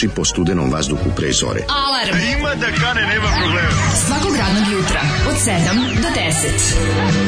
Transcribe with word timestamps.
trči 0.00 0.08
po 0.16 0.24
studenom 0.24 0.72
vazduhu 0.72 1.12
pre 1.16 1.28
zore. 1.32 1.60
Alarm. 1.68 2.16
Ima 2.38 2.54
da 2.54 2.66
kane, 2.72 3.02
nema 3.06 3.28
problema. 3.40 3.68
Svakog 4.06 4.36
radnog 4.36 4.72
jutra, 4.72 5.00
od 5.28 5.36
7 5.36 5.52
do 6.02 6.08
10. 6.08 6.16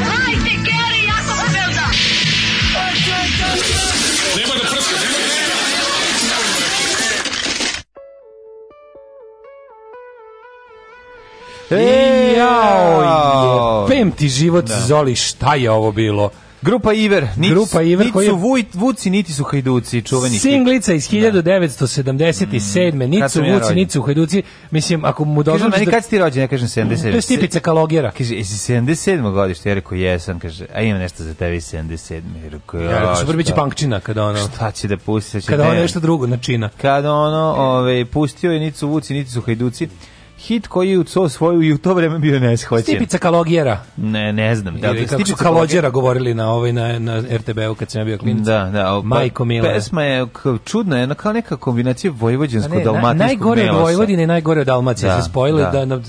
Hajde, 0.08 0.54
Geri, 0.64 1.00
jako 1.04 1.32
se 1.36 1.48
velda. 1.52 1.86
E, 11.70 12.34
jao, 12.36 13.86
jebem 13.90 14.12
ti 14.12 14.28
život, 14.28 14.64
Zoli, 14.88 15.16
šta 15.16 15.54
je 15.54 15.70
ovo 15.70 15.92
bilo? 15.92 16.30
Grupa 16.62 16.92
Iver, 16.92 17.26
niti, 17.36 17.54
Grupa 17.54 17.82
Iver 17.82 17.98
niti 18.06 18.12
koji 18.12 18.28
su 18.28 18.36
vuj, 18.36 18.64
vuci, 18.74 19.10
niti 19.10 19.32
su 19.32 19.44
hajduci, 19.44 20.02
čuveni. 20.02 20.38
Singlica 20.38 20.92
iz 20.94 21.08
1977. 21.10 23.06
Niti 23.06 23.20
Kad 23.20 23.32
su 23.32 23.38
sam 23.38 23.44
ja 23.44 23.54
vuci, 23.54 23.74
niti 23.74 23.92
su 23.92 24.02
hajduci. 24.02 24.42
Mislim, 24.70 25.04
ako 25.04 25.24
mu 25.24 25.42
dozvoliš 25.42 25.72
meni 25.72 25.84
da... 25.84 25.90
kad 25.90 26.04
si 26.04 26.10
ti 26.10 26.18
rođen, 26.18 26.42
ja 26.42 26.48
kažem 26.48 26.68
77. 26.68 27.00
To 27.02 27.08
je 27.08 27.22
stipica 27.22 27.60
kalogera. 27.60 28.10
Kaže, 28.18 28.34
jesi 28.34 28.72
77. 28.72 29.32
godište? 29.32 29.68
Ja 29.68 29.74
rekao, 29.74 29.96
jesam. 29.96 30.38
Kaže, 30.40 30.66
a 30.74 30.80
ima 30.82 30.98
nešto 30.98 31.22
za 31.24 31.34
tebi 31.34 31.56
77. 31.56 32.14
Ja 32.44 32.48
rekao, 32.50 32.80
Ja 32.80 32.98
rekao, 32.98 33.16
super, 33.16 33.36
bit 33.36 33.46
će 33.46 33.52
šta? 33.52 33.60
punkčina 33.62 34.00
kada 34.00 34.24
ono... 34.24 34.38
Šta 34.48 34.70
će 34.70 34.88
da 34.88 34.96
pusti? 34.96 35.40
Će 35.40 35.46
Kada 35.48 35.62
ono 35.62 35.74
ne- 35.74 35.80
nešto 35.80 36.00
drugo 36.00 36.26
načina. 36.26 36.68
Kada 36.82 37.12
ono, 37.12 37.54
ove, 37.58 38.04
pustio 38.04 38.52
je 38.52 38.60
niti 38.60 38.78
su 38.78 38.88
vuci, 38.88 39.14
niti 39.14 39.30
su 39.30 39.40
hajduci. 39.40 39.88
Hit 40.42 40.66
koji 40.66 40.90
je 40.90 40.98
u 40.98 41.04
co 41.04 41.28
svoju 41.28 41.62
i 41.62 41.72
u 41.72 41.78
to 41.78 41.94
vreme 41.94 42.18
bio 42.18 42.40
neshvaćen. 42.40 42.82
Stipica 42.84 43.18
kalogera. 43.18 43.80
Ne, 43.96 44.32
ne 44.32 44.54
znam. 44.56 44.80
Da, 44.80 44.88
Ili 44.88 45.06
kako 45.06 45.08
su 45.08 45.14
Stipica 45.14 45.44
kalođera 45.44 45.90
govorili 45.90 46.34
na 46.34 46.52
ovaj 46.52 46.72
na, 46.72 46.98
na 46.98 47.22
RTB-u 47.30 47.74
kad 47.74 47.90
sam 47.90 48.00
ja 48.00 48.04
bio 48.04 48.18
klinac. 48.18 48.44
Da, 48.46 48.70
da. 48.72 48.94
o, 48.94 49.02
pa- 49.02 49.06
Majko 49.08 49.44
Mila. 49.44 49.68
Pesma 49.68 50.02
je 50.02 50.26
čudna, 50.64 50.98
je 50.98 51.14
kao 51.14 51.32
neka 51.32 51.56
kombinacija 51.56 52.10
Pa 52.10 52.14
ne, 52.14 52.20
vojvođansko-dalmatinskog 52.20 53.18
na- 53.18 53.26
najgore 53.26 53.70
od. 53.70 53.80
Vojvodine 53.80 54.22
i 54.22 54.26
najgore 54.26 54.60
od 54.60 54.66
Dalmacije 54.66 55.08
Da, 55.08 55.22
se 55.22 55.30
spojile 55.30 55.62
da. 55.62 55.70
da, 55.70 55.84
na, 55.84 56.00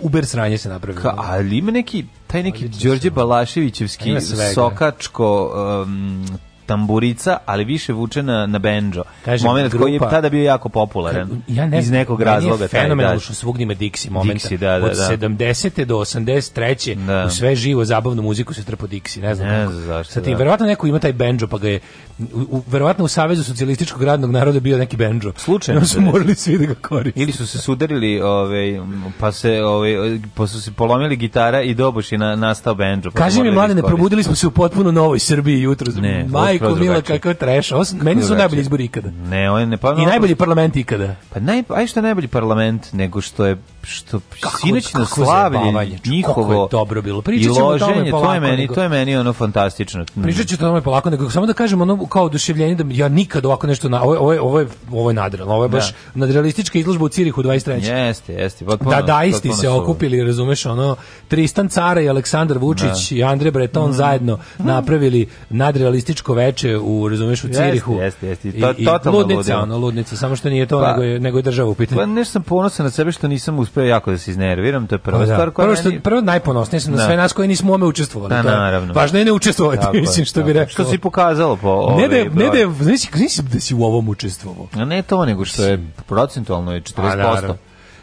Uber 0.00 0.26
sranje 0.26 0.58
se 0.58 0.68
napravilo. 0.68 1.02
Ka, 1.02 1.14
ali 1.16 1.58
ima 1.58 1.70
neki, 1.70 2.04
taj 2.26 2.42
neki 2.42 2.68
Đorđe 2.68 3.10
Balaševićevski 3.10 4.14
sokačko 4.54 5.52
um, 5.86 6.26
tamburica, 6.66 7.38
ali 7.46 7.64
više 7.64 7.92
vuče 7.92 8.22
na, 8.22 8.46
na 8.46 8.58
benđo. 8.58 9.02
Kažem, 9.24 9.46
Moment 9.46 9.72
koji 9.72 9.92
je 9.92 9.98
grupa- 9.98 10.10
tada 10.10 10.28
bio 10.28 10.44
jako 10.44 10.68
popularan. 10.68 11.42
ja 11.48 11.66
ne 11.66 11.78
iz 11.78 11.90
nekog 11.90 12.18
meni 12.18 12.30
je 12.30 12.34
razloga. 12.34 12.68
fenomenalno 12.68 13.16
da. 13.16 13.20
što 13.20 13.34
svugdje 13.34 13.62
ima 13.62 13.74
Dixie 13.74 14.10
momenta. 14.10 14.48
Dixie, 14.48 14.56
da, 14.56 14.78
da, 14.78 14.86
Od 14.86 14.92
da. 14.92 15.16
70. 15.18 15.84
do 15.84 15.96
83. 15.96 16.94
Da. 16.96 17.24
u 17.24 17.30
sve 17.30 17.54
živo 17.56 17.84
zabavnu 17.84 18.22
muziku 18.22 18.54
se 18.54 18.64
trpo 18.64 18.86
Dixie, 18.86 19.20
ne 19.20 19.34
znam 19.34 19.48
Ne 19.48 19.60
kako. 19.60 19.72
zašto, 19.72 20.12
Sa 20.12 20.20
tim, 20.20 20.32
da. 20.32 20.38
verovatno 20.38 20.66
neko 20.66 20.86
ima 20.86 20.98
taj 20.98 21.12
benđo, 21.14 21.46
pa 21.46 21.58
ga 21.58 21.68
je, 21.68 21.80
u, 22.20 22.24
u- 22.50 22.62
verovatno 22.66 23.04
u 23.04 23.08
Savezu 23.08 23.44
socijalističkog 23.44 24.02
radnog 24.02 24.30
naroda 24.30 24.60
bio 24.60 24.78
neki 24.78 24.96
benđo. 24.96 25.32
Slučajno 25.36 25.80
No 25.80 25.86
su 25.86 26.00
morali 26.02 26.34
svi 26.34 26.58
da 26.58 26.66
ga 26.66 26.74
koriste. 26.74 27.20
Ili 27.20 27.32
su 27.32 27.46
se 27.46 27.58
sudarili, 27.58 28.20
ovaj, 28.20 28.80
pa 29.20 29.32
se, 29.32 29.62
ovaj, 29.62 29.92
pa 30.34 30.46
su 30.46 30.62
se 30.62 30.72
polomili 30.72 31.16
gitara 31.16 31.62
i 31.62 31.74
doboš 31.74 32.12
je 32.12 32.18
na, 32.18 32.36
nastao 32.36 32.74
benđo. 32.74 33.10
pa 33.10 33.18
Kaži 33.18 33.42
mi, 33.42 33.44
da 33.44 33.52
iskoriste. 33.52 33.88
probudili 33.88 34.22
smo 34.22 34.34
se 34.34 34.46
u 34.46 34.50
potpuno 34.50 34.92
novoj 34.92 35.18
Srbiji 35.18 35.60
jutro. 35.60 35.92
Ne, 35.94 36.26
Majko 36.60 36.74
Mila, 36.74 37.02
kakav 37.02 37.34
treš. 37.34 37.72
Ovo 37.72 37.84
Meni 38.02 38.22
su 38.22 38.34
najbolji 38.34 38.60
izbori 38.60 38.84
ikada. 38.84 39.10
Ne, 39.10 39.50
on 39.50 39.68
ne, 39.68 39.76
pa, 39.76 39.96
I 39.98 40.06
najbolji 40.06 40.34
parlament 40.34 40.76
ikada. 40.76 41.16
Pa 41.32 41.40
naj, 41.40 41.62
aj 41.68 41.86
što 41.86 42.00
je 42.00 42.02
najbolji 42.02 42.28
parlament, 42.28 42.92
nego 42.92 43.20
što 43.20 43.46
je 43.46 43.56
što 43.84 44.20
sinoćno 44.60 45.00
kako 45.00 45.14
slavlje 45.16 45.58
njihovo 46.06 46.52
je 46.54 46.68
dobro 46.70 47.02
bilo. 47.02 47.18
i 47.18 47.22
Pričat 47.22 47.54
ćemo 47.54 47.66
o 47.66 47.78
tome 47.78 48.10
to 48.12 48.34
je 48.34 48.40
meni, 48.40 48.56
nego- 48.56 48.74
to 48.74 48.82
je 48.82 48.88
meni 48.88 49.16
ono 49.16 49.32
fantastično. 49.32 50.04
Pričat 50.22 50.46
ću 50.46 50.54
o 50.54 50.58
tome 50.58 50.80
polako, 50.80 51.10
nego 51.10 51.30
samo 51.30 51.46
da 51.46 51.52
kažem 51.54 51.80
ono 51.80 52.06
kao 52.06 52.24
oduševljenje 52.24 52.74
da 52.74 52.84
ja 52.88 53.08
nikad 53.08 53.46
ovako 53.46 53.66
nešto 53.66 53.88
na 53.88 54.02
ovo 54.02 54.32
je 54.32 54.40
ovo 54.40 54.60
je 54.60 54.66
ovo 54.92 55.10
je, 55.10 55.14
nadrealno, 55.14 55.54
ovo 55.54 55.64
je 55.64 55.68
baš 55.68 55.84
nadrealistička 56.14 56.78
izložba 56.78 57.04
u 57.04 57.08
Cirihu 57.08 57.42
23. 57.42 57.84
Jeste, 57.86 58.32
jeste. 58.34 58.64
Potpuno, 58.64 58.90
Da 58.90 59.02
daisti 59.02 59.48
potpuno 59.48 59.54
se 59.56 59.68
okupili, 59.70 60.24
razumeš, 60.24 60.66
ono 60.66 60.96
Tristan 61.28 61.68
Cara 61.68 62.00
i 62.00 62.08
Aleksandar 62.08 62.58
Vučić 62.58 63.12
i 63.12 63.24
Andre 63.24 63.50
Breton 63.50 63.84
Mhm. 63.84 63.92
zajedno 63.94 64.38
napravili 64.58 65.28
nadrealističko 65.50 66.34
veče 66.34 66.76
u, 66.78 67.08
razumeš, 67.08 67.44
u 67.44 67.48
Cirihu. 67.48 67.94
jeste, 67.94 68.28
jeste. 68.28 68.52
To- 68.52 68.74
totalno 68.74 69.18
ludnica, 69.18 69.58
ono, 69.58 69.78
ludnica, 69.78 70.16
samo 70.16 70.36
što 70.36 70.48
nije 70.48 70.66
to, 70.66 70.80
Pa- 70.80 70.90
nego, 70.90 71.02
je, 71.02 71.20
nego 71.20 71.38
je 71.38 71.42
država 71.42 71.70
u 71.70 71.74
pitanju. 71.74 71.98
Pa 71.98 72.06
nešto 72.06 72.32
sam 72.32 72.42
ponosan 72.42 72.84
na 72.84 72.90
sebe 72.90 73.12
što 73.12 73.28
nisam 73.28 73.58
uspeo 73.74 73.84
jako 73.86 74.10
da 74.10 74.18
se 74.18 74.30
iznerviram, 74.30 74.86
to 74.86 74.94
je 74.94 74.98
prva 75.00 75.18
Pa 75.18 75.26
da. 75.26 75.34
stvar 75.34 75.50
koja 75.50 75.66
prvo, 75.66 75.76
što, 75.76 75.88
meni- 75.88 76.00
prvo 76.00 76.20
najponosnije 76.22 76.80
sam 76.80 76.92
na 76.92 76.98
Da. 76.98 77.04
sve 77.04 77.16
nas 77.16 77.32
koji 77.32 77.48
nismo 77.48 77.74
ome 77.74 77.86
učestvovali. 77.86 78.30
Da, 78.30 78.42
naravno. 78.42 78.94
Važno 78.94 79.18
je 79.18 79.24
ne 79.24 79.32
učestvovati, 79.32 79.82
Tako 79.82 79.96
mislim, 79.96 80.24
što 80.24 80.40
bi 80.40 80.44
tako 80.44 80.48
je. 80.50 80.54
rekao. 80.54 80.70
Što 80.70 80.84
si 80.84 80.98
pokazalo 80.98 81.56
po 81.56 81.94
Ne 81.98 82.08
da, 82.08 82.16
ne 82.16 82.24
da, 82.24 82.50
broj. 82.50 82.74
znaš, 82.74 83.00
znaš 83.12 83.36
da 83.36 83.60
si 83.60 83.74
u 83.74 83.82
ovom 83.82 84.08
učestvovao. 84.08 84.66
A 84.74 84.84
ne 84.84 85.02
to, 85.02 85.24
nego 85.24 85.44
što 85.44 85.64
je 85.64 85.78
procentualno 86.06 86.72
je 86.72 86.80
40%. 86.82 87.00
A, 87.02 87.16
naravno. 87.16 87.56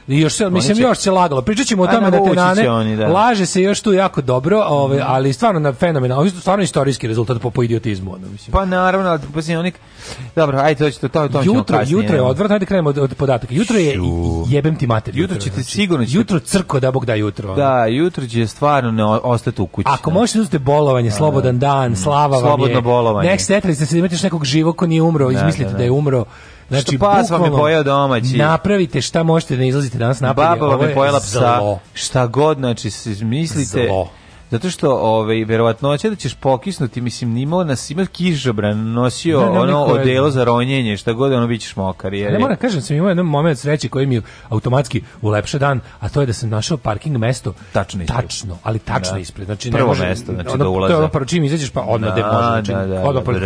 I 0.07 0.19
još 0.19 0.33
se, 0.33 0.49
mislim, 0.49 0.77
će- 0.77 0.83
još 0.83 0.97
se 0.97 1.11
lagalo. 1.11 1.41
Pričat 1.41 1.67
ćemo 1.67 1.83
o 1.83 1.87
tome 1.87 2.01
na 2.01 2.09
navući 2.09 2.29
tenane. 2.29 2.63
će 2.63 2.69
oni, 2.69 2.97
da. 2.97 3.07
Laže 3.07 3.45
se 3.45 3.61
još 3.61 3.81
tu 3.81 3.93
jako 3.93 4.21
dobro, 4.21 4.63
ovaj, 4.67 4.99
ali 5.05 5.33
stvarno 5.33 5.59
na 5.59 5.73
fenomenal. 5.73 6.17
Ovo 6.17 6.25
je 6.25 6.31
stvarno 6.31 6.63
istorijski 6.63 7.07
rezultat 7.07 7.41
po, 7.41 7.49
po 7.49 7.63
idiotizmu. 7.63 8.13
Ono, 8.13 8.27
mislim. 8.27 8.51
Pa 8.51 8.65
naravno, 8.65 9.09
ali 9.09 9.19
pa 9.33 9.41
si 9.41 9.55
onik... 9.55 9.75
Dobro, 10.35 10.59
ajde, 10.59 10.79
to 10.79 10.91
će 10.91 10.99
to, 10.99 11.07
to, 11.07 11.41
jutro, 11.43 11.77
kasnije, 11.77 11.93
jutro 11.93 12.15
je 12.15 12.17
nema. 12.17 12.29
odvratno, 12.29 12.55
ajde 12.55 12.65
krenemo 12.65 12.89
od, 12.89 12.97
od 12.97 13.15
podataka. 13.15 13.53
Jutro 13.53 13.77
je, 13.77 13.95
Šu. 13.95 14.43
jebem 14.47 14.75
ti 14.75 14.87
mater. 14.87 15.17
Jutro 15.17 15.37
ćete 15.37 15.63
sigurno 15.63 16.05
ćete- 16.05 16.17
Jutro 16.17 16.39
crko 16.39 16.79
da 16.79 16.91
Bog 16.91 17.05
da 17.05 17.15
jutro. 17.15 17.47
ono. 17.47 17.55
Da, 17.57 17.85
jutro 17.85 18.27
će 18.27 18.47
stvarno 18.47 18.91
ne 18.91 19.05
ostati 19.05 19.61
u 19.61 19.65
kući. 19.67 19.87
Ako 19.89 20.09
da. 20.09 20.13
možete 20.13 20.37
da 20.37 20.41
uzmete 20.41 20.59
bolovanje, 20.59 21.11
slobodan 21.11 21.59
dan, 21.59 21.95
slava 21.95 22.27
vam 22.27 22.35
je. 22.35 22.41
Slobodno 22.41 22.81
bolovanje. 22.81 23.29
Nek 23.29 23.41
ste 23.41 23.61
se 23.75 23.85
da 23.91 23.99
imate 23.99 24.15
još 24.15 24.23
nekog 24.23 24.45
živog 24.45 24.75
ko 24.75 24.87
nije 24.87 25.01
umro, 25.01 25.31
izmislite 25.31 25.63
da, 25.65 25.71
da, 25.71 25.77
da. 25.77 25.83
je 25.83 25.91
umro. 25.91 26.25
Znači, 26.71 26.97
pas 26.97 27.29
vam 27.29 27.43
je 27.43 27.51
pojeo 27.51 27.83
domaći. 27.83 28.37
Napravite 28.37 29.01
šta 29.01 29.23
možete 29.23 29.55
da 29.57 29.63
izlazite 29.63 29.97
danas 29.97 30.19
napolje. 30.19 30.47
Baba 30.47 30.67
vam 30.67 30.89
je 30.89 30.95
pojela 30.95 31.19
psa, 31.19 31.57
zlo. 31.59 31.79
šta 31.93 32.27
god, 32.27 32.57
znači, 32.57 32.89
mislite... 33.21 33.87
Zlo. 33.87 34.09
Zato 34.51 34.69
što, 34.69 34.91
ovaj, 34.95 35.43
verovatnoće 35.45 36.09
da 36.09 36.15
ćeš 36.15 36.33
pokisnuti, 36.33 37.01
mislim, 37.01 37.29
nimao 37.33 37.63
nas, 37.63 37.89
ima 37.89 38.05
kižobran, 38.05 38.91
nosio 38.91 39.39
Ne, 39.39 39.51
ne, 39.51 39.59
ono 39.59 39.83
odelo 39.83 40.29
za 40.31 40.43
ronjenje, 40.43 40.97
šta 40.97 41.13
god, 41.13 41.33
ono, 41.33 41.47
bit 41.47 41.61
ćeš 41.61 41.75
mokar. 41.75 42.13
Jer, 42.13 42.31
Ne 42.33 42.39
moram 42.39 42.57
kažem, 42.57 42.81
sam 42.81 42.95
imao 42.95 43.09
jedan 43.09 43.25
moment 43.25 43.59
sreće 43.59 43.89
koji 43.89 44.05
mi 44.05 44.21
automatski 44.49 45.01
ulepša 45.21 45.57
dan, 45.57 45.79
a 45.99 46.09
to 46.09 46.21
je 46.21 46.27
da 46.27 46.33
sam 46.33 46.49
našao 46.49 46.77
parking 46.77 47.17
mesto. 47.17 47.53
Tačno 47.73 48.03
ispred. 48.03 48.21
Tačno, 48.21 48.57
ali 48.63 48.79
tačno 48.79 49.13
Da. 49.13 49.19
ispred. 49.19 49.45
Znači, 49.45 49.71
Prvo 49.71 49.83
ne 49.83 49.87
može, 49.87 50.05
mesto, 50.07 50.33
znači, 50.33 50.49
ono, 50.49 50.57
do 50.57 50.63
To 50.63 50.71
ulaza. 50.71 50.93
je 50.93 50.97
ono 50.97 51.07
prvo 51.07 51.25
čim 51.25 51.43
izađeš, 51.43 51.69
pa 51.69 51.81
odmah 51.81 52.15
Da, 52.15 52.25
može. 52.25 52.37
Znači, 52.37 52.71
da, 52.71 52.85
da, 52.85 53.01
odmah 53.01 53.13
da, 53.13 53.21
pored. 53.21 53.41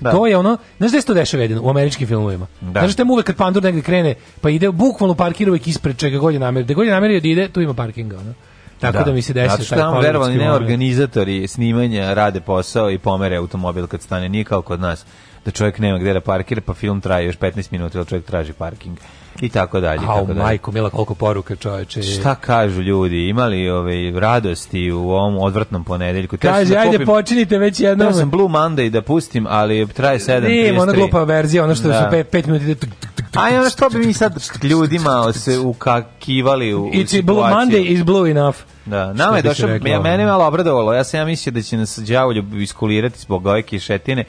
Da. 0.00 0.10
To 0.10 0.26
je 0.26 0.36
ono, 0.36 0.56
znaš 0.78 0.90
gde 0.90 1.00
se 1.00 1.06
to 1.06 1.14
dešava 1.14 1.42
jedino? 1.42 1.62
U 1.62 1.70
američkim 1.70 2.06
filmovima. 2.08 2.46
Da. 2.60 2.80
Znaš 2.80 2.94
tamo 2.96 3.12
uvek 3.12 3.26
kad 3.26 3.36
pandur 3.36 3.62
negde 3.62 3.82
krene, 3.82 4.14
pa 4.40 4.50
ide, 4.50 4.70
bukvalno 4.70 5.14
parkira 5.14 5.50
uvek 5.50 5.66
ispred 5.66 5.96
čega 5.96 6.18
god 6.18 6.34
je 6.34 6.40
namerio. 6.40 6.64
Gde 6.64 6.74
god 6.74 6.86
je 6.86 6.92
namerio 6.92 7.20
da 7.20 7.28
ide, 7.28 7.48
tu 7.48 7.60
ima 7.60 7.74
parkinga. 7.74 8.16
Ono. 8.18 8.34
Tako 8.80 9.04
da, 9.04 9.12
mi 9.12 9.22
se 9.22 9.32
desio 9.32 9.64
što 9.64 9.74
taj 9.74 9.78
tamo 9.78 10.00
verovali 10.00 10.36
ne 10.36 10.52
organizatori 10.52 11.48
snimanja 11.48 12.14
rade 12.14 12.40
posao 12.40 12.90
i 12.90 12.98
pomere 12.98 13.36
automobil 13.36 13.86
kad 13.86 14.02
stane, 14.02 14.28
nije 14.28 14.44
kao 14.44 14.62
kod 14.62 14.80
nas 14.80 15.04
da 15.44 15.50
čovjek 15.50 15.78
nema 15.78 15.98
gde 15.98 16.12
da 16.12 16.20
parkira, 16.20 16.60
pa 16.66 16.74
film 16.74 17.00
traje 17.00 17.26
još 17.26 17.38
15 17.38 17.72
minuta, 17.72 17.98
jer 17.98 18.06
čovjek 18.06 18.24
traži 18.24 18.52
parking 18.52 18.98
i 19.40 19.48
tako 19.48 19.80
dalje. 19.80 20.00
Au, 20.00 20.06
tako 20.06 20.24
dalje. 20.24 20.38
majko, 20.38 20.72
mila, 20.72 20.90
koliko 20.90 21.14
poruka 21.14 21.56
čoveče. 21.56 22.02
Šta 22.02 22.34
kažu 22.34 22.82
ljudi? 22.82 23.28
Imali 23.28 23.70
ove 23.70 24.10
radosti 24.10 24.92
u 24.92 25.10
ovom 25.10 25.38
odvratnom 25.38 25.84
ponedeljku? 25.84 26.36
Kaže, 26.38 26.74
da 26.74 26.80
ajde, 26.80 26.96
kupim- 26.98 27.06
počinite 27.06 27.58
već 27.58 27.80
jednom. 27.80 28.08
Teo 28.08 28.12
sam 28.12 28.30
Blue 28.30 28.48
Monday 28.48 28.90
da 28.90 29.02
pustim, 29.02 29.46
ali 29.48 29.86
traje 29.86 30.18
7.33. 30.18 30.48
Nije, 30.48 30.80
ona 30.80 30.92
glupa 30.92 31.24
verzija, 31.24 31.64
ono 31.64 31.74
što 31.74 31.88
Da. 31.88 32.10
su 32.10 32.16
5 32.16 32.46
minuta 32.46 32.86
Aj, 33.34 33.58
ono 33.58 33.70
što 33.70 33.88
bi 33.88 33.98
mi 33.98 34.12
sad 34.12 34.32
ljudima 34.62 35.32
se 35.32 35.58
ukakivali 35.58 36.74
u, 36.74 36.84
u 36.84 36.86
It's 36.86 37.22
blue 37.22 37.36
situaciju. 37.42 37.56
Monday 37.56 37.86
is 37.86 38.02
blue 38.02 38.30
enough. 38.30 38.58
Da, 38.86 39.12
nama 39.12 39.36
je 39.36 39.42
došao, 39.42 39.68
ja, 39.68 40.00
mene 40.00 40.26
malo 40.26 40.46
obradovalo, 40.46 40.92
ja 40.94 41.04
sam 41.04 41.20
ja 41.20 41.26
mislio 41.26 41.52
da 41.52 41.62
će 41.62 41.76
nas 41.76 41.98
đavolju 41.98 42.44
iskulirati 42.54 43.18
zbog 43.18 43.46
ove 43.46 43.62
kišetine, 43.62 44.24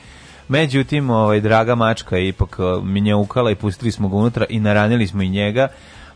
međutim, 0.51 1.09
ovaj, 1.09 1.39
draga 1.39 1.75
mačka 1.75 2.17
je 2.17 2.27
ipak 2.27 2.59
uh, 2.59 2.83
minjaukala 2.83 3.51
i 3.51 3.55
pustili 3.55 3.91
smo 3.91 4.09
ga 4.09 4.15
unutra 4.15 4.45
i 4.49 4.59
naranili 4.59 5.07
smo 5.07 5.21
i 5.21 5.29
njega, 5.29 5.67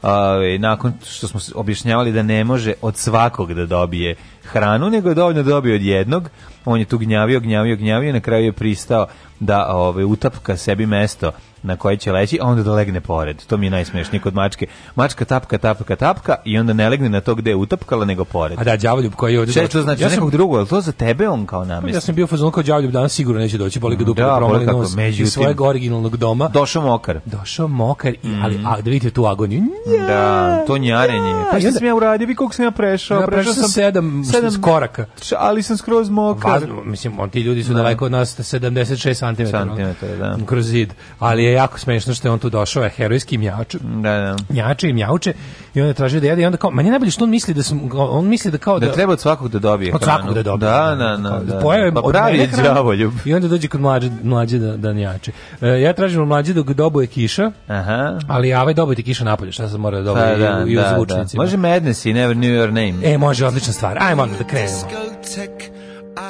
Ovaj, 0.01 0.57
nakon 0.57 0.93
što 1.03 1.27
smo 1.27 1.39
objašnjavali 1.55 2.11
da 2.11 2.23
ne 2.23 2.43
može 2.43 2.73
od 2.81 2.97
svakog 2.97 3.53
da 3.53 3.65
dobije 3.65 4.15
hranu, 4.43 4.89
nego 4.89 5.09
je 5.09 5.15
dovoljno 5.15 5.43
da 5.43 5.49
dobio 5.49 5.75
od 5.75 5.81
jednog, 5.81 6.29
on 6.65 6.79
je 6.79 6.85
tu 6.85 6.97
gnjavio, 6.97 7.39
gnjavio, 7.39 7.75
gnjavio 7.75 8.09
i 8.09 8.13
na 8.13 8.19
kraju 8.19 8.45
je 8.45 8.51
pristao 8.51 9.07
da 9.39 9.67
ovaj, 9.69 10.03
utapka 10.03 10.57
sebi 10.57 10.85
mesto 10.85 11.31
na 11.65 11.77
koje 11.77 11.97
će 11.97 12.11
leći, 12.11 12.39
a 12.41 12.45
onda 12.45 12.63
da 12.63 12.73
legne 12.73 13.01
pored. 13.01 13.43
To 13.45 13.57
mi 13.57 13.65
je 13.65 13.69
najsmešnije 13.69 14.21
kod 14.21 14.33
mačke. 14.33 14.67
Mačka 14.95 15.25
tapka, 15.25 15.57
tapka, 15.57 15.95
tapka 15.95 16.35
i 16.45 16.57
onda 16.57 16.73
ne 16.73 16.89
legne 16.89 17.09
na 17.09 17.21
to 17.21 17.35
gde 17.35 17.51
je 17.51 17.55
utapkala, 17.55 18.05
nego 18.05 18.25
pored. 18.25 18.59
A 18.59 18.63
da, 18.63 18.77
đavoljub 18.77 19.13
koji 19.13 19.33
je 19.33 19.39
ovdje... 19.39 19.61
Je 19.61 19.67
to 19.67 19.81
znači 19.81 20.01
ja 20.01 20.05
ja 20.05 20.09
sam, 20.09 20.15
nekog 20.17 20.31
drugog? 20.31 20.57
Je 20.57 20.61
li 20.61 20.67
to 20.67 20.81
za 20.81 20.91
tebe 20.91 21.29
on 21.29 21.45
kao 21.45 21.65
namestnik? 21.65 21.93
ja 21.93 22.01
sam 22.01 22.15
bio 22.15 22.23
u 22.23 22.27
fazonu 22.27 22.51
kao 22.51 22.63
đavoljub, 22.63 22.91
danas 22.91 23.13
sigurno 23.13 23.41
neće 23.41 23.57
doći, 23.57 23.79
boli 23.79 23.95
ga 23.95 24.03
dupe 24.03 24.21
Da, 24.21 24.27
da, 24.27 24.37
promali 24.37 24.65
nos 24.65 24.95
iz 25.19 25.33
svojeg 25.33 25.61
originalnog 25.61 26.17
doma. 26.17 26.47
Došao 26.47 26.81
mokar. 26.81 27.19
Došao 27.25 27.67
mokar, 27.67 28.13
i, 28.13 28.17
ali 28.43 28.59
a, 28.65 28.81
da 28.81 28.89
vidite 28.89 29.09
tu 29.09 29.25
agoniju. 29.25 29.61
Nja! 29.61 30.07
Da, 30.07 30.63
to 30.67 30.77
njarenje. 30.77 31.33
Pa 31.51 31.57
I 31.57 31.61
šta 31.61 31.67
onda- 31.67 31.79
sam 31.79 31.87
ja 31.87 31.95
uradio? 31.95 32.27
Vi 32.27 32.35
koliko 32.35 32.55
sam 32.55 32.65
ja 32.65 32.71
prešao? 32.71 33.19
Ja 33.21 33.27
prešao 33.27 33.53
sam 33.53 33.69
sedam, 33.69 34.23
sedam 34.31 34.61
koraka. 34.61 35.05
Č- 35.19 35.35
Ali 35.39 35.63
sam 35.63 35.77
skroz 35.77 36.09
mokar. 36.09 36.51
Vazno, 36.51 36.83
mislim, 36.83 37.19
on, 37.19 37.29
ti 37.29 37.41
ljudi 37.41 37.63
su 37.63 37.73
daleko 37.73 38.05
od 38.05 38.11
nas 38.11 38.39
76 38.39 39.35
cm. 39.35 39.45
Santimetara, 39.51 40.15
da. 40.15 40.45
Kroz 40.45 40.65
zid. 40.65 40.93
Ali 41.19 41.43
je 41.43 41.53
jako 41.55 41.79
smešno 41.79 42.13
što 42.13 42.27
je 42.27 42.31
on 42.31 42.39
tu 42.39 42.49
došao, 42.49 42.83
je 42.83 42.89
herojski 42.89 43.37
mjač. 43.37 43.75
Da, 43.75 44.01
da. 44.01 44.35
Mjače 44.49 44.89
i 44.89 44.93
mjauče 44.93 45.33
i 45.73 45.81
onda 45.81 45.93
traži 45.93 46.19
da 46.19 46.27
jede 46.27 46.41
i 46.41 46.45
onda 46.45 46.57
kao, 46.57 46.71
meni 46.71 46.87
je 46.89 46.91
najbolje 46.91 47.11
što 47.11 47.23
on 47.23 47.29
misli 47.29 47.53
da 47.53 47.63
sam, 47.63 47.89
on 47.93 48.27
misli 48.27 48.51
da 48.51 48.57
kao 48.57 48.79
da, 48.79 48.85
Da 48.85 48.91
treba 48.93 49.13
od 49.13 49.19
svakog 49.19 49.49
da 49.49 49.59
dobije 49.59 49.93
od 49.95 50.03
svakog 50.03 50.33
da 50.33 50.43
dobije. 50.43 50.69
Da, 50.69 50.95
da, 50.95 51.17
da. 51.29 51.39
Da. 51.39 51.59
pojeo 51.59 51.85
je 51.85 51.93
Pa 51.93 52.01
pravi 52.01 52.37
je 52.37 52.47
đavoljub. 52.47 53.13
I 53.25 53.33
onda 53.33 53.47
dođe 53.47 53.67
kod 53.67 53.81
mlađe, 53.81 54.09
mlađe 54.23 54.59
da, 54.59 54.77
da 54.77 54.93
njače. 54.93 55.31
E, 55.61 55.67
ja 55.81 55.93
tražim 55.93 56.21
od 56.21 56.27
mlađe 56.27 56.53
dok 56.53 56.67
dobuje 56.67 57.07
kiša, 57.07 57.51
Aha. 57.67 58.19
ali 58.27 58.49
ja 58.49 58.61
ovaj 58.61 58.73
dobojte 58.73 59.01
kiša 59.01 59.23
napolje, 59.23 59.51
šta 59.51 59.69
sam 59.69 59.81
mora 59.81 59.97
da 59.97 60.03
dobije 60.03 60.37
da, 60.37 60.59
i, 60.59 60.63
u- 60.63 60.67
i 60.67 60.77
u 60.77 61.05
da, 61.05 61.15
da. 61.15 61.25
Može 61.35 61.57
Madness 61.57 62.05
i 62.05 62.13
Never 62.13 62.35
Knew 62.37 62.61
Your 62.61 62.67
Name. 62.67 63.13
E, 63.13 63.17
može, 63.17 63.45
odlična 63.45 63.73
stvar. 63.73 63.97
Ajmo 63.99 64.23
onda 64.23 64.37
da 64.37 64.43
krenemo. 64.43 64.77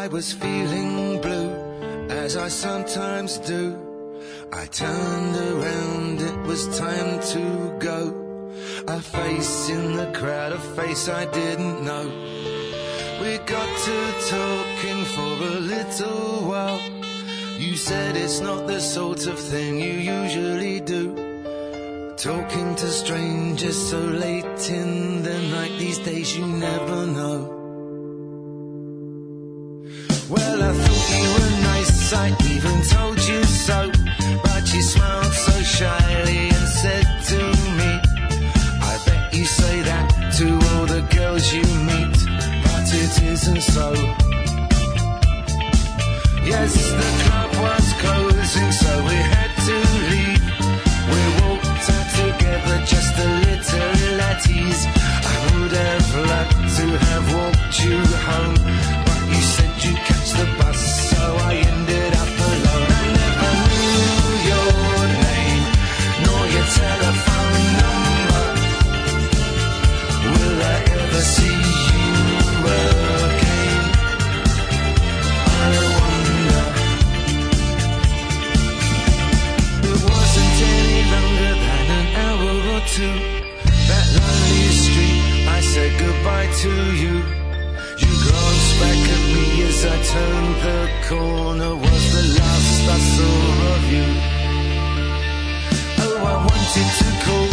I 0.05 0.07
was 0.09 0.39
feeling 0.39 1.21
blue, 1.21 1.51
as 2.25 2.35
I 2.35 2.49
sometimes 2.49 3.37
do. 3.47 3.84
I 4.53 4.65
turned 4.67 5.35
around, 5.35 6.21
it 6.21 6.37
was 6.47 6.77
time 6.77 7.19
to 7.33 7.77
go. 7.79 8.21
A 8.87 8.99
face 8.99 9.69
in 9.69 9.95
the 9.95 10.11
crowd, 10.13 10.51
a 10.53 10.59
face 10.59 11.09
I 11.09 11.25
didn't 11.25 11.83
know. 11.83 12.05
We 13.21 13.37
got 13.39 13.69
to 13.87 13.97
talking 14.29 15.05
for 15.15 15.33
a 15.51 15.59
little 15.59 16.47
while. 16.47 16.79
You 17.57 17.75
said 17.75 18.15
it's 18.15 18.39
not 18.39 18.67
the 18.67 18.79
sort 18.79 19.27
of 19.27 19.39
thing 19.39 19.79
you 19.79 19.93
usually 19.93 20.79
do. 20.79 21.15
Talking 22.17 22.75
to 22.75 22.87
strangers 22.87 23.89
so 23.89 23.99
late 23.99 24.69
in 24.69 25.23
the 25.23 25.37
night, 25.49 25.77
these 25.79 25.99
days 25.99 26.37
you 26.37 26.45
never 26.45 27.05
know. 27.07 27.51
Well, 30.29 30.63
I 30.63 30.73
thought 30.73 31.09
you 31.17 31.27
were 31.33 31.61
nice, 31.63 32.13
I 32.13 32.35
even 32.49 32.81
told 32.83 33.19
you 33.27 33.43
so. 33.43 33.94
Shyly 35.75 36.47
and 36.55 36.67
said 36.81 37.05
to 37.31 37.39
me, 37.75 37.91
I 38.91 38.97
bet 39.05 39.33
you 39.33 39.43
say 39.43 39.81
that 39.81 40.07
to 40.37 40.47
all 40.71 40.85
the 40.85 41.03
girls 41.13 41.51
you 41.51 41.63
meet, 41.91 42.15
but 42.63 42.85
it 43.03 43.13
isn't 43.33 43.61
so. 43.75 43.91
Yes, 46.47 46.71
the 47.01 47.11
club 47.23 47.51
was 47.65 47.85
closing, 48.03 48.71
so 48.71 48.91
we 49.09 49.17
had 49.35 49.51
to 49.67 49.75
leave. 50.11 50.45
We 51.11 51.21
walked 51.43 51.89
out 51.97 52.09
together, 52.23 52.77
just 52.93 53.13
a 53.19 53.29
little 53.43 54.21
at 54.31 54.49
ease. 54.49 54.83
I 55.27 55.39
would 55.51 55.75
have 55.75 56.09
loved 56.31 56.57
to 56.77 56.85
have 57.07 57.25
walked 57.35 57.75
you 57.83 57.99
home, 58.29 58.55
to 86.65 86.75
you. 87.03 87.15
You 88.01 88.11
glanced 88.25 88.73
back 88.81 89.01
at 89.15 89.23
me 89.33 89.45
as 89.69 89.79
I 89.93 89.97
turned 90.13 90.55
the 90.67 90.79
corner. 91.09 91.71
Was 91.83 92.03
the 92.15 92.25
last 92.39 92.81
I 92.95 92.99
saw 93.13 93.39
of 93.73 93.83
you. 93.95 94.07
Oh, 96.05 96.17
I 96.33 96.35
wanted 96.49 96.89
to 97.01 97.09
call, 97.25 97.49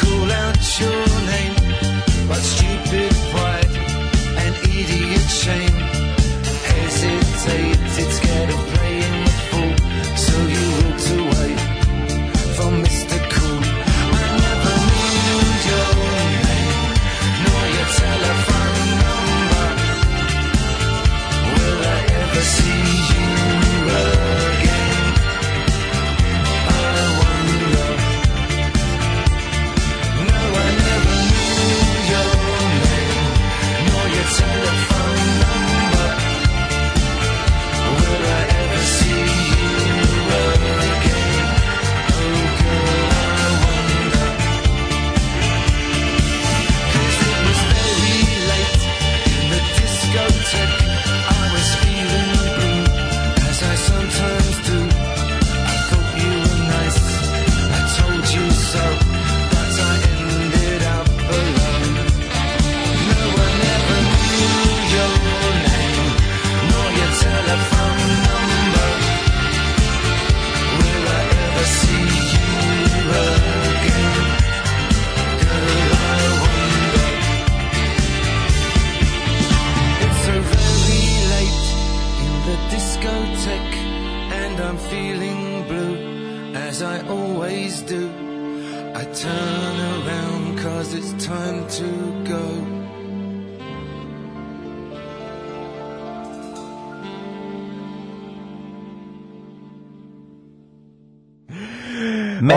call 0.00 0.28
out 0.44 0.62
your 0.82 1.04
name, 1.32 1.56
but 2.28 2.42
stupid 2.52 3.12
pride 3.32 3.74
and 4.42 4.54
idiot 4.80 5.28
shame 5.42 5.78
hesitated, 6.68 7.73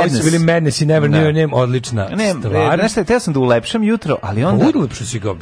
Su 0.10 0.24
bili 0.24 0.40
Madness 0.40 0.82
i 0.82 0.86
Never 0.86 1.10
Da. 1.10 1.18
Knew 1.18 1.24
Your 1.24 1.42
Name, 1.42 1.54
odlična 1.54 2.08
Ne, 2.08 2.30
stvar. 2.32 2.90
šta, 2.90 3.04
teo 3.04 3.20
sam 3.20 3.34
da 3.34 3.40
ulepšam 3.40 3.84
jutro, 3.84 4.18
ali 4.22 4.44
onda... 4.44 4.66
Pa 4.66 4.80
ulepšo 4.80 5.06
si 5.06 5.20
ga. 5.20 5.34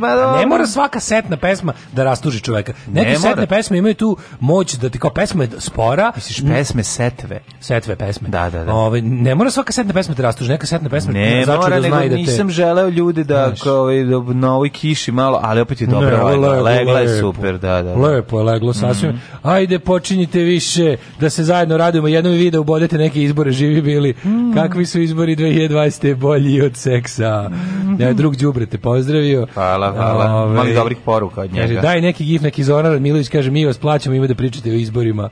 pa 0.00 0.38
ne 0.38 0.46
mora 0.46 0.66
svaka 0.66 1.00
setna 1.00 1.36
pesma 1.36 1.72
da 1.92 2.04
rastuži 2.04 2.40
čoveka. 2.40 2.72
Neke 2.86 3.08
Ne 3.08 3.16
setne 3.16 3.30
mora. 3.30 3.46
pesme 3.46 3.78
imaju 3.78 3.94
tu 3.94 4.16
moć 4.40 4.74
da 4.74 4.88
ti 4.88 4.98
kao 4.98 5.10
pesma 5.10 5.42
je 5.44 5.50
spora, 5.58 6.12
Misliš 6.16 6.42
pesme 6.48 6.84
setve? 6.84 7.40
setve 7.60 7.96
pesme. 7.96 8.28
Da, 8.28 8.50
da, 8.50 8.64
da. 8.64 8.74
Ovaj, 8.74 9.00
ne 9.02 9.34
mora 9.34 9.50
svaka 9.50 9.72
setna 9.72 9.92
pesma 9.92 10.14
da 10.14 10.22
rastuži, 10.22 10.50
neka 10.50 10.66
setna 10.66 10.88
pesma 10.88 11.12
Ne, 11.12 11.42
začudo 11.46 11.62
mora, 11.62 11.80
zna 11.80 11.88
nego 11.90 12.08
da 12.08 12.08
te... 12.08 12.16
nisam 12.16 12.50
želeo 12.50 12.88
ljude 12.88 13.24
da 13.24 13.52
kao, 13.62 13.92
i 13.92 14.04
da 14.04 14.22
na 14.32 14.54
ovoj 14.54 14.68
kiši 14.70 15.12
malo, 15.12 15.40
ali 15.42 15.60
opet 15.60 15.80
je 15.80 15.86
dobro 15.86 16.10
Ne, 16.10 16.22
legla. 16.24 16.60
Legla 16.62 17.00
je 17.00 17.20
super, 17.20 17.58
da, 17.58 17.82
da. 17.82 17.82
da. 17.84 17.94
Lepo 17.96 18.38
je 18.38 18.44
leglo 18.44 18.72
sasvim. 18.72 19.10
Mhm. 19.10 19.18
Ajde, 19.42 19.78
počinjite 19.78 20.38
više 20.40 20.96
da 21.20 21.30
se 21.30 21.44
zajedno 21.44 21.76
radimo. 21.76 22.08
Jednom 22.08 22.34
i 22.34 22.36
vi 22.36 22.50
da 22.50 22.60
ubodete 22.60 22.98
neke 22.98 23.22
izbore 23.22 23.52
živi 23.52 23.80
vi 24.06 24.14
bili? 24.24 24.54
Kakvi 24.54 24.86
su 24.86 25.00
izbori 25.00 25.36
2020. 25.36 26.14
bolji 26.14 26.62
od 26.62 26.76
seksa? 26.76 27.50
Ja, 27.98 28.12
drug 28.12 28.36
Đubre 28.36 28.66
te 28.66 28.78
pozdravio. 28.78 29.46
Hvala, 29.54 29.92
hvala. 29.92 30.34
Ovaj, 30.34 30.54
Mali 30.54 30.74
dobrih 30.74 30.98
poruka 31.04 31.40
od 31.40 31.50
Kaže, 31.50 31.68
njega. 31.68 31.80
daj 31.80 32.00
neki 32.00 32.24
gif, 32.24 32.42
neki 32.42 32.64
Zoran 32.64 32.92
Radmilović, 32.92 33.28
kaže, 33.28 33.50
mi 33.50 33.66
vas 33.66 33.78
plaćamo, 33.78 34.14
ima 34.16 34.26
da 34.26 34.34
pričate 34.34 34.70
o 34.70 34.74
izborima. 34.74 35.28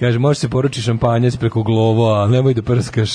Kaže, 0.00 0.18
može 0.18 0.40
se 0.40 0.48
poruči 0.48 0.82
šampanjac 0.82 1.36
preko 1.36 1.62
glovo, 1.62 2.14
a 2.14 2.28
nemoj 2.28 2.54
da 2.54 2.62
prskaš. 2.62 3.10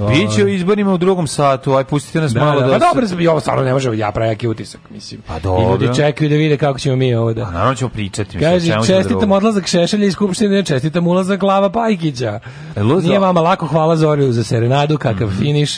Biće 0.00 0.44
u 0.44 0.48
izborima 0.48 0.92
u 0.92 0.98
drugom 0.98 1.26
satu, 1.26 1.72
aj 1.72 1.84
pustite 1.84 2.20
nas 2.20 2.32
Da, 2.32 2.40
malo 2.40 2.60
da, 2.60 2.66
da... 2.66 2.72
pa 2.72 2.78
se- 2.80 2.86
dobro, 3.04 3.22
i 3.22 3.28
ovo 3.28 3.40
stvarno 3.40 3.64
ne 3.64 3.72
može, 3.72 3.98
ja 3.98 4.12
prejaki 4.12 4.48
utisak, 4.48 4.80
mislim. 4.90 5.20
Pa 5.22 5.38
dobro. 5.38 5.62
I 5.62 5.70
ljudi 5.72 5.96
čekaju 5.96 6.30
da 6.30 6.36
vide 6.36 6.56
kako 6.56 6.78
ćemo 6.78 6.96
mi 6.96 7.14
ovo 7.14 7.34
da... 7.34 7.44
Pa 7.44 7.50
naravno 7.50 7.74
ćemo 7.74 7.88
pričati. 7.90 8.36
mislim, 8.38 8.74
Kaže, 8.74 8.94
čestitam 8.94 9.32
odlazak 9.32 9.66
Šešelja 9.66 10.06
iz 10.06 10.12
Skupštine, 10.12 10.64
čestitam 10.64 11.06
ulazak 11.06 11.40
Glava 11.40 11.70
Pajkića. 11.70 12.40
E, 12.76 12.82
ludo. 12.82 13.00
Nije 13.00 13.18
vama 13.18 13.40
lako, 13.40 13.66
hvala 13.66 13.96
Zoriju 13.96 14.32
za 14.32 14.44
serenadu, 14.44 14.98
kakav 14.98 15.28
Mhm. 15.28 15.38
finiš. 15.38 15.70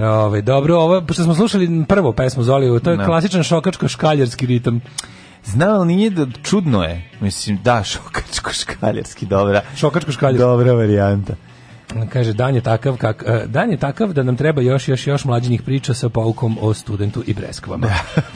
Ove, 0.00 0.42
dobro, 0.42 0.76
ovo, 0.76 1.02
što 1.04 1.24
smo 1.24 1.34
slušali 1.34 1.84
prvo 1.86 2.12
pesmu 2.12 2.42
Zoliju, 2.42 2.80
to 2.80 2.90
je 2.90 2.96
Da. 2.96 3.04
klasičan 3.04 3.42
šokačko-škaljarski 3.42 4.46
ritam. 4.46 4.80
Znam, 5.44 5.70
ali 5.70 5.86
nije 5.88 6.10
da 6.10 6.26
čudno 6.42 6.84
je. 6.84 7.10
Mislim, 7.20 7.58
da, 7.64 7.84
šokačko 7.84 8.52
škaljarski, 8.52 9.26
dobra. 9.26 9.60
Šokačko-škaljarski. 9.76 10.38
Dobra 10.38 10.72
varijanta. 10.72 11.32
Kaže, 12.12 12.32
dan 12.32 12.54
je 12.54 12.60
takav, 12.60 12.96
kak, 12.96 13.24
e, 13.26 13.46
dan 13.46 13.70
je 13.70 13.76
takav 13.76 14.12
da 14.12 14.22
nam 14.22 14.36
treba 14.36 14.62
još, 14.62 14.88
još, 14.88 15.06
još 15.06 15.24
mlađenih 15.24 15.62
priča 15.62 15.94
sa 15.94 16.08
poukom 16.08 16.58
o 16.60 16.74
studentu 16.74 17.22
i 17.26 17.34
breskvama. 17.34 17.86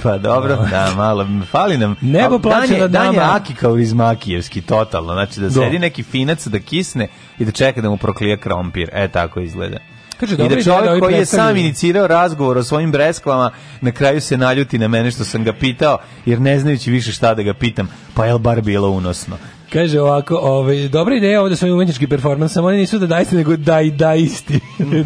pa 0.02 0.18
dobro, 0.18 0.56
da, 0.71 0.92
malo, 0.97 1.26
fali 1.50 1.78
nam. 1.78 1.97
Nebo 2.00 2.38
plače 2.38 2.78
nad 2.78 2.90
Dan 2.90 3.14
je 3.14 3.21
nama. 3.21 3.35
Aki 3.37 3.54
kao 3.54 3.78
iz 3.78 3.92
Makijevski, 3.92 4.61
totalno. 4.62 5.12
Znači 5.12 5.40
da 5.40 5.47
Da. 5.47 5.52
sedi 5.52 5.78
neki 5.78 6.02
finac 6.02 6.47
da 6.47 6.59
kisne 6.59 7.09
i 7.38 7.44
da 7.44 7.50
čeka 7.50 7.80
da 7.80 7.90
mu 7.90 7.97
proklije 7.97 8.37
krompir. 8.37 8.90
E, 8.92 9.09
tako 9.09 9.40
izgleda. 9.40 9.76
Kaže, 10.21 10.35
I 10.35 10.37
da 10.37 10.49
da 10.49 10.62
čovjek 10.62 11.00
koji 11.00 11.14
je 11.14 11.26
sam 11.26 11.56
inicirao 11.56 12.06
razgovor 12.06 12.59
o 12.59 12.62
svojim 12.62 12.92
breskvama, 12.92 13.50
na 13.80 13.92
kraju 13.92 14.21
se 14.21 14.37
naljuti 14.37 14.78
na 14.78 14.88
mene 14.88 15.11
što 15.11 15.25
sam 15.25 15.44
ga 15.44 15.52
pitao, 15.52 15.99
jer 16.26 16.40
ne 16.40 16.59
znajući 16.59 16.90
više 16.90 17.12
šta 17.12 17.35
da 17.35 17.42
ga 17.42 17.54
pitam, 17.54 17.88
pa 18.14 18.26
je 18.26 18.32
li 18.35 18.40
bar 18.40 18.61
bilo 18.61 18.90
unosno? 18.90 19.37
Kaže 19.72 20.00
ovako, 20.00 20.36
ovaj, 20.36 20.88
dobra 20.88 21.16
ideja 21.16 21.40
ovo 21.40 21.48
da 21.48 21.56
su 21.56 21.66
umetnički 21.66 22.06
performans, 22.06 22.52
samo 22.52 22.68
oni 22.68 22.76
nisu 22.76 22.98
da 22.98 23.06
dajste, 23.06 23.36
nego 23.36 23.56
da 23.56 23.80
i 23.80 23.90
da 23.90 24.14
isti. 24.14 24.60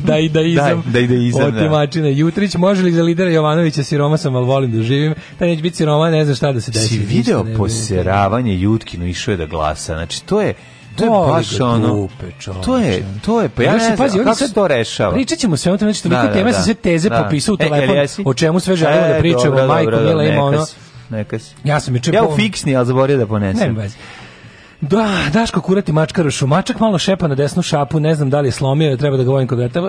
da 0.04 0.18
i 0.18 0.28
da 0.28 0.40
izam. 0.40 0.82
Da, 0.86 0.90
da 0.90 0.98
i 1.00 1.06
da 1.06 1.14
izam, 1.14 1.50
da. 1.50 1.58
Otimačina. 1.58 2.08
Jutrić, 2.08 2.54
može 2.54 2.82
li 2.82 2.92
za 2.92 3.02
lidera 3.02 3.30
Jovanovića 3.30 3.82
siroma 3.82 4.16
sam, 4.16 4.36
ali 4.36 4.46
volim 4.46 4.72
da 4.72 4.82
živim. 4.82 5.14
Taj 5.38 5.48
neće 5.48 5.62
biti 5.62 5.76
siroma, 5.76 6.10
ne 6.10 6.24
zna 6.24 6.34
šta 6.34 6.52
da 6.52 6.60
se 6.60 6.70
desi. 6.70 6.88
Si 6.88 6.98
Ništa 6.98 7.14
video 7.14 7.38
ne 7.38 7.44
bude. 7.44 7.56
poseravanje 7.56 8.58
Jutkinu 8.58 9.06
išao 9.06 9.32
je 9.32 9.36
da 9.36 9.46
glasa. 9.46 9.94
Znači 9.94 10.24
to 10.24 10.40
je 10.40 10.54
to 10.96 11.04
je 11.04 11.10
baš 11.10 11.60
ono. 11.60 12.08
to 12.64 12.78
je 12.78 13.04
to 13.24 13.42
je 13.42 13.48
pa 13.48 13.62
ja 13.62 13.72
ne 13.72 13.78
znam 13.78 13.96
pazi, 13.96 14.18
oni 14.18 14.24
kako 14.24 14.38
se 14.38 14.52
to 14.54 14.68
rešava. 14.68 15.12
Pričat 15.12 15.38
ćemo 15.38 15.56
sve 15.56 15.72
o 15.72 15.76
tome, 15.76 15.92
znači 15.92 16.02
toliko 16.02 16.22
Da, 16.22 16.28
da, 16.28 16.34
tema, 16.34 16.50
da. 16.50 16.62
sve 16.62 16.74
teze 16.74 17.08
Da. 17.08 17.22
popisao 17.22 17.52
u 17.52 17.56
E, 17.60 17.68
telefon, 17.68 18.24
o 18.26 18.34
čemu 18.34 18.60
sve 18.60 18.76
želimo 18.76 19.06
E, 19.06 19.12
da 19.12 19.18
pričamo, 19.18 19.66
majko 19.66 19.90
Mila 19.90 20.24
ima 20.24 20.42
ono... 20.42 20.66
Neka 21.10 21.38
si. 21.38 21.54
Ja 21.64 21.80
sam 21.80 21.94
juče 21.94 22.10
Ja 22.14 22.24
u 22.24 22.36
fiksni, 22.36 22.76
ali 22.76 22.86
zaboravio 22.86 23.16
da 23.16 23.26
ponesem. 23.26 23.68
Nema 23.68 23.82
veze. 23.82 23.96
Da, 24.80 25.08
Daško 25.32 25.60
kurati 25.60 25.92
mačkarošu. 25.92 26.46
Mačak 26.46 26.80
malo 26.80 26.98
šepa 26.98 27.28
na 27.28 27.34
desnu 27.34 27.62
šapu, 27.62 28.00
ne 28.00 28.14
znam 28.14 28.30
da 28.30 28.40
li 28.40 28.48
je 28.48 28.52
slomio, 28.52 28.96
treba 28.96 29.16
da 29.16 29.24
ga 29.24 29.30
volim 29.30 29.48
kod 29.48 29.58
vrata. 29.58 29.80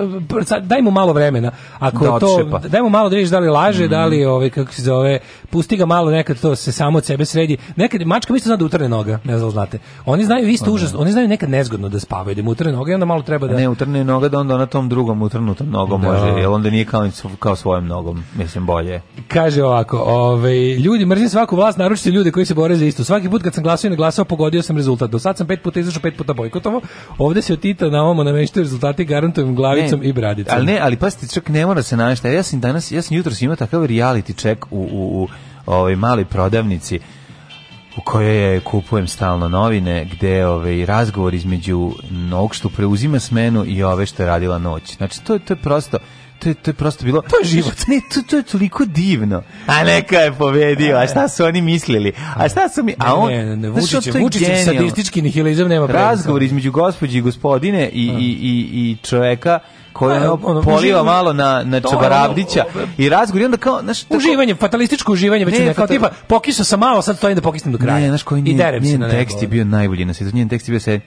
Daj 0.60 0.82
mu 0.82 0.91
malo 0.91 1.13
vremena. 1.13 1.51
Ako 1.79 2.06
Da 2.06 2.20
to, 2.20 2.27
odšepa. 2.27 2.60
daj 2.60 2.82
mu 2.82 2.89
malo 2.89 3.10
da 3.10 3.15
vidiš 3.15 3.29
da 3.29 3.39
li 3.39 3.50
laže, 3.50 3.84
Mhm. 3.84 3.91
da 3.91 4.06
li 4.06 4.25
ovaj 4.25 4.50
kako 4.50 4.74
se 4.74 4.82
zove, 4.82 5.20
pusti 5.50 5.77
ga 5.77 5.86
malo 5.86 6.12
nekad 6.12 6.39
to 6.39 6.56
se 6.56 6.72
samo 6.72 6.98
od 6.98 7.06
sebe 7.06 7.25
sredi. 7.25 7.58
Nekad 7.75 8.01
mačka 8.01 8.36
isto 8.36 8.48
zna 8.48 8.56
da 8.56 8.65
utrne 8.65 8.89
noga, 8.89 9.20
ne 9.24 9.38
znam 9.38 9.48
da 9.48 9.51
znate. 9.51 9.77
Oni 10.06 10.25
znaju 10.25 10.48
isto 10.48 10.72
užas, 10.72 10.94
oni 10.96 11.12
znaju 11.12 11.27
nekad 11.27 11.50
nezgodno 11.50 11.89
da 11.89 12.00
spavaju, 12.00 12.36
da 12.36 12.41
mu 12.41 12.51
utrne 12.51 12.72
noga 12.72 12.91
i 12.91 12.94
onda 12.94 13.06
malo 13.06 13.22
treba 13.22 13.48
da 13.48 13.53
Ne, 13.56 13.70
utrne 13.70 14.03
noga 14.03 14.29
da 14.29 14.39
onda 14.39 14.58
na 14.58 14.65
tom 14.65 14.89
drugom 14.89 15.22
utrnutom 15.22 15.70
nogom 15.70 16.01
Da. 16.01 16.08
može, 16.08 16.25
jer 16.27 16.48
onda 16.48 16.70
nije 16.70 16.86
kao, 16.86 17.10
kao 17.39 17.56
svojom 17.56 17.88
nogom, 17.88 18.24
mislim 18.36 18.65
bolje. 18.65 19.01
Kaže 19.27 19.63
ovako, 19.63 19.98
ovaj, 20.00 20.74
ljudi, 20.74 21.06
mrzim 21.06 21.29
svaku 21.29 21.56
vlast, 21.56 21.77
naročito 21.77 22.10
ljude 22.10 22.32
koji 22.32 22.46
se 22.46 22.53
bore 22.53 22.75
za 22.75 22.86
isto. 22.86 23.03
Svaki 23.03 23.29
put 23.29 23.44
kad 23.44 23.53
sam 23.53 23.63
glasao 23.63 23.88
i 23.88 23.91
ne 23.91 23.96
glasao, 23.96 24.25
pogodio 24.25 24.62
sam 24.62 24.76
rezultat. 24.77 25.10
Do 25.10 25.19
sad 25.19 25.38
sam 25.38 25.48
pet 25.48 25.63
puta 25.63 25.79
izašao, 25.79 26.01
pet 26.01 26.17
puta 26.17 26.34
bojkotovo. 26.34 26.81
Ovde 27.17 27.41
se 27.41 27.53
od 27.53 27.60
Tita 27.60 27.89
na 27.89 28.03
ovamo 28.03 28.24
nameštaju 28.24 28.63
rezultati, 28.63 29.05
garantujem 29.05 29.55
glavicom 29.55 30.03
i 30.03 30.13
bradicom. 30.13 30.53
Ali 30.55 30.65
ne, 30.65 30.79
ali 30.79 30.96
pasite, 30.96 31.27
čak 31.29 31.50
ne 31.50 31.65
mora 31.65 31.84
se 31.84 31.98
navesti. 31.98 32.27
Ja 32.27 32.43
sam 32.43 32.60
danas, 32.60 32.91
ja 32.91 33.01
sam 33.01 33.17
jutros 33.17 33.41
imao 33.41 33.55
takav 33.55 33.81
reality 33.81 34.36
check 34.36 34.65
u, 34.65 34.79
u, 34.81 35.24
u 35.24 35.27
ovoj 35.67 35.96
maloj 35.96 36.25
prodavnici 36.25 37.00
u 37.98 38.01
kojoj 38.01 38.53
je 38.53 38.60
kupujem 38.60 39.07
stalno 39.07 39.50
novine, 39.50 40.05
gde 40.07 40.48
ovaj 40.48 40.86
razgovor 40.86 41.34
između 41.34 41.91
ovog 42.34 42.55
što 42.55 42.69
preuzima 42.69 43.19
smenu 43.19 43.65
i 43.67 43.84
ove 43.84 44.05
što 44.05 44.24
je 44.24 44.27
radila 44.27 44.57
noć. 44.57 44.98
Znači, 44.98 45.24
to, 45.24 45.34
je- 45.34 45.39
to 45.39 45.53
je 45.53 45.57
prosto 45.57 45.98
to 46.39 46.50
je, 46.50 46.56
to 46.56 46.70
je 46.72 46.75
prosto 46.75 47.06
bilo... 47.06 47.22
To 47.22 47.39
je 47.41 47.46
život. 47.46 47.74
Ne, 47.88 48.01
to, 48.13 48.22
to 48.22 48.38
je 48.38 48.44
toliko 48.44 48.86
divno. 48.86 49.44
A 49.67 49.84
neka 49.84 50.15
je 50.17 50.32
pobedio, 50.32 50.98
a 50.98 51.08
šta 51.08 51.27
su 51.27 51.46
oni 51.46 51.62
mislili? 51.62 52.13
A 52.36 52.50
šta 52.50 52.70
su 52.70 52.84
mi... 52.84 52.96
A 53.00 53.15
on, 53.15 53.32
ne, 53.32 53.46
ne, 53.46 53.56
ne, 53.56 53.70
Vučić, 53.70 53.91
to 53.91 54.12
sadistički 54.65 55.22
nihilizam 55.22 55.67
nema. 55.67 55.88
Razgovor 55.88 56.44
između 56.44 56.72
gospođe 56.72 57.17
i 57.17 57.22
gospodine 57.22 57.89
i, 57.89 58.01
i, 58.01 58.38
i, 58.41 58.91
i 58.91 58.98
čoveka 59.03 59.60
koji 59.94 60.17
A, 60.17 60.17
ono, 60.17 60.39
ono, 60.44 60.62
poliva 60.62 61.01
uživ- 61.01 61.06
malo 61.06 61.34
na, 61.34 61.63
na 61.63 61.82
To, 61.82 61.89
Čabarabdića 61.89 62.65
ono, 62.75 62.88
i 62.98 63.10
razgovor 63.10 63.41
i 63.41 63.46
onda 63.46 63.58
kao, 63.58 63.82
znaš, 63.82 64.03
tako- 64.03 64.17
Uživanje, 64.17 64.56
fatalističko 64.56 65.12
uživanje, 65.12 65.46
već 65.46 65.60
Ne, 65.60 65.65
ne, 65.65 65.74
kao 65.74 65.86
fatal- 65.86 65.89
tipa, 65.89 66.10
pokisao 66.27 66.65
sam 66.65 66.79
malo, 66.79 67.01
sad 67.01 67.17
stojim 67.17 67.36
da 67.36 67.41
pokisnem 67.41 67.72
do 67.72 67.77
kraja. 67.77 68.00
Ne, 68.00 68.08
znaš 68.08 68.24
koji 68.24 68.39
I 68.39 68.44
njen, 68.44 68.84
njen 68.84 69.00
na 69.00 69.10
tekst 69.10 69.41
je 69.41 69.48
bio 69.48 69.65
najbolji 69.65 70.06
na 70.06 70.13
svijetu. 70.13 70.38
Njen 70.38 70.50
tekst 70.50 70.67
je 70.67 70.72
bio 70.72 70.79
se 70.79 71.00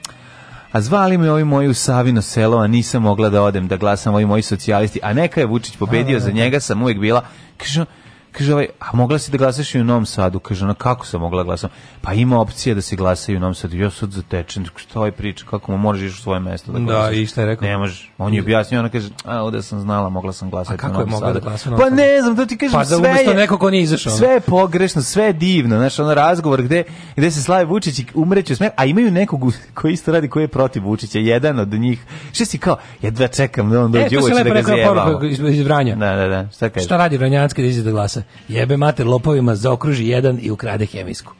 a 0.71 0.81
zvali 0.81 1.17
me 1.17 1.31
ovi 1.31 1.43
moji 1.43 1.67
u 1.67 1.73
Savino 1.73 2.21
selo, 2.21 2.57
a 2.57 2.67
nisam 2.67 3.03
mogla 3.03 3.29
da 3.29 3.41
odem 3.41 3.67
da 3.67 3.77
glasam 3.77 4.13
ovi 4.13 4.25
moji 4.25 4.41
socijalisti, 4.41 4.99
a 5.03 5.13
neka 5.13 5.39
je 5.39 5.45
Vučić 5.45 5.77
pobedio, 5.77 6.19
za 6.19 6.31
njega 6.31 6.59
sam 6.59 6.81
uvijek 6.81 6.99
bila, 6.99 7.25
kaže, 7.57 7.85
kaže 8.31 8.53
ovaj, 8.53 8.67
a 8.81 8.89
mogla 8.93 9.19
si 9.19 9.31
da 9.31 9.37
glasaš 9.37 9.75
i 9.75 9.79
u 9.79 9.83
Novom 9.83 10.05
Sadu, 10.05 10.39
kaže 10.39 10.65
ona, 10.65 10.73
kako 10.73 11.05
sam 11.05 11.21
mogla 11.21 11.37
da 11.37 11.45
glasam, 11.45 11.69
pa 12.01 12.13
ima 12.13 12.39
opcija 12.39 12.75
da 12.75 12.81
se 12.81 12.95
glasa 12.95 13.31
i 13.31 13.35
u 13.35 13.39
Novom 13.39 13.55
Sadu, 13.55 13.77
ja 13.77 13.89
sad 13.91 14.11
zatečen, 14.11 14.65
šta 14.75 14.99
ovaj 14.99 15.11
priča, 15.11 15.45
kako 15.45 15.71
mu 15.71 15.77
možeš 15.79 16.03
ići 16.03 16.19
u 16.19 16.23
svoje 16.23 16.39
mesto 16.39 16.71
da 16.71 16.79
Da, 16.79 16.85
glasaš? 16.85 17.15
i 17.15 17.25
šta 17.25 17.41
je 17.41 17.47
rekao? 17.47 17.67
Ne 17.67 17.77
možeš, 17.77 18.11
on 18.17 18.33
je 18.33 18.41
objasnio, 18.41 18.79
ona 18.79 18.89
kaže, 18.89 19.09
a 19.25 19.41
ovde 19.41 19.61
sam 19.61 19.79
znala, 19.79 20.09
mogla 20.09 20.33
sam 20.33 20.49
glasati 20.49 20.73
A 20.75 20.77
kako 20.77 20.91
u 20.91 20.93
Novom 20.93 21.07
je 21.07 21.11
mogla 21.11 21.27
da 21.27 21.33
Sadu. 21.33 21.45
glasa 21.45 21.69
u 21.69 21.71
Novom 21.71 21.79
Pa 21.79 21.85
Sadu? 21.85 21.95
ne 21.97 22.21
znam, 22.21 22.35
to 22.35 22.45
ti 22.45 22.57
kažem, 22.57 22.71
Pa 22.73 22.79
da 22.79 22.85
sve 22.87 23.09
je, 23.23 23.33
nekog 23.35 23.59
ko 23.59 23.69
nije 23.69 23.83
izašao, 23.83 24.11
Sve 24.11 24.27
je 24.29 24.39
pogrešno, 24.41 25.01
sve 25.01 25.23
je 25.23 25.33
divno, 25.33 25.77
znaš, 25.77 25.99
ono 25.99 26.13
razgovor 26.13 26.61
gde, 26.61 26.83
gde 27.15 27.31
se 27.31 27.41
Slave 27.41 27.65
Vučić 27.65 27.99
i 27.99 28.15
umreće 28.15 28.55
smeh, 28.55 28.71
a 28.75 28.85
imaju 28.85 29.11
nekog 29.11 29.43
u- 29.43 29.51
koji 29.73 29.93
isto 29.93 30.11
radi, 30.11 30.27
koji 30.27 30.43
je 30.43 30.47
protiv 30.47 30.83
Vučića, 30.83 31.19
jedan 31.19 31.59
od 31.59 31.69
njih, 31.69 31.99
što 32.31 32.45
si 32.45 32.57
kao, 32.57 32.77
jedva 33.01 33.27
čekam 33.27 33.69
da 33.69 33.79
on 33.79 33.95
E, 33.95 33.99
dođe 33.99 34.03
to 34.07 34.21
se 34.21 34.25
uveče 34.25 34.43
da 34.43 34.49
lepo 34.49 34.53
ga 34.55 34.59
rekao 34.73 34.75
zajebamo. 34.75 35.03
poruka 35.03 35.25
iz, 35.27 35.39
iz 35.49 35.65
Vranja. 35.65 35.95
Da, 35.95 36.15
da, 36.15 36.27
da, 36.27 36.49
šta 36.49 36.69
kažeš? 36.69 36.85
Šta 36.85 36.97
radi 36.97 37.17
Vranjanski 37.17 37.61
da 37.61 37.67
izađe 37.67 37.83
da 37.83 37.91
glasa? 38.21 38.49
Jebe 38.49 38.77
mater 38.77 39.07
lopovima, 39.07 39.55
zaokruži 39.55 40.07
jedan 40.07 40.39
i 40.41 40.51
ukrade 40.51 40.85
hemijsku. 40.85 41.33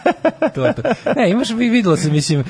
to 0.54 0.66
je 0.66 0.74
to. 0.74 0.82
Ne, 1.16 1.30
imaš, 1.30 1.50
vi 1.50 1.68
videlo 1.68 1.96
se, 1.96 2.10
mislim, 2.10 2.44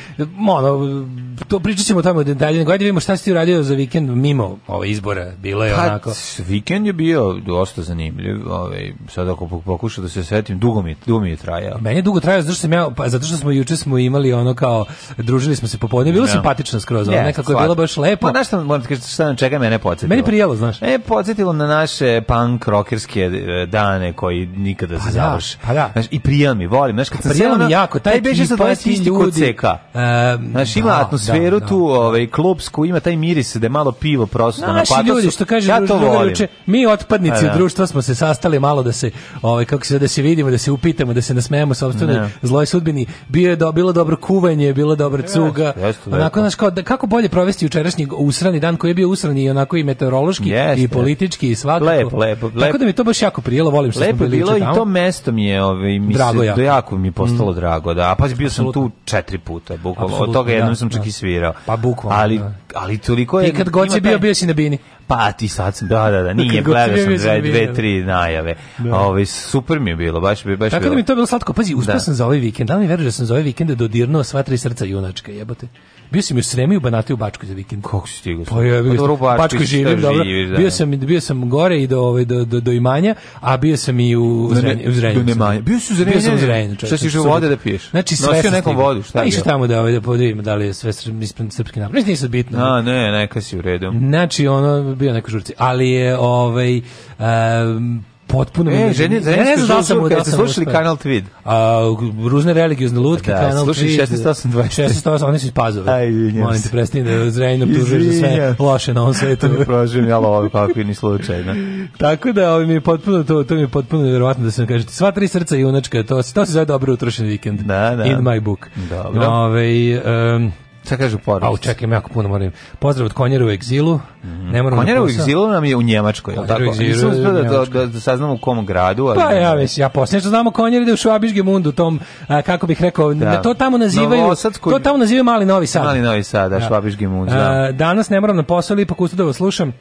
ono, 0.48 1.06
to 1.48 1.60
pričat 1.60 1.86
ćemo 1.86 2.02
tamo 2.02 2.24
detalje, 2.24 2.58
nego 2.58 2.72
ajde 2.72 2.84
vidimo 2.84 3.00
šta 3.00 3.16
si 3.16 3.24
ti 3.24 3.32
uradio 3.32 3.62
za 3.62 3.74
vikend 3.74 4.10
mimo 4.10 4.58
ove 4.66 4.90
izbora, 4.90 5.32
bilo 5.32 5.64
je 5.64 5.74
Pa, 5.74 5.82
onako. 5.82 6.12
vikend 6.38 6.86
je 6.86 6.92
bio 6.92 7.32
dosta 7.36 7.82
zanimljiv, 7.82 8.36
ovaj, 8.48 8.92
sad 9.08 9.28
ako 9.28 9.44
pok- 9.46 9.62
pokušam 9.62 10.04
da 10.04 10.10
se 10.10 10.24
setim, 10.24 10.58
dugo 10.58 10.82
mi, 10.82 10.96
dugo 11.06 11.20
mi 11.20 11.30
je 11.30 11.36
trajao. 11.36 11.78
Meni 11.80 11.96
je 11.96 12.02
dugo 12.02 12.20
trajao 12.20 12.42
zato 12.42 12.52
što 12.52 12.60
sam 12.60 12.72
ja 12.72 12.90
pa 12.96 13.08
zato 13.08 13.26
što 13.26 13.36
smo 13.36 13.50
juče 13.50 13.76
smo 13.76 13.98
imali 13.98 14.32
ono 14.32 14.54
kao 14.54 14.84
družili 15.16 15.56
smo 15.56 15.68
se 15.68 15.78
popodne, 15.78 16.12
bilo 16.12 16.26
Ja. 16.26 16.32
simpatično 16.32 16.80
skroz, 16.80 17.08
ono, 17.08 17.16
Jeste, 17.16 17.26
nekako 17.26 17.52
je 17.52 17.58
bilo 17.58 17.74
baš 17.74 17.96
lepo. 17.96 18.20
Pa 18.22 18.30
znaš 18.30 18.46
šta, 18.46 18.62
moram 18.62 18.82
ti 18.82 18.96
šta 18.96 19.24
nam 19.24 19.36
čeka, 19.36 19.58
mene 19.58 19.78
podsjetilo. 19.78 20.08
Meni 20.08 20.22
prijelo, 20.22 20.56
znaš. 20.56 20.80
Mene 20.80 20.98
podsjetilo 20.98 21.52
na 21.52 21.66
naše 21.66 22.20
punk 22.20 22.68
rockerske 22.68 23.20
e, 23.22 23.66
dane 23.74 24.12
koji 24.12 24.46
nikada 24.48 24.94
se 24.94 25.00
Pa 25.00 25.06
da, 25.06 25.12
završe. 25.12 25.58
pa 25.62 25.74
da. 25.74 25.90
Znaš, 25.92 26.06
I 26.10 26.20
prijel 26.20 26.54
mi, 26.54 26.66
volim. 26.68 26.96
Znaš, 26.96 27.08
kad 27.08 27.22
sam 27.22 27.34
seo 27.34 27.52
mi 27.52 27.58
na- 27.58 27.68
jako, 27.70 27.98
taj 27.98 28.20
beže 28.20 28.44
ovaj 28.54 28.76
ti 28.76 28.92
isti 28.92 29.10
kod 29.10 29.20
ljudi. 29.24 29.54
CK. 29.54 29.64
Ehm, 29.64 30.50
Znaš, 30.50 30.76
ima 30.76 30.88
da, 30.88 31.00
atmosferu 31.00 31.60
da, 31.60 31.66
tu, 31.66 31.78
da. 31.78 31.94
ovaj, 31.94 32.26
klubsku, 32.26 32.84
ima 32.84 33.00
taj 33.00 33.16
miris 33.16 33.56
da 33.56 33.64
je 33.64 33.70
malo 33.70 33.92
pivo 33.92 34.26
prosto 34.26 34.66
na 34.66 34.72
Naši 34.72 34.90
patosu. 34.90 35.08
ljudi 35.08 35.30
što 35.30 35.44
kaže 35.44 35.70
ja 35.70 35.86
to 35.86 35.96
volim. 35.98 36.28
juče, 36.28 36.46
mi 36.66 36.86
otpadnici 36.86 37.34
Pa 37.36 37.42
da. 37.42 37.54
društva 37.54 37.86
smo 37.86 38.02
se 38.02 38.14
sastali 38.14 38.60
malo 38.60 38.82
da 38.82 38.92
se 38.92 39.10
ovaj 39.42 39.64
kako 39.64 39.86
se 39.86 39.98
da 39.98 40.08
se 40.08 40.22
vidimo, 40.22 40.50
da 40.50 40.58
se 40.58 40.70
upitamo, 40.70 41.12
da 41.12 41.22
se 41.22 41.34
nasmejemo 41.34 41.74
sopstvenoj 41.74 42.16
Ne. 42.16 42.28
zloj 42.42 42.66
sudbini. 42.66 43.06
Bio 43.28 43.50
je 43.50 43.56
do, 43.56 43.72
bilo 43.72 43.92
dobro 43.92 44.16
kuvanje, 44.18 44.72
bilo 44.72 44.94
dobra 44.96 45.22
cuga. 45.24 45.72
jeste, 45.78 46.10
onako 46.10 46.40
znaš 46.40 46.54
kao 46.54 46.70
da, 46.70 46.82
kako 46.84 47.06
bolje 47.06 47.28
provesti 47.28 47.64
jučerašnji 47.64 48.06
usrani 48.12 48.60
dan 48.60 48.76
koji 48.76 48.90
je 48.90 48.94
bio 48.94 49.08
usrani 49.08 49.44
i 49.44 49.50
onako 49.50 49.76
i 49.76 49.84
meteorološki 49.84 50.52
i 50.76 50.88
politički 50.88 51.50
i 51.50 51.54
svakako. 51.54 51.84
Lepo, 51.86 52.16
lepo, 52.18 52.48
Tako 52.48 52.58
lepo. 52.60 52.78
da 52.78 52.84
mi 52.84 52.92
to 52.92 53.04
baš 53.04 53.22
jako 53.22 53.40
prijelo, 53.40 53.63
volim 53.70 53.92
što 53.92 54.00
Lepo 54.00 54.24
je 54.24 54.30
bilo 54.30 54.56
i 54.56 54.60
tamo. 54.60 54.74
to 54.74 54.84
mesto 54.84 55.32
mi 55.32 55.44
je, 55.44 55.64
ovaj, 55.64 55.98
mi 55.98 56.14
Drago 56.14 56.40
se, 56.40 56.46
jako. 56.46 56.60
jako 56.60 56.98
mi 56.98 57.08
je 57.08 57.12
postalo 57.12 57.52
drago, 57.52 57.94
da. 57.94 58.10
A 58.10 58.14
pa 58.14 58.28
bio 58.28 58.50
sam 58.50 58.72
tu 58.72 58.90
četiri 59.04 59.38
puta, 59.38 59.76
bukvalno. 59.76 60.16
Od 60.16 60.32
toga 60.32 60.52
jednom 60.52 60.68
da, 60.70 60.76
sam 60.76 60.90
čak 60.90 61.00
da. 61.02 61.08
i 61.08 61.12
svirao. 61.12 61.52
Pa 61.66 61.76
bukvalno, 61.76 62.18
Ali, 62.20 62.38
da. 62.38 62.52
ali 62.74 62.98
toliko 62.98 63.40
je... 63.40 63.48
I 63.48 63.52
kad 63.52 63.70
god 63.70 63.92
si 63.92 64.00
bio, 64.00 64.12
taj- 64.12 64.18
bio 64.18 64.34
si 64.34 64.46
na 64.46 64.52
bini. 64.52 64.78
Pa 65.06 65.32
ti 65.32 65.48
sad 65.48 65.76
sam, 65.76 65.88
da, 65.88 66.10
da, 66.10 66.22
da, 66.22 66.32
nije, 66.32 66.62
gledao 66.62 66.86
sam 66.88 66.96
sam 66.96 67.08
bio, 67.08 67.18
sam 67.18 67.40
dve, 67.40 67.50
dve, 67.50 67.74
tri 67.74 68.02
najave. 68.02 68.54
Ove, 68.92 69.26
super 69.26 69.80
mi 69.80 69.90
je 69.90 69.96
bilo, 69.96 70.20
baš, 70.20 70.44
bi- 70.44 70.56
baš 70.56 70.70
Tako 70.70 70.80
da 70.80 70.84
bilo. 70.84 70.94
mi 70.94 71.00
je 71.00 71.06
to 71.06 71.14
bilo 71.14 71.26
slatko. 71.26 71.52
Pazi, 71.52 71.74
uspeo 71.74 71.94
Da. 71.94 72.00
sam 72.00 72.14
za 72.14 72.26
ovaj 72.26 72.38
vikend. 72.38 72.68
Da 72.68 72.74
li 72.74 72.80
mi 72.80 72.86
veruješ 72.86 73.04
da 73.04 73.12
sam 73.12 73.26
za 73.26 73.34
ovaj 73.34 73.42
vikend 73.42 73.70
dodirnuo 73.70 74.24
sva 74.24 74.42
tri 74.42 74.58
srca 74.58 74.84
junačka, 74.84 75.32
jebote. 75.32 75.66
Bio 76.10 76.22
sam 76.22 76.36
i 76.36 76.40
u 76.40 76.42
Sremi 76.42 76.74
i 76.74 76.78
u 76.78 76.80
Banatu 76.80 77.14
u 77.14 77.16
Bačkoj 77.16 77.46
za 77.48 77.54
vikend. 77.54 77.82
Kako 77.82 78.08
si 78.08 78.18
stigao? 78.18 78.44
Pa 78.44 78.62
ja, 78.62 78.82
bio 78.82 78.94
dobro, 78.94 79.14
u 79.14 79.18
sam, 79.18 79.26
u 79.26 79.38
Bačkoj 79.38 79.66
živim, 79.66 80.00
dobro. 80.00 80.24
da. 80.50 80.56
Bio 80.56 80.70
sam, 80.70 80.90
bio 80.90 81.20
sam 81.20 81.50
gore 81.50 81.82
i 81.82 81.86
do, 81.86 82.00
ovaj, 82.00 82.24
do, 82.24 82.44
do, 82.44 82.60
do 82.60 82.72
imanja, 82.72 83.14
a 83.40 83.56
bio 83.56 83.76
sam 83.76 84.00
i 84.00 84.16
u 84.16 84.50
Zrenju. 84.52 84.88
U 84.88 84.92
Zrenju 84.92 85.22
do 85.22 85.34
sam. 85.34 85.62
Bio 85.62 85.80
si 85.80 85.92
u 85.92 86.04
Bio 86.04 86.20
sam 86.20 86.34
u 86.34 86.38
čovječe. 86.38 86.86
Šta 86.86 86.96
si 86.96 87.10
Subotu. 87.10 87.28
vode 87.28 87.48
da 87.48 87.56
piješ? 87.56 87.90
Znači, 87.90 88.16
sve 88.16 88.28
Nosio 88.28 88.42
sam 88.42 88.52
nekom 88.52 88.76
vodu, 88.76 89.02
šta 89.02 89.18
je 89.18 89.22
Pa 89.22 89.28
išao 89.28 89.44
bilo? 89.44 89.52
tamo 89.52 89.66
da, 89.66 89.80
ovaj, 89.80 89.92
da, 89.92 90.00
da 90.00 90.12
vidim 90.12 90.42
da 90.42 90.54
li 90.54 90.66
je 90.66 90.74
sve 90.74 90.92
srpski 90.92 91.80
napad. 91.80 91.92
Znači, 91.92 92.10
nisam 92.10 92.30
bitno. 92.30 92.58
A, 92.58 92.82
ne, 92.82 93.12
neka 93.12 93.40
si 93.40 93.58
u 93.58 93.62
redu. 93.62 93.92
Znači, 93.98 94.46
ono, 94.46 94.93
bio 94.94 95.12
neko 95.12 95.30
žurci. 95.30 95.52
Ali 95.58 95.90
je, 95.90 96.18
ovaj, 96.18 96.80
um, 97.18 98.04
potpuno... 98.26 98.70
mi 98.70 98.76
E, 98.76 98.86
ne- 98.86 98.92
ženi, 98.92 99.20
ne, 99.20 99.36
ne 99.36 99.56
znam 99.56 99.68
da 99.68 99.82
sam 99.82 99.98
žurka, 99.98 100.16
da 100.16 100.24
slušali. 100.24 100.66
Kanal 100.66 100.96
Tweed? 100.96 101.22
A, 101.44 101.80
ruzne 102.28 102.52
religiozne 102.52 103.00
lutke, 103.00 103.30
Da, 103.30 103.40
kanal 103.40 103.64
slušaj, 103.64 103.84
3, 103.84 104.06
16.8.20. 104.06 104.88
16.8, 105.04 105.24
oni 105.24 105.38
su 105.38 105.46
iz 105.46 105.52
Pazove. 105.52 105.92
Aj, 105.92 106.10
Molim 106.10 106.62
te, 106.62 106.68
prestani 106.68 107.04
da 107.04 107.30
Zrenjanin 107.30 107.70
optužuješ 107.70 108.02
za 108.04 108.12
sve 108.12 108.54
loše 108.58 108.94
na 108.94 109.00
ovom 109.02 109.14
svetu. 109.14 109.48
Proživim, 109.66 110.08
jel 110.08 110.26
ovo 110.26 110.48
kakvi 110.48 110.84
ni 110.84 110.94
slučajno. 110.94 111.54
Tako 111.98 112.32
da 112.32 112.52
ovaj 112.52 112.66
mi 112.66 112.74
je 112.74 112.80
potpuno 112.80 113.24
to 113.24 113.44
to 113.44 113.54
mi 113.54 113.60
je 113.60 113.68
potpuno 113.68 114.02
nevjerovatno 114.02 114.44
da 114.44 114.50
se 114.50 114.66
kažete 114.66 114.92
sva 114.92 115.10
tri 115.10 115.28
srca 115.28 115.56
junačka 115.56 116.02
to 116.02 116.22
to 116.34 116.46
se 116.46 116.52
zove 116.52 116.64
dobro 116.64 116.92
utrošen 116.92 117.26
vikend. 117.26 117.60
Da, 117.60 117.94
da. 117.96 118.04
In 118.04 118.16
my 118.16 118.40
book. 118.40 118.68
Dobro. 118.90 119.26
Ovaj 119.26 119.92
em, 119.92 120.52
Šta 120.84 120.96
kažu 120.96 121.18
porodice? 121.18 121.46
Au, 121.48 121.56
čekaj, 121.56 121.90
jako 121.90 122.10
puno 122.10 122.28
moram. 122.28 122.50
Pozdrav 122.78 123.06
od 123.06 123.12
konjera 123.12 123.46
u 123.46 123.50
egzilu. 123.50 124.00
Ne 124.22 124.62
moram 124.62 124.78
Konjera 124.78 124.98
na 125.00 125.04
u 125.04 125.08
egzilu 125.08 125.48
nam 125.48 125.64
je 125.64 125.76
u 125.76 125.82
Njemačkoj, 125.82 126.34
Konjera 126.34 126.54
u 126.54 126.58
tako? 126.58 126.78
Nisam 126.78 126.84
je 126.84 127.06
u 127.06 127.08
uspio 127.08 127.32
da, 127.32 127.42
da, 127.42 127.64
da, 127.64 127.86
da 127.86 128.00
saznam 128.00 128.30
u 128.30 128.38
kom 128.38 128.66
gradu, 128.66 129.06
ali... 129.06 129.18
Pa 129.18 129.30
ja 129.32 129.54
već, 129.54 129.78
ja 129.78 129.88
posljedno 129.88 130.20
što 130.20 130.28
znamo 130.28 130.50
konjer 130.50 130.82
ide 130.82 130.92
u 130.92 130.96
Švabišge 130.96 131.42
mundu, 131.42 131.72
tom, 131.72 132.00
a, 132.28 132.42
kako 132.42 132.66
bih 132.66 132.82
rekao, 132.82 133.14
Da. 133.14 133.42
to 133.42 133.54
tamo 133.54 133.78
nazivaju, 133.78 134.22
Novosadskoj- 134.22 134.70
to 134.70 134.78
tamo 134.78 134.98
nazivaju 134.98 135.24
Mali 135.24 135.46
Novi 135.46 135.66
Sad. 135.66 135.84
Mali 135.84 136.00
Novi 136.00 136.22
Sad, 136.22 136.50
da, 136.50 136.60
Švabiški 136.60 137.06
mund, 137.06 137.30
znam. 137.30 137.52
A, 137.52 137.72
danas 137.72 138.08
ne 138.08 138.20
moram 138.20 138.36
na 138.36 138.42
posao, 138.42 138.78
ipak 138.78 139.00
ustao 139.00 139.16
da 139.16 139.24
vas 139.24 139.36
slušam. 139.36 139.72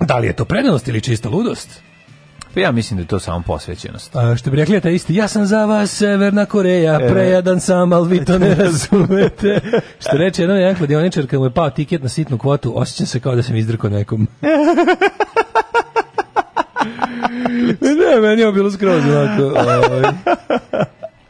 Da 0.00 0.18
li 0.18 0.26
je 0.26 0.32
to 0.32 0.44
predanost 0.44 0.88
ili 0.88 1.00
čista 1.00 1.28
ludost? 1.28 1.82
Pa 2.56 2.60
ja 2.60 2.72
mislim 2.72 2.96
da 2.96 3.02
je 3.02 3.06
to 3.06 3.20
samo 3.20 3.42
posvećenost. 3.42 4.16
A, 4.16 4.36
što 4.36 4.50
bi 4.50 4.56
rekli 4.56 4.80
ta 4.80 4.90
isti, 4.90 5.14
ja 5.14 5.28
sam 5.28 5.46
za 5.46 5.64
vas 5.64 5.90
Severna 5.90 6.46
Koreja, 6.46 6.98
E. 7.02 7.08
prejadan 7.08 7.60
sam, 7.60 7.92
ali 7.92 8.08
vi 8.10 8.24
to 8.24 8.38
ne 8.40 8.54
razumete. 8.54 9.60
što 10.00 10.16
reče 10.16 10.42
jedan 10.42 10.56
jedan 10.58 10.74
kladioničar, 10.76 11.26
kad 11.26 11.40
mu 11.40 11.46
je 11.46 11.50
pao 11.50 11.70
tiket 11.70 12.02
na 12.02 12.08
sitnu 12.08 12.38
kvotu, 12.38 12.72
osjećam 12.76 13.06
se 13.06 13.20
kao 13.20 13.34
da 13.34 13.42
sam 13.42 13.56
izdrkao 13.56 13.90
nekom. 13.90 14.28
ne, 17.82 18.20
meni 18.22 18.42
je 18.42 18.52
bilo 18.52 18.70
skroz 18.70 19.02
onako. 19.06 19.42
ovaj. 19.42 20.12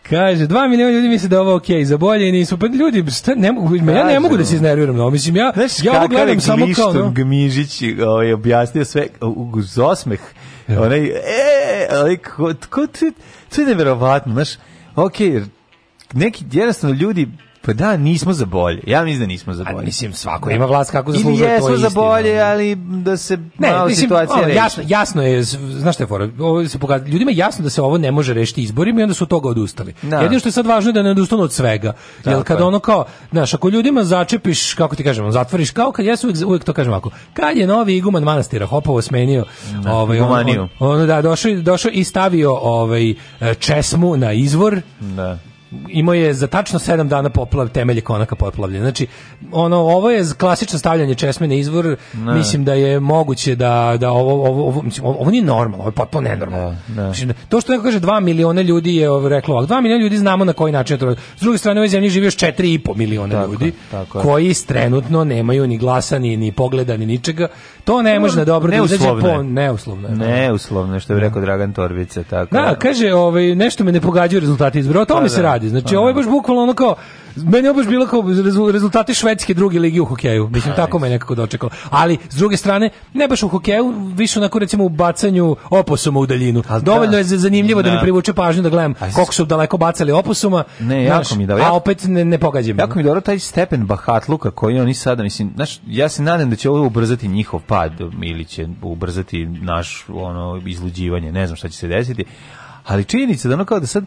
Kaže, 0.03 0.47
dva 0.47 0.69
miliona 0.69 0.93
ljudi 0.93 1.09
misle 1.09 1.29
da 1.29 1.37
je 1.37 1.41
ovo 1.41 1.55
okej, 1.55 1.85
za 1.85 1.97
bolje 1.97 2.29
i 2.29 2.33
nisu. 2.33 2.59
Pa 2.59 2.67
ljudi, 2.69 3.11
šta, 3.11 3.35
ne, 3.35 3.53
mogu- 3.53 3.77
ja 3.77 4.05
ne 4.05 4.21
mogu 4.21 4.37
da 4.37 4.45
se 4.45 4.55
iznerviram. 4.55 4.97
No. 4.97 5.11
Mislim, 5.11 5.37
ja, 5.37 5.53
Znaš 5.55 5.85
ja 5.85 5.93
ovo 5.93 6.03
je 6.03 6.09
gledam 6.09 6.41
samo 6.41 6.57
kao... 6.57 6.67
Glišton 6.67 6.97
No, 6.97 7.11
Gmižić 7.12 7.83
ovaj, 8.07 8.33
objasnio 8.33 8.85
sve 8.85 9.07
uz 9.57 9.79
osmeh. 9.79 10.21
Onaj, 10.85 11.07
e, 11.07 11.88
ali 11.90 12.16
ko, 12.16 12.55
ko, 12.70 12.87
to, 12.87 13.61
je 13.61 13.66
neverovatno, 13.66 14.33
znaš, 14.33 14.48
ok, 14.96 15.16
neki, 16.12 16.44
jednostavno 16.52 16.96
ljudi, 16.96 17.29
pa 17.66 17.72
da, 17.72 17.96
nismo 17.96 18.33
za 18.33 18.44
bolje. 18.44 18.81
Ja 18.87 19.05
mislim 19.05 19.20
da 19.20 19.26
nismo 19.26 19.55
za 19.55 19.64
a, 19.66 19.72
bolje. 19.72 19.87
mislim, 19.87 20.12
svako 20.12 20.50
ima 20.50 20.66
vlast 20.66 20.90
kako 20.90 21.12
zaslužuje, 21.12 21.61
to 21.61 21.68
je 21.70 21.79
za 21.79 21.87
istina. 21.87 22.02
bolje, 22.02 22.40
ali 22.40 22.74
da 22.74 23.16
se 23.16 23.37
Ne, 23.59 23.70
malo 23.70 23.87
mislim, 23.87 24.05
situacija 24.05 24.42
ono, 24.42 24.48
jasno, 24.48 24.83
jasno 24.87 25.22
je, 25.22 25.42
znaš 25.42 25.94
šta 25.94 26.02
je 26.02 26.09
fora, 26.09 26.29
ovo 26.38 26.68
se 26.68 26.79
pokazuje, 26.79 27.11
ljudima 27.11 27.31
je 27.31 27.37
jasno 27.37 27.62
da 27.62 27.70
se 27.70 27.83
ovo 27.83 27.98
ne 27.98 28.11
može 28.11 28.35
rešiti 28.35 28.62
izborima 28.62 29.00
i 29.00 29.02
onda 29.02 29.14
su 29.14 29.24
od 29.24 29.29
toga 29.29 29.48
odustali. 29.48 29.94
Da. 30.02 30.20
Jedino 30.20 30.40
što 30.40 30.48
je 30.48 30.52
sad 30.52 30.66
važno 30.66 30.88
je 30.88 30.92
da 30.92 31.02
ne 31.02 31.11
odustanu 31.11 31.42
od 31.42 31.52
svega. 31.52 31.87
Jer 31.87 32.24
Tako 32.24 32.44
kad 32.44 32.59
je. 32.59 32.64
ono 32.64 32.79
kao, 32.79 33.05
znaš, 33.31 33.55
ako 33.55 33.68
ljudima 33.68 34.05
začepiš, 34.05 34.74
kako 34.74 34.96
ti 34.96 35.05
kažemo, 35.05 35.31
zatvoriš, 35.31 35.70
kao 35.70 35.92
kad 35.92 36.05
ja 36.05 36.16
se 36.16 36.26
uvijek, 36.26 36.46
uvijek 36.46 36.64
to 36.64 36.72
kažem 36.72 36.92
ovako, 36.92 37.11
kad 37.35 37.57
je 37.57 37.66
novi 37.66 37.96
iguman 37.96 38.22
manastira 38.22 38.66
Hopovo 38.66 39.02
smenio, 39.02 39.44
ovaj, 39.88 40.20
on, 40.20 40.31
on, 40.31 40.68
on, 40.79 41.07
da, 41.07 41.22
došao, 41.22 41.52
došao 41.55 41.90
i 41.94 42.05
stavio 42.05 42.55
ovaj, 42.55 43.11
e, 43.11 43.14
česmu 43.59 44.16
na 44.16 44.33
izvor, 44.33 44.81
Da. 45.00 45.38
Imao 45.88 46.14
je 46.14 46.35
za 46.35 46.46
tačno 46.46 46.79
7 46.79 47.09
dana 47.09 47.31
poplav 47.31 47.68
temelje 47.68 48.00
konaka 48.00 48.35
poplavljene. 48.35 48.85
Znači 48.85 49.07
ono 49.52 49.76
ovo 49.76 50.11
je 50.11 50.24
klasično 50.38 50.79
stavljanje 50.79 51.14
česme 51.14 51.48
na 51.48 51.55
izvor. 51.55 51.96
Mislim 52.14 52.64
da 52.64 52.74
je 52.74 53.00
moguće 53.00 53.55
da 53.57 53.96
da 54.00 54.11
ovo 54.11 54.33
ovo 54.46 54.68
ovo 54.68 54.83
mislim 54.83 55.07
ovo, 55.07 55.18
ovo 55.20 55.31
nije 55.31 55.42
normalno, 55.44 55.79
ovo 55.79 55.88
je 55.88 55.92
potpuno 55.92 56.29
nenormalno. 56.29 56.76
Da, 56.88 57.02
da. 57.02 57.09
Mislim, 57.09 57.33
to 57.48 57.61
što 57.61 57.72
neko 57.72 57.85
kaže 57.85 58.00
2 58.00 58.20
miliona 58.20 58.62
ljudi 58.62 58.96
je 58.96 59.11
ovo 59.11 59.29
reklo, 59.29 59.55
ovako, 59.57 59.74
2 59.74 59.81
miliona 59.81 60.02
ljudi 60.02 60.18
znamo 60.18 60.44
na 60.44 60.52
koji 60.52 60.72
način 60.72 60.98
to. 60.98 61.07
radi. 61.07 61.20
S 61.37 61.40
druge 61.40 61.59
strane 61.59 61.81
u 61.81 61.83
ovoj 61.83 61.88
zemlji 61.88 62.11
živi 62.11 62.26
još 62.26 62.37
4,5 62.37 62.96
miliona 62.96 63.35
Tako 63.35 63.52
ljudi 63.52 63.64
je, 63.66 63.72
tako 63.90 64.18
je. 64.18 64.22
koji 64.24 64.55
trenutno 64.66 65.24
nemaju 65.24 65.66
ni 65.66 65.79
glasa 65.79 66.18
ni 66.18 66.37
ni 66.37 66.52
pogleda 66.52 66.96
ni 66.96 67.07
ničega. 67.07 67.48
To 67.85 68.02
ne 68.02 68.20
može 68.20 68.37
na 68.38 68.44
dobro 68.44 68.70
da 68.70 68.76
izađe 68.76 68.92
Neuslovno 69.05 69.29
je. 69.29 69.35
po 69.37 69.42
neuslovno. 69.42 70.09
je, 70.09 70.14
da. 70.14 70.26
Neuslovno, 70.26 71.00
što 71.00 71.14
bi 71.14 71.20
rekao 71.20 71.42
Dragan 71.42 71.72
Torbica, 71.72 72.22
tako. 72.22 72.55
Da, 72.55 72.74
kaže, 72.74 73.14
ovaj, 73.14 73.55
nešto 73.55 73.85
me 73.85 73.92
ne 73.92 74.00
pogađaju 74.00 74.40
rezultati 74.40 74.79
izbora, 74.79 75.00
o 75.00 75.05
tome 75.05 75.22
Pa 75.22 75.29
se 75.29 75.42
da, 75.42 75.48
radi. 75.57 75.69
Znači, 75.71 75.97
ovo 75.97 76.09
je 76.09 76.14
da. 76.14 76.16
baš 76.16 76.27
bukvalno 76.27 76.62
ono 76.62 76.75
kao, 76.75 76.95
meni 77.37 77.69
je 77.69 77.75
baš 77.75 77.87
bilo 77.87 78.07
kao 78.07 78.23
rezu- 78.23 78.71
rezultati 78.71 79.14
švedske 79.14 79.55
druge 79.55 79.79
ligi 79.79 80.01
u 80.01 80.05
hokeju. 80.05 80.49
Mislim, 80.49 80.75
tako 80.77 80.99
me 80.99 81.09
nekako 81.09 81.35
dočekalo. 81.35 81.71
Ali, 81.90 82.19
s 82.29 82.35
druge 82.35 82.57
strane, 82.57 82.90
ne 83.14 83.29
baš 83.29 83.42
u 83.42 83.49
hokeju, 83.49 83.85
više 84.09 84.38
onako 84.38 84.59
recimo 84.59 84.85
u 84.85 84.88
bacanju 84.88 85.57
oposuma 85.71 86.21
u 86.21 86.27
daljinu. 86.27 86.62
A 86.69 86.75
da. 86.75 86.81
Dovoljno 86.83 87.19
je 87.19 87.25
za- 87.25 87.37
zanimljivo 87.38 87.83
da, 87.83 87.88
Da. 87.88 87.95
mi 87.95 88.01
privuče 88.01 88.33
pažnju 88.33 88.62
da 88.62 88.69
gledam 88.69 88.95
A 89.01 89.11
s- 89.11 89.14
koliko 89.14 89.35
su 89.35 89.45
daleko 89.45 89.77
bacali 89.77 90.12
oposuma. 90.12 90.64
Ne, 90.81 91.05
jako 91.05 91.35
mi 91.35 91.42
je 91.42 91.47
da- 91.47 91.57
A 91.57 91.73
opet 91.73 92.05
ne, 92.05 92.25
ne 92.25 92.38
pogađam. 92.38 92.79
Jako 92.79 92.95
mi 92.95 93.01
je 93.01 93.05
dobro 93.05 93.21
taj 93.21 93.38
stepen 93.38 93.87
bahatluka 93.87 94.51
koji 94.51 94.81
oni 94.81 94.95
sada, 94.95 95.23
mislim, 95.23 95.51
znaš, 95.55 95.81
ja 95.87 96.09
se 96.09 96.23
nadam 96.23 96.51
da 96.51 96.57
će 96.57 96.71
ovo 96.71 96.87
ubrzati 96.87 97.29
njihov 97.29 97.61
pad 97.62 97.92
ili 98.23 98.45
će 98.45 98.69
ubrzati 98.83 99.47
naš 99.47 100.07
ono 100.11 100.62
izluđivanje, 100.66 101.33
ne 101.33 101.47
znam 101.47 101.57
šta 101.57 101.69
će 101.69 101.77
se 101.77 101.88
desiti, 101.88 102.25
ali 102.85 103.05
činjenica 103.05 103.49
da 103.49 103.55
ono 103.55 103.64
kao 103.64 103.81
da 103.81 103.87
sad 103.87 104.05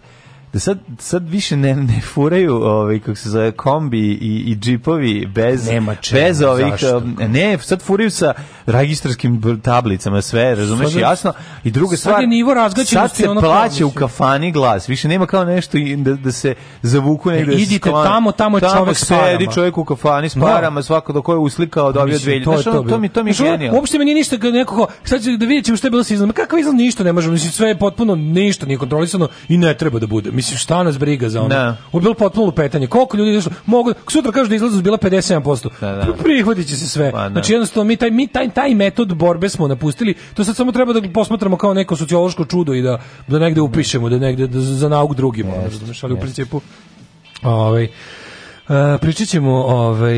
da 0.54 0.60
sad, 0.60 0.80
sad 1.00 1.30
više 1.30 1.58
ne, 1.58 1.76
ne 1.76 2.02
furaju 2.14 2.56
ovaj, 2.56 3.00
kako 3.00 3.16
se 3.16 3.30
zove, 3.30 3.52
kombi 3.52 4.00
i, 4.00 4.44
i 4.48 4.56
džipovi 4.56 5.26
bez, 5.26 5.68
Nema 5.68 5.96
čemu, 5.96 6.22
bez 6.22 6.42
ovih, 6.42 6.66
zašto? 6.72 6.98
um, 6.98 7.18
ne, 7.28 7.58
sad 7.58 7.82
furaju 7.82 8.12
sa 8.12 8.34
registarskim 8.66 9.42
tablicama 9.64 10.22
sve, 10.22 10.56
razumeš, 10.56 10.92
Sad 10.92 11.02
jasno, 11.02 11.34
i 11.64 11.72
druga 11.72 11.90
sad 11.90 12.00
stvar, 12.00 12.22
je 12.22 12.28
nivo 12.28 12.54
sad 12.86 13.16
se 13.16 13.30
ono 13.30 13.42
plaća 13.42 13.86
u 13.86 13.92
kafani 13.92 14.52
glas, 14.52 14.90
više 14.90 15.08
nema 15.08 15.26
kao 15.26 15.46
nešto 15.46 15.78
i 15.78 15.96
da, 15.96 16.14
da 16.14 16.32
se 16.32 16.56
zavuku 16.82 17.32
negde. 17.32 17.52
se 17.52 17.62
idite 17.62 17.90
sklone. 17.90 18.10
tamo, 18.10 18.32
tamo 18.32 18.58
je 18.58 18.62
čovek 18.78 18.98
s 18.98 19.00
sedi 19.00 19.16
parama. 19.16 19.52
čovjek 19.52 19.78
u 19.78 19.86
kafani 19.86 20.30
s 20.30 20.36
Da. 20.36 20.42
parama, 20.46 20.82
svako 20.84 21.14
do 21.14 21.22
koje 21.22 21.36
je 21.36 21.40
uslikao 21.40 21.92
dobio 21.92 22.14
Mislim, 22.14 22.42
2000. 22.42 22.44
to 22.64 22.64
to, 22.64 22.84
to, 22.84 22.98
mi 23.00 23.10
to 23.10 23.24
mi 23.24 23.30
je 23.30 23.36
genijalno. 23.40 23.78
Uopšte 23.78 23.98
mi 23.98 24.06
nije 24.06 24.16
ništa 24.16 24.38
neko 24.38 24.76
kao, 24.76 24.88
sad 25.04 25.24
ću 25.24 25.38
da 25.38 25.46
vidjet 25.46 25.66
ćemo 25.66 25.78
šta 25.78 25.88
je 25.88 25.92
bilo 25.92 26.04
sa 26.04 26.14
izlazom. 26.14 26.34
Kakav 26.34 26.60
izlaz 26.60 26.76
ništa 26.76 27.04
ne 27.04 27.14
možemo, 27.14 27.32
mislim 27.32 27.52
sve 27.52 27.68
je 27.68 27.80
potpuno 27.80 28.16
ništa 28.16 28.66
nije 28.66 28.78
kontrolisano 28.78 29.28
i 29.50 29.58
ne 29.58 29.74
treba 29.74 30.00
da 30.00 30.08
bude. 30.08 30.32
Mislim 30.40 30.58
šta 30.58 30.84
nas 30.84 30.98
briga 30.98 31.30
za 31.30 31.40
ono. 31.40 31.50
Da. 31.50 31.78
Ovo 31.92 32.00
je 32.00 32.02
bilo 32.02 32.14
potpuno 32.14 32.46
lupetanje. 32.46 32.88
Koliko 32.88 33.18
ljudi 33.18 33.34
došlo? 33.34 33.52
Mogu 33.66 33.94
sutra 34.08 34.32
kažu 34.32 34.50
da 34.50 34.56
izlaznost 34.56 34.84
bila 34.84 34.98
57%. 34.98 35.70
Da, 35.82 35.92
da. 35.92 36.14
Prihvatit 36.24 36.68
će 36.68 36.76
se 36.76 36.88
sve. 36.88 37.12
Pa, 37.12 37.24
da. 37.24 37.30
Znači 37.30 37.54
jednostavno 37.54 37.88
mi 37.88 37.96
taj 37.96 38.12
mi 38.12 38.28
taj 38.28 38.50
taj 38.50 38.76
metod 38.76 39.16
borbe 39.16 39.50
smo 39.50 39.68
napustili. 39.68 40.14
To 40.34 40.44
sad 40.44 40.56
samo 40.56 40.72
treba 40.72 40.94
da 40.94 41.02
posmatramo 41.14 41.58
kao 41.58 41.74
neko 41.74 41.96
sociološko 41.96 42.46
čudo 42.46 42.74
i 42.74 42.82
da 42.82 43.02
da 43.28 43.40
negde 43.40 43.62
upišemo, 43.62 44.10
da 44.10 44.18
negde 44.18 44.48
da, 44.48 44.62
za 44.62 44.90
nauk 44.90 45.16
drugima, 45.16 45.52
razumeš, 45.64 46.04
ali 46.04 46.14
u 46.14 46.20
principu 46.20 46.62
Ovaj 47.44 47.88
Uh, 48.70 48.76
pričat 49.02 49.28
ćemo 49.28 49.52
ovaj, 49.54 50.18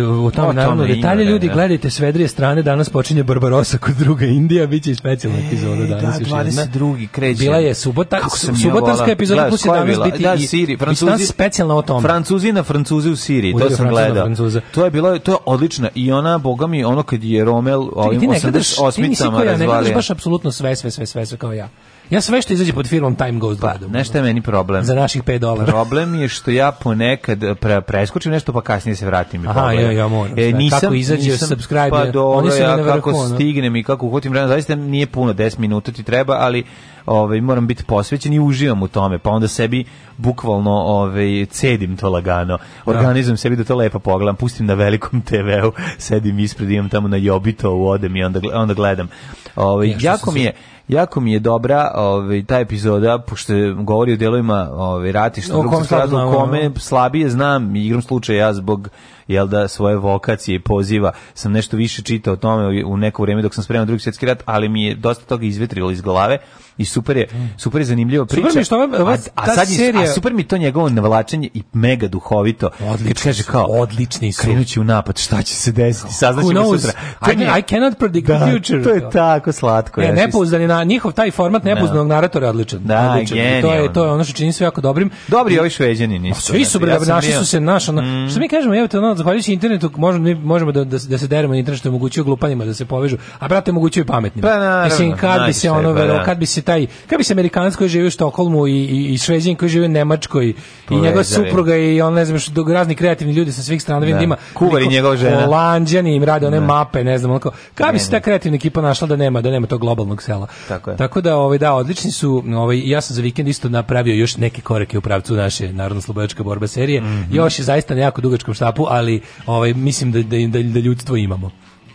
o 0.00 0.30
tome, 0.30 0.48
O 0.48 0.52
naravno, 0.52 0.84
detalje 0.84 1.22
ima, 1.22 1.30
ljudi, 1.30 1.48
da. 1.48 1.52
gledajte 1.54 1.90
s 1.90 2.00
vedrije 2.00 2.28
strane, 2.28 2.62
danas 2.62 2.88
počinje 2.90 3.22
Barbarosa 3.22 3.78
kod 3.78 3.94
druga 3.94 4.24
Indija, 4.26 4.66
bit 4.66 4.84
će 4.84 4.90
i 4.90 4.94
specijalna 4.94 5.38
epizoda 5.38 5.84
danas. 5.86 6.02
da, 6.02 6.38
još 6.38 6.46
jedna. 6.46 6.62
22. 6.66 7.08
kreće. 7.08 7.38
Bila 7.38 7.56
je 7.56 7.74
subota, 7.74 8.18
subotarska 8.62 9.10
epizoda 9.10 9.40
Gledaš, 9.40 9.50
plus 9.50 9.64
je 9.64 9.70
danas 9.70 9.94
bila? 9.96 10.06
biti 10.06 10.22
da, 10.22 10.34
i- 10.34 10.38
Siri, 10.38 10.76
Francuzi, 10.76 11.26
specijalna 11.26 11.76
o 11.76 11.82
tome. 11.82 12.02
Francuzi 12.02 12.52
na 12.52 12.62
Francuze 12.62 13.10
u 13.10 13.16
Siriji, 13.16 13.54
to 13.58 13.70
sam 13.70 13.88
gledao. 13.88 14.28
To 14.74 14.84
je 14.84 14.90
bilo, 14.90 15.18
to 15.18 15.32
je 15.32 15.36
odlično. 15.44 15.88
I 15.94 16.12
ona, 16.12 16.38
boga 16.38 16.66
mi, 16.66 16.84
ono 16.84 17.02
kad 17.02 17.24
je 17.24 17.44
Romel 17.44 17.88
ovim 17.94 18.20
ti 18.20 18.26
ne 18.26 18.40
gledaš, 18.40 18.74
ti 18.74 18.80
88-cama 18.82 19.44
ja, 19.44 19.56
ne 19.56 19.66
gledaš 19.66 19.94
baš 19.94 20.10
apsolutno 20.10 20.52
sve, 20.52 20.76
sve, 20.76 20.90
sve, 20.90 21.06
sve, 21.06 21.26
sve 21.26 21.38
kao 21.38 21.52
ja. 21.52 21.68
Ja 22.10 22.20
sve 22.20 22.42
što 22.42 22.52
izađe 22.52 22.72
pod 22.72 22.86
firmom 22.86 23.14
Time 23.14 23.32
Goes 23.32 23.58
Pa, 23.60 23.74
nešto 23.88 24.18
je 24.18 24.22
meni 24.22 24.42
problem. 24.42 24.84
Za 24.84 24.94
naših 24.94 25.22
5 25.22 25.38
dolara. 25.38 25.66
Problem 25.66 26.14
je 26.14 26.28
što 26.28 26.50
ja 26.50 26.72
ponekad 26.72 27.38
pre, 27.60 27.80
preskočim 27.92 28.32
nešto 28.32 28.52
pa 28.52 28.60
kasnije 28.60 28.96
se 28.96 29.06
vratim 29.06 29.44
i 29.44 29.48
Aha, 29.48 29.60
pogledam. 29.60 29.84
ja, 29.84 29.98
ja 29.98 30.08
moram. 30.08 30.34
Kako 30.80 30.94
izađe 30.94 31.38
subscribe, 31.38 31.90
pa 31.90 32.00
oni 32.00 32.12
dobro, 32.12 32.50
su 32.50 32.62
ja 32.62 32.76
na 32.76 32.84
kako 32.84 33.10
ono. 33.10 33.34
stignem 33.34 33.76
i 33.76 33.82
kako 33.82 34.06
uhotim 34.06 34.32
vremena, 34.32 34.48
zaista 34.48 34.74
nije 34.74 35.06
puno, 35.06 35.32
10 35.32 35.58
minuta 35.58 35.92
ti 35.92 36.02
treba, 36.02 36.36
ali 36.40 36.64
ovaj 37.06 37.40
moram 37.40 37.66
biti 37.66 37.84
posvećen 37.84 38.32
i 38.32 38.40
uživam 38.40 38.82
u 38.82 38.88
tome, 38.88 39.18
pa 39.18 39.30
onda 39.30 39.48
sebi 39.48 39.84
bukvalno 40.16 40.70
ovaj 40.70 41.46
cedim 41.50 41.96
to 41.96 42.10
lagano. 42.10 42.58
Organizujem 42.86 43.36
sebi 43.36 43.56
da 43.56 43.64
to 43.64 43.76
lepo 43.76 43.98
pogledam, 43.98 44.36
pustim 44.36 44.66
na 44.66 44.74
velikom 44.74 45.22
TV-u, 45.28 45.72
sedim 45.98 46.38
ispred, 46.38 46.70
imam 46.70 46.88
tamo 46.88 47.08
na 47.08 47.16
Jobito, 47.16 47.70
odem 47.70 48.16
i 48.16 48.24
onda 48.24 48.40
onda 48.54 48.74
gledam. 48.74 49.08
Ovaj 49.56 49.88
Ja, 49.88 49.96
jako 50.00 50.30
mi 50.30 50.42
je 50.42 50.52
jako 50.88 51.20
mi 51.20 51.32
je 51.32 51.38
dobra 51.38 51.92
ovaj 51.94 52.44
ta 52.44 52.58
epizoda 52.58 53.18
pošto 53.18 53.52
govori 53.74 54.12
o 54.12 54.16
delovima 54.16 54.68
ovaj 54.72 55.12
ratišta 55.12 55.52
drugog 55.52 55.72
kom 55.72 55.84
slabo 55.84 56.28
u 56.28 56.32
kome 56.32 56.70
slabije 56.76 57.30
znam 57.30 57.76
i 57.76 57.86
igram 57.86 58.02
slučaj 58.02 58.36
ja 58.36 58.54
zbog 58.54 58.88
jel 59.32 59.46
da 59.46 59.68
svoje 59.68 59.96
vokacije 59.96 60.60
poziva 60.60 61.12
sam 61.34 61.52
nešto 61.52 61.76
više 61.76 62.02
čitao 62.02 62.32
o 62.32 62.36
tome 62.36 62.84
u 62.84 62.96
neko 62.96 63.22
vrijeme 63.22 63.42
dok 63.42 63.54
sam 63.54 63.64
spremao 63.64 63.86
drugi 63.86 64.00
svjetski 64.00 64.26
rat, 64.26 64.42
ali 64.44 64.68
mi 64.68 64.84
je 64.84 64.94
dosta 64.94 65.24
toga 65.24 65.46
izvetrilo 65.46 65.90
iz 65.90 66.00
glave 66.00 66.38
i 66.78 66.84
super 66.84 67.16
je 67.16 67.26
super 67.56 67.80
je 67.80 67.84
zanimljiva 67.84 68.26
priča. 68.26 68.48
mi 68.48 68.56
je 68.56 68.64
što 68.64 68.76
ova- 68.76 69.00
ova- 69.00 69.12
a, 69.12 69.16
a 69.34 69.46
sad 69.46 69.68
je, 69.70 69.76
serija- 69.76 70.02
a 70.02 70.06
super 70.06 70.32
mi 70.34 70.44
to 70.44 70.58
njegovo 70.58 70.88
navlačenje 70.88 71.48
i 71.54 71.62
mega 71.72 72.08
duhovito. 72.08 72.70
Odlični 72.82 73.14
kaže 73.14 73.42
kao 73.42 73.64
odlični 73.64 74.32
su. 74.32 74.42
Krenući 74.42 74.80
u 74.80 74.84
napad, 74.84 75.18
šta 75.18 75.42
će 75.42 75.54
se 75.54 75.72
desiti? 75.72 76.14
Saznaćemo 76.14 76.78
sutra. 76.78 76.92
I, 77.32 77.36
mi 77.36 77.44
I 77.44 77.62
cannot 77.62 77.98
predict 77.98 78.26
da, 78.28 78.38
the 78.38 78.52
future. 78.52 78.82
To 78.82 78.90
je 78.90 79.10
tako 79.10 79.52
slatko. 79.52 80.00
Ne, 80.00 80.12
nepouzdan 80.12 80.60
je 80.60 80.68
na 80.68 80.84
njihov 80.84 81.12
taj 81.12 81.30
format 81.30 81.64
nepouzdanog 81.64 82.06
naratora 82.06 82.46
je 82.46 82.50
odličan. 82.50 82.80
Da, 82.84 83.10
odličan. 83.10 83.38
To 83.62 83.72
je 83.72 83.92
to 83.92 84.04
je 84.04 84.10
ono 84.10 84.24
što 84.24 84.32
čini 84.32 84.52
sve 84.52 84.64
jako 84.64 84.80
dobrim. 84.80 85.10
Dobri 85.28 85.58
ovi 85.58 85.70
šveđani 85.70 86.18
nisu. 86.18 86.34
Pa 86.36 86.40
Svi 86.42 86.64
su 86.64 86.78
bre, 86.78 86.90
Ja 86.92 86.98
bio- 87.20 87.38
su 87.38 87.46
se 87.46 87.60
naš 87.60 87.88
ono. 87.88 88.28
Što 88.30 88.40
mi 88.40 88.48
kažemo, 88.48 88.74
evo 88.74 88.88
te 88.88 88.98
ono 88.98 89.14
zahvaljujući 89.22 89.52
internetu 89.52 89.90
možemo 89.96 90.40
možemo 90.42 90.72
da 90.72 90.84
da, 90.84 90.98
da 90.98 91.18
se 91.18 91.26
deremo 91.26 91.54
na 91.54 91.58
internet 91.58 91.78
što 91.78 91.88
je 91.88 91.90
omogućio 91.90 92.24
glupanima 92.24 92.64
da 92.64 92.74
se 92.74 92.84
povežu, 92.84 93.16
a 93.38 93.48
brate 93.48 93.70
omogućuje 93.70 94.02
i 94.02 94.06
pametnima. 94.06 94.48
Pa, 94.48 94.58
naravno, 94.58 94.84
Mislim 94.84 95.16
kad 95.16 95.46
bi 95.46 95.52
se 95.52 95.70
ono 95.70 95.94
pa 95.94 96.04
da. 96.04 96.24
kad 96.24 96.38
bi 96.38 96.46
se 96.46 96.62
taj 96.62 96.86
kad 97.06 97.18
bi 97.18 97.24
se 97.24 97.32
Amerikanac 97.34 97.76
koji 97.76 97.88
živi 97.88 98.06
u 98.06 98.10
Stokholmu 98.10 98.66
i 98.66 98.72
i, 98.72 99.12
i 99.12 99.18
Šveđan 99.18 99.54
koji 99.54 99.68
živi 99.68 99.84
u 99.84 99.88
Nemačkoj 99.88 100.48
i 100.48 100.54
Povezali. 100.88 101.06
njegova 101.06 101.24
supruga 101.24 101.76
i 101.76 102.00
on 102.00 102.14
ne 102.14 102.24
znam 102.24 102.38
što 102.38 102.64
razni 102.64 102.94
kreativni 102.94 103.34
ljudi 103.34 103.52
sa 103.52 103.62
svih 103.62 103.82
strana 103.82 104.00
vidim 104.00 104.14
Da. 104.14 104.18
da 104.18 104.24
ima 104.24 104.36
Kuvar 104.54 104.82
i 104.82 104.88
njegova 104.88 105.16
žena. 105.16 105.40
Holanđani 105.44 106.16
im 106.16 106.24
rade 106.24 106.46
one 106.46 106.60
mape, 106.60 107.04
ne 107.04 107.18
znam, 107.18 107.30
onako. 107.30 107.50
Kad 107.74 107.92
bi 107.92 107.98
se 107.98 108.10
ta 108.10 108.20
kreativna 108.20 108.56
ekipa 108.56 108.80
našla 108.82 109.06
da 109.08 109.16
nema 109.16 109.40
da 109.40 109.50
nema 109.50 109.66
tog 109.66 109.80
globalnog 109.80 110.22
sela. 110.22 110.46
Tako 110.68 110.90
je. 110.90 110.96
Tako 110.96 111.20
da 111.20 111.36
ovaj 111.36 111.58
da 111.58 111.72
odlični 111.74 112.10
su, 112.10 112.44
ovaj 112.56 112.90
ja 112.90 113.00
sam 113.00 113.16
za 113.16 113.22
vikend 113.22 113.48
isto 113.48 113.68
napravio 113.68 114.14
još 114.14 114.36
neke 114.36 114.60
korake 114.60 114.98
u 114.98 115.00
pravcu 115.00 115.34
naše 115.34 115.72
narodno-slobodačka 115.72 116.42
borba 116.42 116.66
serije. 116.66 117.00
Mhm. 117.00 117.34
Još 117.34 117.58
je 117.58 117.64
zaista 117.64 117.94
na 117.94 118.00
jako 118.00 118.20
dugačkom 118.20 118.54
štapu, 118.54 118.86
ali 118.88 119.11
ovaj 119.46 119.74
mislim 119.74 120.12
da 120.12 120.22
da 120.22 120.36
da, 120.46 120.62
da 120.62 120.80
ljudstvo 120.80 121.16
imamo. 121.16 121.50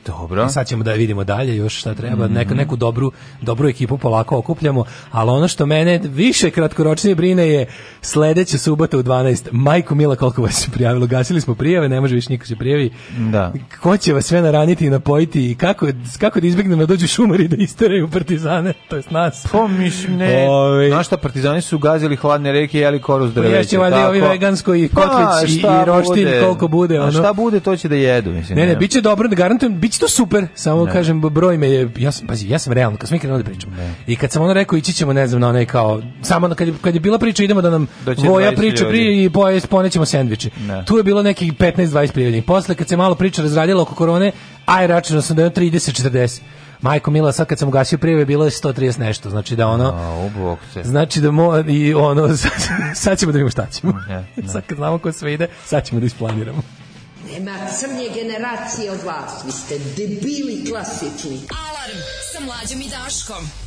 Dobro. 0.07 0.45
I 0.45 0.49
sad 0.49 0.67
ćemo 0.67 0.83
da 0.83 0.93
vidimo 0.93 1.23
dalje 1.23 1.55
još 1.57 1.75
šta 1.75 1.93
treba, 1.93 2.25
Mhm. 2.25 2.33
neku, 2.33 2.55
neku 2.55 2.75
dobru, 2.75 3.11
dobru 3.41 3.69
ekipu 3.69 3.97
polako 3.97 4.37
okupljamo, 4.37 4.83
ali 5.11 5.29
ono 5.31 5.47
što 5.47 5.65
mene 5.65 6.01
više 6.05 6.51
kratkoročnije 6.51 7.15
brine 7.15 7.49
je 7.49 7.65
sledeća 8.01 8.57
subota 8.57 8.97
u 8.97 9.03
12. 9.03 9.47
Majko 9.51 9.95
Mila, 9.95 10.15
koliko 10.15 10.41
vas 10.41 10.53
se 10.55 10.71
prijavilo? 10.71 11.07
Gasili 11.07 11.41
smo 11.41 11.55
prijave, 11.55 11.89
ne 11.89 12.01
može 12.01 12.15
više 12.15 12.29
niko 12.29 12.45
se 12.45 12.55
prijavi. 12.55 12.91
Da. 13.21 13.53
Ko 13.81 13.97
će 13.97 14.13
vas 14.13 14.25
sve 14.25 14.41
naraniti 14.41 14.85
i 14.85 14.89
napojiti 14.89 15.51
i 15.51 15.55
kako, 15.55 15.87
kako 16.19 16.39
da 16.39 16.47
izbegnemo 16.47 16.77
da 16.77 16.85
dođu 16.87 17.07
šumari 17.07 17.47
da 17.47 17.55
isteraju 17.55 18.07
partizane, 18.09 18.73
to 18.89 18.95
jest 18.95 19.11
nas. 19.11 19.45
Pa 19.51 19.67
mislim 19.67 20.17
ne. 20.17 20.47
Znaš 20.89 21.05
šta, 21.07 21.17
partizani 21.17 21.61
su 21.61 21.79
gazili 21.79 22.15
hladne 22.15 22.51
reke 22.51 22.77
i 22.77 22.81
jeli 22.81 23.01
koruz 23.01 23.33
drveće. 23.33 23.55
Ješće 23.55 23.77
valjda 23.77 24.07
ovi 24.07 24.21
vegansko 24.21 24.75
i 24.75 24.89
Pa, 24.89 25.01
kotlić 25.01 25.53
i, 25.53 25.61
roštilj 25.85 26.25
bude? 26.25 26.41
koliko 26.41 26.67
bude. 26.67 26.97
A 26.97 27.01
Ono. 27.01 27.11
šta 27.11 27.33
bude, 27.33 27.59
to 27.59 27.75
će 27.77 27.87
da 27.87 27.95
jedu, 27.95 28.31
mislim. 28.31 28.57
Ne, 28.57 28.65
ne, 28.65 28.75
biće 28.75 29.01
dobro, 29.01 29.29
garantujem, 29.29 29.79
biće 29.79 29.96
to 29.99 30.07
super. 30.07 30.47
Samo 30.55 30.85
kažem 30.85 31.21
broj 31.21 31.57
me 31.57 31.69
je 31.69 31.89
ja 31.97 32.11
sam 32.11 32.27
pazi, 32.27 32.49
ja 32.49 32.59
sam 32.59 32.73
realno, 32.73 32.97
kad 32.97 33.09
smo 33.09 33.19
krenuli 33.19 33.43
da 33.43 33.49
pričamo. 33.49 33.73
I 34.07 34.15
kad 34.15 34.31
sam 34.31 34.41
ono 34.41 34.53
rekao 34.53 34.77
ići 34.77 34.93
ćemo, 34.93 35.13
ne 35.13 35.27
znam, 35.27 35.41
na 35.41 35.49
onaj 35.49 35.65
kao 35.65 36.01
samo 36.21 36.55
kad 36.55 36.67
je, 36.67 36.73
kad 36.81 36.93
je 36.93 36.99
bila 36.99 37.17
priča 37.17 37.43
idemo 37.43 37.61
da 37.61 37.69
nam 37.69 37.87
Doće 38.05 38.21
Voja 38.21 38.51
20 38.51 38.55
priča 38.55 38.83
ljudi. 38.83 38.97
prije 38.97 39.25
i 39.25 39.29
poje 39.29 39.61
ponećemo 39.61 40.05
sendviče. 40.05 40.49
Ne. 40.67 40.85
Tu 40.85 40.97
je 40.97 41.03
bilo 41.03 41.23
nekih 41.23 41.53
15 41.53 41.87
20 41.87 42.11
prijavljenih. 42.11 42.43
Posle 42.43 42.75
kad 42.75 42.87
se 42.87 42.97
malo 42.97 43.15
priča 43.15 43.41
razradila 43.41 43.81
oko 43.81 43.95
korone, 43.95 44.31
aj 44.65 44.87
računao 44.87 45.21
sam 45.21 45.35
da 45.35 45.43
je 45.43 45.51
30 45.51 46.09
40. 46.09 46.41
Majko 46.81 47.11
Mila, 47.11 47.31
sad 47.31 47.47
kad 47.47 47.59
sam 47.59 47.67
ugasio 47.67 47.97
prijave, 47.97 48.25
bilo 48.25 48.45
je 48.45 48.51
130 48.51 48.99
nešto, 48.99 49.29
znači 49.29 49.55
da 49.55 49.67
ono, 49.67 49.89
A, 49.89 50.11
znači 50.83 51.21
da 51.21 51.31
mo, 51.31 51.63
i 51.67 51.93
ono, 51.93 52.37
sad, 52.37 52.51
sad 53.03 53.19
ćemo 53.19 53.31
da 53.31 53.37
vidimo 53.37 53.49
šta 53.49 53.65
ćemo. 53.65 53.93
Ne, 54.09 54.25
ne. 54.35 54.47
Sad 54.53 54.63
kad 54.67 54.77
znamo 54.77 54.97
ko 54.97 55.11
sve 55.11 55.33
ide, 55.33 55.47
sad 55.65 55.85
ćemo 55.85 55.99
da 55.99 56.05
isplaniramo. 56.05 56.61
Crnje 57.79 58.09
generacije 58.15 58.91
od 58.91 59.03
vas. 59.03 59.31
Vi 59.45 59.51
ste 59.51 59.79
debili 59.79 60.65
klasični. 60.69 61.41
Alarm 61.67 61.97
sa 62.33 62.39
mlađom 62.39 62.81
i 62.81 62.89
Daškom. 62.89 63.66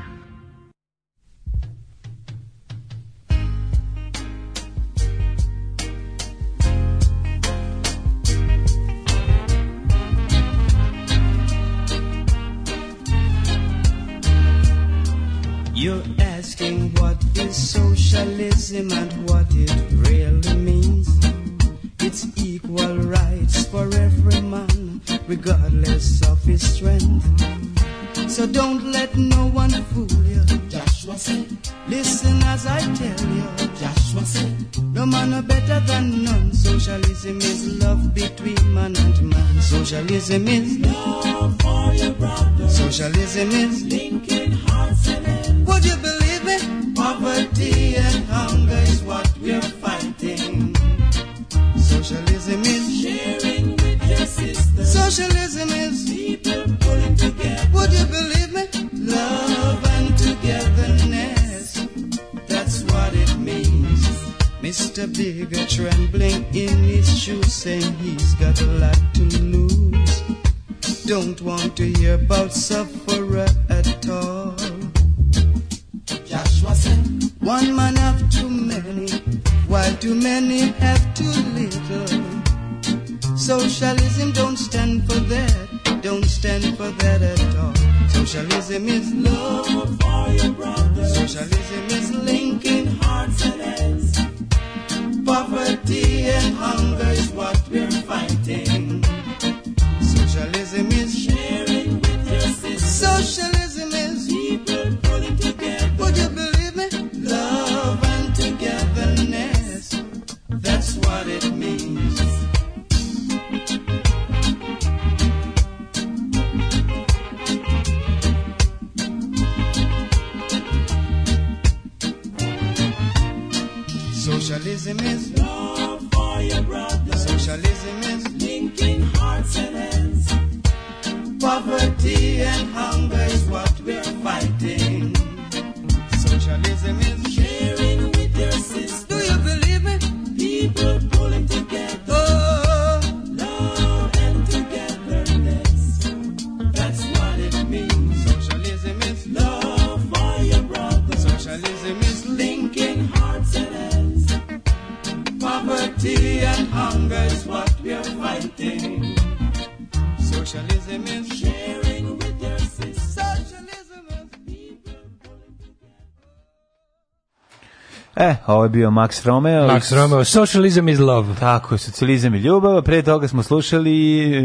Bio 168.71 168.89
Max 168.89 169.25
Romeo. 169.25 169.67
Max 169.67 169.95
Romeo, 169.95 170.23
Socialism 170.23 170.89
is 170.89 170.99
love. 170.99 171.35
Tako, 171.39 171.77
socijalizam 171.77 172.35
i 172.35 172.39
ljubav. 172.39 172.77
a 172.77 172.81
Pre 172.81 173.01
toga 173.01 173.27
smo 173.27 173.43
slušali 173.43 173.91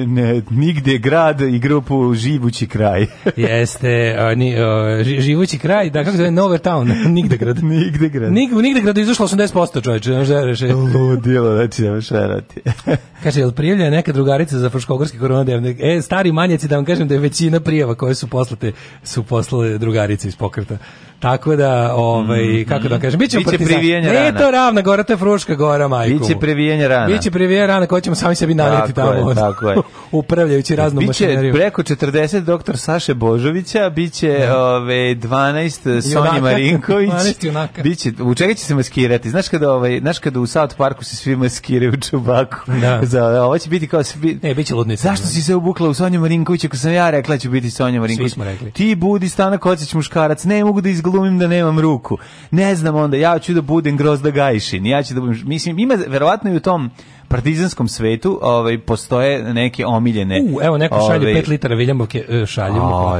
ne, 0.06 0.42
Nigde 0.50 0.98
grad 0.98 1.40
i 1.40 1.58
grupu 1.58 2.14
Živući 2.14 2.66
kraj. 2.66 3.06
Jeste, 3.36 4.16
a, 4.18 4.34
ni, 4.34 4.56
a, 4.56 4.64
ži- 5.04 5.20
živući 5.20 5.58
kraj, 5.58 5.90
da 5.90 5.98
kako 5.98 6.10
se 6.10 6.16
zove 6.16 6.30
Nowhere 6.30 6.58
Town, 6.70 6.94
nigde 7.16 7.36
grad. 7.36 7.64
Nigde 7.64 8.08
grad. 8.08 8.32
Nig, 8.32 8.52
u 8.56 8.62
nigde 8.62 8.80
gradu 8.80 9.00
je 9.00 9.04
izašlo 9.04 9.28
80% 9.28 9.82
čoveče, 9.84 10.10
ne 10.10 10.44
reše. 10.44 10.74
Ludilo, 10.74 11.54
znači 11.56 11.82
baš 11.82 12.10
verati. 12.10 12.60
Kaže, 13.22 13.40
jel 13.40 13.52
prijavljena 13.52 13.90
neka 13.90 14.12
drugarica 14.12 14.58
za 14.58 14.70
Fruškogorski 14.70 15.18
koronadevnik? 15.18 15.76
E, 15.80 16.02
stari 16.02 16.32
manjaci, 16.32 16.68
da 16.68 16.76
vam 16.76 16.84
kažem 16.84 17.08
da 17.08 17.14
je 17.14 17.20
većina 17.20 17.60
prijava 17.60 17.94
koje 17.94 18.14
su 18.14 18.26
poslate, 18.28 18.72
su 19.04 19.22
poslale 19.22 19.78
drugarice 19.78 20.28
iz 20.28 20.36
pokreta. 20.36 20.78
Tako 21.18 21.56
da, 21.56 21.94
ovaj, 21.94 22.64
kako 22.68 22.88
da 22.88 22.98
kažem, 23.00 23.18
Biće 23.20 23.38
partizani. 23.44 23.80
Ne, 24.16 24.24
rana. 24.24 24.40
to 24.40 24.50
ravna 24.50 24.82
gora, 24.82 25.02
to 25.02 25.12
je 25.12 25.16
Fruška 25.16 25.54
gora, 25.54 25.88
majko. 25.88 26.18
Biće 26.18 26.38
previjanje 26.40 26.88
rana. 26.88 27.06
Biće 27.06 27.30
privijanja 27.30 27.66
rana 27.66 27.86
koje 27.86 28.00
ćemo 28.02 28.16
sami 28.16 28.34
sebi 28.34 28.54
naneti 28.54 28.92
Tako 28.92 29.10
je, 29.10 29.18
tamo. 29.18 29.34
tako 29.34 29.70
je. 29.70 29.76
upravljajući 30.12 30.76
raznom 30.76 31.00
Biće 31.00 31.08
mašinerijom. 31.26 31.56
preko 31.56 31.82
40 31.82 32.40
doktor 32.40 32.78
Saše 32.78 33.14
Božovića, 33.14 33.90
biće 33.90 34.48
ove 34.52 34.94
12 35.14 35.70
Sonje 36.02 36.14
Junaka. 36.14 36.40
Marinković. 36.40 37.10
12 37.10 37.46
junaka. 37.46 37.82
Biće 37.82 38.12
u 38.20 38.34
čega 38.34 38.54
će 38.54 38.64
se 38.64 38.74
maskirati? 38.74 39.30
Znaš 39.30 39.48
kada 39.48 39.72
ovaj, 39.72 40.00
znaš 40.00 40.18
kada 40.18 40.40
u 40.40 40.46
South 40.46 40.76
Parku 40.76 41.04
se 41.04 41.16
svi 41.16 41.36
maskiraju 41.36 41.92
u 41.92 41.96
čubaku. 41.96 42.56
Da. 42.80 43.00
Za 43.12 43.42
ovo 43.44 43.58
će 43.58 43.70
biti 43.70 43.86
kao 43.88 44.02
svi 44.02 44.38
Ne, 44.42 44.54
biće 44.54 44.74
ludnica. 44.74 45.08
Zašto 45.08 45.26
si 45.26 45.42
se 45.42 45.54
obukla 45.54 45.88
u 45.88 45.94
Sonju 45.94 46.20
Marinković 46.20 46.64
ako 46.64 46.76
sam 46.76 46.92
ja 46.92 47.10
rekla 47.10 47.34
da 47.34 47.38
ću 47.38 47.50
biti 47.50 47.70
Sonja 47.70 48.00
Marinković? 48.00 48.30
Svi 48.30 48.34
smo 48.34 48.44
rekli. 48.44 48.70
Ti 48.70 48.94
budi 48.94 49.28
Stana 49.28 49.58
Kocić 49.58 49.94
muškarac, 49.94 50.44
ne 50.44 50.64
mogu 50.64 50.80
da 50.80 50.88
izglumim 50.88 51.38
da 51.38 51.46
nemam 51.48 51.80
ruku. 51.80 52.18
Ne 52.50 52.74
znam 52.74 52.94
onda, 52.94 53.16
ja 53.16 53.38
ću 53.38 53.54
da 53.54 53.60
budem 53.60 53.96
Grozda 54.06 54.30
Gajšin. 54.30 54.86
Ja 54.86 55.02
ću 55.02 55.14
da 55.14 55.20
budem, 55.20 55.42
mislim, 55.44 55.78
ima 55.78 55.94
verovatno 56.06 56.52
i 56.52 56.56
u 56.56 56.60
tom 56.60 56.90
partizanskom 57.28 57.88
svetu 57.88 58.38
ovaj, 58.42 58.78
postoje 58.78 59.54
neke 59.54 59.86
omiljene... 59.86 60.42
U, 60.42 60.60
evo 60.62 60.78
neko 60.78 60.98
šalje 61.00 61.28
ovaj, 61.30 61.42
5 61.42 61.48
litara 61.48 61.74
Viljamovke, 61.74 62.24
e, 62.28 62.46
šaljemo. 62.46 63.16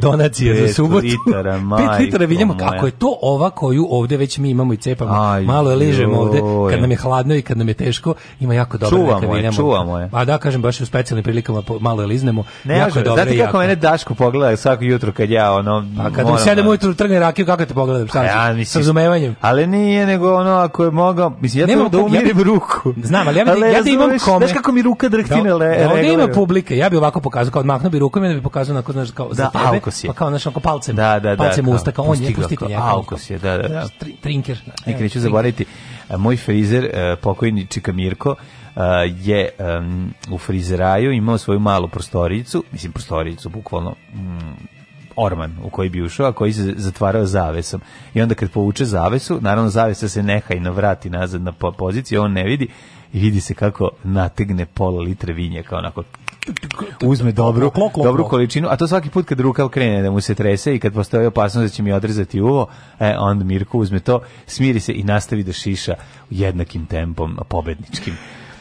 Donacije 0.00 0.66
za 0.66 0.74
subotu. 0.74 1.06
litara, 1.06 1.54
5 1.58 1.60
majko 1.60 2.02
litara 2.02 2.26
Viljamovke. 2.26 2.64
moja. 2.64 2.76
Ako 2.76 2.86
je 2.86 2.92
to 2.92 3.18
ova 3.22 3.50
koju 3.50 3.86
ovde 3.90 4.16
već 4.16 4.38
mi 4.38 4.50
imamo 4.50 4.72
i 4.72 4.76
cepamo, 4.76 5.22
Aj, 5.22 5.42
malo 5.42 5.70
je 5.70 5.76
ližemo 5.76 6.18
ovde, 6.18 6.40
kad 6.70 6.80
nam 6.80 6.90
je 6.90 6.96
hladno 6.96 7.34
i 7.34 7.42
kad 7.42 7.58
nam 7.58 7.68
je 7.68 7.74
teško, 7.74 8.14
ima 8.40 8.54
jako 8.54 8.78
dobra 8.78 8.98
Čuvamo 8.98 9.14
neka 9.14 9.26
je, 9.26 9.32
Viljamovka. 9.34 9.62
čuvamo 9.62 9.98
je. 9.98 10.08
A 10.12 10.24
da, 10.24 10.38
kažem, 10.38 10.62
baš 10.62 10.80
u 10.80 10.86
specijalnim 10.86 11.24
prilikama 11.24 11.62
malo 11.80 12.02
je 12.02 12.06
liznemo. 12.06 12.44
Ne, 12.64 12.78
jako 12.78 12.98
je 12.98 13.04
dobra 13.04 13.24
znate 13.24 13.38
kako 13.38 13.58
mene 13.58 13.74
Daško 13.76 14.14
pogleda 14.14 14.56
svako 14.56 14.84
jutro 14.84 15.12
kad 15.12 15.30
ja 15.30 15.52
ono... 15.52 15.84
A 16.00 16.10
kad 16.10 16.26
moram 16.26 16.42
u 16.42 16.48
7 16.48 16.54
da- 16.62 16.68
ujutru 16.68 16.94
trgne 16.94 17.20
rakiju, 17.20 17.46
kako 17.46 17.64
te 17.64 17.74
pogledam? 17.74 18.08
Šta 18.08 18.20
A 18.20 18.24
ja, 18.24 18.64
S 18.64 18.76
razumevanjem. 18.76 19.36
Ali 19.40 19.66
nije, 19.66 20.06
nego 20.06 20.34
ono, 20.34 20.50
ako 20.50 20.84
je 20.84 20.90
mogao, 20.90 21.32
mislim, 21.40 21.68
ja 21.70 21.76
to 21.76 21.88
da 21.88 21.98
umirim 21.98 22.42
ruku. 22.42 22.94
Znam, 23.02 23.28
ali 23.28 23.38
ja 23.38 23.44
Ali 23.48 23.60
ja 23.68 23.82
da 23.82 23.90
imam 23.90 24.10
kome- 24.18 24.38
Znaš 24.38 24.52
kako 24.52 24.72
mi 24.72 24.82
ruka 24.82 25.08
drhtine 25.08 25.54
le, 25.54 25.78
da, 25.78 25.90
ovde 25.90 26.12
ima 26.14 26.28
publike, 26.28 26.76
ja 26.76 26.88
bi 26.88 26.96
ovako 26.96 27.20
pokazao, 27.20 27.52
kao 27.52 27.60
odmahnuo 27.60 27.90
bi 27.90 27.98
rukom 27.98 28.24
i 28.24 28.28
da 28.28 28.34
bi 28.34 28.42
pokazao 28.42 28.74
onako, 28.74 28.92
znaš, 28.92 29.10
kao 29.10 29.28
za 29.30 29.42
Da, 29.44 29.70
tebe, 29.70 29.80
pa 30.06 30.12
kao, 30.12 30.28
znaš, 30.30 30.46
onako 30.46 30.60
palcem, 30.60 30.96
Da, 30.96 31.18
da, 31.18 31.30
da. 31.30 31.36
palcem 31.36 31.68
usta, 31.68 31.92
kao 31.92 32.04
on 32.04 32.22
je, 32.22 32.34
pustite 32.34 32.64
njega. 32.64 32.82
Aukos 32.84 33.30
je, 33.30 33.38
da, 33.38 33.56
da, 33.58 33.68
da. 33.68 33.88
Tri- 34.00 34.16
Trinker. 34.16 34.58
da, 34.66 34.72
Nikad 34.86 35.02
neću 35.02 35.20
zaboraviti, 35.20 35.64
e, 36.08 36.16
moj 36.16 36.36
frizer, 36.36 36.84
e, 36.84 37.16
pokojni 37.16 37.66
Čika 37.66 37.92
Mirko, 37.92 38.34
e, 38.76 38.80
je 39.16 39.48
em, 39.58 40.10
u 40.30 40.38
frizeraju 40.38 41.12
imao 41.12 41.38
svoju 41.38 41.60
malu 41.60 41.88
prostoricu, 41.88 42.64
mislim 42.72 42.92
prostoricu, 42.92 43.48
bukvalno 43.48 43.94
mm, 44.14 44.38
orman 45.16 45.56
u 45.62 45.70
koji 45.70 45.88
bi 45.88 46.02
ušao, 46.02 46.26
a 46.26 46.32
koji 46.32 46.52
se 46.52 46.74
zatvarao 46.76 47.24
zavesom. 47.26 47.80
I 48.14 48.22
onda 48.22 48.34
kad 48.34 48.50
povuče 48.50 48.84
zavesu, 48.84 49.38
naravno 49.40 49.70
zavesa 49.70 50.08
se 50.08 50.22
nehajno 50.22 50.72
vrati 50.72 51.10
nazad 51.10 51.42
na 51.42 51.52
po- 51.52 51.72
poziciju, 51.72 52.22
on 52.22 52.32
ne 52.32 52.44
vidi 52.44 52.68
i 53.12 53.20
vidi 53.20 53.40
se 53.40 53.54
kako 53.54 53.90
nategne 54.04 54.66
pola 54.66 55.00
litre 55.00 55.32
vinjaka, 55.32 55.76
onako 55.76 56.02
uzme 57.02 57.32
dobru, 57.32 57.72
dobru 58.04 58.24
količinu, 58.24 58.68
a 58.70 58.76
to 58.76 58.88
svaki 58.88 59.10
put 59.10 59.26
kad 59.26 59.40
rukav 59.40 59.68
krene 59.68 60.02
da 60.02 60.10
mu 60.10 60.20
se 60.20 60.34
trese 60.34 60.74
i 60.74 60.78
kad 60.78 60.92
postoji 60.92 61.26
opasnost 61.26 61.72
da 61.72 61.76
će 61.76 61.82
mi 61.82 61.92
odrezati 61.92 62.40
uvo, 62.40 62.68
e, 62.98 63.16
onda 63.18 63.44
Mirko 63.44 63.78
uzme 63.78 64.00
to, 64.00 64.20
smiri 64.46 64.80
se 64.80 64.92
i 64.92 65.02
nastavi 65.02 65.42
da 65.42 65.52
šiša 65.52 65.94
jednakim 66.30 66.86
tempom 66.86 67.38
pobedničkim. 67.48 68.14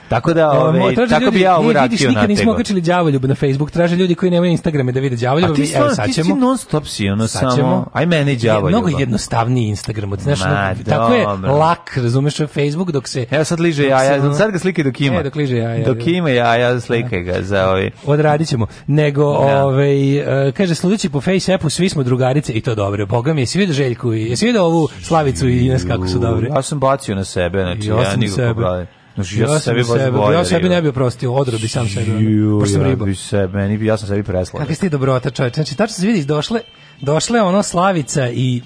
Tako 0.10 0.34
da, 0.34 0.52
ove, 0.52 0.96
traže 0.96 1.10
tako 1.10 1.26
ljudi- 1.26 1.38
bi 1.38 1.42
ja 1.42 1.58
ovu 1.58 1.72
e, 1.72 1.82
vidiš, 1.82 2.02
nikad 2.02 2.30
nismo 2.30 2.52
okačili 2.52 2.82
đavoljub 2.82 3.26
na 3.26 3.36
Facebook, 3.36 3.72
traže 3.72 3.96
ljudi 3.96 4.16
koji 4.16 4.32
nemaju 4.32 4.52
Instagrame 4.52 4.92
da 4.92 5.00
vide 5.00 5.16
đavoljub. 5.16 5.52
A 5.52 5.54
ti 5.54 5.66
stvarno, 5.66 5.96
ti 6.06 6.14
si 6.14 6.34
non 6.34 6.58
stop 6.58 6.86
si, 6.86 7.10
ono 7.10 7.28
Sad 7.28 7.56
samo, 7.56 7.86
aj 7.94 8.06
mene 8.06 8.32
Je 8.32 8.38
đavo 8.38 8.68
Mnogo 8.70 8.90
jednostavniji 9.00 9.68
Instagram, 9.68 10.12
od, 10.12 10.20
znaš, 10.20 10.40
Ma, 10.40 10.76
tako 10.90 11.14
je 11.14 11.26
lak, 11.52 11.98
razumeš, 11.98 12.38
Facebook 12.38 12.92
dok 12.92 13.08
se... 13.08 13.26
Evo 13.32 13.44
sad 13.44 13.60
liže 13.60 13.84
jaja, 13.88 14.34
sad 14.34 14.52
ga 14.52 14.60
slikaj 14.60 14.84
dok 14.84 15.02
ima. 15.02 15.20
E, 15.20 15.24
dok 15.24 15.36
liže 15.36 15.58
jaja. 15.58 15.86
Dok 15.86 16.08
ima 16.08 16.30
jaja, 16.30 16.80
slikaj 16.80 17.22
ga 17.22 17.42
za 17.42 17.70
ovaj... 17.70 17.92
Odradit 18.06 18.48
ćemo. 18.48 18.68
Nego, 18.88 19.24
Da. 19.24 19.66
ovaj, 19.66 20.18
e, 20.48 20.52
kaže, 20.52 20.76
sludeći 20.76 21.10
po 21.10 21.22
face 21.22 21.54
appu, 21.54 21.70
svi 21.70 21.90
smo 21.90 22.04
drugarice 22.04 22.54
i 22.54 22.62
to 22.62 22.76
dobro. 22.76 23.06
Boga 23.06 23.34
mi, 23.34 23.42
jesi 23.42 23.58
vidio 23.58 23.74
Željku 23.74 24.14
i 24.14 24.24
jesi 24.30 24.46
vidio 24.46 24.64
ovu 24.64 24.88
Slavicu 25.02 25.48
i 25.48 25.66
Ines 25.66 25.84
kako 25.88 26.08
su 26.08 26.20
dobre? 26.20 26.48
Ja 26.56 26.62
sam 26.62 26.80
bacio 26.80 27.16
na 27.16 27.24
sebe, 27.24 27.62
znači 27.62 27.90
Ja 27.90 27.96
ja, 27.98 28.12
sam 28.12 28.20
nikako 28.20 28.36
sebe. 28.36 28.97
Znači, 29.18 29.40
ja, 29.40 29.48
sam 29.48 29.60
sebi 29.60 29.80
baš 29.80 29.88
sebe, 29.90 30.12
bolje 30.12 30.36
ja 30.36 30.46
sebi 30.46 30.70
ne 30.70 30.82
bi 30.82 30.88
oprostio, 30.88 31.34
odro 31.34 31.58
bi 31.58 31.68
sam 31.68 31.88
sebi. 31.88 32.12
Ju, 32.24 32.66
sam 32.66 32.82
ja 32.82 32.88
riba. 32.88 33.06
bi 33.06 33.16
se, 33.16 33.48
meni, 33.48 33.78
bi- 33.78 33.86
ja 33.86 33.98
sam 33.98 34.08
sebi 34.08 34.24
preslagan. 34.24 34.60
Kakva 34.60 34.76
si 34.76 34.82
ti 34.82 34.90
dobrota, 34.90 35.30
čovječ. 35.30 35.54
Znači, 35.54 35.78
tačno 35.78 35.94
se 35.94 36.08
vidiš, 36.08 36.26
došle, 36.26 36.60
došle 37.02 37.42
ono 37.42 37.64
Slavica 37.64 38.30
i 38.30 38.62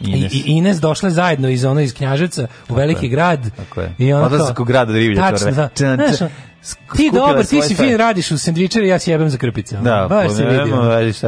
Ines. 0.00 0.32
I, 0.32 0.36
i 0.36 0.42
Ines 0.46 0.80
došle 0.80 1.10
zajedno 1.10 1.48
iz 1.48 1.64
ono 1.64 1.80
iz 1.80 1.94
Knjaževca 1.94 2.46
u 2.68 2.74
veliki 2.74 3.08
grad. 3.08 3.50
Tako 3.56 3.80
je. 3.80 3.94
I 3.98 4.12
ono 4.12 4.26
Odlazak 4.26 4.56
kao- 4.56 4.62
u 4.62 4.66
grad 4.66 4.88
od 4.90 4.96
riblje 4.96 5.16
Tačno, 5.16 5.50
da. 5.52 5.68
Ti 6.96 7.10
dobar, 7.10 7.44
ti 7.44 7.62
si 7.62 7.74
fin, 7.74 7.96
radiš 7.96 8.30
u 8.30 8.38
sendvičari, 8.38 8.88
ja 8.88 8.98
sjebem 8.98 9.30
za 9.30 9.38
krpice. 9.38 9.76
Da, 9.76 10.06
Baš 10.10 10.32
se 10.32 10.44
vidi. 10.44 10.64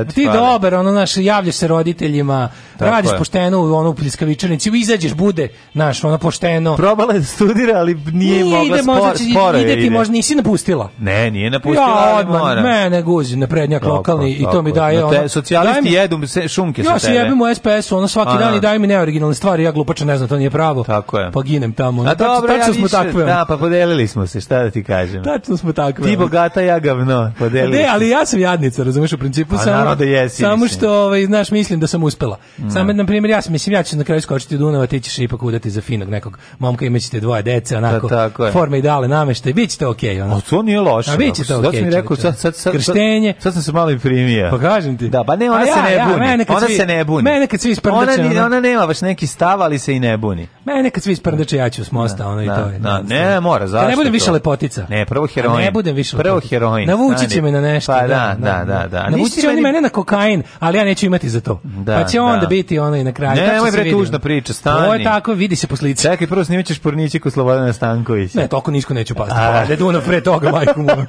ti 0.06 0.24
fali? 0.26 0.38
dobar, 0.38 0.74
ono, 0.74 0.92
naš, 0.92 1.16
javljaš 1.16 1.54
se 1.54 1.68
roditeljima, 1.68 2.48
Tako 2.72 2.90
radiš 2.90 3.10
je. 3.12 3.18
pošteno 3.18 3.60
u 3.60 3.74
onu 3.74 3.94
pljeskavičarnici, 3.94 4.70
izađeš, 4.70 5.14
bude, 5.14 5.48
naš, 5.74 6.04
ono, 6.04 6.18
pošteno. 6.18 6.76
Probala 6.76 7.12
je 7.14 7.18
da 7.18 7.24
studira, 7.26 7.78
ali 7.78 7.94
nije, 8.06 8.44
mogla 8.44 8.62
ide, 8.64 8.82
spor, 8.82 8.94
možda 8.96 9.14
sporo 9.32 9.58
ide 9.58 9.74
ti, 9.74 9.90
možda 9.90 10.12
nisi 10.12 10.34
napustila. 10.34 10.90
Ne, 10.98 11.30
nije 11.30 11.50
napustila, 11.50 11.86
Ja, 11.86 11.94
ali 12.06 12.20
odmah, 12.20 12.40
mora. 12.40 12.62
mene 12.62 13.02
guzi 13.02 13.36
na 13.36 13.46
prednjak 13.46 13.84
lokalni 13.84 14.30
i 14.30 14.42
to 14.42 14.62
mi 14.62 14.70
je. 14.70 14.74
daje 14.74 15.00
No 15.00 15.10
te, 15.10 15.18
ono. 15.18 15.28
socijalisti 15.28 15.72
daje 15.72 15.82
mi- 15.82 15.92
jedu 15.92 16.26
se 16.26 16.48
šunke 16.48 16.82
Ja 16.82 16.92
sa 16.92 16.98
se 16.98 17.06
tebe. 17.06 17.18
jebim 17.18 17.40
u 17.40 17.54
SPS-u, 17.54 17.96
ono 17.96 18.08
svaki 18.08 18.30
A, 18.30 18.38
dan 18.38 18.50
da. 18.50 18.56
i 18.56 18.60
daju 18.60 18.80
mi 18.80 18.86
neoriginalne 18.86 19.34
stvari, 19.34 19.62
ja 19.62 19.72
glupača 19.72 20.04
ne 20.04 20.16
znam, 20.16 20.28
to 20.28 20.36
nije 20.36 20.50
pravo. 20.50 20.84
Tako 20.84 21.18
je. 21.18 21.32
Pa 21.32 21.42
ginem 21.42 21.72
tamo. 21.72 22.02
A 22.02 22.14
dobro, 22.14 22.52
ja 22.52 22.66
više, 22.66 22.96
da, 23.16 23.44
pa 23.48 23.56
podelili 23.56 24.08
smo 24.08 24.26
se, 24.26 24.40
šta 24.40 24.58
da 24.58 24.70
ti 24.70 24.84
kažem. 24.84 25.22
Tačno 25.28 25.56
smo 25.56 25.72
takve. 25.72 26.06
Ti 26.06 26.16
bogata, 26.16 26.60
ja 26.60 26.78
gavno, 26.78 27.32
Ne, 27.70 27.86
ali 27.90 28.08
ja 28.08 28.26
sam 28.26 28.40
jadnica, 28.40 28.82
razumeš, 28.82 29.12
u 29.12 29.18
principu 29.18 29.56
Pa 29.56 29.62
samo, 29.62 29.94
da 29.94 30.04
jesi, 30.04 30.36
samo 30.36 30.56
mislim. 30.56 30.78
što, 30.78 30.92
ovaj, 30.94 31.24
znaš, 31.24 31.50
mislim 31.50 31.80
da 31.80 31.86
sam 31.86 32.02
uspela. 32.02 32.38
Samo, 32.72 32.92
na 32.92 33.06
primjer, 33.06 33.30
ja 33.30 33.42
sam, 33.42 33.52
mislim, 33.52 33.74
ja 33.74 33.82
ću 33.82 33.96
na 33.96 34.04
kraju 34.04 34.20
skočiti 34.20 34.54
u 34.54 34.58
Dunava, 34.58 34.86
ti 34.86 35.00
ćeš 35.00 35.18
ipak 35.18 35.42
udati 35.42 35.70
za 35.70 35.80
finog 35.80 36.08
nekog 36.08 36.38
momka, 36.58 36.84
imaćete 36.84 37.20
dvoje 37.20 37.42
dece, 37.42 37.76
onako, 37.76 38.08
Da, 38.08 38.16
tako 38.28 38.50
forme 38.52 38.78
i 38.78 38.82
dale 38.82 39.08
nameštaj, 39.08 39.52
bit 39.52 39.70
ćete 39.70 39.86
okej, 39.86 40.22
ono. 40.22 40.36
A 40.36 40.40
to 40.40 40.62
nije 40.62 40.80
loše. 40.80 41.10
A 41.10 41.16
bit 41.16 41.34
će 41.34 41.42
to 41.42 41.46
Sad 41.46 41.64
okej, 41.64 41.80
si 41.80 41.84
mi 41.84 41.90
rekao, 41.90 42.16
sad, 42.16 42.38
sad, 42.38 42.56
sad, 42.56 42.72
Krštenje. 42.72 43.32
Sad, 43.32 43.42
sad 43.42 43.52
sam 43.52 43.62
se 43.62 43.72
malo 43.72 43.90
i 43.90 43.98
primio. 43.98 44.48
Pa 44.50 44.58
kažem 44.58 44.96
ti. 44.98 45.08
Da, 45.08 45.24
pa 45.24 45.36
ne, 45.36 45.50
ona 45.50 45.60
A 45.60 45.64
se 45.64 45.70
ja, 45.70 45.82
ne 45.82 45.94
ja, 45.94 46.04
buni. 46.06 46.44
ona 46.48 46.60
svi- 46.60 46.76
se 46.76 46.86
ne 46.86 47.04
buni. 47.04 47.22
mene 47.22 47.46
kad 47.46 47.60
svi 47.60 47.70
isprdače, 47.70 48.20
Ona, 48.20 48.46
ona 48.46 48.60
nema 48.60 48.86
baš 48.86 49.00
neki 49.00 49.26
stav, 49.26 49.62
ali 49.62 49.78
se 49.78 49.94
i 49.94 50.00
ne 50.00 50.16
buni. 50.16 50.48
Mene 50.68 50.90
kad 50.90 51.02
svi 51.02 51.12
isprdače, 51.12 51.56
ja 51.56 51.70
ću 51.70 51.84
s 51.84 51.92
mosta, 51.92 52.28
ono 52.28 52.42
i 52.42 52.46
Da, 52.46 52.62
to 52.62 52.68
je. 52.68 52.78
da, 52.78 53.02
ne, 53.02 53.40
mora, 53.40 53.64
Da 53.64 53.70
zašto 53.70 53.88
ne 53.88 53.96
budem 53.96 54.12
više 54.12 54.30
lepotica. 54.30 54.86
Ne, 54.88 55.06
prvo 55.06 55.26
heroin. 55.26 55.64
ne 55.64 55.70
budem 55.70 55.96
više 55.96 56.16
Prvo 56.16 56.40
heroin, 56.50 56.88
Navući 56.88 57.28
će 57.30 57.42
me 57.42 57.52
na 57.52 57.60
nešto. 57.60 57.92
Pa 57.92 58.06
da, 58.06 58.36
da, 58.38 58.64
da, 58.66 58.86
da. 58.90 59.02
Navući 59.02 59.22
Nisi 59.22 59.40
će 59.40 59.48
oni 59.48 59.60
mene 59.60 59.80
na 59.80 59.88
kokain, 59.88 60.42
ali 60.58 60.78
ja 60.78 60.84
neću 60.84 61.06
imati 61.06 61.28
za 61.28 61.40
to. 61.40 61.60
Da, 61.64 61.96
pa 61.96 62.04
će 62.04 62.20
onda 62.20 62.40
da. 62.40 62.46
biti 62.46 62.78
ono 62.78 62.96
i 62.96 63.04
na 63.04 63.12
kraju. 63.12 63.36
Ne, 63.36 63.46
nemoj 63.46 63.70
bre 63.70 63.90
tužna 63.90 64.18
priča, 64.18 64.52
stani. 64.52 64.84
Ovo 64.84 64.94
je 64.94 65.04
tako, 65.04 65.32
vidi 65.32 65.56
se 65.56 65.66
poslice. 65.66 66.02
Čekaj, 66.02 66.26
prvo 66.26 66.44
snimit 66.44 66.66
ćeš 66.66 66.78
pornići 66.78 67.20
kod 67.20 67.32
Slobodana 67.32 67.72
Stankovića. 67.72 68.38
Ne, 68.38 68.48
toliko 68.48 68.70
nisko 68.70 68.94
neću 68.94 69.14
pasti. 69.14 69.34
A. 69.36 69.52
Pa, 69.52 69.68
ne 69.68 69.76
Dunav 69.76 70.04
pre 70.06 70.20
toga, 70.20 70.50
majku 70.50 70.82
moju. 70.82 71.04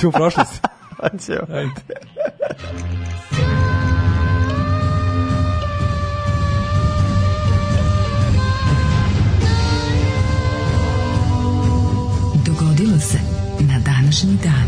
Ću 0.00 0.08
u 0.08 0.12
prošlosti. 0.12 0.58
Pa. 1.00 1.08
Ajde. 1.54 1.70
Dogodilo 12.98 13.00
se 13.00 13.18
na 13.64 13.78
današnji 13.78 14.38
dan. 14.42 14.67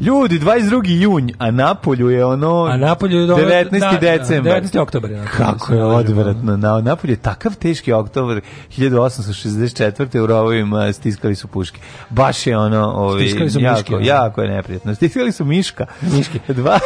Ljudi, 0.00 0.38
22. 0.38 1.00
junj, 1.00 1.32
a 1.38 1.50
Napolju 1.50 2.10
je 2.10 2.24
ono... 2.24 2.64
A 2.64 2.76
Napolju 2.76 3.20
je 3.20 3.26
dobro- 3.26 3.44
19. 3.44 3.70
da, 3.70 3.90
da, 3.90 3.98
decembar. 3.98 4.62
19. 4.62 4.78
oktobar 4.78 5.10
je 5.10 5.16
Napolju, 5.16 5.36
Kako 5.36 5.72
da 5.72 5.78
je 5.78 5.84
odvratno. 5.84 6.56
Na, 6.56 6.80
Napolju 6.80 7.12
je 7.12 7.16
takav 7.16 7.54
teški 7.54 7.92
oktobar 7.92 8.40
1864. 8.70 10.18
U 10.18 10.26
rovovima 10.26 10.92
stiskali 10.92 11.34
su 11.34 11.48
puške. 11.48 11.80
Baš 12.10 12.46
je 12.46 12.58
ono... 12.58 12.86
Ovi, 12.86 13.20
Stiskali 13.22 13.50
su 13.50 13.60
jako, 13.60 13.76
miške, 13.76 13.94
ono. 13.94 14.06
Jako 14.06 14.42
je 14.42 14.48
neprijatno. 14.48 14.94
Stiskali 14.94 15.32
su 15.32 15.44
miška. 15.44 15.86
Miške. 16.02 16.38
20 16.48 16.80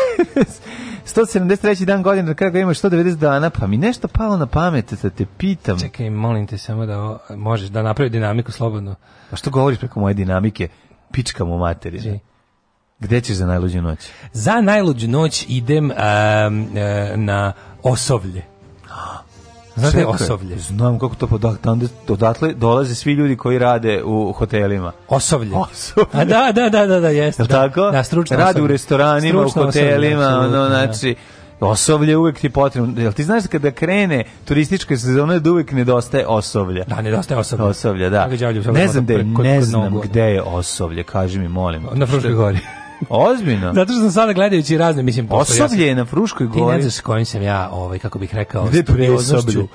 173. 1.07 1.85
dan 1.85 2.03
godine, 2.03 2.29
na 2.29 2.35
kraju 2.35 2.59
imaš 2.59 2.79
190 2.79 3.15
dana, 3.15 3.51
pa 3.51 3.67
mi 3.67 3.77
nešto 3.77 4.09
palo 4.09 4.37
na 4.37 4.47
pamet 4.47 4.93
da 5.03 5.11
te 5.11 5.27
pitam. 5.29 5.79
Čekaj, 5.79 6.11
molim 6.11 6.47
te 6.47 6.59
samo 6.59 6.87
da 6.87 6.99
ovo- 6.99 7.19
možeš 7.31 7.69
da 7.69 7.83
napravi 7.83 8.11
dinamiku 8.11 8.53
slobodno. 8.53 8.95
Pa 9.31 9.37
što 9.37 9.51
govoriš 9.51 9.79
preko 9.79 10.01
moje 10.01 10.15
dinamike? 10.15 10.69
Pička 11.13 11.45
mu 11.45 11.59
materina. 11.59 12.19
Gde 13.01 13.21
ćeš 13.21 13.37
za 13.37 13.47
najluđu 13.47 13.83
noć? 13.83 13.99
Za 14.33 14.61
najluđu 14.61 15.09
noć 15.09 15.45
idem 15.49 15.85
um, 15.91 16.69
na 17.17 17.53
Osovlje. 17.83 18.43
Znate 19.77 19.99
Čekaj, 19.99 20.15
Osovlje? 20.15 20.59
Znam 20.59 20.99
kako 20.99 21.15
to 21.15 21.29
odatle, 21.31 21.77
odatle 22.09 22.55
dolaze 22.55 22.95
svi 22.95 23.13
ljudi 23.13 23.37
koji 23.37 23.59
rade 23.59 24.03
u 24.05 24.33
hotelima. 24.33 24.93
Osovlje. 25.09 25.51
Osovlje. 25.57 26.09
A 26.13 26.25
da, 26.25 26.53
da, 26.55 26.69
da, 26.69 26.87
da, 26.87 27.01
da, 27.01 27.09
jeste. 27.09 27.43
Jel 27.43 27.47
da. 27.47 27.55
tako? 27.69 27.91
Da, 27.91 28.03
stručno 28.05 28.37
Rade 28.37 28.51
osoblje. 28.51 28.65
u 28.65 28.67
restoranima, 28.67 29.41
Stručno 29.41 29.63
u 29.63 29.65
hotelima, 29.65 30.23
osoblje, 30.29 30.59
ono, 30.59 30.69
da. 30.69 30.69
znači, 30.69 31.15
osoblje 31.61 32.17
uvek 32.17 32.39
ti 32.39 32.47
je 32.47 32.51
potrebno. 32.51 33.03
Jel 33.03 33.13
ti 33.13 33.25
znaš 33.25 33.43
da 33.43 33.49
kada 33.49 33.71
krene 33.71 34.25
turistička 34.45 34.97
sezona 34.97 35.39
da 35.39 35.51
uvek 35.51 35.73
nedostaje 35.73 36.27
osoblja? 36.27 36.85
Da, 36.85 37.01
nedostaje 37.03 37.41
osoblje. 37.41 37.65
Osoblja, 37.65 38.09
da. 38.11 38.27
Ne 38.73 38.89
znam, 38.89 39.07
da 39.07 39.13
je, 39.13 39.27
kod- 39.37 39.45
ne 39.45 39.63
znam 39.63 40.01
gde 40.01 40.23
je 40.23 40.43
osoblje, 40.43 41.03
kaži 41.03 41.39
mi, 41.39 41.49
molim. 41.49 41.87
Na 41.95 42.07
Fruškoj 42.07 42.33
gori. 42.33 42.59
Ozbiljno? 43.09 43.73
Zato 43.79 43.93
što 43.93 44.01
sam 44.01 44.11
sada 44.11 44.33
gledajući 44.33 44.79
razne, 44.79 45.03
mislim, 45.03 45.29
pošto 45.29 45.53
ja 45.53 45.57
sam- 45.57 45.67
Osoblje 45.67 45.87
je 45.87 45.95
na 45.95 46.05
Fruškoj 46.05 46.47
Ti 46.53 46.57
ne 46.57 46.63
gori. 46.65 46.83
znaš 46.83 46.95
s 46.95 47.01
kojim 47.01 47.27
sam 47.27 47.43
ja, 47.43 47.69
ovaj, 47.73 47.99
kako 47.99 48.19
bih 48.19 48.35
rekao, 48.35 48.69
studioznošću 48.83 49.69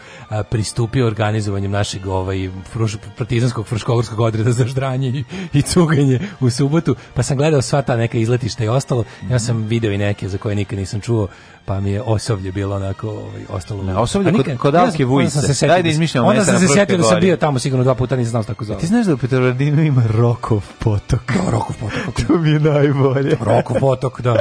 pristupio 0.50 1.08
organizovanjem 1.08 1.72
našeg 1.72 2.08
ovaj, 2.08 2.50
fruš, 2.72 2.98
partizanskog 3.18 3.68
fruškogorskog 3.68 4.20
odreda 4.20 4.52
za 4.52 4.66
ždranje 4.66 5.08
i, 5.10 5.24
i 5.54 5.62
cuganje 5.62 6.20
u 6.40 6.50
subotu, 6.50 6.96
pa 7.14 7.24
sam 7.24 7.38
gledao 7.38 7.62
sva 7.62 7.82
ta 7.82 7.96
neka 7.98 8.18
izletišta 8.18 8.64
i 8.64 8.68
ostalo, 8.68 9.04
ja 9.30 9.40
sam 9.40 9.64
video 9.64 9.92
i 9.92 9.98
neke 9.98 10.30
za 10.30 10.38
koje 10.38 10.56
nikad 10.56 10.80
nisam 10.80 11.02
čuo, 11.02 11.28
pa 11.66 11.80
mi 11.80 11.92
je 11.92 12.02
osoblje 12.02 12.52
bilo 12.52 12.76
onako 12.76 13.10
ovaj, 13.10 13.42
ostalo. 13.50 13.84
Ne, 13.84 13.96
osoblje 13.96 14.30
A 14.30 14.32
kod- 14.32 14.38
nikad- 14.38 14.58
kod 14.58 14.76
Alke 14.76 14.92
sam- 14.94 15.12
onda 15.12 15.30
sam 15.30 15.42
Vujice. 15.42 15.42
se 15.44 15.54
setio 15.56 15.68
da 15.70 15.76
sam- 15.76 15.88
izmišljamo 15.88 16.28
Onda 16.28 16.46
sam 16.46 16.60
se 16.60 16.68
setio 16.70 16.98
da 16.98 17.04
sam 17.04 17.12
gori. 17.12 17.22
bio 17.22 17.38
tamo 17.38 17.60
sigurno 17.60 17.84
dva 17.84 17.96
puta, 17.96 18.16
nisam 18.16 18.30
znao 18.30 18.44
šta 18.44 18.54
tako 18.54 18.66
zove. 18.66 18.80
Ti 18.80 18.88
znaš 18.88 19.06
da 19.06 19.14
u 19.14 19.18
Petrovaradinu 19.18 19.84
ima 19.84 20.04
Rokov 20.08 20.66
potok? 20.80 21.22
Da, 21.36 21.52
Rokov 21.52 21.76
potok. 21.76 22.28
To 22.28 22.34
mi 22.34 22.50
je 22.50 22.60
najbolje. 22.62 23.38
Rokov 23.42 23.78
potok, 23.80 24.22
da. 24.22 24.36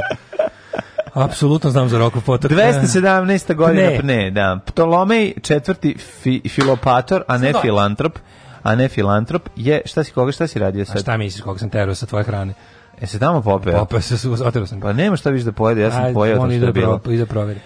Apsolutno 1.15 1.69
znam 1.69 1.89
za 1.89 1.97
Rokov 1.97 2.21
potok. 2.21 2.51
217. 2.51 3.53
godina 3.53 3.89
Pne. 3.89 3.99
pne, 3.99 4.31
da. 4.31 4.59
Ptolomej 4.65 5.33
četvrti 5.41 5.95
fi, 6.13 6.41
filopator, 6.49 7.23
a 7.27 7.37
ne 7.37 7.53
filantrop, 7.61 8.19
a 8.63 8.75
ne 8.75 8.87
filantrop 8.87 9.49
je, 9.55 9.81
šta 9.85 10.03
si 10.03 10.11
koga, 10.11 10.31
šta 10.31 10.47
si 10.47 10.59
radio 10.59 10.81
A 10.81 10.85
sad? 10.85 11.01
šta 11.01 11.17
misliš 11.17 11.43
koliko 11.43 11.59
sam 11.59 11.69
terao 11.69 11.95
sa 11.95 12.05
tvoje 12.05 12.23
hrane? 12.23 12.53
E 13.01 13.07
se 13.07 13.19
tamo 13.19 13.41
popeo? 13.41 13.79
Popeo 13.79 14.01
se, 14.01 14.29
otero 14.43 14.65
sam. 14.67 14.79
Pa 14.79 14.93
nema 14.93 15.15
šta 15.15 15.29
više 15.29 15.45
da 15.45 15.51
pojede, 15.51 15.81
ja 15.81 15.91
sam 15.91 16.01
Ajde, 16.03 16.13
pojeo 16.13 16.37
to 16.37 16.45
što 16.45 16.65
je 16.65 16.71
bilo. 16.71 16.97
pro- 16.97 17.11
ide 17.13 17.25
proveri. 17.25 17.59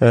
E, 0.00 0.06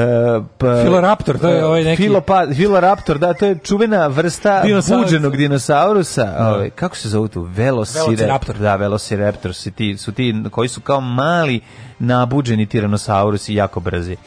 pa, 0.57 0.81
Filoraptor, 0.83 1.39
to 1.39 1.49
je 1.49 1.65
ovaj 1.65 1.83
neki- 1.83 2.03
Filopa, 2.03 2.45
Filoraptor, 2.55 3.17
da, 3.17 3.33
to 3.33 3.45
je 3.45 3.57
čuvena 3.63 4.07
vrsta 4.07 4.63
buđenog 4.97 5.37
dinosaurusa. 5.37 6.35
Ovaj, 6.39 6.69
kako 6.69 6.95
se 6.95 7.09
zove 7.09 7.27
tu? 7.27 7.41
Velociraptor. 7.41 8.05
Velociraptor. 8.07 8.57
Da, 8.57 8.75
Velociraptor 8.75 9.53
su 9.53 9.71
ti, 9.71 9.97
su 9.97 10.11
ti 10.11 10.43
koji 10.51 10.69
su 10.69 10.81
kao 10.81 11.01
mali 11.01 11.61
nabuđeni 11.99 12.65
tiranosaurusi 12.65 13.53
jako 13.55 13.79
brzi. 13.79 14.17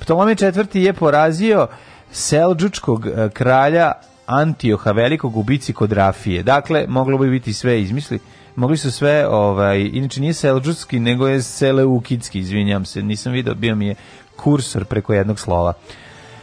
Ptolomej 0.00 0.34
četvrti 0.34 0.82
je 0.82 0.92
porazio 0.92 1.66
Selđučkog 2.10 3.06
e, 3.06 3.28
kralja 3.32 3.92
Antioha 4.26 4.92
velikog 4.92 5.36
u 5.36 5.42
bici 5.42 5.72
kod 5.72 5.92
Rafije. 5.92 6.42
Dakle, 6.42 6.84
moglo 6.88 7.18
bi 7.18 7.30
biti 7.30 7.52
sve 7.52 7.82
izmisli. 7.82 8.18
Mogli 8.56 8.76
su 8.76 8.90
sve, 8.90 9.26
ovaj, 9.28 9.90
inače 9.92 10.20
nije 10.20 10.32
Selđutski, 10.32 11.00
nego 11.00 11.28
je 11.28 11.42
Seleukidski, 11.42 12.38
izvinjam 12.38 12.84
se, 12.84 13.02
nisam 13.02 13.32
video, 13.32 13.54
bio 13.54 13.74
mi 13.74 13.86
je 13.86 13.94
kursor 14.36 14.84
preko 14.84 15.14
jednog 15.14 15.38
slova. 15.40 15.72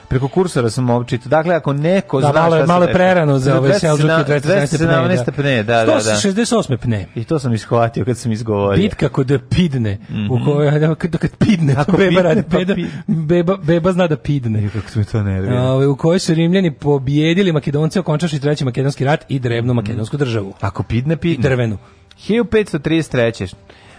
Preko 0.07 0.27
kursora 0.27 0.69
sam 0.69 0.89
ovo 0.89 1.03
čitao. 1.03 1.29
Dakle, 1.29 1.55
ako 1.55 1.73
neko 1.73 2.21
Da, 2.21 2.31
zna 2.31 2.41
malo, 2.41 2.55
šta 2.55 2.65
se 2.65 2.67
malo 2.67 2.87
prerano 2.93 3.39
za 3.39 3.57
ove 3.57 3.69
217 3.69 3.79
Selđuke 3.79 4.39
217 4.47 5.31
pne, 5.31 5.63
da, 5.63 5.77
da, 5.77 5.85
da. 5.85 5.99
168 5.99 6.77
pne. 6.77 7.07
I 7.15 7.23
to 7.23 7.39
sam 7.39 7.53
ishvatio 7.53 8.05
kad 8.05 8.17
sam 8.17 8.31
izgovorio. 8.31 8.83
Bitka 8.83 9.09
kod 9.09 9.39
pidne, 9.49 9.97
u 10.29 10.45
kojoj, 10.45 10.79
da, 10.79 10.95
kad, 10.95 11.17
kad 11.17 11.31
pidne, 11.37 11.73
Ako 11.77 11.91
beba, 11.91 12.03
pidne, 12.09 12.21
radi, 12.21 12.43
pa 12.51 12.57
beba, 12.57 12.73
pidne. 12.75 12.91
beba, 13.07 13.57
beba 13.57 13.91
zna 13.91 14.07
da 14.07 14.15
pidne. 14.17 14.69
Kako 14.69 14.99
mi 14.99 15.05
to 15.05 15.23
nervira. 15.23 15.61
Ove, 15.61 15.87
u 15.87 15.95
kojoj 15.95 16.19
su 16.19 16.33
Rimljani 16.33 16.71
pobjedili 16.71 17.51
Makedonce 17.51 17.99
okončavši 17.99 18.39
treći 18.39 18.65
makedonski 18.65 19.05
rat 19.05 19.25
i 19.29 19.39
drevnu 19.39 19.73
makedonsku 19.73 20.17
državu. 20.17 20.53
Ako 20.61 20.83
pidne, 20.83 21.13
I 21.13 21.17
pidne. 21.17 21.49
drvenu. 21.49 21.77
1533. 22.27 23.53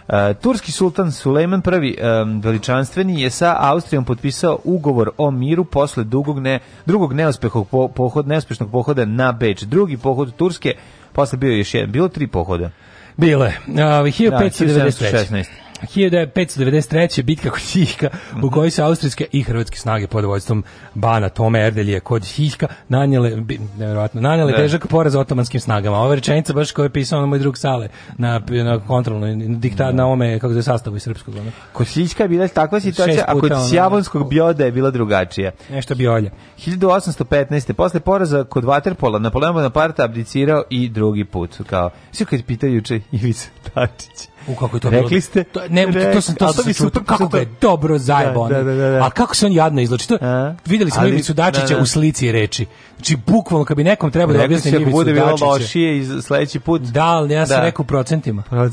Uh, 0.08 0.36
turski 0.42 0.72
sultan 0.72 1.12
Sulejman 1.12 1.62
I 1.82 1.96
um, 2.00 2.40
veličanstveni 2.40 3.22
je 3.22 3.30
sa 3.30 3.56
Austrijom 3.58 4.04
potpisao 4.04 4.58
ugovor 4.64 5.10
o 5.18 5.30
miru 5.30 5.64
posle 5.64 6.04
dugog 6.04 6.38
ne, 6.38 6.58
drugog 6.86 7.12
neuspehog 7.12 7.68
po, 7.68 7.88
pohod, 7.88 8.28
neuspešnog 8.28 8.70
pohoda 8.70 9.04
na 9.04 9.32
Beč. 9.32 9.62
Drugi 9.62 9.96
pohod 9.96 10.36
Turske, 10.36 10.74
posle 11.12 11.38
bio 11.38 11.50
je 11.50 11.58
još 11.58 11.74
jedan. 11.74 11.92
Bilo 11.92 12.08
tri 12.08 12.26
pohoda. 12.26 12.70
Bile. 13.16 13.52
Uh, 13.66 13.74
1593. 13.74 14.84
1716. 15.30 15.71
1593. 15.82 17.22
bitka 17.22 17.50
kod 17.50 17.60
Hihka, 17.60 18.08
u 18.42 18.50
kojoj 18.50 18.70
su 18.70 18.82
austrijske 18.82 19.26
i 19.32 19.42
hrvatske 19.42 19.78
snage 19.78 20.06
pod 20.06 20.24
vojstvom 20.24 20.64
Bana 20.94 21.28
Tome 21.28 21.66
Erdelje 21.66 22.00
kod 22.00 22.24
Hihka 22.24 22.66
nanjele, 22.88 23.30
nevjerojatno, 23.78 24.20
nanjele 24.20 24.52
Da. 24.52 24.58
težak 24.58 24.86
poraz 24.86 25.14
otomanskim 25.14 25.60
snagama. 25.60 25.98
Ova 25.98 26.14
rečenica 26.14 26.52
baš 26.52 26.72
koju 26.72 26.84
je 26.84 26.90
pisao 26.90 27.20
na 27.20 27.26
moj 27.26 27.38
drug 27.38 27.58
Sale, 27.58 27.88
na, 28.18 28.40
na 28.64 28.80
kontrolnoj, 28.86 29.34
diktat, 29.48 29.94
na 29.94 30.06
ome, 30.06 30.38
kako 30.38 30.54
se 30.54 30.62
sastavu 30.62 30.96
iz 30.96 31.02
srpskog. 31.02 31.36
Ono. 31.36 31.50
Kod 31.72 31.86
Siljska 31.88 32.22
je 32.22 32.28
bila 32.28 32.48
takva 32.48 32.80
situacija, 32.80 33.24
a 33.28 33.40
kod 33.40 33.52
Sjavonskog 33.70 34.28
bioda 34.30 34.64
je 34.64 34.72
bila 34.72 34.90
drugačija. 34.90 35.50
Nešto 35.70 35.94
bi 35.94 36.08
olja. 36.08 36.30
1815. 36.58 37.72
Posle 37.72 38.00
poraza 38.00 38.44
kod 38.44 38.64
Waterpola 38.64 39.18
Napoleon 39.18 39.54
Bonaparte 39.54 40.02
abdicirao 40.02 40.62
i 40.70 40.88
drugi 40.88 41.24
put. 41.24 41.60
Kao, 41.66 41.90
sve 42.12 42.26
kad 42.26 42.44
pitaju 42.44 42.74
juče 42.74 43.00
Ivica 43.12 43.48
Dačić. 43.74 44.31
U 44.48 44.54
kako 44.54 44.76
je 44.76 44.80
to 44.80 44.90
Rekli 44.90 45.08
bilo? 45.08 45.20
ste? 45.20 45.44
To, 45.44 45.60
ne, 45.68 46.12
to 46.12 46.20
sam 46.20 46.34
to, 46.34 46.52
sam 46.52 46.74
čuo, 46.74 46.90
kako 47.06 47.28
ga 47.28 47.38
je 47.38 47.48
dobro 47.60 47.98
zajebao. 47.98 48.48
Da, 48.48 48.54
da, 48.56 48.74
da, 48.74 48.90
da. 48.90 49.04
A 49.04 49.10
kako 49.10 49.34
se 49.34 49.46
on 49.46 49.52
jadno 49.52 49.80
izlači? 49.80 50.08
To, 50.08 50.18
A? 50.20 50.54
videli 50.66 50.90
smo 50.90 51.00
Ali- 51.00 51.10
Ivicu 51.10 51.32
Dačića 51.34 51.66
da, 51.66 51.74
da. 51.74 51.82
u 51.82 51.86
slici 51.86 52.32
reči. 52.32 52.66
Znači, 52.96 53.16
bukvalno, 53.18 53.64
kad 53.64 53.76
bi 53.76 53.84
nekom 53.84 54.10
trebao 54.10 54.32
da 54.32 54.38
Rekli 54.38 54.54
objasni 54.54 54.70
Ivicu 54.72 54.90
bude 54.90 55.12
bilo 55.12 55.26
Dačića. 55.26 55.44
lošije 55.44 55.98
i 55.98 56.22
sledeći 56.22 56.60
put. 56.60 56.82
Da, 56.82 57.04
ali 57.04 57.34
ja 57.34 57.46
sam 57.46 57.56
Da. 57.56 57.62
rekao 57.62 57.84
procentima. 57.84 58.42
Da, 58.50 58.56
da, 58.56 58.68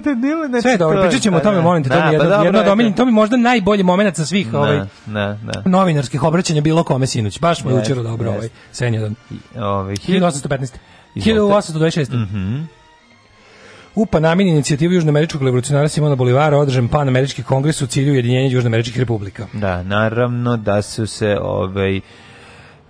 da, 0.00 0.14
nema, 0.16 0.46
znači, 0.46 0.62
Sve 0.62 0.70
je 0.70 0.76
dobro, 0.76 1.02
pričat 1.02 1.22
ćemo 1.22 1.36
o 1.36 1.40
da, 1.40 1.44
tome, 1.44 1.56
da. 1.56 1.62
molim 1.62 1.82
te, 1.84 1.88
to 1.88 1.96
mi 1.96 2.00
Da, 2.00 2.06
je 2.06 2.18
pa 2.18 2.24
jedno, 2.24 2.36
jedno 2.36 2.58
od 2.58 2.64
eto. 2.64 2.72
omiljenih, 2.72 2.96
to 2.96 3.04
mi 3.04 3.12
možda 3.12 3.36
najbolji 3.36 3.82
moment 3.82 4.16
sa 4.16 4.26
svih 4.26 4.54
ovaj, 4.54 4.80
novinarskih 5.64 6.22
obraćanja 6.22 6.60
bilo 6.60 6.82
kome 6.82 7.06
sinoć. 7.06 7.40
Baš 7.40 7.64
mu 7.64 7.70
je 7.70 7.76
učero 7.76 8.02
dobro 8.02 8.28
ovaj, 8.28 8.42
jeste. 8.42 8.56
sen 8.72 8.94
jedan. 8.94 9.14
Ove, 9.56 9.94
1815. 9.96 10.72
Izvolite. 11.14 11.40
1826. 11.42 12.12
Mhm. 12.12 12.62
U 13.98 14.06
Panamini 14.06 14.50
inicijativu 14.50 14.92
Južnoameričkog 14.92 15.42
revolucionara 15.42 15.88
Simona 15.88 16.14
Bolivara 16.14 16.58
održan 16.58 16.88
Panamerički 16.88 17.42
kongres 17.42 17.82
u 17.82 17.86
cilju 17.86 18.12
ujedinjenja 18.12 18.48
Južnoameričkih 18.48 18.98
republika. 18.98 19.46
Da, 19.52 19.82
naravno 19.82 20.56
da 20.56 20.82
su 20.82 21.06
se 21.06 21.36
ovaj 21.40 22.00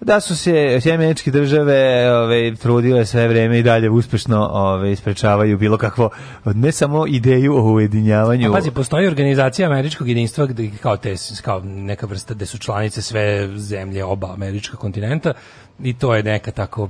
da 0.00 0.20
su 0.20 0.36
se 0.36 0.80
sjemeničke 0.80 1.30
države 1.30 2.10
ovaj, 2.12 2.54
trudile 2.56 3.06
sve 3.06 3.28
vreme 3.28 3.58
i 3.58 3.62
dalje 3.62 3.90
uspešno 3.90 4.48
ovaj, 4.52 4.96
sprečavaju 4.96 5.58
bilo 5.58 5.78
kakvo, 5.78 6.10
ne 6.44 6.72
samo 6.72 7.06
ideju 7.06 7.56
o 7.56 7.72
ujedinjavanju. 7.72 8.50
A 8.50 8.54
pazi, 8.54 8.70
postoji 8.70 9.06
organizacija 9.06 9.68
američkog 9.68 10.08
jedinstva 10.08 10.46
gde 10.46 10.70
kao 10.82 10.96
te 10.96 11.14
kao 11.42 11.60
neka 11.60 12.06
vrsta 12.06 12.34
gde 12.34 12.46
su 12.46 12.58
članice 12.58 13.02
sve 13.02 13.48
zemlje 13.56 14.04
oba 14.04 14.32
američka 14.32 14.76
kontinenta 14.76 15.32
i 15.82 15.94
to 15.94 16.14
je 16.14 16.22
neka 16.22 16.50
tako 16.50 16.88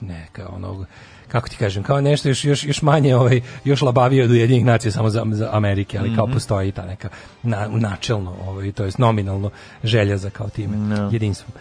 neka 0.00 0.48
onog 0.48 0.86
kako 1.28 1.48
ti 1.48 1.56
kažem, 1.56 1.82
kao 1.82 2.00
nešto 2.00 2.28
još, 2.28 2.44
još, 2.44 2.64
još 2.64 2.82
manje, 2.82 3.16
ovaj, 3.16 3.40
još 3.64 3.82
labavije 3.82 4.24
od 4.24 4.30
Ujedinjenih 4.30 4.66
nacija 4.66 4.92
samo 4.92 5.10
za, 5.10 5.22
za 5.26 5.48
Amerike, 5.52 5.98
ali 5.98 6.08
Mhm. 6.08 6.16
kao 6.16 6.26
postoji 6.26 6.72
ta 6.72 6.84
neka 6.84 7.08
na, 7.42 7.68
načelno, 7.68 8.34
ovaj, 8.40 8.72
to 8.72 8.84
jest 8.84 8.98
nominalno 8.98 9.50
želja 9.84 10.16
za 10.16 10.30
kao 10.30 10.48
time, 10.48 10.76
jedinstvom. 11.12 11.52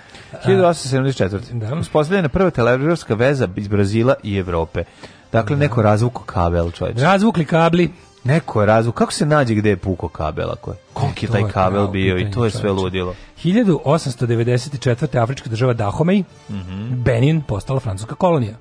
1874. 0.45 1.39
Da. 1.51 1.75
Uspostavljena 1.75 2.29
prva 2.29 2.49
telegrafska 2.49 3.13
veza 3.15 3.47
iz 3.55 3.67
Brazila 3.67 4.15
i 4.23 4.37
Evrope. 4.37 4.83
Dakle, 5.31 5.55
neko 5.57 5.81
razvuko 5.81 6.23
kabel, 6.23 6.71
čovječ. 6.71 6.97
Razvukli 6.97 7.45
kabli, 7.45 7.91
Neko 8.23 8.61
je 8.61 8.65
razvuk. 8.65 8.95
Kako 8.95 9.13
se 9.13 9.25
nađe 9.25 9.53
gde 9.55 9.69
je 9.69 9.77
puko 9.77 10.07
kabel? 10.07 10.51
Ako 10.51 10.71
je? 10.71 10.77
Koliki 10.93 11.25
je 11.25 11.31
taj 11.31 11.43
kabel 11.43 11.87
bio 11.87 12.17
i 12.17 12.31
to 12.31 12.45
je 12.45 12.51
sve 12.51 12.71
ludilo. 12.71 13.15
1894. 13.43 15.17
afrička 15.17 15.49
država 15.49 15.73
Dahomey, 15.73 16.23
Mhm. 16.49 16.93
Benin, 16.95 17.41
postala 17.41 17.79
francuska 17.79 18.15
kolonija. 18.15 18.53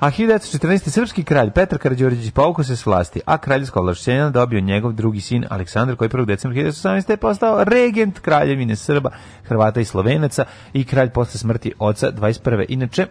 A 0.00 0.10
1914. 0.10 0.90
srpski 0.90 1.24
kralj 1.24 1.50
Petar 1.50 1.78
Karađorđević 1.78 2.30
povukao 2.32 2.64
se 2.64 2.76
s 2.76 2.86
vlasti, 2.86 3.20
a 3.26 3.38
kraljevsko 3.38 3.80
ovlašćenja 3.80 4.30
dobio 4.30 4.60
njegov 4.60 4.92
drugi 4.92 5.20
sin 5.20 5.44
Aleksandar 5.50 5.96
koji 5.96 6.10
1. 6.10 6.24
decembra 6.24 6.62
1918. 6.62 7.10
je 7.10 7.16
postao 7.16 7.64
regent 7.64 8.18
kraljevine 8.18 8.76
Srba, 8.76 9.10
Hrvata 9.44 9.80
i 9.80 9.84
Slovenaca 9.84 10.44
i 10.72 10.84
kralj 10.84 11.10
posle 11.10 11.38
smrti 11.38 11.72
oca 11.78 12.12
21. 12.12 12.64
Inače, 12.68 13.06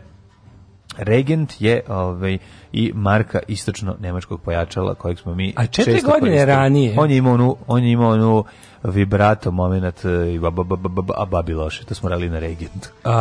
regent 0.97 1.53
je 1.59 1.81
ovaj, 1.87 2.37
i 2.73 2.91
marka 2.95 3.39
istočno 3.47 3.95
nemačkog 3.99 4.41
pojačala 4.41 4.95
kojeg 4.95 5.19
smo 5.19 5.35
mi 5.35 5.53
A 5.55 5.65
četiri 5.65 5.93
često 5.93 6.07
godine 6.07 6.21
koristili. 6.27 6.45
ranije- 6.47 6.95
On 6.97 7.11
je 7.11 7.17
imao 7.17 7.33
onu, 7.33 7.55
on 7.67 7.83
je 7.83 7.91
imao 7.91 8.11
onu 8.11 8.43
vibrato 8.85 9.51
moment 9.51 10.05
e, 10.05 10.33
i 10.33 10.39
ba, 10.39 10.51
ba, 10.51 10.63
ba, 10.63 10.75
ba, 10.77 11.01
ba, 11.01 11.13
a 11.17 11.25
babi 11.25 11.53
loše, 11.53 11.85
to 11.85 11.95
smo 11.95 12.09
radili 12.09 12.29
na 12.29 12.39
regentu. 12.39 12.89
A, 13.03 13.15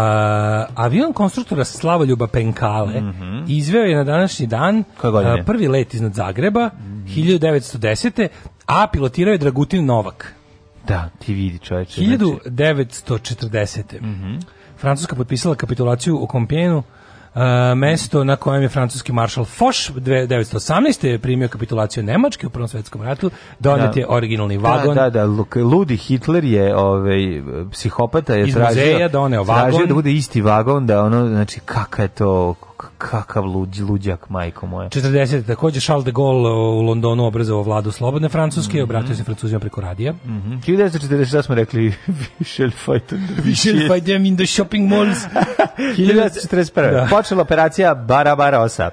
avion 0.77 1.13
konstruktora 1.13 1.65
Slavoljuba 1.65 2.27
Penkale 2.27 3.03
izveo 3.49 3.83
je 3.83 3.97
na 3.97 4.05
današnji 4.05 4.47
dan 4.47 4.85
a, 5.03 5.43
prvi 5.43 5.69
let 5.69 5.95
iznad 5.95 6.15
Zagreba 6.15 6.71
1910. 7.07 8.29
a 8.67 8.87
pilotirao 8.87 9.33
je 9.33 9.39
Dragutin 9.39 9.85
Novak. 9.85 10.35
Da, 10.87 11.09
ti 11.19 11.35
vidi 11.35 11.59
čoveče. 11.59 11.93
znači- 11.95 12.19
1940. 12.47 14.01
Francuska 14.77 15.17
potpisala 15.17 15.55
kapitulaciju 15.55 16.17
u 16.17 16.27
Kompjenu, 16.27 16.83
a, 17.35 17.75
mesto 17.77 18.25
na 18.25 18.37
kojem 18.37 18.63
je 18.63 18.69
francuski 18.69 19.13
maršal 19.13 19.45
Foch 19.45 19.91
1918. 19.97 21.07
je 21.07 21.19
primio 21.19 21.49
kapitulaciju 21.49 22.03
Nemačke 22.03 22.47
u 22.47 22.51
Prvom 22.51 22.69
svetskom 22.69 23.03
ratu, 23.03 23.31
donet 23.59 23.95
Da. 23.95 24.01
je 24.01 24.07
originalni 24.09 24.59
vagon. 24.59 24.95
Da, 24.95 25.11
da, 25.11 25.27
da, 25.27 25.63
ludi 25.63 25.97
Hitler 25.97 26.45
je 26.45 26.77
ovaj 26.77 27.43
psihopata 27.73 28.35
je 28.35 28.49
Iz 28.49 28.55
tražio 28.55 28.83
muzeja 28.83 29.09
doneo 29.09 29.45
tražio 29.45 29.87
da 29.87 29.95
bude 29.95 30.13
isti 30.13 30.41
vagon, 30.41 30.87
da 30.87 31.03
ono 31.03 31.29
znači 31.29 31.61
kakav 31.61 32.05
je 32.05 32.09
to 32.09 32.55
kakav 32.99 33.45
luđ, 33.45 33.81
luđak 33.81 34.29
majko 34.29 34.67
moja. 34.67 34.89
40. 34.89 35.43
takođe 35.43 35.81
Charles 35.81 36.05
de 36.05 36.13
Gaulle 36.13 36.51
u 36.51 36.81
Londonu 36.81 37.25
obrazovao 37.25 37.63
vladu 37.63 37.91
slobodne 37.93 38.29
Francuske, 38.29 38.75
Mhm. 38.75 38.83
obratio 38.83 39.15
se 39.15 39.25
Francuzima 39.25 39.61
preko 39.61 39.81
radija. 39.81 40.13
Mhm. 40.25 40.55
1940 40.57 41.43
smo 41.43 41.55
rekli 41.55 41.95
Michel 42.39 42.71
Fajton. 42.73 43.19
Michel 43.45 43.89
Fajdem 43.89 44.27
in 44.27 44.37
the 44.37 44.47
shopping 44.47 44.91
malls. 44.91 45.19
1941. 45.79 46.91
Da. 46.93 47.07
Počela 47.11 47.43
operacija 47.43 47.95
Barabarosa. 47.97 48.91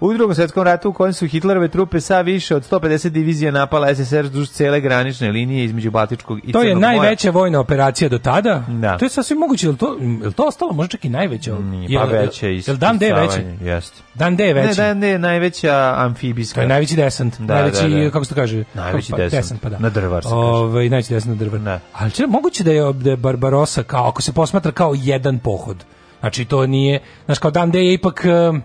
U 0.00 0.12
drugom 0.12 0.34
svetskom 0.34 0.62
ratu 0.62 0.90
u 0.90 0.92
kojem 0.92 1.12
su 1.12 1.26
Hitlerove 1.26 1.68
trupe 1.68 2.00
sa 2.00 2.20
više 2.20 2.56
od 2.56 2.70
150 2.70 3.08
divizija 3.08 3.50
napala 3.50 3.94
SSR 3.94 4.28
duž 4.28 4.48
cele 4.48 4.80
granične 4.80 5.30
linije 5.30 5.64
između 5.64 5.90
Baltičkog 5.90 6.38
i 6.38 6.52
To 6.52 6.62
je 6.62 6.64
Crnog 6.64 6.82
mora. 6.82 6.96
najveća 6.96 7.30
vojna 7.30 7.60
operacija 7.60 8.08
do 8.08 8.18
tada. 8.18 8.64
Da. 8.68 8.98
To 8.98 9.04
je 9.04 9.08
sasvim 9.08 9.38
moguće, 9.38 9.66
je 9.66 9.70
li 9.70 9.76
to, 9.76 9.96
je 10.00 10.26
li 10.26 10.32
to 10.32 10.44
ostalo 10.44 10.72
možda 10.72 10.90
čak 10.90 11.04
i 11.04 11.08
najveća? 11.08 11.58
Nije, 11.58 11.98
pa 11.98 12.04
veće 12.04 12.48
Je 12.48 12.62
Dan 12.76 12.98
D 12.98 13.06
je 13.06 13.14
veći? 13.14 13.40
Jeste. 13.62 14.02
Dan 14.14 14.36
D 14.36 14.44
je 14.44 14.54
veći. 14.54 14.80
Ne, 14.80 14.86
Dan 14.86 15.00
D 15.00 15.08
je 15.08 15.18
najveća 15.18 15.94
amfibijska. 15.96 16.54
To 16.54 16.60
je 16.60 16.68
najveći 16.68 16.96
desant, 16.96 17.40
Da, 17.40 17.54
najveći, 17.54 17.88
da, 17.88 17.96
da. 17.96 18.10
kako 18.10 18.24
se 18.24 18.28
to 18.28 18.40
kaže? 18.40 18.64
Najveći 18.74 19.10
Pa, 19.12 19.16
desant. 19.18 19.60
pa 19.60 19.68
da. 19.68 19.78
Na 19.78 19.90
drvar 19.90 20.22
se 20.22 20.28
kaže. 20.28 20.36
Ovaj, 20.36 20.88
najveći 20.88 21.14
desant 21.14 21.30
na 21.30 21.44
drvar. 21.44 21.60
Da. 21.60 21.80
Ali 21.92 22.10
će, 22.10 22.26
moguće 22.26 22.64
da 22.64 22.72
je, 22.72 22.92
da 22.92 23.10
je 23.10 23.16
Barbarosa, 23.16 23.82
kao, 23.82 24.08
ako 24.08 24.22
se 24.22 24.32
posmatra 24.32 24.72
kao 24.72 24.94
jedan 24.96 25.38
pohod. 25.38 25.84
Znači, 26.20 26.44
to 26.44 26.66
nije, 26.66 27.00
znaš, 27.24 27.38
kao 27.38 27.50
Dan 27.50 27.70
D 27.70 27.78
je 27.78 27.92
ipak... 27.94 28.24
um, 28.50 28.62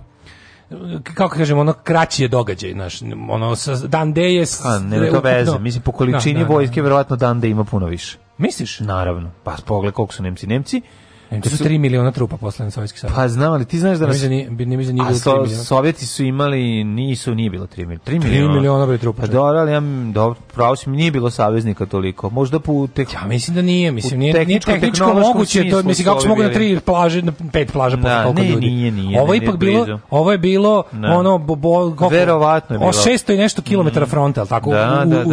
kako 1.03 1.35
kažem, 1.35 1.57
ono 1.57 1.73
kraći 1.73 2.23
je 2.23 2.27
događaj, 2.27 2.71
znaš, 2.71 2.99
ono, 3.29 3.55
sa, 3.55 3.75
Dan 3.77 4.13
D 4.13 4.21
je... 4.23 4.45
A, 4.63 4.79
nema 4.79 5.05
to 5.05 5.11
ukupno- 5.11 5.21
veze. 5.23 5.59
Mislim, 5.59 5.83
po 5.83 5.91
količini 5.91 6.33
Da, 6.33 6.39
da, 6.39 6.47
da. 6.47 6.53
vojske, 6.53 6.81
verovatno 6.81 7.15
Dan 7.15 7.39
D 7.39 7.49
ima 7.49 7.63
puno 7.63 7.85
više. 7.85 8.17
Misliš? 8.37 8.79
Naravno. 8.79 9.31
Pa 9.43 9.55
pogled 9.65 9.93
koliko 9.93 10.13
su 10.13 10.23
Nemci. 10.23 10.47
Nemci, 10.47 10.81
To 11.29 11.49
su 11.49 11.63
3 11.63 11.77
miliona 11.77 12.11
trupa 12.11 12.37
posle 12.37 12.71
Sovjetski 12.71 12.99
savez. 12.99 13.15
pa 13.15 13.27
znam, 13.27 13.53
ali 13.53 13.65
ti 13.65 13.79
znaš 13.79 13.97
da 13.97 14.05
Ne 14.05 14.11
nas... 14.11 14.21
da 14.21 14.29
ne 14.29 14.77
mislim 14.77 14.97
da 14.97 15.03
nije 15.03 15.05
bilo 15.05 15.19
so, 15.19 15.31
3 15.31 15.41
miliona. 15.41 15.63
Sovjeti 15.63 16.05
su 16.05 16.23
imali, 16.23 16.83
nisu, 16.83 17.35
nije 17.35 17.49
bilo 17.49 17.67
3 17.67 17.77
miliona. 17.77 17.99
3 18.05 18.11
3 18.11 18.23
miliona. 18.23 18.53
miliona 18.53 18.85
bre 18.85 18.97
trupa. 18.97 19.21
Pa 19.21 19.27
dobro, 19.27 19.59
ali 19.59 19.71
ja, 19.71 19.81
dobro, 20.13 20.39
pravo 20.53 20.75
si 20.75 20.89
mi 20.89 20.97
nije 20.97 21.11
bilo 21.11 21.29
saveznika 21.29 21.85
toliko. 21.85 22.29
Možda 22.29 22.59
po 22.59 22.87
tek... 22.87 23.13
Ja 23.13 23.27
mislim 23.27 23.55
da 23.55 23.61
nije, 23.61 23.91
mislim 23.91 24.19
nije, 24.19 24.45
nije 24.45 24.59
tehničko 24.59 25.13
moguće, 25.13 25.69
to 25.69 25.83
mislim 25.83 26.05
kako 26.05 26.21
su 26.21 26.27
mogu 26.27 26.43
na 26.43 26.49
tri 26.49 26.79
plaže, 26.79 27.21
na 27.21 27.31
pet 27.51 27.71
plaža 27.71 27.97
posle 27.97 28.09
Da, 28.09 28.23
koliko 28.23 28.41
ne, 28.41 28.49
ljudi. 28.49 28.65
nije, 28.67 28.91
nije, 28.91 29.21
ovo 29.21 29.33
je 29.33 29.37
ipak 29.37 29.57
bilo, 29.57 29.99
ovo 30.09 30.31
je 30.31 30.37
bilo 30.37 30.83
Da. 30.91 31.07
ono 31.07 31.37
bo, 31.37 31.55
bo, 31.55 31.73
koliko? 31.79 32.07
Verovatno 32.07 32.75
je 32.75 32.77
O 32.77 32.91
bilo. 32.91 32.91
600 32.91 33.33
i 33.33 33.37
nešto 33.37 33.61
kilometara 33.61 34.05
fronta, 34.05 34.41
al 34.41 34.47
tako 34.47 34.69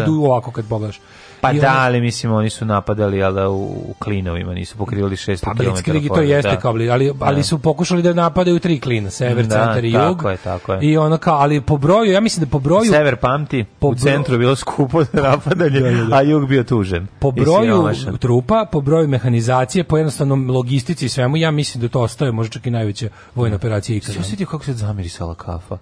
u, 0.09 0.25
ovako 0.25 0.51
kad 0.51 0.69
pogledaš. 0.69 1.01
Pa 1.41 1.53
da, 1.53 1.75
ali 1.79 2.01
mislim 2.01 2.33
oni 2.33 2.51
su 2.51 2.65
napadali 2.65 3.23
ali 3.23 3.47
u, 3.47 3.55
u 3.55 3.95
klinovima, 3.99 4.55
nisu 4.55 4.77
pokrivali 4.77 5.17
600 5.17 5.45
Pa 5.45 5.55
km. 5.55 5.86
Blitzkrieg 5.89 6.09
to 6.09 6.21
jeste 6.23 6.59
kao 6.59 6.73
bli, 6.73 6.91
ali, 6.91 7.13
ali 7.21 7.43
su 7.43 7.59
pokušali 7.59 8.03
da 8.03 8.13
napadaju 8.13 8.59
tri 8.59 8.81
klina, 8.81 9.11
sever, 9.11 9.47
Da, 9.47 9.57
centar 9.57 9.85
i 9.85 9.93
tako 9.93 10.09
jug. 10.09 10.31
je, 10.31 10.37
tako 10.37 10.73
je. 10.73 10.79
I 10.83 10.97
ono 10.97 11.19
kao, 11.19 11.35
ali 11.37 11.61
po 11.61 11.77
broju, 11.79 12.13
ja 12.13 12.21
mislim 12.21 12.45
da 12.45 12.51
po 12.51 12.59
broju 12.59 12.85
Sever 12.85 13.17
pamti, 13.17 13.65
Po 13.79 13.89
u 13.89 13.93
bro- 13.93 14.03
centru 14.03 14.39
bilo 14.39 14.57
skupo 14.57 15.03
napadanje, 15.13 15.81
a 16.13 16.23
jug 16.23 16.49
bio 16.49 16.65
tužen. 16.65 17.07
po 17.19 17.31
broju 17.31 17.85
trupa, 18.19 18.67
po 18.73 18.81
broju 18.81 19.09
mehanizacije, 19.09 19.85
po 19.85 19.97
jednostavnom 19.97 20.51
logistici 20.51 21.07
i 21.07 21.09
svemu, 21.09 21.37
ja 21.37 21.51
mislim 21.51 21.83
da 21.83 21.89
to 21.89 22.01
ostaje 22.01 22.33
možda 22.33 22.53
čak 22.53 22.67
i 22.67 22.71
najveća 22.71 23.09
vojna 23.35 23.57
operacija 23.57 23.97
ikada. 23.97 24.13
Sve 24.13 24.21
osjetio 24.21 24.47
kako 24.47 24.65
se 24.65 24.73
zamirisala 24.73 25.35
kafa. 25.35 25.79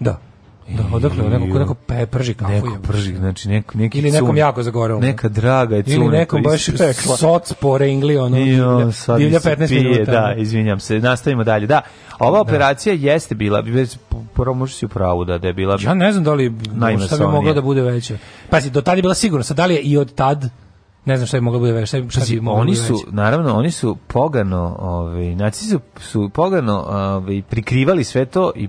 Da. 0.00 0.18
Da, 0.68 0.84
odakle, 0.92 1.28
neko, 1.28 1.52
ko 1.52 1.58
neko 1.58 1.74
pe, 1.74 2.06
prži 2.06 2.34
kafu. 2.34 2.52
Neko 2.52 2.78
prži, 2.82 3.16
znači 3.16 3.48
nek, 3.48 3.74
neki 3.74 3.98
Ili 3.98 4.10
nekom 4.10 4.28
cun, 4.28 4.36
jako 4.36 4.62
zagoreo. 4.62 5.00
Neka 5.00 5.28
draga 5.28 5.76
je 5.76 5.82
cuna. 5.82 5.96
Ili 5.96 6.08
nekom 6.08 6.42
baš 6.42 6.68
ispekla. 6.68 7.16
soc 7.16 7.52
po 7.52 7.78
rengli, 7.78 8.16
ono, 8.16 8.38
I 8.38 8.44
divlja, 8.44 8.68
on 8.68 8.92
sad 8.92 9.18
divlja 9.18 9.36
mi 9.38 9.40
se 9.40 9.56
15 9.56 9.68
pije, 9.68 9.82
minuta. 9.82 10.12
Da, 10.12 10.34
izvinjam 10.36 10.80
se. 10.80 10.98
Nastavimo 10.98 11.44
dalje. 11.44 11.66
Da, 11.66 11.80
ova 12.18 12.40
operacija 12.40 12.94
jeste 12.94 13.34
bila, 13.34 13.60
već 13.60 13.98
prvo 14.34 14.54
možeš 14.54 14.76
si 14.76 14.86
u 14.86 14.88
pravu 14.88 15.24
da, 15.24 15.38
da 15.38 15.46
je 15.46 15.52
bila 15.52 15.78
Ja 15.80 15.94
ne 15.94 16.12
znam 16.12 16.24
da 16.24 16.34
li 16.34 16.52
šta 17.06 17.16
bi 17.16 17.24
moglo 17.24 17.54
da 17.54 17.60
bude 17.60 17.82
veće. 17.82 18.18
Pazi, 18.50 18.70
do 18.70 18.80
tad 18.80 18.98
je 18.98 19.02
bila 19.02 19.14
sigurno, 19.14 19.44
sad 19.44 19.56
da 19.56 19.66
li 19.66 19.74
je 19.74 19.80
i 19.80 19.96
od 19.96 20.14
tad, 20.14 20.44
ne 21.04 21.16
znam 21.16 21.26
šta 21.26 21.36
bi 21.36 21.40
moglo 21.40 21.58
da 21.58 21.62
bude 21.62 21.72
veće, 21.72 21.86
šta, 21.86 22.00
bi- 22.00 22.10
šta 22.10 22.20
bi 22.30 22.40
moglo 22.40 22.60
oni 22.60 22.74
da 22.74 22.80
bude 22.88 22.98
su, 22.98 23.06
naravno, 23.10 23.54
oni 23.56 23.70
su 23.70 23.96
pogano, 24.06 24.76
ovaj, 24.80 25.34
nacisti 25.34 25.68
su, 25.70 25.80
su 26.00 26.30
pogano 26.34 26.84
ovaj, 26.88 27.42
prikrivali 27.50 28.04
sve 28.04 28.24
to 28.26 28.52
i 28.56 28.68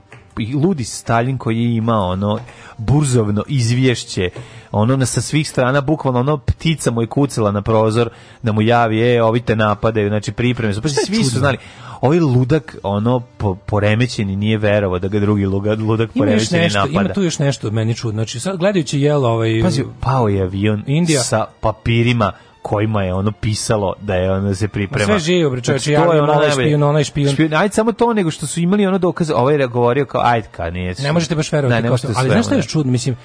ludi 0.56 0.84
Stalin 0.84 1.38
koji 1.38 1.64
je 1.64 1.76
imao 1.76 2.10
ono 2.10 2.40
burzovno 2.78 3.44
izvješće, 3.48 4.30
ono 4.72 4.98
na 4.98 5.06
sa 5.06 5.22
svih 5.22 5.50
strana, 5.50 5.82
bukvalno 5.82 6.20
ono 6.20 6.38
ptica 6.38 6.92
mu 6.92 7.02
je 7.02 7.08
kucala 7.08 7.52
na 7.52 7.62
prozor 7.62 8.10
da 8.44 8.52
mu 8.52 8.62
javi, 8.62 9.16
e, 9.16 9.24
ovi 9.24 9.40
te 9.40 9.56
napadaju, 9.56 10.10
znači 10.10 10.32
pripreme 10.32 10.74
su, 10.74 10.82
pa 10.82 10.90
svi 10.90 11.24
su 11.24 11.40
znali, 11.40 11.58
ovaj 12.02 12.20
ludak, 12.20 12.78
ono, 12.84 13.20
po, 13.20 13.56
poremećeni 13.56 14.36
nije 14.36 14.58
verovao 14.58 15.00
da 15.00 15.08
ga 15.08 15.20
drugi 15.20 15.46
ludak, 15.46 15.80
ludak 15.80 16.10
Ima 16.16 16.26
poremećeni 16.26 16.62
nešto, 16.62 16.80
napada. 16.80 17.02
ima 17.02 17.14
tu 17.14 17.24
još 17.24 17.40
nešto 17.40 17.72
meni 17.72 17.96
čudno. 17.96 18.20
Znači, 18.20 18.40
sad 18.40 18.58
gledajući 18.58 19.02
jel 19.02 19.26
ovaj... 19.26 19.62
Pazi, 19.62 19.84
pao 20.00 20.28
je 20.28 20.42
avion 20.42 20.84
Indija. 20.88 21.24
sa 21.24 21.46
papirima 21.60 22.32
kojima 22.66 23.04
je 23.04 23.14
ono 23.14 23.32
pisalo 23.32 23.94
da 24.02 24.16
je 24.16 24.32
ono 24.32 24.48
da 24.48 24.56
se 24.56 24.68
priprema. 24.68 25.06
Sve 25.06 25.20
živo, 25.20 25.50
bre, 25.52 25.62
Znači, 25.62 25.86
to 25.86 26.14
je 26.14 26.22
ono 26.22 26.34
najbolje. 26.34 26.52
špijun, 26.52 26.84
onaj 26.84 27.04
špijun. 27.04 27.54
Ajde 27.54 27.74
samo 27.74 27.92
to, 27.92 28.14
nego 28.14 28.32
što 28.32 28.48
su 28.48 28.60
imali 28.60 28.86
ono 28.86 28.98
dokaze, 28.98 29.34
ovaj 29.34 29.56
je 29.56 29.68
govorio 29.68 30.06
kao, 30.06 30.22
ajde, 30.24 30.48
ka, 30.52 30.70
nije. 30.70 30.96
Ne 31.00 31.12
možete 31.12 31.36
baš 31.36 31.52
verovati. 31.52 31.76
Ne, 31.76 31.90
ne 31.90 31.96
ali 32.16 32.30
znaš 32.30 32.46
što 32.46 32.56
je 32.56 32.62
čudno? 32.64 32.92
Mislim, 32.92 33.16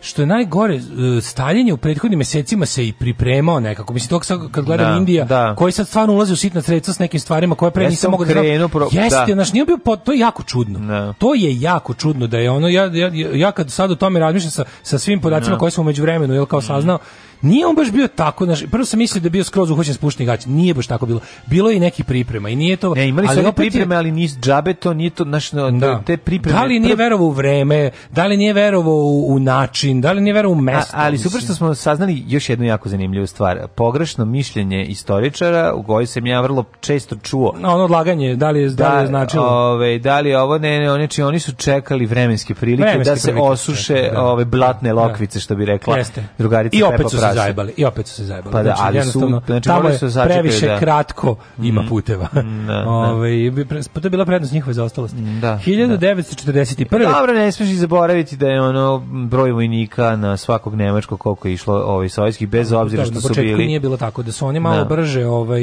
što 0.00 0.22
je 0.22 0.26
najgore, 0.26 0.74
e, 0.74 0.80
Stalin 1.20 1.66
je 1.66 1.74
u 1.74 1.76
prethodnim 1.76 2.18
mesecima 2.18 2.66
se 2.66 2.88
i 2.88 2.92
pripremao 2.92 3.60
nekako. 3.60 3.92
Mislim, 3.92 4.08
to 4.10 4.24
sad 4.24 4.50
kad 4.50 4.64
gledam 4.64 4.92
Da, 4.92 4.98
Indija, 4.98 5.24
da. 5.24 5.54
koji 5.54 5.72
sad 5.72 5.88
stvarno 5.88 6.14
ulazi 6.14 6.32
u 6.32 6.36
sitna 6.36 6.62
sredstva 6.62 6.94
s 6.94 6.98
nekim 6.98 7.20
stvarima 7.20 7.54
koje 7.54 7.70
pre 7.70 7.88
nisam 7.88 8.10
mogao 8.10 8.26
da 8.26 8.32
znam. 8.32 8.70
pro- 8.70 8.88
Jeste, 8.92 9.34
da. 9.34 9.44
nije 9.52 9.64
bio, 9.64 9.78
po- 9.78 9.96
to 9.96 10.12
je 10.12 10.18
jako 10.18 10.42
čudno. 10.42 10.78
Da. 10.78 11.12
To 11.12 11.34
je 11.34 11.60
jako 11.60 11.94
čudno 11.94 12.26
da 12.26 12.38
je 12.38 12.50
ono, 12.50 12.68
ja, 12.68 12.84
ja, 12.84 13.10
ja 13.34 13.52
kad 13.52 13.70
sad 13.70 13.90
o 13.90 13.94
tome 13.94 14.20
razmišljam 14.20 14.50
sa, 14.50 14.64
sa 14.82 14.98
svim 14.98 15.20
podacima 15.20 15.58
koje 15.58 15.70
smo 15.70 15.84
među 15.84 16.02
vremenu, 16.02 16.34
jel 16.34 16.46
kao 16.46 16.60
saznao, 16.60 16.98
nije 17.42 17.66
on 17.66 17.76
baš 17.76 17.90
bio 17.90 18.08
tako, 18.08 18.44
znaš, 18.44 18.64
prvo 18.66 18.84
sam 18.84 18.98
mislio 18.98 19.20
da 19.20 19.26
je 19.26 19.30
bio 19.30 19.44
skroz 19.44 19.70
uhoćen 19.70 19.94
spušteni 19.94 20.26
gaće, 20.26 20.48
nije 20.48 20.74
baš 20.74 20.86
tako 20.86 21.06
bilo. 21.06 21.20
Bilo 21.46 21.70
je 21.70 21.76
i 21.76 21.80
nekih 21.80 22.04
priprema 22.04 22.48
i 22.48 22.56
nije 22.56 22.76
to... 22.76 22.94
Ne, 22.94 23.08
imali 23.08 23.26
su 23.26 23.32
ali 23.32 23.40
opet 23.40 23.64
je- 23.64 23.70
pripreme, 23.70 23.96
ali 23.96 24.10
nis 24.10 24.36
džabe, 24.36 24.74
to 24.74 24.94
nije 24.94 25.10
to, 25.10 25.24
znaš, 25.24 25.52
no, 25.52 25.70
da. 25.70 26.00
te 26.00 26.16
pripreme. 26.16 26.58
Da 26.58 26.64
li 26.64 26.80
nije 26.80 26.94
verovao 26.96 27.26
u 27.26 27.30
vreme, 27.30 27.90
da 28.10 28.26
li 28.26 28.36
nije 28.36 28.52
verovao 28.52 28.94
u, 28.94 29.34
u 29.34 29.38
način, 29.38 30.00
da 30.00 30.12
li 30.12 30.20
nije 30.20 30.34
verovao 30.34 30.54
u 30.54 30.58
A, 30.58 30.62
mesto. 30.62 30.92
ali 30.94 31.18
super 31.18 31.40
što 31.40 31.54
smo 31.54 31.74
saznali 31.74 32.24
još 32.26 32.48
jednu 32.48 32.66
jako 32.66 32.88
zanimljivu 32.88 33.26
stvar. 33.26 33.58
Pogrešno 33.68 34.24
mišljenje 34.24 34.84
istoričara, 34.84 35.72
u 35.74 35.82
kojoj 35.82 36.06
sam 36.06 36.26
ja 36.26 36.40
vrlo 36.40 36.64
često 36.80 37.16
čuo 37.16 37.54
Na 37.58 37.74
ono 37.74 37.84
odlaganje, 37.84 38.36
da 38.36 38.50
li 38.50 38.60
je, 38.60 38.68
da, 38.68 38.94
li 38.94 39.00
je 39.00 39.06
značilo? 39.06 39.44
Ove, 39.46 39.98
da 39.98 40.20
li 40.20 40.28
je 40.28 40.40
ovo 40.40 40.58
ne, 40.58 40.78
ne, 40.80 40.92
oni, 40.92 41.08
či, 41.08 41.22
oni 41.22 41.38
su 41.38 41.52
čekali 41.54 42.06
vremenske 42.06 42.54
prilike 42.54 42.82
Vremenske 42.82 43.10
da 43.10 43.16
se 43.16 43.22
prilike 43.22 43.46
su 43.46 43.52
osuše 43.52 44.08
da. 44.12 44.22
ove 44.22 44.44
blatne 44.44 44.88
Da. 44.88 44.94
lokvice 44.94 45.40
što 45.40 45.54
bi 45.54 45.64
rekla 45.64 45.96
Jeste. 45.96 46.24
drugarica 46.38 46.76
I 46.76 46.80
Pepa 46.80 46.94
opet 46.94 47.10
su 47.10 47.18
se 47.18 47.26
Zajebali, 47.36 47.72
i 47.76 47.84
opet 47.84 48.06
su 48.06 48.14
se 48.14 48.24
zajebali. 48.24 48.52
Pa 48.52 48.58
da, 48.58 48.74
Znači, 48.74 48.82
ali 48.98 49.02
su- 49.02 49.40
znači, 49.46 49.64
tamo 49.64 49.88
je 49.88 49.98
su 49.98 50.10
sačekati 50.10 50.32
previše 50.34 50.66
da- 50.66 50.78
kratko 50.78 51.36
ima 51.60 51.84
puteva. 51.88 52.28
da. 52.66 52.84
Ove, 52.88 53.28
bi 53.50 53.64
pre- 53.64 53.88
pa 53.92 54.00
to 54.00 54.06
je 54.06 54.10
bila 54.10 54.24
prednost 54.24 54.52
njihove 54.52 54.74
zaostalosti. 54.74 55.16
Da, 55.40 55.58
1941. 55.58 56.98
Dobro, 57.10 57.32
ne 57.34 57.52
smiješ 57.52 57.70
i 57.70 57.76
zaboraviti 57.76 58.36
da 58.36 58.46
je 58.46 58.62
ono 58.62 58.98
broj 59.24 59.50
vojnika 59.52 60.16
na 60.16 60.36
svakog 60.36 60.74
nemačkog 60.74 61.20
koliko 61.20 61.48
je 61.48 61.54
išlo 61.54 61.74
ovaj 61.76 62.08
sovjetskih 62.08 62.48
bez 62.48 62.72
obzira 62.72 63.00
Da, 63.00 63.06
što 63.06 63.14
na 63.14 63.20
su 63.20 63.28
početku 63.28 63.46
bili 63.46 63.66
nije 63.66 63.80
bilo 63.80 63.96
tako, 63.96 64.22
da 64.22 64.32
su 64.32 64.46
oni 64.46 64.60
malo 64.60 64.76
Da. 64.78 64.84
brže 64.86 65.26
ovaj 65.26 65.62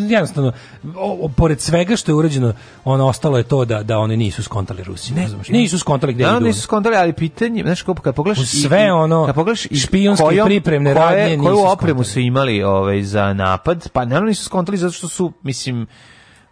jednostavno 0.00 0.52
o, 0.96 1.18
o, 1.20 1.28
pored 1.28 1.60
svega 1.60 1.96
što 1.96 2.10
je 2.10 2.16
urađeno 2.16 2.52
ono 2.84 3.06
ostalo 3.06 3.38
je 3.38 3.44
to 3.44 3.64
da 3.64 3.82
da 3.82 3.98
oni 3.98 4.16
nisu 4.16 4.42
skontali 4.42 4.82
Rusi. 4.84 5.14
Ne, 5.14 5.28
nisu 5.50 5.78
skontali 5.78 6.14
gde 6.14 6.24
Da, 6.24 6.30
idu. 6.30 6.40
nisu 6.40 6.60
skontali, 6.60 6.96
ali 6.96 7.12
pitanje, 7.12 7.62
znaš 7.62 7.82
kako 7.82 8.02
kad 8.02 8.14
pogledaš 8.14 8.46
sve 8.62 8.92
ono, 8.92 9.26
kad 9.26 9.34
pogledaš 9.34 9.66
i 9.66 9.76
špijunske 9.76 10.24
kojom- 10.24 10.46
pripremne 10.46 10.94
koje- 10.94 11.04
radnje 11.16 11.38
koju 11.38 11.50
nisu 11.50 11.66
opremu 11.66 11.76
skontali. 11.94 12.04
su 12.04 12.20
imali 12.20 12.62
ovaj 12.62 13.02
za 13.02 13.32
napad, 13.32 13.88
pa 13.92 14.04
naravno 14.04 14.28
nisu 14.28 14.44
skontali 14.44 14.78
zato 14.78 14.92
što 14.92 15.08
su 15.08 15.32
mislim 15.42 15.86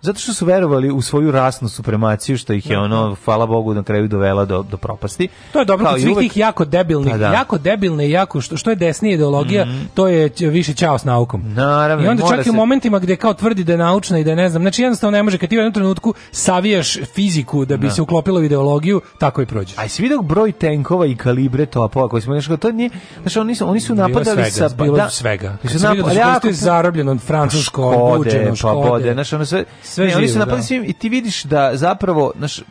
zato 0.00 0.18
što 0.18 0.34
su 0.34 0.44
verovali 0.46 0.90
u 0.90 1.02
svoju 1.02 1.30
rasnu 1.30 1.68
supremaciju 1.68 2.38
što 2.38 2.52
ih 2.52 2.70
je 2.70 2.78
ono 2.78 3.16
hvala 3.24 3.46
Bogu 3.46 3.74
na 3.74 3.82
kraju 3.82 4.08
dovela 4.08 4.44
do 4.44 4.62
do 4.62 4.76
propasti. 4.76 5.28
To 5.52 5.58
je 5.58 5.64
dobro 5.64 5.84
Kao 5.84 5.92
kod 5.92 6.00
svih 6.02 6.12
uvek- 6.12 6.20
tih 6.20 6.36
jako 6.36 6.64
debilnih, 6.64 7.10
Pa 7.10 7.18
da. 7.18 7.26
Jako 7.26 7.58
debilne 7.58 8.08
i 8.08 8.10
jako 8.10 8.40
što, 8.40 8.56
što 8.56 8.70
je 8.70 8.76
desnija 8.76 9.14
ideologija, 9.14 9.66
to 9.94 10.08
je 10.08 10.30
više 10.40 10.74
ćao 10.74 10.98
s 10.98 11.04
naukom. 11.04 11.42
Naravno, 11.46 12.04
I 12.04 12.08
onda 12.08 12.22
čak 12.24 12.36
i 12.36 12.40
u 12.40 12.44
se- 12.44 12.52
momentima 12.52 12.98
gde 12.98 13.16
kao 13.16 13.34
tvrdi 13.34 13.64
da 13.64 13.72
je 13.72 13.78
naučna 13.78 14.18
i 14.18 14.24
da 14.24 14.30
je 14.30 14.36
ne 14.36 14.48
znam, 14.48 14.62
znači 14.62 14.82
jednostavno 14.82 15.16
ne 15.16 15.22
može 15.22 15.38
kad 15.38 15.48
ti 15.48 15.56
u 15.56 15.60
jednom 15.60 15.72
trenutku 15.74 16.14
savijaš 16.32 16.98
fiziku 17.04 17.64
da 17.64 17.76
bi 17.76 17.90
se 17.90 18.02
uklopilo 18.02 18.40
u 18.40 18.44
ideologiju, 18.44 19.00
tako 19.18 19.42
i 19.42 19.46
prođeš. 19.46 19.78
A 19.78 19.82
jesi 19.82 20.02
vidio 20.02 20.22
broj 20.22 20.52
tenkova 20.52 21.06
i 21.06 21.16
kalibre 21.16 21.66
topova 21.66 22.08
koji 22.08 22.22
smo 22.22 22.34
nešto 22.34 22.56
to 22.56 22.72
nije 22.72 22.90
znači 23.22 23.38
oni 23.38 23.54
su 23.54 23.68
oni 23.68 23.80
su 23.80 23.94
Bilo 23.94 24.08
napadali 24.08 24.44
svega, 24.44 24.68
sa 24.68 24.76
bilo 24.76 24.96
da, 24.96 25.10
svega. 25.10 25.56
Kad 25.62 25.70
sam 25.72 25.90
vidio 25.92 26.14
da 26.14 26.40
su 26.42 26.52
zarobljeno 26.52 27.18
francusko, 27.18 27.92
Škode, 27.92 28.14
obučeno, 28.14 28.50
pa 28.50 28.56
Škode. 28.56 28.88
bode, 28.88 29.12
znaš, 29.12 29.32
ono 29.32 29.44
sve, 29.44 29.64
Sve 29.88 30.06
ne, 30.06 30.16
oni 30.16 30.28
su 30.28 30.32
živo, 30.32 30.44
napali 30.44 30.58
da. 30.58 30.62
svim 30.62 30.84
i 30.84 30.92
ti 30.92 31.08
vidiš 31.08 31.42
da 31.42 31.70
zapravo, 31.74 32.32
znaš, 32.36 32.58
e, 32.58 32.62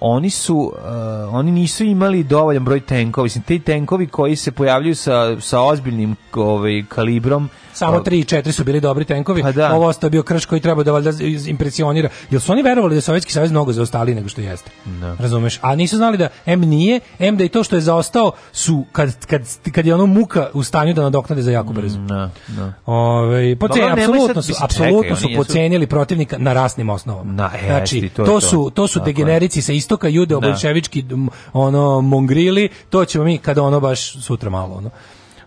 oni 0.00 0.30
su 0.30 0.72
e, 0.76 0.88
oni 1.30 1.50
nisu 1.50 1.84
imali 1.84 2.24
dovoljan 2.24 2.64
broj 2.64 2.80
tenkova, 2.80 3.22
mislim, 3.22 3.44
ti 3.44 3.58
tenkovi 3.58 4.06
koji 4.06 4.36
se 4.36 4.52
pojavljuju 4.52 4.94
sa, 4.94 5.40
sa 5.40 5.60
ozbiljnim 5.60 6.16
ovaj, 6.34 6.84
kalibrom, 6.88 7.50
Samo 7.72 7.98
Pa- 7.98 8.10
3 8.10 8.14
i 8.14 8.24
4 8.24 8.52
su 8.52 8.64
bili 8.64 8.80
dobri 8.80 9.04
tenkovi. 9.04 9.42
Pa 9.42 9.52
da. 9.52 9.74
Ovo 9.74 9.86
ostao 9.86 10.06
je 10.06 10.10
bio 10.10 10.22
krš 10.22 10.44
koji 10.44 10.60
treba 10.60 10.82
da 10.82 10.92
valjda 10.92 11.10
impresionira. 11.46 12.08
Jel 12.30 12.40
su 12.40 12.52
oni 12.52 12.62
verovali 12.62 12.94
da 12.94 12.96
je 12.96 13.00
Sovjetski 13.00 13.32
savez 13.32 13.50
mnogo 13.50 13.72
zaostali 13.72 14.14
nego 14.14 14.28
što 14.28 14.40
jeste? 14.40 14.70
Razumeš? 15.18 15.58
A 15.62 15.74
nisu 15.74 15.96
znali 15.96 16.18
da 16.18 16.28
M 16.46 16.60
nije, 16.60 17.00
M 17.18 17.36
da 17.36 17.44
i 17.44 17.48
to 17.48 17.64
što 17.64 17.76
je 17.76 17.80
zaostao 17.80 18.32
su 18.52 18.84
kad, 18.92 19.26
kad, 19.26 19.42
kad 19.72 19.86
je 19.86 19.94
ono 19.94 20.06
muka 20.06 20.48
u 20.54 20.62
stanju 20.62 20.94
da 20.94 21.02
nadoknade 21.02 21.42
za 21.42 21.50
jako 21.50 21.72
brzo. 21.72 21.98
Da, 21.98 22.30
da. 22.48 22.72
Ovaj 22.86 23.56
pocenili 23.56 23.90
Dobro, 23.90 24.02
nemoj 24.02 24.16
apsolutno 24.16 24.42
su 24.42 24.54
apsolutno 24.60 25.16
su 25.16 25.28
pocenili 25.36 25.86
protivnika 25.86 26.38
na 26.38 26.52
rasnim 26.52 26.90
osnovama. 26.90 27.32
Na, 27.32 27.50
znači 27.66 28.08
to 28.08 28.24
to, 28.24 28.32
to. 28.32 28.40
su 28.40 28.70
to 28.74 28.88
su 28.88 29.00
degenerici 29.00 29.62
sa 29.62 29.72
istoka, 29.90 30.08
judeo 30.08 30.40
Da. 30.40 30.46
bolševički 30.48 31.04
ono 31.52 32.00
mongrili, 32.00 32.68
to 32.90 33.04
ćemo 33.04 33.24
mi 33.24 33.38
kada 33.38 33.62
ono 33.62 33.80
baš 33.80 34.22
sutra 34.22 34.50
malo 34.50 34.74
ono. 34.74 34.90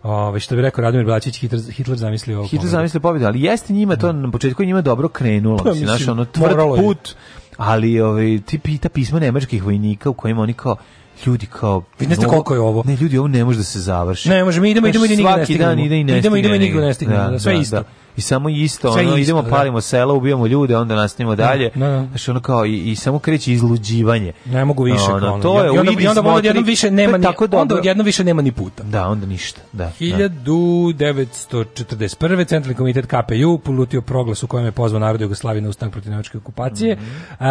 Ove, 0.04 0.40
što 0.40 0.56
bi 0.56 0.62
rekao 0.62 0.82
Radomir 0.82 1.06
Blačić, 1.06 1.40
Hitler, 1.40 1.62
Hitler 1.72 1.98
zamislio 1.98 2.38
ovo. 2.40 2.48
Hitler 2.48 2.70
zamislio 2.70 3.02
pobjedu, 3.02 3.26
ali 3.26 3.42
jeste 3.42 3.74
njima 3.74 3.96
to 3.96 4.12
na 4.12 4.32
početku 4.32 4.64
njima 4.64 4.82
dobro 4.82 5.08
krenulo, 5.08 5.58
Pa, 5.58 5.70
mislim, 5.70 5.88
znaš, 5.88 6.08
ono 6.08 6.26
tvrd 6.26 6.56
put, 6.78 7.16
ali 7.58 8.02
ovaj, 8.02 8.40
ti 8.46 8.60
pita 8.60 8.90
pisma 8.90 9.20
nemačkih 9.20 9.64
vojnika 9.64 10.10
u 10.10 10.14
kojima 10.14 10.42
oni 10.42 10.54
kao, 10.54 10.76
ljudi 11.26 11.46
kao... 11.46 11.84
Vi 12.00 12.08
ne 12.08 12.16
znate 12.16 12.30
koliko 12.30 12.54
je 12.54 12.60
ovo? 12.60 12.84
Ne, 12.86 12.96
ljudi, 12.96 13.18
ovo 13.18 13.28
ne 13.28 13.46
može 13.46 13.58
da 13.58 13.64
se 13.64 13.80
završi. 13.80 14.30
Ne, 14.30 14.44
može, 14.44 14.62
mi 14.62 14.72
idemo, 14.72 14.88
idemo, 14.88 15.06
idemo, 15.06 15.18
nigde 15.18 15.38
ne 15.38 15.46
stignemo. 15.46 15.74
Idemo, 16.18 16.38
idemo 16.38 16.38
i 16.38 16.40
stigne 16.40 16.60
nigde 16.60 16.80
ne 16.80 16.82
nigde. 16.82 16.94
stignemo, 16.94 17.40
sve 17.40 17.60
isto. 17.60 17.84
I 18.18 18.22
samo 18.22 18.50
isto, 18.50 18.94
Sve 18.94 19.02
ono, 19.02 19.10
isto, 19.10 19.18
idemo, 19.18 19.42
da. 19.42 19.50
palimo 19.50 19.82
sela, 19.82 20.14
ubijamo 20.14 20.48
ljude, 20.48 20.78
onda 20.78 20.96
nastavimo 20.96 21.36
dalje. 21.36 21.70
da, 21.76 21.88
da. 21.88 22.06
Znaš, 22.08 22.30
ono 22.30 22.40
kao, 22.40 22.66
i, 22.66 22.92
i 22.92 22.96
samo 22.96 23.20
kreće 23.20 23.54
izluđivanje. 23.54 24.34
Ne 24.46 24.66
mogu 24.66 24.84
više. 24.84 25.12
Ono, 25.12 25.40
to 25.42 25.64
je, 25.64 25.76
I 25.76 25.78
onda, 25.78 25.92
i 25.92 26.08
onda 26.08 26.22
smotri, 26.22 26.38
odjednom 26.38 26.64
više 26.64 26.92
nema 26.92 27.18
ni, 27.18 27.24
tako 27.24 27.48
onda 27.52 27.76
odjednom 27.76 28.06
više 28.06 28.24
nema 28.24 28.42
ni 28.42 28.52
puta. 28.52 28.84
Da, 28.84 29.08
onda 29.08 29.26
ništa, 29.26 29.62
da. 29.72 29.84
da. 29.84 29.92
1941. 30.00 32.48
Centralni 32.48 32.76
komitet 32.76 33.06
KPU 33.06 33.58
polutio 33.58 34.02
proglas 34.02 34.44
u 34.44 34.48
kojem 34.48 34.66
je 34.66 34.72
pozvao 34.72 35.00
narod 35.00 35.22
Jugoslavije 35.22 35.62
na 35.62 35.70
ustanak 35.70 35.92
protiv 35.92 36.12
nemačke 36.12 36.38
okupacije. 36.38 36.96
Mhm. 36.96 37.06
A, 37.40 37.46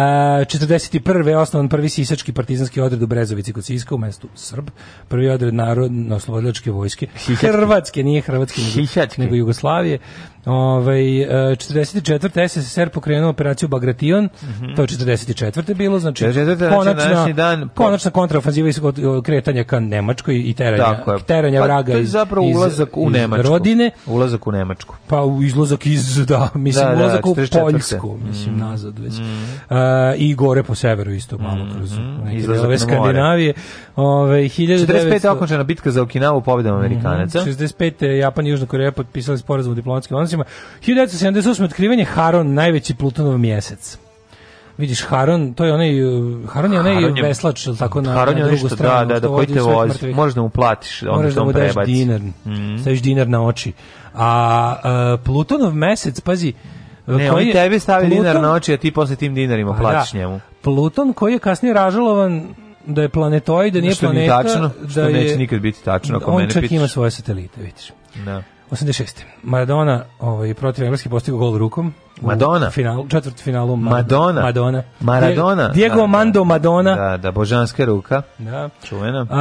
41. 0.45 1.27
je 1.27 1.37
osnovan 1.37 1.69
prvi 1.69 1.89
sisački 1.89 2.33
partizanski 2.33 2.81
odred 2.81 3.03
u 3.03 3.07
Brezovici 3.07 3.53
kod 3.53 3.65
Siska 3.65 3.95
u 3.95 3.97
mestu 3.97 4.27
Srb. 4.35 4.69
Prvi 5.07 5.29
odred 5.29 5.53
narodno 5.53 6.15
oslobodilačke 6.15 6.71
vojske. 6.71 7.07
Hrvatske, 7.41 8.03
nije 8.03 8.21
Hrvatske, 8.21 8.61
nego, 8.61 8.87
nego 9.17 9.35
Jugoslavije. 9.35 9.99
Ovaj 10.45 11.21
e, 11.21 11.27
44. 11.51 12.13
SSSR 12.49 12.89
pokrenuo 12.89 13.29
operaciju 13.29 13.69
Bagration, 13.69 14.29
to 14.75 14.81
je 14.81 14.87
44. 14.87 15.73
bilo, 15.73 15.99
znači 15.99 16.25
44., 16.25 16.55
znači 16.55 16.69
konačna, 16.69 17.27
dan 17.27 17.69
po- 17.69 17.73
konačna 17.75 18.11
kontraofanziva 18.11 18.67
iz 18.69 18.79
kretanja 19.23 19.63
ka 19.63 19.79
Nemačkoj 19.79 20.35
i 20.39 20.53
teranja, 20.53 20.97
teranja 21.19 21.59
Pa, 21.59 21.65
vraga 21.65 21.91
to 21.91 21.97
je 21.97 22.03
iz, 22.03 22.11
zapravo 22.11 22.49
iz- 22.49 22.55
ulazak 22.55 22.89
u 22.93 23.07
iz 23.07 23.13
Nemačku. 23.13 23.43
rodine, 23.43 23.91
Ulazak 24.07 24.47
u 24.47 24.51
Nemačku. 24.51 24.95
pa 25.07 25.21
u 25.21 25.43
izlazak 25.43 25.85
iz, 25.85 26.25
da, 26.25 26.49
mislim, 26.55 26.85
Da, 26.85 26.91
da, 26.91 26.97
ulazak 26.97 27.25
u 27.25 27.29
44.. 27.29 27.61
Poljsku, 27.61 28.17
mislim, 28.19 28.57
nazad 28.57 28.99
već. 28.99 29.13
A, 29.69 30.13
I 30.17 30.35
gore 30.35 30.63
po 30.63 30.75
severu 30.75 31.11
isto, 31.11 31.37
malo 31.37 31.65
kroz 31.75 31.93
Mm-hmm. 31.93 32.31
Izlazak 32.31 32.61
na 32.61 32.67
more. 32.67 32.77
Skandinavije. 32.79 33.53
Ove, 33.95 34.37
1900 34.39 34.87
45. 34.87 35.27
okončana 35.27 35.63
bitka 35.63 35.91
za 35.91 36.01
Okinavu 36.01 36.41
pobedom 36.41 36.75
Amerikanaca. 36.75 37.39
65. 37.39 37.83
Japan 38.09 38.47
i 38.47 38.49
Južna 38.49 38.65
Koreja 38.65 38.91
potpisali 38.91 39.37
sporazum 39.37 39.71
o 39.71 39.75
diplomatskim 39.75 40.17
odnosima. 40.17 40.32
1978. 40.79 41.63
otkrivanje 41.63 42.05
Haron, 42.05 42.53
najveći 42.53 42.95
Plutonov 42.95 43.37
mjesec. 43.37 43.97
Vidiš, 44.77 45.01
Haron, 45.01 45.53
to 45.53 45.65
je 45.65 45.73
onaj, 45.73 46.03
uh, 46.03 46.49
Haron 46.49 46.73
je 46.73 46.79
onaj 46.79 46.93
Haron 46.95 47.17
je- 47.17 47.23
veslač, 47.23 47.67
ili 47.67 47.77
tako, 47.77 48.01
na, 48.01 48.11
Haron 48.11 48.37
je 48.37 48.41
na 48.41 48.47
drugu 48.47 48.63
nešto, 48.63 48.69
stranu. 48.69 49.07
da, 49.07 49.13
da, 49.13 49.19
da, 49.19 49.27
koji 49.27 49.47
te 49.47 49.61
vozi. 49.61 49.89
mrtvih. 49.89 50.15
Možda 50.15 50.41
mu 50.41 50.49
platiš, 50.49 51.01
onda 51.03 51.15
Moraš 51.15 51.33
to 51.33 51.39
da 51.39 51.45
mu 51.45 51.51
daš 51.53 51.61
prebaci. 51.63 51.91
dinar, 51.93 52.21
Mhm. 52.45 52.77
staviš 52.77 53.01
dinar 53.01 53.27
na 53.27 53.45
oči. 53.45 53.71
A, 54.15 54.27
a 54.83 55.17
Plutonov 55.17 55.73
mesec, 55.73 56.19
pazi, 56.21 56.53
Ne, 57.07 57.29
koji 57.29 57.43
oni 57.43 57.51
tebi 57.53 57.79
stavi 57.79 58.07
dinar 58.07 58.25
Pluton- 58.27 58.41
na 58.41 58.53
oči, 58.53 58.73
a 58.73 58.77
ti 58.77 58.91
posle 58.91 59.15
tim 59.15 59.35
dinarima 59.35 59.73
Pa 59.73 59.79
platiš 59.79 60.11
da. 60.11 60.17
njemu. 60.19 60.39
Pluton 60.61 61.13
koji 61.13 61.33
je 61.33 61.39
kasnije 61.39 61.73
ražalovan 61.73 62.47
da 62.85 63.01
je 63.01 63.09
planetoid, 63.09 63.73
da 63.73 63.81
nije 63.81 63.93
Što 63.93 64.11
nije 64.11 64.27
planeta, 64.27 64.49
tačno, 64.49 64.69
što 64.89 65.01
da 65.01 65.07
je, 65.07 65.13
neće 65.13 65.37
nikad 65.37 65.59
biti 65.59 65.83
tačno, 65.83 66.17
ako 66.17 66.31
on 66.31 66.37
mene 66.37 66.49
čak 66.49 66.61
pitaš. 66.61 66.71
ima 66.71 66.87
svoje 66.87 67.11
satelite, 67.11 67.61
vidiš. 67.61 67.91
Da. 68.15 68.43
86. 68.73 69.23
Maradona 69.43 70.03
ovaj, 70.19 70.53
protiv 70.53 70.83
Engleske 70.83 71.09
postigao 71.09 71.39
gol 71.39 71.57
rukom. 71.57 71.93
u 72.21 72.27
Madonna. 72.27 72.69
Finalu, 72.69 73.07
četvrt 73.07 73.39
finalu. 73.39 73.75
Ma- 73.75 73.89
Madonna. 73.89 74.41
Madonna. 74.41 74.83
Maradona. 74.99 75.67
Diego 75.69 75.95
Da, 75.95 76.01
da. 76.01 76.07
Mando 76.07 76.43
Madonna. 76.43 76.95
Da, 76.95 77.17
da, 77.17 77.31
božanska 77.31 77.85
ruka. 77.85 78.21
Da. 78.37 78.69
Čuvena. 78.83 79.27
A, 79.29 79.35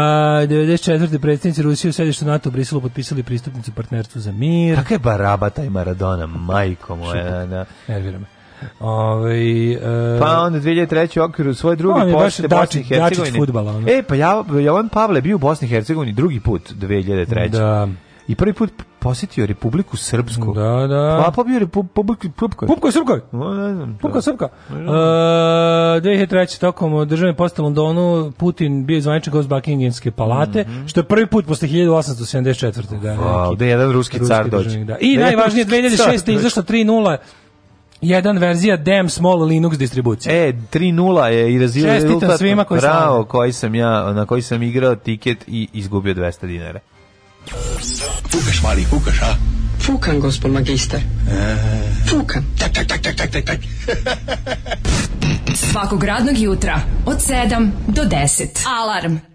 94. 0.47 1.19
predsjednici 1.19 1.63
Rusije 1.63 1.89
u 1.89 1.93
sedištu 1.93 2.25
NATO 2.25 2.49
u 2.49 2.53
Briselu 2.53 2.81
potpisali 2.81 3.23
pristupnicu 3.23 3.73
partnerstvu 3.73 4.21
za 4.21 4.33
mir. 4.33 4.77
Kakav 4.77 4.95
je 4.95 4.99
baraba 4.99 5.51
taj 5.51 5.71
Maradona, 5.71 6.27
majko 6.27 6.97
moja. 6.97 7.31
Da, 7.31 7.47
da. 7.47 7.65
Nervira 7.89 8.19
me. 8.19 8.25
Ovaj, 8.81 9.73
e, 9.73 9.79
Pa 10.21 10.41
onda 10.41 10.61
2003. 10.61 11.21
u 11.21 11.25
okviru 11.25 11.55
baš 12.13 12.13
posete 12.13 12.49
Dačić- 12.49 12.61
Bosni 12.61 12.81
i 12.81 12.85
Hercegovini. 12.85 13.39
Fudbala, 13.39 13.73
ono. 13.73 13.89
E, 13.89 14.03
pa 14.03 14.15
ja, 14.15 14.45
Jovan 14.65 14.89
Pavle 14.89 15.21
bio 15.21 15.37
u 15.37 15.39
Bosni 15.39 15.67
i 15.67 15.71
Hercegovini 15.71 16.13
drugi 16.13 16.41
put 16.41 16.73
2003. 16.73 17.49
Da. 17.49 17.89
I 18.29 18.35
prvi 18.35 18.53
put 18.53 18.73
posjetio 19.03 19.47
Republiku 19.47 19.97
Srpsku. 19.97 20.53
Da, 20.55 20.87
da. 20.87 21.23
Pa 21.25 21.33
pa 21.33 21.45
bio 21.45 21.59
Republiku 21.59 22.27
Srpsku. 22.39 22.67
Pupko 22.67 23.15
je. 23.15 23.21
No, 23.33 23.55
ne 23.55 23.75
znam. 23.75 23.99
Pupka 24.01 24.19
to. 24.19 24.23
Srpka. 24.23 24.49
Uh, 24.71 24.77
2003. 24.77 26.61
tokom 26.61 27.09
državne 27.09 27.35
poste 27.37 27.63
u 27.63 27.65
Londonu 27.65 28.33
Putin 28.33 28.87
bio 28.87 29.01
zvaničan 29.01 29.33
gost 29.33 29.49
Buckinghamske 29.49 30.11
palate, 30.11 30.65
što 30.87 31.01
je 31.01 31.05
prvi 31.05 31.27
put 31.27 31.47
posle 31.47 31.69
1874. 31.69 33.01
Da, 33.01 33.09
Wow, 33.09 33.45
neki 33.45 33.59
da 33.59 33.65
jedan 33.65 33.93
ruski 33.93 34.19
car 34.19 34.49
dođe. 34.49 34.79
Da. 34.79 34.97
I 35.01 35.17
Da, 35.17 35.25
najvažnije, 35.25 35.65
ruski 35.65 35.97
car 35.97 36.09
2006. 36.09 36.27
dođe. 36.27 36.33
izašla 36.33 36.63
3.0 36.63 37.17
jedan 38.01 38.39
verzija 38.39 38.77
Damn 38.77 39.09
Small 39.09 39.39
Linux 39.39 39.77
distribucije. 39.77 40.49
E, 40.49 40.53
3-0 40.73 41.25
je 41.25 41.55
i 41.55 41.61
Čestitam 41.61 41.91
rezultat. 41.91 42.39
svima 42.39 42.65
koji 42.65 42.81
Bravo, 42.81 43.07
slave. 43.07 43.25
koji 43.25 43.53
sam 43.53 43.75
ja, 43.75 44.13
na 44.13 44.27
koji 44.27 44.43
sam 44.43 44.63
igrao 44.63 44.95
tiket 44.95 45.45
i 45.47 45.69
izgubio 45.73 46.15
200 46.15 46.47
dinara. 46.47 46.81
Fukaš, 48.31 48.63
mali, 48.63 48.85
fukaš, 48.85 49.23
a? 49.23 49.37
Fukan, 49.83 50.21
gospod 50.21 50.51
magister. 50.51 51.01
Fukan. 52.07 52.45
Tak, 52.59 52.73
tak, 52.73 52.87
tak, 52.87 53.03
tak, 53.03 53.17
tak, 53.17 53.31
tak, 53.31 53.45
tak. 53.45 53.61
Svakog 55.57 56.05
radnog 56.05 56.39
jutra 56.39 56.81
od 57.07 57.19
7 57.21 57.71
do 57.89 58.03
10. 58.03 58.63
Alarm. 58.67 59.32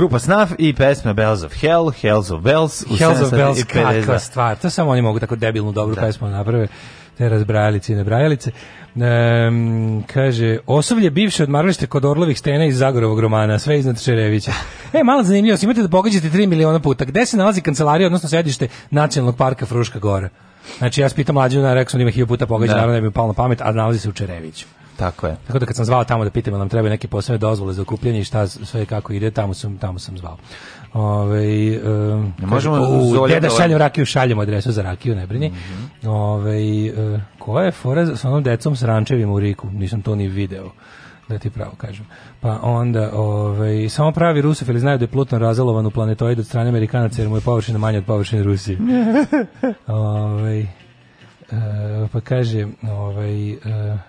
Grupa 0.00 0.18
Snaf 0.18 0.50
i 0.58 0.74
pesma 0.74 1.12
Bells 1.12 1.42
of 1.42 1.52
Hell, 1.52 1.90
Hells 2.00 2.30
of 2.30 2.42
Bells. 2.42 2.84
u 2.90 2.96
Hells 2.96 3.20
of 3.20 3.32
752. 3.32 3.74
Bells, 3.74 4.06
kakva 4.06 4.18
stvar. 4.18 4.56
To 4.56 4.70
samo 4.70 4.90
oni 4.90 5.02
mogu 5.02 5.18
tako 5.18 5.36
debilnu 5.36 5.72
dobru 5.72 5.96
pesmu 5.96 6.28
da 6.28 6.36
naprave. 6.36 6.68
Te 7.18 7.28
razbrajalice 7.28 7.92
i 7.92 7.96
nebrajalice. 7.96 8.50
Um, 8.94 10.04
kaže, 10.12 10.58
osoblje 10.66 11.10
bivše 11.10 11.42
odmaralište 11.42 11.86
kod 11.86 12.04
Orlovih 12.04 12.38
stena 12.38 12.64
iz 12.64 12.78
Zagorovog 12.78 13.20
romana, 13.20 13.58
sve 13.58 13.78
iznad 13.78 14.02
Čerevića. 14.02 14.52
E, 14.92 15.04
malo 15.04 15.22
zanimljivo, 15.22 15.58
imate 15.62 15.82
da 15.82 15.88
pogađate 15.88 16.28
3 16.28 16.46
miliona 16.46 16.80
puta. 16.80 17.04
Gde 17.04 17.26
se 17.26 17.36
nalazi 17.36 17.60
kancelarija, 17.60 18.06
odnosno 18.06 18.28
sedište 18.28 18.68
Nacionalnog 18.90 19.36
parka 19.36 19.66
Fruška 19.66 19.98
Gora? 19.98 20.28
Znači, 20.78 21.00
ja 21.00 21.08
spitam 21.08 21.34
mlađu, 21.34 21.62
rekao 21.62 21.90
sam 21.90 21.98
da 21.98 22.02
ima 22.02 22.10
hiljadu 22.10 22.28
puta 22.28 22.46
pogađa, 22.46 22.72
Da. 22.72 22.80
naravno 22.80 23.00
da 23.00 23.06
je 23.06 23.10
palo 23.10 23.28
na 23.28 23.34
pamet, 23.34 23.60
a 23.60 23.72
nalazi 23.72 23.98
se 23.98 24.08
u 24.08 24.12
Čereviću. 24.12 24.66
Tako 25.00 25.26
je. 25.26 25.36
Tako 25.46 25.58
da 25.58 25.66
kad 25.66 25.76
sam 25.76 25.84
zvao 25.84 26.04
tamo 26.04 26.24
da 26.24 26.30
pitam 26.30 26.58
nam 26.58 26.68
treba 26.68 26.88
neke 26.88 27.08
posebne 27.08 27.38
dozvole 27.38 27.72
za 27.72 27.82
okupljanje 27.82 28.20
i 28.20 28.24
šta 28.24 28.46
sve 28.46 28.86
kako 28.86 29.12
ide, 29.12 29.30
tamo 29.30 29.54
sam 29.54 29.78
tamo 29.78 29.98
sam 29.98 30.18
zvao. 30.18 30.36
Ovaj 30.92 31.76
um, 31.76 32.32
možemo 32.38 32.76
u, 32.76 33.26
deda 33.28 33.48
da- 33.48 33.56
šaljem 33.56 33.78
rakiju, 33.78 34.06
šaljemo 34.06 34.42
adresu 34.42 34.72
za 34.72 34.82
rakiju, 34.82 35.14
ne 35.14 35.26
brini. 35.26 35.48
Mhm. 35.48 36.08
Ovaj 36.10 36.86
e, 36.86 37.20
koja 37.38 37.64
je 37.64 37.72
fora 37.72 38.16
sa 38.16 38.28
onom 38.28 38.42
decom 38.42 38.76
s 38.76 38.82
rančevima 38.82 39.32
u 39.32 39.40
Riku? 39.40 39.68
Nisam 39.70 40.02
to 40.02 40.14
ni 40.14 40.28
video 40.28 40.70
da 41.28 41.38
ti 41.38 41.50
pravo 41.50 41.72
kažem. 41.76 42.06
Pa 42.40 42.58
onda, 42.62 43.10
ovaj, 43.12 43.88
samo 43.88 44.12
pravi 44.12 44.40
rusofili 44.40 44.80
znaju 44.80 44.98
da 44.98 45.04
je 45.04 45.08
Pluton 45.08 45.40
razalovan 45.40 45.86
u 45.86 45.90
planetoid 45.90 46.38
od 46.38 46.46
strane 46.46 46.68
Amerikanaca 46.68 47.22
jer 47.22 47.28
mu 47.28 47.36
je 47.36 47.40
površina 47.40 47.78
manja 47.78 47.98
od 47.98 48.04
površine 48.04 48.42
Rusije. 48.42 48.78
ovaj, 49.86 50.66
e, 51.52 51.56
pa 52.12 52.20
kaže, 52.20 52.66
ovaj, 52.82 53.50
e, 53.50 53.58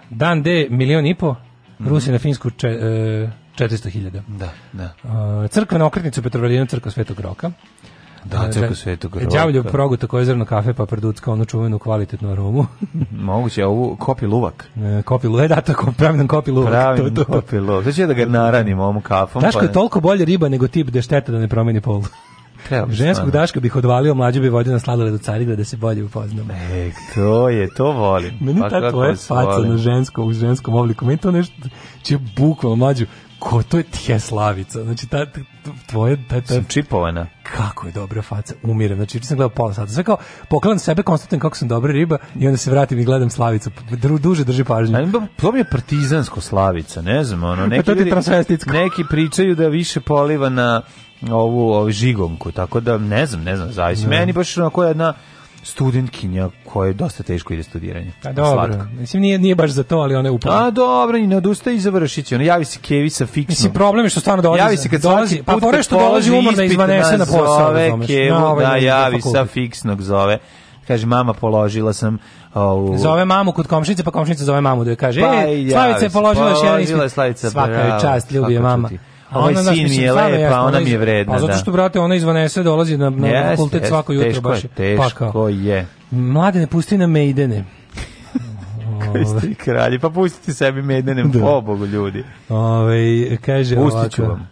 dan 0.09 0.43
D 0.43 0.67
milion 0.69 1.05
i 1.05 1.15
po, 1.15 1.35
Rusija 1.79 2.13
na 2.13 2.19
Finsku 2.19 2.49
če, 2.49 2.67
e, 2.67 3.29
400.000. 3.57 4.21
Da, 4.27 4.49
da. 4.73 4.89
Uh, 5.03 5.49
crkvena 5.49 5.85
okretnica 5.85 6.21
u 6.21 6.23
Petrovaradinu, 6.23 6.65
crkva 6.65 6.91
Svetog 6.91 7.19
Roka. 7.19 7.51
Da, 8.25 8.37
Uh, 8.39 8.49
crkva 8.49 8.75
Svetog 8.75 9.15
Roka. 9.15 9.27
Đavolju 9.27 9.63
progu 9.63 9.97
takođe 9.97 10.25
zrno 10.25 10.45
kafe 10.45 10.73
pa 10.73 10.85
producka 10.85 11.31
onu 11.31 11.45
čuvenu 11.45 11.79
kvalitetnu 11.79 12.31
aromu. 12.31 12.65
Moguće, 13.11 13.61
a 13.61 13.67
ovu 13.67 13.95
kopi 13.95 14.25
luvak. 14.25 14.69
E, 14.77 15.01
kopi 15.01 15.27
luvak, 15.27 15.47
da, 15.49 15.61
to 15.61 15.73
ko- 15.73 15.91
pravi 15.91 16.17
nam 16.17 16.27
kopi 16.27 16.51
luvak. 16.51 16.71
Pravim 16.71 17.15
to, 17.15 17.23
to. 17.23 17.31
kopi 17.31 17.57
luvak. 17.57 17.97
Ja 17.97 18.07
da 18.07 18.13
ga 18.13 18.25
naranim 18.25 18.79
ovom 18.79 19.01
kafom. 19.01 19.41
Daško 19.41 19.59
pa- 19.59 19.65
je 19.65 19.71
toliko 19.71 19.99
bolje 19.99 20.25
riba 20.25 20.49
nego 20.49 20.67
tip 20.67 20.87
da 20.87 20.97
je 20.97 21.03
šteta 21.03 21.31
da 21.31 21.39
ne 21.39 21.47
promeni 21.47 21.81
pol. 21.81 22.01
Ženskog 22.69 23.13
stvarno. 23.13 23.31
Daška 23.31 23.59
bih 23.59 23.75
odvalio, 23.75 24.13
mlađu 24.15 24.41
bi 24.41 24.49
vodio 24.49 24.73
na 24.73 24.79
sladoled 24.79 25.13
u 25.13 25.17
Carigrad 25.17 25.57
da 25.57 25.63
se 25.63 25.77
bolje 25.77 26.03
upoznamo. 26.03 26.53
E, 26.53 26.91
to 27.15 27.49
je, 27.49 27.73
to 27.73 27.91
volim. 27.91 28.31
Meni 28.41 28.59
Pa 28.59 28.69
ta 28.69 28.89
tvoja 28.89 29.15
faca 29.17 29.59
na 29.59 29.77
ženskom, 29.77 30.27
u 30.27 30.33
ženskom 30.33 30.75
obliku, 30.75 31.05
meni 31.05 31.17
to 31.17 31.31
nešto, 31.31 31.53
će 32.03 32.17
bukvalno 32.37 32.75
mlađu, 32.75 33.05
ko 33.39 33.63
to 33.63 33.77
je 33.77 33.83
tje 33.83 34.19
slavica, 34.19 34.83
znači 34.83 35.07
ta, 35.07 35.25
tvoje, 35.87 36.27
ta, 36.27 36.41
ta, 36.41 36.47
Sam 36.47 36.63
čipovana. 36.63 37.27
kako 37.55 37.87
je 37.87 37.93
dobra 37.93 38.21
faca, 38.21 38.55
umirem, 38.63 38.97
znači 38.97 39.17
juče 39.17 39.27
sam 39.27 39.37
gledao 39.37 39.49
pola 39.49 39.73
sata, 39.73 39.91
sve 39.91 40.03
kao 40.03 40.17
poklanam 40.49 40.79
sebe, 40.79 41.03
konstatujem 41.03 41.39
kako 41.39 41.57
sam 41.57 41.67
dobra 41.67 41.91
riba 41.91 42.17
i 42.35 42.47
onda 42.47 42.57
se 42.57 42.71
vratim 42.71 42.99
i 42.99 43.03
gledam 43.03 43.29
slavicu, 43.29 43.69
Dru, 43.91 44.17
duže 44.19 44.43
drži 44.43 44.63
pažnju. 44.63 44.97
A, 44.97 45.05
ba, 45.05 45.21
To 45.35 45.51
mi 45.51 45.59
je 45.59 45.63
partizansko 45.63 46.41
slavica, 46.41 47.01
ne 47.01 47.23
znam, 47.23 47.43
ono, 47.43 47.67
neki, 47.67 47.79
Pa 47.79 47.85
to 47.85 47.93
ti 47.93 47.99
ljudi- 47.99 48.57
neki 48.67 49.03
pričaju 49.09 49.55
da 49.55 49.67
više 49.67 50.01
poliva 50.01 50.49
na 50.49 50.81
ovu, 51.31 51.73
ovu 51.73 51.91
žigomku, 51.91 52.51
tako 52.51 52.79
da 52.79 52.97
ne 52.97 53.25
znam, 53.25 53.43
ne 53.43 53.55
znam, 53.55 53.71
zavisi. 53.71 54.07
Meni 54.07 54.33
baš 54.33 54.57
onako 54.57 54.83
jedna 54.83 55.13
studentkinja 55.63 56.49
koja 56.65 56.87
je 56.87 56.93
dosta 56.93 57.23
teško 57.23 57.53
ide 57.53 57.63
studiranje. 57.63 58.11
A 58.23 58.31
dobro, 58.31 58.73
Slatko. 58.73 58.85
mislim 58.93 59.21
nije, 59.21 59.39
nije 59.39 59.55
baš 59.55 59.71
za 59.71 59.83
to, 59.83 59.97
ali 59.97 60.15
ona 60.15 60.27
je 60.27 60.31
upala. 60.31 60.67
A 60.67 60.71
dobro, 60.71 61.17
i 61.17 61.27
ne 61.27 61.37
odustaje 61.37 61.75
i 61.75 61.79
završit 61.79 62.25
će. 62.25 62.35
Ono, 62.35 62.43
javi 62.43 62.65
se 62.65 62.79
Kevi 62.79 63.09
sa 63.09 63.25
fiksnom. 63.25 63.45
Mislim, 63.49 63.73
problem 63.73 64.05
je 64.05 64.09
što 64.09 64.19
stvarno 64.19 64.41
dolazi. 64.41 64.59
Javi 64.59 64.77
se 64.77 64.89
kad 64.89 65.01
dolazi, 65.01 65.43
pa 65.45 65.53
put 65.53 65.63
je 65.63 65.71
kad 65.71 65.83
što 65.83 65.99
dolazi 65.99 66.31
umorna 66.31 66.63
izvanese 66.63 67.17
na 67.17 67.25
posao. 67.25 67.41
nazove 67.41 67.83
razumeš, 67.83 68.07
Kevu, 68.07 68.39
na 68.39 68.47
ovaj 68.47 68.65
da 68.65 68.75
javi 68.75 69.21
sa 69.21 69.45
fiksnog 69.45 70.01
zove. 70.01 70.39
Kaže, 70.87 71.05
mama, 71.05 71.33
položila 71.33 71.93
sam 71.93 72.17
ovu... 72.53 72.97
Zove 72.97 73.25
mamu 73.25 73.51
kod 73.51 73.67
komšnice, 73.67 74.03
pa 74.03 74.11
komšnica 74.11 74.43
zove 74.43 74.61
mamu 74.61 74.83
da 74.83 74.89
joj 74.89 74.95
kaže, 74.95 75.21
Pa 75.21 75.43
ej, 75.45 75.61
i 75.61 75.71
Slavica 75.71 76.03
je 76.03 76.09
se, 76.09 76.13
položila 76.13 76.49
još 76.49 76.59
jedan 76.63 76.75
položila 76.75 77.03
je 77.03 77.05
ispit. 77.05 77.13
Slavica, 77.13 77.49
Svaka 77.49 77.71
je 77.71 78.01
čast, 78.01 78.31
ljubi 78.31 78.53
je 78.53 78.59
mama. 78.59 78.89
čuti. 78.89 79.10
A 79.31 79.39
Ovaj 79.39 79.53
ona, 79.53 79.63
sin 79.63 79.89
mi 79.89 79.95
je 79.95 80.09
stvarno 80.09 80.29
lep, 80.29 80.37
a 80.37 80.41
jasno, 80.41 80.63
ona 80.63 80.79
mi 80.79 80.89
je 80.89 80.97
vredna, 80.97 81.33
Pa 81.33 81.39
zato 81.39 81.51
da. 81.51 81.57
što, 81.57 81.71
brate, 81.71 81.99
ona 81.99 82.15
iz 82.15 82.23
Vanese 82.23 82.63
dolazi 82.63 82.97
na, 82.97 83.09
na 83.09 83.27
Jeste, 83.27 83.49
fakultet 83.49 83.73
jeste, 83.73 83.87
svako 83.89 84.13
jutro. 84.13 84.27
teško 84.27 84.41
baš 84.41 84.63
je, 84.63 84.69
pakao. 84.97 85.27
teško 85.27 85.47
je. 85.49 85.87
Mlade 86.11 86.59
ne 86.59 86.67
pusti 86.67 86.97
na 86.97 87.07
mejdene. 87.07 87.65
Vi 89.13 89.25
ste 89.25 89.47
i 89.47 89.55
kralji, 89.55 89.99
pa 89.99 90.09
pustite 90.09 90.53
sebi 90.53 90.81
medenem, 90.81 91.31
o 91.43 91.61
bogu 91.61 91.85
ljudi. 91.85 92.23
Ove, 92.49 92.97
kaže 93.37 93.75
Pustit 93.75 94.11
ću 94.11 94.21
ovako, 94.21 94.33
vam. 94.33 94.49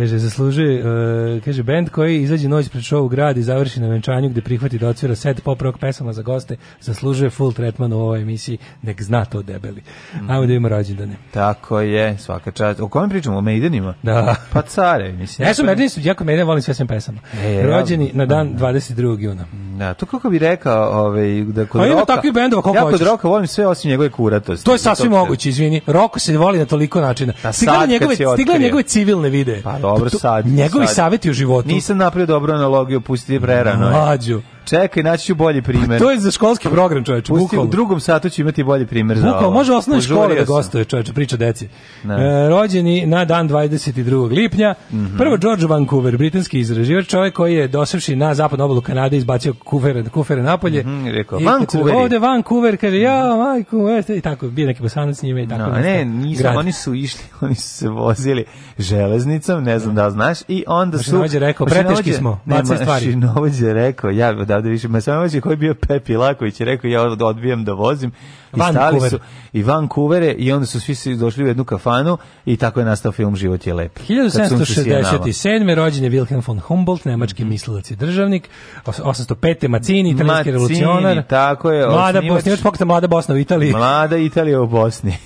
Kaže, 0.00 0.18
zaslužuje, 0.18 0.80
uh, 0.80 1.42
kaže, 1.44 1.62
band 1.62 1.90
koji 1.90 2.22
izađe 2.22 2.48
noć 2.48 2.68
pred 2.68 2.82
show 2.82 2.96
u 2.96 3.08
grad 3.08 3.36
i 3.36 3.42
završi 3.42 3.80
na 3.80 3.88
venčanju 3.88 4.28
gde 4.28 4.40
prihvati 4.40 4.78
da 4.78 4.88
otvira 4.88 5.14
set 5.16 5.42
pop 5.42 5.62
rock 5.62 5.78
pesama 5.78 6.12
za 6.12 6.22
goste, 6.22 6.56
zaslužuje 6.80 7.30
full 7.30 7.52
tretman 7.52 7.92
u 7.92 7.98
ovoj 7.98 8.20
emisiji, 8.22 8.58
nek 8.82 9.02
zna 9.02 9.24
to 9.24 9.42
debeli. 9.42 9.82
Mhm. 10.14 10.30
Ajmo 10.30 10.46
da 10.46 10.52
ima 10.52 10.68
rođendane. 10.68 11.16
Tako 11.30 11.80
je, 11.80 12.18
svaka 12.18 12.50
čast. 12.50 12.80
O 12.80 12.88
kojem 12.88 13.10
pričamo? 13.10 13.38
O 13.38 13.40
Maidenima? 13.40 13.94
Da. 14.02 14.34
Pa 14.52 14.62
care, 14.62 15.12
mislim. 15.12 15.48
Ja 15.48 15.54
sam 15.54 15.66
medeni 15.66 15.88
su, 15.88 16.00
jako 16.00 16.24
medeni, 16.24 16.44
volim 16.44 16.62
sve 16.62 16.74
sem 16.74 16.86
pesama. 16.86 17.18
E, 17.42 17.52
ja- 17.52 17.66
Rođeni 17.66 18.10
na 18.14 18.26
dan 18.26 18.54
22. 18.58 19.20
juna. 19.20 19.44
Da, 19.78 19.94
to 19.94 20.06
kako 20.06 20.30
bi 20.30 20.38
rekao, 20.38 21.00
ovaj, 21.00 21.42
da 21.42 21.66
kod 21.66 21.80
A 21.80 21.86
ima 21.86 21.94
roka... 21.94 22.14
takvih 22.14 22.32
bendova 22.32 22.62
koliko 22.62 22.78
Ja 22.78 22.82
kod 22.82 22.92
hoćeš. 22.92 23.06
roka 23.06 23.28
volim 23.28 23.46
sve 23.46 23.66
osim 23.66 23.88
njegove 23.90 24.08
kuratosti. 24.10 24.64
To 24.64 24.72
je 24.72 24.78
sasvim 24.78 25.10
moguće, 25.10 25.48
izvini. 25.48 25.80
Roko 25.86 26.18
se 26.18 26.38
voli 26.38 26.58
na 26.58 26.64
toliko 26.64 27.00
načina. 27.00 27.32
A 27.42 27.52
Stigla 27.52 27.74
sad 27.74 27.80
kad 27.80 27.90
njegove, 27.90 28.14
stigla 28.14 28.56
njegove 28.58 28.82
civilne 28.82 29.28
videe. 29.28 29.62
Pa 29.62 29.78
dobro, 29.98 30.10
sad. 30.10 30.46
Njegovi 30.46 30.86
saveti 30.86 31.30
u 31.30 31.32
životu. 31.32 31.68
Nisam 31.68 31.96
napravio 31.98 32.26
dobru 32.26 32.52
analogiju, 32.52 33.00
prerano. 33.40 33.86
je. 33.86 33.92
Mlađu. 33.92 34.40
Čekaj, 34.64 35.02
naći 35.02 35.26
ću 35.26 35.34
bolji 35.34 35.62
primer. 35.62 35.98
To 35.98 36.10
je 36.10 36.20
za 36.20 36.30
školski 36.30 36.68
program, 36.68 37.04
čoveče, 37.04 37.28
Pusti, 37.28 37.42
u 37.42 37.44
bukvalno. 37.44 37.70
drugom 37.70 38.00
satu 38.00 38.28
ću 38.28 38.40
imati 38.40 38.64
bolji 38.64 38.86
primer 38.86 39.18
za 39.18 39.26
Bukvalno, 39.26 39.50
može 39.50 39.72
osnovne 39.72 40.02
škole 40.02 40.20
Požurio 40.20 40.44
da 40.44 40.46
gostuje, 40.46 40.84
čoveče, 40.84 41.12
priča 41.12 41.36
deci. 41.36 41.68
Da. 42.04 42.14
E, 42.14 42.48
rođeni 42.48 43.06
na 43.06 43.24
dan 43.24 43.48
22. 43.48 44.30
lipnja. 44.30 44.74
Prvo 45.18 45.36
George 45.36 45.66
Vancouver, 45.66 46.16
britanski 46.16 46.60
izraživač, 46.60 47.06
čovjek 47.06 47.34
koji 47.34 47.54
je 47.54 47.68
dosavši 47.68 48.16
na 48.16 48.34
zapadnu 48.34 48.64
obalu 48.64 48.80
Kanade 48.80 49.16
izbacio 49.16 49.54
kufere, 49.64 50.04
kufere 50.04 50.42
napolje. 50.42 50.80
Mhm, 50.80 51.06
rekao, 51.06 51.40
I 51.40 51.44
Vancouveri. 51.44 51.96
Ovde 51.96 52.18
Vancouver, 52.18 52.76
kaže, 52.76 53.00
ja, 53.00 53.36
majku, 53.36 53.76
jeste, 53.76 54.16
i 54.16 54.20
tako, 54.20 54.48
bio 54.48 54.66
neki 54.66 54.82
bosanac 54.82 55.16
s 55.16 55.22
njime 55.22 55.42
i 55.42 55.48
tako. 55.48 55.70
No, 55.70 55.78
ne, 55.78 56.04
nisu, 56.04 56.42
grad. 56.42 56.56
oni 56.56 56.72
su 56.72 56.94
išli, 56.94 57.22
oni 57.40 57.54
su 57.54 57.68
se 57.68 57.88
vozili 57.88 58.44
železnicom, 58.78 59.64
ne 59.64 59.78
znam 59.78 59.94
da 59.94 60.10
znaš, 60.10 60.38
i 60.48 60.64
onda 60.66 60.98
su... 60.98 61.00
Mašinovođa 61.00 61.36
je 61.36 61.40
rekao, 61.40 61.66
preteški 61.66 62.12
smo, 62.12 62.40
bacaj 62.44 62.76
stvari. 62.76 63.06
Mašinovođa 63.06 63.66
je 63.66 63.74
rekao, 63.74 64.10
ja 64.10 64.32
odavde 64.60 64.70
više, 64.70 64.88
mašinovođa 64.88 65.40
koji 65.40 65.52
je 65.52 65.56
bio 65.58 65.74
Pepi 65.76 66.16
Laković 66.16 66.60
je 66.60 66.66
rekao, 66.66 66.88
ja 66.88 67.02
od- 67.02 67.22
odbijam 67.22 67.64
da 67.64 67.72
vozim, 67.72 68.10
i 68.10 68.12
stali 68.52 68.76
Vancouver. 68.76 69.10
su 69.10 69.18
i 69.52 69.62
Vancouvere, 69.62 70.32
i 70.32 70.52
onda 70.52 70.66
su 70.66 70.80
svi 70.80 70.94
se 70.94 71.14
došli 71.14 71.44
u 71.44 71.48
jednu 71.48 71.64
kafanu, 71.64 72.16
i 72.46 72.56
tako 72.56 72.80
je 72.80 72.86
nastao 72.86 73.12
film 73.12 73.36
Život 73.36 73.66
je 73.66 73.74
lep. 73.74 73.94
Kad 73.94 74.06
sunce 74.48 74.64
sije 74.66 74.94
nama. 74.94 75.18
1767. 75.18 75.74
rođen 75.74 76.04
je 76.04 76.10
Wilhelm 76.12 76.42
von 76.46 76.60
Humboldt, 76.60 77.04
nemački 77.04 77.44
mislilac 77.44 77.90
i 77.90 77.96
državnik. 77.96 78.48
Os- 78.86 79.00
805. 79.00 79.68
Macini, 79.68 80.10
italijanski 80.10 80.50
revolucionar. 80.50 81.22
tako 81.22 81.70
je, 81.70 81.86
Mlada 81.86 82.18
osnivač- 82.18 82.28
Bosnijač 82.28 82.60
pokreta 82.62 82.84
Mlada 82.84 83.06
Bosna 83.06 83.34
u 83.34 83.38
Italiji. 83.38 83.72
Mlada 83.72 84.16
Italija 84.18 84.60
u 84.60 84.66
Bosni. 84.68 85.16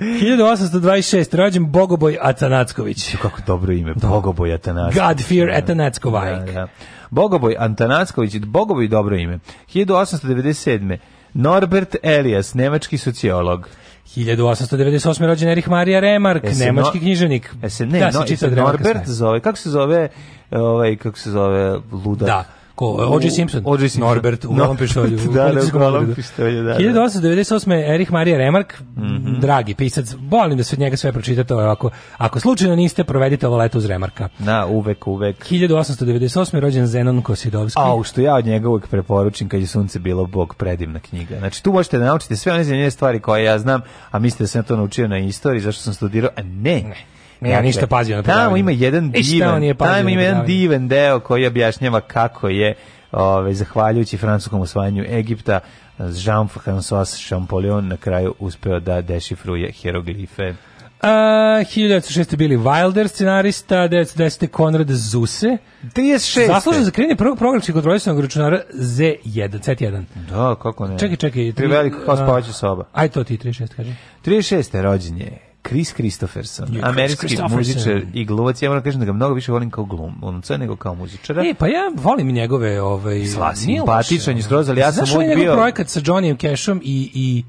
1826. 0.00 1.34
rođen 1.34 1.66
Bogoboj 1.66 2.18
Atanacković. 2.20 3.16
Kako 3.16 3.40
dobro 3.46 3.72
ime, 3.72 3.94
Bogoboj 3.94 4.54
Atanacković. 4.54 5.08
God 5.08 5.22
fear 5.22 5.50
Atanackovajk. 5.52 6.46
Da, 6.46 6.52
da. 6.52 6.66
Bogoboj 7.10 7.56
Antanacković, 7.58 8.38
Bogoboj 8.38 8.88
dobro 8.88 9.16
ime. 9.16 9.38
1897. 9.74 10.98
Norbert 11.34 11.96
Elias, 12.02 12.54
nemački 12.54 12.98
sociolog. 12.98 13.68
1898. 14.16 15.26
rođen 15.26 15.48
Erich 15.48 15.68
Marija 15.68 16.00
Remark, 16.00 16.44
E 16.44 16.54
nemački 16.54 16.98
no- 16.98 17.02
književnik. 17.02 17.54
E 17.62 17.70
se 17.70 17.86
ne, 17.86 17.98
da, 17.98 18.06
no, 18.06 18.12
se 18.12 18.18
e 18.18 18.26
čita 18.26 18.46
Remarka 18.46 18.84
Norbert 18.84 19.08
zove, 19.08 19.40
kako 19.40 19.58
se 19.58 19.70
zove, 19.70 20.08
ovaj, 20.50 20.96
kako 20.96 21.18
se 21.18 21.30
zove, 21.30 21.78
ludak? 21.92 22.26
Da. 22.26 22.44
Ko? 22.80 22.86
O.J. 22.86 23.30
Simpson. 23.30 23.62
O.J. 23.64 23.78
Simpson. 23.80 24.08
Norbert 24.08 24.44
u 24.44 24.48
golom 24.54 24.76
pištolju. 24.76 25.18
da, 25.26 25.48
da, 25.48 25.60
u 25.60 25.70
golom 25.72 26.14
pištolju, 26.14 26.62
da. 26.62 26.72
da. 26.72 26.78
1898. 26.78 27.92
Erich 27.94 28.12
Marija 28.12 28.38
Remark, 28.38 28.74
Mhm. 28.96 29.40
dragi 29.40 29.74
pisac, 29.74 30.14
volim 30.20 30.58
da 30.58 30.64
se 30.64 30.76
od 30.76 30.80
njega 30.80 30.96
sve 30.96 31.12
pročitate, 31.12 31.54
ako, 31.54 31.90
ako 32.18 32.40
slučajno 32.40 32.76
niste, 32.76 33.04
provedite 33.04 33.46
ovo 33.46 33.56
leto 33.56 33.78
uz 33.78 33.84
Remarka. 33.84 34.28
Da, 34.38 34.66
uvek, 34.66 35.06
uvek. 35.06 35.36
1898. 35.44 36.60
rođen 36.60 36.86
Zenon 36.86 37.22
Kosidovski. 37.22 37.80
A, 37.80 38.02
što 38.04 38.20
ja 38.20 38.34
od 38.34 38.46
njega 38.46 38.68
uvek 38.68 38.86
preporučim 38.86 39.48
kad 39.48 39.60
je 39.60 39.66
sunce 39.66 39.98
bilo 39.98 40.26
Bog 40.26 40.54
predivna 40.54 41.00
knjiga. 41.00 41.38
Znači 41.38 41.62
tu 41.62 41.72
možete 41.72 41.98
da 41.98 42.04
naučite 42.04 42.36
sve 42.36 42.52
one 42.52 42.90
stvari 42.90 43.20
koje 43.20 43.44
ja 43.44 43.58
znam, 43.58 43.80
a 44.10 44.18
mislite 44.18 44.44
da 44.44 44.48
sam 44.48 44.62
to 44.64 44.76
naučio 44.76 45.08
na 45.08 45.18
istoriji, 45.18 45.60
zašto 45.60 45.82
sam 45.82 45.94
studirao, 45.94 46.30
a 46.36 46.42
ne. 46.42 46.82
Ne, 46.82 46.94
ja 47.40 47.60
ništa 47.60 47.86
pazio 47.86 48.16
na 48.16 48.22
Tamo 48.22 48.56
ima 48.56 48.70
jedan 48.70 49.10
divan, 49.10 49.60
pazio 49.60 49.74
tamo 49.74 50.08
ima 50.08 50.22
jedan 50.22 50.46
divan 50.46 50.88
deo 50.88 51.20
koji 51.20 51.46
objašnjava 51.46 52.00
kako 52.00 52.48
je 52.48 52.74
Ove, 53.12 53.54
zahvaljujući 53.54 54.16
francuskom 54.16 54.60
osvajanju 54.60 55.04
Egipta, 55.08 55.60
Jean-François 55.98 57.26
Champollion 57.26 57.88
na 57.88 57.96
kraju 57.96 58.34
uspeo 58.38 58.80
da 58.80 59.00
dešifruje 59.00 59.72
hieroglife. 59.72 60.54
Uh, 61.02 61.06
1906. 61.06 62.36
bili 62.36 62.56
Wilder 62.56 63.08
scenarista, 63.08 63.76
1910. 63.76 64.46
Konrad 64.46 64.88
Zuse. 64.90 65.56
36. 65.82 66.46
Zaslužen 66.46 66.84
za 66.84 66.90
kreiranje 66.90 67.16
prvog 67.16 67.38
programskog 67.38 67.74
kontrolisanog 67.74 68.20
računara 68.20 68.60
Z1, 68.74 69.48
Z1. 69.48 70.02
Da, 70.30 70.54
kako 70.62 70.86
ne. 70.86 70.98
Čekaj, 70.98 71.16
čekaj. 71.16 71.52
Tri 71.52 71.66
veliko 71.66 71.98
kao 72.04 72.16
spavaća 72.16 72.52
soba. 72.52 72.84
Aj 72.92 73.08
to 73.08 73.24
ti, 73.24 73.38
36, 73.38 73.68
kaže. 73.76 73.94
36. 74.24 74.82
rođen 74.82 75.18
je 75.18 75.49
Chris 75.68 75.94
Christopherson, 75.94 76.66
Je, 76.66 76.72
Chris 76.72 76.84
američki 76.84 77.16
Christopherson. 77.16 77.58
muzičar 77.58 78.02
i 78.14 78.24
glumac. 78.24 78.62
Ja 78.62 78.68
moram 78.68 78.82
kažem 78.82 79.00
da 79.00 79.06
ga 79.06 79.12
mnogo 79.12 79.34
više 79.34 79.52
volim 79.52 79.70
kao 79.70 79.84
glumca 79.84 80.56
nego 80.56 80.76
kao 80.76 80.94
muzičara. 80.94 81.42
E, 81.42 81.54
pa 81.54 81.66
ja 81.66 81.90
volim 81.94 82.28
i 82.28 82.32
njegove... 82.32 82.82
Ovaj, 82.82 83.24
simpatičan 83.54 84.36
je 84.36 84.42
skroz, 84.42 84.68
ali 84.68 84.80
ja 84.80 84.92
sam 84.92 85.16
uvijek 85.16 85.28
njegov 85.28 85.44
bio... 85.44 85.52
projekat 85.52 85.88
sa 85.88 86.00
Johnnyem 86.00 86.40
Cashom 86.40 86.80
i... 86.84 87.10
i 87.14 87.44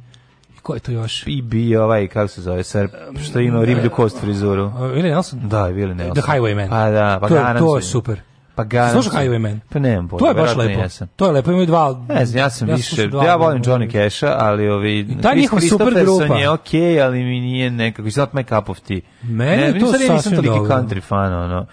ko 0.61 0.73
je 0.73 0.79
to 0.79 0.91
još? 0.91 1.23
I 1.27 1.41
bio 1.41 1.83
ovaj, 1.83 2.07
kako 2.07 2.27
se 2.27 2.41
zove, 2.41 2.63
Srb, 2.63 2.89
što 3.23 3.39
ima 3.39 3.63
riblju 3.63 3.89
kost 3.89 4.19
frizuru. 4.19 4.71
Willie 4.75 5.11
Nelson? 5.11 5.39
Da, 5.43 5.57
Willie 5.63 5.95
Nelson. 5.95 6.23
The 6.23 6.31
Highwayman. 6.31 6.69
Pa 6.69 6.89
da, 6.89 7.17
pa 7.21 7.27
to, 7.27 7.35
je, 7.35 7.57
to 7.59 7.75
je 7.75 7.81
super. 7.81 8.21
Pa 8.55 8.63
garantujem. 8.63 9.03
Slušaj 9.03 9.27
Highwayman. 9.27 9.59
Pa 9.69 9.79
nemam 9.79 10.07
pojma. 10.07 10.19
To 10.19 10.27
je 10.27 10.33
baš 10.33 10.55
lepo. 10.55 10.81
jesam. 10.81 11.07
To 11.15 11.25
je 11.25 11.31
lepo, 11.31 11.51
imaju 11.51 11.65
dva... 11.65 12.05
Ne 12.09 12.25
znam, 12.25 12.39
ja 12.39 12.49
sam 12.49 12.69
ja 12.69 12.75
više, 12.75 13.07
dva 13.07 13.25
ja 13.25 13.35
volim. 13.35 13.63
Johnny 13.63 13.91
Cash-a, 13.91 14.35
ali 14.39 14.69
ovi, 14.69 15.17
ta 15.21 15.29
Chris 15.29 15.41
njihova 15.41 15.61
super 15.61 15.93
grupa. 15.93 16.35
je 16.35 16.49
okej, 16.49 17.01
ali 17.01 17.23
mi 17.23 17.39
nije 17.39 17.71
nekako, 17.71 18.07
it's 18.07 18.19
not 18.19 18.31
my 18.33 18.43
cup 18.43 18.69
of 18.69 18.79
tea. 18.79 18.99
Meni 19.23 19.61
ne, 19.61 19.79
to 19.79 19.91
sad 19.91 19.93
ja 19.93 19.99
nisam 19.99 20.17
sasvim 20.17 20.35
toliki 20.35 20.57
dobro. 20.57 20.75
country 20.75 21.01
fan, 21.01 21.33
ono. 21.33 21.65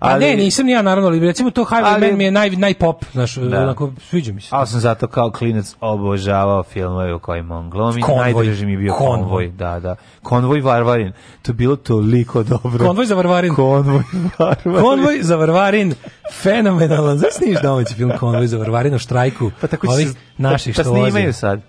A 0.00 0.18
ne, 0.18 0.36
nisam 0.36 0.66
ni 0.66 0.72
ja 0.72 0.82
naravno, 0.82 1.08
ali 1.08 1.20
recimo 1.20 1.50
to 1.50 1.62
Highwayman 1.62 1.94
Ali- 1.94 2.12
mi 2.12 2.24
je 2.24 2.30
naj, 2.30 2.50
najpop, 2.50 3.04
znaš, 3.12 3.34
Da. 3.34 3.58
onako, 3.58 3.92
sviđa 4.00 4.32
mi 4.32 4.40
se. 4.40 4.48
Ali 4.50 4.66
sam 4.66 4.80
zato 4.80 5.06
kao 5.08 5.30
klinac 5.30 5.74
obožavao 5.80 6.62
filmove 6.62 7.14
u 7.14 7.18
kojima 7.18 7.56
on 7.56 7.70
glumi. 7.70 8.02
Konvoj. 8.02 8.22
Najdraži 8.24 8.66
mi 8.66 8.72
je 8.72 8.78
bio 8.78 8.92
Konvoj. 8.92 9.18
konvoj. 9.18 9.48
Da, 9.48 9.80
da. 9.80 9.96
Konvoj 10.22 10.60
Varvarin. 10.60 11.12
To 11.42 11.50
je 11.50 11.54
bilo 11.54 11.76
toliko 11.76 12.42
dobro. 12.44 12.86
Konvoj 12.86 13.06
za 13.06 13.14
Varvarin. 13.14 13.54
Konvoj 13.54 14.02
Varvarin. 14.38 14.82
Konvoj 14.82 15.18
za 15.20 15.36
Varvarin, 15.36 15.94
fenomenalan. 16.32 17.18
Znaš 17.18 17.32
snimiš 17.32 17.58
domaći 17.62 17.94
film 17.94 18.12
Konvoj 18.12 18.46
za 18.46 18.58
Varvarin 18.58 18.94
o 18.94 18.98
štrajku 18.98 19.50
Pa 19.60 19.66
tako 19.66 19.86
ovih 19.88 20.08
se- 20.08 20.14
naših 20.38 20.76
pa 20.76 20.82
što 20.82 20.90
voze. 20.90 21.02
snimaju 21.02 21.32
sad. 21.32 21.60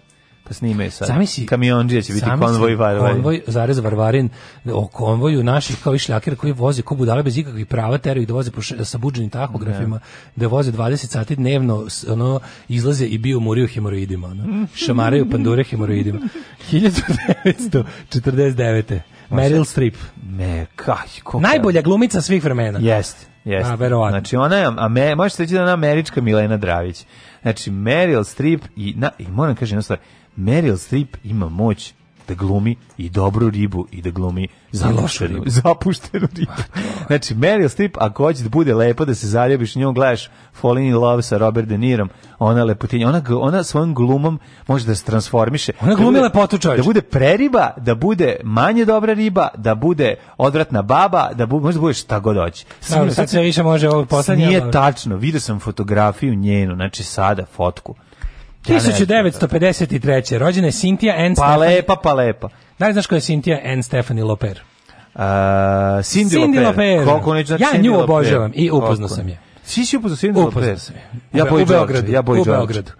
Pa 0.50 0.54
snimaju 0.54 0.91
sad. 0.91 1.08
Zamisli, 1.08 1.45
Kamionđija 1.45 2.02
će 2.02 2.14
biti 2.14 2.26
konvoj 2.39 2.76
Varvarin. 2.76 3.16
Konvoj, 3.16 3.41
zarez 3.47 3.80
Varvarin, 3.80 4.30
o 4.66 4.88
konvoju 4.88 5.43
naših 5.43 5.78
kao 5.84 5.95
i 5.95 6.00
šljakera 6.00 6.36
koji 6.36 6.54
voze 6.54 6.82
ko 6.82 6.95
budale 6.95 7.24
bez 7.24 7.38
ikakvih 7.38 7.66
prava, 7.66 7.97
teraju 7.97 8.22
ih 8.22 8.28
da 8.28 8.34
voze 8.34 8.52
po 8.52 8.62
še- 8.62 8.86
sa 8.86 8.97
buđenim 8.97 9.30
tahografima, 9.30 10.00
da 10.36 10.47
voze 10.47 10.72
20 10.72 10.95
sati 11.08 11.36
dnevno, 11.36 11.86
ono, 12.10 12.39
izlaze 12.70 13.06
i 13.06 13.18
bio 13.18 13.39
muriju 13.39 13.68
hemoroidima, 13.68 14.28
ono, 14.28 14.68
šamaraju 14.76 15.30
pandure 15.32 15.64
hemoroidima. 15.64 16.20
1949. 16.72 19.00
Meryl 19.30 19.65
Streep. 19.65 19.95
Me, 20.23 20.65
kaj. 20.75 21.07
Najbolja 21.39 21.82
glumica 21.82 22.21
svih 22.21 22.43
vremena. 22.43 22.80
Jeste, 22.82 23.25
jeste. 23.43 23.71
A, 23.71 23.75
verovatno. 23.75 24.19
Znači, 24.19 24.36
ona 24.36 24.55
je, 24.55 24.67
a 24.77 24.88
me, 24.88 25.15
možete 25.15 25.43
reći 25.43 25.53
da 25.53 25.59
je 25.59 25.63
ona 25.63 25.73
američka 25.73 26.21
Milena 26.21 26.57
Dravić. 26.57 27.05
Znači, 27.41 27.71
Meryl 27.71 28.23
Streep 28.23 28.61
i, 28.75 28.93
na, 28.97 29.09
i 29.19 29.27
moram 29.27 29.55
kažem 29.55 29.75
jednu 29.75 29.84
stvar, 29.84 29.99
Meryl 30.38 30.77
Streep 30.77 31.17
ima 31.23 31.49
moć 31.49 31.93
da 32.30 32.36
glumi 32.36 32.75
i 32.97 33.09
dobru 33.09 33.49
ribu 33.49 33.88
i 33.91 34.01
da 34.01 34.09
glumi 34.09 34.47
zapuštenu, 34.71 35.30
ribu. 35.30 35.49
zapuštenu 35.63 36.27
ribu. 36.36 36.51
Znači, 37.07 37.36
Meryl 37.36 37.69
Streep, 37.69 37.97
ako 37.97 38.23
hoće 38.23 38.43
da 38.43 38.49
bude 38.49 38.73
lepo, 38.75 39.05
da 39.05 39.15
se 39.15 39.27
zaljubiš 39.27 39.75
njom, 39.75 39.93
gledaš 39.93 40.30
Falling 40.53 40.88
in 40.88 40.95
Love 40.95 41.21
sa 41.21 41.38
Robert 41.38 41.67
De 41.67 41.77
Nirom, 41.77 42.09
ona 42.39 42.63
lepotinja, 42.63 43.07
ona, 43.07 43.21
ona 43.32 43.63
svojom 43.63 43.93
glumom 43.93 44.39
može 44.67 44.86
da 44.86 44.95
se 44.95 45.05
transformiše. 45.05 45.71
Ona 45.82 45.89
Da 45.89 45.95
glumi 45.95 46.11
bude- 46.11 46.21
lepotu. 46.21 46.57
Da 46.57 46.84
bude 46.84 47.01
preriba, 47.01 47.69
da 47.77 47.95
bude 47.95 48.36
manje 48.43 48.86
dobra 48.86 49.13
riba, 49.13 49.47
da 49.57 49.75
bude 49.75 50.15
odvratna 50.38 50.82
baba, 50.82 51.30
da 51.34 51.45
bu, 51.45 51.59
može 51.59 51.73
da 51.73 51.82
bude 51.82 51.93
šta 51.93 52.19
god 52.19 52.38
hoće. 52.38 52.65
Dobro, 52.89 53.11
sad 53.11 53.30
sve 53.30 53.41
više 53.41 53.63
može 53.63 53.89
ovo 53.89 54.05
poslednje. 54.05 54.47
Nije 54.47 54.71
tačno, 54.71 55.15
vidio 55.15 55.39
sam 55.39 55.59
fotografiju 55.59 56.36
njenu, 56.36 56.75
znači 56.75 57.03
sada 57.03 57.45
fotku. 57.45 57.95
Ja 58.68 58.74
ne 58.74 58.80
znam. 58.80 58.93
1953. 58.93 60.38
rođena 60.38 60.68
je 60.68 60.72
Cynthia 60.72 61.26
Ann 61.26 61.36
Pa 61.36 61.55
lepa, 61.55 61.95
pa 62.03 62.14
lepa. 62.14 62.49
Da 62.80 62.88
li 62.88 62.93
znaš 62.93 63.07
ko 63.07 63.16
je 63.16 63.22
Cynthia 63.22 63.74
Ann 63.74 63.84
Stephanie 63.84 64.24
Loper? 64.24 64.62
Uh, 65.16 65.22
Cindy, 65.22 66.30
Cindy 66.30 66.66
Loper. 66.66 67.05
Koliko 67.05 67.34
neću 67.34 67.47
znači 67.47 67.64
Ja 67.64 67.70
Cindy 67.74 67.84
nju 67.84 67.91
Loper. 67.91 68.03
obožavam 68.03 68.51
i 68.55 68.72
upoznao 68.72 69.10
sam 69.10 69.28
je. 69.30 69.39
Svi 69.64 69.86
si 69.86 69.97
upoznao 69.97 70.18
Cindy 70.18 70.32
Upoznao 70.32 70.62
Loper? 70.62 70.80
sam 70.80 70.95
je. 70.95 71.01
Ja 71.34 71.43
George, 71.45 71.66
Beogradu. 71.66 72.12
ja 72.12 72.22
Boy 72.22 72.41
u. 72.41 72.43
Beogradu. 72.45 72.91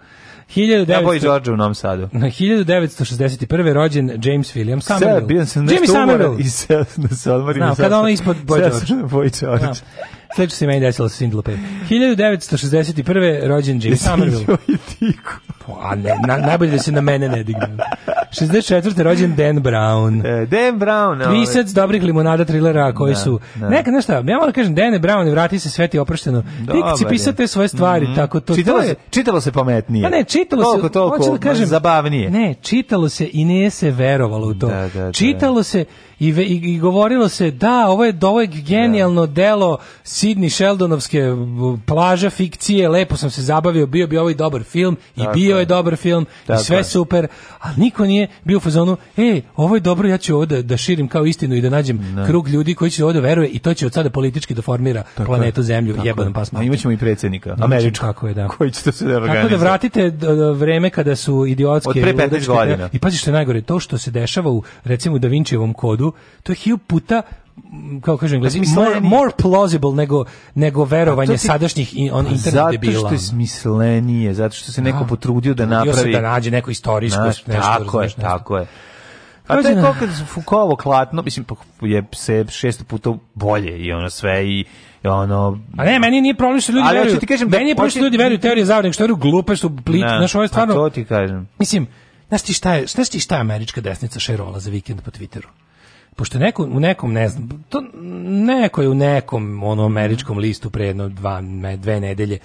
Ja 0.56 1.00
Boy 1.02 1.18
1900 1.18 1.20
George 1.20 1.50
u 1.50 1.56
Novom 1.56 1.74
Sadu. 1.74 2.08
Na 2.12 2.26
1961. 2.26 3.72
rođen 3.72 4.08
James 4.22 4.56
William 4.56 4.80
Somerville. 4.80 5.20
bio 5.20 5.46
sam 5.46 5.64
nešto 5.64 5.92
umoran 5.92 6.32
i 6.40 6.44
da 7.08 7.16
se 7.16 7.32
odmorim. 7.32 7.62
Znam, 7.62 7.76
kada 7.76 7.98
ono 7.98 8.08
ispod 8.08 8.36
Boy 8.36 8.70
sad 8.70 8.86
George. 8.88 9.30
sam. 9.30 9.58
Da. 9.58 9.74
Sledeće 10.34 10.56
se 10.56 10.66
meni 10.66 10.80
desilo 10.80 11.08
sa 11.08 11.16
Cindy 11.16 11.34
Loper. 11.34 11.56
1961. 11.90 13.02
rođen 13.44 13.80
James 13.82 14.00
Somerville. 14.00 14.46
Tiku. 14.88 15.30
A 15.80 15.94
ne, 15.94 16.10
na, 16.26 16.36
najbolje 16.38 16.70
da 16.70 16.78
se 16.78 16.92
na 16.92 17.00
mene 17.00 17.28
ne 17.28 17.42
digne. 17.42 17.66
64. 18.32 18.62
rođen 18.98 19.34
Dan 19.36 19.56
Brown. 19.56 20.26
E, 20.42 20.46
Dan 20.46 20.78
Brown. 20.78 21.22
ovaj. 21.22 21.34
Pisac 21.34 21.66
dobrih 21.68 22.02
limonada 22.02 22.44
trilera 22.44 22.92
koji 22.92 23.12
Da, 23.12 23.18
su 23.18 23.40
da. 23.54 23.68
neka 23.68 23.90
nešto 23.90 24.12
ja 24.12 24.22
moram 24.22 24.52
kažem 24.52 24.74
Dane 24.74 24.98
Brown 24.98 25.26
i 25.26 25.30
vrati 25.30 25.58
se 25.58 25.70
sveti 25.70 25.98
oprošteno. 25.98 26.42
Ti 26.42 26.80
kad 26.84 26.98
si 26.98 27.04
pisao 27.06 27.32
te 27.32 27.46
svoje 27.46 27.68
stvari 27.68 28.04
Mhm. 28.04 28.14
tako 28.14 28.40
to 28.40 28.54
čitalo 28.54 28.78
to 28.78 28.82
je 28.82 28.88
se, 28.88 28.94
čitalo 29.10 29.40
se 29.40 29.52
pametnije. 29.52 30.02
Pa 30.02 30.08
ne, 30.10 30.24
čitalo 30.24 30.62
toliko, 30.62 30.86
se, 30.86 30.92
toliko, 30.92 31.16
hoću 31.18 31.32
da 31.32 31.38
kažem, 31.40 31.66
zabavnije. 31.66 32.30
Ne, 32.30 32.54
čitalo 32.54 33.08
se 33.08 33.28
i 33.32 33.44
nije 33.44 33.70
se 33.70 33.90
verovalo 33.90 34.46
u 34.46 34.54
to. 34.54 34.66
Da, 34.68 34.88
da, 34.88 35.00
da. 35.00 35.12
Čitalo 35.12 35.62
se 35.62 35.84
i, 36.20 36.32
ve- 36.32 36.44
i, 36.44 36.54
i 36.64 36.78
govorilo 36.78 37.28
se 37.28 37.50
da, 37.50 37.86
ovo 37.88 38.04
je, 38.04 38.14
ovo 38.22 38.40
je 38.40 38.46
genijalno 38.48 39.26
delo 39.26 39.78
Sidney 40.04 40.48
Sheldonovske 40.50 41.22
plaža 41.86 42.30
fikcije, 42.30 42.88
lepo 42.88 43.16
sam 43.16 43.30
se 43.30 43.42
zabavio, 43.42 43.86
bio 43.86 44.06
bi 44.06 44.18
ovaj 44.18 44.34
dobar 44.34 44.62
film 44.62 44.96
i 45.16 45.20
Tako 45.20 45.32
bio 45.32 45.56
je. 45.56 45.60
je 45.60 45.66
dobar 45.66 45.96
film 45.96 46.26
Tako 46.46 46.60
i 46.60 46.64
sve 46.64 46.84
super, 46.84 47.26
ali 47.60 47.74
niko 47.78 48.04
nije 48.04 48.28
bio 48.44 48.56
u 48.56 48.60
fazonu, 48.60 48.96
ej, 49.16 49.42
ovo 49.56 49.74
je 49.74 49.80
dobro, 49.80 50.08
ja 50.08 50.18
ću 50.18 50.34
ovo 50.34 50.46
da, 50.46 50.62
da 50.62 50.76
širim 50.76 51.08
kao 51.08 51.26
istinu 51.26 51.54
i 51.54 51.60
da 51.60 51.70
nađem 51.70 52.00
krug 52.26 52.48
ljudi 52.48 52.74
koji 52.74 52.90
će 52.90 53.04
ovo 53.04 53.12
da 53.12 53.20
veruje 53.20 53.48
i 53.48 53.58
to 53.58 53.74
će 53.74 53.86
od 53.86 53.92
sada 53.92 54.10
politički 54.10 54.54
da 54.54 54.62
formira 54.62 55.02
planetu 55.16 55.62
Zemlju, 55.62 55.94
Tako 55.94 56.06
jebanom 56.06 56.30
je. 56.30 56.34
pas 56.34 56.52
A 56.52 56.62
imaćemo 56.62 56.92
i 56.92 56.98
predsjednika, 56.98 57.48
Imaćemo, 57.50 57.64
američkog. 57.66 58.06
kako 58.06 58.28
je, 58.28 58.34
da. 58.34 58.48
Koji 58.48 58.70
će 58.70 58.82
to 58.82 58.92
se 58.92 59.04
da 59.06 59.26
Tako 59.26 59.48
da 59.48 59.56
vratite 59.56 60.12
vreme 60.54 60.90
kada 60.90 61.16
su 61.16 61.46
idiotske 61.46 61.88
Od 61.90 61.94
pre 61.94 62.12
15 62.14 62.28
ludačke- 62.28 62.46
godina. 62.48 62.88
I 62.92 62.98
pazi 62.98 63.16
što 63.16 63.30
je 63.30 63.34
najgore, 63.34 63.62
to 63.62 63.80
što 63.80 63.98
se 63.98 64.10
dešava 64.10 64.50
u 64.50 64.62
recimo 64.84 65.18
Da 65.18 65.28
Vincijevom 65.28 65.72
kodu, 65.74 66.09
to 66.42 66.52
je 66.52 66.56
hilju 66.56 66.78
puta 66.78 67.22
m, 67.64 68.00
kako 68.00 68.16
kažem 68.16 68.36
englezi, 68.36 68.58
more, 68.58 68.66
smislenije. 68.66 69.00
more 69.00 69.30
plausible 69.32 69.92
nego, 69.92 70.24
nego 70.54 70.84
verovanje 70.84 71.28
Pa 71.28 71.32
ti- 71.32 71.46
sadašnjih 71.46 71.90
i 71.94 72.10
on 72.10 72.26
internet 72.26 72.42
Zato 72.44 72.70
debila. 72.70 72.98
što 73.00 73.14
je 73.14 73.18
smislenije, 73.18 74.34
zato 74.34 74.54
što 74.54 74.72
se 74.72 74.82
neko 74.82 75.04
potrudio 75.06 75.54
da 75.54 75.62
se 75.62 75.66
napravi... 75.68 76.12
da 76.12 76.20
nađe 76.22 76.50
neko 76.50 76.70
istorijsko 76.70 77.22
Znaš, 77.22 77.46
nešto, 77.46 77.62
tako 77.62 78.00
je, 78.00 78.04
nešto. 78.04 78.20
tako 78.20 78.56
je. 78.56 78.66
A 79.46 79.62
to 79.62 79.68
je 79.68 79.74
kao 79.74 79.94
kad 79.98 80.08
Foucaultovo 80.26 80.76
klatno, 80.76 81.22
mislim, 81.22 81.44
pa 81.44 81.54
je 81.82 82.04
se 82.12 82.44
šesto 82.50 82.84
puta 82.84 83.12
bolje 83.34 83.78
i 83.78 83.92
ono 83.92 84.10
sve 84.10 84.46
i 84.46 84.64
ono... 85.04 85.58
A 85.76 85.84
ne, 85.84 85.98
meni 85.98 86.20
nije 86.20 86.34
problem 86.34 86.60
što 86.60 86.72
ljudi 86.72 86.84
Ali 86.84 86.98
veruju. 86.98 87.18
ti 87.18 87.26
kažem 87.26 87.48
da 87.48 87.58
meni 87.58 87.70
je 87.70 87.74
problem 87.74 87.90
što 87.90 88.00
ljudi 88.00 88.16
veruju 88.16 88.38
teorije 88.38 88.64
zavere, 88.64 88.92
što 88.92 89.02
veruju 89.02 89.16
glupe, 89.16 89.56
što 89.56 89.68
plit, 89.76 90.02
Ne, 90.02 90.08
znaš, 90.08 90.34
ovo 90.34 90.44
je 90.44 90.48
stvarno... 90.48 90.74
to 90.74 90.90
ti 90.90 91.04
kažem. 91.04 91.48
Mislim, 91.58 91.86
znaš 92.28 92.42
ti 92.42 92.52
šta 92.52 92.74
je, 92.74 92.86
znaš 92.86 93.08
ti 93.08 93.20
šta 93.20 93.34
je 93.34 93.40
američka 93.40 93.80
desnica 93.80 94.18
šerola 94.20 94.60
za 94.60 94.70
vikend 94.70 95.00
po 95.02 95.10
Twitteru? 95.10 95.46
Pošto 96.20 96.38
neko, 96.38 96.64
u 96.64 96.80
nekom, 96.80 97.12
ne 97.12 97.28
znam, 97.28 97.64
to 97.68 97.82
neko 98.44 98.82
je 98.82 98.88
u 98.88 98.94
nekom 98.94 99.62
ono 99.62 99.84
američkom 99.84 100.38
listu 100.38 100.70
pre 100.70 100.86
jedno 100.86 101.08
dva, 101.08 101.42
dve 101.76 102.00
nedelje 102.00 102.38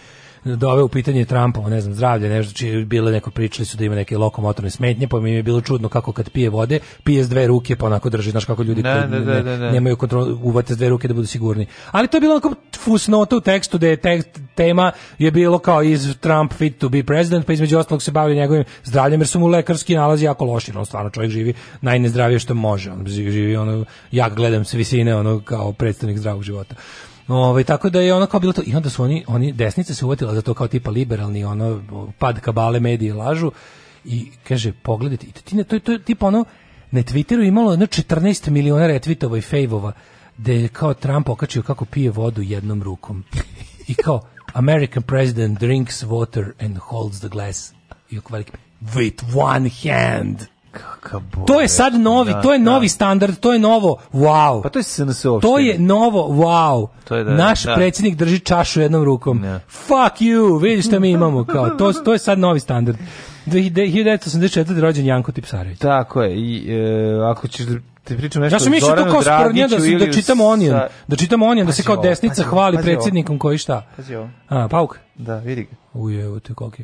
doveo 0.46 0.86
u 0.86 0.90
pitanje 0.90 1.26
Trumpa, 1.26 1.70
ne 1.70 1.82
znam, 1.82 1.94
zdravlje, 1.94 2.30
nešto, 2.30 2.54
čije 2.54 2.86
bile 2.86 3.12
neko 3.12 3.32
pričali 3.32 3.66
su 3.66 3.78
da 3.78 3.86
ima 3.86 3.96
neke 3.96 4.18
lokomotorne 4.18 4.70
smetnje, 4.70 5.08
pa 5.08 5.20
mi 5.20 5.32
je 5.32 5.44
bilo 5.44 5.62
čudno 5.62 5.90
kako 5.90 6.12
kad 6.12 6.30
pije 6.30 6.50
vode, 6.50 6.80
pije 7.04 7.24
s 7.24 7.30
dve 7.30 7.48
ruke, 7.48 7.76
pa 7.76 7.86
onako 7.86 8.10
drži, 8.10 8.32
znaš 8.32 8.46
kako 8.46 8.64
ljudi 8.64 8.82
Da, 8.82 8.94
koji 8.94 9.12
da, 9.12 9.20
da, 9.20 9.34
ne- 9.34 9.44
da, 9.44 9.58
da. 9.58 9.72
nemaju 9.72 9.96
kontrolu, 9.98 10.40
uvate 10.44 10.74
s 10.74 10.78
dve 10.78 10.90
ruke 10.90 11.08
da 11.08 11.14
budu 11.14 11.28
sigurni. 11.28 11.66
Ali 11.92 12.08
to 12.08 12.18
je 12.18 12.22
bilo 12.22 12.34
onako 12.34 12.54
fusnota 12.80 13.36
u 13.38 13.42
tekstu 13.42 13.78
da 13.78 13.88
je 13.88 13.98
tekst, 13.98 14.30
tema 14.56 14.92
je 15.20 15.32
bilo 15.32 15.60
kao 15.60 15.84
iz 15.84 16.16
Trump 16.20 16.54
fit 16.54 16.78
to 16.78 16.90
be 16.90 17.04
president, 17.04 17.46
pa 17.46 17.54
između 17.54 17.78
ostalog 17.78 18.02
se 18.02 18.12
bavio 18.12 18.36
njegovim 18.36 18.64
zdravljem, 18.84 19.22
jer 19.22 19.28
su 19.28 19.40
mu 19.40 19.48
lekarski 19.48 19.96
nalazi 19.96 20.26
jako 20.26 20.46
loši, 20.46 20.72
on 20.76 20.86
stvarno 20.86 21.10
čovjek 21.10 21.32
živi 21.32 21.54
najnezdravije 21.82 22.40
što 22.40 22.54
može, 22.54 22.92
on 22.92 23.06
živi 23.08 23.56
ono, 23.56 23.86
ja 24.12 24.30
gledam 24.30 24.66
s 24.66 24.74
visine, 24.74 25.16
ono 25.16 25.40
kao 25.40 25.72
predstavnik 25.74 26.18
zdravog 26.18 26.44
života. 26.44 26.76
Ovaj 27.28 27.64
tako 27.64 27.90
da 27.90 28.02
je 28.02 28.14
ono 28.14 28.26
kao 28.26 28.40
bilo 28.40 28.54
to 28.54 28.62
i 28.66 28.76
onda 28.76 28.90
su 28.90 29.04
oni 29.04 29.26
oni 29.28 29.52
desnica 29.52 29.94
se 29.94 30.06
uvatila 30.06 30.34
za 30.34 30.42
to 30.42 30.54
kao 30.54 30.68
tipa 30.68 30.92
liberalni 30.92 31.44
ono 31.44 31.82
pad 32.20 32.40
kabale 32.40 32.80
medije 32.80 33.14
lažu 33.14 33.52
i 34.06 34.32
kaže 34.48 34.74
pogledajte 34.84 35.26
ti 35.28 35.64
to 35.64 35.76
je 35.76 35.80
to 35.80 35.92
je 35.92 36.04
tipa 36.04 36.28
ono 36.28 36.46
na 36.92 37.02
Twitteru 37.02 37.48
imalo 37.48 37.72
jedno 37.72 37.86
14 37.86 38.50
miliona 38.50 38.88
retvitova 38.88 39.38
i 39.38 39.42
fejvova 39.42 39.92
da 40.38 40.52
je 40.52 40.68
kao 40.68 40.94
Trump 40.94 41.30
okačio 41.30 41.64
kako 41.64 41.86
pije 41.86 42.12
vodu 42.12 42.42
jednom 42.42 42.84
rukom. 42.84 43.24
I 43.88 43.94
kao 43.94 44.22
American 44.54 45.04
president 45.04 45.60
drinks 45.60 46.04
water 46.04 46.52
and 46.60 46.78
holds 46.78 47.20
the 47.20 47.30
glass. 47.30 47.74
I 48.10 48.20
with 48.96 49.24
one 49.36 49.70
hand 49.70 50.55
To 51.48 51.62
je 51.62 51.68
sad 51.68 51.94
novi, 51.94 52.34
Da, 52.34 52.42
to 52.42 52.54
je 52.54 52.60
da. 52.60 52.64
novi 52.64 52.90
standard, 52.90 53.38
to 53.38 53.54
je 53.54 53.60
novo, 53.60 53.98
wow. 54.14 54.64
Pa 54.64 54.70
to 54.70 54.80
je 54.80 54.84
SNS 54.84 55.26
uopšte. 55.26 55.48
To 55.48 55.58
je 55.60 55.80
novo, 55.80 56.28
wow. 56.28 56.88
To 57.04 57.16
je 57.16 57.24
da- 57.24 57.34
Naš 57.34 57.64
da. 57.64 57.76
predsjednik 57.76 58.16
drži 58.16 58.40
čašu 58.40 58.82
jednom 58.82 59.04
rukom. 59.04 59.42
Da. 59.42 59.60
Fuck 59.68 60.20
you, 60.20 60.62
vidi 60.62 60.82
šta 60.82 61.00
mi 61.00 61.12
imamo. 61.12 61.46
Kao, 61.46 61.70
to, 61.70 61.94
to 61.94 62.14
je 62.14 62.20
sad 62.20 62.40
novi 62.40 62.60
standard. 62.60 62.98
1984. 63.48 64.80
rođen 64.80 65.06
Janko 65.06 65.32
Tipsarević. 65.32 65.80
Tako 65.80 66.22
je. 66.22 66.36
I 66.36 66.72
e, 66.72 66.78
ako 67.24 67.48
ćeš 67.48 67.66
da 67.66 67.80
ti 68.06 68.18
pričam 68.18 68.42
nešto 68.42 68.56
Ja 68.56 68.60
sam 68.60 68.72
mislio 68.72 68.96
to 68.96 69.04
kao 69.04 69.22
sporednja 69.22 69.68
da, 69.68 69.78
da 70.06 70.14
čitamo 70.14 70.46
Onion, 70.46 70.72
sa- 70.72 70.88
da 71.08 71.16
čitamo 71.16 71.46
Onion, 71.46 71.68
da 71.68 71.74
se 71.74 71.84
kao 71.84 71.98
desnica 71.98 72.36
pazi 72.36 72.44
hvali 72.50 72.76
pazi 72.78 72.86
predsjednikom 72.86 73.40
koji 73.40 73.58
šta. 73.58 73.88
Pazi 73.96 74.16
ovo. 74.16 74.30
A, 74.50 74.68
pauk. 74.68 74.98
Da, 75.16 75.38
vidi 75.38 75.64
ga. 75.64 75.70
Ujevo 75.94 76.40
te 76.40 76.54
koliki. 76.54 76.84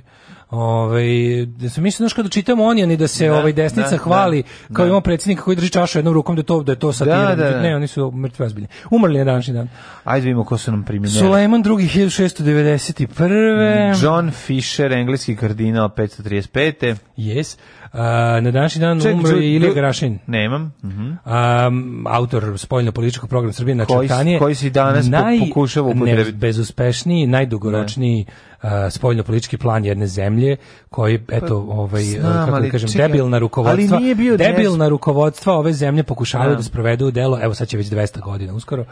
Ovaj 0.49 1.05
da 1.47 1.69
se 1.69 1.81
mislim 1.81 1.97
znaš 1.97 2.13
kada 2.13 2.29
čitamo 2.29 2.65
Onion 2.65 2.91
i 2.91 2.97
da 2.97 3.07
se 3.07 3.27
Da, 3.27 3.35
ovaj 3.35 3.53
desnica 3.53 3.89
da, 3.89 3.97
hvali 3.97 4.43
da, 4.69 4.75
kao 4.75 4.85
da. 4.85 4.87
imamo 4.87 5.01
predsjednika 5.01 5.43
koji 5.43 5.55
drži 5.55 5.69
čašu 5.69 5.97
jednom 5.97 6.13
rukom 6.13 6.35
da 6.35 6.39
je 6.39 6.43
to 6.43 6.63
da 6.63 6.71
je 6.71 6.75
to 6.75 6.93
satira. 6.93 7.17
Da, 7.25 7.35
da, 7.35 7.49
da. 7.49 7.61
Ne, 7.61 7.75
oni 7.75 7.87
su 7.87 8.11
mrtvi 8.11 8.45
ozbiljni. 8.45 8.67
Umrli 8.91 9.17
na 9.17 9.23
današnji 9.25 9.53
dan. 9.53 9.69
Ajde 10.03 10.25
vidimo 10.25 10.43
ko 10.43 10.57
su 10.57 10.71
nam 10.71 10.83
priminjali. 10.83 11.19
Sulejman 11.19 11.61
II 11.61 11.87
1691. 11.87 14.03
John 14.03 14.31
Fisher, 14.31 14.91
engleski 14.91 15.35
kardinal 15.35 15.89
535. 15.89 16.95
Yes. 17.17 17.57
A, 17.93 17.99
na 18.41 18.51
današnji 18.51 18.79
dan 18.79 19.01
Ček, 19.01 19.13
umro 19.15 19.29
je 19.29 19.55
Ilija 19.55 19.73
Garašin. 19.73 20.19
Nemam. 20.27 20.73
Mhm. 20.83 21.01
Um, 21.01 22.07
autor 22.07 22.53
spoljno-političkog 22.57 23.29
programa 23.29 23.53
Srbije 23.53 23.75
na 23.75 23.85
Koji- 23.85 24.07
čertanije. 24.07 24.39
koji 24.39 24.55
si 24.55 24.69
danas 24.69 25.05
po- 25.05 25.45
pokušava 25.47 25.87
upotrebiti. 25.89 26.31
Bezuspešniji, 26.31 27.27
najdugoročniji 27.27 28.25
uh, 28.63 28.69
spoljno-politički 28.89 29.57
plan 29.57 29.85
jedne 29.85 30.07
zemlje 30.07 30.55
koji, 30.89 31.19
eto, 31.29 31.57
ovaj, 31.59 32.03
Pa, 32.03 32.19
znam, 32.19 32.33
kako 32.35 32.51
da 32.51 32.57
ali 32.57 32.69
kažem, 32.69 32.89
čekaj, 32.89 33.07
debilna 33.07 33.37
rukovodstva, 33.37 33.71
ali 33.91 34.03
nije 34.03 34.15
bio 34.15 34.37
debilna 34.37 34.87
rukovodstva 34.87 35.53
ove 35.53 35.73
zemlje 35.73 36.03
pokušavaju 36.03 36.49
Da. 36.49 36.55
da, 36.55 36.63
sprovedu 36.63 37.07
u 37.07 37.11
delo, 37.11 37.39
evo 37.41 37.53
sad 37.53 37.67
će 37.67 37.77
već 37.77 37.87
200 37.87 38.21
godina, 38.21 38.53
uskoro 38.53 38.85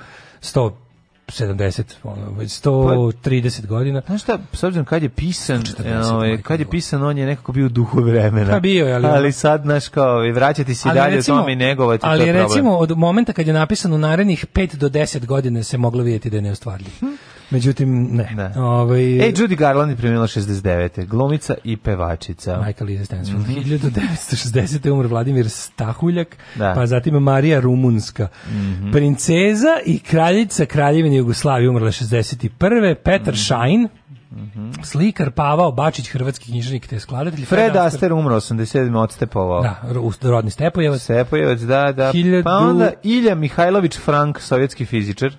170, 1.32 1.84
ono, 2.04 2.32
već 2.38 2.62
130 2.62 3.66
godina. 3.66 4.02
Znaš 4.06 4.22
šta, 4.22 4.38
s 4.54 4.64
obzirom 4.64 4.86
kad 4.86 5.04
je 5.04 5.10
pisan, 5.10 5.62
140, 5.62 6.14
ovaj, 6.14 6.42
kad 6.42 6.60
je 6.60 6.66
pisan, 6.66 7.04
on 7.04 7.18
je 7.18 7.26
nekako 7.26 7.52
bio 7.52 7.66
u 7.66 7.70
duhu 7.70 8.02
vremena. 8.02 8.52
Pa 8.52 8.60
bio 8.60 8.88
je, 8.88 8.94
ali 8.94 9.08
ali 9.08 9.32
sad, 9.32 9.62
znaš, 9.62 9.88
kao, 9.88 10.16
ovaj, 10.16 10.32
vraćati 10.32 10.76
se 10.76 10.90
i 10.90 10.94
dalje 10.94 11.20
u 11.20 11.24
tome 11.24 11.54
i 11.54 11.56
negovati, 11.56 12.06
ali 12.06 12.20
to 12.20 12.26
je 12.26 12.34
problem. 12.34 12.48
recimo 12.48 12.78
od 12.78 12.98
momenta 12.98 13.34
kad 13.34 13.48
je 13.48 13.54
napisano 13.54 13.96
u 13.96 14.00
narednih 14.00 14.46
5 14.54 14.76
do 14.76 14.90
10 14.90 15.26
godina 15.26 15.64
se 15.64 15.78
moglo 15.78 16.04
vidjeti 16.04 16.30
da 16.30 16.38
je 16.38 16.42
neostvarljiv. 16.42 16.92
Međutim, 17.52 18.06
ne. 18.08 18.30
Da. 18.36 18.54
Ovaj, 18.58 19.02
Ej, 19.02 19.34
Judy 19.34 19.56
Garland 19.56 19.91
je 19.91 19.97
premijela 19.97 20.28
69. 20.28 21.06
Glumica 21.06 21.56
i 21.64 21.78
pevačica. 21.78 22.58
Majka 22.58 22.86
Liza 22.86 23.06
Stansfield. 23.06 23.45
1960. 23.47 24.86
je 24.86 24.91
umr 24.91 25.06
Vladimir 25.06 25.50
Stahuljak, 25.50 26.38
Da. 26.56 26.74
pa 26.74 26.86
zatim 26.86 27.14
Marija 27.14 27.60
Rumunska. 27.60 28.28
Princeza 28.91 29.78
i 29.86 30.00
kraljica 30.00 30.66
Kraljevine 30.66 31.16
Jugoslavije 31.16 31.70
umrla 31.70 31.88
61. 31.88 32.50
Petar 32.95 33.36
Šajn, 33.38 33.88
slikar 34.84 35.32
Pavao 35.32 35.72
Bačić, 35.72 36.10
hrvatski 36.10 36.45
književnik 36.45 36.88
te 36.88 37.00
skladatelj. 37.00 37.45
Fred 37.45 37.76
Astaire 37.76 38.14
umro 38.14 38.36
87. 38.36 38.95
odstepovao. 38.95 39.62
Da, 39.62 39.82
ro- 39.86 40.12
rodni 40.24 40.52
Stepojevac. 40.52 41.02
Stepojevac, 41.02 41.60
da, 41.60 41.91
da. 41.91 42.12
Hiljadu- 42.12 42.43
Pa 42.43 42.52
onda 42.52 42.91
Ilja 43.04 43.36
Mihajlović 43.36 43.97
Frank, 43.97 44.39
sovjetski 44.39 44.86
fizičar. 44.86 45.34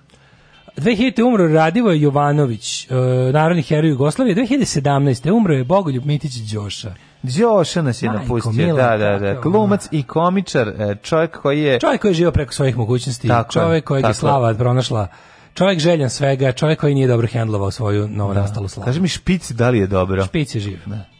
2000. 0.81 1.23
umro 1.23 1.49
Radivoje 1.49 2.01
Jovanović, 2.01 2.87
e, 2.91 2.95
narodni 3.33 3.63
heroj 3.63 3.91
Jugoslavije. 3.91 4.37
2017. 4.37 5.31
umro 5.33 5.55
je 5.55 5.65
Bogoljub 5.65 6.07
Mitić 6.07 6.33
Đoša. 6.33 6.95
Đoša 7.23 7.83
nas 7.83 8.03
je 8.03 8.09
Majko 8.09 8.23
napustio, 8.23 8.67
mila, 8.67 8.97
da, 8.97 9.19
da, 9.19 9.19
da. 9.19 9.41
Glumac 9.41 9.89
i 9.91 10.03
komičar, 10.03 10.69
e, 10.69 10.97
čovjek 11.03 11.41
koji 11.41 11.63
je... 11.63 11.81
Čovjek 11.81 12.01
koji 12.01 12.11
je 12.11 12.15
živio 12.15 12.33
preko 12.33 12.53
svojih 12.53 12.77
mogućnosti, 12.77 13.29
Tako 13.29 13.59
je, 13.59 13.63
čovjek 13.63 13.85
kojeg 13.85 14.03
tako 14.03 14.11
je 14.11 14.15
slava 14.15 14.55
pronašla, 14.55 15.09
čovjek 15.55 15.79
željan 15.79 16.11
svega, 16.11 16.53
čovjek 16.53 16.81
koji 16.81 16.95
nije 16.95 17.09
dobro 17.09 17.27
hendlovao 17.27 17.71
svoju 17.71 18.09
novo 18.09 18.35
nastalu 18.35 18.69
slavu. 18.69 18.85
Kaži 18.85 19.01
mi 19.01 19.09
špic 19.09 19.51
da 19.51 19.71
li 19.71 19.79
je 19.79 19.87
dobro. 19.87 20.25
Špic 20.25 20.55
je 20.55 20.61
živ. 20.61 20.79
Oh, 20.87 21.20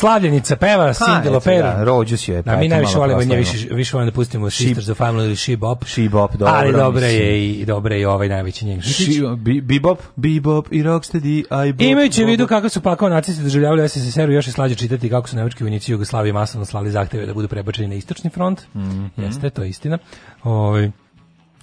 Slavljenica 0.00 0.56
peva, 0.56 0.92
Cindy 0.92 1.30
Loper. 1.30 1.62
Da, 1.62 1.84
rođus 1.84 2.28
je. 2.28 2.42
Da, 2.42 2.56
mi 2.56 2.68
najviše 2.68 2.98
volimo 2.98 3.24
nje, 3.24 3.36
više, 3.36 3.68
više 3.70 3.96
volimo 3.96 4.10
da 4.10 4.14
pustimo 4.14 4.50
Sisters 4.50 4.88
of 4.88 5.00
Family 5.00 5.24
ili 5.24 5.36
She 5.36 5.56
Bop. 5.56 5.84
She 5.84 6.08
Bop, 6.08 6.32
dobro. 6.32 6.54
Ali 6.54 6.72
dobra 6.72 7.06
mislim. 7.06 7.22
je 7.22 7.50
i 7.50 7.64
dobra 7.64 7.94
je 7.94 8.00
i 8.00 8.04
ovaj 8.04 8.28
najveći 8.28 8.66
njen 8.66 8.82
Bebop, 9.62 9.98
Bebop 10.16 10.66
i 10.70 10.82
Rocksteady, 10.82 11.66
I 11.68 11.72
bop, 11.72 11.80
Imajući 11.80 12.24
u 12.24 12.26
vidu 12.26 12.46
kako 12.46 12.68
su 12.68 12.80
pakao 12.80 13.08
nacisti 13.08 13.42
doživljavali 13.42 13.88
SSSR-u, 13.88 14.32
još 14.32 14.46
je 14.46 14.52
slađe 14.52 14.74
čitati 14.74 15.10
kako 15.10 15.28
su 15.28 15.36
nemački 15.36 15.64
vojnici 15.64 15.92
Jugoslavije 15.92 16.32
masovno 16.32 16.64
slali 16.64 16.90
zahteve 16.90 17.26
da 17.26 17.34
budu 17.34 17.48
prebačeni 17.48 17.88
na 17.88 17.94
istočni 17.94 18.30
front. 18.30 18.60
Mhm. 18.74 19.06
Jeste, 19.16 19.50
to 19.50 19.62
je 19.62 19.68
istina. 19.68 19.98
Ovaj 20.44 20.90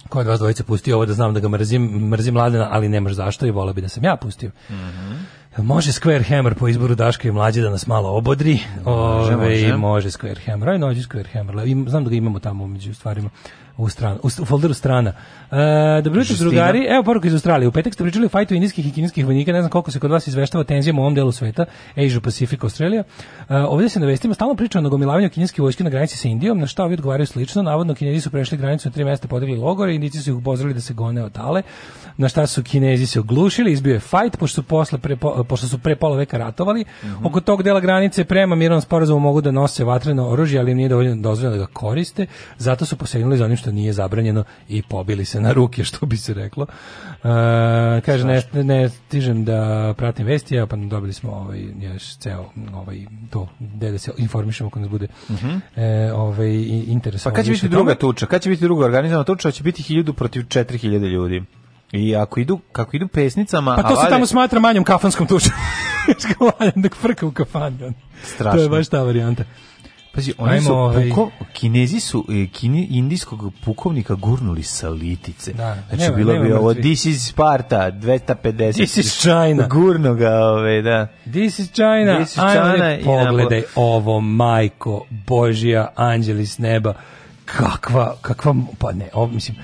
ko 0.08 0.20
od 0.20 0.26
vas 0.26 0.38
dvojice 0.38 0.64
pustio 0.64 0.96
ovo 0.96 1.06
da 1.06 1.12
znam 1.12 1.34
da 1.34 1.40
ga 1.40 1.48
mrzim, 1.48 2.08
mrzim 2.10 2.34
Mladena, 2.34 2.68
ali 2.70 2.88
nemaš 2.88 3.12
zašto 3.12 3.46
i 3.46 3.50
volio 3.50 3.72
bi 3.72 3.80
da 3.80 3.88
sam 3.88 4.04
ja 4.04 4.16
pustio. 4.16 4.50
Mhm. 4.70 5.12
Jel 5.12 5.37
Može 5.56 5.92
Square 5.92 6.28
Hammer 6.28 6.54
po 6.54 6.68
izboru 6.68 6.94
Daška 6.94 7.28
i 7.28 7.32
mlađe 7.32 7.60
da 7.62 7.70
nas 7.70 7.86
malo 7.86 8.16
obodri. 8.16 8.58
Ove, 8.84 9.36
može. 9.36 9.76
može 9.76 10.08
Square 10.08 10.46
Hammer. 10.46 10.68
Aj, 10.68 10.78
nođi 10.78 11.00
Square 11.02 11.26
Hammer. 11.32 11.66
Im- 11.68 11.88
Znam 11.88 12.04
da 12.04 12.10
ga 12.10 12.16
imamo 12.16 12.38
tamo 12.38 12.66
među 12.66 12.94
stvarima 12.94 13.30
u, 13.76 13.88
stran, 13.88 14.18
u, 14.22 14.30
folderu 14.30 14.74
strana. 14.74 15.12
E, 15.50 16.02
dobro 16.02 16.20
jutro, 16.20 16.36
drugari. 16.38 16.86
Evo 16.88 17.02
poruka 17.02 17.28
iz 17.28 17.32
Australije. 17.32 17.68
U 17.68 17.72
petak 17.72 17.94
ste 17.94 18.04
pričali 18.04 18.26
o 18.26 18.28
fajtu 18.28 18.54
indijskih 18.54 18.86
i 18.86 18.90
kineskih 18.90 19.26
vojnika. 19.26 19.52
Ne 19.52 19.60
znam 19.60 19.70
koliko 19.70 19.90
se 19.90 19.98
kod 20.00 20.10
vas 20.10 20.26
izveštava 20.26 20.60
o 20.60 20.64
tenzijama 20.64 21.00
u 21.00 21.02
ovom 21.02 21.14
delu 21.14 21.32
sveta. 21.32 21.64
Asia 21.96 22.20
Pacific, 22.20 22.62
Australija. 22.62 23.02
E, 23.48 23.56
ovdje 23.56 23.88
se 23.88 24.00
na 24.00 24.06
vestima 24.06 24.34
stalno 24.34 24.54
priča 24.54 24.78
o 24.78 24.82
nagomilavanju 24.82 25.30
kineske 25.30 25.62
vojske 25.62 25.84
na 25.84 25.90
granici 25.90 26.16
sa 26.16 26.28
Indijom, 26.28 26.58
na 26.58 26.66
što 26.66 26.84
ovi 26.84 26.94
odgovaraju 26.94 27.26
slično. 27.26 27.62
Navodno, 27.62 27.94
Kinezi 27.94 28.20
su 28.20 28.30
prešli 28.30 28.58
granicu 28.58 28.88
na 28.88 28.92
tri 28.92 29.04
mesta, 29.04 29.28
podigli 29.28 29.56
logore, 29.56 29.94
Indijci 29.94 30.18
su 30.18 30.30
ih 30.30 30.36
upozorili 30.36 30.74
da 30.74 30.80
se 30.80 30.94
gone 30.94 31.22
od 31.24 31.32
tale. 31.32 31.62
Na 32.18 32.28
šta 32.28 32.46
su 32.46 32.62
Kinezi 32.62 33.06
se 33.06 33.20
oglušili, 33.20 33.72
izbio 33.72 33.94
je 33.94 34.00
fajt, 34.00 34.36
pošto 34.36 34.54
su, 34.54 34.62
posle 34.62 34.98
pre, 34.98 35.16
po- 35.16 35.44
pošto 35.44 35.66
su 35.68 35.78
pre 35.78 35.96
pola 35.96 36.16
veka 36.16 36.38
ratovali. 36.38 36.84
Oko 37.24 37.40
tog 37.40 37.62
dela 37.62 37.80
granice 37.80 38.24
prema 38.24 38.56
mirnom 38.56 38.80
sporazumu 38.80 39.20
mogu 39.20 39.40
da 39.40 39.50
nose 39.50 39.84
vatreno 39.84 40.28
oružje, 40.28 40.60
ali 40.60 40.70
im 40.70 40.76
nije 40.76 40.88
dovoljno 40.88 41.16
dozvoljeno 41.18 41.56
da 41.56 41.66
ga 41.66 41.72
koriste. 41.72 42.26
Zato 42.58 42.84
su 42.84 42.96
posegnuli 42.96 43.36
za 43.36 43.44
onim 43.44 43.56
što 43.56 43.70
nije 43.72 43.92
zabranjeno 43.92 44.44
i 44.68 44.82
pobili 44.82 45.24
se 45.24 45.40
na 45.40 45.52
ruke, 45.52 45.84
što 45.84 46.06
bi 46.06 46.16
se 46.16 46.34
reklo. 46.34 46.66
E, 47.14 47.28
kaže, 48.00 48.24
ne, 48.24 48.42
ne 48.54 48.88
stižem 48.88 49.44
da 49.44 49.58
pratim 49.96 50.26
vesti, 50.26 50.56
evo 50.56 50.66
pa 50.66 50.76
dobili 50.78 51.12
smo 51.12 51.30
ovaj, 51.32 51.60
još 51.78 52.16
ceo 52.16 52.44
ovaj, 52.74 52.98
to, 53.30 53.48
gde 53.60 53.90
da 53.90 53.98
se 53.98 54.12
informišemo 54.18 54.68
ako 54.68 54.80
nas 54.80 54.88
bude 54.88 55.06
e, 55.76 56.12
ovaj, 56.12 56.48
i- 56.48 56.84
interesovalo. 56.88 57.32
Pa 57.32 57.36
kad 57.36 57.44
će 57.46 57.52
biti 57.52 57.68
druga 57.68 57.94
tuča? 57.94 58.26
Kad 58.26 58.42
će 58.42 58.50
biti 58.50 58.62
druga 58.62 58.84
organizovana 58.84 59.24
tuča? 59.24 59.50
Će 59.50 59.62
biti 59.62 59.82
1000 59.84 60.12
protiv 60.12 60.40
4000 60.42 60.84
ljudi. 61.08 61.42
I 61.92 62.16
ako 62.16 62.40
idu, 62.40 62.58
kako 62.72 62.96
idu 62.96 63.08
pesnicama... 63.08 63.76
Pa 63.76 63.82
to 63.82 63.96
se 63.96 64.08
tamo 64.08 64.26
smatra 64.26 64.60
manjom 64.60 64.84
kafanskom 64.84 65.26
tučom. 65.26 65.52
Skalanje 66.18 66.72
dok 66.82 66.94
frka 66.94 67.26
u 67.26 67.30
kafani. 67.30 67.84
on. 67.84 67.94
Strašno. 68.24 68.52
To 68.52 68.62
je 68.62 68.68
baš 68.68 68.88
ta 68.88 69.02
varijanta. 69.02 69.44
Pazi, 70.14 70.32
oni 70.38 70.52
Ajmo, 70.52 70.66
su 70.66 70.74
ovaj- 70.74 71.08
puko, 71.08 71.30
kinezi 71.52 72.00
su 72.00 72.24
e, 72.30 72.46
kini, 72.46 72.86
indijskog 72.90 73.52
pukovnika 73.64 74.14
gurnuli 74.14 74.62
sa 74.62 74.88
litice. 74.88 75.52
Da, 75.52 75.76
znači 75.88 76.02
nema- 76.02 76.16
bilo 76.16 76.32
nema 76.32 76.44
bi 76.44 76.52
ovo. 76.52 76.74
This 76.74 77.04
is 77.04 77.28
Sparta 77.28 77.90
250. 77.90 78.72
This 78.72 78.96
is 78.96 79.20
China. 79.20 79.66
Gurno 79.66 80.14
ga, 80.14 80.38
ove, 80.38 80.82
da. 80.82 81.06
This 81.24 81.58
is 81.58 81.72
China. 81.72 82.16
This 82.16 82.32
is 82.32 82.38
Ajmo 82.38 82.72
China 82.72 82.94
i 82.94 83.04
pogledaj 83.04 83.62
ovo, 83.74 84.20
majko, 84.20 85.06
Božija, 85.26 85.92
anđeli 85.96 86.46
s 86.46 86.58
neba. 86.58 86.94
Kakva, 87.56 88.16
kakva, 88.22 88.54
pa 88.78 88.92
ne, 88.92 89.08
ovo, 89.12 89.26
mislim, 89.26 89.56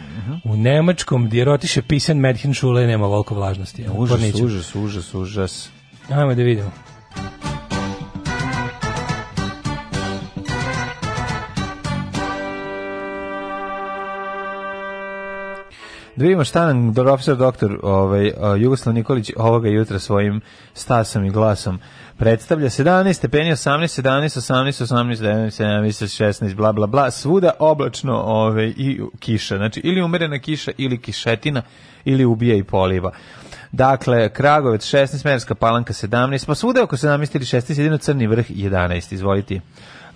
u 0.45 0.57
nemačkom 0.57 1.27
gdje 1.27 1.45
rotiše 1.45 1.83
pisen 1.83 2.19
Medhin 2.19 2.55
šule 2.55 2.87
nema 2.87 3.07
volko 3.07 3.35
vlažnosti. 3.35 3.85
Užas, 3.97 4.35
užas, 4.35 4.75
užas, 4.75 5.15
užas. 5.15 5.69
Ajmo 6.11 6.35
da 6.35 6.43
vidimo. 6.43 6.71
Da 16.17 16.23
vidimo 16.25 16.45
šta 16.45 16.67
nam 16.67 16.95
profesor 16.95 17.37
doktor 17.37 17.79
ovaj, 17.83 18.33
Jugoslav 18.59 18.95
Nikolić 18.95 19.31
ovoga 19.37 19.69
jutra 19.69 19.99
svojim 19.99 20.41
stasom 20.75 21.25
i 21.25 21.31
glasom 21.31 21.81
predstavlja 22.19 22.69
17 22.69 23.13
stepeni, 23.13 23.51
18, 23.51 24.03
17, 24.03 24.41
18, 24.41 24.83
18, 24.83 25.23
19, 25.23 25.65
17, 25.65 26.25
16, 26.25 26.55
bla, 26.55 26.73
bla, 26.73 26.87
bla, 26.87 27.11
svuda 27.11 27.51
oblačno 27.59 28.17
ovaj, 28.17 28.73
i 28.77 29.01
kiša. 29.19 29.57
Znači, 29.57 29.81
ili 29.85 30.03
umerena 30.03 30.39
kiša, 30.39 30.71
ili 30.79 30.99
kišetina, 30.99 31.63
ili 32.05 32.25
ubija 32.25 32.57
i 32.57 32.65
poliva. 32.65 33.13
Dakle, 33.73 34.29
Kragovec 34.29 34.95
16, 34.95 35.25
Merska 35.25 35.55
palanka 35.55 35.93
17, 35.93 36.47
pa 36.47 36.55
svuda 36.55 36.83
oko 36.83 36.97
17 36.97 37.37
ili 37.37 37.45
16, 37.45 37.79
jedino 37.79 37.99
Crni 37.99 38.27
vrh 38.27 38.51
11, 38.51 39.15
izvolite. 39.15 39.61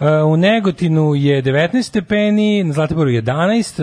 Uh, 0.01 0.33
u 0.33 0.37
Negotinu 0.37 1.15
je 1.15 1.43
19 1.43 1.83
stepeni, 1.83 2.65
na 2.65 2.73
Zlatiboru 2.73 3.11
11, 3.11 3.83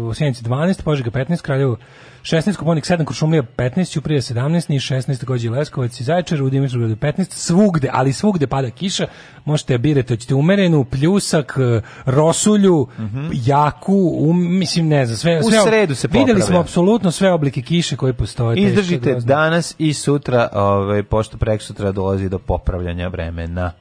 uh, 0.00 0.08
u 0.08 0.14
Sjenici 0.14 0.44
12, 0.44 0.82
Požega 0.82 1.10
15, 1.10 1.42
Kraljevo 1.42 1.76
16, 2.22 2.56
Koponik 2.56 2.84
7, 2.84 3.04
Kuršumlija 3.04 3.42
15, 3.56 3.92
Ćuprija 3.92 4.20
17, 4.20 4.70
Niš 4.70 4.88
16, 4.90 5.24
Gođi 5.24 5.48
Leskovac 5.48 6.00
i 6.00 6.04
Zaječar, 6.04 6.42
u 6.42 6.50
Dimitrovgradu 6.50 6.96
15, 6.96 7.26
svugde, 7.30 7.88
ali 7.92 8.12
svugde 8.12 8.46
pada 8.46 8.70
kiša, 8.70 9.06
možete 9.44 9.78
birati, 9.78 10.12
hoćete 10.12 10.34
umerenu, 10.34 10.84
pljusak, 10.84 11.58
uh, 11.58 11.82
rosulju, 12.04 12.86
jaku, 13.32 14.16
um, 14.18 14.58
mislim, 14.58 14.88
ne 14.88 15.06
znam, 15.06 15.16
sve, 15.16 15.38
U 15.38 15.50
sve 15.50 15.62
sredu 15.66 15.94
se 15.94 16.08
Videli 16.08 16.24
popravlja. 16.24 16.46
smo 16.46 16.58
apsolutno 16.58 17.10
sve 17.10 17.32
oblike 17.32 17.62
kiše 17.62 17.96
koje 17.96 18.12
postoje. 18.12 18.58
Izdržite 18.58 19.14
danas 19.14 19.74
i 19.78 19.94
sutra, 19.94 20.48
ovaj, 20.52 21.02
pošto 21.02 21.36
prek 21.36 21.62
sutra 21.62 21.92
dolazi 21.92 22.28
do 22.28 22.38
popravljanja 22.38 23.08
vremena. 23.08 23.72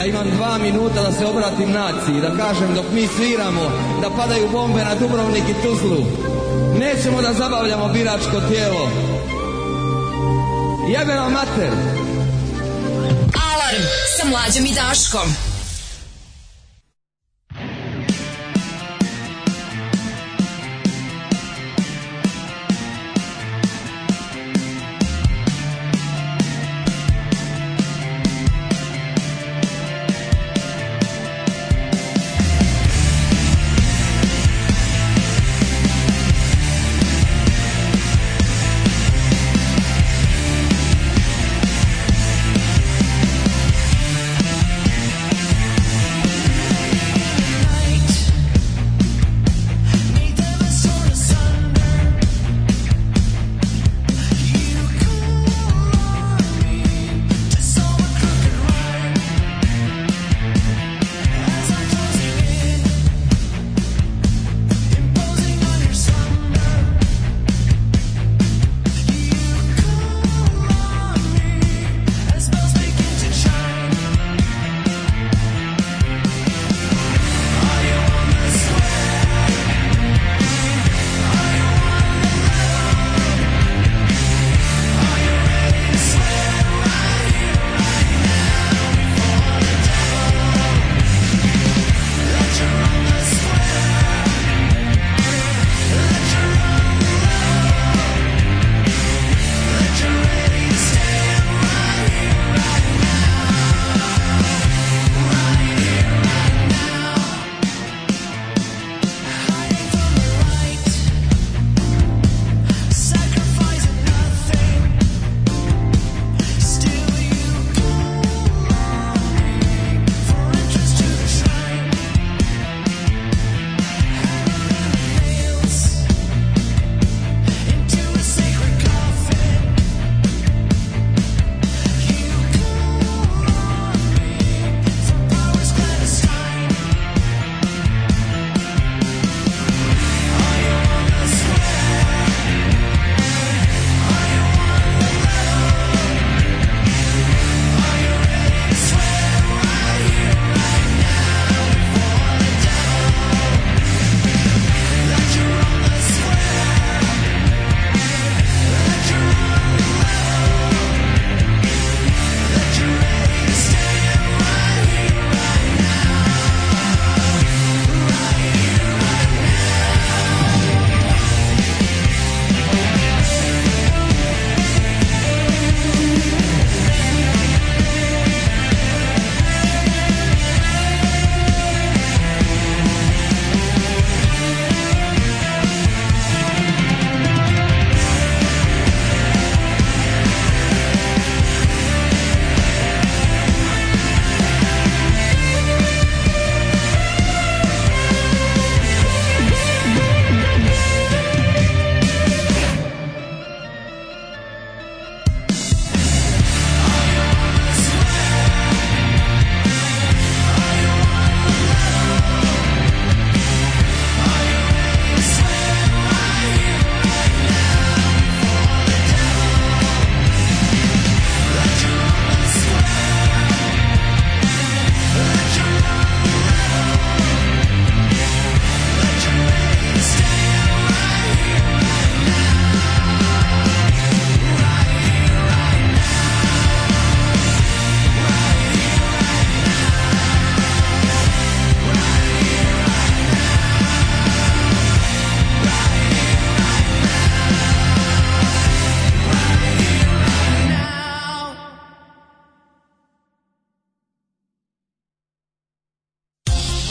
Ja 0.00 0.06
imam 0.06 0.30
dva 0.30 0.58
minuta 0.58 1.02
da 1.02 1.12
se 1.12 1.26
obratim 1.26 1.70
naciji, 1.70 2.20
da 2.20 2.36
kažem 2.36 2.74
dok 2.74 2.84
mi 2.92 3.08
sviramo, 3.16 3.70
da 4.02 4.10
padaju 4.10 4.48
bombe 4.48 4.84
na 4.84 4.94
Dubrovnik 4.94 5.44
i 5.48 5.62
Tuzlu. 5.62 6.06
Nećemo 6.78 7.22
da 7.22 7.32
zabavljamo 7.32 7.88
biračko 7.88 8.40
tijelo. 8.48 8.90
Jebe 10.88 11.14
vam 11.14 11.32
mater! 11.32 11.72
Alarm 13.52 13.82
sa 14.16 14.28
mlađom 14.28 14.66
i 14.66 14.74
Daškom. 14.74 15.55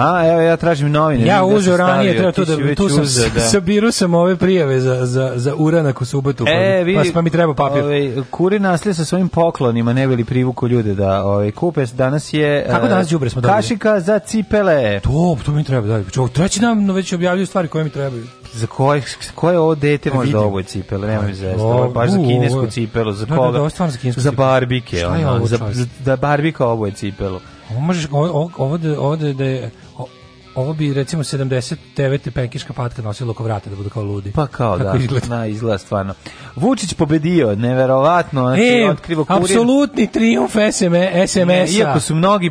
A, 0.00 0.26
evo 0.26 0.40
ja 0.40 0.56
tražim 0.56 0.90
novine. 0.90 1.26
Ja 1.26 1.36
da 1.36 1.44
uzeo 1.44 1.76
ranije, 1.76 2.16
treba 2.16 2.32
tu 2.32 2.44
si 2.44 2.62
da, 2.62 2.74
tu 2.74 2.88
sam, 2.88 3.02
uzeo, 3.02 3.30
da. 3.34 3.40
sabiru 3.40 3.92
sam 3.92 4.14
ove 4.14 4.36
prijave 4.36 4.80
za, 4.80 5.06
za, 5.06 5.32
za 5.36 5.54
uranak 5.54 6.00
u 6.00 6.04
subotu, 6.04 6.44
pa, 6.44 6.50
E, 6.50 6.78
pa, 6.78 6.84
vidi, 6.84 7.12
pa 7.12 7.22
mi 7.22 7.30
treba 7.30 7.54
papir. 7.54 7.82
Ovaj, 7.82 8.12
kuri 8.30 8.58
naslije 8.58 8.94
sa 8.94 9.04
svojim 9.04 9.28
poklonima, 9.28 9.92
ne 9.92 10.08
bili 10.08 10.24
privuku 10.24 10.68
ljude 10.68 10.94
da 10.94 11.24
ovaj, 11.24 11.50
kupe. 11.50 11.86
Danas 11.86 12.32
je... 12.32 12.66
Kako 12.70 12.86
e, 12.86 12.88
danas 12.88 13.08
đubre 13.08 13.30
smo 13.30 13.40
dobili? 13.40 13.56
Kašika 13.56 14.00
za 14.00 14.18
cipele. 14.18 15.00
To, 15.00 15.36
to 15.44 15.52
mi 15.52 15.64
treba, 15.64 15.86
da. 15.86 16.10
Čo, 16.10 16.28
treći 16.28 16.60
nam 16.60 16.90
već 16.90 17.12
objavljuju 17.12 17.46
stvari 17.46 17.68
koje 17.68 17.84
mi 17.84 17.90
trebaju. 17.90 18.24
Za 18.52 18.66
koje, 18.66 19.02
koje 19.34 19.58
ovo 19.58 19.74
dete 19.74 20.10
može 20.10 20.26
vidim. 20.26 20.40
da 20.40 20.46
obuje 20.46 20.64
cipele, 20.64 21.08
nemoj 21.08 21.34
zvezda. 21.34 21.64
O, 21.64 21.72
Ovo 21.72 21.84
je 21.84 21.90
baš 21.90 22.10
za 22.10 22.16
kinesku 22.18 22.66
cipelu, 22.66 23.12
za 23.12 23.26
Da, 23.26 23.30
da, 23.30 23.36
koga? 23.36 23.58
da, 23.58 23.64
je 23.64 23.70
stvarno 23.70 23.92
za 23.92 23.98
kinesku 23.98 24.20
Za 24.20 24.30
barbike, 24.30 24.96
Šta 24.96 25.16
je 25.16 25.26
ono, 25.26 25.36
ovo, 25.36 25.46
za, 25.46 25.58
za, 25.72 25.86
da 26.04 26.16
barbika 26.16 26.66
obuje 26.66 26.92
cipelu. 26.92 27.40
Ovo 27.70 27.80
možeš, 27.80 28.06
ovo, 28.10 28.50
ovo, 28.56 28.78
da, 28.78 29.00
ovo 29.00 29.16
da, 29.16 29.32
da 29.32 29.44
je, 29.44 29.70
ovo 30.54 30.72
bi 30.72 30.94
recimo 30.94 31.22
79. 31.22 32.30
penkiška 32.30 32.72
patka 32.72 33.02
nosila 33.02 33.30
oko 33.30 33.44
vrata 33.44 33.70
da 33.70 33.76
budu 33.76 33.90
kao 33.90 34.02
ludi. 34.02 34.32
Pa 34.32 34.46
kao 34.46 34.78
Kako 34.78 34.90
da, 34.90 34.98
izgleda. 34.98 35.26
na 35.28 35.46
izgleda 35.46 35.78
stvarno. 35.78 36.14
Vučić 36.56 36.94
pobedio, 36.94 37.56
neverovatno, 37.56 38.42
znači 38.42 38.62
E, 38.62 38.90
otkrivo 38.90 39.24
kurir. 39.24 39.42
apsolutni 39.42 40.08
Ne, 40.84 41.26
SMS-a. 41.26 41.78
Iako 41.78 42.00
su 42.00 42.14
mnogi 42.14 42.50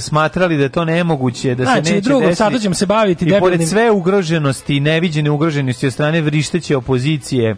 smatrali 0.00 0.56
da 0.56 0.62
je 0.62 0.68
to 0.68 0.84
nemoguće, 0.84 1.54
da 1.54 1.64
Znači, 1.64 1.86
se 1.86 1.94
neće 1.94 2.04
drugo, 2.04 2.20
desiti. 2.20 2.36
sada 2.36 2.58
ćemo 2.58 2.74
se 2.74 2.86
baviti 2.86 3.24
I 3.26 3.30
pored 3.30 3.60
debilnim- 3.60 3.66
sve 3.66 3.90
ugroženosti 3.90 4.76
i 4.76 4.80
neviđene 4.80 5.30
ugroženosti 5.30 5.86
od 5.86 5.92
strane 5.92 6.20
vrišteće 6.20 6.76
opozicije, 6.76 7.56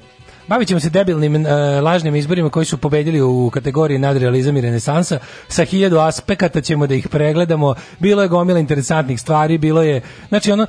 Bavit 0.48 0.68
ćemo 0.68 0.80
se 0.80 0.90
debilnim 0.90 1.36
e, 1.36 1.50
lažnim 1.80 2.16
izborima 2.16 2.50
koji 2.50 2.66
su 2.66 2.78
pobedili 2.78 3.20
u 3.20 3.50
kategoriji 3.50 3.98
nadrealizam 3.98 4.56
i 4.56 4.60
renesansa. 4.60 5.18
Sa 5.48 5.64
hiljadu 5.64 5.98
aspekata 5.98 6.60
ćemo 6.60 6.86
da 6.86 6.94
ih 6.94 7.08
pregledamo. 7.08 7.74
Bilo 7.98 8.22
je 8.22 8.28
gomila 8.28 8.58
interesantnih 8.58 9.20
stvari, 9.20 9.58
bilo 9.58 9.82
je, 9.82 10.00
znači 10.28 10.52
ono, 10.52 10.66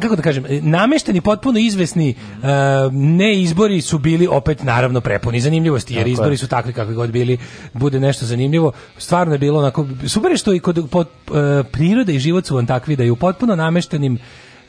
kako 0.00 0.16
da 0.16 0.22
kažem, 0.22 0.44
namešteni 0.48 1.20
potpuno 1.20 1.58
izvesni 1.58 2.10
e, 2.10 2.14
ne 2.92 3.40
izbori 3.40 3.80
su 3.80 3.98
bili 3.98 4.26
opet 4.30 4.62
naravno 4.62 5.00
prepuni 5.00 5.40
zanimljivosti, 5.40 5.94
jer 5.94 6.00
Tako 6.00 6.08
je. 6.08 6.12
izbori 6.12 6.36
su 6.36 6.48
takvi 6.48 6.72
kakvi 6.72 6.94
god 6.94 7.10
bili, 7.10 7.38
bude 7.72 8.00
nešto 8.00 8.26
zanimljivo. 8.26 8.72
Stvarno 8.98 9.34
je 9.34 9.38
bilo 9.38 9.58
onako, 9.58 9.86
super 10.06 10.30
je 10.30 10.36
što 10.36 10.54
i 10.54 10.60
kod 10.60 10.88
pod, 10.90 11.06
e, 11.06 11.62
priroda 11.72 12.12
i 12.12 12.18
život 12.18 12.46
su 12.46 12.54
vam 12.56 12.66
takvi 12.66 12.96
da 12.96 13.02
je 13.02 13.12
u 13.12 13.16
potpuno 13.16 13.56
nameštenim 13.56 14.18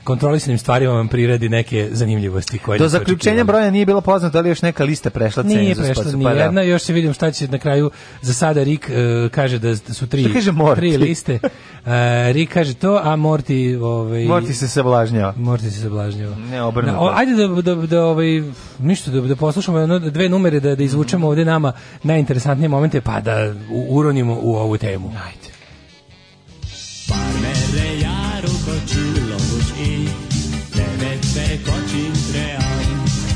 kontrolisanim 0.03 0.57
stvarima 0.57 0.93
vam 0.93 1.07
priredi 1.07 1.49
neke 1.49 1.89
zanimljivosti 1.91 2.57
koje 2.57 2.79
do 2.79 2.87
zaključenja 2.87 3.43
broja 3.43 3.71
nije 3.71 3.85
bilo 3.85 4.01
poznato 4.01 4.33
da 4.33 4.41
li 4.41 4.47
je 4.47 4.51
još 4.51 4.61
neka 4.61 4.83
lista 4.83 5.09
prešla 5.09 5.43
cenzus. 5.43 5.59
Nije 5.59 5.75
pa 5.75 5.81
prešla 5.81 6.03
su- 6.03 6.17
ni 6.17 6.23
pa 6.23 6.33
da. 6.33 6.43
jedna, 6.43 6.61
još 6.61 6.81
se 6.81 6.93
vidim 6.93 7.13
šta 7.13 7.31
će 7.31 7.47
na 7.47 7.57
kraju, 7.57 7.91
za 8.21 8.33
sada 8.33 8.63
Rik 8.63 8.89
e, 8.89 9.29
kaže 9.29 9.59
da 9.59 9.75
su 9.75 10.07
tri, 10.07 10.33
kaže 10.33 10.51
tri 10.75 10.97
liste. 10.97 11.39
E, 11.85 12.33
Rik 12.33 12.53
kaže 12.53 12.73
to, 12.73 13.01
a 13.03 13.15
Morty... 13.15 13.81
Ovaj, 13.81 14.25
Morti 14.25 14.53
se 14.53 14.67
sablažnjava. 14.67 15.33
Morty 15.37 15.69
se 15.69 15.81
sablažnjava. 15.81 16.35
Ne, 16.35 16.61
obrnuto. 16.61 17.05
Da, 17.05 17.13
ajde 17.15 17.33
da, 17.35 17.61
da, 17.61 17.75
da, 17.75 18.05
ovaj, 18.05 18.43
ništa, 18.79 19.11
da, 19.11 19.21
da 19.21 19.35
poslušamo 19.35 19.79
jedno, 19.79 19.99
dve 19.99 20.29
numere, 20.29 20.59
da, 20.59 20.75
da 20.75 20.83
izvučemo 20.83 21.27
ovde 21.27 21.45
nama 21.45 21.73
najinteresantnije 22.03 22.69
momente, 22.69 23.01
pa 23.01 23.19
da 23.19 23.53
uronimo 23.89 24.39
u 24.41 24.55
ovu 24.55 24.77
temu. 24.77 25.07
Ajde. 25.07 25.53
Merre 27.41 27.92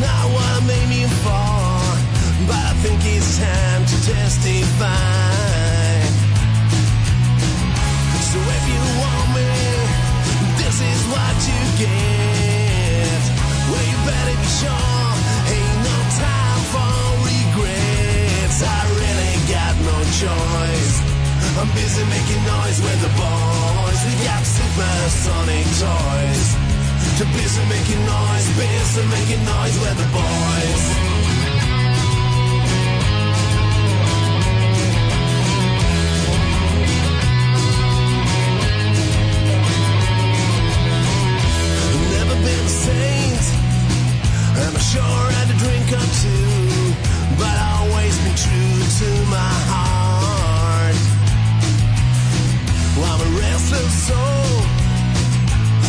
Not 0.00 0.24
what 0.34 0.48
I'm 0.58 0.70
aiming 0.70 1.12
for. 1.22 1.54
But 2.50 2.58
I 2.58 2.74
think 2.82 2.98
it's 3.06 3.38
time 3.38 3.82
to 3.86 3.96
testify. 4.10 4.90
So 8.26 8.38
if 8.42 8.64
you 8.66 8.82
want 8.98 9.28
me, 9.38 9.54
this 10.58 10.82
is 10.82 11.00
what 11.14 11.36
you 11.46 11.60
get. 11.78 13.22
Well, 13.70 13.86
you 13.86 13.98
better 14.02 14.34
be 14.34 14.50
sure. 14.58 15.06
Ain't 15.54 15.78
no 15.86 15.98
time 16.18 16.62
for 16.74 16.90
regrets. 17.30 18.58
I 18.66 18.80
really 18.98 19.34
got 19.46 19.78
no 19.78 19.96
choice. 20.10 20.96
I'm 21.54 21.70
busy 21.70 22.02
making 22.10 22.42
noise 22.50 22.82
with 22.82 22.98
the 22.98 23.12
boys. 23.14 24.00
We 24.10 24.14
got 24.26 24.42
supersonic 24.42 25.66
toys. 25.78 26.83
Too 27.16 27.24
busy 27.26 27.62
making 27.68 28.04
noise, 28.06 28.48
busy 28.58 29.02
making 29.06 29.44
noise 29.44 29.76
with 29.78 29.96
the 29.96 30.06
boys. 30.10 30.84
Never 42.10 42.36
been 42.42 42.64
a 42.64 42.74
saint, 42.82 43.44
and 44.58 44.74
I 44.74 44.80
sure 44.80 45.30
had 45.38 45.48
a 45.54 45.56
drink 45.62 45.86
or 45.94 46.06
two, 46.18 46.50
but 47.38 47.54
always 47.78 48.14
been 48.24 48.36
true 48.44 48.76
to 48.98 49.08
my 49.30 49.54
heart. 49.70 50.98
Well, 52.98 53.06
I'm 53.06 53.20
a 53.20 53.30
restless 53.38 53.94
soul, 54.08 54.33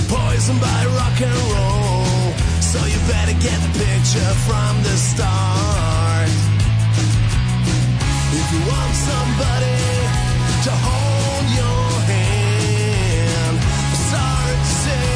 poisoned 0.07 0.60
by 0.61 0.86
rock 0.98 1.18
and 1.22 1.40
roll. 1.53 2.34
So 2.61 2.80
you 2.86 2.99
better 3.07 3.36
get 3.40 3.57
the 3.65 3.72
picture 3.80 4.32
from 4.48 4.73
the 4.84 4.95
start. 4.98 6.30
If 8.36 8.48
you 8.53 8.61
want 8.68 8.94
somebody 8.94 9.80
to 10.65 10.72
hold 10.86 11.45
your 11.56 11.88
hand, 12.11 13.56
sorry 14.11 14.56
to 14.60 14.73
say, 14.86 15.10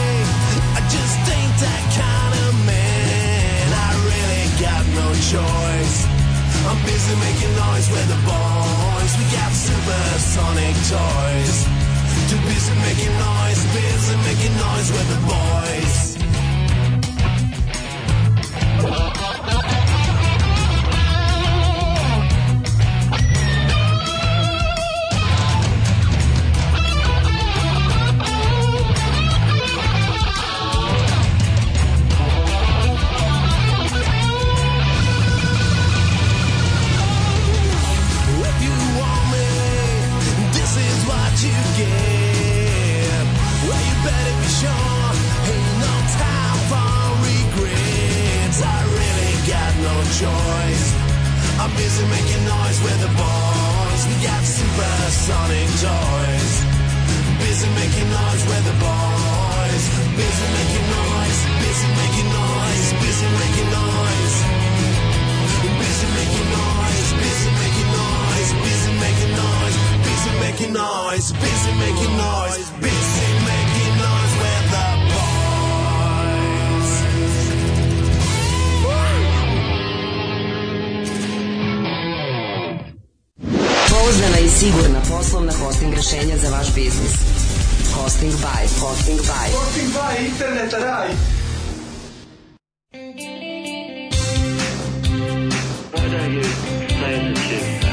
I 0.78 0.82
just 0.88 1.18
ain't 1.38 1.56
that 1.66 1.84
kind 2.00 2.34
of 2.46 2.52
man. 2.66 3.66
I 3.88 3.90
really 4.10 4.46
got 4.64 4.84
no 4.96 5.08
choice. 5.34 5.98
I'm 6.70 6.80
busy 6.86 7.16
making 7.20 7.54
noise 7.60 7.88
with 7.92 8.08
the 8.08 8.20
boys. 8.24 9.12
We 9.20 9.26
got 9.36 9.52
supersonic 9.52 10.76
toys. 10.88 11.89
Too 12.30 12.38
busy 12.42 12.76
making 12.76 13.18
noise, 13.18 13.66
busy 13.74 14.16
making 14.18 14.56
noise 14.58 14.92
with 14.92 15.08
the 15.10 15.18
boys. 15.26 16.10
busy 51.80 52.06
making 52.12 52.44
noise 52.44 52.80
with 52.84 53.00
the 53.00 53.12
boys. 53.16 54.02
We 54.10 54.16
got 54.28 54.44
supersonic 54.44 55.70
toys. 55.80 56.54
Busy 57.40 57.70
making 57.80 58.10
noise 58.12 58.44
with 58.52 58.64
the 58.68 58.76
boys. 58.84 59.84
Busy 60.20 60.46
making 60.60 60.88
noise. 61.00 61.40
Busy 61.64 61.88
making 62.00 62.30
noise. 62.36 62.88
Busy 63.04 63.28
making 63.40 63.70
noise. 63.80 64.36
Busy 65.80 66.08
making 66.20 66.50
noise. 66.60 67.10
Busy 67.24 67.50
making 67.60 67.90
noise. 67.96 68.52
Busy 68.64 68.92
making 69.08 69.32
noise. 69.40 69.78
Busy 70.06 70.32
making 70.44 70.74
noise. 70.84 71.28
Busy 71.32 71.72
making 71.80 72.14
noise. 72.20 72.68
Busy. 72.84 73.39
Pouzdana 84.00 84.38
i 84.40 84.50
sigurna 84.50 85.02
poslovna 85.10 85.52
hosting 85.54 85.94
rešenja 85.94 86.38
za 86.38 86.50
vaš 86.50 86.68
biznis. 86.76 87.14
Hosting 87.96 88.32
by, 88.32 88.62
hosting 88.82 89.18
by. 89.18 89.46
Hosting 89.58 89.92
by, 89.94 90.26
internet 90.26 90.74
raj. 90.74 91.10
What 95.92 96.22
are 96.22 96.30
you 96.34 96.44
planning 96.88 97.36
to 97.36 97.89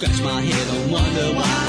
scratch 0.00 0.22
my 0.22 0.40
head 0.40 0.80
and 0.80 0.90
wonder 0.90 1.34
why. 1.34 1.59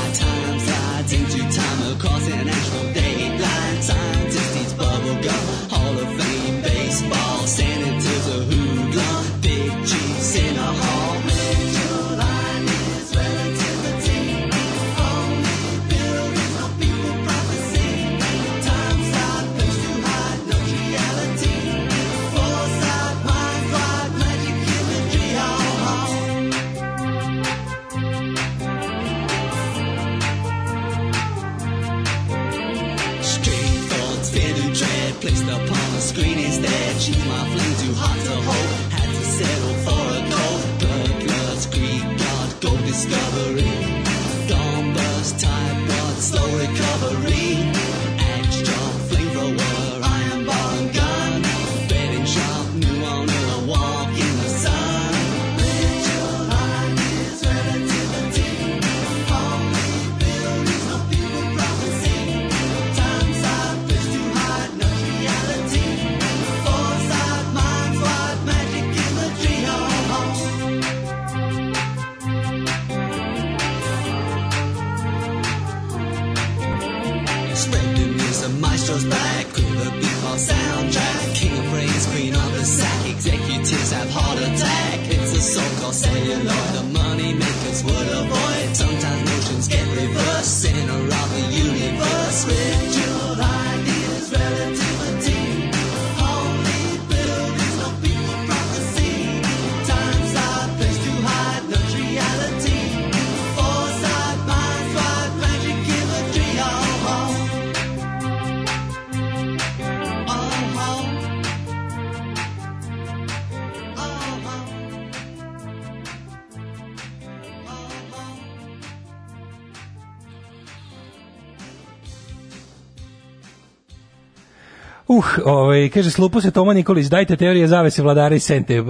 ovaj, 125.46 125.90
kaže, 125.90 126.12
slupo 126.12 126.42
se 126.42 126.52
Toma 126.52 126.74
Nikolić, 126.74 127.08
dajte 127.08 127.36
teorije 127.36 127.68
zavese 127.68 128.02
vladara 128.02 128.36
i 128.36 128.40
sente. 128.40 128.84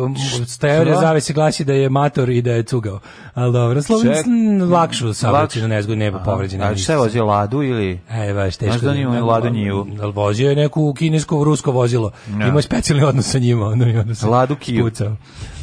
Teorija 0.60 1.00
zavese 1.02 1.34
glasi 1.34 1.64
da 1.66 1.74
je 1.74 1.90
mator 1.90 2.30
i 2.30 2.42
da 2.42 2.52
je 2.52 2.64
cugao. 2.64 3.00
Ali 3.34 3.54
dobro, 3.54 3.82
slovo 3.82 4.04
lakšu 4.72 5.14
saobraćenu 5.14 5.68
nezgodu 5.68 5.96
nema 5.96 6.20
povređena. 6.20 6.66
A 6.66 6.76
šta 6.76 6.94
je 6.94 6.98
vozio 6.98 7.26
ladu 7.26 7.64
ili? 7.64 8.00
E, 8.10 8.34
baš 8.34 8.58
teško. 8.58 8.72
Znaš 8.72 8.82
da 8.82 8.94
nije 8.94 9.08
on 9.08 9.24
ladu 9.24 9.50
njivu? 9.50 9.88
Vozio 10.14 10.50
je 10.50 10.56
neku 10.56 10.94
kinesko 10.94 11.44
rusko 11.44 11.72
vozilo. 11.72 12.12
Ima 12.48 12.62
specijalni 12.62 13.04
odnos 13.06 13.32
sa 13.32 13.40
njima. 13.40 13.66
Ono, 13.66 13.86
mi 13.86 13.98
ono, 13.98 14.14
ladu 14.24 14.56
kiju. 14.56 14.92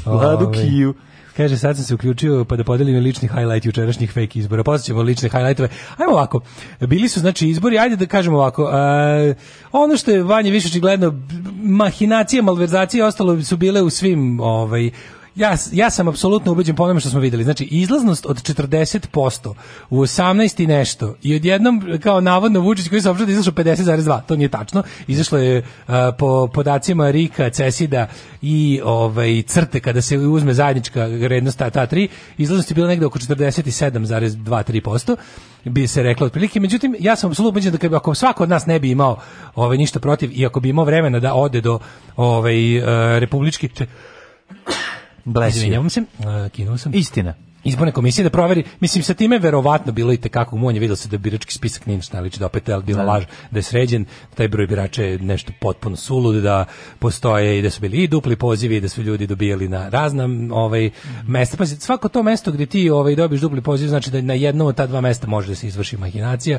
Ladu 0.06 0.44
ovaj. 0.44 0.60
kiju. 0.60 0.94
Kaže, 1.39 1.56
sad 1.56 1.77
sam 1.77 1.85
se 1.85 1.94
uključio 1.94 2.44
pa 2.44 2.56
da 2.56 2.65
podelim 2.65 3.02
lični 3.02 3.28
highlight 3.28 3.66
jučerašnjih 3.66 4.12
fake 4.12 4.39
izbora. 4.39 4.65
Posjećamo 4.65 5.02
lične 5.02 5.28
highlightove. 5.28 5.69
Ajmo 5.97 6.12
ovako, 6.12 6.40
bili 6.81 7.09
su 7.09 7.20
znači 7.20 7.48
izbori, 7.48 7.78
ajde 7.78 7.97
da 7.97 8.06
kažemo 8.06 8.36
ovako, 8.36 8.69
a, 8.73 9.35
ono 9.73 9.97
što 9.97 10.10
je 10.10 10.23
vanje 10.23 10.51
više 10.51 10.69
očigledno, 10.69 11.15
mahinacije, 11.62 12.43
malverzacije 12.43 13.05
ostalo 13.05 13.43
su 13.43 13.56
bile 13.56 13.82
u 13.82 13.90
svim 13.90 14.40
ovaj, 14.40 14.90
ja, 15.39 15.56
ja 15.73 15.90
sam 15.90 16.09
apsolutno 16.09 16.52
ubeđen 16.52 16.77
po 16.77 16.82
onome 16.82 17.01
što 17.01 17.10
smo 17.10 17.20
videli. 17.20 17.44
Znači, 17.44 17.65
izlaznost 17.65 18.27
od 18.27 18.43
40% 18.43 19.55
u 19.90 20.01
18 20.01 20.62
i 20.62 20.66
nešto 20.66 21.15
i 21.23 21.36
odjednom, 21.36 21.98
kao 22.02 22.20
navodno 22.20 22.60
Vučić 22.60 22.89
koji 22.89 23.02
se 23.02 23.10
opšte 23.10 23.27
da 23.27 23.32
izašao 23.32 23.52
50,2, 23.52 24.20
to 24.27 24.36
nije 24.36 24.48
tačno. 24.48 24.82
Izašlo 25.06 25.39
je 25.39 25.65
a, 25.86 26.12
po 26.19 26.47
podacima 26.47 27.10
Rika, 27.10 27.51
Cesida 27.51 28.06
i 28.43 28.81
ovaj, 28.85 29.43
crte, 29.43 29.81
kada 29.81 30.02
se 30.02 30.19
uzme 30.19 30.55
zajednička 30.55 31.06
vrednost 31.06 31.59
ta, 31.59 31.70
ta 31.70 31.86
tri, 31.86 32.09
izlaznost 32.39 32.70
je 32.70 32.74
bila 32.74 32.89
negde 32.89 33.06
oko 33.06 33.19
47,2-3% 33.19 35.16
bi 35.65 35.86
se 35.86 36.02
reklo 36.02 36.27
otprilike. 36.27 36.60
Međutim, 36.60 36.97
ja 36.98 37.16
sam 37.16 37.31
apsolutno 37.31 37.48
ubeđen 37.48 37.90
da 37.90 37.97
ako 37.97 38.15
svako 38.15 38.43
od 38.43 38.48
nas 38.48 38.66
ne 38.66 38.78
bi 38.78 38.90
imao 38.90 39.20
ovaj, 39.55 39.77
ništa 39.77 40.01
protiv 40.01 40.31
i 40.32 40.47
ako 40.47 40.60
bi 40.60 40.69
imao 40.69 40.85
vremena 40.85 41.20
da 41.20 41.35
ode 41.35 41.60
do 41.60 41.78
ovaj, 42.16 42.78
uh, 42.78 42.85
republički 43.19 43.69
Bless 45.28 45.56
you. 45.56 45.59
Izvinjavam 45.59 45.90
se, 45.90 46.00
uh, 46.00 46.50
kinuo 46.52 46.78
sam. 46.78 46.94
Istina. 46.94 47.34
Izborne 47.64 47.92
komisije 47.92 48.24
da 48.24 48.30
proveri, 48.30 48.64
mislim 48.80 49.02
sa 49.05 49.14
time 49.14 49.38
verovatno 49.38 49.92
bilo 49.92 50.12
i 50.12 50.16
tekako 50.16 50.56
umonje, 50.56 50.80
videlo 50.80 50.96
se 50.96 51.09
da 51.09 51.18
birački 51.18 51.52
spisak 51.52 51.86
nije 51.86 51.96
ništa 51.96 52.16
naliči, 52.16 52.38
da 52.38 52.46
opet 52.46 52.68
je 52.68 52.80
bila 52.80 53.02
laž, 53.02 53.24
da 53.50 53.59
je 53.59 53.62
sređen, 53.62 54.05
taj 54.34 54.48
broj 54.48 54.66
birača 54.66 55.02
je 55.02 55.18
nešto 55.18 55.52
potpuno 55.60 55.96
sulud, 55.96 56.42
da 56.42 56.64
postoje 56.98 57.59
i 57.59 57.62
da 57.62 57.70
su 57.70 57.80
bili 57.80 58.02
i 58.02 58.09
dupli 58.09 58.36
pozivi, 58.36 58.76
i 58.76 58.80
da 58.80 58.88
su 58.88 59.02
ljudi 59.02 59.26
dobijali 59.26 59.68
na 59.68 59.88
razna 59.88 60.28
ovaj 60.52 60.90
mesta. 61.26 61.56
Pa 61.56 61.66
svako 61.66 62.09
to 62.09 62.22
mesto 62.22 62.52
gdje 62.52 62.66
ti 62.66 62.90
ovaj 62.90 63.16
dobiješ 63.16 63.40
dupli 63.40 63.60
poziv, 63.60 63.88
znači 63.88 64.10
da 64.10 64.20
na 64.20 64.34
jednom 64.34 64.68
od 64.68 64.76
ta 64.76 64.86
dva 64.86 65.00
mesta 65.00 65.26
može 65.26 65.48
da 65.48 65.55
se 65.55 65.66
izvrši 65.66 65.96
mahinacija 65.96 66.59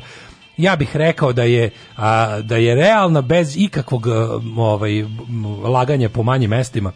ja 0.56 0.76
bih 0.76 0.96
rekao 0.96 1.32
da 1.32 1.42
je 1.42 1.70
a, 1.96 2.40
da 2.40 2.56
je 2.56 2.74
realna 2.74 3.22
bez 3.22 3.56
ikakvog 3.56 4.06
ovaj 4.56 5.04
laganja 5.64 6.08
po 6.08 6.22
manjim 6.22 6.50
mestima 6.50 6.92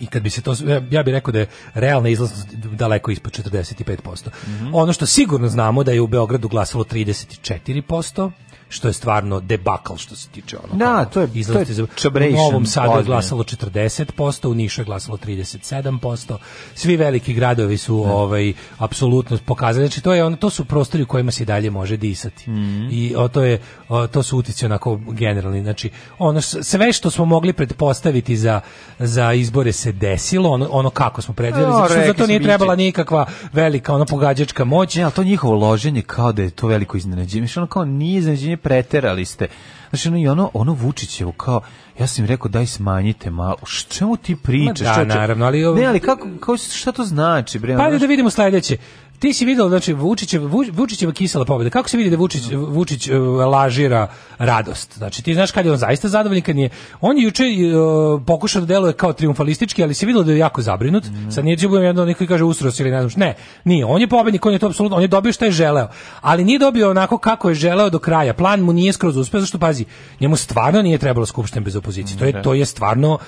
i 0.00 0.06
kad 0.06 0.22
bi 0.22 0.30
se 0.30 0.42
to 0.42 0.54
ja 0.90 1.02
bih 1.02 1.12
rekao 1.12 1.32
da 1.32 1.38
je 1.38 1.46
realna 1.74 2.08
izlaznost 2.08 2.48
daleko 2.54 3.10
ispod 3.10 3.32
45%. 3.32 4.26
Mm 4.26 4.50
-hmm. 4.50 4.70
Ono 4.72 4.92
što 4.92 5.06
sigurno 5.06 5.48
znamo 5.48 5.84
da 5.84 5.92
je 5.92 6.00
u 6.00 6.06
Beogradu 6.06 6.48
glasalo 6.48 6.84
34%, 6.84 8.30
što 8.70 8.88
je 8.88 8.92
stvarno 8.92 9.40
debakl 9.40 9.94
što 9.96 10.16
se 10.16 10.28
tiče 10.28 10.56
ono. 10.64 10.78
Da, 10.78 11.04
to 11.04 11.20
je 11.20 11.28
to 11.46 11.58
je 11.58 11.64
za, 11.64 11.84
u 11.84 12.36
Novom 12.36 12.66
Sadu 12.66 12.98
je 12.98 13.04
glasalo 13.04 13.44
40%, 13.44 14.48
u 14.48 14.54
Nišu 14.54 14.80
je 14.80 14.84
glasalo 14.84 15.18
37%. 15.18 16.36
Svi 16.74 16.96
veliki 16.96 17.34
gradovi 17.34 17.78
su 17.78 18.04
ne. 18.06 18.12
ovaj 18.12 18.52
apsolutno 18.78 19.38
pokazali 19.44 19.86
znači 19.86 20.00
to 20.00 20.14
je 20.14 20.24
ono 20.24 20.36
to 20.36 20.50
su 20.50 20.64
prostori 20.64 21.02
u 21.02 21.06
kojima 21.06 21.30
se 21.30 21.44
dalje 21.44 21.70
može 21.70 21.96
disati. 21.96 22.50
Mm 22.50 22.54
-hmm. 22.54 22.88
I 22.92 23.14
o, 23.16 23.28
to 23.28 23.42
je 23.42 23.60
o, 23.88 24.06
to 24.06 24.22
su 24.22 24.38
utici 24.38 24.66
onako 24.66 25.00
generalni, 25.08 25.62
znači 25.62 25.90
ono 26.18 26.40
sve 26.40 26.92
što 26.92 27.10
smo 27.10 27.24
mogli 27.24 27.52
pretpostaviti 27.52 28.36
za 28.36 28.60
za 28.98 29.32
izbore 29.32 29.72
se 29.72 29.92
desilo, 29.92 30.50
ono, 30.50 30.68
ono 30.70 30.90
kako 30.90 31.22
smo 31.22 31.34
predvideli, 31.34 31.72
no, 31.72 31.88
zato 31.88 32.06
za 32.06 32.14
to 32.14 32.26
nije 32.26 32.42
trebala 32.42 32.76
nikakva 32.76 33.26
velika 33.52 33.94
ono 33.94 34.04
pogađačka 34.04 34.64
moć. 34.64 34.96
Ne, 34.96 35.02
ali 35.02 35.12
to 35.12 35.24
njihovo 35.24 35.54
loženje 35.54 36.02
kao 36.02 36.32
da 36.32 36.42
je 36.42 36.50
to 36.50 36.66
veliko 36.66 36.96
iznenađenje. 36.96 37.46
Ono 37.56 37.66
kao 37.66 37.84
nije 37.84 38.18
iznenađenje 38.18 38.56
preterali 38.62 39.24
ste. 39.24 39.48
Znači, 39.90 40.08
ono, 40.08 40.18
i 40.18 40.28
ono, 40.28 40.50
ono 40.54 40.72
Vučićevo 40.72 41.32
kao, 41.32 41.60
ja 41.98 42.06
sam 42.06 42.24
im 42.24 42.28
rekao 42.28 42.48
daj 42.48 42.66
smanjite 42.66 43.30
malo. 43.30 43.56
Čemu 43.88 44.16
ti 44.16 44.36
pričaš? 44.36 44.96
Ma 44.96 45.04
da, 45.04 45.14
naravno, 45.14 45.46
ali... 45.46 45.60
Ne, 45.80 45.86
ali 45.86 46.00
kako, 46.00 46.28
kako, 46.40 46.56
šta 46.56 46.92
to 46.92 47.04
znači? 47.04 47.58
Bre, 47.58 47.76
pa 47.76 47.90
da 47.90 48.06
vidimo 48.06 48.30
sledeće. 48.30 48.76
Ti 49.20 49.32
si 49.32 49.44
video 49.44 49.68
znači 49.68 49.92
Vučićev 49.92 50.42
Vučićeva 50.72 51.12
kisela 51.12 51.44
pobeda. 51.44 51.70
Kako 51.70 51.88
se 51.88 51.96
vidi 51.96 52.10
da 52.10 52.16
Vučić 52.16 52.42
Vučić 52.52 53.08
uh, 53.08 53.16
lažira 53.52 54.08
radost? 54.38 54.98
Znači 54.98 55.22
ti 55.22 55.34
znaš 55.34 55.50
kad 55.50 55.66
je 55.66 55.72
on 55.72 55.78
zaista 55.78 56.08
zadovoljan 56.08 56.42
kad 56.42 56.56
nije. 56.56 56.70
On 57.00 57.18
je 57.18 57.24
juče 57.24 57.44
uh, 57.44 58.22
pokušao 58.26 58.60
da 58.60 58.66
deluje 58.66 58.92
kao 58.92 59.12
triumfalistički, 59.12 59.82
ali 59.82 59.94
se 59.94 60.06
videlo 60.06 60.24
da 60.24 60.32
je 60.32 60.38
jako 60.38 60.62
zabrinut. 60.62 61.04
Mm. 61.04 61.30
Sad 61.30 61.44
nije 61.44 61.56
da 61.56 61.68
budem 61.68 61.84
jedan 61.84 62.06
neki 62.06 62.26
kaže 62.26 62.44
usros 62.44 62.80
ili 62.80 62.90
ne 62.90 63.08
znam. 63.08 63.20
Ne, 63.20 63.34
nije. 63.64 63.84
On 63.84 64.00
je 64.00 64.08
pobednik, 64.08 64.46
on 64.46 64.52
je 64.52 64.58
to 64.58 64.66
apsolutno, 64.66 64.96
on 64.96 65.02
je 65.02 65.08
dobio 65.08 65.32
šta 65.32 65.44
je 65.44 65.50
želeo. 65.50 65.88
Ali 66.20 66.44
nije 66.44 66.58
dobio 66.58 66.90
onako 66.90 67.18
kako 67.18 67.48
je 67.48 67.54
želeo 67.54 67.90
do 67.90 67.98
kraja. 67.98 68.34
Plan 68.34 68.60
mu 68.60 68.72
nije 68.72 68.92
skroz 68.92 69.16
uspeo, 69.16 69.40
zašto 69.40 69.58
pazi. 69.58 69.84
Njemu 70.20 70.36
stvarno 70.36 70.82
nije 70.82 70.98
trebalo 70.98 71.26
skupština 71.26 71.64
bez 71.64 71.76
opozicije. 71.76 72.18
To 72.18 72.24
je 72.24 72.42
to 72.42 72.54
je 72.54 72.66
stvarno 72.66 73.18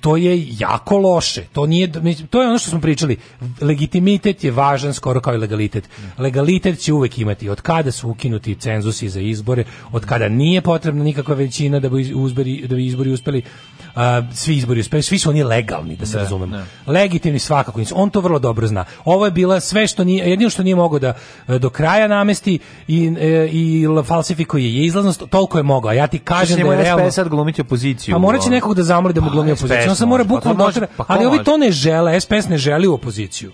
to 0.00 0.16
je 0.16 0.46
jako 0.58 0.98
loše. 0.98 1.44
To 1.52 1.66
nije 1.66 1.92
to 2.30 2.42
je 2.42 2.48
ono 2.48 2.58
što 2.58 2.70
smo 2.70 2.80
pričali. 2.80 3.16
Legitimitet 3.60 4.44
je 4.44 4.50
važan 4.50 4.94
skoro 4.94 5.20
kao 5.20 5.34
i 5.34 5.38
legalitet. 5.38 5.88
Legalitet 6.18 6.78
će 6.78 6.92
uvek 6.92 7.18
imati 7.18 7.48
od 7.48 7.60
kada 7.60 7.92
su 7.92 8.08
ukinuti 8.08 8.54
cenzusi 8.54 9.08
za 9.08 9.20
izbore, 9.20 9.64
od 9.92 10.06
kada 10.06 10.28
nije 10.28 10.60
potrebna 10.60 11.04
nikakva 11.04 11.34
većina 11.34 11.80
da 11.80 11.88
bi 11.88 12.00
izbori 12.00 12.66
da 12.66 12.76
bi 12.76 12.86
izbori 12.86 13.12
uspeli 13.12 13.42
uh, 13.78 14.02
svi 14.34 14.56
izbori 14.56 14.80
uspeli, 14.80 15.02
svi 15.02 15.18
su 15.18 15.30
oni 15.30 15.42
legalni, 15.42 15.96
da 15.96 16.06
se 16.06 16.16
ne, 16.16 16.22
razumemo. 16.22 16.56
Ne. 16.56 16.64
Legitimni 16.86 17.38
svakako 17.38 17.78
nisu. 17.78 17.94
On 17.96 18.10
to 18.10 18.20
vrlo 18.20 18.38
dobro 18.38 18.66
zna. 18.66 18.84
Ovo 19.04 19.24
je 19.24 19.30
bila 19.30 19.60
sve 19.60 19.86
što 19.86 20.04
nije 20.04 20.30
jedino 20.30 20.50
što 20.50 20.62
nije 20.62 20.76
mogao 20.76 20.98
da 20.98 21.14
do 21.58 21.70
kraja 21.70 22.08
namesti 22.08 22.58
i 22.88 23.12
e, 23.20 23.48
i 23.52 23.86
falsifikuje 24.04 24.74
je 24.74 24.84
izlaznost, 24.84 25.22
toliko 25.30 25.58
je 25.58 25.62
mogao. 25.62 25.92
Ja 25.92 26.06
ti 26.06 26.18
kažem 26.18 26.66
da 26.66 26.72
je 26.74 26.82
realno 26.82 27.10
sad 27.10 27.28
glumiti 27.28 27.60
opoziciju. 27.60 28.12
Pa 28.12 28.18
moraće 28.18 28.50
nekog 28.50 28.74
da 28.74 28.82
zamoli 28.82 29.14
da 29.14 29.20
mu 29.20 29.30
glumi 29.30 29.52
opoziciju 29.52 29.87
on 29.90 29.96
se 29.96 30.06
mora 30.06 30.24
bukvalno 30.24 30.70
pa, 30.72 30.86
pa 30.96 31.04
ali 31.08 31.26
ovi 31.26 31.44
to 31.44 31.56
ne 31.56 31.72
žele, 31.72 32.20
SPS 32.20 32.48
ne 32.48 32.58
želi 32.58 32.86
u 32.86 32.94
opoziciju. 32.94 33.52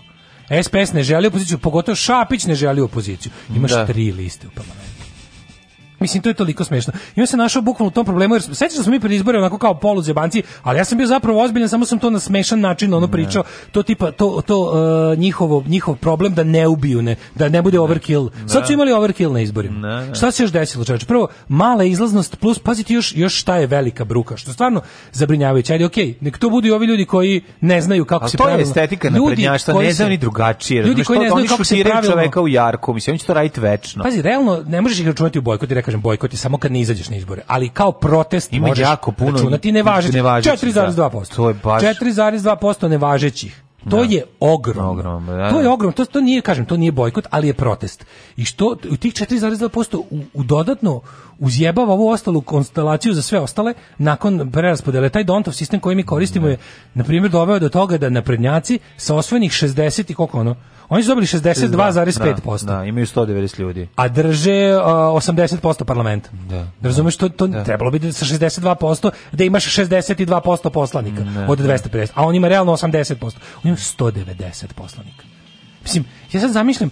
SPS 0.63 0.93
ne 0.93 1.03
želi 1.03 1.27
opoziciju, 1.27 1.57
pogotovo 1.57 1.95
Šapić 1.95 2.45
ne 2.45 2.55
želi 2.55 2.81
opoziciju. 2.81 3.31
Imaš 3.55 3.71
da. 3.71 3.85
tri 3.85 4.11
liste 4.11 4.47
u 4.47 4.51
parlamentu. 4.55 4.84
Mislim, 5.99 6.23
to 6.23 6.29
je 6.29 6.33
toliko 6.33 6.63
smešno. 6.63 6.93
I 7.15 7.21
on 7.21 7.27
se 7.27 7.37
našao 7.37 7.61
bukvalno 7.61 7.87
u 7.87 7.91
tom 7.91 8.05
problemu, 8.05 8.35
jer 8.35 8.41
sećaš 8.41 8.77
da 8.77 8.83
smo 8.83 8.91
mi 8.91 8.99
pred 8.99 9.11
izbore 9.11 9.37
onako 9.37 9.57
kao 9.57 9.79
poluzebanci, 9.79 10.43
ali 10.63 10.77
ja 10.77 10.85
sam 10.85 10.97
bio 10.97 11.07
zapravo 11.07 11.43
ozbiljan, 11.43 11.69
samo 11.69 11.85
sam 11.85 11.99
to 11.99 12.09
na 12.09 12.19
smešan 12.19 12.59
način 12.59 12.93
ono 12.93 13.07
pričao, 13.07 13.43
to 13.71 13.83
tipa, 13.83 14.11
to, 14.11 14.41
to 14.45 14.59
uh, 14.59 15.19
njihovo, 15.19 15.63
njihov 15.67 15.95
problem 15.95 16.33
da 16.33 16.43
ne 16.43 16.67
ubiju, 16.67 17.01
ne, 17.01 17.15
da 17.35 17.49
ne 17.49 17.61
bude 17.61 17.79
overkill. 17.79 18.29
Sad 18.47 18.67
su 18.67 18.73
imali 18.73 18.91
overkill 18.91 19.33
na 19.33 19.39
izborima. 19.39 20.07
Šta 20.13 20.31
se 20.31 20.43
još 20.43 20.51
desilo, 20.51 20.85
čovječ? 20.85 21.03
Prvo, 21.03 21.27
mala 21.47 21.83
izlaznost, 21.83 22.35
plus, 22.35 22.59
pazite 22.59 22.93
još, 22.93 23.15
još 23.15 23.39
šta 23.39 23.55
je 23.55 23.67
velika 23.67 24.05
bruka, 24.05 24.37
što 24.37 24.53
stvarno 24.53 24.81
zabrinjavajuće. 25.11 25.73
Ali 25.73 25.85
okej, 25.85 26.05
okay, 26.05 26.15
nek 26.21 26.37
to 26.37 26.49
budu 26.49 26.67
i 26.67 26.71
ovi 26.71 26.85
ljudi 26.85 27.05
koji 27.05 27.41
ne 27.61 27.81
znaju 27.81 28.05
kako 28.05 28.23
ali 28.23 28.31
se 28.31 28.37
pravilno... 28.37 28.55
to 28.57 28.79
je 28.79 28.83
estetika 28.83 29.09
naprednjaštva, 29.09 29.81
ne 29.81 29.93
znaju 29.93 30.09
ni 30.09 30.17
drugačije. 30.17 30.83
Ljudi 30.83 31.03
koji 31.03 31.19
ne 31.19 31.29
znaju 31.29 31.47
kako 31.47 31.63
se 31.63 31.83
pravilno... 31.83 32.11
čoveka 32.11 32.41
u 32.41 32.47
jarku, 32.47 32.93
mislim, 32.93 33.17
će 33.17 33.25
to 33.25 33.33
raditi 33.33 33.59
večno. 33.59 34.03
Pazi, 34.03 34.21
realno, 34.21 34.63
ne 34.67 34.81
možeš 34.81 34.99
ih 34.99 35.07
računati 35.07 35.39
u 35.39 35.41
bojkot 35.41 35.71
kažem 35.85 36.01
bojkot 36.01 36.33
je 36.33 36.37
samo 36.37 36.57
kad 36.57 36.71
ne 36.71 36.79
izađeš 36.81 37.09
na 37.09 37.15
izbore, 37.15 37.41
ali 37.47 37.69
kao 37.69 37.91
protest 37.91 38.53
Ima 38.53 38.67
možeš 38.67 38.83
jako 38.83 39.11
puno 39.11 39.31
računati 39.31 39.71
nevažećih. 39.71 40.21
4,2%. 40.21 41.35
To 41.35 41.47
je 41.47 41.53
baš 41.53 41.83
4,2% 41.83 42.87
nevažećih. 42.87 43.61
To 43.89 43.97
Da. 43.97 44.03
je 44.09 44.23
ogromno. 44.39 44.91
Ogromno, 44.91 45.33
da, 45.33 45.49
to 45.49 45.59
je 45.59 45.63
da. 45.63 45.71
ogromno. 45.71 45.91
To, 45.91 46.05
to 46.05 46.21
nije, 46.21 46.41
kažem, 46.41 46.65
to 46.65 46.77
nije 46.77 46.91
bojkot, 46.91 47.27
ali 47.29 47.47
je 47.47 47.53
protest. 47.53 48.05
I 48.37 48.45
što 48.45 48.77
u 48.89 48.97
tih 48.97 49.13
4,2% 49.13 49.97
u, 50.09 50.19
u 50.33 50.43
dodatno 50.43 51.01
uzjebava 51.39 51.93
ovu 51.93 52.07
ostalu 52.09 52.41
konstelaciju 52.41 53.13
za 53.13 53.21
sve 53.21 53.39
ostale 53.39 53.73
nakon 53.97 54.51
preraspodele. 54.51 55.09
Taj 55.09 55.23
Dontov 55.23 55.53
sistem 55.53 55.79
koji 55.79 55.95
mi 55.95 56.03
koristimo 56.03 56.47
je, 56.47 56.57
na 56.93 57.03
primjer, 57.03 57.31
doveo 57.31 57.59
do 57.59 57.69
toga 57.69 57.97
da 57.97 58.09
naprednjaci 58.09 58.79
sa 58.97 59.15
osvojenih 59.15 59.51
60 59.51 60.11
i 60.11 60.13
koliko 60.13 60.39
ono, 60.39 60.55
oni 60.89 61.03
su 61.03 61.09
dobili 61.09 61.27
62,5%. 61.27 62.65
Da, 62.65 62.77
da, 62.77 62.83
imaju 62.83 63.05
190 63.05 63.59
ljudi. 63.59 63.87
A 63.95 64.07
drže 64.07 64.75
uh, 64.75 64.83
80% 64.83 65.83
parlamenta. 65.83 66.29
Da. 66.49 66.67
Razumeš, 66.81 67.17
to, 67.17 67.29
to 67.29 67.47
trebalo 67.65 67.91
bi 67.91 67.99
da 67.99 68.11
sa 68.11 68.25
62% 68.25 69.11
da 69.31 69.43
imaš 69.43 69.65
62% 69.77 70.69
poslanika 70.69 71.23
Ne, 71.23 71.47
od 71.47 71.59
da. 71.59 71.77
250. 71.77 72.09
A 72.13 72.25
on 72.25 72.35
ima 72.35 72.47
realno 72.47 72.71
80%. 72.71 73.23
On 73.23 73.31
ima 73.63 73.77
190 73.77 74.73
poslanika. 74.75 75.34
Mislim, 75.85 76.05
ja 76.31 76.41
sad 76.41 76.51
zamišljam, 76.51 76.89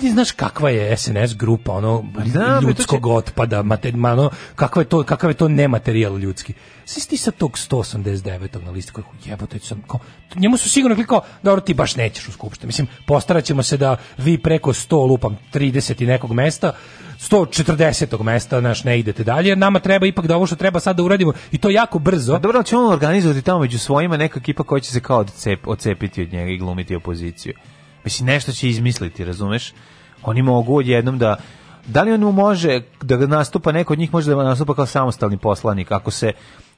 ti 0.00 0.10
znaš 0.10 0.30
kakva 0.30 0.70
je 0.70 0.96
SNS 0.96 1.34
grupa, 1.36 1.72
ono, 1.72 2.04
da, 2.34 2.58
bre, 2.60 2.68
ljudskog 2.68 3.00
će- 3.00 3.12
otpada, 3.12 3.62
mater, 3.62 3.96
ma, 3.96 4.12
ono, 4.12 4.30
kakva 4.54 4.82
je 4.82 4.88
to, 4.88 5.02
kakav 5.02 5.30
je 5.30 5.34
to 5.34 5.48
nematerijal 5.48 6.18
ljudski. 6.18 6.54
Svi 6.84 7.02
ti 7.08 7.16
sa 7.16 7.30
tog 7.30 7.52
189. 7.52 8.64
na 8.64 8.70
listi 8.70 8.92
koji 8.92 9.04
jebote, 9.24 9.58
sam, 9.58 9.82
kao, 9.88 10.00
njemu 10.36 10.56
su 10.56 10.70
sigurno 10.70 10.94
rekli 10.94 11.06
kao, 11.06 11.20
dobro, 11.42 11.60
ti 11.60 11.74
baš 11.74 11.96
nećeš 11.96 12.28
u 12.28 12.32
skupštini. 12.32 12.66
Mislim, 12.66 12.86
postarat 13.06 13.44
ćemo 13.44 13.62
se 13.62 13.76
da 13.76 13.96
vi 14.18 14.38
preko 14.38 14.72
100, 14.72 15.08
lupam, 15.08 15.38
30 15.54 16.02
i 16.02 16.06
nekog 16.06 16.32
mesta, 16.32 16.72
140. 17.30 18.22
mesta, 18.22 18.60
naš, 18.60 18.84
ne 18.84 18.98
idete 18.98 19.24
dalje, 19.24 19.56
nama 19.56 19.78
treba 19.80 20.06
ipak 20.06 20.26
da 20.26 20.36
ovo 20.36 20.46
što 20.46 20.56
treba 20.56 20.80
sad 20.80 20.96
da 20.96 21.02
uradimo, 21.02 21.32
i 21.52 21.58
to 21.58 21.70
jako 21.70 21.98
brzo. 21.98 22.34
A 22.34 22.38
dobro, 22.38 22.58
ali 22.58 22.64
će 22.66 22.76
on 22.76 22.92
organizovati 22.92 23.42
tamo 23.42 23.60
među 23.60 23.78
svojima 23.78 24.16
neka 24.16 24.40
ekipa 24.40 24.62
koja 24.62 24.80
će 24.80 24.92
se 24.92 25.00
kao 25.00 25.18
odcep, 25.18 25.68
odcepiti 25.68 26.22
od 26.22 26.32
njega 26.32 26.50
i 26.50 26.58
glumiti 26.58 26.96
opoziciju. 26.96 27.54
Mislim, 28.06 28.26
nešto 28.26 28.52
će 28.52 28.68
izmisliti, 28.68 29.24
razumeš? 29.24 29.72
Oni 30.22 30.42
mogu 30.42 30.76
odjednom 30.76 31.18
da... 31.18 31.36
Da 31.86 32.02
li 32.02 32.12
on 32.12 32.20
mu 32.20 32.32
može 32.32 32.80
da 33.02 33.16
nastupa, 33.16 33.72
neko 33.72 33.92
od 33.92 33.98
njih 33.98 34.12
može 34.12 34.30
da 34.30 34.44
nastupa 34.44 34.74
kao 34.74 34.86
samostalni 34.86 35.38
poslanik, 35.38 35.92
ako 35.92 36.10
se 36.10 36.32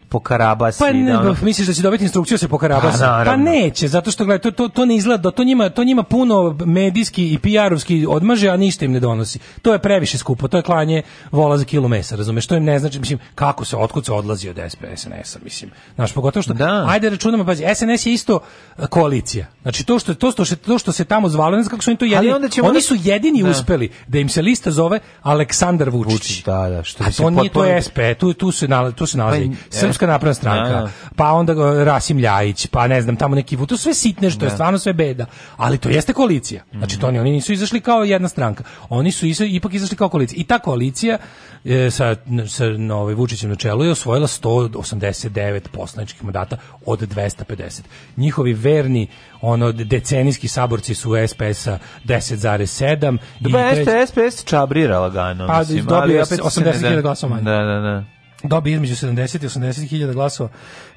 po 0.08 0.20
karabasi. 0.20 0.78
Pa 0.78 0.92
ne, 0.92 1.12
da 1.12 1.20
ono- 1.20 1.34
pa 1.34 1.44
misliš 1.44 1.66
da 1.66 1.74
će 1.74 1.82
dobiti 1.82 2.04
instrukciju 2.04 2.34
da 2.34 2.38
se 2.38 2.48
pokarabasa? 2.48 3.06
Pa, 3.06 3.24
Pa, 3.24 3.36
neće, 3.36 3.88
zato 3.88 4.10
što 4.10 4.24
gledaj, 4.24 4.38
to, 4.40 4.50
to, 4.50 4.68
to 4.68 4.84
ne 4.84 4.96
izgleda, 4.96 5.30
to 5.30 5.44
njima, 5.44 5.68
to 5.68 5.84
njima 5.84 6.02
puno 6.02 6.56
medijski 6.66 7.32
i 7.32 7.38
PR-ovski 7.38 8.06
odmaže, 8.08 8.48
a 8.48 8.56
ništa 8.56 8.84
im 8.84 8.92
ne 8.92 9.00
donosi. 9.00 9.38
To 9.62 9.72
je 9.72 9.78
previše 9.78 10.18
skupo, 10.18 10.48
to 10.48 10.56
je 10.56 10.62
klanje 10.62 11.02
vola 11.30 11.58
za 11.58 11.64
kilo 11.64 11.88
mesa, 11.88 12.16
razumeš? 12.16 12.46
To 12.46 12.56
im 12.56 12.64
ne 12.64 12.78
znači, 12.78 12.98
mislim, 12.98 13.18
kako 13.34 13.64
se, 13.64 13.76
otkud 13.76 14.06
se 14.06 14.12
odlazi 14.12 14.48
od 14.48 14.56
SP, 14.72 14.82
SNS-a, 14.96 15.38
mislim. 15.44 15.70
Znaš, 15.94 16.12
pogotovo 16.12 16.42
što, 16.42 16.54
ajde 16.86 17.10
računamo, 17.10 17.44
pazi, 17.44 17.64
SNS 17.74 18.06
je 18.06 18.12
isto 18.12 18.40
e, 18.78 18.86
koalicija. 18.86 19.46
Znači, 19.62 19.84
to 19.84 19.98
što, 19.98 20.14
to 20.14 20.30
što, 20.30 20.56
to 20.56 20.78
što 20.78 20.92
se 20.92 21.04
tamo 21.04 21.28
zvalo, 21.28 21.56
ne 21.56 21.62
znam 21.62 21.70
kako 21.70 21.82
su 21.82 21.90
oni 21.90 21.98
to 21.98 22.04
jedini, 22.04 22.32
onda 22.32 22.48
ćemo 22.48 22.68
oni 22.68 22.76
da- 22.76 22.80
su 22.80 22.94
jedini 22.94 23.42
Da. 23.42 23.50
uspeli 23.50 23.90
da 24.06 24.18
im 24.18 24.28
se 24.28 24.42
lista 24.42 24.70
zove 24.70 24.98
Aleksandar 25.22 25.90
Vučić. 25.90 26.12
Vučić, 26.12 26.44
da, 26.44 26.68
da, 26.68 26.82
što 26.84 27.04
A 27.04 27.10
to 27.12 27.30
nije, 27.30 27.50
to 27.50 27.64
je 27.64 27.82
SP, 27.86 27.98
tu, 28.18 28.32
tu 28.32 28.52
se, 28.52 28.68
nala, 28.68 28.90
tu 28.90 29.06
se 29.06 29.18
nalazi 29.18 29.50
Pa, 29.50 29.82
Srpska 29.98 30.06
napredna 30.08 30.34
stranka, 30.34 30.68
da, 30.70 30.80
da. 30.80 30.90
pa 31.16 31.32
onda 31.32 31.54
Rasim 31.84 32.18
Ljajić, 32.18 32.66
pa 32.66 32.86
ne 32.86 33.02
znam, 33.02 33.16
tamo 33.16 33.34
neki, 33.34 33.56
to 33.58 33.76
sve 33.76 33.94
sitne 33.94 34.30
što 34.30 34.44
je 34.44 34.48
Da. 34.48 34.54
stvarno 34.54 34.78
sve 34.78 34.92
beda, 34.92 35.26
ali 35.56 35.78
to 35.78 35.88
jeste 35.88 36.12
koalicija. 36.12 36.62
Znači 36.72 37.00
to 37.00 37.06
oni, 37.08 37.18
oni 37.18 37.30
nisu 37.30 37.52
izašli 37.52 37.80
kao 37.80 38.04
jedna 38.04 38.28
stranka. 38.28 38.64
Oni 38.88 39.12
su 39.12 39.26
isa- 39.26 39.44
ipak 39.46 39.74
izašli 39.74 39.96
kao 39.96 40.08
koalicija. 40.08 40.40
I 40.40 40.44
ta 40.44 40.58
koalicija 40.58 41.18
e, 41.64 41.90
sa 41.90 42.16
sa 42.48 42.64
ovaj 42.94 43.14
Vučićem 43.14 43.50
na 43.50 43.56
čelu 43.56 43.84
je 43.84 43.90
osvojila 43.90 44.26
189 44.26 45.60
poslaničkih 45.68 46.24
mandata 46.24 46.56
od 46.86 47.00
250. 47.04 47.80
Njihovi 48.16 48.52
verni 48.52 49.06
ono 49.40 49.72
decenijski 49.72 50.48
saborci 50.48 50.94
su 50.94 51.12
SPS-a 51.28 51.78
10,7 52.04 53.18
i 53.40 53.52
Da, 53.52 53.72
SPS 54.06 54.44
čabrira 54.44 54.98
lagano, 54.98 55.46
Pa, 55.46 55.58
mislim. 55.58 55.78
dobio 55.78 55.96
ali 55.96 56.12
je 56.14 56.22
opet 56.22 56.28
se 56.28 56.42
80.000 56.60 56.94
ne- 56.96 57.02
glasova 57.02 57.30
manje. 57.30 57.44
Da, 57.44 57.56
da, 57.58 57.80
da. 57.80 58.17
Dobije 58.42 58.74
između 58.74 58.94
70 58.96 59.44
i 59.44 59.48
80 59.48 59.88
hiljada 59.88 60.12
glasova 60.12 60.48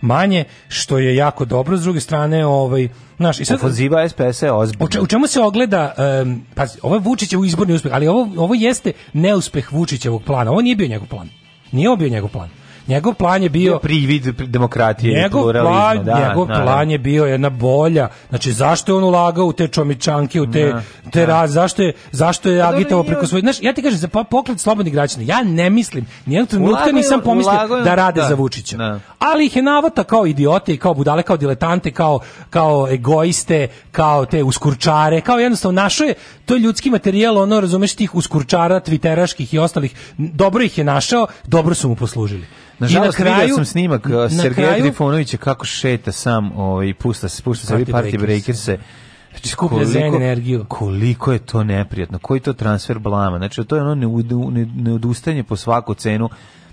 manje, 0.02 0.46
što 0.68 0.98
je 0.98 1.16
jako 1.16 1.46
dobro. 1.46 1.78
S 1.78 1.82
druge 1.82 2.00
strane, 2.00 2.46
ovaj, 2.46 2.90
znaš, 3.18 3.40
i 3.40 3.46
sad, 3.46 3.56
Ofanziva 3.56 4.10
SPS 4.10 4.42
je 4.42 4.52
ozbiljna. 4.52 4.86
u, 4.86 4.90
če- 4.90 5.02
u 5.02 5.08
čemu 5.08 5.28
se 5.28 5.42
ogleda, 5.42 5.94
um, 6.24 6.46
pazi, 6.56 6.80
ovo 6.82 6.96
je 6.96 7.00
Vučićev 7.00 7.46
izborni 7.46 7.74
uspeh, 7.74 7.94
ali 7.94 8.08
ovo, 8.08 8.30
ovo 8.38 8.54
jeste 8.54 8.92
neuspeh 9.14 9.72
Vučićevog 9.72 10.24
plana. 10.24 10.52
Ovo 10.52 10.62
nije 10.62 10.76
bio 10.76 10.88
njegov 10.88 11.08
plan. 11.08 11.30
Nije 11.72 11.90
ovo 11.90 11.96
bio 11.96 12.10
njegov 12.10 12.30
plan. 12.30 12.50
Njegov 12.88 13.14
plan 13.14 13.44
je 13.44 13.50
bio... 13.50 13.78
privid 13.78 14.24
demokratije 14.42 15.12
i 15.12 15.16
Njegov 15.16 15.42
pluralizma, 15.42 15.72
plan, 15.74 16.04
da, 16.06 16.14
njegov 16.20 16.48
naravno. 16.48 16.66
plan 16.66 16.92
je 16.92 16.98
bio 16.98 17.26
jedna 17.26 17.50
bolja. 17.50 18.08
Znači 18.30 18.52
zašto 18.52 18.92
je 18.92 18.98
on 18.98 19.04
ulagao 19.04 19.46
u 19.46 19.54
te 19.54 19.68
čomičanke, 19.68 20.42
u 20.42 20.52
te 20.52 20.66
Da, 20.66 20.82
te 21.12 21.26
raz, 21.26 21.54
zašto 21.54 21.82
je 21.82 21.94
zašto 22.12 22.50
je 22.50 22.62
Pa 22.62 22.70
agitovao 22.70 23.04
preko 23.06 23.28
svojih. 23.28 23.44
Znaš, 23.44 23.56
ja 23.62 23.74
ti 23.74 23.82
kažem 23.82 24.00
za 24.00 24.08
po- 24.08 24.24
pokret 24.24 24.60
slobodnih 24.60 24.94
građana. 24.94 25.24
Ja 25.26 25.44
ne 25.44 25.70
mislim, 25.70 26.06
nijednog 26.26 26.50
trenutka 26.50 26.92
nisam 26.92 27.22
pomislio 27.22 27.54
ulagao 27.54 27.78
je- 27.78 27.84
da 27.84 27.96
rade 27.96 28.22
da, 28.22 28.28
za 28.28 28.36
Vučića. 28.36 28.78
da. 28.78 29.00
Ali 29.20 29.46
ih 29.46 29.56
je 29.56 29.62
navata 29.64 30.04
kao 30.04 30.26
idiote 30.26 30.74
i 30.74 30.78
kao 30.78 30.94
budale, 30.94 31.24
kao 31.24 31.38
diletante, 31.38 31.92
kao 31.92 32.20
kao 32.50 32.88
egoiste, 32.90 33.68
kao 33.92 34.26
te 34.26 34.44
uskurčare, 34.44 35.22
kao 35.22 35.40
jednostavno 35.40 35.82
našo 35.82 36.04
je 36.04 36.14
to 36.46 36.54
je 36.54 36.60
ljudski 36.60 36.90
materijal, 36.90 37.38
ono 37.38 37.60
razumeš 37.60 37.96
tih 37.96 38.16
uskurčara, 38.16 38.80
twitteraških 38.82 39.56
i 39.56 39.60
ostalih. 39.60 39.96
Dobro 40.18 40.64
ih 40.64 40.78
je 40.78 40.84
našao, 40.84 41.28
dobro 41.46 41.76
su 41.76 41.90
mu 41.90 41.96
poslužili. 41.96 42.46
Nažalost, 42.82 43.20
I 43.20 43.24
na 43.24 43.36
vidio 43.36 43.56
sam 43.56 43.66
snimak 43.66 44.06
uh, 44.06 44.12
Sergeja 44.32 44.68
kraju- 44.68 44.84
Trifunovića 44.84 45.38
kako 45.38 45.66
šeta 45.66 46.12
sam 46.12 46.52
ovaj, 46.52 46.88
i 46.88 46.94
pušta, 46.94 47.28
pušta 47.44 47.68
sebi 47.68 47.86
Party 47.86 47.94
party 47.94 48.18
breakers. 48.18 48.22
breakers 48.22 48.82
Znači, 49.32 49.48
Skuplja 49.50 49.86
zen 49.86 50.16
energiju. 50.16 50.66
Koliko 50.68 51.34
je 51.34 51.40
to 51.40 51.64
neprijatno, 51.64 52.20
koji 52.20 52.40
to 52.40 52.54
transfer 52.54 53.00
blama. 53.00 53.38
Znači, 53.38 53.64
to 53.64 53.76
je 53.76 53.82
ono 53.82 53.96
neudu- 53.98 54.52
ne- 54.52 54.66
neodustajanje 54.84 55.44
po 55.44 55.56
svaku 55.56 55.94
cenu 55.94 56.30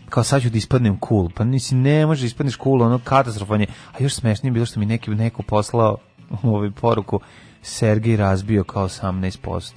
kao 0.08 0.24
sad 0.24 0.42
ću 0.42 0.50
da 0.50 0.58
ispadnem 0.58 0.98
cool. 1.08 1.28
Pa 1.34 1.44
nisi, 1.44 1.74
ne 1.74 2.06
može 2.06 2.20
da 2.20 2.26
ispadneš 2.26 2.56
cool, 2.56 2.82
ono 2.82 2.98
katastrofanje. 2.98 3.66
A 3.92 4.02
još 4.02 4.14
smešnije 4.14 4.48
je 4.48 4.52
bilo 4.52 4.66
što 4.66 4.80
mi 4.80 4.86
neki, 4.86 5.10
neko 5.10 5.42
poslao 5.42 5.96
ovaj 6.42 6.70
poruku 6.70 7.20
Sergej 7.62 8.16
razbio 8.16 8.64
kao 8.64 8.84
18%. 8.84 9.72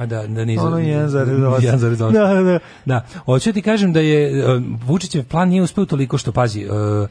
A 0.00 0.06
da, 0.06 0.26
da 0.26 0.44
nizu. 0.44 0.66
Ono 0.66 0.76
1,8. 0.76 1.08
1,8. 1.08 2.12
Da, 2.12 2.34
da, 2.34 2.42
da. 2.42 2.58
Da, 2.84 3.06
hoću 3.24 3.52
ti 3.52 3.62
kažem 3.62 3.92
da 3.92 4.00
je 4.00 4.44
uh, 4.44 4.62
Vučićev 4.84 5.24
plan 5.24 5.48
nije 5.48 5.62
uspeo 5.62 5.84
toliko 5.84 6.18
što 6.18 6.32
pazi, 6.32 6.64
uh, 6.64 7.08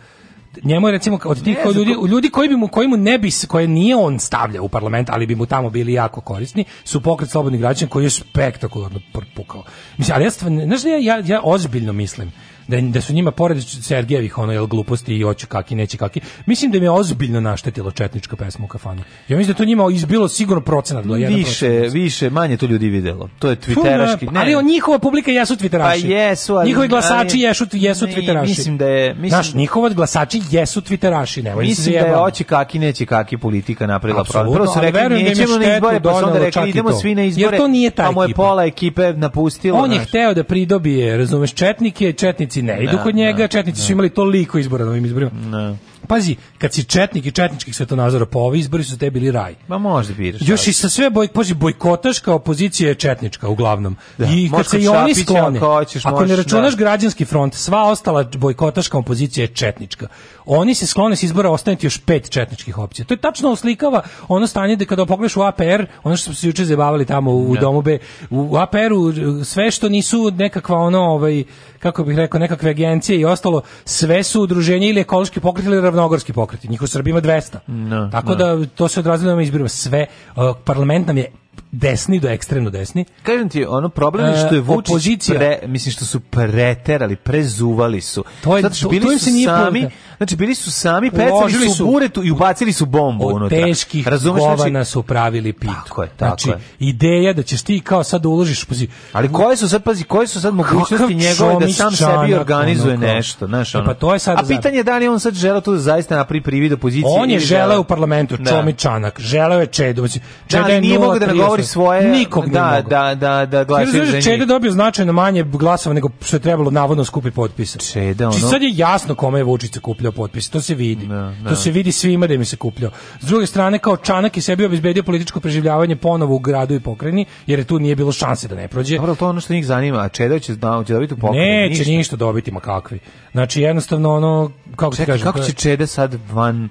njemu 0.64 0.88
je 0.88 0.92
recimo 0.92 1.20
od 1.26 1.44
tih 1.44 1.58
Ne 1.66 1.72
ljudi, 1.74 1.96
ljudi 2.10 2.30
koji 2.30 2.50
bi 2.50 2.56
mu 2.56 2.68
koji 2.68 2.88
mu 2.88 2.98
ne 2.98 3.18
bi 3.18 3.30
koje 3.48 3.68
nije 3.68 3.96
on 3.96 4.20
stavljao 4.20 4.64
u 4.64 4.70
parlament, 4.70 5.10
ali 5.10 5.26
bi 5.26 5.36
mu 5.36 5.46
tamo 5.46 5.70
bili 5.70 5.94
jako 5.94 6.22
korisni, 6.22 6.66
su 6.84 7.02
pokret 7.02 7.30
slobodnih 7.30 7.62
građana 7.62 7.90
koji 7.90 8.04
je 8.04 8.10
spektakularno 8.10 9.00
pukao. 9.36 9.64
Mislim, 9.98 10.16
ali 10.16 10.24
ja 10.24 10.32
stvarno, 10.32 10.64
znaš 10.64 10.84
ja, 10.84 10.98
ja, 10.98 11.24
ja 11.26 11.42
ozbiljno 11.44 11.94
mislim 11.94 12.32
da, 12.70 12.82
da 12.84 13.02
su 13.02 13.14
njima 13.14 13.32
pored 13.32 13.58
Sergejevih 13.64 14.38
ono 14.38 14.52
jel 14.54 14.66
gluposti 14.66 15.16
i 15.16 15.22
hoću 15.22 15.48
kaki 15.48 15.76
neće 15.76 15.98
kaki 15.98 16.22
mislim 16.46 16.72
da 16.72 16.78
im 16.78 16.84
je 16.84 16.92
ozbiljno 16.92 17.42
naštetilo 17.42 17.92
četnička 17.92 18.36
pesma 18.36 18.66
u 18.66 18.68
kafani 18.68 19.02
ja 19.28 19.38
mislim 19.38 19.54
da 19.54 19.58
to 19.58 19.66
njima 19.66 19.86
izbilo 19.92 20.28
sigurno 20.28 20.62
procenat 20.62 21.04
bilo 21.04 21.16
jedan 21.18 21.36
Više, 21.36 21.68
procenat. 21.68 21.94
više, 21.94 22.30
manje 22.30 22.58
to 22.58 22.66
ljudi 22.66 22.90
videlo. 22.90 23.30
To 23.40 23.50
je 23.50 23.56
twitteraški. 23.58 24.32
ne, 24.32 24.40
ali 24.40 24.56
on, 24.56 24.66
njihova 24.66 25.00
publika 25.00 25.32
jesu 25.32 25.56
Pa 25.56 25.64
twitteraši. 25.64 26.06
jesu, 26.08 26.56
ali... 26.56 26.68
Njihovi 26.68 26.88
glasači 26.88 27.14
ali- 27.34 27.42
jesu, 27.42 27.66
jesu 27.74 28.06
Ne, 28.06 28.14
twitteraši. 28.14 28.48
Mislim 28.48 28.78
da 28.78 28.86
je... 28.88 29.10
Mislim, 29.10 29.30
Znaš, 29.30 29.54
njihovi 29.54 29.94
glasači 29.94 30.42
jesu 30.52 30.82
twitteraši, 30.82 31.42
da 31.42 31.52
se 31.52 31.60
Mislim 31.60 31.94
da 31.94 32.00
je 32.00 32.18
oći 32.18 32.44
kaki, 32.44 32.80
neće 32.80 33.06
kaki 33.06 33.38
politika 33.38 33.88
napravila. 33.88 34.22
Apsolutno, 34.22 34.54
Prvo 34.54 34.68
su 34.68 34.80
rekli, 34.82 35.00
da 35.00 35.10
nećemo 35.10 35.58
na 35.58 35.76
izbore, 35.76 36.00
pa 36.02 36.10
su 36.12 36.26
onda 36.26 36.40
rekli, 36.40 36.70
idemo 36.70 36.92
svi 36.92 37.16
na 37.16 37.22
Jer 37.22 37.30
izbore, 37.30 37.58
to 37.58 37.68
nije 37.68 37.92
a 37.98 38.12
mu 38.12 38.22
je 38.22 38.26
ekipa. 38.26 38.36
pola 38.38 38.66
ekipe 38.66 39.14
napustilo. 39.14 39.78
On 39.80 39.94
je 39.94 40.00
hteo 40.00 40.34
da 40.34 40.44
pridobije, 40.44 41.18
razumeš, 41.18 41.54
četnike, 41.54 42.14
četnici 42.14 42.59
ne 42.62 42.84
idu 42.84 42.92
Da, 42.98 43.04
kod 43.04 43.16
njega, 43.16 43.38
da, 43.38 43.48
četnici 43.48 43.82
su 43.82 43.88
da. 43.88 43.94
imali 43.94 44.10
toliko 44.10 44.58
izbora 44.60 44.86
na 44.86 44.92
ovim 44.92 45.06
izborima. 45.06 45.32
Ne. 45.32 45.78
Pazi, 46.08 46.36
kad 46.60 46.74
si 46.74 46.84
četnik 46.84 47.26
i 47.26 47.32
četničkih 47.32 47.76
svetonazora, 47.76 48.26
po 48.26 48.40
ovi 48.40 48.60
izbori 48.60 48.84
su 48.84 48.98
tebi 48.98 49.20
bili 49.20 49.32
raj. 49.32 49.56
Ma 49.68 49.78
možda 49.78 50.14
biraš. 50.14 50.42
Još 50.46 50.68
i 50.68 50.74
sa 50.74 50.90
sve 50.90 51.10
boj, 51.10 51.28
pazi, 51.28 51.54
bojkotaška 51.54 52.34
opozicija 52.34 52.90
je 52.90 52.96
četnička 52.96 53.48
uglavnom. 53.50 53.96
Da. 54.18 54.26
I 54.26 54.50
kad 54.56 54.68
se 54.68 54.80
i 54.80 54.88
oni 54.88 55.16
sklone, 55.16 55.58
ako 55.58 55.68
hoćeš, 55.68 56.06
ako 56.06 56.16
ne 56.16 56.22
možeš, 56.22 56.38
računaš 56.38 56.74
da. 56.74 56.78
građanski 56.78 57.26
front, 57.26 57.54
sva 57.54 57.84
ostala 57.84 58.24
bojkotaška 58.38 58.98
opozicija 58.98 59.44
je 59.44 59.48
četnička. 59.48 60.08
Oni 60.46 60.76
se 60.76 60.88
sklone 60.88 61.16
s 61.16 61.24
izbora 61.24 61.50
ostaneti 61.50 61.86
još 61.86 61.98
pet 61.98 62.30
četničkih 62.30 62.78
opcija. 62.78 63.06
To 63.06 63.14
je 63.14 63.18
tačno 63.18 63.52
oslikava 63.52 64.02
ono 64.28 64.48
stanje 64.48 64.76
da 64.76 64.86
kada 64.86 65.06
pogledaš 65.06 65.38
u 65.38 65.42
APR, 65.42 65.86
ono 66.04 66.18
što 66.18 66.26
smo 66.26 66.34
se 66.34 66.48
juče 66.48 66.66
zabavili 66.66 67.06
tamo 67.06 67.32
u 67.32 67.54
Da. 67.56 67.62
domu 67.62 67.82
B, 67.82 67.98
u 68.30 68.58
APR-u 68.58 69.14
sve 69.46 69.72
što 69.72 69.90
nisu 69.90 70.32
nekakva 70.32 70.78
ono, 70.78 71.00
ovaj, 71.00 71.44
kako 71.80 72.04
bih 72.04 72.18
rekao, 72.18 72.40
nekakve 72.40 72.70
agencije 72.70 73.20
i 73.20 73.26
ostalo, 73.26 73.62
sve 73.86 74.24
su 74.24 74.42
udruženja 74.42 74.88
ili 74.88 75.02
ekološki 75.02 75.40
pokret 75.40 75.66
ili 75.66 75.82
ravnogorski 75.82 76.34
pokret. 76.34 76.49
Njih 76.64 76.82
u 76.82 76.88
Srbiji 76.88 77.12
ima 77.12 77.22
200. 77.22 77.56
No, 77.68 78.10
Tako 78.10 78.30
no. 78.30 78.36
da 78.36 78.66
to 78.68 78.88
se 78.88 79.00
odrazilo 79.00 79.36
na 79.36 79.42
izborima. 79.42 79.70
Sve, 79.70 80.06
uh, 80.30 80.44
parlament 80.66 81.08
nam 81.08 81.18
je 81.18 81.32
desni 81.72 82.20
do 82.20 82.30
ekstremno 82.30 82.70
desni. 82.70 83.06
Kažem 83.24 83.50
ti, 83.50 83.66
ono 83.66 83.90
problem 83.90 84.26
je 84.26 84.38
što 84.38 84.56
je 84.56 84.58
E, 84.58 84.62
Vučić 84.62 84.90
opozicija- 84.90 85.36
pre, 85.36 85.60
mislim 85.66 85.92
što 85.92 86.06
su 86.06 86.20
preterali, 86.22 87.16
prezuvali 87.16 88.02
su. 88.02 88.24
To 88.42 88.56
je- 88.58 88.62
Zato 88.62 88.76
što 88.76 88.84
to- 88.84 88.90
bili 88.90 89.06
to 89.06 89.12
im 89.12 89.20
su 89.20 89.30
sami. 89.46 89.90
Znači 90.20 90.36
bili 90.36 90.56
su 90.56 90.72
sami, 90.72 91.12
pecali 91.12 91.70
su, 91.70 91.86
buretu 91.86 92.24
i 92.24 92.32
ubacili 92.32 92.74
su 92.74 92.86
bombu 92.86 93.28
Od 93.28 93.36
unutra. 93.36 93.58
teških 93.58 94.08
Razumeš, 94.08 94.40
govana 94.40 94.70
znači, 94.70 94.92
su 94.92 95.04
pravili 95.04 95.54
pitu. 95.54 95.74
Tako 95.78 96.04
je, 96.04 96.10
tako 96.10 96.38
znači, 96.38 96.50
je. 96.50 96.60
ideja 96.82 97.34
da 97.34 97.44
ćeš 97.44 97.62
ti 97.62 97.80
kao 97.80 98.04
sad 98.04 98.22
da 98.22 98.30
uložiš, 98.30 98.64
pazi, 98.66 98.88
Ali 99.14 99.30
koje 99.30 99.58
su 99.58 99.70
sad, 99.70 99.84
pazi, 99.84 100.04
koje 100.04 100.28
su 100.28 100.42
sad 100.42 100.54
mogućnosti 100.56 101.16
njegove 101.16 101.56
da 101.58 101.68
sam 101.70 101.92
sebi 101.92 102.34
organizuje 102.34 102.94
ono 102.94 103.08
nešto, 103.08 103.48
znaš, 103.48 103.76
E, 103.76 103.78
ono. 103.78 103.88
pa 103.88 103.94
to 103.94 104.14
je 104.14 104.20
sad 104.20 104.40
A 104.40 104.44
pitanje 104.44 104.78
je 104.78 104.84
da 104.84 104.98
li 104.98 105.08
on 105.08 105.20
sad 105.20 105.34
želeo 105.34 105.62
tu 105.62 105.72
da 105.72 105.80
zaista 105.80 106.16
napravi 106.16 106.42
privid 106.42 106.74
opozicije. 106.74 107.06
On 107.12 107.30
je 107.30 107.40
želeo 107.40 107.80
u 107.80 107.84
parlamentu 107.84 108.38
Da. 108.38 108.52
Čomičanak, 108.52 109.20
želeo 109.20 109.60
je 109.60 109.68
Čedu. 109.68 110.02
Mislim, 110.02 110.24
Da, 110.24 110.48
Čeda 110.48 110.64
ali 110.64 110.74
je 110.74 110.82
nije 110.82 111.00
mogao 111.00 111.20
da 111.20 111.26
0,38. 111.26 111.30
nagovori 111.30 111.64
svoje, 111.64 112.04
Nikog 112.04 112.44
nije 112.46 112.54
da, 112.54 112.82
da, 112.82 113.16
da, 113.16 113.46
da 113.46 113.58
Jer 113.58 113.68
glasaju 113.68 113.92
za 113.96 114.00
da 114.02 114.12
njih. 114.12 114.24
Čeda 114.24 114.46
dobio 114.46 114.72
značajno 114.72 115.14
manje 115.14 115.44
glasova 115.44 115.94
nego 115.94 116.10
što 116.22 116.36
je 116.36 116.42
trebalo 116.42 116.72
navodno 116.72 117.06
skupi 117.06 117.32
potpisa. 117.32 117.80
Čeda, 117.80 118.24
Znači, 118.26 118.44
ono- 118.44 118.52
sad 118.52 118.62
je 118.62 118.72
jasno 118.74 119.16
kome 119.16 119.40
je 119.40 119.44
Vučić 119.44 119.72
sakupljao 120.10 120.12
potpise, 120.12 120.52
to 120.52 120.62
se 120.62 120.76
vidi. 120.76 121.08
da. 121.08 121.50
To 121.50 121.56
se 121.56 121.72
vidi 121.72 121.92
svima 121.92 122.28
da 122.28 122.34
im 122.34 122.42
je 122.42 122.46
sakupljao. 122.46 122.92
S 123.22 123.26
druge 123.26 123.46
strane, 123.46 123.80
kao 123.80 123.98
Čanak 123.98 124.38
je 124.38 124.42
sebi 124.42 124.66
obezbedio 124.66 125.04
političko 125.04 125.40
preživljavanje 125.40 125.96
ponovo 125.96 126.36
u 126.36 126.40
gradu 126.40 126.76
i 126.76 126.80
pokrajini, 126.80 127.26
jer 127.48 127.60
je 127.60 127.66
tu 127.66 127.80
nije 127.80 127.96
bilo 127.96 128.12
šanse 128.12 128.48
da 128.48 128.56
ne 128.56 128.68
prođe. 128.68 128.98
Dobro, 128.98 129.16
to 129.16 129.30
ono 129.30 129.42
što 129.42 129.54
njih 129.54 129.66
zanima, 129.66 130.00
a 130.00 130.10
Čeda 130.10 130.40
će, 130.40 130.56
da, 130.56 130.84
će 130.88 130.94
dobiti 130.94 131.14
u 131.14 131.18
pokrajini. 131.18 131.70
Neće 131.70 131.92
ništa. 131.92 132.16
dobiti, 132.16 132.52
ma 132.52 132.60
kakvi. 132.60 133.00
Znači, 133.32 133.62
jednostavno, 133.62 134.14
ono, 134.14 134.52
kako 134.76 134.92
ti 134.92 134.98
Čekaj, 134.98 135.14
kažem, 135.14 135.26
kako 135.26 135.40
će 135.40 135.54
Čeda 135.54 135.88
sad 135.88 136.18
van 136.32 136.70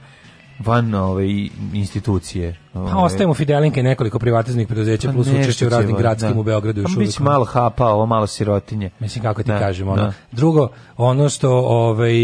van 0.59 0.95
ove 0.95 1.25
institucije? 1.73 2.57
Pa 2.73 2.81
Ove, 2.81 2.93
ostavimo 2.95 3.35
Fidelinke 3.35 3.81
i 3.81 3.83
nekoliko 3.83 4.19
privatiznih 4.19 4.67
preduzeća 4.67 5.09
pa 5.09 5.15
plus 5.15 5.29
učešće 5.29 5.67
u 5.67 5.69
raznim 5.69 5.97
gradskim 5.97 6.33
da. 6.33 6.41
u 6.41 6.43
Beogradu 6.43 6.81
još 6.81 6.95
Pa 6.95 7.01
biće 7.01 7.23
malo 7.23 7.45
hapa, 7.45 7.87
ovo 7.87 8.07
malo 8.07 8.27
sirotinje. 8.27 8.91
Mislim 9.01 9.23
kako 9.23 9.43
ti 9.43 9.49
Da, 9.49 9.59
kažem, 9.59 9.89
ono. 9.89 10.03
da. 10.03 10.13
Drugo, 10.33 10.69
ono 10.97 11.29
što 11.29 11.51
ovaj 11.57 12.17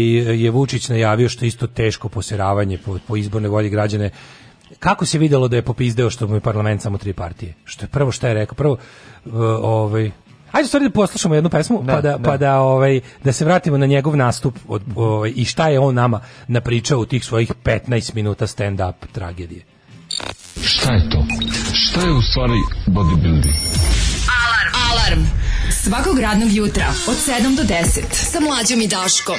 je 0.43 0.51
Vučić 0.51 0.89
najavio 0.89 1.29
što 1.29 1.45
isto 1.45 1.67
teško 1.67 2.09
poseravanje 2.09 2.77
po, 2.77 2.97
po 3.07 3.15
izbornoj 3.15 3.49
volji 3.49 3.69
građane. 3.69 4.09
Kako 4.79 5.05
se 5.05 5.17
videlo 5.17 5.47
da 5.47 5.55
je 5.55 5.61
popizdeo 5.61 6.09
što 6.09 6.27
mu 6.27 6.35
je 6.35 6.39
parlament 6.39 6.81
samo 6.81 6.97
tri 6.97 7.13
partije? 7.13 7.53
Što 7.63 7.85
je 7.85 7.89
prvo 7.89 8.11
što 8.11 8.27
je 8.27 8.33
rekao? 8.33 8.55
Prvo 8.55 8.73
uh, 8.73 9.33
ovaj 9.61 10.11
Ajde 10.55 10.67
stvari 10.67 10.85
da 10.85 10.91
poslušamo 10.91 11.35
jednu 11.35 11.49
pesmu 11.49 11.83
Da, 11.83 11.93
pa 11.93 12.01
da, 12.01 12.17
da. 12.17 12.29
pa 12.29 12.37
da 12.37 12.59
ovaj 12.59 12.99
da 13.23 13.31
se 13.33 13.45
vratimo 13.45 13.77
na 13.77 13.85
njegov 13.85 14.17
nastup 14.17 14.57
od, 14.67 14.81
ovaj, 14.95 15.33
i 15.35 15.45
šta 15.45 15.67
je 15.67 15.79
on 15.79 15.95
nama 15.95 16.19
napričao 16.47 16.99
u 16.99 17.05
tih 17.05 17.25
svojih 17.25 17.51
15 17.63 18.15
minuta 18.15 18.47
stand 18.47 18.81
up 18.81 19.11
tragedije. 19.11 19.61
Šta 20.63 20.93
je 20.93 21.09
to? 21.09 21.25
Šta 21.73 22.01
je 22.01 22.11
u 22.11 22.21
stvari 22.21 22.59
bodybuilding? 22.87 23.57
Alarm. 24.45 24.91
Alarm. 24.91 25.25
Svakog 25.71 26.19
radnog 26.19 26.51
jutra 26.51 26.87
od 27.07 27.15
7 27.15 27.55
do 27.55 27.63
10 27.63 28.01
sa 28.11 28.39
mlađom 28.39 28.81
i 28.81 28.87
Daškom. 28.87 29.37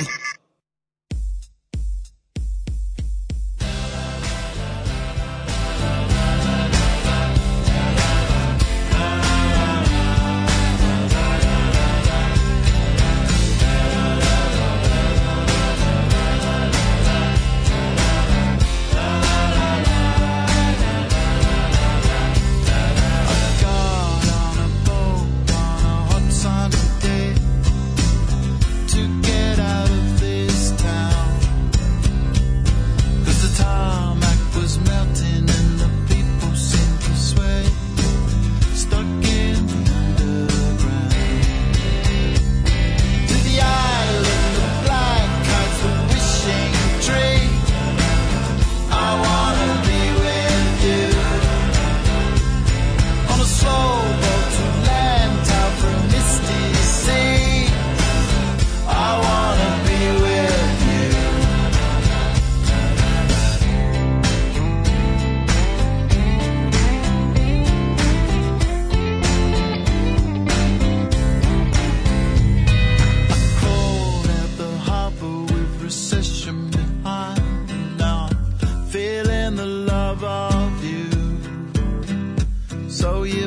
So 82.96 83.24
you 83.24 83.46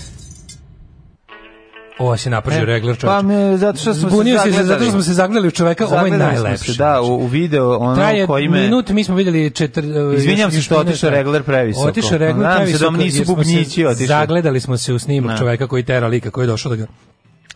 Ovo 2.01 2.17
se 2.17 2.29
napržio 2.29 2.61
E, 2.61 2.65
regler 2.65 2.97
čovječe. 2.97 3.07
Pa 3.07 3.21
me, 3.21 3.57
zato 3.57 3.79
što 3.79 3.93
smo 3.93 4.09
Zbunio 4.09 4.37
se 4.37 4.43
se, 4.43 4.49
zagledali. 4.49 4.67
zato 4.69 4.83
što 4.83 4.91
smo 4.91 5.01
se 5.01 5.13
zagledali 5.13 5.47
u 5.47 5.51
čoveka, 5.51 5.85
ovo 5.87 6.05
je 6.05 6.11
najlepše. 6.11 6.65
se, 6.65 6.77
da, 6.77 7.01
u, 7.01 7.15
u 7.15 7.27
video 7.27 7.77
ono 7.77 7.95
Traje 7.95 8.27
koji 8.27 8.47
me... 8.47 8.61
minut, 8.61 8.89
mi 8.89 9.03
smo 9.03 9.15
vidjeli 9.15 9.51
četir... 9.51 9.83
Izvinjam 10.17 10.51
se 10.51 10.61
što 10.61 10.77
otišao 10.77 11.09
regler 11.09 11.43
previsoko. 11.43 11.87
Otišao 11.87 12.17
regler 12.17 12.35
Nadam 12.37 12.51
se 12.51 12.63
previsoko. 12.63 12.79
da 12.81 12.85
vam 12.87 12.97
nisu 12.97 13.17
jer 13.17 13.25
smo 13.25 13.35
se 13.35 13.37
bubnjići 13.37 13.85
otišli. 13.85 14.05
Zagledali 14.07 14.59
smo 14.59 14.77
se 14.77 14.93
u 14.93 14.99
snimak 14.99 15.31
Da. 15.31 15.37
čoveka 15.37 15.67
koji 15.67 15.83
tera 15.83 16.07
lika, 16.07 16.29
koji 16.29 16.43
je 16.43 16.47
došao 16.47 16.69
da 16.69 16.75
ga 16.75 16.85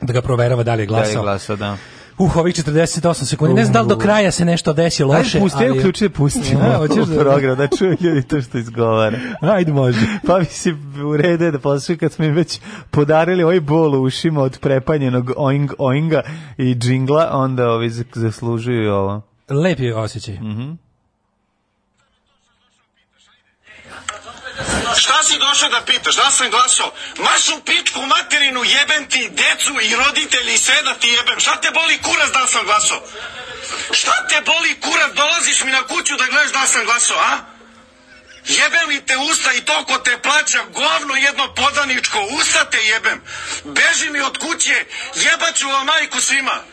da 0.02 0.14
ga 0.14 0.22
proverava 0.22 0.64
da 0.64 0.74
li 0.74 0.84
je 0.84 0.88
Da 0.88 0.94
je 0.94 1.02
glasao. 1.02 1.24
glasao, 1.24 1.56
da. 1.56 1.78
Uh, 2.18 2.38
ovih 2.38 2.56
48 2.56 3.26
sekundi. 3.26 3.54
Ne 3.54 3.66
znam 3.66 3.74
da 3.74 3.82
li 3.82 3.88
do 3.88 3.98
kraja 3.98 4.32
se 4.32 4.46
nešto 4.46 4.74
desi 4.74 5.04
loše. 5.04 5.38
Ajde, 5.38 5.40
pusti, 5.40 5.58
ali... 5.58 5.70
ali... 5.70 5.80
uključi, 5.80 6.10
pustimo 6.10 6.60
Ja, 6.72 6.78
hoćeš 6.78 6.98
u 6.98 7.06
da- 7.06 7.20
program, 7.20 7.58
da 7.58 7.68
čuje 7.68 7.98
ljudi 8.00 8.22
to 8.22 8.42
što 8.42 8.58
izgovara. 8.58 9.18
Ajde, 9.42 9.72
može. 9.72 10.00
Pa 10.28 10.40
mislim, 10.40 10.94
u 11.06 11.18
redu 11.18 11.46
je 11.46 11.52
da 11.52 11.60
poslušaju 11.60 11.98
kad 11.98 12.12
smo 12.12 12.26
im 12.26 12.34
već 12.34 12.60
podarili 12.92 13.44
ovaj 13.44 13.60
bol 13.60 13.96
u 13.96 14.04
ušima 14.04 14.42
od 14.42 14.60
prepanjenog 14.60 15.32
oing, 15.38 15.72
oinga 15.78 16.22
i 16.58 16.76
džingla, 16.76 17.30
onda 17.32 17.70
ovi 17.70 17.90
zaslužuju 18.14 18.94
ovo. 18.94 19.22
Lep 19.50 19.80
je 19.80 19.96
osjećaj. 19.96 20.36
Mhm. 20.36 20.85
Šta 24.98 25.24
si 25.24 25.38
došao 25.38 25.70
da 25.70 25.82
pitaš? 25.82 26.16
Da 26.16 26.32
sam 26.32 26.50
glasao? 26.50 26.94
Maš 27.18 27.50
u 27.50 27.60
pičku 27.66 28.02
materinu, 28.02 28.64
jebem 28.64 29.10
ti 29.10 29.30
decu 29.30 29.82
i 29.82 29.96
roditelji 29.96 30.54
i 30.54 30.58
sve 30.58 30.82
da 30.82 30.94
ti 30.94 31.10
jebem. 31.10 31.40
Šta 31.40 31.62
te 31.62 31.72
boli 31.72 32.02
kurac 32.02 32.32
da 32.32 32.48
sam 32.48 32.66
glasao? 32.66 33.02
Šta 33.92 34.28
te 34.28 34.42
boli 34.42 34.80
kurac? 34.82 35.14
Dolaziš 35.14 35.64
mi 35.64 35.72
na 35.72 35.88
kuću 35.88 36.16
da 36.16 36.26
gledaš 36.26 36.52
da 36.52 36.68
sam 36.68 36.86
glasao, 36.86 37.18
a? 37.18 37.38
Jebem 38.48 38.90
li 38.90 39.06
te 39.06 39.18
usta 39.18 39.54
i 39.54 39.62
to 39.62 39.86
ko 39.86 39.98
te 39.98 40.18
plaća 40.18 40.64
govno 40.74 41.16
jedno 41.16 41.54
podaničko, 41.54 42.22
usta 42.22 42.70
te 42.70 42.78
jebem. 42.78 43.22
Beži 43.64 44.10
mi 44.10 44.22
od 44.22 44.38
kuće, 44.38 44.86
jebaću 45.16 45.68
vam 45.70 45.86
majku 45.86 46.22
svima. 46.22 46.64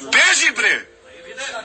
Beži 0.00 0.50
bre. 0.56 0.86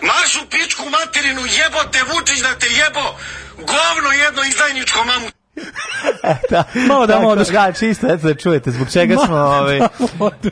Marš 0.01 0.35
u 0.35 0.49
pičku 0.49 0.89
materinu, 0.89 1.45
jebote 1.45 2.03
Vučić 2.03 2.39
da 2.39 2.59
te 2.59 2.67
jebo. 2.67 3.19
Govno 3.57 4.11
jedno 4.11 4.43
izdajničko 4.43 5.03
mamu. 5.03 5.38
Malo 6.87 7.07
damo 7.07 7.21
Tako, 7.21 7.31
oduška. 7.31 7.53
Da, 7.53 7.71
čisto, 7.71 8.07
eto 8.07 8.27
da 8.27 8.33
čujete, 8.33 8.71
zbog 8.71 8.91
čega 8.91 9.15
smo, 9.25 9.35
ovaj, 9.35 9.79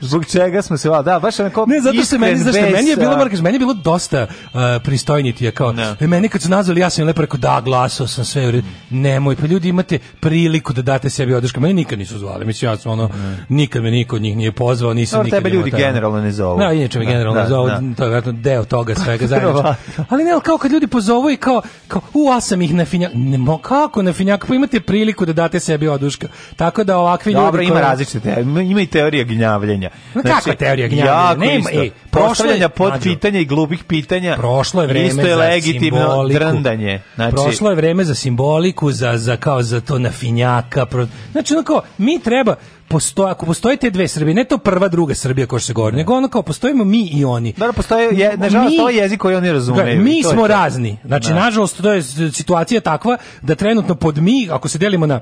zbog 0.02 0.26
čega 0.26 0.62
smo 0.62 0.78
se, 0.78 0.90
da, 1.06 1.20
baš 1.20 1.40
onako 1.40 1.66
Ne, 1.68 1.82
zato 1.82 2.04
se 2.04 2.18
meni, 2.18 2.38
znaš, 2.38 2.56
šta, 2.56 2.62
meni 2.62 2.90
je 2.90 2.96
bez, 2.96 3.06
bilo, 3.06 3.30
kažem, 3.30 3.44
meni 3.44 3.56
je 3.56 3.60
bilo 3.60 3.74
dosta 3.74 4.24
uh, 4.24 4.60
pristojnitije, 4.84 5.52
kao, 5.52 5.74
e, 6.00 6.08
meni 6.08 6.30
kad 6.30 6.42
su 6.42 6.50
nazvali, 6.50 6.82
ja 6.82 6.90
sam 6.90 7.06
lepo 7.06 7.22
rekao, 7.22 7.38
da, 7.38 7.62
glasao 7.66 8.08
sam 8.08 8.26
sve, 8.26 8.52
redu. 8.52 8.68
nemoj, 8.90 9.36
pa 9.36 9.48
ljudi 9.48 9.70
imate 9.70 10.00
priliku 10.20 10.74
da 10.74 10.82
date 10.82 11.10
sebi 11.10 11.34
odrška, 11.34 11.60
meni 11.60 11.74
nikad 11.74 12.00
nisu 12.00 12.18
zvali, 12.20 12.46
mislim, 12.46 12.72
ja 12.72 12.78
sam 12.78 12.92
ono, 12.92 13.10
nikad 13.50 13.84
me 13.84 13.92
niko 13.92 14.16
od 14.16 14.22
njih 14.22 14.38
nije 14.38 14.52
pozvao, 14.52 14.94
nisam 14.94 15.18
Dobro, 15.18 15.26
nikad 15.26 15.38
tebe 15.44 15.50
ljudi 15.50 15.72
taj- 15.72 15.80
generalno 15.80 16.22
ne 16.22 16.32
zovu. 16.32 16.60
Da, 16.60 16.72
inače 16.74 17.00
me 17.00 17.06
Da, 17.06 17.12
generalno 17.12 17.42
da, 17.42 17.48
zovu, 17.48 17.68
da. 17.68 17.78
to 17.78 18.04
je 18.04 18.10
vjerojatno 18.10 18.32
deo 18.32 18.64
toga 18.66 18.96
svega. 18.96 19.26
Verovatno. 19.36 19.76
Ali 20.10 20.24
ne, 20.24 20.32
kao 20.44 20.58
kad 20.58 20.72
ljudi 20.72 20.88
pozovu 20.88 21.30
i 21.32 21.38
kao, 21.38 21.62
kao 21.88 22.02
u, 22.14 22.30
ja 22.34 22.42
sam 22.42 22.62
ih 22.62 22.74
na 22.74 22.86
finjak, 22.86 23.12
ne, 23.16 23.38
mo, 23.38 23.58
kako 23.58 24.02
na 24.02 24.14
finjak, 24.14 24.46
pa 24.48 24.56
imate 24.56 24.80
priliku 24.88 25.26
da 25.26 25.34
date 25.34 25.60
sebi 25.60 25.88
oduška. 25.88 26.28
Tako 26.56 26.84
da 26.84 26.98
ovakvi 26.98 27.32
ljudi... 27.32 27.46
Dobro, 27.46 27.62
ima 27.62 27.82
različite, 27.82 28.20
te- 28.20 28.42
ima, 28.42 28.82
i 28.82 28.88
teorija 28.88 29.24
gnjavljenja. 29.24 29.90
Ma 30.14 30.22
kakva 30.22 30.54
teorija 30.56 30.88
gnjavljenja? 30.88 31.54
Nema, 31.54 31.70
isto. 31.70 31.82
ej, 31.82 31.90
Postavljanja 32.12 32.70
pod 32.70 32.94
pitanja 33.04 33.40
i 33.40 33.46
glupih 33.46 33.84
pitanja. 33.84 34.36
Prošlo 34.36 34.82
je 34.82 34.88
vreme 34.88 35.08
Isto 35.08 35.22
je 35.22 35.28
za 35.28 35.36
legitimno 35.36 36.00
simboliku. 36.02 36.40
drndanje. 36.40 37.02
Znači, 37.16 37.36
Prošlo 37.36 37.70
je 37.70 37.76
vreme 37.76 38.04
za 38.04 38.16
simboliku, 38.16 38.92
za, 38.92 39.18
za 39.18 39.38
kao 39.38 39.62
za 39.62 39.82
to 39.82 40.00
nafinjaka. 40.00 40.86
Pro... 40.86 41.08
Znači, 41.32 41.54
ono 41.54 41.64
kao, 41.64 41.82
mi 41.98 42.20
treba, 42.20 42.56
postoje, 42.88 43.32
ako 43.32 43.46
postoje 43.46 43.78
te 43.78 43.90
dve 43.90 44.08
Srbije, 44.08 44.34
ne 44.34 44.44
to 44.44 44.58
prva, 44.58 44.88
druga 44.88 45.16
Srbija, 45.16 45.48
ko 45.48 45.60
što 45.60 45.68
se 45.68 45.74
govori, 45.74 45.98
nego 45.98 46.14
ono 46.14 46.28
kao, 46.28 46.42
postojimo 46.42 46.84
mi 46.84 47.02
i 47.04 47.26
oni. 47.26 47.54
Dobro, 47.54 47.74
postoje, 47.74 48.10
je, 48.14 48.38
nažalost, 48.38 48.72
Mi- 48.72 48.80
ovo 48.80 48.90
je 48.90 48.96
jezik 48.98 49.20
koji 49.20 49.36
oni 49.36 49.52
razumeju. 49.52 50.02
Mi 50.02 50.22
to 50.22 50.30
smo 50.30 50.42
to. 50.42 50.48
razni. 50.48 50.98
Znači, 51.06 51.28
Da. 51.28 51.36
nažalost, 51.36 51.82
to 51.82 51.94
je 51.94 52.02
situacija 52.32 52.82
takva 52.82 53.18
da 53.42 53.56
trenutno 53.56 53.96
pod 53.96 54.18
mi, 54.18 54.48
ako 54.52 54.68
se 54.68 54.78
delimo 54.78 55.06
na 55.06 55.22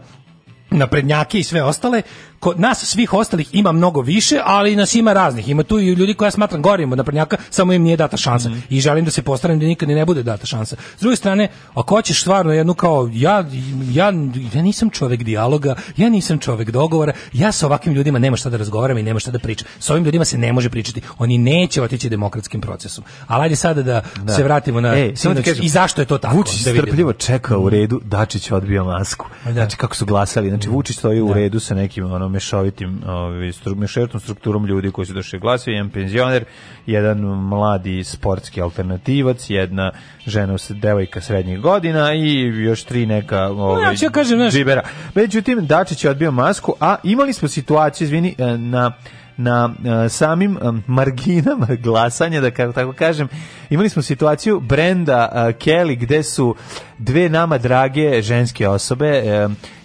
na 0.70 0.88
prednjake 0.88 1.40
i 1.40 1.44
sve 1.44 1.64
ostale, 1.64 2.02
kod 2.40 2.60
nas 2.60 2.86
svih 2.86 3.14
ostalih 3.14 3.50
ima 3.52 3.72
mnogo 3.72 4.02
više, 4.02 4.40
ali 4.44 4.76
nas 4.76 4.96
ima 4.96 5.14
raznih. 5.14 5.50
Ima 5.50 5.64
tu 5.64 5.80
i 5.80 5.94
ljudi 5.94 6.14
koje 6.14 6.28
ja 6.28 6.32
smatram 6.32 6.62
gorim 6.62 6.92
od 6.92 6.98
naprednjaka, 6.98 7.38
samo 7.50 7.74
im 7.74 7.84
nije 7.84 7.98
data 7.98 8.18
šansa. 8.18 8.50
Mhm. 8.50 8.60
I 8.70 8.82
želim 8.82 9.06
da 9.06 9.12
se 9.12 9.22
postaram 9.22 9.60
da 9.60 9.66
nikad 9.66 9.90
ni 9.90 9.96
ne 9.96 10.06
bude 10.06 10.24
data 10.24 10.46
šansa. 10.46 10.76
S 10.98 11.02
druge 11.02 11.16
strane, 11.16 11.48
ako 11.74 11.96
hoćeš 11.96 12.22
stvarno 12.22 12.54
jednu 12.54 12.74
kao, 12.74 13.10
ja, 13.14 13.46
ja, 13.92 14.06
ja 14.54 14.62
nisam 14.62 14.90
čovek 14.90 15.24
dijaloga, 15.24 15.76
ja 15.98 16.10
nisam 16.10 16.40
čovek 16.40 16.72
dogovora, 16.72 17.14
ja 17.34 17.52
sa 17.52 17.66
ovakvim 17.66 17.96
ljudima 17.96 18.20
nema 18.20 18.38
šta 18.38 18.50
da 18.50 18.58
razgovaram 18.58 18.98
i 18.98 19.04
nema 19.04 19.20
šta 19.20 19.32
da 19.32 19.40
pričam. 19.40 19.68
Sa 19.80 19.94
ovim 19.94 20.06
ljudima 20.06 20.26
se 20.26 20.38
ne 20.38 20.54
može 20.54 20.70
pričati. 20.70 21.02
Oni 21.18 21.38
neće 21.38 21.82
otići 21.82 22.10
demokratskim 22.10 22.62
procesom. 22.62 23.04
Ali 23.28 23.44
ajde 23.44 23.56
sada 23.56 23.84
da, 23.84 24.02
Da. 24.24 24.34
se 24.34 24.44
vratimo 24.44 24.82
na 24.82 24.98
Ej, 24.98 25.16
sinoć 25.16 25.46
kažem, 25.46 25.66
i 25.66 25.70
zašto 25.70 26.02
je 26.02 26.06
to 26.06 26.18
tako. 26.18 26.36
Vučić 26.36 26.64
da 26.64 26.72
strpljivo 26.72 27.14
čeka 27.14 27.58
u 27.58 27.70
redu, 27.70 28.02
Dačić 28.04 28.52
odbio 28.52 28.84
masku. 28.84 29.26
Znači 29.52 29.78
kako 29.78 29.96
su 29.96 30.06
glasali, 30.06 30.50
znači 30.50 30.70
Vučić 30.70 30.98
stoji 30.98 31.22
u 31.22 31.34
redu 31.34 31.60
sa 31.60 31.76
nekim 31.76 32.12
ono 32.12 32.25
mešovitim, 32.28 33.02
ovaj 33.08 33.52
stru, 33.52 33.76
mešovitom 33.76 34.20
strukturom 34.20 34.66
ljudi 34.66 34.92
koji 34.92 35.06
su 35.06 35.14
došli 35.14 35.40
glasati, 35.40 35.72
jedan 35.72 35.90
penzioner, 35.90 36.46
jedan 36.86 37.18
mladi 37.20 38.04
sportski 38.04 38.62
alternativac, 38.62 39.50
jedna 39.50 39.92
žena 40.26 40.58
s- 40.58 40.72
devojka 40.72 41.22
srednjih 41.22 41.60
godina 41.60 42.14
i 42.14 42.34
još 42.42 42.84
tri 42.84 43.06
neka 43.06 43.44
ovaj 43.44 43.84
ja 43.84 43.96
ću 43.96 44.06
ja 44.06 44.12
kažem, 44.12 44.38
znaš- 44.38 44.54
džibera. 44.54 44.82
Međutim 45.16 45.66
Dačić 45.66 46.04
je 46.04 46.10
odbio 46.10 46.32
masku, 46.32 46.74
a 46.80 46.96
imali 47.04 47.34
smo 47.34 47.48
situaciju, 47.48 48.06
izvini, 48.06 48.36
e, 48.38 48.58
na 48.58 48.92
na 49.38 49.70
e, 50.06 50.10
samim 50.10 50.52
e, 50.54 50.60
marginama 50.88 51.68
glasanja, 51.76 52.42
da 52.42 52.52
kako 52.52 52.74
tako 52.74 52.94
kažem, 52.94 53.28
imali 53.70 53.90
smo 53.90 54.02
situaciju 54.02 54.60
Brenda 54.60 55.32
e, 55.34 55.38
Kelly 55.40 55.98
gde 55.98 56.24
su 56.24 56.56
dve 56.98 57.30
nama 57.30 57.58
drage 57.58 58.22
ženske 58.22 58.68
osobe, 58.68 59.24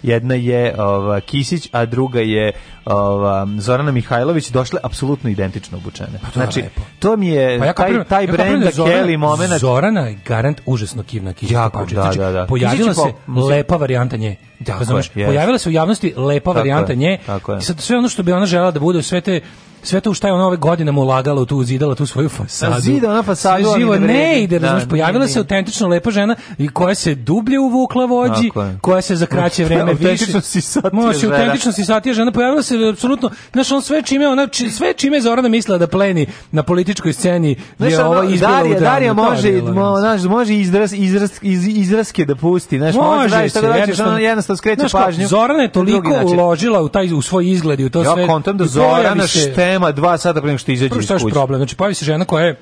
jedna 0.03 0.35
je 0.35 0.75
ova, 0.77 1.19
Kisić, 1.21 1.69
a 1.71 1.85
druga 1.85 2.19
je 2.19 2.51
ova, 2.85 3.47
Zorana 3.57 3.91
Mihajlović, 3.91 4.49
došle 4.49 4.79
apsolutno 4.83 5.29
identično 5.29 5.77
obučene. 5.77 6.19
Pa 6.21 6.27
to 6.27 6.33
znači, 6.33 6.61
lepo. 6.61 6.81
to 6.99 7.17
mi 7.17 7.27
je 7.27 7.59
Pa 7.59 7.65
ja 7.65 7.73
taj, 7.73 8.03
taj 8.03 8.23
ja 8.23 8.31
Brenda 8.31 8.65
da 8.65 8.71
Zorana- 8.73 9.03
Kelly 9.03 9.17
moment 9.17 9.53
Zorana 9.53 10.01
je 10.01 10.17
garant 10.25 10.61
užasno 10.65 11.03
kivna 11.03 11.33
Kisić 11.33 11.51
Jako, 11.51 11.85
da, 11.85 12.01
Znači, 12.01 12.19
da, 12.19 12.31
da. 12.31 12.45
Pojavila 12.45 12.89
Kisić 12.89 13.03
se 13.03 13.13
po- 13.27 13.41
lepa 13.41 13.75
varijanta 13.75 14.17
nje. 14.17 14.35
Tako 14.65 14.79
Razumeš? 14.79 15.11
je. 15.15 15.25
Pojavila 15.25 15.57
se 15.57 15.69
u 15.69 15.73
javnosti 15.73 16.13
lepa 16.17 16.43
Tako 16.43 16.53
varijanta 16.53 16.91
je, 16.91 16.97
nje. 16.97 17.17
tako 17.25 17.51
je. 17.51 17.59
I 17.59 17.61
sad 17.61 17.79
sve 17.79 17.97
ono 17.97 18.09
što 18.09 18.23
bi 18.23 18.31
ona 18.31 18.45
žela 18.45 18.71
da 18.71 18.79
bude, 18.79 19.03
sve 19.03 19.21
te 19.21 19.41
sve 19.83 20.01
to 20.01 20.13
šta 20.13 20.27
je 20.27 20.33
ona 20.33 20.47
ove 20.47 20.57
godinama 20.57 21.01
ulagala 21.01 21.41
u 21.41 21.45
tu, 21.45 21.63
zidala 21.63 21.95
tu 21.95 22.05
svoju 22.05 22.29
fasadu. 22.29 22.81
Zida 22.81 23.09
ona 23.09 23.23
fasadu, 23.23 23.63
Sve 23.63 23.73
živo 23.77 23.95
ne 23.95 24.07
ne 24.07 24.41
ide, 24.41 24.59
Da, 24.59 24.65
razumeš, 24.65 24.83
ne, 24.83 24.89
pojavila 24.89 25.23
ne. 25.23 25.27
se 25.27 25.39
autentično 25.39 25.87
lepa 25.87 26.11
žena 26.11 26.35
i 26.57 26.67
koja 26.69 26.95
se 26.95 27.15
dublje 27.15 27.59
uvukla 27.59 28.05
vođi, 28.05 28.51
koja 28.81 29.01
se 29.01 29.15
za 29.15 29.25
kraće 29.25 29.65
vreme 29.65 29.83
više... 29.85 30.03
Autentično 30.03 30.41
sisatija 30.41 30.89
Može, 30.93 31.27
autentično 31.27 31.71
sisatija 31.71 32.13
žena, 32.13 32.31
pojavila 32.31 32.63
se 32.63 32.75
apsolutno, 32.87 33.29
znaš, 33.53 33.71
on 33.71 33.81
sve 33.81 34.01
čime, 34.01 34.27
ona, 34.27 34.47
či- 34.47 34.69
sve 34.69 34.93
čime 34.93 35.21
Zorana 35.21 35.49
mislila 35.49 35.77
da 35.77 35.87
pleni 35.87 36.21
na 36.51 36.63
političkoj 36.63 37.13
sceni 37.13 37.55
Znaš, 37.77 37.91
je 37.91 38.03
ova 38.05 38.25
izbila 38.25 38.51
Darija. 38.51 38.79
Darija 38.79 39.13
može, 39.13 39.51
mo, 39.53 39.97
znaš, 39.97 40.21
može 40.23 40.53
izraz, 40.55 40.93
izraz, 40.93 41.31
iz, 41.41 41.67
izraske 41.67 42.25
da 42.25 42.35
pusti, 42.35 42.77
znaš, 42.77 42.95
može, 42.95 43.09
Može 43.11 43.29
da 43.31 43.49
šta 43.49 43.49
se, 43.51 43.61
da 43.61 43.73
hoćeš, 43.73 43.99
jednostavno- 44.19 44.57
skreće 44.57 44.81
pažnju. 44.93 45.27
Zorana 45.27 45.61
je 45.61 45.71
toliko 45.71 46.01
uložila 46.25 46.81
u 46.81 46.89
taj 46.89 47.13
u 47.13 47.21
svoj 47.21 47.47
izgled 47.47 47.79
i 47.79 47.85
u 47.85 47.89
to 47.89 48.03
sve. 48.05 48.21
Ja 48.21 48.27
kontam 48.27 48.57
da 48.57 48.65
Zorana 48.65 49.27
se- 49.27 49.39
štema 49.71 49.91
dva 49.91 50.17
sata 50.17 50.41
pre 50.41 50.47
nego 50.47 50.57
što 50.57 50.71
izađe 50.71 50.89
Prvo 50.89 50.99
iz 50.99 51.05
što 51.05 51.13
je 51.13 51.19
kuće. 51.19 51.33
problem, 51.33 51.59
znači 51.59 51.75
pojavi 51.75 51.93
se 51.93 52.05
žena 52.05 52.25
koja 52.25 52.45
je 52.45 52.55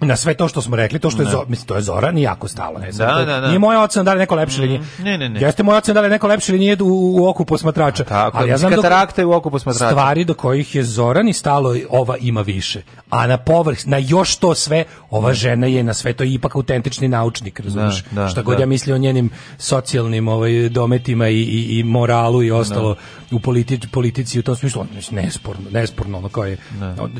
na 0.00 0.16
sve 0.16 0.34
to 0.34 0.48
što 0.48 0.62
smo 0.62 0.76
rekli, 0.76 0.98
to 0.98 1.10
što 1.10 1.22
je 1.22 1.28
Zo, 1.30 1.44
mislim 1.48 1.66
to 1.66 1.74
je 1.74 1.82
Zoran 1.82 2.18
i 2.18 2.22
jako 2.22 2.48
stalo, 2.48 2.78
ne 2.78 2.92
znam. 2.92 3.08
Da, 3.08 3.14
to- 3.14 3.24
da, 3.24 3.40
da. 3.40 3.46
Nije 3.46 3.58
moja 3.58 3.82
ocena 3.82 4.02
da 4.02 4.12
li 4.12 4.18
neko 4.18 4.34
lepši 4.34 4.58
ili 4.58 4.68
nije. 4.68 4.80
Ne, 4.98 5.18
ne, 5.18 5.28
ne. 5.28 5.40
Jeste 5.40 5.62
moja 5.62 5.78
ocena 5.78 5.94
da 5.94 6.00
li 6.00 6.08
neko 6.08 6.26
lepši 6.26 6.52
ili 6.52 6.58
nije 6.58 6.76
u, 6.80 6.86
u 7.16 7.28
oku 7.28 7.44
posmatrača. 7.44 8.04
Tako, 8.04 8.38
Ali 8.38 8.50
ja 8.50 8.58
znam 8.58 8.70
da 8.70 8.76
katarakta 8.76 9.22
je 9.22 9.26
u 9.26 9.32
oku 9.32 9.50
posmatrača. 9.50 9.90
stvari 9.90 10.24
do 10.24 10.34
kojih 10.34 10.74
je 10.74 10.84
Zoran 10.84 11.28
i 11.28 11.32
stalo 11.32 11.76
ova 11.90 12.16
ima 12.16 12.40
više. 12.40 12.82
A 13.10 13.26
na 13.26 13.36
povrh, 13.36 13.78
na 13.86 13.98
još 13.98 14.36
to 14.36 14.54
sve, 14.54 14.84
ova 15.10 15.32
žena 15.32 15.66
je 15.66 15.82
na 15.82 15.94
sve 15.94 16.12
to 16.12 16.24
ipak 16.24 16.54
autentični 16.56 17.08
naučnik, 17.08 17.60
razumiješ? 17.60 18.04
Da, 18.10 18.22
da, 18.22 18.28
Šta 18.28 18.42
god 18.42 18.56
da. 18.56 18.62
ja 18.62 18.66
misli 18.66 18.92
o 18.92 18.98
njenim 18.98 19.30
socijalnim 19.58 20.28
ovaj, 20.28 20.68
dometima 20.68 21.28
i, 21.28 21.40
i, 21.40 21.78
i 21.78 21.84
moralu 21.84 22.42
i 22.42 22.50
ostalo 22.50 22.96
u 23.32 23.40
politici, 23.40 23.88
politici 23.88 24.38
u 24.38 24.42
tom 24.42 24.56
smislu, 24.56 24.84
mislim, 24.94 25.22
nesporno, 25.24 25.70
nesporno 25.70 26.18
ono 26.18 26.28
kao 26.28 26.44
je, 26.44 26.56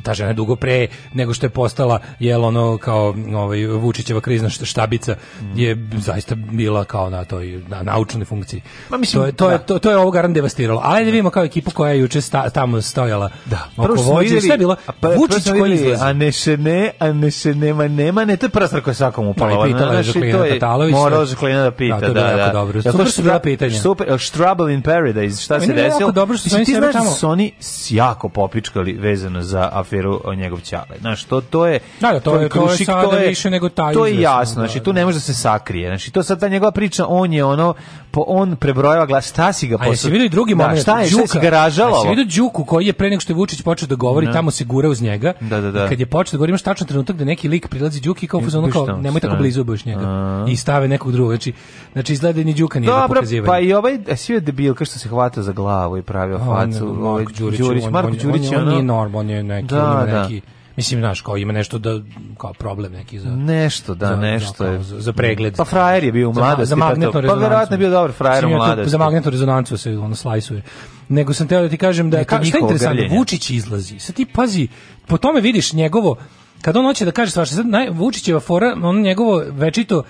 ta 0.02 0.14
žena 0.14 0.30
je 0.30 0.34
dugo 0.34 0.56
pre 0.56 0.86
nego 1.14 1.34
što 1.34 1.46
je 1.46 1.50
postala, 1.50 2.00
jel 2.18 2.44
ono 2.44 2.69
kao 2.78 3.14
ovaj, 3.34 3.66
Vučićeva 3.66 4.20
krizna 4.20 4.48
šta- 4.48 4.64
štabica 4.64 5.16
je 5.54 5.88
zaista 5.94 6.34
bila 6.34 6.84
kao 6.84 7.10
na 7.10 7.24
toj 7.24 7.62
na 7.68 7.82
naučnoj 7.82 8.24
funkciji. 8.24 8.62
Ma, 8.88 8.96
mislim, 8.96 9.22
to, 9.22 9.26
je, 9.26 9.32
to, 9.32 9.50
je, 9.50 9.58
da. 9.58 9.64
to, 9.64 9.78
to 9.78 9.90
je 9.90 9.96
ovo 9.96 10.10
garant 10.10 10.34
devastiralo. 10.34 10.80
Ali 10.84 11.00
da 11.00 11.10
vidimo 11.10 11.30
kao 11.30 11.44
ekipu 11.44 11.70
koja 11.70 11.92
je 11.92 11.98
juče 12.00 12.20
sta, 12.20 12.50
tamo 12.50 12.82
stojala 12.82 13.30
Da, 13.46 13.68
prvo 13.76 13.96
smo 13.96 14.04
vođe, 14.04 14.22
vidjeli, 14.24 14.40
sve 14.40 14.54
je 14.54 14.58
bilo. 14.58 14.76
a 14.86 14.92
prvo 14.92 15.14
Vučić 15.14 15.50
koji 15.50 15.72
izlazi. 15.74 16.02
A 16.02 16.12
ne 16.12 16.32
se 16.32 16.56
ne, 16.56 16.90
a 16.98 17.12
ne 17.12 17.30
se 17.30 17.54
nema, 17.54 17.88
nema, 17.88 18.24
ne, 18.24 18.36
to 18.36 18.46
je 18.46 18.50
koja 18.80 18.90
je 18.90 18.94
svakom 18.94 19.26
upala. 19.26 19.62
Da, 19.62 19.68
i 19.68 19.72
pitala 19.72 19.94
je 19.94 20.02
Žaklina 20.02 20.38
to 20.38 20.44
je- 20.44 20.50
Tatalović, 20.52 20.94
sve. 21.08 21.26
Žaklina 21.26 21.62
da 21.62 21.70
pita, 21.70 22.00
Da, 22.00 22.08
da, 22.10 22.20
je 22.20 22.36
da. 22.36 22.40
jako 22.40 22.52
dobro. 22.52 22.82
Super 22.82 23.10
su 23.10 23.22
bila 23.22 23.38
pitanja. 23.38 23.74
Super, 23.74 24.06
Trouble 24.32 24.74
in 24.74 24.82
Paradise, 24.82 25.42
šta 25.42 25.60
se 25.60 25.66
je 25.66 25.72
desilo? 25.74 26.12
dobro 26.12 26.36
što 26.36 26.48
su 26.48 26.56
ti 26.56 26.74
znaš 26.74 26.94
da 26.94 27.00
su 27.02 27.28
oni 27.28 27.52
jako 27.90 28.28
popičkali 28.28 28.92
vezano 28.92 29.42
za 29.42 29.68
aferu 29.72 30.20
o 30.24 30.34
njegov 30.34 30.60
ćale. 30.60 30.98
Znaš, 31.00 31.24
to, 31.24 31.40
to 31.40 31.66
je... 31.66 31.78
Da, 32.00 32.12
da, 32.12 32.20
to 32.20 32.36
je- 32.36 32.48
to 32.48 32.59
je 32.62 32.68
krušik, 32.68 32.86
sada 32.86 33.16
više 33.18 33.50
nego 33.50 33.68
taj 33.68 33.94
To 33.94 34.06
je 34.06 34.20
jasno, 34.20 34.54
da, 34.54 34.66
znači 34.66 34.80
tu 34.80 34.92
ne 34.92 35.04
može 35.04 35.16
da 35.16 35.20
se 35.20 35.34
sakrije. 35.34 35.88
Znači, 35.88 36.10
to 36.10 36.22
sad 36.22 36.40
ta 36.40 36.48
njegova 36.48 36.70
priča, 36.72 37.06
on 37.08 37.32
je 37.32 37.44
ono, 37.44 37.74
po, 38.10 38.24
on 38.26 38.56
prebrojava 38.56 39.06
glas, 39.06 39.28
šta 39.28 39.52
si 39.52 39.66
ga 39.66 39.76
A 39.80 39.86
jesi 39.86 40.10
vidio 40.10 40.24
i 40.24 40.28
drugi 40.28 40.54
Da, 40.54 40.56
moment? 40.56 40.80
Šta 40.80 41.00
je, 41.00 41.08
šta 41.08 41.26
si 41.26 41.38
ga 41.40 41.46
A 41.46 41.50
ražalao? 41.50 41.96
jesi 41.96 42.08
vidio 42.08 42.36
Đuku 42.36 42.64
koji 42.64 42.86
je 42.86 42.92
pre 42.92 43.10
nego 43.10 43.20
što 43.20 43.32
je 43.32 43.36
Vučić 43.36 43.62
počeo 43.62 43.88
da 43.88 43.94
govori, 43.94 44.26
Ne. 44.26 44.32
tamo 44.32 44.50
se 44.50 44.64
gura 44.64 44.88
uz 44.88 45.02
njega. 45.02 45.32
Da, 45.40 45.60
da, 45.60 45.70
da. 45.70 45.84
I 45.84 45.88
kad 45.88 46.00
je 46.00 46.06
počeo 46.06 46.32
da 46.32 46.36
govori, 46.36 46.50
imaš 46.50 46.62
tačan 46.62 46.86
trenutak 46.86 47.16
da 47.16 47.24
neki 47.24 47.48
lik 47.48 47.68
prilazi 47.68 48.00
Đuki 48.00 48.26
kao 48.26 48.40
Biš 48.40 48.52
kao 48.72 48.86
nemoj 48.86 49.20
tako 49.20 49.36
blizu 49.36 49.64
boš 49.64 49.84
njega. 49.84 50.00
A. 50.02 50.44
I 50.48 50.56
stave 50.56 50.88
nekog 50.88 51.12
drugog. 51.12 51.32
Znači, 51.32 51.52
znači 51.92 52.12
izgleda 52.12 52.36
da 52.36 52.44
ni 52.44 52.54
Đuka 52.54 52.80
nije 52.80 52.86
da 52.88 52.98
Dobro, 52.98 53.14
pokazivanje. 53.14 53.46
pa 53.46 53.58
i 53.58 53.72
ovaj 53.72 53.98
e, 54.08 54.16
svi 54.16 54.34
je 54.34 54.40
debil 54.40 54.74
kao 54.74 54.84
što 54.84 54.98
se 54.98 55.08
hvata 55.08 55.42
za 55.42 55.52
glavu 55.52 55.98
i 55.98 56.02
pravio 56.02 56.36
On, 56.38 56.72
facu. 56.72 56.86
ovaj 57.00 57.22
Marko 57.24 57.32
Đurić, 57.38 57.58
Đurić, 57.60 57.84
on, 57.84 57.92
Marko 57.92 58.10
on, 58.10 58.16
Đurić 58.16 58.42
on, 58.42 58.52
je 58.52 58.58
on, 58.58 58.62
ono- 58.62 58.70
nije 58.70 58.82
norm, 58.82 59.14
on 59.14 59.30
je 59.30 59.42
neki, 59.42 59.66
Da, 59.66 59.84
on 59.84 59.92
ima 59.92 60.12
da. 60.12 60.22
neki, 60.22 60.40
mislim, 60.80 61.00
znaš, 61.00 61.20
kao 61.20 61.36
ima 61.36 61.52
nešto 61.52 61.78
da, 61.78 62.00
kao 62.38 62.52
problem 62.52 62.92
neki 62.92 63.18
za... 63.18 63.30
Nešto, 63.30 63.94
da, 63.94 64.06
za- 64.06 64.16
nešto 64.16 64.52
za, 64.58 64.66
je. 64.66 64.82
za, 64.82 65.00
za 65.00 65.12
pregled. 65.12 65.56
Pa 65.56 65.64
frajer 65.64 66.04
je 66.04 66.12
bio 66.12 66.30
u 66.30 66.34
Za- 66.34 66.40
mladosti. 66.40 66.66
Za 66.66 66.76
pa 66.76 66.80
to- 66.80 66.86
magnetnu 66.86 67.12
Pa 67.12 67.20
rezonancu. 67.20 67.42
verovatno 67.42 67.74
je 67.74 67.78
bio 67.78 67.90
dobar 67.90 68.12
frajer 68.12 68.46
u 68.46 68.50
mladosti. 68.50 68.90
Za 68.90 68.98
magnetnu 68.98 69.30
rezonancu 69.30 69.76
se 69.76 69.90
ono 69.90 70.14
slajsuje. 70.14 70.62
Nego 71.08 71.32
sam 71.32 71.48
teo 71.48 71.62
da 71.62 71.68
ti 71.68 71.76
kažem 71.76 72.10
da 72.10 72.18
Neko 72.18 72.28
ka, 72.30 72.44
šta 72.44 72.56
je 72.56 72.60
interesantno. 72.62 73.04
Vučić 73.10 73.50
izlazi. 73.50 73.98
Sad 73.98 74.14
ti 74.14 74.26
pazi, 74.26 74.68
po 75.06 75.18
tome 75.18 75.40
vidiš 75.40 75.72
njegovo 75.72 76.16
kad 76.62 76.76
on 76.76 76.84
hoće 76.84 77.04
da 77.04 77.10
kaže 77.10 77.32
svašta, 77.32 77.56
sad 77.56 77.66
naj, 77.66 77.90
Vučićeva 77.90 78.40
fora, 78.40 78.76
on 78.82 79.00
njegovo 79.00 79.42
večito 79.48 80.02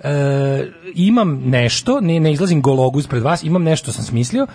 e, 0.00 0.10
imam 0.94 1.42
nešto, 1.44 2.00
ne, 2.00 2.20
ne 2.20 2.32
izlazim 2.32 2.62
gologuz 2.62 3.06
pred 3.06 3.22
vas, 3.22 3.42
imam 3.42 3.62
nešto 3.62 3.92
sam 3.92 4.04
smislio, 4.04 4.46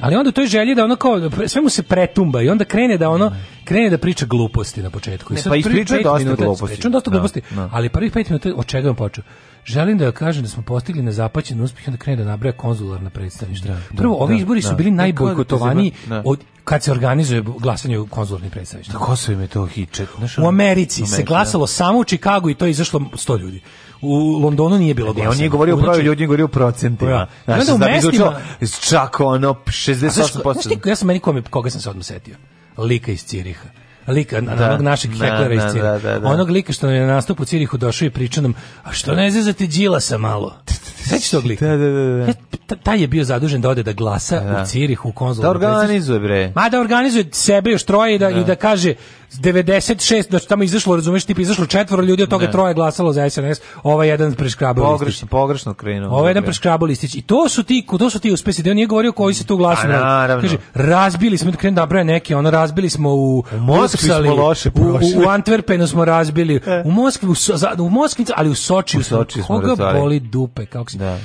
ali 0.00 0.16
onda 0.16 0.28
u 0.28 0.32
toj 0.32 0.46
želji 0.46 0.74
da 0.74 0.84
ono 0.84 0.96
kao 0.96 1.20
sve 1.46 1.62
mu 1.62 1.68
se 1.68 1.82
pretumba 1.82 2.42
i 2.42 2.48
onda 2.48 2.64
krene 2.64 2.98
da 2.98 3.10
ono 3.10 3.32
krene 3.64 3.90
da 3.90 3.98
priča 3.98 4.26
gluposti 4.26 4.82
na 4.82 4.90
početku. 4.90 5.32
I 5.32 5.36
Ne, 5.36 5.42
sad 5.42 5.50
pa 5.50 5.56
je 5.56 5.62
pet 5.62 5.88
dosta 6.02 6.18
minuta- 6.18 6.36
gluposti. 6.36 6.64
ispričao 6.64 6.88
je 6.88 6.92
dosta 6.92 7.10
Da, 7.10 7.14
gluposti, 7.14 7.40
da. 7.50 7.68
ali 7.72 7.88
prvih 7.88 8.12
pet 8.12 8.28
minuta 8.28 8.52
od 8.56 8.66
čega 8.66 8.86
je 8.86 8.90
on 8.90 8.96
počeo? 8.96 9.24
želim 9.64 9.98
da 9.98 10.12
kažem 10.12 10.42
da 10.42 10.48
smo 10.48 10.62
postigli 10.62 11.02
nezapaćen 11.02 11.60
uspjeh 11.60 11.86
i 11.86 11.90
onda 11.90 11.98
krene 11.98 12.16
da 12.16 12.30
nabraja 12.30 12.52
konzularna 12.54 13.10
predstavništva. 13.10 13.70
Da, 13.70 13.96
Prvo, 13.96 14.16
da, 14.16 14.22
ovi 14.24 14.34
da, 14.34 14.38
izbori 14.38 14.62
su 14.62 14.74
bili 14.74 14.90
Da, 14.90 14.96
najbojkotovaniji 14.96 15.92
od 16.24 16.40
kad 16.64 16.82
se 16.82 16.92
organizuje 16.92 17.42
glasanje 17.42 17.98
u 17.98 18.06
konzularnim 18.06 18.50
predstavništvima. 18.50 18.98
Da 18.98 19.04
Kosovo 19.04 19.40
je 19.40 19.48
to 19.48 19.66
hičet. 19.66 20.08
Znaš, 20.18 20.38
U 20.38 20.46
Americi 20.46 21.02
U 21.02 21.06
se 21.06 21.12
Americi, 21.12 21.24
glasalo 21.24 21.66
samo 21.66 21.98
u 21.98 22.04
Čikagu 22.04 22.50
i 22.50 22.54
to 22.54 22.64
je 22.64 22.70
izašlo 22.70 23.00
100 23.00 23.38
ljudi. 23.38 23.60
U 24.02 24.14
Londonu 24.38 24.78
nije 24.78 24.94
bilo 24.94 25.06
da. 25.06 25.12
Ne, 25.12 25.24
glasanja. 25.24 25.30
on 25.30 25.38
nije 25.38 25.48
govorio 25.48 25.74
o 25.74 25.78
broju 25.78 25.86
Znači, 25.88 26.06
ljudi, 26.06 26.26
govorio 26.26 26.44
o 26.44 26.48
procentima. 26.48 27.10
Ja. 27.10 27.26
Znaš, 27.44 27.58
I 27.58 27.60
onda 27.62 27.74
u 27.74 27.78
da 27.78 27.86
bi 27.86 27.92
mestima- 27.92 28.40
čak 28.80 29.20
ono 29.20 29.50
A 29.50 29.54
znaš, 29.64 29.76
68%. 29.76 30.52
znaš 30.52 30.64
ti, 30.64 30.88
ja 30.88 30.96
sam 30.96 31.06
meni 31.06 31.20
kome, 31.20 31.42
koga 31.42 31.70
sam 31.70 31.80
se 31.80 31.90
odmah 31.90 32.04
setio? 32.04 32.34
Lika 32.78 33.12
iz 33.12 33.24
Ciriha. 33.24 33.68
Lika, 34.08 34.40
Da, 34.40 34.68
onog 34.68 34.80
našeg 34.82 35.10
da, 35.10 35.24
heklera 35.26 35.54
iz 35.54 35.60
da, 35.60 35.68
Ciriha. 35.68 35.86
da, 35.88 35.98
da, 36.00 36.18
da. 36.18 36.28
Onog 36.28 36.50
lika 36.50 36.72
što 36.72 36.86
nam 36.86 36.94
je 36.94 37.00
na 37.00 37.06
nastupu 37.08 37.42
u 37.42 37.46
Cirihu 37.46 37.76
došao 37.76 38.06
i 38.06 38.10
priča 38.10 38.40
nam, 38.40 38.54
a 38.82 38.92
što 38.92 39.14
ne 39.14 39.30
zezate 39.30 39.66
Đilasa 39.66 40.18
malo? 40.18 40.54
Sećaš 41.08 41.30
tog 41.30 41.44
lika? 41.44 41.66
Da, 41.66 41.76
da, 41.76 41.84
da, 41.84 42.16
da. 42.16 42.22
E, 42.22 42.34
ta- 42.66 42.76
Taj 42.76 43.00
je 43.00 43.06
bio 43.06 43.24
zadužen 43.24 43.60
da 43.60 43.68
ode 43.68 43.82
da 43.82 43.92
glasa 43.92 44.40
Da. 44.40 44.62
u 44.62 44.66
Cirihu 44.66 45.08
u 45.08 45.12
Da 45.12 45.16
konzularnom 45.16 45.60
predstavništvu. 45.60 45.82
organizuje, 46.14 46.20
bre. 46.20 46.52
Ma 46.54 46.68
da 46.68 46.80
organizuje 46.80 47.24
sebe 47.32 47.70
još 47.70 47.84
troje 47.84 48.14
i 48.14 48.18
da, 48.18 48.30
i 48.30 48.44
da 48.44 48.54
kaže 48.54 48.94
96, 49.32 50.30
da 50.30 50.38
tamo 50.38 50.62
izašlo, 50.62 50.96
razumeš, 50.96 51.24
tipa 51.24 51.40
izašlo 51.40 51.66
četvoro 51.66 52.02
ljudi, 52.02 52.22
od 52.22 52.28
toga 52.28 52.46
Ne. 52.46 52.52
troje 52.52 52.74
glasalo 52.74 53.12
za 53.12 53.30
SNS, 53.30 53.60
ovaj 53.82 54.08
jedan 54.08 54.34
preškrabao. 54.34 54.84
Pogrešno, 54.84 55.28
pogrešno 55.28 55.74
krenuo. 55.74 56.10
Ovo 56.10 56.26
je 56.26 56.30
jedan 56.30 56.44
preškrabao 56.44 56.86
listić. 56.86 57.14
I 57.14 57.22
to 57.22 57.48
su 57.48 57.62
ti, 57.62 57.86
to 57.98 58.10
su 58.10 58.18
ti 58.18 58.32
uspesi. 58.32 58.62
Da 58.62 58.70
on 58.70 58.76
nije 58.76 58.86
govorio 58.86 59.12
koji 59.12 59.34
se 59.34 59.44
tu 59.44 59.58
naravno. 59.58 60.42
Kaže, 60.42 60.56
razbili 60.74 61.38
smo, 61.38 61.52
krenem 61.52 61.74
da 61.74 61.86
broje 61.86 62.04
neke, 62.04 62.36
ono, 62.36 62.50
razbili 62.50 62.90
smo 62.90 63.10
u, 63.10 63.38
u 63.52 63.58
Moskvi 63.58 63.98
smo 63.98 64.34
loše 64.34 64.70
u, 64.74 64.80
u, 64.82 65.22
Antwerpenu 65.22 65.86
smo 65.86 66.04
razbili, 66.04 66.60
u 66.84 66.90
Moskvi, 66.90 67.28
u, 67.28 67.34
So- 67.34 67.80
u 67.80 67.90
Moskvi, 67.90 68.24
ali 68.36 68.50
u 68.50 68.54
Sočiju 68.54 69.00
U 69.00 69.04
Sočiju 69.04 69.44
smo 69.44 69.56
koga 69.56 69.68
razvali. 69.68 70.00
boli 70.00 70.20
dupe, 70.20 70.66
kako 70.66 70.90
se, 70.90 70.98
Da. 70.98 71.18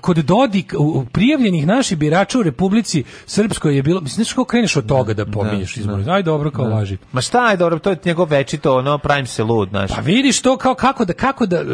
Kod 0.00 0.16
Dodik, 0.16 0.74
u, 0.78 1.04
prijavljenih 1.12 1.66
naših 1.66 1.98
birača 1.98 2.38
u 2.38 2.42
Republici 2.42 3.04
Srpskoj 3.26 3.76
je 3.76 3.82
bilo, 3.82 4.00
mislim, 4.00 4.14
znaš 4.14 4.32
kako 4.32 4.44
kreneš 4.44 4.76
od 4.76 4.86
toga 4.86 5.14
da 5.14 5.26
pominješ 5.26 5.74
da, 5.74 5.80
izbore, 5.80 6.02
da. 6.02 6.12
aj 6.12 6.22
dobro, 6.22 6.50
kao 6.50 6.64
laži. 6.64 6.96
Ma 7.12 7.20
šta 7.20 7.47
je 7.50 7.56
dobro, 7.56 7.78
to 7.78 7.90
je 7.90 7.96
njegov 8.04 8.28
večito, 8.28 8.76
ono, 8.76 8.98
pravim 8.98 9.26
se 9.26 9.44
lud, 9.44 9.68
znaš. 9.68 9.90
Pa 9.94 10.00
vidiš 10.00 10.42
to 10.42 10.56
kao 10.56 10.74
kako 10.74 11.04
da 11.04 11.12
kako 11.12 11.46
da 11.46 11.56
e, 11.56 11.64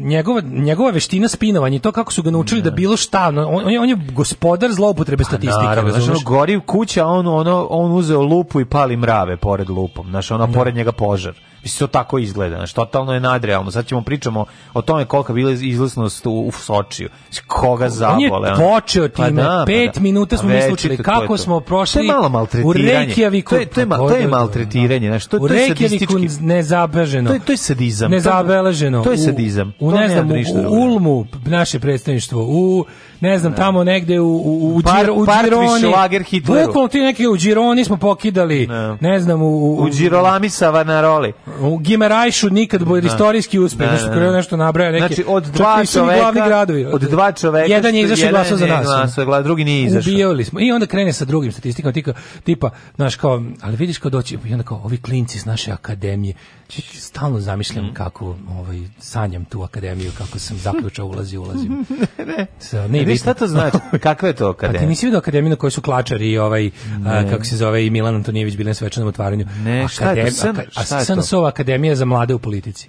njegova 0.00 0.40
njegova 0.40 0.90
veština 0.90 1.28
spinovanja 1.28 1.76
i 1.76 1.78
to 1.78 1.92
kako 1.92 2.12
su 2.12 2.22
ga 2.22 2.30
naučili 2.30 2.62
da 2.62 2.70
bilo 2.70 2.96
šta 2.96 3.28
on, 3.28 3.38
on 3.38 3.72
je 3.72 3.80
on 3.80 3.88
je 3.88 3.96
gospodar 4.12 4.72
zloupotrebe 4.72 5.24
statistike 5.24 5.56
Pa 5.60 5.68
Naravno, 5.68 5.90
znaš, 5.90 6.08
ono, 6.08 6.18
gori 6.24 6.60
kuća, 6.66 7.06
on, 7.06 7.26
ono, 7.26 7.66
on 7.70 7.92
uzeo 7.92 8.20
lupu 8.20 8.60
i 8.60 8.64
pali 8.64 8.96
mrave 8.96 9.36
pored 9.36 9.70
lupom, 9.70 10.06
znaš, 10.10 10.30
ono, 10.30 10.52
pored 10.52 10.74
njega 10.74 10.92
požar. 10.92 11.51
Mislim, 11.62 11.78
to 11.78 11.86
tako 11.88 12.18
izgleda, 12.18 12.56
znaš, 12.56 12.72
totalno 12.72 13.14
je 13.14 13.20
nadrealno. 13.20 13.70
Sad 13.70 13.86
ćemo 13.86 14.02
pričamo 14.02 14.44
o 14.74 14.82
tome 14.82 15.04
kolika 15.04 15.32
je 15.32 15.34
bila 15.34 15.50
izlaznost 15.52 16.26
u, 16.26 16.32
u 16.32 16.52
Sočiju. 16.52 17.08
Koga 17.46 17.76
On 17.76 17.82
je 17.84 17.90
zabole. 17.90 18.48
ono. 18.50 18.56
počeo 18.70 19.08
Pa 19.08 19.26
time, 19.26 19.42
da, 19.42 19.48
pa 19.58 19.64
pet 19.66 19.90
da. 19.94 20.00
minuta 20.00 20.36
smo 20.36 20.48
Pa 20.48 20.54
mi 20.54 20.76
to 20.76 20.88
je 20.88 20.96
kako 20.96 21.26
to. 21.26 21.36
smo 21.36 21.60
prošli 21.60 21.98
To 21.98 22.02
je 22.02 22.06
malo 22.08 22.26
u 22.26 22.30
maltretiranje. 22.30 23.06
Reykjaviku. 23.06 23.48
To 23.48 23.56
je, 23.56 23.66
to 23.66 23.80
je, 23.80 23.88
to 23.88 24.16
je 24.16 24.28
maltretiranje, 24.28 25.08
znaš, 25.08 25.26
to, 25.26 25.36
u 25.36 25.48
to 25.48 25.54
je 25.54 25.60
Reykjaviku 25.60 26.08
sadistički. 26.08 26.44
nezabeleženo. 26.44 27.28
To 27.28 27.34
je, 27.34 27.40
to 27.40 27.52
je 27.52 27.56
sadizam. 27.58 28.10
Nezabeleženo. 28.10 29.02
To 29.04 29.10
je 29.10 29.14
U- 29.14 29.18
sadizam. 29.18 29.72
U, 29.80 29.90
To 29.90 29.96
ne 29.96 30.08
znam, 30.08 30.30
u, 30.30 30.34
u. 30.68 30.72
Ulmu 30.72 31.26
naše 31.46 31.80
predstavništvo, 31.80 32.42
u 32.42 32.84
ne 33.22 33.38
znam, 33.38 33.54
tamo 33.54 33.84
negde 33.84 34.20
u, 34.20 34.26
u, 34.26 34.76
u, 34.76 34.80
Par- 34.80 35.10
u 35.10 35.24
Gironi. 35.42 35.92
Bukvalno 36.66 36.88
ti 36.88 37.00
neki 37.00 37.26
u 37.26 37.34
Gironi 37.34 37.84
smo 37.84 37.96
pokidali, 37.96 38.66
Ne. 38.66 38.96
ne 39.00 39.20
znam, 39.20 39.42
u, 39.42 39.46
u, 39.48 39.74
U 39.74 39.88
Girolami 39.88 40.48
Savanaroli. 40.48 41.32
u 41.60 41.78
Gimerajšu 41.78 42.50
nikad 42.50 42.84
bude 42.84 43.06
istorijski 43.06 43.58
uspeh, 43.58 43.86
Da, 43.86 43.92
nešto 43.92 44.06
da, 44.06 44.12
koje 44.12 44.26
da. 44.26 44.32
nešto 44.32 44.56
nabraja 44.56 44.92
neke. 44.92 45.06
Znači, 45.06 45.24
od 45.28 45.44
dva 45.44 45.84
čoveka, 45.86 46.32
gradovi. 46.46 46.86
od 46.86 47.00
dva 47.02 47.32
čoveka, 47.32 47.66
Jedan 47.66 47.94
je 47.94 48.02
izašao 48.02 48.30
glasao 48.30 48.56
za 48.56 48.66
nas. 48.66 48.84
glasao, 48.84 49.24
gla- 49.24 49.42
drugi 49.42 49.64
nije 49.64 49.86
izašao. 49.86 50.10
Ubijali 50.10 50.44
smo. 50.44 50.60
I 50.60 50.72
onda 50.72 50.86
krene 50.86 51.12
sa 51.12 51.24
drugim 51.24 51.52
statistikama, 51.52 51.92
tipa, 51.92 52.12
tipa, 52.44 52.70
znaš, 52.96 53.16
kao, 53.16 53.42
ali 53.62 53.76
vidiš 53.76 53.98
kao 53.98 54.10
doći, 54.10 54.38
i 54.46 54.52
onda 54.52 54.64
kao, 54.64 54.80
ovi 54.84 54.96
klinci 54.98 55.38
s 55.38 55.44
naše 55.44 55.72
akademije, 55.72 56.34
stalno 56.92 57.40
zamišljam 57.40 57.84
Mhm. 57.84 57.94
kako, 57.94 58.26
ovaj, 58.50 58.80
sanjam 58.98 59.44
tu 59.44 59.62
akademiju, 59.62 60.10
kako 60.12 60.38
sam 60.38 60.56
zaključao, 60.58 61.06
ulazi, 61.06 61.36
ulazim. 61.36 61.84
ne. 62.28 62.46
Sa, 62.60 62.88
Ne, 62.88 63.04
ne, 63.04 63.16
šta 63.16 63.34
to 63.34 63.46
znači? 63.46 63.76
Kakva 64.02 64.28
je 64.28 64.34
to 64.34 64.46
Pa 64.46 64.58
ti 64.58 64.58
akademija? 64.58 64.88
nisi 64.88 65.06
vidio 65.06 65.18
akademiju 65.18 65.50
na 65.50 65.56
kojoj 65.56 65.70
su 65.70 65.82
klačari 65.82 66.30
i 66.30 66.38
ovaj, 66.38 66.70
a, 67.06 67.22
kako 67.30 67.44
se 67.44 67.56
zove, 67.56 67.86
i 67.86 67.90
Milan 67.90 68.14
Antonijević 68.14 68.56
bili 68.56 68.68
na 68.68 68.74
svečanom 68.74 69.08
otvaranju. 69.08 69.46
Ne, 69.58 69.88
šta 69.88 70.10
je 70.10 70.24
to? 70.26 70.30
Akadem- 70.32 70.54
aka- 70.56 70.84
šta 70.84 70.98
je 70.98 71.06
to? 71.06 71.14
SNS-ova 71.14 71.48
akademija 71.48 71.94
za 71.94 72.04
mlade 72.04 72.34
u 72.34 72.38
politici. 72.40 72.88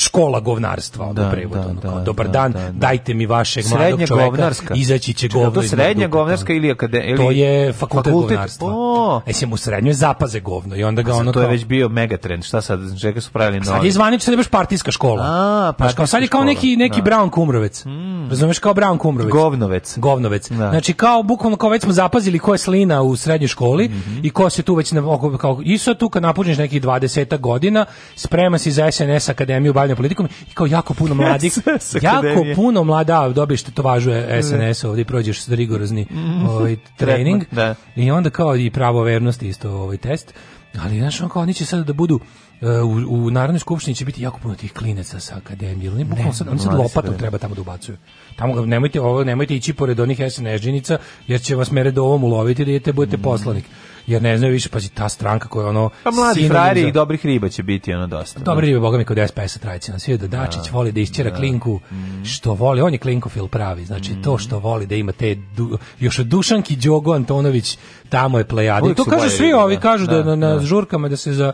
Škola 0.00 0.40
govnarstva, 0.40 1.04
ono 1.04 1.12
Da, 1.14 1.30
prevod, 1.30 1.52
da, 1.54 1.66
ono, 1.66 1.80
kao, 1.80 1.94
da, 1.94 2.00
dobar 2.00 2.26
da, 2.26 2.32
dan, 2.32 2.52
da, 2.52 2.58
da. 2.60 2.70
dajte 2.70 3.14
mi 3.14 3.26
vašeg 3.26 3.64
mladog 3.68 4.00
čoveka, 4.00 4.26
govnarska. 4.26 4.74
izaći 4.74 5.12
će 5.14 5.28
govno 5.28 5.50
to 5.50 5.62
srednja 5.62 6.06
govnarska 6.08 6.52
ili 6.52 6.70
akademija? 6.70 7.16
To 7.16 7.30
je 7.30 7.72
fakultet, 7.72 8.12
govnarstva. 8.12 8.68
O, 8.70 9.20
E, 9.26 9.32
u 9.46 9.56
srednjoj 9.56 9.92
zapaze 9.94 10.40
govno 10.40 10.76
i 10.76 10.84
onda 10.84 11.02
ga 11.02 11.14
ono 11.14 11.32
to 11.32 11.40
je 11.40 11.48
već 11.48 11.64
bio 11.64 11.88
megatrend. 11.88 12.44
Šta 12.44 12.60
sad? 12.60 13.00
Čega 13.00 13.20
su 13.20 13.30
pravili 13.30 13.64
Sad 13.64 13.74
novi? 13.74 13.86
je 13.88 13.92
zvanično 13.92 14.20
sad 14.20 14.32
je 14.32 14.36
baš 14.36 14.48
partijska 14.48 14.90
škola. 14.90 15.22
A, 15.22 15.72
Znaš, 15.78 15.94
kao 15.94 16.06
sad 16.06 16.22
je 16.22 16.28
kao 16.28 16.40
partijska 16.40 16.60
neki 16.62 16.76
neki 16.78 17.02
da. 17.02 17.10
Brown 17.10 17.30
Kumrovec. 17.30 17.84
Razumeš 18.30 18.58
kao 18.58 18.74
Brown 18.74 18.98
Kumrovec. 18.98 19.32
Govnovec. 19.32 19.98
Govnovec. 19.98 20.50
Da. 20.50 20.70
Znači 20.70 20.92
kao 20.92 21.22
bukvalno 21.22 21.56
kao 21.56 21.70
već 21.70 21.82
smo 21.82 21.92
zapazili 21.92 22.38
ko 22.38 22.54
je 22.54 22.58
slina 22.58 23.02
u 23.02 23.16
srednjoj 23.16 23.48
školi 23.48 23.88
Mhm. 23.88 24.18
i 24.22 24.30
ko 24.30 24.50
se 24.50 24.62
tu 24.62 24.74
već 24.74 24.92
na, 24.92 25.02
kao 25.38 25.60
i 25.64 25.78
sad 25.78 25.98
tu 25.98 26.08
kad 26.08 26.22
napuđeš 26.22 26.58
nekih 26.58 26.82
20 26.82 27.38
godina, 27.38 27.84
sprema 28.16 28.58
se 28.58 28.70
za 28.70 28.90
SNS 28.90 29.28
akademiju 29.28 29.72
bavljenja 29.90 29.96
politikom 29.96 30.28
i 30.50 30.54
kao 30.54 30.66
jako 30.66 30.94
puno 30.94 31.14
mladih, 31.14 31.52
jako 32.02 32.44
puno 32.54 32.84
mlada, 32.84 33.28
dobiješ 33.28 33.62
tetovažu 33.62 34.10
SNS 34.42 34.84
ovdje 34.84 35.04
prođeš 35.04 35.46
rigorozni 35.46 36.06
ovaj 36.48 36.76
trening 36.98 37.44
da. 37.50 37.74
i 37.96 38.10
onda 38.10 38.30
kao 38.30 38.56
i 38.56 38.70
pravo 38.70 39.02
vernosti 39.02 39.48
isto 39.48 39.70
ovaj 39.70 39.96
test. 39.96 40.34
Ali 40.82 40.98
znaš, 40.98 41.20
on 41.20 41.28
kao 41.28 41.42
oni 41.42 41.54
će 41.54 41.64
sada 41.66 41.82
da 41.82 41.92
budu 41.92 42.20
e, 42.60 42.66
u, 42.68 42.90
u 43.26 43.30
Narodnoj 43.30 43.58
skupštini 43.58 43.94
će 43.94 44.04
biti 44.04 44.22
jako 44.22 44.38
puno 44.38 44.54
tih 44.54 44.72
klinaca 44.72 45.20
sa 45.20 45.36
akademije. 45.36 45.90
Oni 45.90 46.04
bukvalno 46.04 46.32
sad, 46.32 46.48
oni 46.48 46.58
sad 46.58 46.74
lopatom 46.74 47.18
treba 47.18 47.38
tamo 47.38 47.54
da 47.54 47.60
ubacuju. 47.60 47.96
Tamo 48.36 48.54
ga 48.54 48.66
nemojte 48.66 49.00
ovo 49.00 49.24
nemojte 49.24 49.56
ići 49.56 49.72
pored 49.72 50.00
onih 50.00 50.20
SNS-džinica 50.20 50.98
jer 51.26 51.40
će 51.40 51.56
vas 51.56 51.70
meredovom 51.70 52.24
uloviti 52.24 52.64
da 52.64 52.70
idete 52.70 52.92
budete 52.92 53.22
poslanik. 53.22 53.64
Jer 54.10 54.22
ne 54.22 54.38
znaju 54.38 54.52
više 54.52 54.68
pa 54.68 54.78
ta 54.94 55.08
stranka 55.08 55.48
koja 55.48 55.64
je 55.64 55.68
ono 55.68 55.86
Mm. 55.86 55.90
Pa 56.04 56.10
mladi 56.10 56.48
frajeri 56.48 56.80
za- 56.80 56.88
i 56.88 56.92
dobrih 56.92 57.26
riba 57.26 57.48
će 57.48 57.62
biti 57.62 57.94
ono 57.94 58.06
dosta. 58.08 58.40
Dobre 58.40 58.66
ribe, 58.66 58.80
boga 58.80 58.98
mi, 58.98 59.04
kod 59.04 59.18
SPS-a 59.18 59.58
tradicija. 59.58 59.98
Svi 59.98 60.18
da 60.18 60.26
Dačić 60.28 60.70
voli 60.70 60.92
da 60.92 61.00
išćera 61.00 61.30
klinku, 61.32 61.80
što 62.24 62.54
voli, 62.54 62.80
on 62.80 62.92
je 62.92 62.98
klinkofil 62.98 63.46
pravi, 63.48 63.84
znači 63.84 64.12
to 64.14 64.38
što 64.38 64.58
voli 64.58 64.86
da 64.86 64.94
ima 64.94 65.12
te, 65.12 65.34
du, 65.56 65.78
još 66.00 66.18
od 66.18 66.26
Dušanki 66.26 66.76
Đogo 66.76 67.12
Antonović, 67.12 67.78
tamo 68.08 68.38
je 68.38 68.44
plejada. 68.44 68.78
I 68.78 68.82
Uvijek 68.82 68.96
to 68.96 69.04
kažu 69.06 69.28
svi 69.30 69.52
ovi, 69.52 69.74
da. 69.74 69.80
kažu 69.80 70.06
da, 70.06 70.14
Da, 70.14 70.24
na, 70.24 70.36
na 70.38 70.54
da. 70.54 70.60
žurkama 70.60 71.08
da 71.08 71.16
se 71.16 71.32
za 71.32 71.52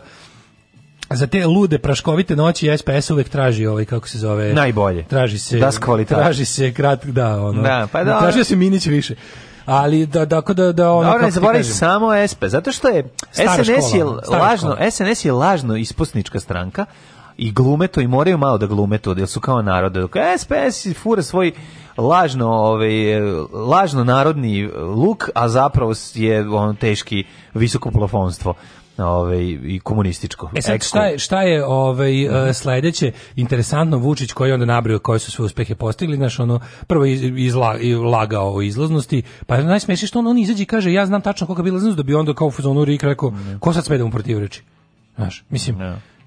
za 1.09 1.27
te 1.27 1.45
lude 1.45 1.77
praškovite 1.79 2.35
noći 2.35 2.69
SPS 2.77 3.09
uvek 3.09 3.29
traži 3.29 3.65
ovaj 3.65 3.85
kako 3.85 4.07
se 4.07 4.17
zove 4.17 4.53
Najbolje. 4.53 5.03
traži 5.03 5.39
se 5.39 5.57
Das 5.57 5.77
kvalitat. 5.77 6.17
traži 6.17 6.45
se 6.45 6.73
krat 6.73 7.05
da 7.05 7.41
ono 7.41 7.61
Da, 7.61 7.87
pa 7.91 8.03
da. 8.03 8.19
traži 8.19 8.43
se 8.43 8.55
Minić 8.55 8.85
više 8.85 9.15
ali 9.67 10.05
da 10.05 10.25
da 10.25 10.41
da 10.41 10.71
da 10.71 10.91
ono 10.91 11.11
Dobro, 11.11 11.29
kako 11.33 11.45
ne 11.45 11.53
kažem, 11.53 11.73
samo 11.73 12.07
SP, 12.31 12.41
zato 12.45 12.71
što 12.71 12.87
je 12.87 13.09
Stara 13.31 13.63
SNS 13.63 13.69
je 13.69 13.81
škola, 13.99 14.39
lažno, 14.39 14.71
škola. 14.71 14.91
SNS 14.91 15.25
je 15.25 15.31
lažno 15.31 15.75
ispusnička 15.75 16.39
stranka 16.39 16.85
i 17.37 17.51
glume 17.51 17.87
to 17.87 18.01
i 18.01 18.07
moraju 18.07 18.37
malo 18.37 18.57
da 18.57 18.65
glume 18.65 18.97
to, 18.97 19.15
jer 19.17 19.27
su 19.27 19.39
kao 19.39 19.61
narod. 19.61 19.93
Dok 19.93 20.15
SPS 20.37 20.87
fura 21.01 21.21
svoj 21.21 21.51
lažno, 21.97 22.47
ovaj, 22.47 23.21
lažno 23.51 24.03
narodni 24.03 24.67
luk, 24.75 25.29
a 25.35 25.49
zapravo 25.49 25.93
je 26.13 26.49
on 26.49 26.75
teški 26.75 27.23
visoko 27.53 27.91
plafonstvo 27.91 28.53
ovaj, 28.97 29.43
i 29.63 29.79
komunističko. 29.83 30.51
E 30.55 30.61
sad 30.61 30.83
šta 30.83 31.05
je, 31.05 31.19
šta 31.19 31.41
je 31.41 31.65
ovaj, 31.65 32.49
e, 32.49 32.53
sledeće, 32.53 33.11
interesantno 33.35 33.97
Vučić 33.97 34.31
koji 34.31 34.51
onda 34.51 34.65
nabrio 34.65 34.99
koje 34.99 35.19
su 35.19 35.31
sve 35.31 35.45
uspehe 35.45 35.75
postigli, 35.75 36.17
znaš, 36.17 36.39
ono, 36.39 36.59
prvo 36.87 37.05
iz, 37.05 37.21
izla, 37.23 37.75
lagao 38.11 38.55
o 38.55 38.61
izlaznosti, 38.61 39.21
pa 39.45 39.57
najsmešnije 39.57 40.07
što 40.07 40.19
on, 40.19 40.27
on 40.27 40.37
izađe 40.37 40.63
i 40.63 40.65
kaže, 40.65 40.93
ja 40.93 41.05
znam 41.05 41.21
tačno 41.21 41.47
koga 41.47 41.63
bila 41.63 41.77
izlaznost, 41.77 41.97
da 41.97 42.03
bi 42.03 42.15
onda 42.15 42.33
kao 42.33 42.47
u 42.47 42.51
fazonu 42.51 42.85
Rik 42.85 43.03
rekao, 43.03 43.33
ko 43.59 43.73
sad 43.73 43.85
sme 43.85 43.97
da 43.97 44.05
mu 44.05 44.11
protivreči? 44.11 44.63
Znaš, 45.15 45.43
mislim, 45.49 45.77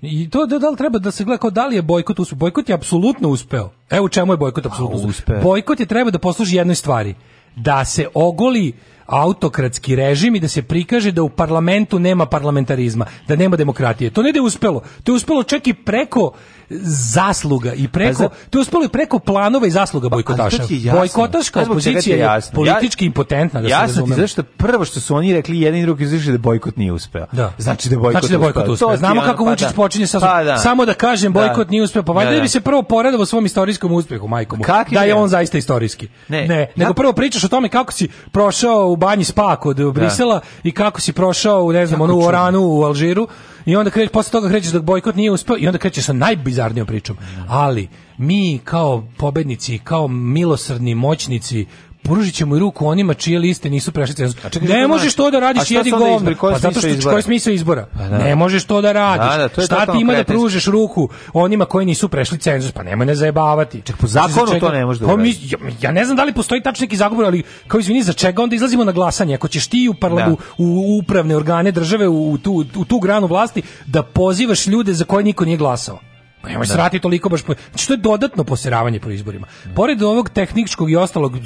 I 0.02 0.30
to 0.30 0.47
da, 0.47 0.59
da 0.59 0.70
li 0.70 0.76
treba 0.76 0.98
da 0.98 1.10
se 1.10 1.24
gleda 1.24 1.38
kao 1.38 1.51
da 1.51 1.66
li 1.66 1.76
je 1.76 1.82
bojkot 1.82 2.18
uspeo? 2.18 2.36
Bojkot 2.36 2.68
je 2.68 2.74
apsolutno 2.74 3.28
uspeo. 3.28 3.70
Evo 3.90 4.05
u 4.05 4.09
čemu 4.09 4.32
je 4.32 4.36
bojkot 4.36 4.66
apsolutno 4.66 4.97
uspeo. 4.97 5.10
uspeo. 5.10 5.42
Bojkot 5.42 5.80
je 5.80 5.86
treba 5.86 6.10
da 6.10 6.18
posluži 6.18 6.56
jednoj 6.56 6.74
stvari. 6.74 7.14
Da 7.56 7.84
se 7.84 8.06
ogoli 8.14 8.72
autokratski 9.10 9.96
režim 9.96 10.34
i 10.34 10.40
da 10.40 10.48
se 10.48 10.62
prikaže 10.62 11.12
da 11.12 11.22
u 11.22 11.28
parlamentu 11.28 11.98
nema 11.98 12.26
parlamentarizma, 12.26 13.06
da 13.28 13.36
nema 13.36 13.56
demokratije. 13.56 14.10
To 14.10 14.22
ne 14.22 14.32
da 14.32 14.38
je 14.38 14.42
uspelo. 14.42 14.82
To 15.04 15.12
je 15.12 15.16
uspelo 15.16 15.42
čak 15.42 15.66
i 15.66 15.74
preko 15.74 16.32
zasluga 16.72 17.72
i 17.72 17.88
preko 17.88 18.09
Pa 18.12 18.22
za- 18.24 18.28
to 18.51 18.59
je 18.59 18.62
uspelo 18.62 18.84
i 18.84 18.88
preko 18.88 19.18
planova 19.18 19.66
i 19.66 19.70
zasluga 19.70 20.09
bojkotaša. 20.09 20.62
Je 20.68 20.76
jasno. 20.76 20.98
Bojkotaška 20.98 21.60
opozicija 21.62 22.16
je 22.16 22.20
jasno? 22.20 22.55
politički 22.55 23.05
Ja- 23.05 23.06
impotentna 23.06 23.60
da 23.60 23.68
se 23.68 23.72
Jasno 23.72 24.02
ti 24.05 24.12
zašto 24.12 24.42
prvo 24.42 24.84
što 24.84 25.01
su 25.01 25.16
oni 25.16 25.32
rekli 25.32 25.60
jedan 25.60 25.78
i 25.78 25.82
drugi 25.82 26.05
izašli 26.05 26.32
da 26.32 26.38
bojkot 26.38 26.76
nije 26.76 26.92
uspeo. 26.92 27.26
Da. 27.32 27.52
Znači 27.59 27.88
da 27.88 27.97
bojkot 27.97 28.12
Znači 28.12 28.32
da 28.32 28.38
bojkot 28.38 28.62
uspeo. 28.62 28.88
uspeo. 28.88 28.97
Znamo 28.98 29.20
kako 29.22 29.44
pa 29.44 29.51
Vučić 29.51 29.66
da. 29.66 29.72
počinje 29.72 30.06
sa 30.06 30.20
Pa 30.20 30.44
da. 30.44 30.56
samo 30.59 30.86
da 30.86 30.94
kažem 30.94 31.32
bojkot 31.32 31.66
Da. 31.66 31.70
nije 31.70 31.82
uspeo. 31.82 32.02
Pa 32.02 32.12
valjda 32.12 32.30
Da, 32.30 32.32
da 32.32 32.36
da. 32.36 32.42
bi 32.42 32.48
se 32.48 32.60
prvo 32.60 32.82
poradovao 32.82 33.26
svom 33.26 33.47
istorijskom 33.47 33.92
uspehu, 33.92 34.28
majkom. 34.28 34.60
Da 34.90 35.02
je 35.02 35.14
on 35.14 35.28
zaista 35.28 35.59
istorijski. 35.59 36.09
Ne. 36.28 36.47
Ne, 36.47 36.66
nego 36.76 36.94
prvo 36.94 37.12
pričaš 37.12 37.44
o 37.44 37.48
tome 37.48 37.68
kako 37.68 37.92
si 37.92 38.09
prošao 38.32 38.88
u 38.88 38.97
banji 38.97 39.24
Spa 39.24 39.56
kod 39.56 39.92
Brisela 39.92 40.40
i 40.62 40.72
kako 40.72 41.01
si 41.01 41.12
prošao 41.12 41.64
u 41.64 41.72
ne 41.72 41.86
znam 41.86 42.01
onu. 42.01 42.20
Oranu 42.20 42.60
u 42.60 42.84
Alžiru 42.84 43.28
i 43.66 43.76
onda 43.76 43.90
krećeš 43.90 44.12
posle 44.12 44.32
toga 44.32 44.48
krećeš 44.48 44.72
da 44.72 44.80
bojkot 44.80 45.14
nije 45.14 45.30
uspeo 45.30 45.56
i 45.58 45.66
onda 45.66 45.78
krećeš 45.78 46.04
sa 46.04 46.12
najbizarnijom 46.12 46.86
pričom. 46.86 47.16
Ali 47.48 47.88
mi 48.18 48.60
kao 48.64 49.08
pobednici, 49.16 49.78
kao 49.78 50.08
milosrdni 50.08 50.94
moćnici 50.94 51.66
pružit 52.02 52.35
ćemo 52.35 52.56
i 52.56 52.59
ruku 52.59 52.86
onima 52.86 53.14
čije 53.14 53.39
liste 53.39 53.70
nisu 53.70 53.93
prešli 53.93 54.14
cenzus. 54.14 54.43
Ne 54.60 54.86
možeš 54.86 55.14
to 55.14 55.31
da 55.31 55.40
radiš 55.40 55.70
jedi 55.70 55.90
govno. 55.90 56.35
Pa 56.40 56.59
zato 56.59 56.81
što 56.81 57.10
koji 57.10 57.22
smisao 57.22 57.52
izbora? 57.52 57.86
Pa 57.98 58.09
da. 58.09 58.18
Ne 58.18 58.35
možeš 58.35 58.64
to 58.64 58.81
da 58.81 58.93
radiš. 58.93 59.31
Da, 59.31 59.39
da, 59.39 59.48
to 59.48 59.62
Šta 59.62 59.86
ti 59.86 59.98
ima 60.01 60.12
da 60.12 60.24
pružiš 60.24 60.64
ruku 60.66 61.09
onima 61.32 61.64
koji 61.64 61.86
nisu 61.86 62.09
prešli 62.09 62.39
cenzus? 62.39 62.72
Pa 62.72 62.82
nemoj 62.82 63.06
ne 63.06 63.14
zajebavati. 63.14 63.82
po 64.01 64.06
zakonu 64.06 64.60
to 64.60 64.72
ne 64.72 64.85
može 64.86 65.01
da 65.01 65.06
Pa 65.06 65.14
uradiš. 65.14 65.36
ja, 65.52 65.59
ja 65.81 65.93
ne 65.93 66.05
znam 66.05 66.16
da 66.16 66.24
li 66.24 66.32
postoji 66.32 66.62
tačno 66.62 66.85
neki 66.85 66.97
zagovor, 66.97 67.24
ali 67.24 67.43
kao 67.68 67.81
izvini, 67.81 68.02
za 68.02 68.12
čega 68.12 68.43
onda 68.43 68.56
izlazimo 68.56 68.85
na 68.85 68.93
glasanje? 68.93 69.35
Ako 69.35 69.48
ćeš 69.48 69.66
ti 69.66 69.89
u, 69.90 69.94
parla, 69.94 70.22
Da. 70.27 70.32
u, 70.32 70.36
u 70.59 70.98
upravne 70.98 71.36
organe 71.36 71.72
države, 71.72 72.09
u, 72.09 72.39
tu, 72.39 72.64
u 72.77 72.85
tu 72.85 72.98
granu 72.98 73.27
vlasti, 73.27 73.62
da 73.86 74.02
pozivaš 74.02 74.66
ljude 74.66 74.94
za 74.94 75.05
koje 75.05 75.24
niko 75.24 75.44
nije 75.44 75.56
glasao. 75.56 75.98
Pa 76.42 76.48
nemoj 76.48 76.66
se 76.66 76.76
rati 76.76 76.98
toliko 76.98 77.28
baš 77.28 77.42
po... 77.42 77.54
Znači, 77.70 77.86
to 77.86 77.92
je 77.92 77.98
dodatno 77.98 78.44
poseravanje 78.44 79.00
po 79.00 79.10
izborima. 79.10 79.46
Pored 79.76 80.02
ovog 80.02 80.28
tehničkog 80.28 80.90
i 80.90 80.96
ostalog 80.96 81.36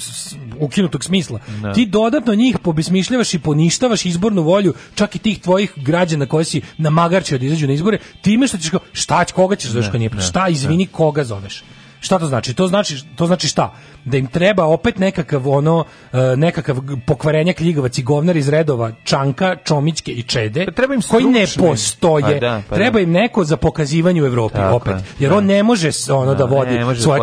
ukinutog 0.59 1.05
smisla, 1.05 1.41
Da. 1.63 1.73
ti 1.73 1.87
dodatno 1.87 2.35
njih 2.35 2.59
pobesmišljavaš 2.59 3.35
i 3.35 3.39
poništavaš 3.39 4.07
izbornu 4.07 4.43
volju 4.43 4.75
čak 4.95 5.17
i 5.17 5.19
tih 5.19 5.41
tvojih 5.41 5.73
građana 5.77 6.27
koje 6.27 6.45
si 6.45 6.63
namagarčio 6.79 7.39
da 7.39 7.47
izađu 7.47 7.67
na 7.67 7.73
izbore, 7.73 7.99
time 8.23 8.47
što 8.47 8.59
ćeš 8.59 8.71
kao, 8.71 8.81
šta, 8.93 9.25
će- 9.25 9.35
koga 9.35 9.57
ćeš 9.57 9.71
zoveš 9.71 9.87
kad 9.87 10.01
nije, 10.01 10.11
ne, 10.11 10.23
šta, 10.23 10.49
izvini, 10.49 10.87
koga 10.87 11.25
zoveš? 11.25 11.65
Šta 12.05 12.19
to 12.19 12.27
znači? 12.27 12.55
To 12.55 12.67
znači 12.67 13.05
to 13.17 13.27
znači 13.27 13.49
šta? 13.49 13.73
Da 14.05 14.17
im 14.17 14.27
treba 14.27 14.65
opet 14.65 14.99
nekakav 14.99 15.49
ono 15.49 15.85
e, 16.13 16.37
nekakav 16.37 16.77
pokvarenjak 17.07 17.61
ljigavac 17.61 17.99
i 17.99 18.03
govnar 18.03 18.37
iz 18.37 18.49
redova 18.49 18.93
Čanka, 19.05 19.57
Čomićke 19.57 20.13
i 20.13 20.23
Čede 20.23 20.67
treba 20.67 20.95
im 20.95 21.03
koji 21.03 21.25
ne 21.25 21.47
stručni. 21.47 21.69
postoje. 21.69 22.23
Pa 22.25 22.35
da, 22.41 22.63
pa 22.69 22.75
treba 22.77 22.93
da. 22.93 23.01
im 23.01 23.11
neko 23.13 23.45
za 23.45 23.57
pokazivanje 23.57 24.23
u 24.23 24.27
Evropi 24.27 24.55
Tako 24.55 24.77
opet. 24.77 24.95
je, 24.95 25.03
Jer 25.19 25.31
da. 25.31 25.37
on 25.37 25.45
ne 25.45 25.63
može 25.63 25.91
ono 26.11 26.27
da, 26.27 26.35
Da, 26.35 26.45
vodi 26.47 26.71
ne 26.71 26.85
da 26.85 26.95
svoje 26.95 27.21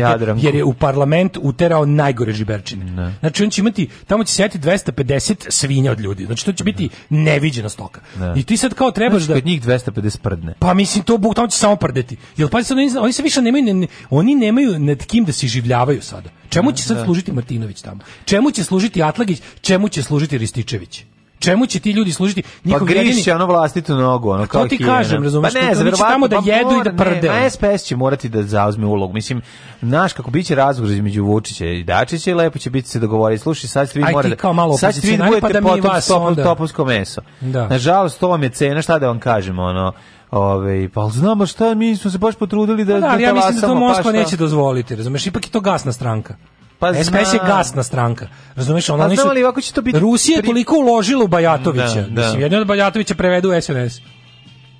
Jadranku. 0.00 0.44
jer 0.44 0.54
je 0.54 0.64
u 0.64 0.74
parlament 0.74 1.38
uterao 1.40 1.86
najgore 1.86 2.32
žiberčine. 2.32 3.12
Znači 3.20 3.44
on 3.44 3.50
će 3.50 3.60
imati 3.60 3.88
tamo 4.06 4.24
će 4.24 4.32
sjeti 4.32 4.58
250 4.58 5.46
svinja 5.48 5.92
od 5.92 6.00
ljudi. 6.00 6.24
Znači 6.24 6.44
to 6.44 6.52
će 6.52 6.64
biti 6.64 6.88
neviđena 7.10 7.68
stoka. 7.68 8.00
Da. 8.14 8.34
I 8.36 8.42
ti 8.42 8.56
sad 8.56 8.74
kao 8.74 8.90
trebaš 8.90 9.16
Znači, 9.16 9.28
da 9.28 9.34
kod 9.34 9.46
njih 9.46 9.62
250 9.62 10.18
prdne. 10.18 10.54
pa 10.58 10.74
mislim 10.74 11.04
to 11.04 11.18
buk 11.18 11.34
tamo 11.34 11.48
će 11.48 11.58
samo 11.58 11.76
prdeti. 11.76 12.16
Jel 12.36 12.48
pa 12.48 12.62
sad 12.62 12.78
oni, 12.78 12.90
oni 12.98 13.12
se 13.12 13.22
više 13.22 13.42
nemaju 13.42 13.64
ne- 13.64 13.74
ne- 13.74 13.86
oni 14.10 14.34
nemaju 14.34 14.78
nad 14.78 15.06
kim 15.06 15.24
da 15.24 15.32
se 15.32 15.46
življavaju 15.46 16.02
sada. 16.02 16.30
Čemu 16.48 16.72
će 16.72 16.82
sad 16.82 16.96
Da. 16.96 17.04
služiti 17.04 17.32
Martinović 17.32 17.82
tamo? 17.82 18.00
Čemu 18.24 18.50
će 18.50 18.64
služiti 18.64 19.02
Atlagić? 19.02 19.42
Čemu 19.60 19.88
će 19.88 20.02
služiti 20.02 20.38
Rističević? 20.38 21.04
Čemu 21.38 21.66
će 21.66 21.80
ti 21.80 21.90
ljudi 21.90 22.12
služiti? 22.12 22.42
Pa 22.42 22.48
Njihov 22.64 22.90
jedini 22.90 23.12
grišće 23.12 23.34
ono 23.34 23.46
vlastitu 23.46 23.94
nogu, 23.94 24.30
ono 24.30 24.46
kao 24.46 24.68
ti 24.68 24.78
kažem, 24.78 25.22
razumeš, 25.22 25.52
Pa 25.54 25.60
ne, 25.84 25.90
tamo 25.92 26.28
da 26.28 26.36
pa 26.36 26.50
jedu 26.50 26.80
i 26.80 26.84
da 26.84 26.90
ne, 26.90 26.96
prde, 26.96 27.30
ono. 27.30 27.40
Na 27.40 27.50
SPS 27.50 27.84
će 27.84 27.96
morati 27.96 28.28
da 28.28 28.42
zauzme 28.42 28.86
ulogu. 28.86 29.12
Mislim, 29.12 29.42
znaš 29.82 30.12
kako 30.12 30.30
biće 30.30 30.54
razgovor 30.54 30.92
između 30.92 31.24
Vučića 31.24 31.66
i 31.66 31.84
Dačića 31.84 32.30
i 32.30 32.34
lepo 32.34 32.58
će 32.58 32.70
biti 32.70 32.88
se 32.88 32.98
dogovoriti. 32.98 33.42
Slušaj, 33.42 33.68
sad 33.68 33.88
ste 33.88 33.98
vi 33.98 34.04
Aj, 34.04 34.08
ti 34.08 34.14
mora 34.14 34.28
da 34.28 34.36
kao 34.36 34.52
malo 34.52 34.76
sad 34.78 34.94
ćete 34.94 35.06
vi 35.06 35.16
da 35.16 35.24
pa 35.24 35.28
budete 35.30 35.52
da 35.52 35.60
mi 35.60 35.66
potom 35.66 35.90
vas 35.90 36.06
topovsko 36.36 36.84
meso. 36.84 37.20
Da. 37.40 37.68
Nažalost, 37.68 38.20
to 38.20 38.28
vam 38.28 38.42
je 38.42 38.48
cena, 38.48 38.82
šta 38.82 38.98
da 38.98 39.06
vam 39.06 39.20
kažemo, 39.20 39.62
ono, 39.62 39.92
Ove, 40.30 40.88
pa 40.88 41.08
znamo 41.08 41.46
šta, 41.46 41.74
mi 41.74 41.96
smo 41.96 42.10
se 42.10 42.18
baš 42.18 42.34
potrudili 42.34 42.84
da, 42.84 42.94
Pa 42.94 43.00
da, 43.00 43.06
ali 43.06 43.22
ja 43.22 43.34
mislim 43.34 43.54
da 43.54 43.60
to 43.60 43.66
pa 43.66 43.74
Moskva 43.74 44.02
šta? 44.02 44.12
neće 44.12 44.36
dozvoliti, 44.36 44.96
razumeš? 44.96 45.26
Ipak 45.26 45.46
je 45.46 45.50
to 45.50 45.60
gasna 45.60 45.92
stranka. 45.92 46.34
Pa 46.78 46.94
SPS 46.94 47.08
je 47.32 47.40
gasna 47.46 47.82
stranka. 47.82 48.26
Razumeš, 48.56 48.90
ona 48.90 48.98
Pa 48.98 49.04
oni 49.04 49.14
znam, 49.16 49.24
su- 49.24 49.30
ali 49.30 49.42
ovako 49.42 49.60
će 49.60 49.72
to 49.72 49.82
biti 49.82 49.98
Rusija 49.98 50.36
je 50.36 50.42
toliko 50.42 50.76
uložila 50.76 51.24
u 51.24 51.28
Bajatovića. 51.28 51.84
Da, 51.94 52.00
da. 52.02 52.22
Mislim, 52.22 52.40
jedni 52.40 52.58
od 52.58 52.66
Bajatovića 52.66 53.14
prevedu 53.14 53.50
u 53.50 53.60
SNS. 53.60 54.00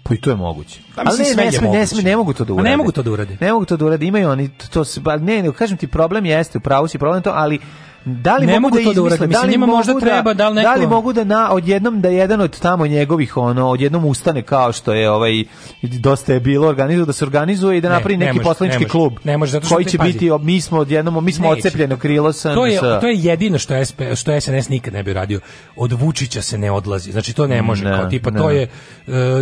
Pa 0.03 0.15
i 0.15 0.21
to 0.21 0.31
je 0.31 0.37
moguće. 0.37 0.81
Pa 0.95 1.03
Ali 1.05 1.19
ne, 1.19 1.45
ne, 1.45 1.53
sme, 1.53 1.69
ne, 1.69 1.87
sme, 1.87 2.03
ne 2.03 2.17
mogu 2.17 2.33
to 2.33 2.45
da 2.45 2.53
A 2.53 2.55
urade. 2.55 2.71
ne 2.71 2.77
mogu 2.77 2.93
to 2.93 3.03
da 3.03 3.11
urade. 3.11 3.37
Ne 3.41 3.53
mogu 3.53 3.65
to 3.65 3.77
da 3.77 3.85
urade. 3.85 4.07
Imaju 4.07 4.31
oni 4.31 4.49
to, 4.49 4.67
to 4.69 4.85
se, 4.85 5.01
ba- 5.01 5.17
ne, 5.17 5.43
ne, 5.43 5.53
kažem 5.53 5.77
ti 5.77 5.87
problem 5.87 6.27
jeste, 6.27 6.59
u 6.59 6.63
pravu 6.63 6.89
si 6.89 6.99
problem 6.99 7.23
to, 7.23 7.33
ali 7.35 7.59
da 8.07 8.37
li 8.37 8.47
Ne 8.47 8.53
mogu 8.53 8.63
mogu 8.63 8.79
da 8.79 8.85
to 8.85 8.95
da 8.95 9.03
urade. 9.03 9.27
Mislim, 9.27 9.43
li 9.43 9.51
njima 9.51 9.67
možda 9.67 10.01
treba, 10.01 10.35
da 10.35 10.49
li 10.49 10.55
neko- 10.55 10.69
da 10.69 10.75
li 10.75 10.87
mogu 10.87 11.13
da 11.13 11.25
na 11.25 11.53
odjednom 11.53 12.01
da 12.01 12.09
jedan 12.11 12.41
od 12.41 12.61
tamo 12.61 12.87
njegovih 12.87 13.37
ono 13.37 13.69
odjednom 13.69 14.05
ustane 14.05 14.43
kao 14.43 14.73
što 14.73 14.93
je 14.93 15.11
ovaj 15.11 15.45
dosta 15.83 16.33
je 16.33 16.41
bilo 16.41 16.69
organizovano 16.69 17.07
da 17.07 17.13
se 17.13 17.25
organizuje 17.25 17.79
i 17.79 17.81
da 17.81 17.89
napravi 17.89 18.17
ne 18.17 18.27
neki 18.27 18.41
poslanički 18.41 18.85
klub 18.85 19.13
Ne 19.25 19.39
može, 19.39 19.53
zato 19.53 19.67
što 19.67 19.75
koji 19.75 19.85
će 19.85 19.99
pazi. 19.99 20.13
biti 20.13 20.31
mi 20.33 20.61
smo 20.61 20.79
odjednom 20.79 21.25
mi 21.25 21.33
smo 21.33 21.45
Neće. 21.45 21.59
odcepljeno 21.59 21.97
krilo 21.97 22.33
sa 22.33 22.55
To 22.55 22.67
je, 22.67 22.81
to 22.81 23.07
je 23.07 23.15
jedino 23.17 23.59
što, 23.59 23.85
SP, 23.85 24.01
što 24.15 24.41
SNS 24.41 24.69
nikad 24.69 24.95
ne 24.95 25.03
bi 25.03 25.13
radio. 25.13 25.41
Od 25.77 25.93
Vučića 25.93 26.43
se 26.43 26.59
ne 26.59 26.71
odlazi. 26.71 27.13
Znači 27.13 27.33
to 27.33 27.47
ne 27.47 27.63
može. 27.63 27.85
Ne, 27.85 27.91
kao, 27.93 28.07
tipa, 28.07 28.31
ne. 28.31 28.39
to 28.39 28.51
je, 28.51 28.63
e, 28.63 28.69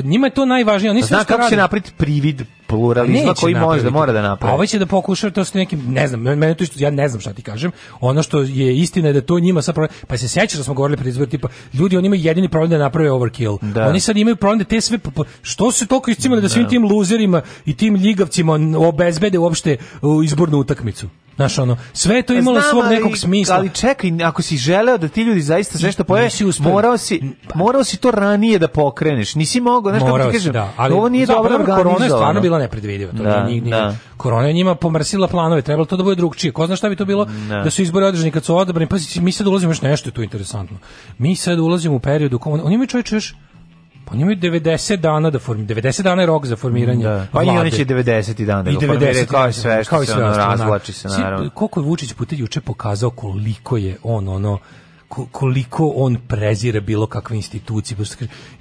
njima 0.05 0.27
je 0.27 0.31
to 0.31 0.45
najvažnije. 0.47 0.91
Oni 0.91 1.03
Zna 1.03 1.25
kako 1.25 1.41
rade- 1.41 1.57
napraviti 1.57 1.93
privid 1.93 2.43
pluralizma 2.77 3.29
Neće 3.29 3.41
koji 3.41 3.55
može 3.55 3.61
da 3.61 3.67
napraviti. 3.67 3.93
mora 3.93 4.13
da 4.13 4.23
napravi. 4.23 4.55
Ovaj 4.55 4.67
će 4.67 4.79
da 4.79 4.87
pokuša, 4.87 5.31
to 5.31 5.45
su 5.45 5.59
neki, 5.59 5.77
ne 5.77 6.09
znam, 6.09 6.21
mene 6.21 6.55
to 6.55 6.65
isto, 6.65 6.77
ja 6.79 6.91
ne 6.91 7.09
znam 7.09 7.21
šta 7.21 7.33
ti 7.33 7.43
kažem. 7.43 7.73
Ono 8.01 8.23
što 8.23 8.41
je 8.41 8.77
istina 8.77 9.09
je 9.09 9.13
da 9.13 9.21
to 9.21 9.39
njima 9.39 9.63
sad 9.63 9.75
problem, 9.75 9.97
pa 10.07 10.17
se 10.17 10.29
sećaš 10.29 10.59
da 10.59 10.65
smo 10.65 10.75
govorili 10.75 10.97
pred 10.97 11.09
izbor, 11.09 11.29
tipa, 11.29 11.49
ljudi 11.73 11.97
oni 11.97 12.07
imaju 12.07 12.23
jedini 12.23 12.49
problem 12.49 12.71
da 12.71 12.79
naprave 12.79 13.11
overkill. 13.13 13.59
Da. 13.63 13.89
Oni 13.89 14.01
sad 14.01 14.17
imaju 14.17 14.37
problem 14.37 14.59
da 14.59 14.65
te 14.65 14.81
sve, 14.81 14.99
što 15.43 15.73
su 15.73 15.87
toliko 15.87 16.11
iscimali 16.11 16.43
da 16.43 16.49
svim 16.49 16.69
tim 16.69 16.85
luzerima 16.85 17.43
i 17.65 17.77
tim 17.77 17.97
ljigavcima 17.97 18.59
obezbede 18.79 19.39
uopšte 19.39 19.77
uh, 20.03 20.25
izbornu 20.25 20.59
utakmicu. 20.59 21.09
Znaš, 21.37 21.59
ono, 21.59 21.77
sve 21.93 22.17
je 22.17 22.23
to 22.23 22.33
imalo 22.35 22.61
Znam, 22.61 22.71
svog 22.71 22.85
ali- 22.85 22.97
nekog 22.97 23.17
smisla. 23.17 23.57
Ali 23.57 23.71
čekaj, 23.71 24.11
ako 24.25 24.43
si 24.43 24.57
želeo 24.57 24.99
da 24.99 25.09
ti 25.09 25.23
ljudi 25.23 25.41
zaista 25.43 25.79
sve 25.79 25.93
što 25.93 26.05
pojave, 26.05 26.29
morao 26.61 26.97
si, 26.97 27.23
morao 27.55 27.85
si 27.85 27.97
to 27.97 28.11
ranije 28.11 28.59
da 28.59 28.69
pokreneš. 28.69 29.35
Nisi 29.35 29.61
mogao, 29.61 29.93
znaš 29.93 30.01
kako 30.01 30.11
Morao 30.11 30.27
ti 30.27 30.33
si, 30.33 30.39
kažem, 30.39 30.53
da, 30.53 30.73
ali 30.77 30.95
ovo 30.95 31.09
nije 31.09 31.27
dobro 31.27 31.49
Korona 31.51 31.71
je 31.71 31.81
organizovano. 31.81 32.09
stvarno 32.17 32.41
bila 32.41 32.59
nepredvidiva. 32.59 33.13
To 33.13 33.23
Da, 33.23 33.45
nije, 33.45 33.61
da. 33.61 33.95
Korona 34.17 34.47
je 34.47 34.53
njima 34.53 34.75
pomrsila 34.75 35.29
planove, 35.29 35.63
trebalo 35.63 35.85
to 35.85 35.97
da 35.97 36.03
bude 36.03 36.17
drugčije. 36.17 36.53
Ko 36.53 36.67
zna 36.67 36.77
šta 36.77 36.89
bi 36.89 36.97
to 36.97 37.05
bilo 37.05 37.25
Da. 37.25 37.57
da 37.57 37.71
su 37.71 37.83
izbori 37.83 38.07
održani 38.07 38.31
kad 38.31 38.45
su 38.45 38.57
odabrani. 38.57 38.89
Pa 38.89 38.97
mi 39.17 39.33
sad 39.33 39.47
ulazimo 39.47 39.71
još 39.71 39.83
nešto 39.83 40.09
je 40.09 40.13
tu 40.13 40.23
interesantno. 40.23 40.77
Mi 41.19 41.37
sad 41.37 41.59
ulazimo 41.59 41.95
u 41.95 42.01
periodu, 42.01 42.39
ko- 42.39 42.51
oni 42.55 42.75
imaju 42.75 42.89
čovječe 42.89 43.17
još 43.17 43.35
pa 44.05 44.13
oni 44.13 44.23
imaju 44.23 44.37
90 44.39 44.97
dana 44.97 45.31
da 45.31 45.39
formi 45.39 45.65
90 45.65 46.03
dana 46.03 46.23
je 46.23 46.27
rok 46.27 46.47
za 46.47 46.57
formiranje 46.57 47.05
Da. 47.05 47.27
Pa 47.33 47.43
i 47.43 47.45
vlade. 47.45 47.61
oni 47.61 47.71
će 47.71 47.85
90 47.85 48.45
dana 48.45 48.63
da 48.63 48.71
I 48.71 48.75
ga 48.75 48.81
formiraju, 48.81 49.15
90 49.15 49.27
kao 49.27 49.49
i 49.49 49.53
sve 49.53 49.85
što 49.85 49.91
kao 49.91 50.03
i 50.03 50.07
se 50.07 50.13
sve 50.13 50.23
ono 50.23 50.31
ostalo, 50.31 50.51
razvlači 50.51 50.93
se, 50.93 51.09
naravno. 51.09 51.51
Koliko 51.51 51.81
je 51.81 51.85
Vučić 51.85 52.13
puta 52.13 52.35
juče 52.35 52.61
pokazao 52.61 53.11
koliko 53.11 53.77
je 53.77 53.97
on 54.03 54.29
ono 54.29 54.59
ko- 55.09 55.27
koliko 55.27 55.93
on 55.97 56.17
prezire 56.29 56.81
bilo 56.81 57.07
kakve 57.07 57.37
institucije. 57.37 57.97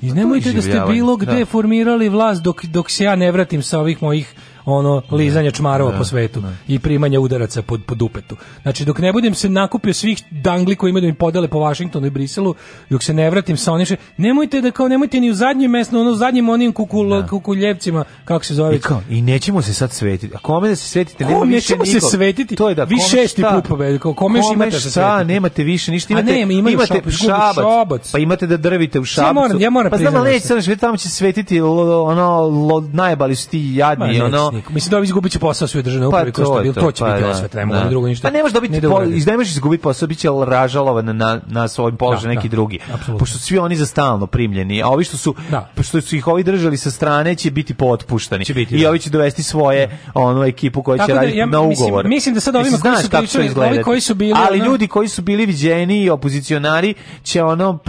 I 0.02 0.12
nemojte 0.12 0.52
da 0.52 0.62
ste 0.62 0.82
bilo 0.88 1.16
gde 1.16 1.40
da. 1.40 1.46
formirali 1.46 2.10
vlast 2.10 2.44
dok, 2.44 2.66
dok 2.66 2.92
se 2.92 3.04
ja 3.04 3.16
ne 3.16 3.32
vratim 3.32 3.62
sa 3.64 3.80
ovih 3.80 4.04
mojih 4.04 4.34
ono 4.66 5.02
lizanja 5.12 5.52
čmarova 5.52 5.92
po 5.92 6.04
svetu 6.04 6.34
i 6.68 6.80
primanja 6.80 7.20
udaraca 7.20 7.62
pod, 7.62 7.82
pod 7.84 7.98
dupetu. 7.98 8.36
Znači 8.62 8.86
dok 8.86 9.00
ne 9.00 9.14
budem 9.14 9.34
se 9.34 9.50
nakupio 9.50 9.94
svih 9.94 10.24
dangli 10.32 10.76
koji 10.76 10.90
imaju 10.90 11.02
da 11.02 11.08
mi 11.08 11.14
podele 11.14 11.48
po 11.48 11.60
Vašingtonu 11.60 12.08
i 12.08 12.12
Briselu, 12.12 12.56
dok 12.90 13.04
se 13.04 13.14
ne 13.14 13.30
vratim 13.30 13.58
sa 13.58 13.74
onim 13.74 13.86
što- 13.86 13.96
nemojte 14.18 14.62
da 14.62 14.72
kao 14.72 14.88
nemojte 14.88 15.20
ni 15.20 15.30
u 15.30 15.34
zadnjem 15.34 15.72
mestu, 15.72 16.00
ono 16.00 16.12
u 16.12 16.16
zadnjim 16.16 16.50
onim 16.50 16.72
kukul, 16.74 17.24
kukuljevcima, 17.28 18.04
kako 18.26 18.46
se 18.46 18.54
zove. 18.54 18.76
I 18.76 18.80
kao, 18.80 19.02
i 19.10 19.22
nećemo 19.22 19.62
se 19.62 19.74
sad 19.74 19.92
svetiti. 19.92 20.36
A 20.36 20.40
kome 20.40 20.68
da 20.68 20.76
se 20.76 20.84
svetite? 20.86 21.26
Nema 21.26 21.40
Kom 21.40 21.50
više 21.50 21.76
se 21.86 22.00
svetiti? 22.02 22.56
To 22.56 22.70
je 22.70 22.76
da, 22.76 22.84
Vi 22.84 22.96
kome 22.98 23.10
šesti 23.10 23.42
šta? 23.42 23.52
put 23.52 23.68
pobedi, 23.68 24.00
kao 24.00 24.14
kome 24.14 24.40
još 24.40 24.46
imate 24.54 24.72
da 24.72 24.80
šta, 24.80 24.90
svetite? 24.90 25.26
nemate 25.26 25.64
više 25.64 25.92
ništa. 25.92 26.14
Imate, 26.14 26.32
nema, 26.32 26.54
imaju 26.54 26.74
imate 26.74 26.88
šabac, 26.88 27.14
šabac, 27.14 27.56
šabac. 27.56 28.12
pa 28.12 28.20
imate 28.20 28.48
da 28.48 28.58
drvite 28.58 29.00
u 29.00 29.06
šabcu. 29.06 29.34
moram- 29.34 29.62
ja 29.62 29.70
moram 29.70 29.92
pa 29.92 29.98
znam, 29.98 30.16
ali 30.16 30.24
priznati 30.24 30.54
neće 30.54 30.64
svetiti, 30.64 30.82
tamo 30.82 30.98
će 30.98 31.10
svetiti 31.10 31.62
ono, 31.62 32.42
lo, 32.42 32.82
najbali 32.84 33.36
su 33.36 33.50
ti 33.50 33.72
jadni, 33.76 34.08
neće, 34.08 34.24
ono, 34.24 34.53
predsjednik. 34.54 34.70
Mislim 34.76 34.92
da 34.92 35.04
izgubit 35.04 35.32
će 35.32 35.40
posao 35.40 35.68
sve 35.68 35.82
državne 35.82 36.08
uprave, 36.08 36.32
ko 36.32 36.42
što 36.42 36.58
je 36.58 36.64
bilo, 36.64 36.74
to 36.74 36.92
će 36.92 37.04
pa 37.04 37.10
biti 37.10 37.22
da, 37.22 37.28
ovo 37.28 37.36
sve, 37.36 37.48
treba 37.48 37.76
da. 37.76 37.84
da. 37.84 37.90
drugo 37.90 38.08
ništa. 38.08 38.28
Pa 38.28 38.34
ne 38.34 38.42
možeš 38.42 38.54
dobiti 38.54 38.82
da 38.82 38.90
po, 38.90 39.02
ne 39.02 39.38
možeš 39.38 39.52
izgubiti 39.52 39.84
posao, 39.84 40.08
biće 40.08 40.28
ražalovan 40.48 41.18
na 41.18 41.40
na 41.48 41.68
svojim 41.68 41.98
položaju 41.98 42.24
Da, 42.24 42.36
neki 42.36 42.50
da, 42.50 42.52
drugi. 42.52 42.80
apsolutno. 42.94 43.18
Pošto 43.18 43.38
su 43.38 43.44
svi 43.44 43.58
oni 43.58 43.76
za 43.76 43.86
stalno 43.86 44.28
primljeni, 44.28 44.84
a 44.84 44.88
ovi 44.88 45.04
što 45.04 45.18
su 45.18 45.36
što 45.82 46.02
su 46.02 46.16
ih 46.16 46.28
ovi 46.28 46.44
držali 46.44 46.78
sa 46.78 46.92
strane 46.92 47.36
će 47.36 47.52
biti 47.52 47.74
potpuštani. 47.74 48.46
Će 48.46 48.54
biti, 48.54 48.76
I 48.76 48.82
da. 48.82 48.90
ovi 48.90 49.00
će 49.00 49.10
dovesti 49.10 49.44
svoje 49.44 50.00
onu 50.14 50.44
ekipu 50.44 50.84
koja 50.84 51.08
će 51.08 51.14
da, 51.14 51.20
raditi 51.20 51.38
ja 51.38 51.46
na 51.46 51.62
mislim- 51.62 51.88
ugovor. 51.88 52.08
mislim 52.08 52.36
da 52.36 52.42
sad 52.42 52.56
ovima 52.56 52.66
Mislim, 52.72 52.82
koji 52.82 53.28
su 53.28 53.38
pričali- 53.38 53.70
ovi 53.70 53.84
koji 53.84 54.02
su 54.02 54.16
bili, 54.16 54.34
Ali 54.50 54.60
ljudi 54.60 54.88
koji 54.88 55.08
su 55.08 55.22
bili 55.22 55.46
viđeni 55.46 56.04
i 56.04 56.10
opozicionari 56.10 56.94
će 57.24 57.44
ono 57.44 57.80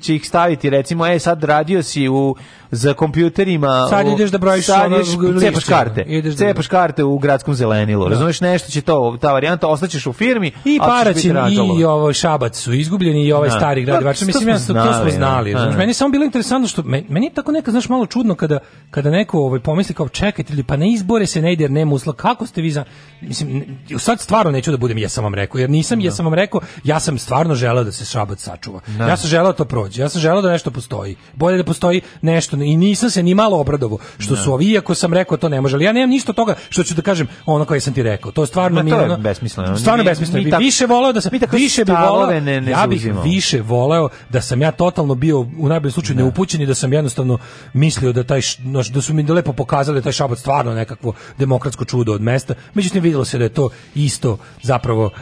će 0.00 0.14
ih 0.14 0.28
staviti 0.28 0.70
recimo 0.70 1.06
e 1.06 1.18
sad 1.18 1.44
radio 1.44 1.82
si 1.82 2.08
u 2.08 2.36
za 2.72 2.94
kompjuterima 2.94 3.86
Sad 3.90 4.06
ideš 4.08 4.30
da 4.30 4.38
brojiš 4.38 4.66
sad 4.66 4.86
ono 4.86 4.96
ideš, 4.96 5.08
lišće, 5.08 5.40
cepaš 5.40 5.64
karte 5.64 6.02
ideš 6.02 6.34
da- 6.34 6.38
cepaš 6.38 6.66
karte 6.66 7.04
u 7.04 7.18
gradskom 7.18 7.54
zelenilu 7.54 8.04
Da. 8.04 8.10
razumeš 8.10 8.40
nešto 8.40 8.70
će 8.70 8.80
to 8.80 9.18
ta 9.20 9.32
varijanta 9.32 9.66
ostaćeš 9.68 10.06
u 10.06 10.12
firmi 10.12 10.52
I 10.64 10.78
Paraćin 10.78 11.36
i 11.78 11.84
ovo 11.84 12.12
Šabac 12.12 12.58
su 12.58 12.72
izgubljeni 12.72 13.24
i 13.24 13.32
ovaj 13.32 13.48
Da. 13.48 13.56
stari 13.56 13.84
grad 13.84 13.96
Pa, 13.98 14.02
Ivača. 14.02 14.20
to 14.20 14.26
Mislim, 14.26 14.48
ja, 14.48 14.58
to, 14.58 14.72
to 14.74 15.00
smo 15.00 15.10
znali, 15.10 15.54
da. 15.54 15.60
Da. 15.60 15.76
Meni 15.76 15.90
je 15.90 15.94
samo 15.94 16.10
bilo 16.10 16.24
interesantno 16.24 16.68
što, 16.68 16.82
meni, 16.82 17.06
meni 17.08 17.26
je 17.26 17.34
tako 17.34 17.52
neka, 17.52 17.70
znaš, 17.70 17.88
malo 17.88 18.06
čudno 18.06 18.34
kada, 18.34 18.58
kada 18.90 19.10
neko 19.10 19.38
ovaj, 19.38 19.60
pomisli 19.60 19.94
kao 19.94 20.08
čekajte, 20.08 20.52
ili 20.52 20.62
pa 20.62 20.76
na 20.76 20.86
izbore 20.86 21.26
se 21.26 21.42
ne 21.42 21.52
ide 21.52 21.64
jer 21.64 21.70
nema 21.70 21.94
uslova. 21.94 22.16
Kako 22.16 22.46
ste 22.46 22.62
vi 22.62 22.70
za... 22.70 22.84
Mislim, 23.20 23.64
sad 23.98 24.20
stvarno 24.20 24.52
neću 24.52 24.70
da 24.70 24.76
budem, 24.76 24.98
ja 24.98 25.08
sam 25.08 25.24
vam 25.24 25.34
rekao, 25.34 25.58
jer 25.58 25.70
nisam, 25.70 26.00
ja 26.00 26.12
sam 26.12 26.24
vam 26.24 26.34
rekao, 26.34 26.60
ja 26.84 27.00
sam 27.00 27.18
stvarno 27.18 27.54
želeo 27.54 27.84
da 27.84 27.92
se 27.92 28.04
Šabac 28.04 28.42
sačuva. 28.42 28.80
Da. 28.86 29.06
Ja 29.08 29.16
sam 29.16 29.28
želeo 29.30 29.52
da 29.52 29.56
to 29.56 29.64
prođe. 29.64 30.02
Ja 30.02 30.08
sam 30.08 30.20
želeo 30.20 30.42
da 30.42 30.50
nešto 30.50 30.70
postoji. 30.70 31.16
Bolje 31.34 31.56
da 31.56 31.64
postoji 31.64 32.00
nešto. 32.22 32.56
I 32.62 32.76
nisam 32.76 33.10
se 33.10 33.22
ni 33.22 33.34
malo 33.34 33.60
obradovo 33.60 33.98
što 34.18 34.36
su 34.36 34.52
ovi, 34.52 34.66
iako 34.66 34.94
sam 34.94 35.14
rekao 35.14 35.36
to 35.36 35.48
ne 35.48 35.60
može. 35.60 35.76
Ali 35.76 35.84
ja 35.84 35.92
nemam 35.92 36.10
ništa 36.10 36.32
toga 36.32 36.54
što 36.68 36.82
ću 36.82 36.94
da 36.94 37.02
kažem 37.02 37.28
ono 37.46 37.64
koje 37.64 37.80
sam 37.80 37.94
ti 37.94 38.02
rekao. 38.02 38.32
To 38.32 38.46
stvarno 38.46 38.82
mi 38.82 38.90
to 38.90 38.96
je 38.96 39.04
ono, 39.04 39.16
besmisleno. 39.16 39.78
Stvarno 39.78 40.04
Mi- 40.04 40.10
besmisleno. 40.10 40.44
mi 40.44 40.50
Bi 40.50 40.56
više 40.58 40.86
voleo 40.86 41.12
da 41.12 41.20
sam 41.20 41.30
više 41.52 41.84
bi 41.84 41.92
voleo 41.92 42.40
ne- 42.40 42.60
ne 42.60 42.70
ja 42.70 42.86
bih 42.86 43.12
više 43.24 43.60
voleo 43.60 44.08
da 44.28 44.40
sam 44.40 44.62
ja 44.62 44.70
totalno 44.72 45.14
bio 45.14 45.40
u 45.40 45.68
najboljem 45.68 45.92
slučaju 45.92 46.16
neupućen 46.16 46.60
i 46.60 46.66
da 46.66 46.74
sam 46.74 46.92
jednostavno 46.92 47.38
mislio 47.72 48.12
da 48.12 48.24
taj 48.24 48.40
da 48.90 49.00
su 49.00 49.14
mi 49.14 49.22
lepo 49.24 49.52
pokazali 49.52 49.98
da 49.98 50.02
taj 50.02 50.12
šabac 50.12 50.38
stvarno 50.38 50.74
nekakvo 50.74 51.12
demokratsko 51.38 51.84
čudo 51.84 52.12
od 52.12 52.20
mesta. 52.22 52.54
Međutim 52.74 53.02
videlo 53.02 53.24
se 53.24 53.38
da 53.38 53.44
je 53.44 53.48
to 53.50 53.68
isto 53.94 54.38
zapravo 54.62 55.04
uh, 55.04 55.12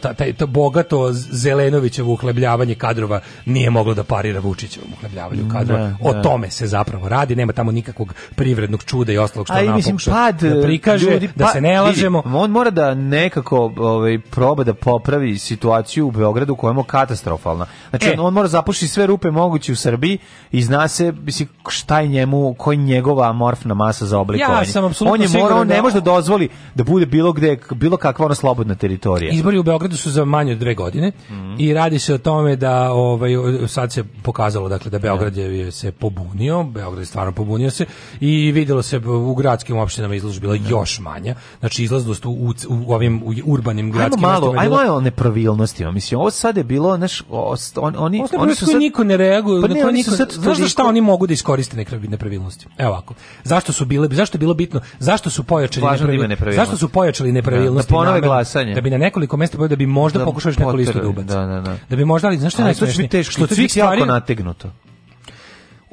ta- 0.00 0.14
taj 0.14 0.32
to 0.32 0.46
bogato 0.46 1.12
Zelenovićevo 1.12 2.12
uhlebljavanje 2.12 2.74
kadrova 2.74 3.20
nije 3.46 3.70
moglo 3.70 3.94
da 3.94 4.04
parira 4.04 4.40
Vučićevom 4.40 4.88
uhljebljavanju 4.92 5.48
kadrova. 5.52 5.80
Da, 5.80 5.96
o 6.00 6.12
da. 6.12 6.22
tome 6.22 6.50
se 6.50 6.66
zapravo 6.66 6.81
radi, 7.02 7.36
nema 7.36 7.52
tamo 7.52 7.72
nikakvog 7.72 8.14
privrednog 8.34 8.84
čuda 8.84 9.12
i 9.12 9.18
ostalog 9.18 9.46
što 9.46 9.54
nam 9.56 9.74
mislim 9.74 9.96
pad 10.06 10.36
da 10.36 10.62
prikaže, 10.62 11.10
ljudi, 11.10 11.28
da 11.36 11.44
pa- 11.44 11.50
se 11.50 11.60
ne 11.60 11.80
lažemo. 11.80 12.18
vidi, 12.20 12.36
on 12.36 12.50
mora 12.50 12.70
da 12.70 12.94
nekako 12.94 13.72
ovaj 13.78 14.18
proba 14.20 14.64
da 14.64 14.74
popravi 14.74 15.38
situaciju 15.38 16.06
u 16.06 16.10
Beogradu 16.10 16.56
koja 16.56 16.70
je 16.70 16.84
katastrofalna. 16.84 17.66
Znači 17.90 18.08
E. 18.08 18.12
on, 18.12 18.20
on 18.20 18.34
mora 18.34 18.48
zapušiti 18.48 18.88
sve 18.88 19.06
rupe 19.06 19.30
moguće 19.30 19.72
u 19.72 19.76
Srbiji 19.76 20.18
i 20.52 20.62
zna 20.62 20.88
se 20.88 21.12
mislim 21.14 21.48
šta 21.68 22.00
je 22.00 22.08
njemu, 22.08 22.54
koji 22.54 22.76
je 22.76 22.82
njegova 22.84 23.28
amorfna 23.28 23.74
masa 23.74 24.06
za 24.06 24.18
oblikovanje. 24.18 24.60
Ja 24.60 24.64
sam 24.64 24.84
apsolutno 24.84 25.14
on 25.14 25.32
je 25.32 25.40
morao, 25.40 25.60
on 25.60 25.68
da- 25.68 25.74
ne 25.74 25.82
može 25.82 25.94
da 25.94 26.00
dozvoli 26.02 26.48
da 26.74 26.84
bude 26.84 27.06
bilo 27.06 27.32
gde 27.32 27.58
bilo 27.72 27.96
kakva 27.96 28.26
ona 28.26 28.34
slobodna 28.34 28.74
teritorija. 28.74 29.30
Izbori 29.32 29.58
u 29.58 29.62
Beogradu 29.62 29.96
su 29.96 30.10
za 30.10 30.24
manje 30.24 30.52
od 30.52 30.58
dve 30.58 30.74
godine 30.74 31.12
Mhm. 31.28 31.54
i 31.58 31.74
radi 31.74 31.98
se 31.98 32.14
o 32.14 32.18
tome 32.18 32.56
da 32.56 32.92
ovaj 32.92 33.30
sad 33.66 33.92
se 33.92 34.04
pokazalo 34.22 34.68
dakle 34.68 34.90
da 34.90 34.98
Beograd 34.98 35.36
je 35.36 35.70
se 35.72 35.92
pobunio, 35.92 36.62
Beograd 36.72 36.98
je 36.98 37.06
stvarno 37.06 37.32
pobunio 37.32 37.70
se 37.70 37.86
i 38.20 38.52
videlo 38.52 38.82
se 38.82 38.98
u 38.98 39.34
gradskim 39.34 39.78
opštinama 39.78 40.14
izlaznost 40.14 40.40
bila 40.40 40.56
još 40.68 41.00
manja. 41.00 41.34
Znači 41.60 41.84
izlaznost 41.84 42.24
u, 42.24 42.30
u, 42.30 42.52
u 42.68 42.94
ovim 42.94 43.22
u 43.22 43.52
urbanim 43.52 43.86
Ajmo 43.86 43.92
gradskim 43.94 44.20
malo, 44.22 44.40
mestima 44.42 44.62
je 44.62 44.66
ajmo 44.66 44.76
malo 44.78 45.00
nepravilnostima. 45.00 45.90
Mislim, 45.90 46.20
ovo 46.20 46.30
sad 46.30 46.56
je 46.56 46.64
bilo, 46.64 46.96
znaš, 46.96 47.22
o- 47.22 47.54
on, 47.76 47.94
oni, 47.98 48.22
oni 48.32 48.54
su 48.54 48.66
sad... 48.66 48.76
niko 48.76 49.04
ne 49.04 49.16
reaguje, 49.16 49.62
Pa 49.62 49.68
ne, 49.68 49.80
to 49.80 49.88
oni 49.88 50.02
su 50.02 50.10
niko, 50.10 50.16
sad 50.16 50.32
znaš 50.32 50.72
šta 50.72 50.84
oni 50.84 51.00
mogu 51.00 51.26
da 51.26 51.32
iskoriste 51.32 51.76
nekra- 51.76 51.98
nepravilnosti? 52.00 52.66
Evo 52.78 52.90
ovako. 52.90 53.14
Zašto 53.44 53.72
su 53.72 53.84
bile, 53.84 54.08
zašto 54.10 54.36
je 54.36 54.40
bilo 54.40 54.54
bitno? 54.54 54.80
Zašto 54.98 55.30
su 55.30 55.44
pojačali 55.44 55.82
da 55.82 55.90
nepravilnosti? 55.90 56.28
nepravilnosti. 56.28 56.66
Zašto 56.66 56.76
su 56.78 56.88
pojačali 56.88 57.32
nepravilnosti? 57.32 57.62
Da, 57.84 57.92
da 57.92 57.98
ponove 57.98 58.20
glasanje. 58.20 58.74
Da 58.74 58.80
bi 58.80 58.90
na 58.90 58.98
nekoliko 58.98 59.36
mesta 59.36 59.58
da 59.58 59.76
bi 59.76 59.86
možda 59.86 60.18
Da 60.18 60.24
pokušali 60.24 60.54
neku 60.58 60.70
listu 60.72 60.92
da 60.92 61.00
poterali, 61.00 61.10
ubace. 61.12 61.36
da, 61.36 61.46
da, 61.46 61.60
da. 61.60 61.76
Da 61.90 61.96
bi 61.96 62.04
možda, 62.04 62.28
ali 62.28 62.38
znaš 62.38 62.52
što 62.52 62.62
je 62.62 62.64
najsmešnije? 62.64 63.08
teško, 63.08 63.30
Što 63.32 63.38
to 63.38 63.44
od 63.44 63.48
će 63.50 63.54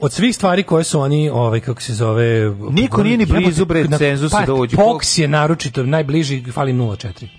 od 0.02 0.14
svih 0.14 0.36
stvari 0.36 0.64
koje 0.64 0.84
su 0.84 1.00
oni, 1.00 1.30
ovaj 1.30 1.60
kako 1.60 1.82
se 1.82 1.94
zove, 1.94 2.56
Niko 2.72 3.04
nije 3.04 3.18
ni 3.18 3.26
blizu, 3.26 3.66
bre, 3.66 3.88
cenzusa 3.98 4.54
uđe. 4.54 4.76
POKS 4.76 5.18
je 5.18 5.28
naročito 5.28 5.84
najbliži, 5.84 6.44
fali 6.52 6.72
im 6.72 6.78
0,4. 6.80 7.39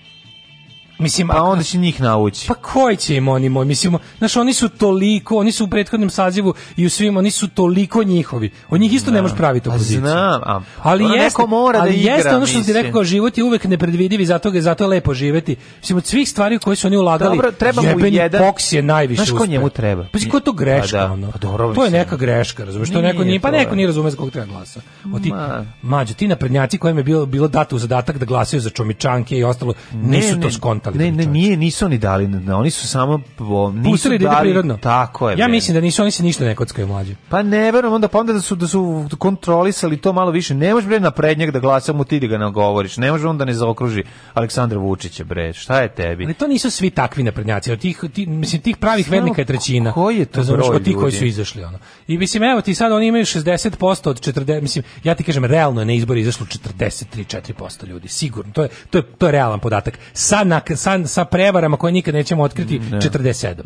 Mislim, 1.01 1.29
Pa 1.29 1.37
a- 1.37 1.43
onda 1.43 1.65
će 1.65 1.79
njih 1.79 2.01
naući. 2.01 2.49
Pa 2.49 2.55
koji 2.55 2.97
će 2.97 3.17
im 3.17 3.29
oni 3.29 3.49
moj, 3.49 3.65
mislim, 3.65 3.97
znaš, 4.19 4.37
oni 4.37 4.53
su 4.53 4.69
toliko, 4.69 5.37
oni 5.37 5.53
su 5.53 5.65
u 5.65 5.69
prethodnom 5.69 6.11
sazivu 6.11 6.55
i 6.77 6.87
u 6.87 6.91
svim, 6.91 7.17
oni 7.17 7.31
su 7.31 7.49
toliko 7.49 8.03
njihovi. 8.03 8.51
Od 8.69 8.81
njih 8.81 8.93
isto 8.93 9.11
ne 9.11 9.23
možeš 9.23 9.37
praviti 9.37 9.69
A 9.69 9.73
opoziciju. 9.73 10.01
znam, 10.01 10.41
a- 10.45 10.61
ali 10.79 11.05
ono 11.05 11.15
jeste, 11.15 11.25
neko 11.27 11.47
mora 11.49 11.79
da 11.79 11.85
ali 11.85 11.95
igra, 11.95 12.13
jeste 12.13 12.37
ono 12.37 12.47
što 12.47 12.63
ti 12.63 12.73
rekao, 12.73 12.93
kao 12.93 13.05
život 13.05 13.39
je 13.39 13.45
uvek 13.45 13.65
nepredvidiv 13.65 14.21
i 14.21 14.27
zato, 14.27 14.51
ga, 14.51 14.61
zato 14.61 14.85
je 14.85 14.89
lepo 14.89 15.15
živeti. 15.15 15.57
Mislim, 15.79 15.99
od 15.99 16.07
svih 16.07 16.29
stvari 16.29 16.59
koje 16.59 16.77
su 16.77 16.87
oni 16.87 16.97
ulagali, 16.97 17.31
Dobro, 17.31 17.51
treba 17.53 17.83
mu 17.83 17.89
jebeni 17.89 18.17
jedan- 18.17 18.43
Fox 18.43 18.75
je 18.75 18.83
najviše 18.83 19.25
Znaš 19.25 19.39
ko 19.39 19.47
njemu 19.47 19.69
treba? 19.71 20.03
Pa 20.05 20.19
ko 20.31 20.37
je 20.37 20.45
to 20.45 20.53
greška? 20.53 20.99
Pa 20.99 21.07
da, 21.07 21.13
ono? 21.13 21.31
pa 21.31 21.39
dobro, 21.39 21.75
to 21.75 21.85
je 21.85 21.91
neka 21.91 22.17
greška, 22.17 22.65
razumiješ? 22.65 22.91
To 22.91 23.01
neko 23.03 23.25
nije, 23.25 23.41
pa 23.41 23.51
neko 23.51 23.71
je. 23.71 23.77
nije 23.77 23.87
razume 23.87 24.11
za 24.11 24.17
kog 24.17 24.31
treba 24.31 24.47
glasa. 24.47 24.81
O 25.15 25.19
ti, 25.19 25.31
Ma. 25.31 25.65
mađo, 25.83 26.15
ti 26.15 26.29
naprednjaci 26.29 26.79
kojim 26.79 26.97
je 26.97 27.05
bilo, 27.05 27.27
bilo 27.27 27.49
dato 27.49 27.77
u 27.77 27.79
zadatak 27.79 28.19
da 28.19 28.25
glasaju 28.25 28.61
za 28.61 28.71
čomičanke 28.71 29.37
i 29.37 29.45
ostalo, 29.45 29.75
nisu 29.95 30.41
to 30.41 30.51
skontali. 30.51 30.90
Ne, 30.99 31.13
ne, 31.13 31.27
nije, 31.27 31.57
nisu 31.57 31.85
oni 31.85 31.99
dali, 31.99 32.29
ne, 32.29 32.55
oni 32.55 32.71
su 32.71 32.89
samo 32.89 33.21
o, 33.39 33.73
nisu 33.73 33.91
Pustili 33.91 34.19
da 34.19 34.25
ide 34.25 34.37
prirodno. 34.41 34.77
Tako 34.77 35.31
je. 35.31 35.33
Ja 35.39 35.47
bre. 35.47 35.49
mislim 35.49 35.75
da 35.75 35.81
nisu, 35.81 36.03
oni 36.03 36.11
se 36.11 36.23
ništa 36.23 36.45
ne 36.45 36.55
kockaju 36.55 36.87
mlađi. 36.87 37.17
Pa 37.29 37.43
ne 37.43 37.73
verujem 37.73 37.95
onda 37.95 38.09
pa 38.09 38.19
onda 38.19 38.33
da 38.33 38.41
su 38.41 38.55
da 38.55 38.67
su 38.67 39.09
kontrolisali 39.19 39.97
to 39.97 40.13
malo 40.13 40.31
više. 40.31 40.55
Ne 40.55 40.75
može 40.75 40.87
bre 40.87 41.01
na 41.01 41.11
prednjeg 41.11 41.51
da 41.51 41.59
glasamo 41.59 42.05
ti 42.05 42.21
da 42.21 42.27
ga 42.27 42.39
nagovoriš. 42.39 42.97
Ne 42.97 43.11
može 43.11 43.29
onda 43.29 43.45
ne 43.45 43.55
zaokruži 43.55 44.03
Aleksandra 44.35 44.79
Vučića 44.79 45.25
bre. 45.25 45.53
Šta 45.53 45.81
je 45.81 45.89
tebi? 45.89 46.25
Ali 46.25 46.35
to 46.35 46.47
nisu 46.47 46.71
svi 46.71 46.91
takvi 46.91 47.23
naprednjaci. 47.23 47.73
Od 47.73 47.79
tih, 47.79 48.05
ti, 48.15 48.27
mislim, 48.27 48.63
tih 48.63 48.77
pravih 48.77 49.07
Samo 49.07 49.17
vernika 49.17 49.41
je 49.41 49.45
trećina. 49.45 49.93
koji 49.93 50.19
je 50.19 50.25
to 50.25 50.37
Razumeš, 50.37 50.67
broj 50.67 50.77
Od 50.77 50.85
tih 50.85 50.97
koji 50.97 51.13
su 51.13 51.25
izašli. 51.25 51.65
Ono. 51.65 51.79
I 52.09 52.19
mislim, 52.19 52.43
evo 52.43 52.61
ti 52.61 52.75
sad, 52.75 52.93
oni 52.93 53.07
imaju 53.07 53.25
60% 53.25 54.09
od 54.09 54.21
40, 54.21 54.61
mislim, 54.61 54.85
ja 55.05 55.15
ti 55.15 55.25
kažem, 55.25 55.45
realno 55.45 55.81
je 55.81 55.85
na 55.85 55.93
izbori 55.93 56.21
izašlo 56.21 56.47
43-4% 56.47 57.87
ljudi, 57.87 58.09
sigurno. 58.09 58.53
To 58.53 58.63
je, 58.63 58.69
to 58.91 58.99
je, 58.99 59.03
to 59.03 59.27
je 59.27 59.33
realan 59.33 59.61
podatak. 59.61 59.99
Sa, 60.13 60.45
na, 60.45 60.61
sa, 60.81 61.07
sa 61.07 61.25
prevarama 61.25 61.77
koje 61.77 61.93
nikad 61.93 62.15
nećemo 62.15 62.43
otkriti, 62.43 62.81
47. 62.81 63.63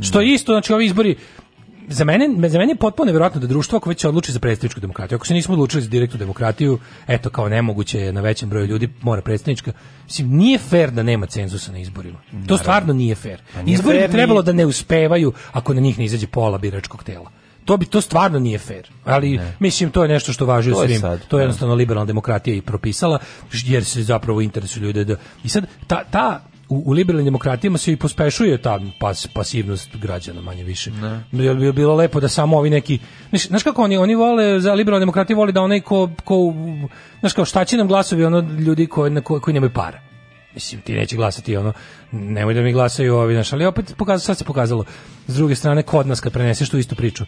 Što 0.00 0.20
je 0.20 0.32
isto, 0.34 0.52
znači, 0.52 0.72
ovi 0.72 0.86
izbori, 0.86 1.16
za 1.88 2.04
mene, 2.04 2.48
za 2.48 2.58
mene 2.58 2.72
je 2.72 2.76
potpuno 2.76 3.06
nevjerojatno 3.06 3.40
da 3.40 3.46
društvo 3.46 3.76
ako 3.76 3.88
već 3.88 4.00
se 4.00 4.08
odluči 4.08 4.32
za 4.32 4.38
predstavničku 4.38 4.80
demokratiju, 4.80 5.16
ako 5.16 5.26
se 5.26 5.34
nismo 5.34 5.54
odlučili 5.54 5.82
za 5.82 5.88
direktnu 5.88 6.18
demokratiju, 6.18 6.78
eto 7.06 7.30
kao 7.30 7.48
nemoguće 7.48 8.00
je 8.00 8.12
na 8.12 8.20
većem 8.20 8.48
broju 8.48 8.66
ljudi 8.66 8.88
mora 9.02 9.22
predstavnička. 9.22 9.72
Mislim 10.04 10.28
nije 10.36 10.58
fair 10.58 10.90
da 10.90 11.02
nema 11.02 11.26
cenzusa 11.26 11.72
na 11.72 11.78
izborima. 11.78 12.18
To 12.46 12.58
stvarno 12.58 12.92
nije 12.92 13.14
fair. 13.14 13.42
Pa 13.54 13.62
nije 13.62 13.74
Izbori 13.74 13.98
bi 13.98 14.12
trebalo 14.12 14.40
ni- 14.40 14.46
da 14.46 14.52
ne 14.52 14.66
uspevaju 14.66 15.32
ako 15.52 15.74
na 15.74 15.80
njih 15.80 15.98
ne 15.98 16.04
izađe 16.04 16.26
pola 16.26 16.58
biračkog 16.58 17.04
tela. 17.04 17.30
To 17.64 17.76
bi 17.76 17.86
to 17.86 18.00
stvarno 18.00 18.38
nije 18.38 18.58
fair. 18.58 18.90
Ali 19.04 19.40
mislim 19.58 19.90
to 19.90 20.02
je 20.02 20.08
nešto 20.08 20.32
što 20.32 20.46
važi 20.46 20.72
u 20.72 20.74
svim. 20.74 21.00
sad, 21.00 21.28
to 21.28 21.36
je 21.36 21.40
da. 21.40 21.42
jednostavno 21.42 21.74
liberalna 21.74 22.06
demokratija 22.06 22.56
i 22.56 22.60
propisala 22.60 23.18
jer 23.52 23.84
se 23.84 24.02
zapravo 24.02 24.40
interesu 24.40 24.80
ljude 24.80 25.04
da 25.04 25.16
i 25.44 25.48
sad 25.48 25.66
ta 25.86 26.04
ta 26.10 26.44
u, 26.68 26.82
u 26.86 26.92
liberalnim 26.92 27.24
demokratijama 27.24 27.78
se 27.78 27.92
i 27.92 27.96
pospešuje 27.96 28.62
ta 28.62 28.80
pas, 29.00 29.26
pasivnost 29.26 29.96
građana 29.96 30.40
manje 30.40 30.64
više. 30.64 30.90
Jer 31.32 31.56
bi 31.56 31.72
bilo 31.72 31.94
lepo 31.94 32.20
da 32.20 32.28
samo 32.28 32.58
ovi 32.58 32.70
neki 32.70 32.98
znaš, 33.28 33.46
znaš 33.46 33.62
kako 33.62 33.82
oni 33.82 33.96
oni 33.96 34.14
vole 34.14 34.60
za 34.60 34.74
liberalne 34.74 35.02
demokratije 35.02 35.36
vole 35.36 35.52
da 35.52 35.62
onaj 35.62 35.80
ko 35.80 36.10
ko 36.24 36.54
znaš 37.20 37.32
kao 37.32 37.44
šta 37.44 37.64
će 37.64 37.76
nam 37.76 37.88
glasovi 37.88 38.24
ono 38.24 38.38
ljudi 38.40 38.86
koji 38.86 39.10
na 39.10 39.20
koji, 39.20 39.40
koji 39.40 39.54
nemaju 39.54 39.72
para. 39.72 40.00
Mislim, 40.54 40.80
ti 40.80 40.92
neće 40.94 41.16
glasati 41.16 41.56
ono, 41.56 41.72
nemoj 42.12 42.54
da 42.54 42.62
mi 42.62 42.72
glasaju 42.72 43.14
ovi, 43.14 43.34
znaš, 43.34 43.52
ali 43.52 43.66
opet 43.66 43.94
pokazalo, 43.98 44.18
sad 44.18 44.38
se 44.38 44.44
pokazalo, 44.44 44.84
s 45.26 45.36
druge 45.36 45.54
strane, 45.54 45.82
kod 45.82 46.06
nas 46.06 46.20
kad 46.20 46.32
preneseš 46.32 46.70
tu 46.70 46.78
istu 46.78 46.94
priču, 46.94 47.24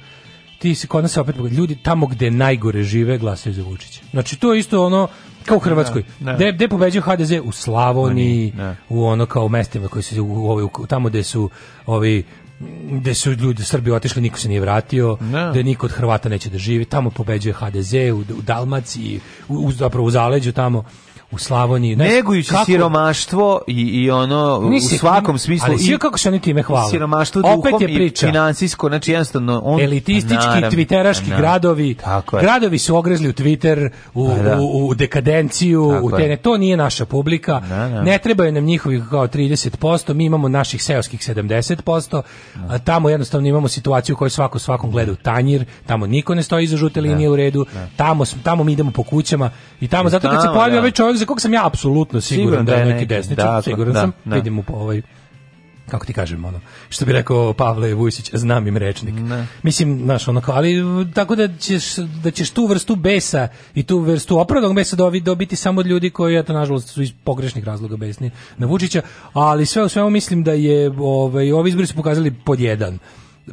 ti 0.58 0.74
se 0.74 0.86
kod 0.86 1.02
nas 1.02 1.16
opet 1.16 1.36
pokazalo, 1.36 1.58
ljudi 1.58 1.78
tamo 1.82 2.06
gde 2.06 2.30
najgore 2.30 2.82
žive 2.82 3.18
glasaju 3.18 3.54
za 3.54 3.62
Vučića. 3.62 4.00
Znači, 4.10 4.36
to 4.36 4.54
je 4.54 4.60
isto 4.60 4.86
ono, 4.86 5.08
kao 5.44 5.56
u 5.56 5.60
Hrvatskoj. 5.60 6.02
Da, 6.20 6.32
da. 6.32 6.50
Gde, 6.50 6.68
pobeđuje 6.68 7.02
HDZ? 7.02 7.32
U 7.44 7.52
Slavoniji, 7.52 8.52
Da. 8.56 8.74
u 8.88 9.04
ono 9.04 9.26
kao 9.26 9.48
mestima 9.48 9.88
koji 9.88 10.02
su, 10.02 10.24
u, 10.24 10.50
ovi, 10.50 10.62
u- 10.64 10.86
tamo 10.86 11.08
gde 11.08 11.22
su 11.22 11.50
ovi 11.86 12.24
gde 12.90 13.14
su 13.14 13.32
ljudi 13.32 13.62
Srbi 13.64 13.90
otišli, 13.90 14.22
niko 14.22 14.38
se 14.38 14.48
nije 14.48 14.60
vratio, 14.60 15.16
Da. 15.22 15.50
gde 15.50 15.62
niko 15.62 15.86
od 15.86 15.92
Hrvata 15.92 16.28
neće 16.28 16.50
da 16.50 16.58
živi, 16.58 16.84
tamo 16.84 17.10
pobeđuje 17.10 17.52
HDZ, 17.52 17.94
u, 17.94 18.18
u 18.18 18.42
Dalmaciji, 18.42 19.20
u, 19.48 19.54
u, 19.56 19.72
zapravo 19.72 20.06
u 20.06 20.10
zaleđu 20.10 20.52
tamo, 20.52 20.84
u 21.30 21.38
Slavoniji. 21.38 21.96
Ne, 21.96 22.04
Negujući 22.06 22.50
kako- 22.50 22.64
siromaštvo 22.64 23.60
i, 23.66 23.72
i 23.74 24.10
ono 24.10 24.58
u 24.58 24.70
Nisi- 24.70 24.98
svakom 24.98 25.38
smislu 25.38 25.66
ali 25.68 25.84
i 25.84 25.98
kako 25.98 26.18
se 26.18 26.28
oni 26.28 26.40
time 26.40 26.62
hvale. 26.62 26.90
siromaštvo 26.90 27.42
Opet 27.42 27.54
duhom 27.64 27.82
je 27.82 27.88
i 27.88 27.94
priča. 27.94 28.26
finansijsko, 28.26 28.88
znači 28.88 29.12
jednostavno 29.12 29.62
on 29.64 29.80
elitistički, 29.80 30.34
Naravno, 30.36 30.70
twitteraški 30.70 31.22
naravno. 31.22 31.36
gradovi. 31.38 31.94
Tako. 31.94 32.38
Gradovi 32.38 32.78
su 32.78 32.96
ogrezli 32.96 33.28
u 33.28 33.32
Twitter, 33.32 33.90
u, 34.14 34.28
Pa 34.28 34.42
da. 34.42 34.58
u, 34.60 34.88
u 34.88 34.94
dekadenciju, 34.94 35.90
Tako 35.92 36.06
u 36.06 36.10
te, 36.10 36.28
ne, 36.28 36.36
to 36.36 36.56
nije 36.56 36.76
naša 36.76 37.04
publika. 37.06 37.60
Da, 37.60 37.76
da. 37.78 38.02
Ne 38.02 38.18
trebaju 38.18 38.52
nam 38.52 38.64
njihovih 38.64 39.02
kao 39.10 39.28
30%, 39.28 39.78
mi 40.12 40.24
imamo 40.24 40.48
naših 40.48 40.82
seoskih 40.82 41.20
70%, 41.20 42.22
a 42.60 42.78
tamo 42.78 43.08
jednostavno 43.08 43.48
imamo 43.48 43.68
situaciju 43.68 44.14
u 44.14 44.18
kojoj 44.18 44.30
svako 44.30 44.58
svakom 44.58 44.90
gleda 44.90 45.12
u 45.12 45.16
tanjir, 45.16 45.64
tamo 45.86 46.06
niko 46.06 46.34
ne 46.34 46.42
stoji 46.42 46.64
iza 46.64 46.76
žute 46.76 47.00
linije 47.00 47.30
u 47.30 47.36
redu, 47.36 47.66
tamo, 47.96 48.24
s- 48.24 48.36
tamo 48.42 48.64
mi 48.64 48.72
idemo 48.72 48.90
po 48.90 49.02
kućama 49.02 49.50
i 49.80 49.88
tamo, 49.88 50.08
zato 50.08 50.28
kad 50.28 50.40
se 50.40 50.44
Tamo, 50.44 50.54
pojavi 50.54 50.72
da. 50.72 50.78
ovaj 50.78 50.90
čovjek 50.90 51.17
za 51.18 51.26
kog 51.26 51.40
sam 51.40 51.54
ja 51.54 51.66
apsolutno 51.66 52.20
siguran 52.20 52.46
Siguran 52.46 52.66
da 52.66 52.72
da 52.72 52.78
je 52.78 52.86
je 52.88 52.94
neki 52.94 53.06
desničar, 53.06 53.44
dakle, 53.44 53.62
siguran 53.62 53.92
da, 53.92 54.00
sam, 54.00 54.12
da. 54.24 54.36
vidim 54.36 54.54
mu 54.54 54.62
po 54.62 54.72
ovaj 54.72 55.02
kako 55.88 56.06
ti 56.06 56.12
kažem, 56.12 56.44
ono, 56.44 56.60
što 56.88 57.04
bi 57.04 57.12
rekao 57.12 57.52
Pavle 57.52 57.94
Vujsić, 57.94 58.30
znam 58.32 58.66
im 58.66 58.76
rečnik. 58.76 59.14
Mislim, 59.62 60.00
znaš, 60.04 60.28
ono 60.28 60.42
ali 60.46 60.82
tako 61.14 61.36
da 61.36 61.48
ćeš, 61.58 61.96
da 61.96 62.30
ćeš 62.30 62.50
tu 62.50 62.66
vrstu 62.66 62.96
besa 62.96 63.48
i 63.74 63.82
tu 63.82 63.98
vrstu 63.98 64.38
opravdanog 64.38 64.76
besa 64.76 64.96
dobi, 64.96 65.20
dobiti 65.20 65.56
samo 65.56 65.80
od 65.80 65.86
ljudi 65.86 66.10
koji, 66.10 66.36
eto, 66.36 66.52
nažalost, 66.52 66.88
su 66.88 67.02
iz 67.02 67.12
pogrešnih 67.24 67.64
razloga 67.64 67.96
besni 67.96 68.30
na 68.56 68.66
Vučića, 68.66 69.02
ali 69.32 69.66
sve 69.66 69.82
u 69.84 69.88
svemu 69.88 70.10
mislim 70.10 70.44
da 70.44 70.52
je, 70.52 70.92
ovaj, 70.98 71.52
ovi 71.52 71.68
izbori 71.68 71.86
su 71.86 71.94
pokazali 71.94 72.34
pod 72.44 72.60
jedan 72.60 72.98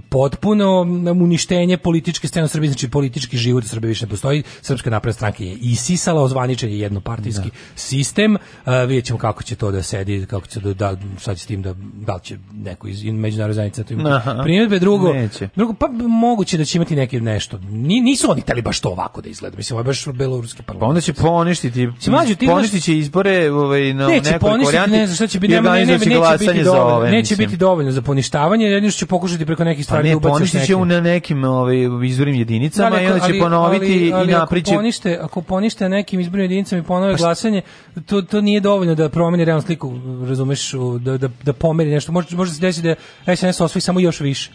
potpuno 0.09 0.81
uništenje 1.21 1.77
političke 1.77 2.27
scene 2.27 2.45
u 2.45 2.47
Srbiji, 2.47 2.69
znači 2.69 2.89
politički 2.89 3.37
život 3.37 3.63
u 3.63 3.67
Srbiji 3.67 3.89
više 3.89 4.05
ne 4.05 4.09
postoji. 4.09 4.43
Srpska 4.61 4.89
napredna 4.89 5.13
stranka 5.13 5.43
je 5.43 5.57
isisala, 5.61 6.21
ozvaničen 6.23 6.69
je 6.69 6.79
jednopartijski 6.79 7.49
sistem. 7.75 8.35
Uh, 8.35 8.39
vidjet 8.87 9.05
ćemo 9.05 9.19
kako 9.19 9.43
će 9.43 9.55
to 9.55 9.71
da 9.71 9.83
sedi, 9.83 10.25
kako 10.29 10.47
će 10.47 10.59
da, 10.59 10.73
da 10.73 10.97
sad 11.19 11.37
će 11.37 11.43
s 11.43 11.47
tim 11.47 11.61
da, 11.61 11.73
da 11.93 12.13
li 12.15 12.21
će 12.23 12.37
neko 12.53 12.87
iz 12.87 13.03
međunarodne 13.03 13.53
zajednice 13.53 13.83
to 13.83 13.93
imati 13.93 14.29
primjedbe. 14.43 14.79
Drugo, 14.79 15.13
Neće. 15.13 15.49
drugo, 15.55 15.73
pa 15.73 15.87
moguće 16.07 16.57
da 16.57 16.65
će 16.65 16.77
imati 16.77 16.95
neke 16.95 17.19
nešto. 17.21 17.57
Ni, 17.69 18.01
nisu 18.01 18.31
oni 18.31 18.41
teli 18.41 18.61
baš 18.61 18.79
to 18.79 18.89
ovako 18.89 19.21
da 19.21 19.29
izgleda. 19.29 19.57
Mislim, 19.57 19.75
ovo 19.75 19.79
je 19.81 19.85
baš 19.85 20.05
beloruski 20.07 20.57
Pa 20.57 20.63
parlament. 20.63 20.89
onda 20.89 21.01
će 21.01 21.13
poništiti, 21.13 21.89
Si 21.99 22.09
mlađo, 22.09 22.35
ti 22.35 22.45
imaš- 22.45 22.53
poništit 22.53 22.83
će 22.83 22.97
izbore 22.97 23.51
ovaj, 23.51 23.93
na 23.93 24.07
neće 24.07 24.31
nekoj 24.31 24.49
poništiti, 24.49 24.89
ne 24.89 25.05
znam 25.05 25.15
šta 25.15 25.27
će 25.27 25.39
biti, 25.39 25.53
nema, 25.53 25.75
neće 25.75 25.97
biti 25.97 26.63
dovoljno, 26.63 26.95
ove, 26.95 27.11
neće 27.11 27.19
mislim. 27.33 27.37
biti 27.37 27.57
dovoljno 27.57 27.91
za 27.91 28.01
poništavanje, 28.01 28.65
jedino 28.65 28.91
što 28.91 28.99
će 28.99 29.05
pokušati 29.05 29.45
preko 29.45 29.63
nekih 29.63 29.84
Pa 29.84 29.84
stvari 29.85 30.03
ne, 30.03 30.11
da 30.11 30.17
ubaci 30.17 30.31
još 30.31 30.37
poništit 30.37 30.65
će 30.65 30.75
u 30.75 30.85
nekim 30.85 31.43
ovaj, 31.43 31.75
izvornim 32.05 32.35
jedinicama 32.35 32.89
Da, 32.89 32.95
ali 32.95 33.03
i 33.03 33.07
ako- 33.07 33.13
onda 33.13 33.25
će 33.25 33.31
ali- 33.31 33.39
ponoviti 33.39 33.85
ali- 33.93 34.13
ali 34.13 34.31
i 34.31 34.33
ako 34.33 34.39
napriče. 34.39 34.71
ponište, 34.73 35.17
ako 35.17 35.41
ponište 35.43 35.89
nekim 35.89 36.19
izbornim 36.19 36.43
jedinicama 36.43 36.79
i 36.79 36.85
ponove 36.85 37.15
glasanje, 37.15 37.61
to, 38.05 38.21
to 38.21 38.41
nije 38.41 38.59
dovoljno 38.59 38.95
da 38.95 39.09
promeni 39.09 39.45
realnu 39.45 39.61
sliku, 39.61 39.93
razumeš, 40.21 40.71
da, 40.99 41.17
da, 41.17 41.29
da 41.43 41.53
pomeri 41.53 41.89
nešto. 41.91 42.11
Može, 42.11 42.35
može 42.35 42.53
se 42.53 42.61
desiti 42.61 42.87
da 43.25 43.35
SNS 43.35 43.61
osvoji 43.61 43.81
samo 43.81 43.99
još 43.99 44.19
više. 44.19 44.51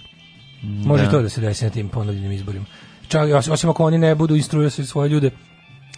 Može 0.62 1.04
Da. 1.04 1.10
to 1.10 1.22
da 1.22 1.28
se 1.28 1.40
desi 1.40 1.64
na 1.64 1.70
tim 1.70 1.88
ponovljenim 1.88 2.32
izborima. 2.32 2.64
Čak, 3.08 3.22
osim- 3.48 3.70
ako 3.70 3.84
oni 3.84 3.98
ne 3.98 4.14
budu 4.14 4.36
instruisali 4.36 4.86
svoje 4.86 5.08
ljude 5.08 5.30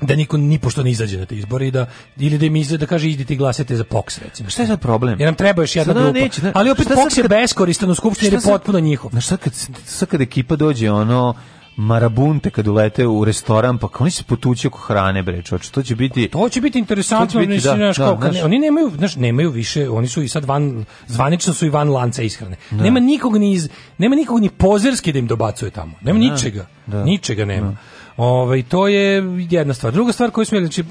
da 0.03 0.17
niko 0.17 0.37
ni 0.37 0.59
pošto 0.59 0.83
ne 0.83 0.91
izađe 0.91 1.19
na 1.19 1.27
te 1.27 1.37
izbore 1.37 1.67
i 1.67 1.71
da 1.71 1.87
ili 2.19 2.39
da 2.39 2.47
im 2.47 2.57
izde, 2.57 2.79
da 2.79 2.87
kaže 2.87 3.11
idite 3.11 3.35
i 3.35 3.37
glasajte 3.37 3.77
za 3.77 3.85
POKS 3.85 4.19
recimo. 4.19 4.51
Šta 4.51 4.63
je 4.63 4.69
sad 4.69 4.81
problem? 4.81 5.21
Jer 5.21 5.27
nam 5.27 5.35
treba 5.35 5.63
još 5.63 5.77
jedna 5.77 5.95
grupa. 5.95 6.13
neće, 6.13 6.41
da- 6.41 6.53
Ali 6.55 6.71
opet 6.71 6.85
šta 6.85 6.95
POKS 6.95 7.17
je 7.17 7.23
kad- 7.23 7.31
beskoristan 7.31 7.91
u 7.91 7.95
skupštini 7.95 8.27
jer 8.27 8.33
je 8.33 8.41
Šta 8.41 8.51
potpuno 8.51 8.81
njihov. 8.81 9.11
Znaš, 9.11 9.27
sad 9.27 9.39
kad, 9.39 9.53
sad 9.87 10.09
kad 10.09 10.21
ekipa 10.21 10.57
dođe, 10.57 10.91
ono, 10.91 11.35
marabunte 11.77 12.51
kad 12.51 12.69
ulete 12.69 13.07
u 13.07 13.25
restoran, 13.25 13.79
pa 13.79 13.89
oni 13.99 14.11
se 14.11 14.25
potući 14.25 14.67
oko 14.67 14.79
hrane, 14.79 15.23
bre, 15.23 15.43
čoč, 15.43 15.69
to 15.69 15.83
će 15.83 15.97
biti... 15.97 16.29
To 16.29 16.49
će 16.49 16.61
biti 16.61 16.79
interesantno, 16.79 17.41
će 17.41 17.47
biti, 17.47 17.65
da, 17.65 17.77
da, 17.77 17.93
kao, 17.95 18.19
ne- 18.23 18.45
oni 18.45 18.59
nemaju, 18.59 18.91
znaš, 18.91 19.17
nemaju 19.17 19.51
više, 19.51 19.89
oni 19.91 20.09
su 20.09 20.23
i 20.23 20.29
sad 20.29 20.45
van, 20.45 20.85
zvanično 21.07 21.55
su 21.55 21.67
i 21.67 21.71
van 21.71 21.89
lanca 21.91 22.23
ishrane. 22.23 22.57
Nema 22.71 23.01
nikog 23.01 23.37
ni 23.37 23.53
iz, 23.53 23.69
nema 23.99 24.17
nikog 24.17 24.41
ni 24.41 24.49
pozerski 24.51 25.13
da 25.13 25.19
im 25.19 25.27
dobacuje 25.27 25.71
tamo. 25.71 25.93
Nema 26.03 26.19
Da, 26.19 26.25
ničega. 26.25 26.67
da. 26.87 27.05
Ničega 27.05 27.45
nema. 27.45 27.77
Ovaj 28.17 28.63
to 28.63 28.89
je 28.89 29.23
jedna 29.51 29.75
stvar. 29.75 29.93
Druga 29.93 30.13
stvar 30.13 30.31
koju 30.31 30.45
smo 30.45 30.59
znači, 30.59 30.85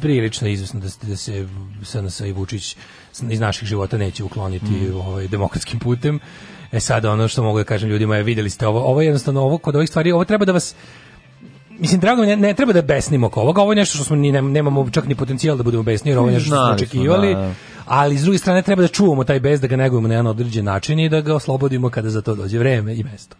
prilično 0.00 0.48
izvesno 0.48 0.80
da, 0.80 0.88
se- 0.88 0.98
da 1.02 1.16
se 1.16 1.46
SNS 1.82 2.20
i 2.20 2.32
Vučić 2.32 2.76
iz 3.22 3.40
naših 3.40 3.68
života 3.68 3.98
neće 3.98 4.24
ukloniti 4.24 4.64
Mm. 4.66 4.96
ovaj, 4.96 5.28
demokratskim 5.28 5.78
putem. 5.78 6.20
E 6.72 6.80
sad 6.80 7.04
ono 7.04 7.28
što 7.28 7.42
mogu 7.42 7.58
da 7.58 7.64
kažem 7.64 7.88
ljudima 7.90 8.16
je 8.16 8.22
vidjeli 8.22 8.50
ste 8.50 8.66
ovo, 8.66 8.80
ovo 8.80 9.00
je 9.00 9.06
jednostavno 9.06 9.40
ovo 9.42 9.58
kod 9.58 9.76
ovih 9.76 9.88
stvari, 9.88 10.12
ovo 10.12 10.24
treba 10.24 10.44
da 10.44 10.52
vas 10.52 10.74
Mislim, 11.70 12.00
drago 12.00 12.20
mi, 12.20 12.28
ne, 12.28 12.36
ne 12.38 12.54
treba 12.54 12.72
da 12.72 12.82
besnimo 12.82 13.26
oko 13.26 13.40
ovoga, 13.40 13.62
ovo 13.62 13.72
je 13.72 13.76
nešto 13.76 13.94
što 13.94 14.04
smo 14.04 14.16
ni, 14.16 14.32
ne- 14.32 14.42
nemamo 14.42 14.90
čak 14.90 15.06
ni 15.06 15.14
potencijal 15.14 15.56
da 15.56 15.62
budemo 15.62 15.82
besni, 15.82 16.10
jer 16.10 16.18
ovo 16.18 16.28
je 16.28 16.34
nešto 16.34 16.46
što 16.46 16.56
smo 16.56 16.74
očekivali, 16.76 17.34
da. 17.34 17.52
ali 17.86 18.18
s 18.18 18.22
druge 18.22 18.38
strane 18.38 18.62
treba 18.62 18.82
da 18.82 18.88
čuvamo 18.88 19.24
taj 19.24 19.40
bes, 19.40 19.60
da 19.60 19.66
ga 19.66 19.76
negujemo 19.76 20.08
na 20.08 20.14
jedan 20.14 20.26
određen 20.26 20.64
način 20.64 21.00
i 21.00 21.08
da 21.08 21.20
ga 21.20 21.34
oslobodimo 21.34 21.90
kada 21.90 22.10
za 22.10 22.22
to 22.22 22.34
dođe 22.34 22.58
vreme 22.58 22.94
i 22.94 23.04
mesto. 23.04 23.36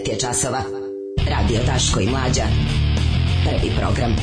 9 0.00 0.10
je 0.10 0.18
časova. 0.18 0.62
Radio 1.30 1.60
Daško 1.66 2.00
i 2.00 2.06
Mlađa. 2.06 2.44
Prvi 3.44 3.72
program. 3.80 4.16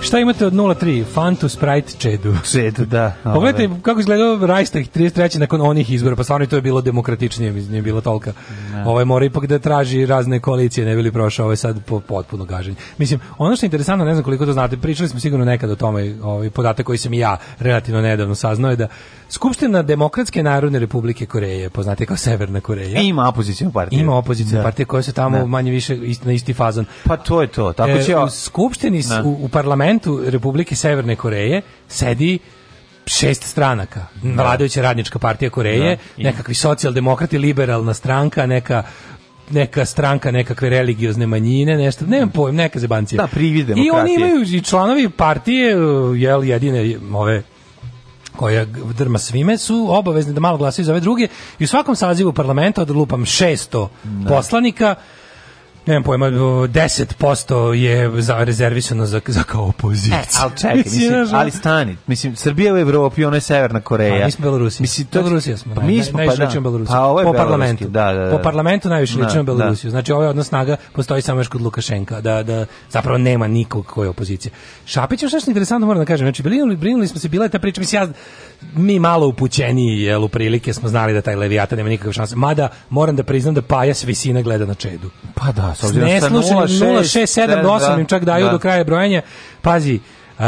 Šta 0.00 0.18
imate 0.18 0.46
od 0.46 0.52
03? 0.52 1.04
Fantu, 1.14 1.48
Sprite, 1.48 1.92
Čedu. 1.98 2.36
Čedu, 2.52 2.84
da. 2.84 3.14
Pogledajte 3.34 3.74
kako 3.82 4.00
izgledao 4.00 4.46
Reichstag 4.46 4.84
33. 4.94 5.38
nakon 5.38 5.60
onih 5.60 5.92
izbora, 5.92 6.16
pa 6.16 6.24
stvarno 6.24 6.44
i 6.44 6.48
to 6.48 6.56
je 6.56 6.62
bilo 6.62 6.80
demokratičnije, 6.80 7.52
nije 7.52 7.82
bilo 7.82 8.00
tolika. 8.00 8.32
Ovaj 8.86 9.04
mora 9.04 9.24
ipak 9.24 9.46
da 9.46 9.58
traži 9.58 10.06
razne 10.06 10.40
koalicije, 10.40 10.86
ne 10.86 10.96
bi 10.96 11.02
li 11.02 11.12
prošao 11.12 11.44
ovaj 11.44 11.56
sad 11.56 11.84
po 11.84 12.00
potpuno 12.00 12.44
gaženje. 12.44 12.76
Mislim, 12.98 13.20
ono 13.38 13.56
što 13.56 13.66
je 13.66 13.68
interesantno, 13.68 14.04
ne 14.04 14.14
znam 14.14 14.24
koliko 14.24 14.46
to 14.46 14.52
znate, 14.52 14.76
pričali 14.76 15.08
smo 15.08 15.20
sigurno 15.20 15.44
nekad 15.44 15.70
o 15.70 15.76
tome, 15.76 16.14
ovaj 16.22 16.50
podatak 16.50 16.86
koji 16.86 16.98
sam 16.98 17.14
i 17.14 17.18
ja 17.18 17.36
relativno 17.58 18.00
nedavno 18.00 18.34
saznao 18.34 18.70
je 18.70 18.76
da 18.76 18.88
Skupština 19.34 19.82
Demokratske 19.82 20.42
narodne 20.42 20.78
republike 20.78 21.26
Koreje, 21.26 21.70
poznate 21.70 22.06
kao 22.06 22.16
Severna 22.16 22.60
Koreja, 22.60 23.00
Ima 23.00 23.28
opozicijnu 23.28 23.72
partiju. 23.72 24.00
ima 24.00 24.16
opozicijne 24.16 24.58
Da. 24.58 24.64
partije 24.64 24.86
koje 24.86 25.02
su 25.02 25.12
tamo 25.12 25.38
Da. 25.38 25.46
manje 25.46 25.70
više 25.70 25.96
ist- 25.96 26.26
na 26.26 26.32
isti 26.32 26.54
fazon. 26.54 26.86
Pa 27.04 27.16
to 27.18 27.40
je 27.42 27.48
to. 27.48 27.72
Tako 27.72 27.90
E, 27.90 28.02
će... 28.02 28.16
u 28.16 28.30
skupštini 28.30 29.02
s- 29.02 29.08
Da. 29.08 29.22
u, 29.22 29.38
u 29.40 29.48
parlamentu 29.48 30.20
Republike 30.26 30.76
Severne 30.76 31.16
Koreje 31.16 31.62
sedi 31.88 32.38
šest 33.06 33.42
stranaka. 33.44 34.06
Vladajuća 34.24 34.82
radnička 34.82 35.18
partija 35.18 35.50
Koreje, 35.50 35.96
Da, 35.96 36.02
i- 36.16 36.24
nekakvi 36.24 36.54
socijaldemokrati, 36.54 37.38
liberalna 37.38 37.94
stranka, 37.94 38.46
neka 38.46 38.82
neka 39.50 39.84
stranka 39.84 40.30
nekakve 40.30 40.70
religiozne 40.70 41.26
manjine, 41.26 41.76
nešto, 41.76 42.06
nemam 42.06 42.30
pojem, 42.30 42.56
neka 42.56 42.78
zebancija. 42.78 43.16
Da, 43.16 43.26
privid 43.26 43.68
I 43.68 43.90
oni 43.92 44.14
imaju 44.14 44.42
i 44.44 44.60
članovi 44.62 45.08
partije, 45.10 45.76
jel, 46.16 46.44
jedine 46.44 46.80
ove 47.12 47.42
koja 48.36 48.64
drma 48.98 49.18
svime 49.18 49.58
su 49.58 49.86
obavezni 49.90 50.32
da 50.32 50.40
malo 50.40 50.58
glasaju 50.58 50.84
za 50.84 50.92
ove 50.92 51.00
druge. 51.00 51.28
I 51.58 51.64
u 51.64 51.68
svakom 51.68 51.96
sazivu 51.96 52.32
parlamenta 52.32 52.82
od 52.82 52.90
lupam 52.90 53.24
600 53.24 53.88
poslanika 54.28 54.94
nemam 55.86 56.02
pojma, 56.02 56.26
10% 56.26 57.72
je 57.72 58.22
za, 58.22 58.44
rezervisano 58.44 59.06
za, 59.06 59.20
za 59.26 59.42
kao 59.42 59.64
opoziciju. 59.64 60.14
E, 60.14 60.24
ali 60.40 60.52
čekaj, 60.56 60.76
mislim, 60.84 61.26
ali 61.32 61.50
stani. 61.50 61.96
Mislim, 62.06 62.36
Srbija 62.36 62.74
u 62.74 62.78
Evropi, 62.78 63.24
ona 63.24 63.36
je 63.36 63.40
Severna 63.40 63.80
Koreja. 63.80 64.22
A, 64.22 64.24
mi 64.24 64.30
smo 64.30 64.42
Belorusija. 64.42 64.82
Mislim, 64.82 65.06
to, 65.06 65.22
Belorusija 65.22 65.56
smo. 65.56 65.74
Pa 65.74 65.82
mi 65.82 66.02
smo, 66.02 66.18
pa 66.18 66.36
da. 66.36 66.50
Pa 66.86 67.00
ovo 67.00 67.20
je 67.20 67.24
po 67.24 67.32
Beloruski, 67.32 67.36
parlamentu. 67.36 67.88
Da, 67.88 68.12
da, 68.12 68.24
da. 68.24 68.36
Po 68.36 68.42
parlamentu 68.42 68.88
najviše 68.88 69.18
Da, 69.18 69.26
ličimo 69.26 69.42
da. 69.42 69.54
Belorusiju. 69.54 69.90
Znači 69.90 70.12
ovaj 70.12 70.28
odnos 70.28 70.48
snaga 70.48 70.76
postoji 70.92 71.22
samo 71.22 71.40
još 71.40 71.48
kod 71.48 71.62
Lukašenka, 71.62 72.20
da, 72.20 72.42
da 72.42 72.66
zapravo 72.90 73.18
nema 73.18 73.46
nikog 73.46 73.86
koji 73.86 74.06
je 74.06 74.10
opozicija. 74.10 74.52
Šapić 74.86 75.22
je 75.22 75.28
nešto 75.32 75.50
interesantno 75.50 75.86
moram 75.86 76.02
da 76.02 76.06
kažem. 76.06 76.24
Znači 76.24 76.42
brinuli, 76.42 76.76
brinuli 76.76 77.08
smo 77.08 77.20
se 77.20 77.28
bila 77.28 77.44
je 77.44 77.48
ta 77.48 77.58
priča, 77.58 77.80
mislim 77.80 78.02
ja 78.02 78.08
mi 78.74 78.98
malo 78.98 79.26
upućeniji 79.26 80.02
jel 80.02 80.24
u 80.24 80.28
prilike 80.28 80.72
smo 80.72 80.88
znali 80.88 81.12
da 81.12 81.20
taj 81.20 81.36
Levijata 81.36 81.76
nema 81.76 81.88
nikakve 81.88 82.12
šanse. 82.12 82.36
Mada 82.36 82.68
moram 82.90 83.16
da 83.16 83.22
priznam 83.22 83.54
da 83.54 83.62
Paja 83.62 83.94
s 83.94 84.04
visine 84.04 84.42
gleda 84.42 84.66
na 84.66 84.74
čedu. 84.74 85.10
Pa 85.34 85.52
da, 85.52 85.73
s 85.74 85.80
S 85.80 85.84
obzirom 85.84 86.08
sa 86.20 86.28
neslušanim 86.28 86.68
0,6, 86.68 87.20
0,6, 87.20 87.40
7 87.40 87.62
do 87.62 87.68
8 87.68 88.00
im 88.00 88.06
čak 88.06 88.24
daju 88.24 88.44
da. 88.44 88.52
do 88.52 88.58
kraja 88.58 88.84
brojanja. 88.84 89.22
Pazi, 89.62 90.00
uh, 90.38 90.44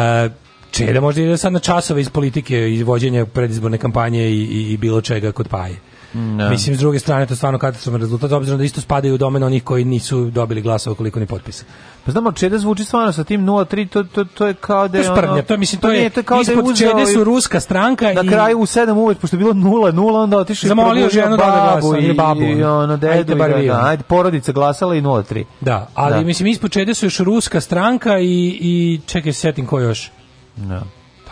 Čeda 0.70 1.00
možda 1.00 1.22
ide 1.22 1.36
sad 1.36 1.52
na 1.52 1.58
časove 1.58 2.00
iz 2.00 2.10
politike 2.10 2.70
i 2.70 2.82
vođenja 2.82 3.26
predizborne 3.26 3.78
kampanje 3.78 4.28
i, 4.28 4.42
i, 4.42 4.72
i 4.72 4.76
bilo 4.76 5.00
čega 5.00 5.32
kod 5.32 5.48
Paje. 5.48 5.76
Da. 6.12 6.48
Mislim, 6.50 6.76
s 6.76 6.80
druge 6.80 6.98
strane, 6.98 7.26
to 7.26 7.32
je 7.32 7.36
stvarno 7.36 7.58
katastrofalan 7.58 8.00
rezultat, 8.00 8.32
obzirom 8.32 8.58
da 8.58 8.64
isto 8.64 8.80
spadaju 8.80 9.14
u 9.14 9.18
domen 9.18 9.42
onih 9.42 9.64
koji 9.64 9.84
nisu 9.84 10.24
dobili 10.26 10.62
glasova 10.62 10.96
koliko 10.96 11.20
ni 11.20 11.26
potpisa. 11.26 11.64
Pa 12.04 12.12
znamo, 12.12 12.32
Čeda 12.32 12.58
zvuči 12.58 12.84
stvarno 12.84 13.12
sa 13.12 13.24
tim 13.24 13.40
0,3, 13.42 13.88
to, 13.88 14.02
to, 14.04 14.24
to 14.26 14.46
je 14.46 14.54
kao 14.54 14.88
da 14.88 14.92
To 14.92 14.98
je 14.98 15.02
je 15.02 15.10
ono... 15.10 15.16
sprdnja, 15.16 15.42
to 15.42 15.54
je, 15.54 15.58
mislim, 15.58 15.80
to 15.80 15.88
Pa 15.88 15.92
je, 15.92 15.98
nije, 15.98 16.10
kao 16.10 16.36
da 16.36 16.40
je 16.42 16.54
ispod 16.54 16.64
uzeo 16.66 16.88
Čede 16.90 17.02
i- 17.02 17.06
su 17.06 17.24
ruska 17.24 17.60
stranka 17.60 18.12
Na 18.12 18.22
i... 18.22 18.28
kraju 18.28 18.58
u 18.58 18.66
7 18.66 18.92
uveć, 18.92 19.18
pošto 19.18 19.36
je 19.36 19.38
bilo 19.38 19.52
0-0, 19.52 19.92
onda 20.14 20.38
otišao 20.38 20.68
i 20.68 20.70
probudio 20.70 21.08
ženu 21.10 21.30
da 21.30 21.36
babu 21.36 21.80
glasa, 21.90 21.98
i, 22.00 22.12
babu, 22.12 22.42
i 22.42 22.64
ono. 22.64 22.96
dedu, 22.96 23.12
Ajde, 23.12 23.34
bar 23.34 23.50
da, 23.50 23.62
da, 23.62 23.84
ajde, 23.84 24.02
porodica 24.02 24.52
glasala 24.52 24.94
i 24.94 25.00
0,3. 25.00 25.44
Da, 25.60 25.88
ali 25.94 26.14
Da. 26.14 26.20
mislim, 26.20 26.46
ispod 26.46 26.70
Čede 26.70 26.94
su 26.94 27.06
još 27.06 27.18
ruska 27.20 27.60
stranka 27.60 28.18
i, 28.18 28.24
i 28.60 29.00
čekaj, 29.06 29.32
se 29.32 29.40
setim 29.40 29.66
ko 29.66 29.80
još. 29.80 30.10
Da. 30.56 30.80
Pa 30.80 30.84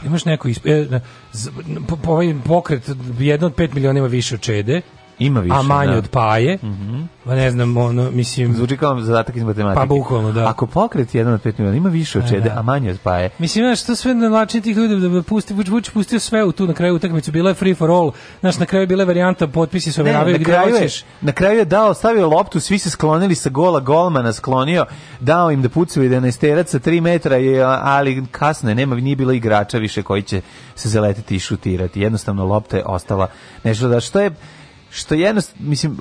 imaš 0.04 0.24
neko 0.24 0.48
isp... 0.48 0.66
e, 0.66 1.00
po, 1.88 1.96
po 1.96 2.10
ovaj 2.10 2.34
pokret 2.46 2.90
jedan 3.18 3.46
od 3.46 3.54
5 3.54 3.74
miliona 3.74 3.98
ima 3.98 4.08
više 4.08 4.34
od 4.34 4.40
Čede, 4.40 4.80
Ima 5.18 5.40
više, 5.40 5.54
a 5.58 5.62
manje 5.62 5.92
da. 5.92 5.98
od 5.98 6.08
Paje. 6.08 6.58
Pa 7.24 7.34
ne 7.34 7.50
znam, 7.50 7.76
ono, 7.76 8.10
mislim... 8.10 8.54
Zvuči 8.54 8.76
kao 8.76 9.00
zadatak 9.00 9.36
iz 9.36 9.42
matematike. 9.42 9.80
Pa 9.80 9.86
bukvalno, 9.86 10.32
da. 10.32 10.48
Ako 10.48 10.66
pokret 10.66 11.14
jedan 11.14 11.32
od 11.32 11.42
5 11.42 11.52
miliona 11.58 11.76
ima 11.76 11.88
više 11.88 12.18
od 12.18 12.24
A, 12.24 12.28
Čede, 12.28 12.48
da. 12.50 12.58
a 12.58 12.62
manje 12.62 12.90
od 12.90 12.98
Paje. 13.00 13.30
Mislim, 13.38 13.64
znaš, 13.64 13.82
to 13.82 13.96
sve 13.96 14.14
na 14.14 14.28
način 14.28 14.62
tih 14.62 14.76
ljudi 14.76 15.00
da- 15.00 15.08
da 15.08 15.22
pusti, 15.22 15.54
Vuč, 15.54 15.68
Vuč 15.68 15.90
pustio 15.90 16.20
sve 16.20 16.44
u 16.44 16.52
tu 16.52 16.66
na 16.66 16.74
kraju 16.74 16.94
utakmicu, 16.94 17.32
bila 17.32 17.50
je 17.50 17.54
free 17.54 17.74
for 17.74 17.90
all, 17.90 18.12
znaš, 18.40 18.58
na 18.58 18.66
kraju 18.66 18.82
je 18.82 18.86
bila 18.86 19.04
varijanta, 19.04 19.46
potpisi 19.46 20.00
overavaju 20.00 20.32
na 20.32 20.38
gde 20.38 20.44
kraju, 20.44 20.74
je, 20.74 20.80
hoćeš. 20.80 21.04
na 21.20 21.32
kraju 21.32 21.58
je 21.58 21.64
dao, 21.64 21.94
stavio 21.94 22.28
loptu, 22.28 22.60
svi 22.60 22.78
se 22.78 22.90
sklonili 22.90 23.34
sa 23.34 23.50
gola, 23.50 23.80
golmana 23.80 24.32
sklonio, 24.32 24.86
dao 25.20 25.50
im 25.50 25.62
da 25.62 25.68
pucaju 25.68 26.10
11 26.10 26.66
sa 26.66 26.78
3 26.78 27.00
metra, 27.00 27.38
i, 27.38 27.60
ali 27.62 28.26
kasno 28.30 28.68
je, 28.68 28.74
nema, 28.74 28.96
nije 28.96 29.16
bilo 29.16 29.32
igrača 29.32 29.78
više 29.78 30.02
koji 30.02 30.22
će 30.22 30.40
se 30.74 30.88
zaletiti 30.88 31.36
i 31.36 31.38
šutirati. 31.38 32.00
Jednostavno 32.00 32.44
lopta 32.44 32.76
je 32.76 32.84
ostala 32.86 33.26
nešto 33.64 33.88
da 33.88 34.00
što 34.00 34.20
je 34.20 34.30
što 34.94 35.14
jednostavno, 35.14 35.68
mislim, 35.68 35.98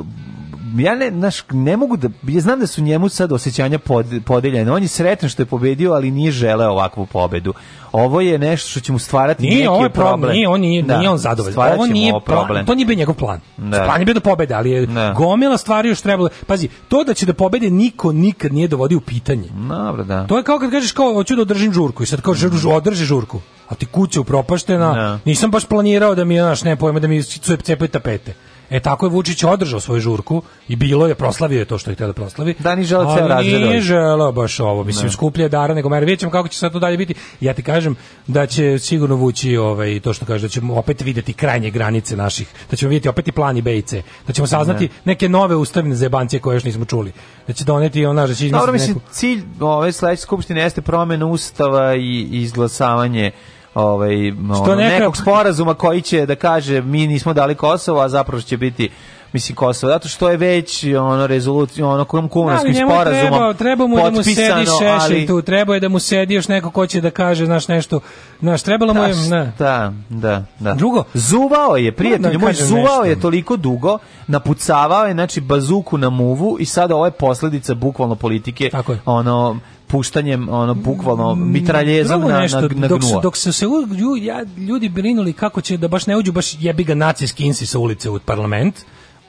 ja 0.78 0.96
ne, 0.96 1.10
znaš, 1.12 1.44
ne 1.52 1.78
mogu 1.78 1.98
da, 1.98 2.10
ja 2.28 2.42
znam 2.42 2.60
da 2.60 2.68
su 2.68 2.82
njemu 2.82 3.10
sad 3.10 3.32
osjećanja 3.32 3.80
pod, 3.80 4.06
podeljene. 4.26 4.72
On 4.72 4.82
je 4.82 4.88
sretan 4.88 5.30
što 5.30 5.42
je 5.42 5.46
pobedio, 5.46 5.92
ali 5.92 6.12
nije 6.12 6.32
želeo 6.32 6.72
ovakvu 6.72 7.06
pobedu. 7.06 7.54
Ovo 7.92 8.22
je 8.22 8.38
nešto 8.40 8.70
što 8.70 8.80
će 8.80 8.92
mu 8.92 9.00
stvarati 9.00 9.44
neki 9.44 9.56
Nije, 9.56 9.70
ovo 9.70 9.84
je 9.84 9.90
problem. 9.90 10.12
problem, 10.12 10.32
nije, 10.36 10.48
on 10.48 10.62
nije, 10.62 10.84
Da, 10.84 10.98
nije 10.98 11.10
on 11.10 11.18
zadovoljan. 11.18 11.74
Ovo 11.74 11.86
nije 11.86 12.14
ovo 12.14 12.20
plan, 12.20 12.66
to 12.66 12.76
nije 12.76 12.86
bio 12.86 12.96
njegov 12.96 13.16
plan. 13.16 13.40
Da. 13.58 13.84
Plan 13.84 14.02
je 14.02 14.06
bio 14.06 14.14
da 14.14 14.20
pobede, 14.20 14.54
ali 14.54 14.72
je 14.72 14.86
Da. 14.86 15.14
gomila 15.18 15.58
stvari 15.58 15.90
još 15.90 16.02
trebalo. 16.02 16.30
Pazi, 16.48 16.68
to 16.90 17.04
da 17.04 17.14
će 17.14 17.26
da 17.26 17.34
pobede 17.34 17.70
niko 17.70 18.12
nikad 18.12 18.54
nije 18.54 18.68
dovodio 18.68 18.98
u 18.98 19.02
pitanje. 19.02 19.50
Dobro, 19.70 20.04
da. 20.04 20.28
To 20.28 20.38
je 20.38 20.44
kao 20.44 20.60
kad 20.60 20.72
kažeš 20.72 20.92
kao 20.92 21.14
hoću 21.14 21.36
da 21.36 21.42
održim 21.42 21.74
žurku 21.74 22.04
i 22.04 22.06
sad 22.06 22.22
kao 22.22 22.34
žur, 22.34 22.52
održi 22.68 23.06
žurku. 23.06 23.40
A 23.70 23.76
ti 23.76 23.86
kuća 23.86 24.22
upropaštena, 24.22 24.94
Da. 24.94 25.20
nisam 25.26 25.52
baš 25.52 25.66
planirao 25.66 26.16
da 26.16 26.26
mi, 26.26 26.38
znaš, 26.40 26.64
ne 26.64 26.76
pojma, 26.76 27.00
da 27.00 27.08
mi 27.08 27.24
cepaju 27.24 27.88
tapete. 27.90 28.34
E 28.74 28.80
tako 28.80 29.06
je 29.06 29.10
Vučić 29.10 29.44
održao 29.44 29.80
svoju 29.80 30.02
žurku 30.02 30.42
i 30.68 30.76
bilo 30.76 31.08
je, 31.08 31.16
proslavio 31.16 31.60
je 31.60 31.66
to 31.66 31.78
što 31.78 31.92
je 31.92 31.96
htio 31.96 32.08
da 32.08 32.14
proslavi. 32.14 32.56
Da, 32.60 32.76
ni 32.76 32.84
želeo 32.84 33.06
ceo 33.06 33.24
Ali 33.24 33.30
razred 33.30 33.62
doći. 33.62 33.82
želeo 33.82 34.32
baš 34.32 34.60
ovo, 34.60 34.84
mislim, 34.84 35.06
Ne. 35.06 35.12
skuplje 35.12 35.50
dara 35.50 35.74
nego 35.74 35.90
mere. 35.90 36.06
Vidjet 36.06 36.20
ćemo 36.20 36.32
kako 36.32 36.48
će 36.48 36.58
sad 36.58 36.72
to 36.72 36.80
dalje 36.80 36.98
biti. 36.98 37.14
Ja 37.42 37.54
ti 37.54 37.64
kažem 37.64 37.96
da 38.28 38.46
će 38.46 38.80
sigurno 38.80 39.16
vući 39.16 39.58
ovaj, 39.58 40.00
to 40.00 40.14
što 40.14 40.26
kaže, 40.26 40.42
da 40.42 40.50
ćemo 40.50 40.74
opet 40.76 41.02
vidjeti 41.02 41.34
krajnje 41.34 41.70
granice 41.70 42.16
naših, 42.18 42.48
da 42.72 42.76
ćemo 42.76 42.90
vidjeti 42.90 43.10
opet 43.10 43.28
i 43.28 43.32
plan 43.32 43.58
i 43.58 43.62
B 43.62 43.78
i 43.78 43.82
C, 43.82 44.02
da 44.28 44.34
ćemo 44.34 44.48
saznati 44.48 44.84
Ne. 44.86 44.90
neke 45.06 45.30
nove 45.30 45.56
ustavne 45.56 45.96
zebancije 45.96 46.40
koje 46.40 46.56
još 46.56 46.64
nismo 46.64 46.86
čuli. 46.86 47.12
Da 47.48 47.54
će 47.54 47.64
doneti 47.66 48.06
ona, 48.06 48.28
da 48.28 48.34
će 48.34 48.50
Dobro, 48.50 48.58
izmisliti 48.60 48.74
mislim, 48.74 48.96
neku... 48.96 49.14
cilj 49.14 49.44
ove 49.60 49.92
sledeće 49.92 50.22
skupštine 50.22 50.62
jeste 50.62 50.82
promjena 50.82 51.26
ustava 51.26 51.96
i 51.96 52.28
izglasavanje 52.32 53.32
ovaj 53.76 54.32
ono, 54.32 54.76
nekog 54.76 55.18
sporazuma 55.18 55.74
koji 55.74 56.02
će 56.02 56.26
da 56.26 56.36
kaže 56.36 56.82
mi 56.82 57.08
nismo 57.08 57.34
dali 57.34 57.56
Kosovo, 57.56 58.02
a 58.02 58.10
zapravo 58.10 58.42
će 58.42 58.58
biti 58.58 58.90
mislim 59.34 59.56
Kosovo, 59.56 59.94
zato 59.94 60.08
što 60.08 60.30
je 60.30 60.38
već 60.38 60.84
ono 60.86 61.28
rezolucija, 61.28 61.88
ono 61.88 62.06
kom 62.06 62.30
njemu 62.70 62.92
sporazumom 62.92 63.30
treba, 63.30 63.54
treba 63.54 63.88
mu 63.88 63.96
da 63.96 64.10
mu 64.12 64.24
sedi 64.24 64.40
šešelj 64.80 65.16
ali- 65.16 65.28
tu, 65.28 65.42
treba 65.42 65.74
je 65.74 65.80
da 65.80 65.90
mu 65.90 66.00
sedi 66.00 66.34
još 66.34 66.48
neko 66.48 66.72
ko 66.72 66.88
će 66.88 67.02
da 67.02 67.12
kaže, 67.12 67.46
znaš, 67.46 67.68
nešto, 67.68 68.00
znaš, 68.40 68.64
trebalo 68.64 68.94
mu 68.94 69.04
je, 69.04 69.16
ne. 69.30 69.52
Da, 69.60 69.94
da, 70.10 70.44
da. 70.60 70.74
Drugo, 70.74 71.04
zuvao 71.14 71.78
je, 71.78 71.92
prijatelj 71.92 72.32
da 72.32 72.38
moj, 72.38 72.54
zuvao 72.54 72.82
nešto. 72.82 73.04
je 73.04 73.20
toliko 73.20 73.58
dugo, 73.58 73.98
napucavao 74.28 75.06
je, 75.06 75.14
znači, 75.14 75.42
bazuku 75.42 75.98
na 75.98 76.10
muvu 76.10 76.58
i 76.60 76.66
sada 76.66 76.96
ovo 76.96 77.06
je 77.06 77.12
posledica 77.12 77.74
bukvalno 77.74 78.16
politike, 78.16 78.70
ono, 79.06 79.60
puštanjem, 79.88 80.50
ono, 80.50 80.74
bukvalno, 80.74 81.36
mitraljezom 81.36 82.20
Drugo 82.20 82.32
na, 82.32 82.48
na, 82.52 82.70
na 82.76 82.88
dok, 82.88 83.04
su, 83.04 83.20
dok 83.22 83.38
su 83.38 83.54
se 83.54 83.68
u- 83.68 83.88
lju- 83.88 84.24
ja, 84.24 84.44
ljudi 84.58 84.90
brinuli 84.90 85.34
kako 85.34 85.62
će 85.62 85.78
da 85.78 85.88
baš 85.88 86.08
ne 86.08 86.18
uđu 86.18 86.32
baš 86.32 86.56
jebi 86.60 86.84
ga 86.84 86.96
nacijski 86.96 87.46
insi 87.46 87.66
sa 87.66 87.80
ulice 87.80 88.10
u 88.10 88.20
parlament, 88.20 88.76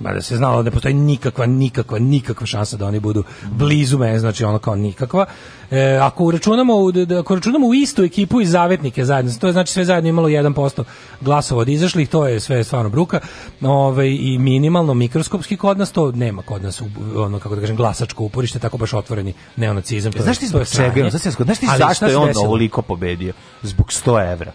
da 0.00 0.22
se 0.22 0.36
znalo 0.36 0.56
da 0.56 0.62
ne 0.62 0.70
postoji 0.70 0.94
nikakva, 0.94 1.46
nikakva, 1.46 1.98
nikakva 1.98 2.46
šansa 2.46 2.76
da 2.76 2.86
oni 2.86 3.00
budu 3.00 3.24
blizu 3.44 3.98
mene, 3.98 4.18
znači 4.18 4.44
ono 4.44 4.58
kao 4.58 4.74
nikakva. 4.76 5.26
E, 5.70 5.98
ako 6.02 6.24
uračunamo, 6.24 6.74
u- 6.74 6.92
da, 6.92 7.20
ako 7.20 7.34
računamo 7.34 7.66
u 7.66 7.74
istu 7.74 8.02
ekipu 8.02 8.40
i 8.40 8.46
zavetnike 8.46 9.04
zajedno, 9.04 9.32
to 9.40 9.46
je 9.46 9.52
znači 9.52 9.72
sve 9.72 9.84
zajedno 9.84 10.08
imalo 10.08 10.28
1% 10.28 10.84
glasova 11.20 11.60
od 11.60 11.68
izašlih, 11.68 12.08
to 12.08 12.26
je 12.26 12.40
sve 12.40 12.64
stvarno 12.64 12.90
bruka. 12.90 13.20
Ove, 13.62 14.10
I 14.10 14.38
minimalno 14.38 14.94
mikroskopski 14.94 15.56
kod 15.56 15.78
nas, 15.78 15.92
to 15.92 16.12
nema 16.12 16.42
kod 16.42 16.62
nas, 16.62 16.82
ono, 17.16 17.38
kako 17.38 17.54
da 17.54 17.60
kažem, 17.60 17.76
glasačko 17.76 18.24
uporište, 18.24 18.58
tako 18.58 18.78
baš 18.78 18.92
otvoreni 18.94 19.34
neonacizam. 19.56 20.12
Znaš 20.14 20.38
ti 20.38 20.46
zbog 20.48 20.60
čega? 20.66 21.10
Znaš 21.44 21.58
ti, 21.58 21.66
zašto 21.78 22.06
je 22.06 22.16
on 22.16 22.28
ovoliko 22.38 22.82
pobedio? 22.82 23.32
Zbog 23.62 23.86
100 23.86 24.32
evra. 24.32 24.52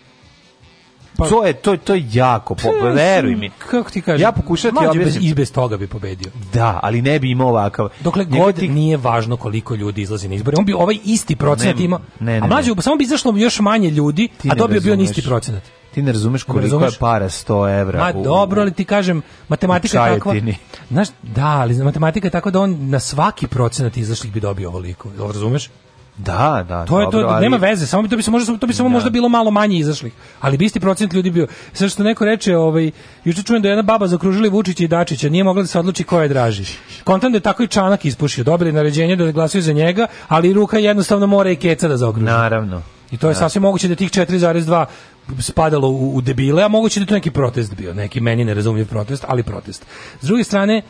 Pa- 1.20 1.30
to 1.30 1.46
je 1.46 1.54
to 1.54 1.72
je 1.72 1.78
to 1.78 1.94
je 1.94 2.04
jako, 2.12 2.56
po, 2.56 2.70
veruj 2.86 3.36
mi. 3.36 3.50
Kako 3.50 3.90
ti 3.90 4.02
kažem? 4.02 4.22
Ja 4.22 4.32
pokušam 4.32 4.72
ti 4.72 4.76
Mlađe 4.76 4.88
bez, 4.90 5.02
objasniti. 5.02 5.28
i 5.28 5.34
bez 5.34 5.52
toga 5.52 5.78
bi 5.78 5.88
pobedio. 5.88 6.32
Da, 6.54 6.80
ali 6.84 7.02
ne 7.02 7.20
bi 7.20 7.32
imao 7.32 7.48
ovakav. 7.50 7.90
Dokle 8.00 8.26
god 8.26 8.56
tih- 8.56 8.72
nije 8.72 8.98
važno 8.98 9.38
koliko 9.38 9.76
ljudi 9.76 10.02
izlazi 10.02 10.28
na 10.28 10.36
izbore. 10.36 10.56
On 10.58 10.66
bi 10.66 10.74
ovaj 10.74 10.98
isti 11.06 11.36
procenat 11.36 11.78
Ne, 11.78 11.84
imao. 11.84 12.00
ne, 12.20 12.32
ne, 12.32 12.40
a 12.40 12.48
mlađe, 12.48 12.72
samo 12.80 12.96
bi 12.96 13.04
izašlo 13.04 13.34
još 13.38 13.60
manje 13.60 13.90
ljudi, 13.90 14.28
Ti 14.38 14.48
a 14.48 14.50
ne 14.50 14.58
dobio 14.58 14.82
bi 14.82 14.92
on 14.92 15.02
isti 15.02 15.22
procenat. 15.22 15.64
Ti 15.94 16.02
ne 16.02 16.12
razumeš 16.12 16.44
koliko 16.44 16.62
razumeš? 16.62 16.94
je 16.94 17.00
para 17.00 17.26
100 17.26 17.80
evra. 17.82 18.00
Ma 18.04 18.20
u- 18.20 18.24
dobro, 18.24 18.62
ali 18.62 18.72
ti 18.74 18.86
kažem, 18.86 19.22
matematika 19.50 20.06
je 20.06 20.14
takva. 20.14 20.36
Znaš, 20.90 21.08
da, 21.24 21.46
ali 21.48 21.76
matematika 21.76 22.28
je 22.28 22.32
takva 22.32 22.52
da 22.52 22.60
on 22.60 22.90
na 22.90 23.00
svaki 23.00 23.48
procenat 23.48 23.98
izašlih 23.98 24.34
bi 24.34 24.40
dobio 24.40 24.70
ovoliko. 24.70 25.10
Jel 25.18 25.28
razumeš? 25.28 25.70
Da, 26.20 26.66
da, 26.68 26.86
To 26.86 27.00
je 27.00 27.06
dobro, 27.06 27.22
to, 27.22 27.28
ali- 27.28 27.42
nema 27.42 27.58
veze, 27.58 27.88
samo 27.88 28.04
bi 28.04 28.10
to 28.10 28.18
bi 28.18 28.24
se 28.24 28.32
možda 28.32 28.58
to 28.58 28.68
bi 28.68 28.74
samo 28.74 28.90
možda 28.90 29.10
bilo 29.10 29.30
malo 29.30 29.52
manje 29.52 29.78
izašlih, 29.78 30.14
ali 30.42 30.58
bi 30.58 30.66
isti 30.66 30.80
procent 30.80 31.14
ljudi 31.14 31.32
bio. 31.32 31.48
Sve 31.74 31.90
što 31.90 32.04
neko 32.04 32.26
reče, 32.26 32.58
ovaj 32.58 32.92
juče 33.26 33.44
čujem 33.44 33.62
da 33.62 33.68
je 33.68 33.72
jedna 33.72 33.84
baba 33.84 34.08
zakružili 34.08 34.50
Vučića 34.50 34.84
i 34.84 34.88
Dačića, 34.88 35.30
nije 35.30 35.44
mogla 35.44 35.64
da 35.64 35.68
se 35.68 35.80
odluči 35.80 36.04
ko 36.04 36.22
je 36.22 36.28
draži. 36.28 36.64
Kontam 37.04 37.32
da 37.32 37.38
je 37.38 37.42
tako 37.42 37.64
i 37.64 37.68
Čanak 37.68 38.06
ispušio, 38.06 38.44
dobili 38.44 38.72
naređenje 38.72 39.16
da 39.16 39.32
glasaju 39.32 39.62
za 39.62 39.74
njega, 39.74 40.08
ali 40.28 40.54
ruka 40.54 40.78
jednostavno 40.78 41.28
mora 41.28 41.52
i 41.52 41.56
keca 41.56 41.88
da 41.88 41.98
zaokruži. 41.98 42.26
Naravno. 42.26 42.82
I 43.12 43.18
to 43.18 43.28
je 43.28 43.34
Da. 43.34 43.40
sasvim 43.40 43.62
moguće 43.62 43.88
da 43.88 43.96
tih 43.96 44.12
4,2 44.12 44.86
spadalo 45.40 45.90
u, 45.90 46.16
u 46.16 46.22
debile, 46.22 46.64
a 46.64 46.68
moguće 46.68 47.00
da 47.00 47.04
je 47.04 47.08
to 47.08 47.14
neki 47.14 47.32
protest 47.32 47.76
bio, 47.76 47.94
neki 47.94 48.22
meni 48.22 48.46
nerazumljiv 48.46 48.88
protest, 48.88 49.26
ali 49.28 49.44
protest. 49.44 49.86
S 50.22 50.26
druge 50.26 50.44
strane, 50.44 50.82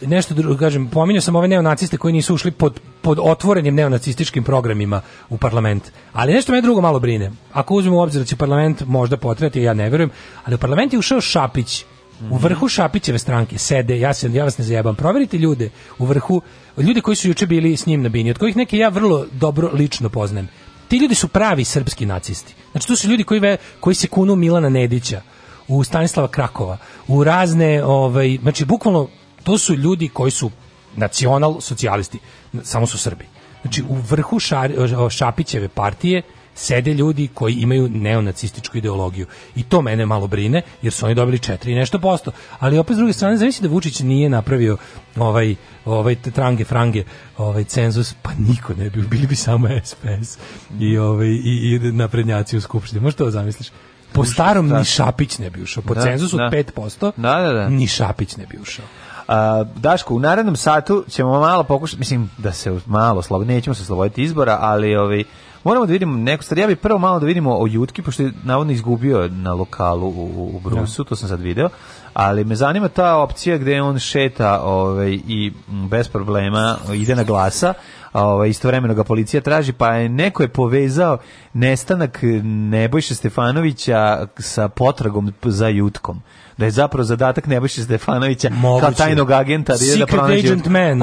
nešto 0.00 0.34
drugo, 0.34 0.56
kažem, 0.56 0.88
pominjao 0.88 1.20
sam 1.20 1.36
ove 1.36 1.48
neonaciste 1.48 1.96
koji 1.96 2.12
nisu 2.12 2.34
ušli 2.34 2.50
pod, 2.50 2.80
pod 3.02 3.18
otvorenim 3.22 3.74
neonacističkim 3.74 4.44
programima 4.44 5.00
u 5.28 5.38
parlament. 5.38 5.92
Ali 6.12 6.32
nešto 6.32 6.52
me 6.52 6.60
drugo 6.60 6.80
malo 6.80 7.00
brine. 7.00 7.32
Ako 7.52 7.74
uzmemo 7.74 7.96
u 7.96 8.00
obzir 8.00 8.22
da 8.22 8.26
će 8.26 8.36
parlament 8.36 8.82
možda 8.86 9.16
potrati, 9.16 9.62
ja 9.62 9.74
ne 9.74 9.90
verujem, 9.90 10.10
ali 10.44 10.54
u 10.54 10.58
parlament 10.58 10.92
je 10.92 10.98
ušao 10.98 11.20
Šapić, 11.20 11.84
u 12.30 12.36
vrhu 12.36 12.68
Šapićeve 12.68 13.18
stranke 13.18 13.58
sede, 13.58 13.98
ja 13.98 14.14
se 14.14 14.32
ja 14.32 14.44
vas 14.44 14.58
ne 14.58 14.64
zajebam, 14.64 14.94
proverite 14.94 15.38
ljude 15.38 15.70
u 15.98 16.06
vrhu, 16.06 16.42
ljude 16.78 17.00
koji 17.00 17.16
su 17.16 17.28
juče 17.28 17.46
bili 17.46 17.76
s 17.76 17.86
njim 17.86 18.02
na 18.02 18.08
bini, 18.08 18.30
od 18.30 18.38
kojih 18.38 18.56
neke 18.56 18.78
ja 18.78 18.88
vrlo 18.88 19.26
dobro 19.32 19.70
lično 19.72 20.08
poznajem. 20.08 20.48
Ti 20.88 20.96
ljudi 20.96 21.14
su 21.14 21.28
pravi 21.28 21.64
srpski 21.64 22.06
nacisti. 22.06 22.54
Znači 22.72 22.86
to 22.86 22.96
su 22.96 23.08
ljudi 23.08 23.24
koji 23.24 23.40
ve, 23.40 23.56
koji 23.80 23.94
se 23.94 24.08
kunu 24.08 24.36
Milana 24.36 24.68
Nedića, 24.68 25.20
u 25.68 25.84
Stanislava 25.84 26.28
Krakova, 26.28 26.76
u 27.08 27.24
razne 27.24 27.84
ovaj 27.84 28.38
znači 28.42 28.64
bukvalno 28.64 29.08
to 29.44 29.58
su 29.58 29.74
ljudi 29.74 30.08
koji 30.08 30.30
su 30.30 30.50
nacional 30.96 31.60
socijalisti, 31.60 32.18
samo 32.62 32.86
su 32.86 32.98
Srbi. 32.98 33.24
Znači 33.62 33.82
u 33.88 33.94
vrhu 33.94 34.38
šar, 34.38 34.72
Šapićeve 35.10 35.68
partije 35.68 36.22
sede 36.54 36.94
ljudi 36.94 37.28
koji 37.34 37.54
imaju 37.54 37.88
neonacističku 37.88 38.78
ideologiju. 38.78 39.26
I 39.56 39.62
to 39.62 39.82
mene 39.82 40.06
malo 40.06 40.26
brine, 40.26 40.62
jer 40.82 40.92
su 40.92 41.06
oni 41.06 41.14
dobili 41.14 41.38
4 41.38 41.70
i 41.70 41.74
nešto 41.74 41.98
posto. 41.98 42.30
Ali 42.58 42.78
opet 42.78 42.94
s 42.94 42.98
druge 42.98 43.12
strane, 43.12 43.36
zamisli 43.36 43.68
da 43.68 43.72
Vučić 43.74 44.00
nije 44.00 44.28
napravio 44.28 44.76
ovaj, 45.16 45.54
ovaj 45.84 46.14
trange, 46.14 46.64
frange, 46.64 47.04
ovaj 47.38 47.64
cenzus, 47.64 48.14
pa 48.22 48.30
niko 48.38 48.74
ne 48.74 48.90
bi, 48.90 49.02
bili 49.02 49.26
bi 49.26 49.36
samo 49.36 49.68
SPS 49.84 50.38
i, 50.80 50.98
ovaj, 50.98 51.28
i, 51.28 51.78
i 51.84 51.92
naprednjaci 51.92 52.56
u 52.56 52.60
Skupštini. 52.60 53.02
Možeš 53.02 53.16
to 53.16 53.24
da 53.24 53.30
zamisliš? 53.30 53.68
Po 54.12 54.24
starom 54.24 54.68
ni 54.68 54.84
Šapić 54.84 55.38
ne 55.38 55.50
bi 55.50 55.62
ušao. 55.62 55.82
Po 55.82 55.94
Da, 55.94 56.02
cenzusu 56.02 56.36
da. 56.36 56.44
od 56.44 56.52
5%, 56.52 57.12
Da, 57.16 57.42
da, 57.42 57.52
da. 57.52 57.68
ni 57.68 57.86
Šapić 57.86 58.36
ne 58.36 58.46
bi 58.46 58.58
ušao. 58.62 58.84
A, 59.28 59.64
Daško, 59.76 60.14
u 60.14 60.18
narednom 60.18 60.56
satu 60.56 61.04
ćemo 61.08 61.40
malo 61.40 61.64
pokušati, 61.64 61.98
mislim 61.98 62.30
da 62.38 62.52
se 62.52 62.78
malo 62.86 63.22
slabo, 63.22 63.44
nećemo 63.44 63.74
se 63.74 63.84
sloboditi 63.84 64.22
izbora, 64.22 64.58
ali 64.60 64.96
ovaj, 64.96 65.24
moramo 65.64 65.86
da 65.86 65.92
vidimo 65.92 66.16
neku 66.16 66.44
stvar. 66.44 66.58
Ja 66.58 66.66
bih 66.66 66.76
prvo 66.76 66.98
malo 66.98 67.20
da 67.20 67.26
vidimo 67.26 67.56
o 67.58 67.66
Jutki, 67.66 68.02
pošto 68.02 68.22
je 68.22 68.32
navodno 68.42 68.72
izgubio 68.72 69.28
na 69.28 69.52
lokalu 69.52 70.08
u, 70.08 70.50
u 70.54 70.60
Brusu, 70.60 71.04
to 71.04 71.16
sam 71.16 71.28
sad 71.28 71.40
video, 71.40 71.68
ali 72.14 72.44
me 72.44 72.56
zanima 72.56 72.88
ta 72.88 73.16
opcija 73.16 73.58
gde 73.58 73.82
on 73.82 73.98
šeta 73.98 74.60
ovaj, 74.62 75.12
i 75.28 75.52
bez 75.66 76.08
problema 76.08 76.76
ide 76.94 77.14
na 77.14 77.24
glasa, 77.24 77.74
ovaj, 78.12 78.48
istovremeno 78.48 78.94
ga 78.94 79.04
policija 79.04 79.40
traži, 79.40 79.72
pa 79.72 79.94
je 79.94 80.08
neko 80.08 80.42
je 80.42 80.48
povezao 80.48 81.18
nestanak 81.52 82.18
Nebojše 82.42 83.14
Stefanovića 83.14 84.26
sa 84.38 84.68
potragom 84.68 85.32
za 85.42 85.68
Jutkom 85.68 86.22
da 86.58 86.64
je 86.64 86.70
zapravo 86.70 87.04
zadatak 87.04 87.46
Nebojše 87.46 87.82
Stefanovića 87.82 88.50
kao 88.80 88.92
tajnog 88.92 89.30
agenta 89.30 89.72
da 89.76 89.84
ide 89.84 89.96
da 89.96 90.06
pronađe 90.06 90.56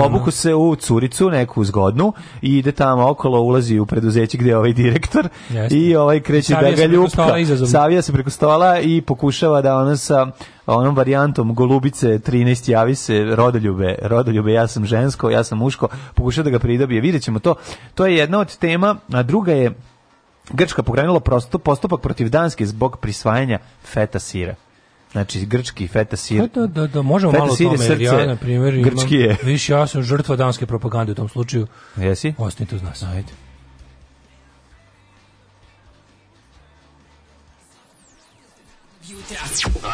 obuku 0.06 0.32
se 0.32 0.56
u 0.56 0.76
curicu 0.76 1.30
neku 1.30 1.64
zgodnu 1.64 2.14
i 2.42 2.58
ide 2.58 2.72
tamo 2.72 3.10
okolo 3.10 3.42
ulazi 3.42 3.80
u 3.80 3.86
preduzeće 3.86 4.38
gde 4.38 4.50
je 4.50 4.58
ovaj 4.58 4.74
direktor 4.74 5.30
Jeste. 5.50 5.76
i 5.78 5.96
ovaj 5.96 6.20
kreće 6.20 6.54
Savija 6.54 6.72
da 6.72 6.78
ga 6.78 6.86
ljupka 6.86 7.28
savija 7.72 8.02
se 8.02 8.14
preko 8.14 8.30
stola 8.30 8.80
i 8.80 9.02
pokušava 9.02 9.62
da 9.62 9.78
ona 9.78 9.98
sa 9.98 10.28
onom 10.66 10.96
varijantom 10.96 11.56
golubice 11.56 12.08
13 12.08 12.72
javi 12.72 12.96
se 12.96 13.24
rodoljube, 13.24 13.96
rodoljube 14.02 14.54
ja 14.54 14.68
sam 14.68 14.86
žensko, 14.86 15.30
ja 15.30 15.44
sam 15.44 15.58
muško, 15.58 15.88
pokušava 16.16 16.44
da 16.44 16.50
ga 16.50 16.60
pridobije. 16.60 17.02
Vidjet 17.02 17.24
ćemo 17.24 17.40
to. 17.40 17.56
To 17.96 18.06
je 18.06 18.16
jedna 18.16 18.40
od 18.40 18.58
tema, 18.58 18.96
a 19.14 19.24
druga 19.24 19.52
je 19.52 19.72
Grčka 20.54 20.84
pokrenula 20.84 21.20
prosto 21.20 21.60
postupak 21.60 22.02
protiv 22.02 22.30
Danske 22.30 22.66
zbog 22.66 22.98
prisvajanja 22.98 23.60
feta 23.84 24.20
sira. 24.20 24.56
Znači, 25.12 25.46
grčki 25.46 25.88
feta 25.88 26.18
sir. 26.18 26.48
Da, 26.48 26.68
da, 26.68 26.88
da, 26.88 27.02
možemo 27.02 27.32
Feta 27.32 27.44
malo 27.44 27.54
o 27.54 27.56
sir 27.56 27.66
je 27.66 27.72
tome, 27.72 27.86
jer 27.86 28.02
ja, 28.02 28.12
srce 28.12 28.28
na 28.28 28.36
primjer, 28.36 28.74
imam, 28.74 28.90
Grčki 28.90 29.16
je. 29.16 29.38
viš, 29.44 29.70
ja 29.70 29.88
sam 29.88 30.04
žrtva 30.04 30.36
danske 30.36 30.66
propagande 30.66 31.12
u 31.12 31.16
tom 31.16 31.30
slučaju. 31.30 31.68
Jesi? 31.96 32.34
Ostanite 32.38 32.76
uz 32.76 32.82
nas. 32.82 33.04
Ajde. 33.04 33.34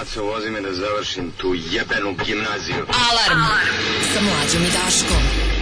Aco, 0.02 0.24
vozi 0.24 0.50
me 0.50 0.62
da 0.62 0.74
završim 0.74 1.32
tu 1.38 1.54
jebenu 1.54 2.16
gimnaziju. 2.26 2.86
Alarm 3.10 3.42
sa 4.14 4.22
mlađom 4.22 4.64
i 4.64 4.72
Daškom. 4.72 5.57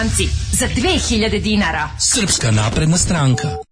Stranci 0.00 0.28
za 0.52 0.66
2000 0.66 1.40
dinara. 1.40 1.90
Srpska 1.98 2.50
napredna 2.50 2.98
stranka. 2.98 3.69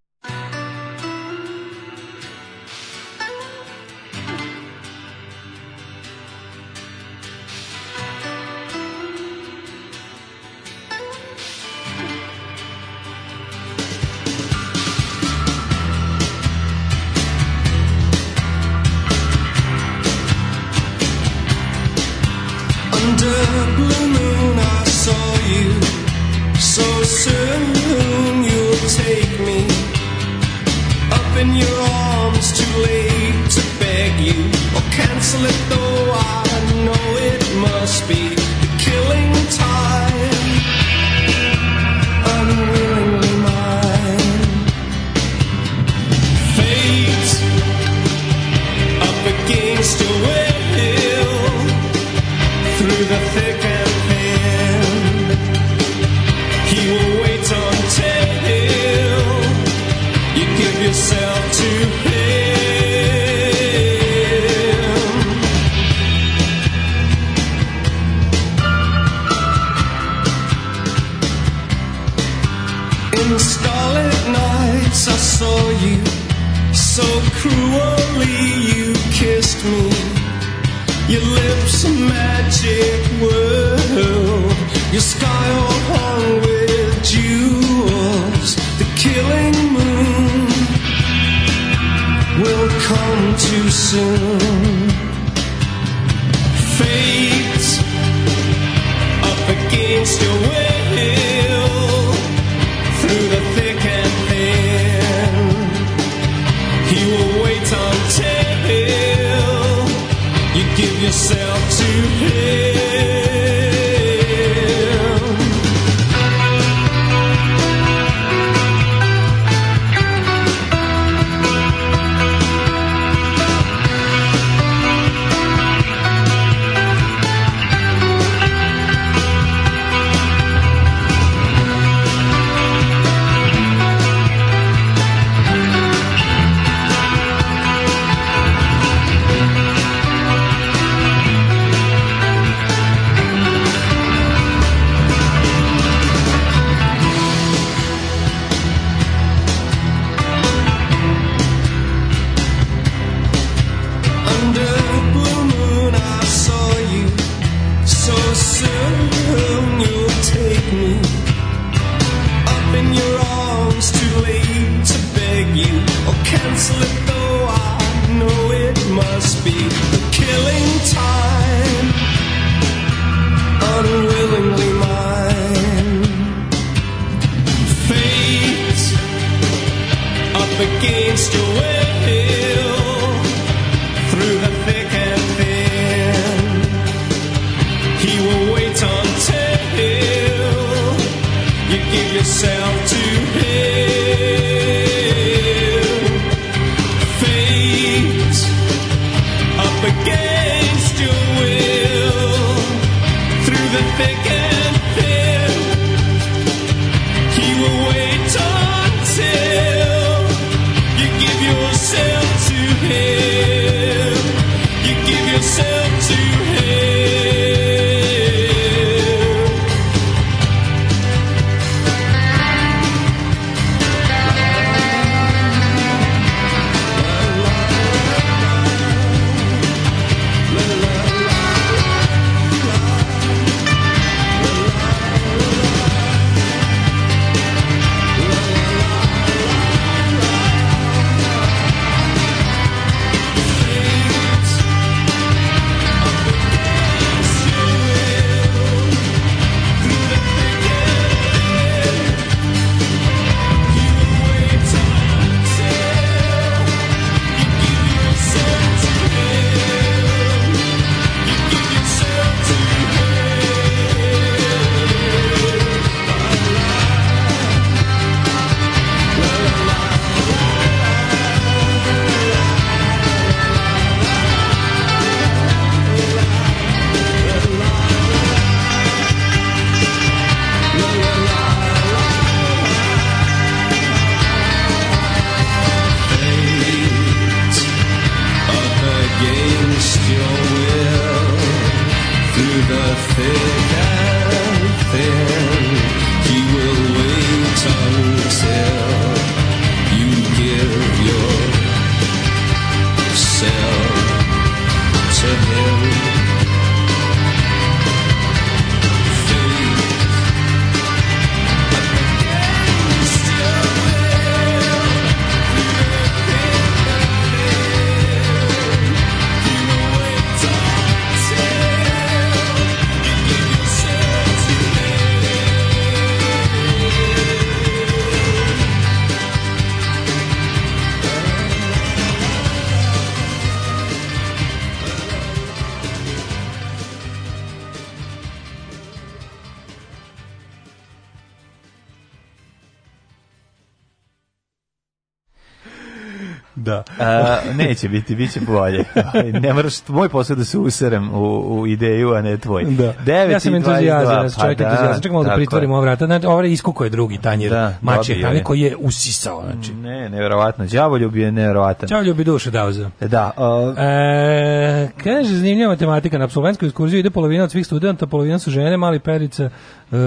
Neće 347.69 347.89
biti, 347.89 348.15
bit 348.15 348.33
će 348.33 348.41
bolje. 348.41 348.85
ne 349.43 349.53
moraš, 349.53 349.89
moj 349.89 350.09
posao 350.09 350.35
je 350.35 350.39
da 350.39 350.45
se 350.45 350.59
userem 350.59 351.15
u, 351.15 351.39
u 351.61 351.67
ideju, 351.67 352.15
a 352.15 352.23
ne 352.23 352.37
tvoj. 352.37 352.65
Da. 352.65 352.95
9 353.07 353.31
ja 353.31 353.41
sam 353.41 353.55
i 353.55 353.59
22, 353.59 353.59
entuzijazan, 353.59 354.29
pa 354.37 354.43
čovjek 354.43 354.59
da, 354.59 354.65
entuzijazan. 354.65 355.03
Čekaj 355.03 355.13
malo 355.13 355.25
da 355.25 355.29
tako 355.29 355.39
pritvorimo 355.39 355.75
ova 355.75 355.83
vrata. 355.83 356.07
Znači, 356.07 356.27
ovaj 356.27 356.51
iskuko 356.51 356.85
je 356.85 356.91
drugi 356.91 357.19
tanjir. 357.19 357.51
Da, 357.51 357.75
Mači 357.83 358.15
dobio 358.15 358.29
je 358.29 358.37
je. 358.37 358.45
koji 358.45 358.61
je 358.61 358.77
usisao. 358.77 359.43
Znači. 359.53 359.75
Ne, 359.75 360.09
nevjerovatno. 360.09 360.67
Đavoljub 360.67 361.17
je 361.17 361.33
nevjerovatan. 361.33 361.89
Čao 361.89 362.03
ljubi 362.03 362.25
duše 362.25 362.51
dao 362.51 362.73
za. 362.73 362.91
Da. 363.01 363.31
o, 363.37 363.75
E, 363.79 364.89
kaže, 365.05 365.35
zanimljiva 365.37 365.69
matematika. 365.69 366.19
Na 366.19 366.25
absolventsku 366.25 366.67
ekskurziju 366.67 366.99
ide 366.99 367.11
polovina 367.11 367.45
od 367.45 367.51
svih 367.51 367.67
studenta, 367.67 368.07
polovina 368.07 368.39
su 368.39 368.51
žene, 368.51 368.77
mali 368.77 368.99
perica 369.01 369.45
e, 369.45 369.51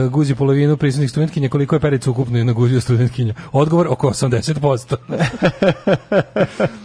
guzi 0.09 0.35
polovinu 0.35 0.77
prisutnih 0.77 1.09
studentkinja. 1.09 1.49
Koliko 1.49 1.75
je 1.75 1.79
perica 1.79 2.11
ukupno 2.11 2.37
jedna 2.37 2.53
guzio 2.53 2.81
studentkinja? 2.81 3.33
Odgovor 3.51 3.87
oko 3.89 4.09
80%. 4.09 4.95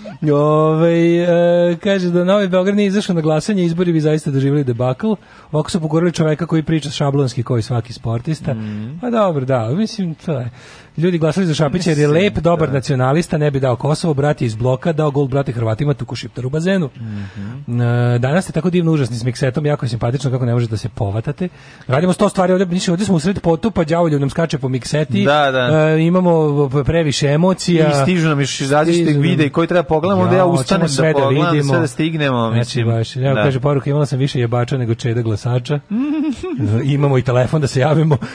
Ove, 0.32 1.16
e, 1.16 1.76
kaže 1.82 2.10
da 2.10 2.24
Novi 2.24 2.48
Beograd 2.48 2.76
nije 2.76 2.86
izašao 2.86 3.14
na 3.14 3.20
glasanje, 3.20 3.64
izbori 3.64 3.92
bi 3.92 4.00
zaista 4.00 4.30
doživjeli 4.30 4.64
debakl. 4.64 5.12
Ovako 5.52 5.70
su 5.70 5.80
pogorili 5.80 6.12
čoveka 6.12 6.46
koji 6.46 6.62
priča 6.62 6.90
šablonski 6.90 7.42
kao 7.42 7.58
i 7.58 7.62
svaki 7.62 7.92
sportista. 7.92 8.54
Pa 9.00 9.10
dobro, 9.10 9.44
da, 9.44 9.68
mislim, 9.70 10.14
to 10.14 10.32
je. 10.32 10.50
Ljudi 10.96 11.18
glasali 11.18 11.46
za 11.46 11.54
Šapića 11.54 11.90
jer 11.90 11.98
je 11.98 12.08
lep, 12.08 12.38
dobar 12.38 12.68
da. 12.68 12.74
nacionalista, 12.74 13.38
ne 13.38 13.50
bi 13.50 13.60
dao 13.60 13.76
Kosovo, 13.76 14.14
brat 14.14 14.42
je 14.42 14.46
iz 14.46 14.54
bloka, 14.54 14.92
dao 14.92 15.10
gol 15.10 15.26
brate 15.26 15.52
Hrvatima, 15.52 15.94
tuku 15.94 16.16
šiptar 16.16 16.46
u 16.46 16.50
bazenu. 16.50 16.90
Mhm. 16.96 17.80
E, 17.80 18.18
Danas 18.18 18.44
ste 18.44 18.52
tako 18.52 18.70
divno 18.70 18.92
užasni 18.92 19.16
s 19.16 19.24
miksetom, 19.24 19.66
jako 19.66 19.84
je 19.84 19.90
simpatično 19.90 20.30
kako 20.30 20.44
ne 20.44 20.52
možete 20.52 20.70
da 20.70 20.76
se 20.76 20.88
povatate. 20.88 21.48
Radimo 21.86 22.12
sto 22.12 22.28
stvari 22.28 22.52
ovdje, 22.52 22.66
mislim, 22.66 22.92
ovdje 22.92 23.06
smo 23.06 23.14
u 23.14 23.20
sred 23.20 23.40
potupa, 23.40 23.84
đavoljub 23.84 24.20
nam 24.20 24.30
skače 24.30 24.58
po 24.58 24.68
mikseti, 24.68 25.24
Da, 25.24 25.50
da. 25.50 25.88
E, 25.90 26.00
imamo 26.02 26.68
previše 26.84 27.28
emocija. 27.28 27.88
I 27.90 28.02
stižu 28.02 28.28
nam 28.28 28.40
još 28.40 28.60
različite 28.70 29.12
videa 29.12 29.46
i 29.46 29.50
koji 29.50 29.66
treba 29.68 29.82
pogledamo, 29.82 30.22
onda 30.22 30.34
ja 30.34 30.38
Jao, 30.38 30.48
ustanem 30.48 30.88
hoćemo 30.88 30.96
sve 30.96 31.12
da 31.12 31.18
da 31.18 31.24
pogledam, 31.24 31.52
vidimo. 31.52 31.72
sve 31.72 31.80
da 31.80 31.86
stignemo. 31.86 32.50
Znači, 32.50 32.84
baš, 32.84 33.16
evo 33.16 33.34
da. 33.34 33.42
kaže 33.42 33.60
poruka, 33.60 33.90
imala 33.90 34.06
sam 34.06 34.18
više 34.18 34.40
jebača 34.40 34.76
nego 34.76 34.94
čeda 34.94 35.22
glasača. 35.22 35.80
Imamo 36.94 37.18
i 37.18 37.22
telefon 37.22 37.60
da 37.60 37.66
se 37.66 37.80
javimo. 37.80 38.16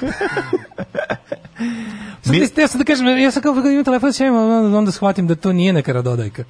Sad, 2.21 2.33
Mi- 2.33 2.49
ja 2.57 2.67
sam 2.67 2.79
da 2.79 2.85
kažem, 2.85 3.07
ja 3.07 3.31
sam 3.31 3.43
kao 3.43 3.53
kad 3.53 3.65
imam 3.65 3.83
telefon 3.83 4.13
se 4.13 4.23
javim, 4.25 4.39
onda, 4.75 4.91
shvatim 4.91 5.27
da 5.27 5.35
to 5.35 5.53
nije 5.53 5.73
neka 5.73 5.93
radodajka. 5.93 6.43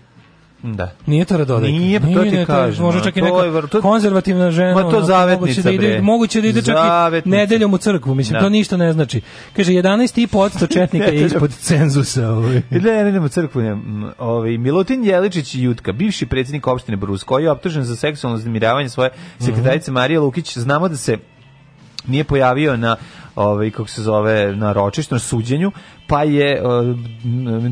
Da. 0.63 0.91
Nije 1.05 1.25
to 1.25 1.37
radodajka. 1.37 1.71
Nije, 1.71 1.99
pa 1.99 2.07
to 2.07 2.23
ti 2.23 2.31
ne, 2.31 2.45
kažem, 2.45 2.83
Možda 2.85 3.01
a, 3.01 3.03
čak 3.03 3.17
i 3.17 3.21
neka 3.21 3.35
je 3.37 3.67
to- 3.67 3.81
konzervativna 3.81 4.51
žena. 4.51 4.73
Ma 4.73 4.81
to 4.81 4.87
ono, 4.87 5.01
zavetnica, 5.01 5.39
moguće 5.41 5.61
da 5.61 5.71
ide. 5.71 6.01
Moguće 6.01 6.41
da 6.41 6.47
ide 6.47 6.61
čak 6.61 6.75
i 7.25 7.29
nedeljom 7.29 7.73
u 7.73 7.77
crkvu. 7.77 8.15
Mislim, 8.15 8.33
Da. 8.33 8.39
to 8.39 8.49
ništa 8.49 8.77
ne 8.77 8.93
znači. 8.93 9.21
Kaže, 9.55 9.71
11,5% 9.71 10.67
četnika 10.75 11.05
je 11.05 11.25
ispod 11.25 11.51
cenzusa. 11.53 12.29
Ovaj. 12.29 12.61
Ne, 12.69 13.03
ne 13.03 13.09
idemo 13.09 13.25
u 13.25 13.29
crkvu. 13.29 13.61
Ne. 13.61 13.77
Ovaj, 14.17 14.57
Milutin 14.57 15.03
Jeličić 15.05 15.55
Jutka, 15.55 15.91
bivši 15.91 16.25
predsjednik 16.25 16.67
opštine 16.67 16.97
Brus, 16.97 17.23
koji 17.23 17.43
je 17.43 17.51
optužen 17.51 17.83
za 17.83 17.95
seksualno 17.95 18.37
uznemiravanje 18.37 18.89
svoje 18.89 19.09
sekretarice 19.39 19.91
Marije 19.91 20.19
Lukić, 20.19 20.57
znamo 20.57 20.89
da 20.89 20.97
se 20.97 21.17
nije 22.07 22.23
pojavio 22.23 22.77
na 22.77 22.95
ovaj 23.35 23.71
kako 23.71 23.89
se 23.89 24.01
zove 24.01 24.55
na 24.55 24.73
ročištu 24.73 25.15
na 25.15 25.19
suđenju 25.19 25.71
pa 26.07 26.23
je 26.23 26.51
eh, 26.51 26.61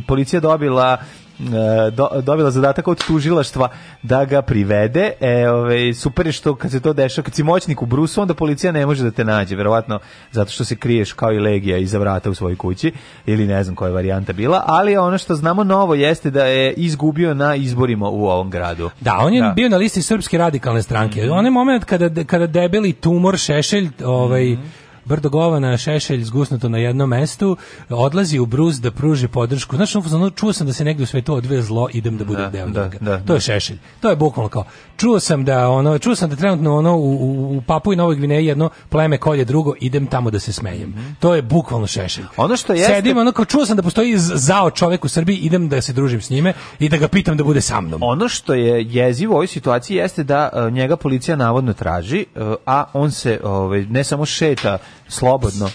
policija 0.07 0.39
dobila 0.39 0.97
eh, 1.39 1.91
do, 1.91 2.07
dobila 2.21 2.51
zadatak 2.51 2.87
od 2.87 3.05
tužilaštva 3.07 3.69
da 4.03 4.25
ga 4.25 4.41
privede. 4.41 5.11
E, 5.19 5.49
ovaj 5.49 5.93
super 5.93 6.25
je 6.25 6.31
što 6.31 6.55
kad 6.55 6.71
se 6.71 6.79
to 6.79 6.93
dešava, 6.93 7.25
kad 7.25 7.33
si 7.33 7.43
moćnik 7.43 7.81
u 7.81 7.85
brusu, 7.85 8.21
onda 8.21 8.33
policija 8.33 8.71
ne 8.71 8.85
može 8.85 9.03
da 9.03 9.11
te 9.11 9.23
nađe, 9.23 9.55
verovatno 9.55 9.99
zato 10.31 10.51
što 10.51 10.65
se 10.65 10.75
kriješ 10.75 11.13
kao 11.13 11.33
i 11.33 11.39
legija 11.39 11.77
iza 11.77 11.99
vrata 11.99 12.29
u 12.29 12.33
svojoj 12.33 12.55
kući 12.55 12.93
ili 13.25 13.47
ne 13.47 13.63
znam 13.63 13.75
koja 13.75 13.87
je 13.87 13.93
varijanta 13.93 14.33
bila, 14.33 14.63
ali 14.65 14.97
ono 14.97 15.17
što 15.17 15.35
znamo 15.35 15.63
novo 15.63 15.95
jeste 15.95 16.29
da 16.29 16.45
je 16.45 16.73
izgubio 16.73 17.33
na 17.33 17.55
izborima 17.55 18.09
u 18.09 18.25
ovom 18.25 18.49
gradu. 18.49 18.89
Da, 19.01 19.17
on 19.17 19.33
je 19.33 19.41
Da. 19.41 19.53
Bio 19.55 19.69
na 19.69 19.77
listi 19.77 20.01
srpske 20.01 20.37
radikalne 20.37 20.81
stranke. 20.81 21.29
Onaj 21.31 21.51
moment 21.51 21.83
kada 21.83 22.23
kada 22.23 22.47
debeli 22.47 22.93
tumor 22.93 23.37
Šešelj, 23.37 23.89
ovaj 24.05 24.53
Mhm. 24.53 24.61
Brdo 24.61 24.88
govana, 25.29 25.77
šešelj 25.77 26.23
zgusnuto 26.23 26.69
na 26.69 26.77
jednom 26.77 27.09
mestu, 27.09 27.57
odlazi 27.89 28.39
u 28.39 28.45
bruz 28.45 28.81
da 28.81 28.91
pruži 28.91 29.27
podršku. 29.27 29.75
Znaš, 29.75 29.95
ono, 29.95 30.29
čuo 30.29 30.53
sam 30.53 30.67
da 30.67 30.73
se 30.73 30.85
negdje 30.85 31.03
u 31.03 31.07
svetu 31.07 31.33
odvije 31.35 31.61
zlo, 31.61 31.89
idem 31.93 32.17
da 32.17 32.25
budem 32.25 32.43
Da, 32.43 32.49
deo 32.49 32.67
da, 32.67 32.83
njega. 32.83 32.97
da, 33.01 33.19
to 33.19 33.33
je 33.33 33.39
šešelj. 33.39 33.77
To 34.01 34.09
je 34.09 34.15
bukvalno 34.15 34.49
kao, 34.49 34.63
čuo 34.99 35.19
sam 35.19 35.45
da 35.45 35.69
ono, 35.69 35.99
čuo 35.99 36.15
sam 36.15 36.29
da 36.29 36.35
trenutno 36.35 36.75
ono 36.75 36.95
u, 36.95 37.11
u, 37.11 37.57
u 37.57 37.61
Papu 37.61 37.93
i 37.93 37.95
Novoj 37.95 38.15
Gvineji 38.15 38.45
jedno 38.45 38.69
pleme 38.89 39.17
kolje 39.17 39.45
drugo, 39.45 39.73
idem 39.79 40.07
tamo 40.07 40.31
da 40.31 40.39
se 40.39 40.53
smejem. 40.53 40.93
To 41.19 41.35
je 41.35 41.41
bukvalno 41.41 41.87
šešelj. 41.87 42.25
Ono 42.37 42.57
što 42.57 42.73
jeste- 42.73 42.93
Sedim, 42.93 43.17
ono 43.17 43.31
kao 43.31 43.45
čuo 43.45 43.65
sam 43.65 43.75
da 43.77 43.83
postoji 43.83 44.13
zao 44.17 44.71
čovek 44.71 45.05
u 45.05 45.09
Srbiji, 45.09 45.37
idem 45.37 45.69
da 45.69 45.81
se 45.81 45.93
družim 45.93 46.21
s 46.21 46.29
njime 46.29 46.53
i 46.79 46.89
da 46.89 46.97
ga 46.97 47.07
pitam 47.07 47.37
da 47.37 47.43
bude 47.43 47.61
sa 47.61 47.81
mnom. 47.81 48.03
Ono 48.03 48.29
što 48.29 48.53
je 48.53 48.85
jezivo 48.89 49.33
u 49.33 49.35
ovoj 49.35 49.47
situaciji 49.47 49.97
jeste 49.97 50.23
da 50.23 50.49
e, 50.53 50.71
njega 50.71 50.95
policija 50.97 51.35
navodno 51.35 51.73
traži, 51.73 52.19
e, 52.35 52.39
a 52.65 52.85
on 52.93 53.11
se 53.11 53.39
ovaj, 53.43 53.81
ne 53.81 54.03
samo 54.03 54.25
šeta 54.25 54.77
slobodno, 55.07 55.69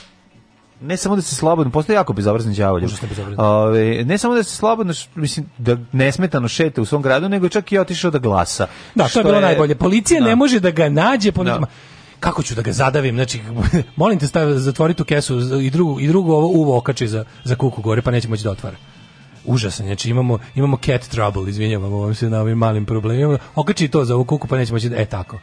ne 0.80 0.96
samo 0.96 1.16
da 1.16 1.22
se 1.22 1.34
slobodno, 1.34 1.72
postoji 1.72 1.96
jako 1.96 2.12
bezobrazan 2.12 2.54
bezobrazan. 3.08 3.46
Ovaj, 3.46 4.04
ne 4.04 4.18
samo 4.18 4.34
da 4.34 4.42
se 4.42 4.56
slobodno, 4.56 4.94
mislim, 5.14 5.46
da 5.58 5.76
nesmetano 5.92 6.48
šeta 6.48 6.82
u 6.82 6.84
svom 6.84 7.02
gradu, 7.02 7.28
nego 7.28 7.48
čak 7.48 7.72
i 7.72 7.78
otišao 7.78 8.10
da 8.10 8.18
glasa. 8.18 8.66
Da, 8.94 9.08
to 9.08 9.20
je 9.20 9.24
bilo 9.24 9.40
najbolje. 9.40 9.74
Policija 9.74 10.20
Da. 10.20 10.26
ne 10.26 10.36
može 10.36 10.60
da 10.60 10.70
ga 10.70 10.88
nađe 10.88 11.32
po 11.32 11.44
Da. 11.44 11.60
Kako 12.20 12.42
ću 12.42 12.54
da 12.54 12.62
ga 12.62 12.72
zadavim? 12.72 13.14
Znači, 13.14 13.40
molim 13.96 14.18
te 14.18 14.26
stavi, 14.26 14.58
zatvori 14.58 14.94
tu 14.94 15.04
kesu 15.04 15.60
i 15.60 15.70
drugu, 15.70 16.00
i 16.00 16.08
drugu 16.08 16.32
ovo 16.32 16.48
uvo 16.48 16.78
okači 16.78 17.08
za, 17.08 17.24
za 17.44 17.56
kuku 17.56 17.82
gore, 17.82 18.02
pa 18.02 18.10
neće 18.10 18.28
moći 18.28 18.44
da 18.44 18.50
otvara. 18.50 18.76
Užasan, 19.44 19.86
znači 19.86 20.10
imamo, 20.10 20.38
imamo 20.54 20.76
cat 20.76 21.02
trouble, 21.08 21.50
izvinjavamo 21.50 21.98
vam 21.98 22.14
se 22.14 22.30
na 22.30 22.40
ovim 22.40 22.58
malim 22.58 22.86
problemima. 22.86 23.38
Okači 23.54 23.88
to 23.88 24.04
za 24.04 24.14
ovu 24.14 24.24
kuku, 24.24 24.48
pa 24.48 24.56
neće 24.56 24.72
moći 24.72 24.88
da, 24.88 24.96
e 24.96 25.04
tako. 25.06 25.38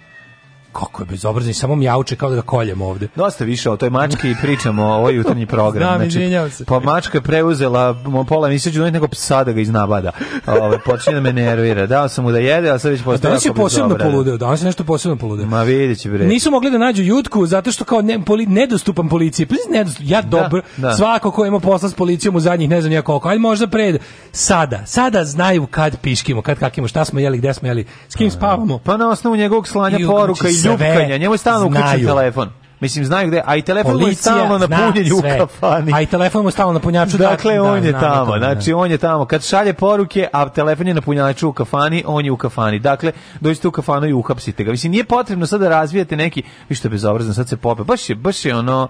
Kako 0.73 1.01
je 1.01 1.05
bezobrazan, 1.05 1.53
samo 1.53 1.75
mjauče 1.75 2.15
kao 2.15 2.29
da 2.29 2.35
ga 2.35 2.41
koljem 2.41 2.81
ovde. 2.81 3.07
Dosta 3.15 3.43
više 3.43 3.69
o 3.69 3.77
toj 3.77 3.89
mački 3.89 4.29
i 4.29 4.35
pričamo 4.41 4.83
o 4.83 4.93
ovoj 4.93 5.15
jutarnji 5.15 5.45
program. 5.45 5.95
Znam, 5.95 6.07
izvinjavam 6.07 6.51
se. 6.51 6.65
Pa 6.65 6.79
mačka 6.79 7.17
je 7.17 7.21
preuzela 7.21 7.95
pola 8.27 8.47
emisije 8.47 8.73
đunet 8.73 8.93
nego 8.93 9.07
psa 9.07 9.43
da 9.43 9.51
ga 9.51 9.61
iznabada. 9.61 10.11
Ove, 10.47 10.79
počinje 10.79 11.15
da 11.15 11.21
me 11.21 11.33
nervira. 11.33 11.85
Dao 11.85 12.09
sam 12.09 12.23
mu 12.23 12.31
da 12.31 12.39
jede, 12.39 12.69
a 12.69 12.79
sad 12.79 12.91
već 12.91 13.03
postoje 13.03 13.29
Danas 13.29 13.45
je 13.45 13.53
posebno 13.53 13.97
poludeo, 13.97 14.37
danas 14.37 14.61
je 14.61 14.65
nešto 14.65 14.83
posebno 14.83 15.17
poludeo. 15.17 15.45
Ma 15.45 15.63
vidjet 15.63 15.99
će 15.99 16.09
bre. 16.09 16.25
Nisu 16.25 16.51
mogli 16.51 16.71
da 16.71 16.77
nađu 16.77 17.03
Jutku 17.03 17.45
zato 17.45 17.71
što 17.71 17.85
kao 17.85 18.01
ne, 18.01 18.25
poli, 18.25 18.45
nedostupan 18.45 19.09
policiji. 19.09 19.45
Pa 19.45 19.55
nedostupan, 19.71 20.09
ja 20.09 20.21
dobro, 20.21 20.61
da. 20.77 20.93
svako 20.93 21.31
ko 21.31 21.45
ima 21.45 21.59
posla 21.59 21.89
s 21.89 21.93
policijom 21.93 22.35
u 22.35 22.39
zadnjih 22.39 22.69
ne 22.69 22.81
znam 22.81 22.93
ja 22.93 23.01
koliko, 23.01 23.29
ali 23.29 23.39
možda 23.39 23.67
pred 23.67 23.99
sada, 24.31 24.85
sada 24.85 25.25
znaju 25.25 25.67
kad 25.67 25.97
piškimo, 25.97 26.41
kad 26.41 26.59
kakimo, 26.59 26.87
šta 26.87 27.05
smo 27.05 27.19
jeli, 27.19 27.37
gde 27.37 27.53
smo 27.53 27.67
jeli, 27.67 27.85
s 28.09 28.15
kim 28.15 28.31
spavamo. 28.31 28.77
Pa 28.77 28.97
na 28.97 29.09
osnovu 29.09 29.35
njegovog 29.35 29.67
slanja 29.67 29.97
I, 29.99 30.05
poruka 30.05 30.47
i 30.47 30.51
znači, 30.51 30.60
ljubkanja. 30.65 31.17
Njemu 31.17 31.33
je 31.33 31.37
stalno 31.37 31.67
uključen 31.67 32.05
telefon. 32.05 32.49
Mislim, 32.81 33.05
znaju 33.05 33.27
gde, 33.27 33.41
a 33.45 33.55
i 33.55 33.61
telefon 33.61 33.93
mu 33.93 33.99
je 33.99 34.03
Policija 34.03 34.33
stalno 34.33 34.57
na 34.57 34.65
zna 34.65 34.77
punjenju 34.77 35.17
u 35.17 35.21
kafani. 35.21 35.91
A 35.95 36.01
i 36.01 36.05
telefon 36.05 36.41
mu 36.41 36.47
je 36.47 36.51
stalno 36.51 36.73
na 36.73 36.79
punjaču. 36.79 37.17
Dakle, 37.17 37.53
da, 37.55 37.63
on 37.63 37.85
je 37.85 37.91
tamo, 37.91 38.37
da. 38.37 38.39
znači 38.39 38.73
on 38.73 38.91
je 38.91 38.97
tamo. 38.97 39.25
Kad 39.25 39.43
šalje 39.43 39.73
poruke, 39.73 40.27
a 40.33 40.49
telefon 40.49 40.87
je 40.87 40.93
na 40.93 41.01
punjaču 41.01 41.49
u 41.49 41.53
kafani, 41.53 42.03
on 42.07 42.25
je 42.25 42.31
u 42.31 42.37
kafani. 42.37 42.79
Dakle, 42.79 43.11
dođete 43.39 43.67
u 43.67 43.71
kafanu 43.71 44.07
i 44.07 44.13
uhapsite 44.13 44.63
ga. 44.63 44.71
Mislim, 44.71 44.91
nije 44.91 45.03
potrebno 45.03 45.47
sad 45.47 45.61
da 45.61 45.69
razvijete 45.69 46.15
neki, 46.15 46.43
vi 46.69 46.75
što 46.75 46.87
je 46.87 46.89
bezobrazno, 46.89 47.33
sad 47.33 47.49
se 47.49 47.57
pope. 47.57 47.83
Baš 47.83 48.09
je, 48.09 48.15
baš 48.15 48.45
je 48.45 48.55
ono, 48.55 48.87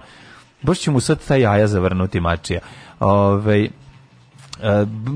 baš 0.62 0.78
će 0.78 0.90
mu 0.90 1.00
sad 1.00 1.18
ta 1.28 1.36
jaja 1.36 1.66
zavrnuti 1.66 2.20
mačija. 2.20 2.60
Ove, 3.00 3.64
e, 3.64 3.68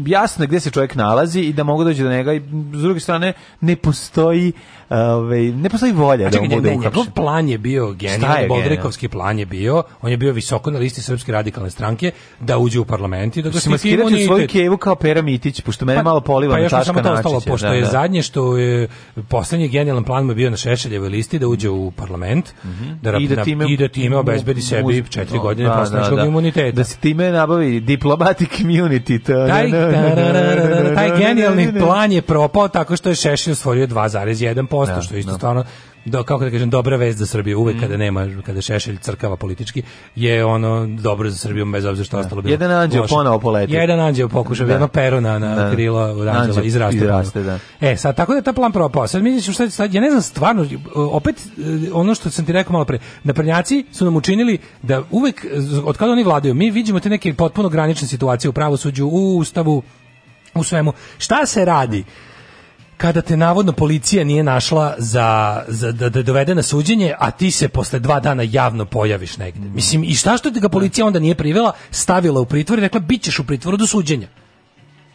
jasno 0.06 0.44
je 0.44 0.48
gde 0.48 0.60
se 0.60 0.70
čovjek 0.70 0.94
nalazi 0.94 1.40
i 1.40 1.52
da 1.52 1.64
mogu 1.64 1.84
doći 1.84 2.02
do 2.02 2.10
njega 2.10 2.32
i 2.32 2.40
s 2.72 2.82
druge 2.82 3.00
strane 3.00 3.32
ne 3.60 3.76
postoji 3.76 4.52
ovaj 4.90 5.42
ne 5.42 5.68
postoji 5.68 5.92
volja 5.92 6.30
da 6.30 6.40
on 6.40 6.48
bude 6.48 6.70
ne, 6.70 6.76
njegov 6.76 6.92
uhapšen. 6.92 7.12
plan 7.14 7.48
je 7.48 7.58
bio 7.58 7.92
genijalni, 7.92 8.26
genijalno? 8.26 8.48
Boldrekovski 8.48 9.08
plan 9.08 9.38
je 9.38 9.46
bio, 9.46 9.82
on 10.02 10.10
je 10.10 10.16
bio 10.16 10.32
visoko 10.32 10.70
na 10.70 10.78
listi 10.78 11.02
Srpske 11.02 11.32
radikalne 11.32 11.70
stranke, 11.70 12.10
da 12.40 12.58
uđe 12.58 12.80
u 12.80 12.84
parlament 12.84 13.36
i 13.36 13.42
da 13.42 13.48
ga 13.48 13.52
Da 13.52 13.78
štiti 13.78 14.22
u 14.22 14.26
svoju 14.26 14.48
kevu 14.48 14.76
kao 14.76 14.94
Pera 14.94 15.22
Mitić, 15.22 15.60
pošto 15.60 15.84
mene 15.84 16.02
malo 16.02 16.20
poliva 16.20 16.54
pa 16.54 16.60
na 16.60 16.68
Čaška 16.68 16.84
samo 16.84 17.02
to 17.02 17.12
ostalo, 17.12 17.40
pošto 17.40 17.68
da, 17.68 17.74
je 17.74 17.80
da. 17.80 17.86
zadnje 17.86 18.22
što 18.22 18.56
je 18.56 18.88
poslednji 19.28 19.68
genijalan 19.68 20.04
plan 20.04 20.26
mu 20.26 20.34
bio 20.34 20.50
na 20.50 20.56
Šešeljevoj 20.56 21.08
listi 21.08 21.38
da 21.38 21.48
uđe 21.48 21.70
u 21.70 21.90
parlament 21.90 22.54
da 23.02 23.16
Mhm. 23.16 23.24
I 23.24 23.28
da 23.28 23.44
time, 23.44 23.72
i 23.72 23.76
da 23.76 23.88
time 23.88 24.16
obezbedi 24.16 24.62
sebi 24.62 25.04
četiri 25.10 25.38
godine 25.38 25.68
da, 25.68 25.74
poslaničkog 25.74 26.16
da, 26.16 26.22
da. 26.22 26.28
imuniteta. 26.28 26.76
Da 26.76 26.84
se 26.84 26.98
time 26.98 27.30
nabavi 27.30 27.80
diplomatic 27.80 28.48
immunity. 28.48 29.22
To, 29.22 29.46
Taj, 30.94 31.18
genijalni 31.18 31.72
plan 31.80 32.12
je 32.12 32.22
propao 32.22 32.68
tako 32.68 32.96
što 32.96 33.08
je 33.08 33.14
Šešelj 33.14 33.54
stvorio 33.54 33.86
2,1%, 33.86 34.75
Da, 34.84 35.02
što 35.02 35.14
je 35.14 35.20
isto 35.20 35.32
da. 35.32 35.38
stvarno 35.38 35.64
do, 36.06 36.22
kako 36.22 36.44
da 36.44 36.50
kažem, 36.50 36.70
dobra 36.70 36.96
vest 36.96 37.18
za 37.18 37.26
Srbiju. 37.26 37.60
Uvek 37.60 37.80
kada 37.80 37.96
nema, 37.96 38.28
kada 38.46 38.60
Šešelj 38.60 38.98
crkava 38.98 39.36
politički, 39.36 39.82
je 40.16 40.44
ono 40.44 40.86
dobro 40.86 41.30
za 41.30 41.36
Srbiju, 41.36 41.66
bez 41.72 41.84
obzira 41.84 42.04
što 42.04 42.16
je 42.16 42.20
ostalo 42.20 42.42
bilo. 42.42 42.52
Jedan 42.52 42.70
anđeo 42.70 43.06
ponovo 43.06 43.38
poleti. 43.38 43.72
Jedan 43.72 44.00
anđeo 44.00 44.28
pokušao, 44.28 44.66
Da. 44.66 44.72
jedno 44.72 44.88
pero 44.88 45.20
na, 45.20 45.38
na 45.38 45.54
Da. 45.54 45.70
krilo 45.72 46.00
od 46.00 46.28
anđela 46.28 46.62
izraste. 46.62 46.96
izraste, 46.96 47.42
da. 47.42 47.58
E, 47.80 47.96
sad, 47.96 48.16
tako 48.16 48.32
da 48.32 48.38
je 48.38 48.42
ta 48.42 48.52
plan 48.52 48.72
propao. 48.72 49.06
Sad 49.06 49.22
mi 49.22 49.30
mislim 49.30 49.66
je 49.66 49.70
sad, 49.70 49.94
ja 49.94 50.00
ne 50.00 50.10
znam 50.10 50.22
stvarno, 50.22 50.66
opet 50.94 51.36
e, 51.38 51.92
ono 51.92 52.14
što 52.14 52.30
sam 52.30 52.44
ti 52.44 52.52
rekao 52.52 52.72
malo 52.72 52.84
pre, 52.84 52.98
naprednjaci 53.24 53.84
su 53.92 54.04
nam 54.04 54.16
učinili 54.16 54.58
da 54.82 55.02
uvek, 55.10 55.44
e, 55.44 55.48
od 55.84 55.96
kada 55.96 56.12
oni 56.12 56.24
vladaju, 56.24 56.54
mi 56.54 56.70
vidimo 56.70 57.00
te 57.00 57.08
neke 57.08 57.34
potpuno 57.34 57.68
granične 57.68 58.08
situacije 58.08 58.48
u 58.48 58.52
pravosuđu, 58.52 59.06
u 59.06 59.36
ustavu, 59.38 59.82
u 60.54 60.64
svemu. 60.64 60.92
Šta 61.18 61.46
se 61.46 61.64
radi? 61.64 62.04
Kada 62.96 63.22
te 63.22 63.36
navodno 63.36 63.72
policija 63.72 64.24
nije 64.24 64.42
našla 64.42 64.94
za, 64.98 65.62
za 65.68 65.92
da, 65.92 66.08
da 66.08 66.22
dovede 66.22 66.54
na 66.54 66.62
suđenje, 66.62 67.14
a 67.18 67.30
ti 67.30 67.50
se 67.50 67.68
posle 67.68 67.98
dva 67.98 68.20
dana 68.20 68.42
javno 68.42 68.84
pojaviš 68.84 69.36
negde. 69.36 69.68
Mislim, 69.68 70.04
i 70.04 70.14
šta 70.14 70.36
što 70.36 70.50
te 70.50 70.60
ga 70.60 70.68
policija 70.68 71.06
onda 71.06 71.18
nije 71.18 71.34
privela, 71.34 71.72
stavila 71.90 72.40
u 72.40 72.44
pritvor 72.46 72.78
i 72.78 72.82
rekla, 72.82 73.00
bit 73.00 73.22
ćeš 73.22 73.38
u 73.38 73.44
pritvoru 73.44 73.76
do 73.76 73.86
suđenja. 73.86 74.28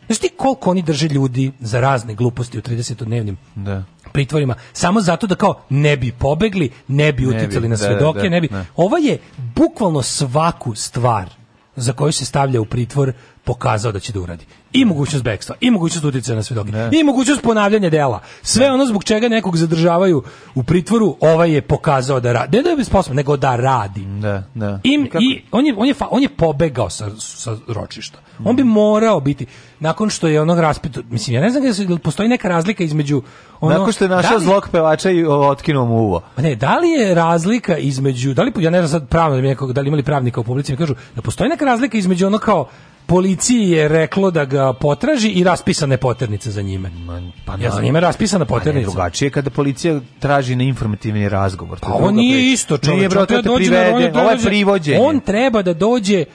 Znaš 0.05 0.19
ti 0.19 0.29
koliko 0.37 0.69
oni 0.71 0.81
drže 0.81 1.07
ljudi 1.07 1.51
za 1.59 1.79
razne 1.79 2.15
gluposti 2.15 2.57
u 2.57 2.61
30-dnevnim 2.61 3.35
Da. 3.55 3.83
pritvorima, 4.11 4.55
samo 4.73 5.01
zato 5.01 5.27
da 5.27 5.35
kao 5.35 5.61
ne 5.69 5.97
bi 5.97 6.11
pobegli, 6.11 6.71
ne 6.87 7.13
bi 7.13 7.25
Ne 7.25 7.29
bi, 7.31 7.37
uticali 7.37 7.67
na 7.67 7.75
da, 7.75 7.77
svedoke, 7.77 8.19
da, 8.19 8.29
ne 8.29 8.41
bi. 8.41 8.47
da. 8.47 8.65
Ova 8.75 8.97
je 8.97 9.17
bukvalno 9.55 10.01
svaku 10.01 10.75
stvar 10.75 11.29
za 11.75 11.93
koju 11.93 12.11
se 12.11 12.25
stavlja 12.25 12.61
u 12.61 12.65
pritvor 12.65 13.13
pokazao 13.43 13.91
da 13.91 13.99
će 13.99 14.13
da 14.13 14.19
uradi. 14.19 14.45
I 14.73 14.85
mogućnost 14.85 15.23
bekstva, 15.23 15.55
i 15.59 15.71
mogućnost 15.71 16.05
uticaja 16.05 16.35
na 16.35 16.43
svedoke, 16.43 16.71
i 16.91 17.03
mogućnost 17.03 17.41
ponavljanja 17.41 17.89
dela. 17.89 18.19
Sve 18.41 18.71
ono 18.71 18.85
zbog 18.85 19.03
čega 19.03 19.27
nekog 19.27 19.57
zadržavaju 19.57 20.23
u 20.55 20.63
pritvoru, 20.63 21.17
ovaj 21.19 21.51
je 21.51 21.61
pokazao 21.61 22.19
da 22.19 22.33
radi. 22.33 22.57
Ne 22.57 22.63
da 22.63 22.69
je 22.69 22.83
sposoban, 22.83 23.15
nego 23.15 23.37
da 23.37 23.55
radi. 23.55 24.05
Da, 24.05 24.43
da. 24.55 24.79
Im, 24.83 25.05
Kako- 25.05 25.23
i 25.23 25.43
on 25.51 25.65
je, 25.65 25.73
on, 25.77 25.87
je, 25.87 25.93
on 26.09 26.21
je 26.21 26.29
pobegao 26.29 26.89
sa, 26.89 27.09
sa 27.17 27.57
ročišta. 27.67 28.19
On 28.45 28.55
bi 28.55 28.63
morao 28.63 29.19
biti, 29.19 29.45
nakon 29.79 30.09
što 30.09 30.27
je 30.27 30.41
onog 30.41 30.59
raspito, 30.59 31.01
mislim, 31.09 31.35
ja 31.35 31.41
ne 31.41 31.49
znam 31.49 31.63
da 31.87 31.97
postoji 31.97 32.29
neka 32.29 32.47
razlika 32.49 32.83
između 32.83 33.21
ono, 33.61 33.77
Nakon 33.77 33.93
što 33.93 34.03
je 34.03 34.07
da 34.07 34.15
našao 34.15 34.37
li- 34.37 34.43
zlog 34.43 34.69
pevača 34.71 35.09
i 35.09 35.25
otkinuo 35.25 35.85
mu 35.85 35.95
uvo. 35.95 36.21
Ne, 36.37 36.55
da 36.55 36.77
li 36.77 36.89
je 36.89 37.15
razlika 37.15 37.77
između, 37.77 38.33
da 38.33 38.43
li, 38.43 38.51
ja 38.57 38.69
ne 38.69 38.87
znam 38.87 38.99
sad 39.01 39.09
pravno 39.09 39.35
da, 39.35 39.41
mi 39.41 39.47
nekog, 39.47 39.73
da 39.73 39.81
li 39.81 39.87
imali 39.87 40.03
pravnika 40.03 40.41
u 40.41 40.43
publici, 40.43 40.71
mi 40.71 40.77
kažu 40.77 40.95
da 41.15 41.21
postoji 41.21 41.49
neka 41.49 41.65
razlika 41.65 41.97
između 41.97 42.27
ono 42.27 42.37
kao 42.37 42.67
policiji 43.01 43.69
je 43.69 43.87
reklo 43.87 44.31
da 44.31 44.45
ga 44.45 44.73
potraži 44.73 45.29
i 45.29 45.43
raspisane 45.43 45.97
poternice 45.97 46.51
za 46.51 46.61
njime. 46.61 46.91
Pa 47.45 47.53
ja 47.55 47.71
za 47.71 47.81
njime 47.81 47.99
raspisana 47.99 48.45
Pa 48.45 48.49
poternica. 48.49 48.85
drugačije 48.85 49.29
kada 49.29 49.49
policija 49.49 49.99
traži 50.19 50.55
na 50.55 50.63
informativni 50.63 51.29
razgovor. 51.29 51.79
Pa 51.79 51.87
druga 51.87 52.11
nije 52.11 52.51
isto, 52.53 52.77
čovječe. 52.77 52.97
Nije, 52.97 53.09
bro, 53.09 53.21
on 53.21 53.27
to 53.27 53.33
treba 53.33 53.41
te 53.43 53.49
dođe 53.49 53.71
na- 53.71 53.79
on 53.79 53.95
privede, 53.95 54.19
ovo 54.19 54.31
je 54.31 54.37
privođenje. 54.39 54.99
On 55.01 55.19
treba 55.19 55.61
da 55.61 55.73
dođe 55.75 56.25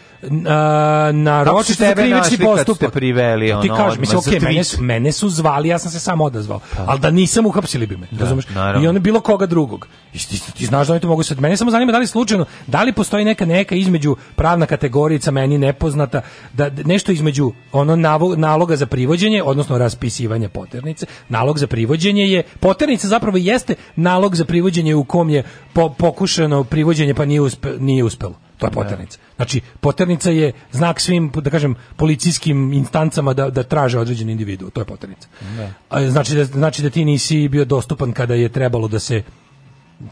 na 1.12 1.42
ročište 1.44 1.86
za 1.86 1.94
krivični 1.94 2.38
postupak. 2.38 2.76
ste 2.76 2.88
priveli, 2.90 3.46
Ti 3.46 3.52
ono, 3.52 3.62
kažeš, 3.66 3.82
odmah 3.82 3.98
mislim, 3.98 4.18
okej, 4.18 4.40
mene, 4.40 4.64
su, 4.64 4.82
mene 4.82 5.12
su 5.12 5.28
zvali, 5.28 5.68
ja 5.68 5.78
sam 5.78 5.90
se 5.90 6.00
sam 6.00 6.20
odazvao. 6.20 6.60
Ali 6.78 7.00
da 7.00 7.10
nisam 7.10 7.46
uhapsili 7.46 7.86
bi 7.86 7.96
me, 7.96 8.06
razumeš? 8.12 8.48
naravno. 8.48 8.84
I 8.84 8.88
ono 8.88 9.00
bilo 9.00 9.20
koga 9.20 9.46
drugog. 9.46 9.88
I 10.14 10.18
ti, 10.18 10.52
ti 10.52 10.66
znaš 10.66 10.86
da 10.86 10.92
oni 10.92 11.00
to 11.00 11.08
mogu 11.08 11.22
sad. 11.22 11.40
Mene 11.40 11.56
samo 11.56 11.70
zanima 11.70 11.92
da 11.92 11.98
li 11.98 12.06
slučajno, 12.06 12.44
da 12.66 12.82
li 12.82 12.92
postoji 12.92 13.24
neka 13.24 13.46
neka 13.46 13.74
između 13.74 14.16
pravna 14.36 14.66
kategorica 14.66 15.30
meni 15.30 15.58
nepoznata, 15.58 16.20
da 16.52 16.68
da 16.68 16.82
nešto 16.82 17.12
između 17.12 17.52
ono 17.72 17.96
navo- 17.96 18.36
naloga 18.36 18.76
za 18.76 18.86
privođenje, 18.86 19.42
odnosno 19.42 19.78
raspisivanja 19.78 20.48
poternice. 20.48 21.06
Nalog 21.28 21.58
za 21.58 21.66
privođenje 21.66 22.22
je 22.22 22.42
poternica 22.60 23.08
zapravo 23.08 23.36
jeste 23.36 23.74
nalog 23.96 24.36
za 24.36 24.44
privođenje 24.44 24.94
u 24.94 25.04
kom 25.04 25.30
je 25.30 25.42
po- 25.72 25.88
pokušano 25.88 26.64
privođenje 26.64 27.14
pa 27.14 27.24
nije 27.24 27.40
uspe, 27.40 27.68
nije 27.78 28.04
uspelo. 28.04 28.34
To 28.58 28.66
je 28.66 28.70
poternica. 28.70 29.18
Znači, 29.36 29.60
poternica 29.80 30.30
je 30.30 30.52
znak 30.72 31.00
svim, 31.00 31.30
da 31.34 31.50
kažem, 31.50 31.74
policijskim 31.96 32.72
instancama 32.72 33.34
da, 33.34 33.50
da 33.50 33.62
traže 33.62 33.98
određeni 33.98 34.32
individu. 34.32 34.70
To 34.70 34.80
je 34.80 34.84
poternica. 34.84 35.28
A, 35.88 36.10
Znači 36.10 36.34
da, 36.34 36.44
znači 36.44 36.82
da 36.82 36.90
ti 36.90 37.04
nisi 37.04 37.48
bio 37.48 37.64
dostupan 37.64 38.12
kada 38.12 38.34
je 38.34 38.48
trebalo 38.48 38.88
da 38.88 38.98
se 38.98 39.22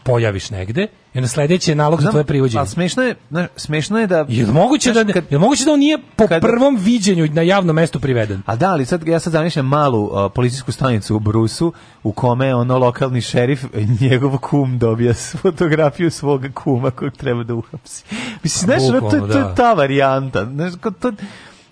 pojaviš 0.03 0.49
negde 0.49 0.87
i 1.13 1.17
onda 1.17 1.27
sledeći 1.27 1.71
je 1.71 1.75
nalog 1.75 1.99
za 1.99 2.01
Znam, 2.01 2.11
tvoje 2.11 2.23
privođenje. 2.23 2.59
Ali 2.59 2.67
smešno 2.67 3.03
je, 3.03 3.15
znaš, 3.29 3.47
smešno 3.55 3.99
je 3.99 4.07
da... 4.07 4.25
Je 4.29 4.45
moguće 4.45 4.91
da, 4.93 5.03
Znaš, 5.03 5.13
kad- 5.13 5.23
je 5.29 5.37
moguće 5.39 5.65
da 5.65 5.71
on 5.71 5.79
nije 5.79 5.97
po 6.15 6.27
kad- 6.27 6.41
prvom 6.41 6.75
viđenju 6.75 7.27
na 7.33 7.41
javnom 7.41 7.75
mestu 7.75 7.99
priveden? 7.99 8.41
A 8.45 8.55
da, 8.55 8.71
ali 8.71 8.85
sad 8.85 9.07
ja 9.07 9.19
sad 9.19 9.33
zamišljam 9.33 9.65
malu 9.65 10.03
uh, 10.03 10.31
policijsku 10.35 10.71
stanicu 10.71 11.15
u 11.15 11.19
Brusu 11.19 11.73
u 12.03 12.11
kome 12.11 12.55
ono 12.55 12.77
lokalni 12.77 13.21
šerif 13.21 13.65
njegov 14.01 14.37
kum 14.37 14.79
dobija 14.79 15.13
fotografiju 15.41 16.11
svog 16.11 16.45
kuma 16.53 16.91
kojeg 16.91 17.13
treba 17.13 17.43
da 17.43 17.53
uhapsi. 17.53 18.03
Mislim, 18.43 18.65
znaš, 18.65 18.89
ono, 18.89 19.01
to, 19.01 19.09
to 19.09 19.37
je 19.37 19.43
da. 19.43 19.55
ta 19.55 19.73
varijanta. 19.73 20.45
Znaš, 20.45 20.73
to, 20.99 21.11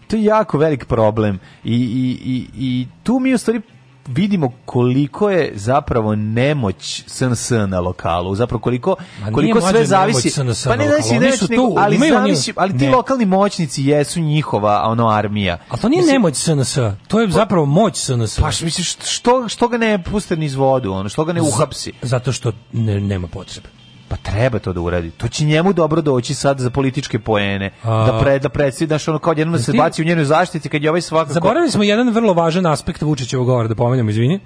to 0.07 0.15
je 0.15 0.23
jako 0.23 0.57
velik 0.57 0.85
problem. 0.85 1.39
I, 1.63 1.75
i, 1.75 2.31
i, 2.31 2.47
i 2.57 2.87
tu 3.03 3.19
mi 3.19 3.33
u 3.33 3.37
stvari 3.37 3.61
vidimo 4.07 4.51
koliko 4.65 5.29
je 5.29 5.51
zapravo 5.55 6.15
nemoć 6.15 7.03
SNS 7.07 7.49
na 7.67 7.79
lokalu, 7.79 8.35
zapravo 8.35 8.61
koliko 8.61 8.95
koliko 9.33 9.61
sve 9.61 9.85
zavisi. 9.85 10.29
SNS 10.29 10.63
Pa 10.67 10.75
ne 10.75 10.89
zavisi 10.89 11.47
tu, 11.47 11.75
ali 11.77 11.97
zavisi, 11.97 12.53
ali 12.55 12.77
ti 12.77 12.85
ne. 12.85 12.91
lokalni 12.91 13.25
moćnici 13.25 13.83
jesu 13.83 14.19
njihova 14.19 14.83
ono 14.85 15.09
armija. 15.09 15.57
A 15.69 15.77
to 15.77 15.89
nije 15.89 16.01
Mislim, 16.01 16.13
nemoć 16.13 16.35
SNS, 16.35 16.77
to 17.07 17.21
je 17.21 17.27
zapravo 17.27 17.65
moć 17.65 17.97
SNS. 17.97 18.39
Pa 18.39 18.47
misliš, 18.47 18.97
što, 18.97 19.49
što 19.49 19.67
ga 19.67 19.77
ne 19.77 20.03
puste 20.03 20.35
niz 20.35 20.55
vodu, 20.55 20.91
ono, 20.91 21.09
što 21.09 21.25
ga 21.25 21.33
ne 21.33 21.41
uhapsi? 21.41 21.91
Zato 22.01 22.31
što 22.31 22.51
ne, 22.71 22.99
nema 22.99 23.27
potrebe. 23.27 23.82
Pa 24.07 24.15
treba 24.15 24.59
to 24.59 24.73
da 24.73 24.81
uradi. 24.81 25.11
To 25.11 25.27
će 25.27 25.45
njemu 25.45 25.73
dobro 25.73 26.01
doći 26.01 26.33
sad 26.33 26.59
za 26.59 26.69
političke 26.69 27.19
poene. 27.19 27.71
A- 27.83 28.05
da 28.05 28.19
pre, 28.23 28.39
da 28.39 28.49
predstavi, 28.49 28.87
znaš, 28.87 29.07
ono, 29.07 29.19
kao 29.19 29.33
jednom 29.37 29.55
da 29.57 29.63
se 29.63 29.71
Ti- 29.71 29.77
baci 29.77 30.01
u 30.01 30.05
njenoj 30.05 30.25
zaštiti, 30.25 30.69
kad 30.69 30.83
je 30.83 30.89
ovaj 30.89 31.01
svakako... 31.01 31.33
Zaboravili 31.33 31.71
smo 31.71 31.83
jedan 31.83 32.09
vrlo 32.09 32.33
važan 32.33 32.65
aspekt 32.65 33.01
Vučićevog 33.01 33.45
govora, 33.45 33.67
da 33.67 33.75
pomenemo, 33.75 34.09
izvini, 34.09 34.39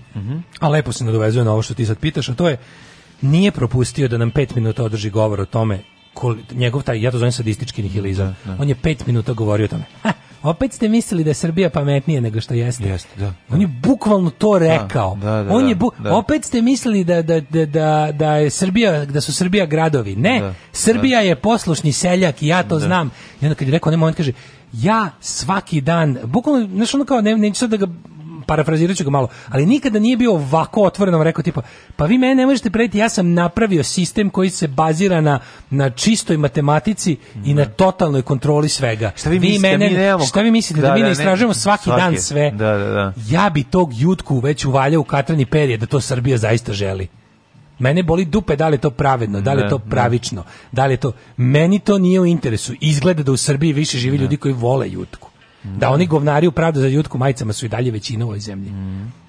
a 0.60 0.70
lepo 0.70 0.92
se 0.92 1.06
nadovezuje 1.06 1.46
na 1.46 1.52
ovo 1.52 1.62
što 1.62 1.74
ti 1.74 1.86
sad 1.86 1.98
pitaš, 1.98 2.30
a 2.30 2.34
to 2.34 2.50
je, 2.50 2.58
nije 3.22 3.52
propustio 3.52 4.08
da 4.08 4.18
nam 4.18 4.32
pet 4.32 4.56
minuta 4.56 4.84
održi 4.84 5.10
govor 5.10 5.42
o 5.42 5.46
tome, 5.46 5.80
kol, 6.14 6.36
njegov 6.52 6.82
taj, 6.84 7.02
ja 7.02 7.12
to 7.12 7.18
zovem 7.18 7.32
sadistički 7.32 7.84
nihilizam, 7.84 8.36
on 8.60 8.70
je 8.70 8.76
pet 8.76 9.08
minuta 9.08 9.34
govorio 9.34 9.66
o 9.66 9.68
tome. 9.68 9.84
Ha, 10.04 10.12
opet 10.44 10.74
ste 10.74 10.90
mislili 10.90 11.24
da 11.24 11.30
je 11.30 11.34
Srbija 11.34 11.70
pametnije 11.70 12.22
nego 12.22 12.42
što 12.42 12.54
jeste. 12.54 12.84
Jeste, 12.84 13.10
da, 13.18 13.34
On 13.50 13.62
je 13.62 13.68
bukvalno 13.68 14.30
to 14.30 14.60
rekao. 14.60 15.16
da, 15.16 15.44
da, 15.44 15.52
on 15.52 15.68
je 15.68 15.76
da, 15.76 15.80
bu- 15.80 15.92
da. 16.00 16.16
opet 16.16 16.46
ste 16.46 16.62
mislili 16.62 17.04
da, 17.04 17.22
da, 17.22 17.40
da, 17.42 17.66
da, 17.66 18.10
da 18.12 18.34
je 18.34 18.50
Srbija 18.50 19.06
da 19.06 19.22
su 19.22 19.34
Srbija 19.34 19.66
gradovi. 19.66 20.16
Ne, 20.16 20.40
Da, 20.40 20.54
Srbija 20.72 21.20
je 21.22 21.36
poslušni 21.36 21.92
seljak 21.92 22.42
i 22.42 22.48
ja 22.48 22.64
to 22.64 22.80
znam. 22.80 23.12
I 23.42 23.46
onda 23.46 23.56
kad 23.56 23.68
je 23.68 23.72
rekao 23.72 23.90
onaj 23.90 23.98
moment 23.98 24.18
kaže 24.18 24.32
ja 24.74 25.10
svaki 25.22 25.82
dan, 25.82 26.18
bukvalno, 26.26 26.68
znaš 26.68 26.94
ono 26.94 27.06
kao, 27.06 27.22
ne, 27.22 27.38
neću 27.38 27.56
sad 27.56 27.70
da 27.70 27.78
ga 27.78 27.88
parafrazirat 28.48 28.98
ću 28.98 29.04
ga 29.04 29.10
malo, 29.10 29.28
ali 29.50 29.66
nikada 29.66 30.00
nije 30.00 30.18
bio 30.18 30.34
ovako 30.34 30.84
otvoreno 30.84 31.24
rekao 31.24 31.44
tipa, 31.44 31.62
pa 31.96 32.06
vi 32.06 32.18
mene 32.18 32.36
ne 32.36 32.46
možete 32.46 32.70
prediti, 32.70 32.98
ja 32.98 33.10
sam 33.10 33.34
napravio 33.34 33.84
sistem 33.86 34.30
koji 34.30 34.50
se 34.50 34.68
bazira 34.70 35.22
na, 35.22 35.40
na 35.72 35.90
čistoj 35.90 36.38
matematici 36.38 37.16
i 37.46 37.54
na 37.54 37.66
totalnoj 37.68 38.22
kontroli 38.22 38.70
svega. 38.70 39.12
Šta 39.16 39.30
vi 39.30 39.40
mislite, 39.42 39.60
mene, 39.70 39.90
mi 39.90 39.96
nemamo- 39.98 40.26
šta 40.26 40.42
vi 40.42 40.52
mislite, 40.52 40.82
da, 40.82 40.88
Da, 40.88 40.94
mi 40.94 41.00
da, 41.00 41.04
ne 41.04 41.08
ne- 41.08 41.12
istražujemo 41.14 41.54
svaki, 41.56 41.84
svaki. 41.84 42.02
dan 42.02 42.18
sve? 42.18 42.52
Da, 42.52 42.72
da, 42.74 42.86
da. 42.86 43.14
Ja 43.30 43.50
bi 43.50 43.64
tog 43.64 43.90
jutku 43.94 44.40
već 44.40 44.66
uvaljao 44.66 45.02
u 45.02 45.06
katrani 45.06 45.46
perje 45.46 45.78
da 45.78 45.86
to 45.86 46.02
Srbija 46.02 46.38
zaista 46.38 46.74
želi. 46.74 47.08
Mene 47.80 48.04
boli 48.04 48.26
dupe 48.26 48.56
da 48.56 48.68
li 48.68 48.76
je 48.76 48.82
to 48.82 48.90
pravedno, 48.92 49.42
da 49.42 49.54
li 49.54 49.60
je 49.60 49.64
Ne, 49.64 49.70
to 49.70 49.78
ne. 49.78 49.90
pravično, 49.90 50.44
da 50.72 50.86
li 50.86 50.94
je 50.94 50.98
to... 50.98 51.12
Meni 51.38 51.80
to 51.80 51.98
nije 51.98 52.20
u 52.20 52.26
interesu. 52.26 52.74
Izgleda 52.82 53.24
da 53.24 53.32
u 53.32 53.38
Srbiji 53.38 53.74
više 53.74 53.98
živi 53.98 54.18
ljudi 54.18 54.38
koji 54.38 54.54
vole 54.54 54.90
jutku. 54.90 55.30
Da 55.78 55.90
oni 55.90 56.08
govnari 56.08 56.48
u 56.48 56.52
pravdu 56.52 56.80
za 56.80 56.88
jutku 56.88 57.18
majicama 57.18 57.54
su 57.54 57.66
i 57.66 57.70
dalje 57.70 57.92
većina 57.92 58.26
u 58.26 58.28
ovoj 58.28 58.40
zemlji. 58.40 58.72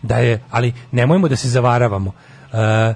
Da 0.02 0.18
je, 0.18 0.41
ali 0.50 0.73
nemojmo 0.92 1.28
da 1.28 1.36
se 1.36 1.49
zavaravamo. 1.49 2.12
E, 2.52 2.94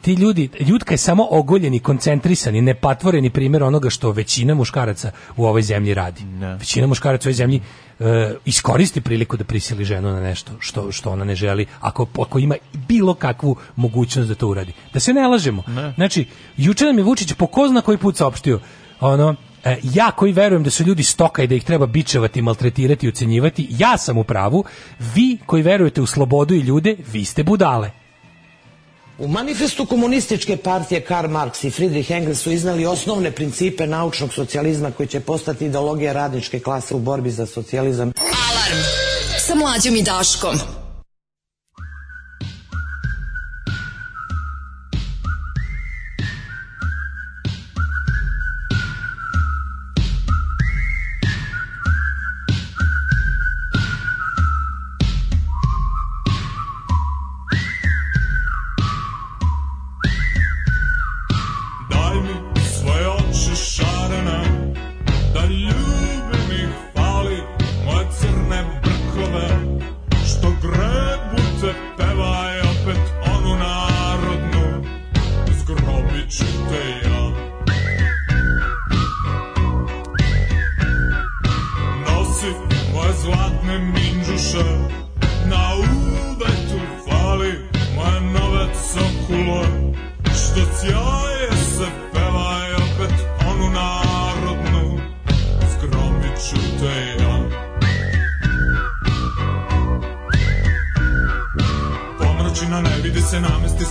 ti 0.00 0.12
ljudi, 0.12 0.48
Jutka 0.60 0.94
je 0.94 0.98
samo 0.98 1.26
ogoljeni, 1.30 1.78
koncentrisani, 1.78 2.60
nepatvoreni 2.60 3.30
primjer 3.30 3.62
onoga 3.62 3.90
što 3.90 4.10
većina 4.10 4.54
muškaraca 4.54 5.10
u 5.36 5.46
ovoj 5.46 5.62
zemlji 5.62 5.94
radi. 5.94 6.22
Većina 6.58 6.86
muškaraca 6.86 7.28
u 7.28 7.30
ovoj 7.30 7.34
zemlji 7.34 7.60
e, 8.00 8.34
iskoristi 8.44 9.00
priliku 9.00 9.36
da 9.36 9.44
prisili 9.44 9.84
ženu 9.84 10.12
na 10.12 10.20
nešto 10.20 10.52
što, 10.58 10.92
što 10.92 11.10
ona 11.10 11.24
ne 11.24 11.34
želi, 11.34 11.66
ako, 11.80 12.06
ako 12.20 12.38
ima 12.38 12.54
bilo 12.88 13.14
kakvu 13.14 13.56
mogućnost 13.76 14.28
da 14.28 14.34
to 14.34 14.48
uradi. 14.48 14.72
Da 14.92 15.00
se 15.00 15.12
ne 15.12 15.28
lažemo. 15.28 15.62
Znači, 15.94 16.26
juče 16.56 16.84
nam 16.84 16.98
je 16.98 17.04
Vučić 17.04 17.32
po 17.32 17.46
ko 17.46 17.68
zna 17.68 17.80
koji 17.80 17.98
put 17.98 18.16
saopštio, 18.16 18.60
ono, 19.00 19.34
e, 19.64 19.76
ja 19.82 20.10
koji 20.10 20.32
verujem 20.32 20.62
da 20.62 20.70
su 20.70 20.84
ljudi 20.84 21.02
stoka 21.02 21.42
i 21.42 21.46
da 21.46 21.54
ih 21.54 21.64
treba 21.64 21.86
bičevati, 21.86 22.42
maltretirati 22.42 23.06
i 23.06 23.08
ucenjivati, 23.08 23.68
ja 23.70 23.98
sam 23.98 24.18
u 24.18 24.24
pravu, 24.24 24.64
vi 25.14 25.38
koji 25.46 25.62
verujete 25.62 26.00
u 26.00 26.06
slobodu 26.06 26.54
i 26.54 26.60
ljude, 26.60 26.96
vi 27.12 27.24
ste 27.24 27.42
budale. 27.42 27.90
U 29.18 29.28
manifestu 29.28 29.86
komunističke 29.86 30.56
partije 30.56 31.00
Karl 31.00 31.28
Marx 31.28 31.66
i 31.66 31.70
Friedrich 31.70 32.10
Engels 32.10 32.38
su 32.38 32.52
iznali 32.52 32.86
osnovne 32.86 33.30
principe 33.30 33.86
naučnog 33.86 34.32
socijalizma 34.32 34.90
koji 34.90 35.06
će 35.06 35.20
postati 35.20 35.66
ideologija 35.66 36.12
radničke 36.12 36.60
klase 36.60 36.94
u 36.94 36.98
borbi 36.98 37.30
za 37.30 37.46
socijalizam. 37.46 38.12
Alarm 38.18 38.82
sa 39.38 39.54
mlađom 39.54 39.96
i 39.96 40.02
Daškom. 40.02 40.83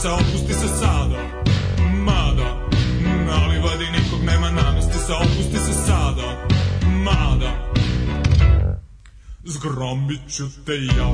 Se, 0.04 0.10
opusti 0.10 0.54
se 0.54 0.68
sada 0.68 1.24
Mada, 2.06 2.68
na 3.26 3.48
livadi 3.48 3.86
nikog 3.92 4.24
nema, 4.26 4.52
namesti 4.52 4.98
se, 4.98 5.14
opusti 5.14 5.58
se 5.58 5.74
sada 5.74 6.48
Mada, 6.88 7.52
zgromit 9.44 10.22
ću 10.30 10.44
te 10.66 10.74
ja 10.74 11.08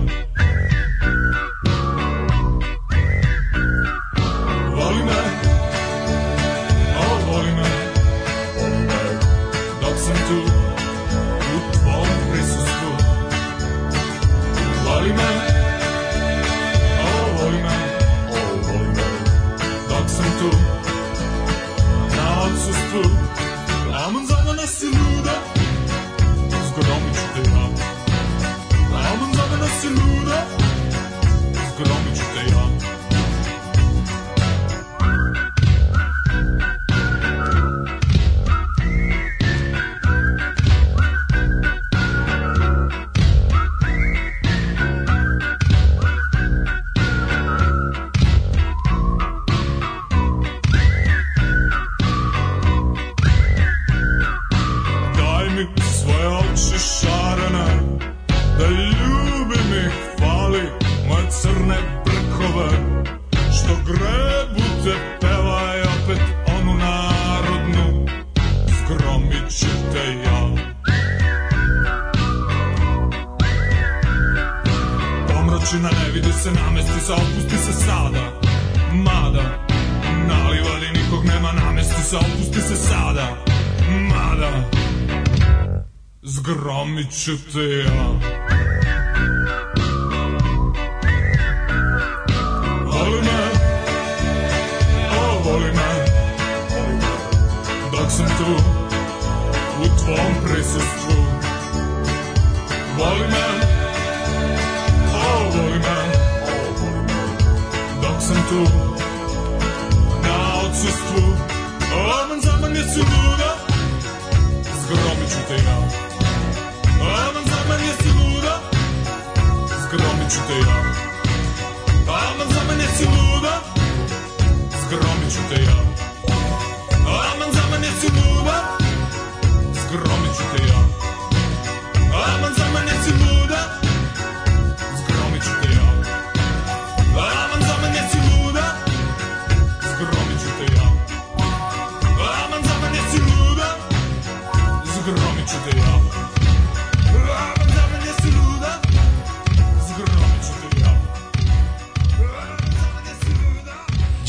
should 87.37 87.78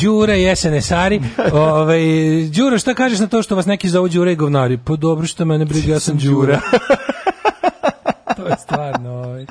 Đura 0.03 0.37
i 0.37 0.57
SNS-ari. 0.57 1.21
ovaj, 1.53 2.01
Đuro, 2.57 2.79
šta 2.79 2.95
kažeš 2.95 3.19
na 3.19 3.27
to 3.27 3.43
što 3.43 3.57
vas 3.57 3.67
neki 3.67 3.89
zovu 3.89 4.09
Đura 4.09 4.31
i 4.31 4.37
govnari? 4.37 4.79
Pa 4.85 4.97
dobro 4.97 5.27
što 5.27 5.45
mene 5.45 5.65
briga, 5.65 5.93
ja 5.93 6.01
sam 6.01 6.19
Đura. 6.19 6.61
to 8.37 8.47
je 8.47 8.57
stvarno, 8.59 9.11
ovaj. 9.11 9.47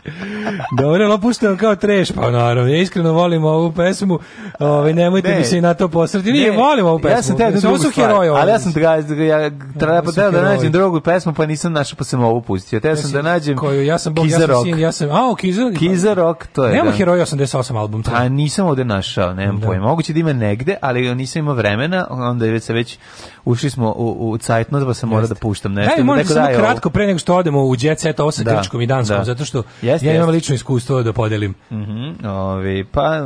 Dobro, 0.77 1.17
puštamo 1.17 1.57
kao 1.57 1.75
treš, 1.75 2.11
pa 2.11 2.31
naravno, 2.31 2.71
ja 2.71 2.81
iskreno 2.81 3.13
volim 3.13 3.45
ovu 3.45 3.71
pesmu, 3.71 4.19
ovaj, 4.59 4.93
nemojte 4.93 5.29
Ne. 5.29 5.37
mi 5.37 5.43
se 5.43 5.57
i 5.57 5.61
na 5.61 5.73
to 5.73 5.87
posrati. 5.87 6.31
Nije, 6.31 6.51
Ne, 6.51 6.57
volim 6.57 6.85
ovu 6.85 6.99
pesmu. 6.99 7.17
Ja 7.17 7.21
sam 7.21 7.37
da 7.37 7.69
Ovo 7.69 7.77
su 7.77 7.91
heroji 7.95 8.29
ali 8.29 8.51
ja 8.51 8.59
sam 8.59 8.73
ga, 8.73 8.93
ja 9.23 9.49
treba 9.73 10.01
da 10.01 10.11
heroji. 10.21 10.43
nađem 10.43 10.71
drugu 10.71 11.01
pesmu, 11.01 11.33
pa 11.33 11.45
nisam 11.45 11.73
našao, 11.73 11.97
pa 11.97 12.03
sam 12.03 12.23
ovu 12.23 12.41
pustio. 12.41 12.79
Teo 12.79 12.95
sam 12.95 13.11
da 13.11 13.21
nađem 13.21 13.57
koju, 13.57 13.85
ja 13.85 13.97
sam 13.97 14.13
bog, 14.13 14.29
ja 14.29 14.39
sam 14.39 14.63
sin, 14.63 14.79
ja 14.79 14.91
sam, 14.91 15.11
a, 15.11 15.31
o, 15.31 15.35
Kiza, 15.35 15.61
Kiza 15.79 16.13
Rock, 16.13 16.47
to 16.47 16.65
je. 16.65 16.73
Nema 16.73 16.85
da. 16.85 16.91
heroja 16.91 17.25
88 17.25 17.77
album. 17.77 18.03
to. 18.03 18.11
Pa 18.11 18.29
nisam 18.29 18.67
ovde 18.67 18.85
našao, 18.85 19.33
nemam 19.33 19.59
Da. 19.59 19.67
pojma. 19.67 19.87
Moguće 19.87 20.13
da 20.13 20.19
ima 20.19 20.33
negde, 20.33 20.75
ali 20.81 21.15
nisam 21.15 21.39
imao 21.39 21.53
vremena, 21.53 22.07
onda 22.09 22.45
je 22.45 22.51
već 22.51 22.63
se 22.63 22.73
već 22.73 22.97
ušli 23.45 23.69
smo 23.69 23.93
u, 23.97 24.29
u 24.29 24.37
cajtnost, 24.37 24.85
pa 24.85 24.93
sam 24.93 25.09
morao 25.09 25.27
da 25.27 25.35
puštam 25.35 25.73
nešto. 25.73 25.95
Daj, 25.95 26.03
možda 26.03 26.23
samo 26.25 26.47
kratko 26.47 26.89
pre 26.89 27.07
nego 27.07 27.19
što 27.19 27.35
odemo 27.35 27.61
u 27.61 27.75
Jet 27.79 27.99
Set, 27.99 28.19
ovo 28.19 28.31
sa 28.31 28.43
Da, 28.43 28.55
Grčkom 28.55 28.81
i 28.81 28.87
Danskom, 28.87 29.17
da. 29.17 29.23
zato 29.23 29.45
što 29.45 29.63
Jeste, 29.81 30.07
ja 30.07 30.13
imam 30.13 30.21
jeste. 30.21 30.31
lično 30.31 30.55
iskustvo 30.55 31.03
da 31.03 31.13
podelim. 31.13 31.53
Mhm, 31.71 32.25
ovi, 32.27 32.83
pa 32.83 33.19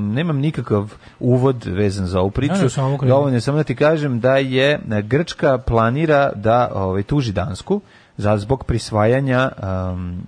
nemam 0.00 0.36
nikakav 0.38 0.90
uvod 1.20 1.64
vezan 1.64 2.06
za 2.06 2.20
ovu 2.20 2.30
priču. 2.30 2.54
Kreni. 2.98 3.08
Dovoljno 3.08 3.40
samo 3.40 3.56
da 3.56 3.64
ti 3.64 3.76
kažem 3.76 4.20
da 4.20 4.36
je 4.36 4.80
Grčka 5.02 5.58
planira 5.90 6.32
da 6.34 6.70
ovaj, 6.74 7.02
tuži 7.02 7.32
Dansku 7.32 7.80
za 8.16 8.38
zbog 8.38 8.64
prisvajanja 8.64 9.50
um, 9.52 10.22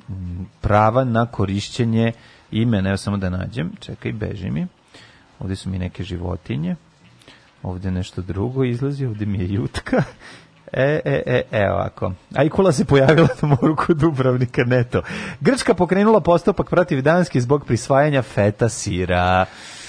prava 0.60 1.04
na 1.04 1.26
korišćenje 1.26 2.12
imena. 2.50 2.88
Evo 2.88 2.96
samo 2.96 3.16
da 3.16 3.30
nađem. 3.30 3.70
Čekaj, 3.80 4.12
beži 4.12 4.50
mi. 4.50 4.66
Ovdje 5.38 5.56
su 5.56 5.70
mi 5.70 5.78
neke 5.78 6.04
životinje. 6.04 6.76
Ovdje 7.62 7.90
nešto 7.90 8.22
drugo 8.22 8.64
izlazi. 8.64 9.06
Ovdje 9.06 9.26
mi 9.26 9.38
je 9.38 9.52
jutka. 9.52 10.02
E, 10.72 11.00
e, 11.04 11.22
e, 11.26 11.42
e, 11.52 11.70
ovako. 11.70 12.12
A 12.34 12.44
i 12.44 12.48
kula 12.48 12.72
se 12.72 12.84
pojavila 12.84 13.28
na 13.42 13.48
moru 13.48 13.76
kod 13.76 13.96
Dubrovnika, 13.96 14.64
neto. 14.64 15.02
Grčka 15.40 15.74
pokrenula 15.74 16.20
postupak 16.20 16.70
protiv 16.70 17.02
Danske 17.02 17.40
zbog 17.40 17.66
prisvajanja 17.66 18.22
feta 18.22 18.68
sira. 18.68 19.46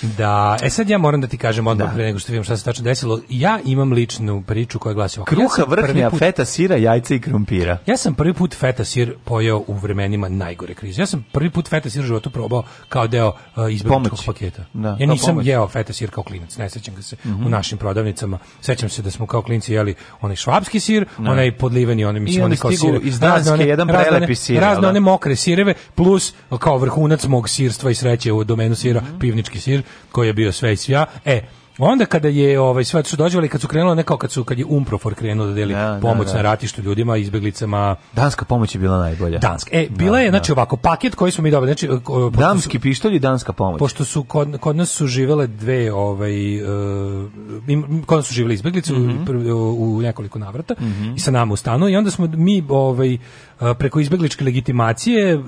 Da, 0.07 0.57
e 0.61 0.69
sad 0.69 0.89
ja 0.89 0.97
moram 0.97 1.21
da 1.21 1.27
ti 1.27 1.37
kažem 1.37 1.67
odmah 1.67 1.93
pre 1.93 2.03
nego 2.03 2.19
što 2.19 2.31
vidim 2.31 2.43
šta 2.43 2.57
se 2.57 2.63
tačno 2.63 2.83
desilo. 2.83 3.19
Ja 3.29 3.59
imam 3.65 3.91
ličnu 3.91 4.43
priču 4.43 4.79
koja 4.79 4.93
glasi 4.93 5.19
ovako. 5.19 5.33
Ja 5.33 5.37
Kruha, 5.37 5.65
prvi 5.65 5.81
vrhnja, 5.83 6.09
put- 6.09 6.19
feta 6.19 6.45
sira, 6.45 6.75
jajca 6.75 7.15
i 7.15 7.19
krumpira. 7.19 7.77
Ja 7.85 7.97
sam 7.97 8.13
prvi 8.13 8.33
put 8.33 8.55
feta 8.55 8.85
sir 8.85 9.15
pojeo 9.23 9.63
u 9.67 9.73
vremenima 9.73 10.29
najgore 10.29 10.73
krize. 10.73 11.01
Ja 11.01 11.05
sam 11.05 11.25
prvi 11.31 11.49
put 11.49 11.69
feta 11.69 11.89
sir 11.89 12.01
u 12.01 12.05
životu 12.05 12.29
probao 12.29 12.63
kao 12.89 13.07
deo 13.07 13.27
uh, 13.27 13.33
izbegličkog 13.65 13.89
Pomoć. 14.03 14.25
paketa. 14.25 14.65
Da, 14.73 14.97
ja 14.99 15.07
nisam 15.07 15.27
pomoć. 15.27 15.45
jeo 15.47 15.67
feta 15.67 15.93
sir 15.93 16.09
kao 16.09 16.23
klinac, 16.23 16.57
ne 16.57 16.69
sećam 16.69 16.95
ga 16.95 17.01
se 17.01 17.15
Mhm. 17.25 17.45
u 17.45 17.49
našim 17.49 17.77
prodavnicama. 17.77 18.39
Sećam 18.61 18.89
se 18.89 19.01
da 19.01 19.11
smo 19.11 19.27
kao 19.27 19.41
klinci 19.41 19.73
jeli 19.73 19.95
onaj 20.21 20.35
švabski 20.35 20.79
sir, 20.79 21.05
Da. 21.17 21.31
onaj 21.31 21.51
podliveni, 21.53 22.05
onaj 22.05 22.21
mislim 22.21 22.45
onaj 22.45 22.57
kao 22.57 22.71
sir. 22.71 22.99
iz 23.03 23.19
Danske 23.19 23.63
jedan 23.63 23.87
razne 23.89 24.03
prelepi 24.03 24.23
one- 24.23 24.35
sir, 24.35 24.59
Razne 24.59 24.81
da? 24.81 24.89
one 24.89 24.99
mokre 24.99 25.35
sireve 25.35 25.73
plus 25.95 26.33
kao 26.59 26.77
vrhunac 26.77 27.23
mog 27.25 27.49
sirstva 27.49 27.91
i 27.91 27.95
sreće 27.95 28.31
u 28.31 28.43
domenu 28.43 28.75
sira, 28.75 29.01
Mhm. 29.01 29.17
pivnički 29.19 29.59
sir 29.59 29.81
koji 30.11 30.27
je 30.27 30.33
bio 30.33 30.51
sve 30.51 30.73
i 30.73 30.77
svja. 30.77 31.05
E, 31.25 31.41
Onda 31.79 32.05
kada 32.05 32.27
je 32.27 32.59
ovaj 32.59 32.83
sve 32.83 33.03
su 33.03 33.17
dođevali 33.17 33.49
kad 33.49 33.61
su 33.61 33.67
krenule 33.67 33.95
nekao 33.95 34.17
kad 34.17 34.31
su 34.31 34.43
kad 34.43 34.59
je 34.59 34.65
Umprofor 34.65 35.13
krenuo 35.15 35.45
da 35.47 35.53
deli 35.53 35.73
Da, 35.73 35.99
pomoć 36.01 36.27
da, 36.27 36.31
da. 36.31 36.37
na 36.37 36.43
ratištu 36.43 36.81
ljudima, 36.81 37.17
izbeglicama, 37.17 37.95
Danska 38.13 38.45
pomoć 38.45 38.75
je 38.75 38.79
bila 38.79 38.97
najbolja. 38.99 39.39
Danska. 39.39 39.69
E, 39.73 39.87
bila 39.89 40.19
je, 40.19 40.29
znači 40.29 40.51
ovako, 40.51 40.77
paket 40.77 41.15
koji 41.15 41.31
smo 41.31 41.41
mi 41.41 41.51
dobili, 41.51 41.69
znači, 41.69 41.89
Damski 42.31 42.79
pištolj 42.79 43.15
i 43.15 43.19
danska 43.19 43.53
pomoć. 43.53 43.79
Pošto 43.79 44.05
su 44.05 44.23
kod, 44.23 44.57
kod 44.59 44.75
nas 44.75 44.89
su 44.89 45.07
živele 45.07 45.47
dve, 45.47 45.93
ovaj, 45.93 46.61
uh, 46.61 46.69
kod 48.05 48.17
nas 48.17 48.27
su 48.27 48.33
živele 48.33 48.53
izbeglice 48.53 48.93
u, 48.93 48.97
prv- 48.97 49.51
u, 49.51 49.97
u 49.97 50.01
nekoliko 50.01 50.39
navrata 50.39 50.75
i 51.15 51.19
sa 51.19 51.31
nama 51.31 51.53
u 51.53 51.57
stanu 51.57 51.89
i 51.89 51.95
onda 51.95 52.11
smo 52.11 52.27
mi 52.27 52.63
ovaj, 52.69 53.13
uh, 53.13 53.19
preko 53.73 53.99
izbegličke 53.99 54.45
legitimacije 54.45 55.35
um, 55.35 55.43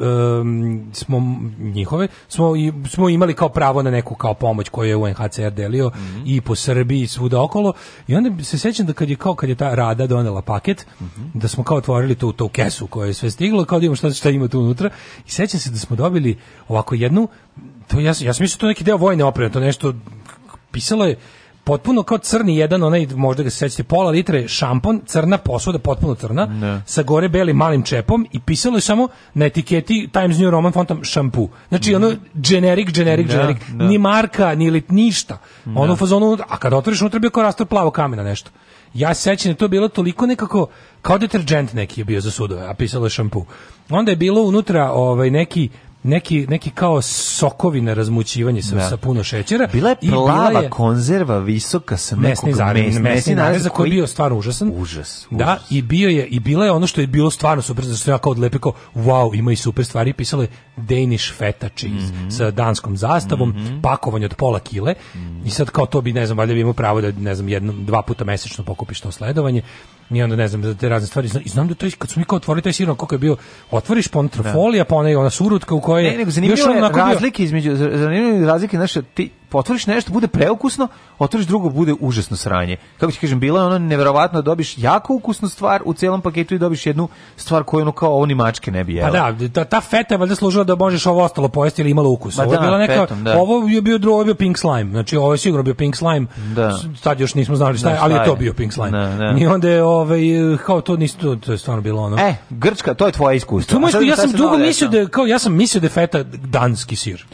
smo 0.93 1.21
njihove, 1.59 2.07
smo, 2.27 2.55
i- 2.55 2.73
smo 2.87 3.09
imali 3.09 3.33
kao 3.33 3.49
pravo 3.49 3.81
na 3.81 3.91
neku 3.91 4.15
kao 4.15 4.33
pomoć 4.33 4.69
koju 4.69 4.89
je 4.89 4.95
UNHCR 4.95 5.51
delio 5.51 5.91
Mhm. 6.15 6.23
i 6.25 6.41
po 6.41 6.55
Srbiji 6.55 7.01
i 7.01 7.07
svuda 7.07 7.41
okolo 7.41 7.73
i 8.07 8.15
onda 8.15 8.43
se 8.43 8.57
sećam 8.57 8.85
da 8.85 8.93
kad 8.93 9.09
je 9.09 9.15
kao 9.15 9.35
kad 9.35 9.49
je 9.49 9.55
ta 9.55 9.75
rada 9.75 10.07
donela 10.07 10.41
paket 10.41 10.85
Mhm. 11.01 11.21
da 11.33 11.47
smo 11.47 11.63
kao 11.63 11.77
otvorili 11.77 12.15
tu 12.15 12.31
tu 12.31 12.49
kesu 12.49 12.87
koja 12.87 13.07
je 13.07 13.13
sve 13.13 13.31
stiglo 13.31 13.65
kao 13.65 13.79
da 13.79 13.85
imamo 13.85 13.95
šta, 13.95 14.11
šta 14.11 14.29
ima 14.29 14.47
tu 14.47 14.59
unutra 14.59 14.89
i 15.27 15.31
sećam 15.31 15.59
se 15.59 15.69
da 15.69 15.77
smo 15.77 15.95
dobili 15.95 16.37
ovako 16.67 16.95
jednu 16.95 17.27
to 17.87 17.99
ja, 17.99 18.13
ja 18.19 18.33
sam 18.33 18.43
mislio 18.43 18.57
da 18.57 18.59
to 18.59 18.67
neki 18.67 18.83
deo 18.83 18.97
vojne 18.97 19.23
opreme 19.23 19.51
to 19.51 19.59
nešto 19.59 19.93
pisalo 20.71 21.05
je 21.05 21.17
potpuno 21.65 22.03
kao 22.03 22.17
crni 22.17 22.57
jedan 22.57 22.83
onaj 22.83 23.07
možda 23.15 23.43
ga 23.43 23.49
se 23.49 23.57
sećate 23.57 23.83
pola 23.83 24.11
litre 24.11 24.47
šampon 24.47 25.01
crna 25.05 25.37
posuda 25.37 25.79
potpuno 25.79 26.15
crna 26.15 26.45
Da. 26.45 26.81
sa 26.85 27.03
gore 27.03 27.29
belim 27.29 27.57
malim 27.57 27.83
čepom 27.83 28.27
i 28.31 28.39
pisalo 28.39 28.77
je 28.77 28.81
samo 28.81 29.07
na 29.33 29.45
etiketi 29.45 30.09
Times 30.13 30.37
New 30.39 30.49
Roman 30.49 30.71
fontom 30.73 31.03
šampu. 31.03 31.49
Znači 31.69 31.95
ono 31.95 32.11
generic 32.33 32.89
generic 32.91 33.27
Da, 33.27 33.33
generic. 33.33 33.57
da. 33.69 33.83
ni 33.85 33.97
marka 33.97 34.55
ni 34.55 34.69
lit 34.71 34.89
ništa. 34.89 35.37
Ono 35.75 35.93
u 35.93 35.95
fazonu 35.95 36.37
a 36.49 36.57
kad 36.57 36.73
otvoriš 36.73 37.01
unutra 37.01 37.19
bio 37.19 37.29
kao 37.29 37.43
rastor 37.43 37.67
plavo 37.67 37.91
kamena 37.91 38.23
nešto. 38.23 38.51
Ja 38.93 39.13
se 39.13 39.21
sećam 39.21 39.51
da 39.51 39.57
to 39.57 39.67
bilo 39.67 39.87
toliko 39.87 40.25
nekako 40.25 40.67
kao 41.01 41.17
deterđent 41.17 41.73
neki 41.73 42.01
je 42.01 42.05
bio 42.05 42.21
za 42.21 42.31
sudove 42.31 42.67
a 42.67 42.73
pisalo 42.73 43.05
je 43.05 43.09
šampu. 43.09 43.45
Onda 43.89 44.11
je 44.11 44.15
bilo 44.17 44.41
unutra 44.41 44.91
ovaj 44.91 45.29
neki 45.29 45.69
neki, 46.05 46.47
neki 46.47 46.69
kao 46.71 47.01
sokovi 47.01 47.81
na 47.81 47.93
razmućivanje 47.93 48.61
sa, 48.61 48.75
Da. 48.75 48.89
sa 48.89 48.97
puno 48.97 49.23
šećera. 49.23 49.67
Bila 49.67 49.89
je 49.89 49.95
i 50.01 50.09
plava 50.09 50.59
je- 50.59 50.69
konzerva 50.69 51.37
visoka 51.39 51.97
sa 51.97 52.15
mesni 52.15 52.29
nekog 52.45 52.57
zarez, 52.57 52.85
mes- 52.87 53.01
mesni 53.01 53.35
narez 53.35 53.67
koji 53.67 53.89
je 53.89 53.91
bio 53.91 54.07
stvarno 54.07 54.37
užasan. 54.37 54.71
Užas, 54.75 55.27
Da, 55.31 55.45
užas. 55.53 55.71
i 55.71 55.81
bio 55.81 56.09
je 56.09 56.25
i 56.25 56.39
bila 56.39 56.65
je 56.65 56.71
ono 56.71 56.87
što 56.87 57.01
je 57.01 57.07
bilo 57.07 57.31
stvarno 57.31 57.61
super, 57.61 57.85
zato 57.85 57.97
što 57.97 58.11
ja 58.11 58.17
kao 58.17 58.31
odlepio 58.31 58.59
kao 58.59 58.73
wow, 58.95 59.35
ima 59.35 59.51
i 59.51 59.55
super 59.55 59.85
stvari, 59.85 60.13
pisalo 60.13 60.41
je 60.41 60.47
Danish 60.77 61.33
feta 61.33 61.69
cheese 61.69 61.95
Mhm. 62.13 62.29
sa 62.29 62.51
danskom 62.51 62.97
zastavom, 62.97 63.53
pakovanje 63.81 64.25
od 64.25 64.33
pola 64.33 64.59
kile. 64.59 64.93
I 65.45 65.49
sad 65.49 65.69
kao 65.69 65.85
to 65.85 66.01
bi 66.01 66.13
ne 66.13 66.25
znam, 66.25 66.37
valjda 66.37 66.53
bi 66.53 66.59
imao 66.59 66.73
pravo 66.73 67.01
da 67.01 67.11
ne 67.11 67.35
znam 67.35 67.49
jednom 67.49 67.85
dva 67.85 68.01
puta 68.01 68.23
mesečno 68.23 68.63
pokupiš 68.63 68.99
to 68.99 69.11
sledovanje. 69.11 69.61
I 70.09 70.23
onda 70.23 70.35
ne 70.35 70.47
znam 70.47 70.61
da 70.61 70.73
te 70.73 70.89
razne 70.89 71.07
stvari 71.07 71.29
i 71.45 71.49
znam 71.49 71.67
da 71.67 71.73
to 71.75 71.85
je- 71.85 71.91
kad 71.91 72.09
smo 72.09 72.19
mi 72.19 72.25
kao 72.25 72.35
otvorili 72.37 72.61
taj 72.61 72.73
sir 72.73 72.87
koliko 72.87 73.15
je 73.15 73.19
bio 73.19 73.37
otvoriš 73.71 74.07
pa 74.07 74.19
unutra 74.19 74.43
Da. 74.43 74.51
pa 74.85 74.95
ona 74.95 75.09
i 75.09 75.15
ona 75.15 75.29
surutka 75.29 75.75
u 75.75 75.81
kojoj 75.81 76.03
Ne, 76.03 76.09
je 76.09 76.17
nego 76.17 76.31
zanimljivo 76.31 76.69
je 76.69 76.81
razlike 76.91 77.43
između 77.43 77.75
zanimljivo 77.75 78.37
je 78.37 78.47
razlike 78.47 78.77
naše 78.77 79.01
ti 79.03 79.31
otvoriš 79.55 79.87
nešto 79.87 80.11
bude 80.11 80.27
preukusno, 80.27 80.87
otvoriš 81.19 81.47
drugo 81.47 81.69
bude 81.69 81.93
užasno 81.99 82.37
sranje. 82.37 82.77
Kako 82.99 83.11
ti 83.11 83.17
kažem, 83.17 83.39
bilo 83.39 83.59
je 83.59 83.65
ono 83.65 83.77
neverovatno 83.79 84.41
da 84.41 84.45
dobiš 84.45 84.77
jako 84.77 85.13
ukusnu 85.13 85.49
stvar 85.49 85.81
u 85.85 85.93
celom 85.93 86.21
paketu 86.21 86.55
i 86.55 86.59
dobiš 86.59 86.85
jednu 86.85 87.07
stvar 87.35 87.63
koju 87.63 87.81
ono 87.81 87.91
kao 87.91 88.11
ovo 88.11 88.25
ni 88.25 88.35
mačke 88.35 88.71
ne 88.71 88.83
bi 88.83 88.93
jela. 88.93 89.11
Pa 89.11 89.31
da, 89.31 89.49
ta, 89.49 89.65
ta 89.65 89.81
feta 89.81 90.13
je 90.13 90.17
valjda 90.17 90.35
služila 90.35 90.63
da 90.63 90.75
možeš 90.75 91.05
ovo 91.05 91.23
ostalo 91.23 91.47
pojesti 91.47 91.81
ili 91.81 91.91
imalo 91.91 92.09
ukus. 92.09 92.37
Ma 92.37 92.43
Ovo 92.43 92.53
je 92.53 92.57
da, 92.57 92.65
bila 92.65 92.77
neka, 92.77 92.93
fetom, 92.93 93.23
da. 93.23 93.37
ovo 93.37 93.67
je 93.67 93.81
bio 93.81 93.97
drugo, 93.97 94.13
ovo 94.13 94.21
je 94.21 94.25
bio 94.25 94.35
pink 94.35 94.57
slime. 94.57 94.91
Znači 94.91 95.17
ovo 95.17 95.31
je 95.31 95.37
sigurno 95.37 95.63
bio 95.63 95.73
pink 95.73 95.95
slime. 95.95 96.27
Da. 96.55 96.71
S- 96.71 97.01
Tad 97.01 97.19
još 97.19 97.35
nismo 97.35 97.55
znali 97.55 97.77
šta 97.77 97.89
Da, 97.89 97.93
je, 97.95 97.99
ali 98.01 98.13
je 98.13 98.25
to 98.25 98.35
bio 98.35 98.53
pink 98.53 98.73
slime. 98.73 98.91
Da, 98.91 99.07
da. 99.07 99.35
I 99.39 99.47
onda 99.47 99.69
je 99.69 99.83
ovaj 99.83 100.19
kao 100.65 100.81
to 100.81 100.97
nisu 100.97 101.17
to, 101.17 101.35
to 101.35 101.51
je 101.51 101.57
stvarno 101.57 101.81
bilo 101.81 102.01
ono. 102.01 102.17
E, 102.19 102.35
Grčka, 102.49 102.93
to 102.93 103.05
je 103.05 103.11
tvoje 103.11 103.37
iskustvo. 103.37 103.73
Sad 103.81 104.01
iskustvo, 104.01 104.01
ja 104.03 104.15
sam 104.17 104.31
dugo 104.31 104.57
mislio 104.57 104.89
da 104.89 104.97
je, 104.97 105.07
kao 105.07 105.25
ja 105.25 105.39
sam 105.39 105.53
mislio 105.53 105.81
da 105.81 105.85
je 105.85 105.91
feta 105.91 106.23
danski 106.23 106.95
sir. 106.95 107.25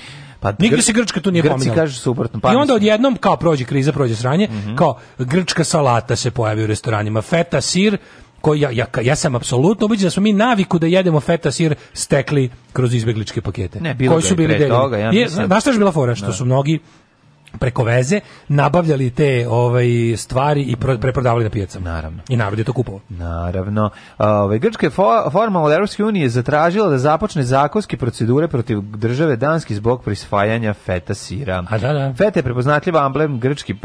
Pa 0.41 0.53
Nigde 0.59 0.81
se 0.81 0.93
Grčka 0.93 1.21
tu 1.21 1.31
nije 1.31 1.41
Grci 1.41 1.53
pominjala. 1.53 1.75
kažu 1.75 1.95
suprotno, 1.95 2.39
pa 2.39 2.53
I 2.53 2.55
onda 2.55 2.73
odjednom, 2.73 3.15
kao 3.15 3.37
prođe 3.37 3.65
kriza, 3.65 3.91
prođe 3.91 4.15
sranje, 4.15 4.47
kao 4.75 4.97
grčka 5.19 5.63
salata 5.63 6.15
se 6.15 6.31
pojavi 6.31 6.63
u 6.63 6.67
restoranima, 6.67 7.21
feta 7.21 7.61
sir, 7.61 7.97
koji 8.41 8.59
ja, 8.61 8.69
ja, 8.71 8.85
ja 9.01 9.15
sam 9.15 9.35
apsolutno 9.35 9.85
ubeđen 9.85 10.03
da 10.03 10.09
smo 10.09 10.23
mi 10.23 10.33
naviku 10.33 10.79
da 10.79 10.87
jedemo 10.87 11.19
feta 11.19 11.51
sir 11.51 11.75
stekli 11.93 12.49
kroz 12.73 12.93
izbegličke 12.93 13.41
pakete. 13.41 13.79
Ne, 13.81 13.93
bilo 13.93 14.13
koji 14.13 14.23
su 14.23 14.35
bili 14.35 14.47
pre 14.47 14.57
deljeni. 14.57 14.75
toga, 14.75 14.97
ja 14.97 15.11
Je. 15.11 15.27
Znaš 15.29 15.63
šta 15.63 15.71
je 15.71 15.77
bila 15.77 15.91
fora? 15.91 16.15
Što 16.15 16.25
Da. 16.25 16.33
su 16.33 16.45
mnogi 16.45 16.79
preko 17.59 17.83
veze 17.83 18.19
nabavljali 18.47 19.09
te 19.09 19.47
ovaj 19.49 19.88
stvari 20.17 20.61
i 20.61 20.75
pro- 20.75 20.97
preprodavali 20.97 21.43
na 21.43 21.49
pijacama. 21.49 21.89
Naravno. 21.89 22.19
I 22.30 22.38
narod 22.38 22.59
je 22.59 22.65
to 22.65 22.73
kupovao. 22.73 23.01
Naravno. 23.09 23.89
Ove, 24.17 24.59
Grčka 24.59 24.85
je 24.85 24.89
fo, 24.89 25.30
formalno 25.31 25.67
od 25.67 25.73
Europske 25.73 26.03
unije 26.03 26.30
zatražila 26.30 26.89
da 26.89 26.97
započne 26.97 27.43
zakonske 27.43 27.97
procedure 27.97 28.47
protiv 28.47 28.81
države 28.81 29.35
Danski 29.35 29.75
zbog 29.75 30.03
prisvajanja 30.03 30.73
feta 30.73 31.13
sira. 31.13 31.63
A 31.69 31.77
da, 31.77 31.93
da. 31.93 32.13
Feta 32.17 32.39
je 32.39 32.43
prepoznatljiv 32.43 32.97
amblem 32.97 33.39
grčki 33.39 33.75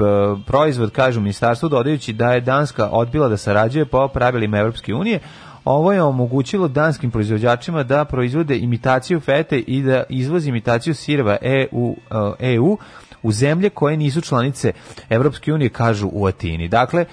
proizvod, 0.46 0.90
kažu 0.90 1.20
ministarstvu, 1.20 1.68
dodajući 1.68 2.12
da 2.12 2.32
je 2.32 2.40
Danska 2.40 2.88
odbila 2.88 3.28
da 3.28 3.36
sarađuje 3.36 3.86
po 3.86 4.08
pravilima 4.08 4.58
Europske 4.58 4.94
unije. 4.94 5.20
Ovo 5.64 5.92
je 5.92 6.02
omogućilo 6.02 6.68
danskim 6.68 7.10
proizvođačima 7.10 7.82
da 7.82 8.04
proizvode 8.04 8.58
imitaciju 8.58 9.20
fete 9.20 9.58
i 9.58 9.82
da 9.82 10.02
izvozi 10.08 10.48
imitaciju 10.48 10.94
sireva 10.94 11.36
EU, 11.42 11.96
e, 12.40 12.54
EU 12.54 12.78
u 13.26 13.32
zemlje 13.32 13.70
koje 13.70 13.96
nisu 13.96 14.20
članice 14.20 14.72
Evropske 15.10 15.52
unije, 15.52 15.68
kažu 15.68 16.08
u 16.12 16.26
Atini. 16.26 16.68
Dakle, 16.68 17.04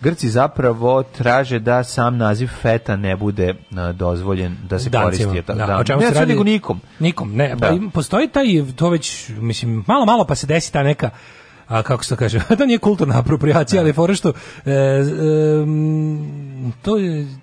Grci 0.00 0.28
zapravo 0.28 1.02
traže 1.02 1.58
da 1.58 1.84
sam 1.84 2.16
naziv 2.16 2.48
feta 2.62 2.96
ne 2.96 3.16
bude 3.16 3.54
a, 3.76 3.92
dozvoljen 3.92 4.56
da 4.68 4.78
se 4.78 4.90
Dancima, 4.90 5.32
koristi. 5.32 5.52
da, 5.54 5.78
o 5.78 5.84
čemu 5.84 6.00
ne 6.00 6.08
se 6.08 6.14
radi? 6.14 6.32
nego 6.32 6.44
nikom. 6.44 6.80
Nikom, 6.98 7.36
ne. 7.36 7.54
Da. 7.54 7.68
Pa 7.68 7.76
postoji 7.92 8.28
taj, 8.28 8.46
to 8.76 8.88
već, 8.88 9.28
mislim, 9.28 9.84
malo, 9.86 10.04
malo 10.04 10.24
pa 10.24 10.34
se 10.34 10.46
desi 10.46 10.72
ta 10.72 10.82
neka 10.82 11.10
a 11.72 11.82
kako 11.82 12.04
se 12.04 12.16
kaže, 12.16 12.40
to 12.58 12.66
nije 12.66 12.78
kulturna 12.78 13.18
apropriacija, 13.18 13.82
ali 13.82 13.92
fora 13.92 14.14
što 14.14 14.28
e, 14.28 14.72
em, 15.62 16.72
to, 16.82 16.96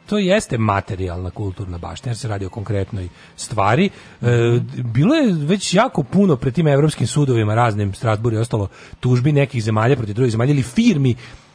to 0.06 0.18
jeste 0.18 0.58
materijalna 0.58 1.30
kulturna 1.30 1.78
baština, 1.78 2.12
jer 2.12 2.18
se 2.18 2.28
radi 2.28 2.46
o 2.46 2.50
konkretnoj 2.50 3.10
stvari. 3.36 3.90
E, 4.22 4.26
bilo 4.84 5.16
je 5.16 5.34
već 5.34 5.74
jako 5.74 6.04
puno 6.04 6.36
pred 6.36 6.54
tim 6.54 6.68
evropskim 6.68 7.08
sudovima, 7.08 7.56
raznim 7.56 7.94
Strasburu 7.94 8.36
i 8.36 8.40
ostalo, 8.40 8.68
tužbi 9.00 9.32
nekih 9.32 9.64
zemalja 9.64 9.96
protiv 9.96 10.16
drugih 10.16 10.32
zemalja 10.32 10.52
ili 10.52 10.64
firmi 10.64 11.16
E, 11.16 11.49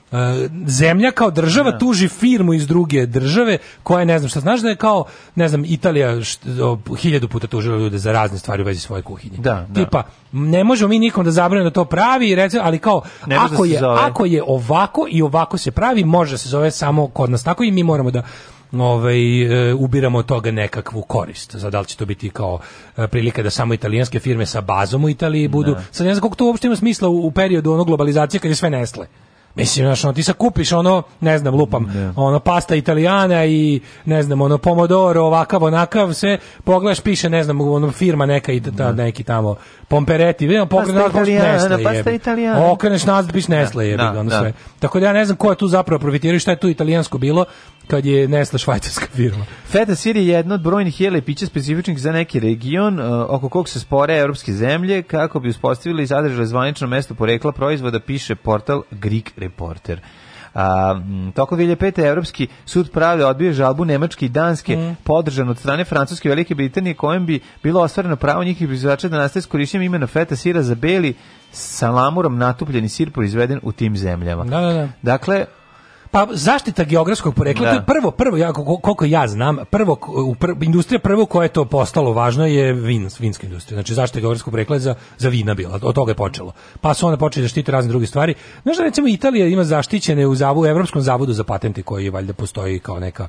zemlja 0.66 1.10
kao 1.10 1.31
država 1.31 1.78
tuži 1.78 2.08
firmu 2.08 2.55
iz 2.55 2.66
druge 2.66 3.07
države 3.07 3.58
koja 3.83 4.00
je 4.00 4.07
ne 4.07 4.18
znam 4.18 4.28
šta 4.28 4.41
znaš 4.41 4.60
da 4.60 4.68
je 4.68 4.76
kao 4.76 5.05
ne 5.34 5.49
znam 5.49 5.65
Italija 5.65 6.10
št- 6.10 6.60
o, 6.62 6.97
hiljadu 6.97 7.28
puta 7.28 7.47
tužila 7.47 7.76
ljude 7.78 7.99
za 7.99 8.12
razne 8.12 8.39
stvari 8.39 8.62
u 8.62 8.66
vezi 8.66 8.81
svoje 8.81 9.02
kuhinje. 9.02 9.36
Da, 9.39 9.66
da. 9.68 9.84
Tipa 9.84 10.02
ne 10.33 10.65
možemo 10.65 10.89
mi 10.89 10.99
nikom 10.99 11.24
da 11.24 11.31
zabranimo 11.31 11.70
da 11.70 11.74
to 11.74 11.84
pravi 11.84 12.28
i 12.28 12.34
reci, 12.34 12.58
ali 12.62 12.78
kao 12.78 13.02
Ne 13.26 13.34
da 13.36 13.49
ako 13.52 13.65
je 13.65 13.78
zove. 13.78 13.99
ako 14.00 14.24
je 14.24 14.42
ovako 14.47 15.07
i 15.10 15.23
ovako 15.23 15.58
se 15.58 15.70
pravi 15.70 16.05
može 16.05 16.31
da 16.33 16.39
se 16.39 16.49
zove 16.49 16.70
samo 16.70 17.07
kod 17.07 17.31
nas 17.31 17.44
tako 17.44 17.65
i 17.65 17.70
mi 17.70 17.83
moramo 17.83 18.10
da 18.10 18.23
ovaj 18.73 19.42
e, 19.70 19.74
ubiramo 19.74 20.18
od 20.18 20.26
toga 20.26 20.50
nekakvu 20.50 21.02
korist. 21.02 21.57
Za 21.57 21.70
da 21.70 21.81
li 21.81 21.86
će 21.86 21.97
to 21.97 22.07
biti 22.07 22.31
kao 22.31 22.58
e, 22.97 23.07
prilika 23.08 23.42
da 23.42 23.50
samo 23.50 23.74
italijanske 23.74 24.18
firme 24.20 24.47
sa 24.47 24.60
bazom 24.60 25.05
u 25.05 25.08
Italiji 25.08 25.49
budu. 25.49 25.76
Sad 25.91 26.07
ne 26.07 26.15
znam 26.15 26.20
koliko 26.20 26.36
to 26.36 26.47
uopšte 26.47 26.66
ima 26.66 26.76
smisla 26.76 27.08
u, 27.08 27.26
u 27.26 27.31
periodu 27.31 27.73
ono 27.73 27.84
globalizacije 27.84 28.41
kad 28.41 28.50
je 28.50 28.55
sve 28.55 28.70
Nestle. 28.70 29.07
Mislim, 29.55 29.86
znaš, 29.86 30.05
ono, 30.05 30.12
ti 30.12 30.23
sad 30.23 30.36
kupiš 30.36 30.73
ono, 30.73 31.02
ne 31.20 31.39
znam, 31.39 31.55
lupam, 31.55 32.12
ono, 32.16 32.39
pasta 32.41 32.74
italijana 32.74 33.44
i, 33.44 33.81
ne 34.05 34.23
znam, 34.23 34.41
ono, 34.41 34.58
pomodoro, 34.58 35.23
ovakav, 35.23 35.62
onakav, 35.65 36.12
sve, 36.12 36.39
pogledaš, 36.65 37.00
piše, 37.00 37.31
ne 37.31 37.44
znam, 37.44 37.60
ono, 37.60 37.91
firma 37.91 38.26
neka 38.26 38.52
i 38.52 38.60
ta, 38.60 38.92
neki 38.92 39.23
tamo, 39.23 39.57
pompereti, 39.89 40.47
vidimo, 40.47 40.66
pogledaš, 40.66 41.02
Pasta 41.02 41.20
Italijana, 41.20 41.52
Nestle, 41.52 41.84
pasta. 41.84 42.10
Italijana. 42.10 42.73
Okreneš 42.73 43.05
nazad, 43.05 43.33
piše 43.33 43.52
Nestle, 43.52 43.86
jebi 43.86 44.02
Da, 44.02 44.20
ono 44.20 44.31
da. 44.31 44.39
sve. 44.39 44.52
Tako 44.78 45.00
da 45.00 45.07
ja 45.07 45.12
ne 45.12 45.24
znam 45.24 45.36
ko 45.36 45.50
je 45.50 45.57
tu 45.57 45.68
zapravo 45.68 45.99
profitirao 45.99 46.36
i 46.36 46.39
šta 46.39 46.50
je 46.50 46.57
tu 46.57 46.68
italijansko 46.68 47.18
bilo, 47.18 47.44
kad 47.86 48.07
je 48.07 48.28
Nestle 48.28 48.58
švajcarska 48.58 49.07
firma. 49.15 49.44
Feta 49.66 49.94
sir 49.94 50.16
je 50.16 50.26
jedno 50.26 50.55
od 50.55 50.62
brojnih 50.62 51.00
jela 51.00 51.18
i 51.18 51.23
pića 51.23 51.47
specifičnih 51.47 51.99
za 51.99 52.12
neki 52.12 52.41
region, 52.41 53.00
uh, 53.00 53.26
oko 53.28 53.49
kog 53.49 53.68
se 53.68 53.81
spore 53.81 54.18
evropske 54.18 54.52
zemlje, 54.52 55.02
kako 55.02 55.41
bi 55.41 55.49
uspostavili 55.49 56.02
i 56.02 56.07
zadržali 56.07 56.47
zvanično 56.47 56.86
mesto 56.86 57.15
porekla 57.15 57.52
proizvoda, 57.52 58.00
piše 58.00 58.34
portal 58.34 58.83
Greek 58.91 59.33
Reporter. 59.45 60.01
A, 60.55 60.95
m, 60.97 61.33
toko 61.35 61.57
2005. 61.57 62.07
Evropski 62.09 62.47
sud 62.67 62.91
pravde 62.93 63.27
odbio 63.27 63.53
žalbu 63.53 63.85
Nemačke 63.85 64.27
i 64.27 64.29
Danske 64.29 64.77
Mm. 64.77 64.97
podržan 65.05 65.49
od 65.49 65.59
strane 65.59 65.85
Francuske 65.85 66.29
i 66.29 66.31
Velike 66.31 66.55
Britanije 66.55 66.95
kojem 66.95 67.27
bi 67.27 67.41
bilo 67.63 67.81
ostvareno 67.83 68.17
pravo 68.17 68.45
njihih 68.45 68.69
proizvođača 68.69 69.09
da 69.09 69.19
nastaje 69.19 69.43
s 69.43 69.47
korišćenjem 69.47 69.87
imena 69.87 70.07
feta 70.07 70.37
sira 70.37 70.63
za 70.63 70.75
beli 70.75 71.15
sa 71.53 71.91
lamurom 71.91 72.39
natupljeni 72.39 72.89
sir 72.89 73.11
proizveden 73.11 73.61
u 73.63 73.73
tim 73.73 73.97
zemljama. 73.97 74.45
Da, 74.45 74.61
da, 74.61 74.73
da. 74.73 74.89
Dakle, 75.03 75.45
Pa 76.15 76.26
zaštita 76.31 76.84
geografskog 76.84 77.34
porekla, 77.34 77.65
Da. 77.65 77.70
to 77.70 77.76
je 77.76 77.84
prvo, 77.86 78.10
prvo, 78.10 78.36
ja, 78.36 78.52
kol- 78.52 78.81
koliko 78.81 79.05
ja 79.05 79.28
znam, 79.28 79.57
prvo, 79.70 79.93
u 80.26 80.34
pr- 80.34 80.65
industrija 80.65 80.99
prvo 80.99 81.26
koja 81.26 81.43
je 81.43 81.49
to 81.49 81.65
postalo 81.65 82.12
važno 82.12 82.47
je 82.47 82.73
vin, 82.73 83.09
vinska 83.18 83.47
industrija. 83.47 83.76
Znači 83.76 83.94
zaštita 83.94 84.20
geografskog 84.20 84.51
porekla 84.51 84.78
za, 84.78 84.94
za 85.18 85.28
vina 85.28 85.55
bila, 85.55 85.78
od 85.83 85.94
toga 85.94 86.10
je 86.10 86.15
počelo. 86.15 86.52
Pa 86.81 86.94
su 86.94 87.07
onda 87.07 87.17
počeli 87.17 87.44
da 87.44 87.49
štite 87.49 87.73
razne 87.73 87.89
druge 87.89 88.07
stvari. 88.07 88.34
Znaš 88.62 88.76
da 88.76 88.83
recimo 88.83 89.09
Italija 89.09 89.47
ima 89.47 89.65
zaštićene 89.65 90.26
u, 90.26 90.34
zavu, 90.34 90.60
u 90.60 90.67
Evropskom 90.67 91.02
zavodu 91.02 91.33
za 91.33 91.44
patente 91.44 91.83
koji 91.83 92.10
valjda 92.10 92.33
postoji 92.33 92.78
kao 92.78 93.01
neka 93.01 93.28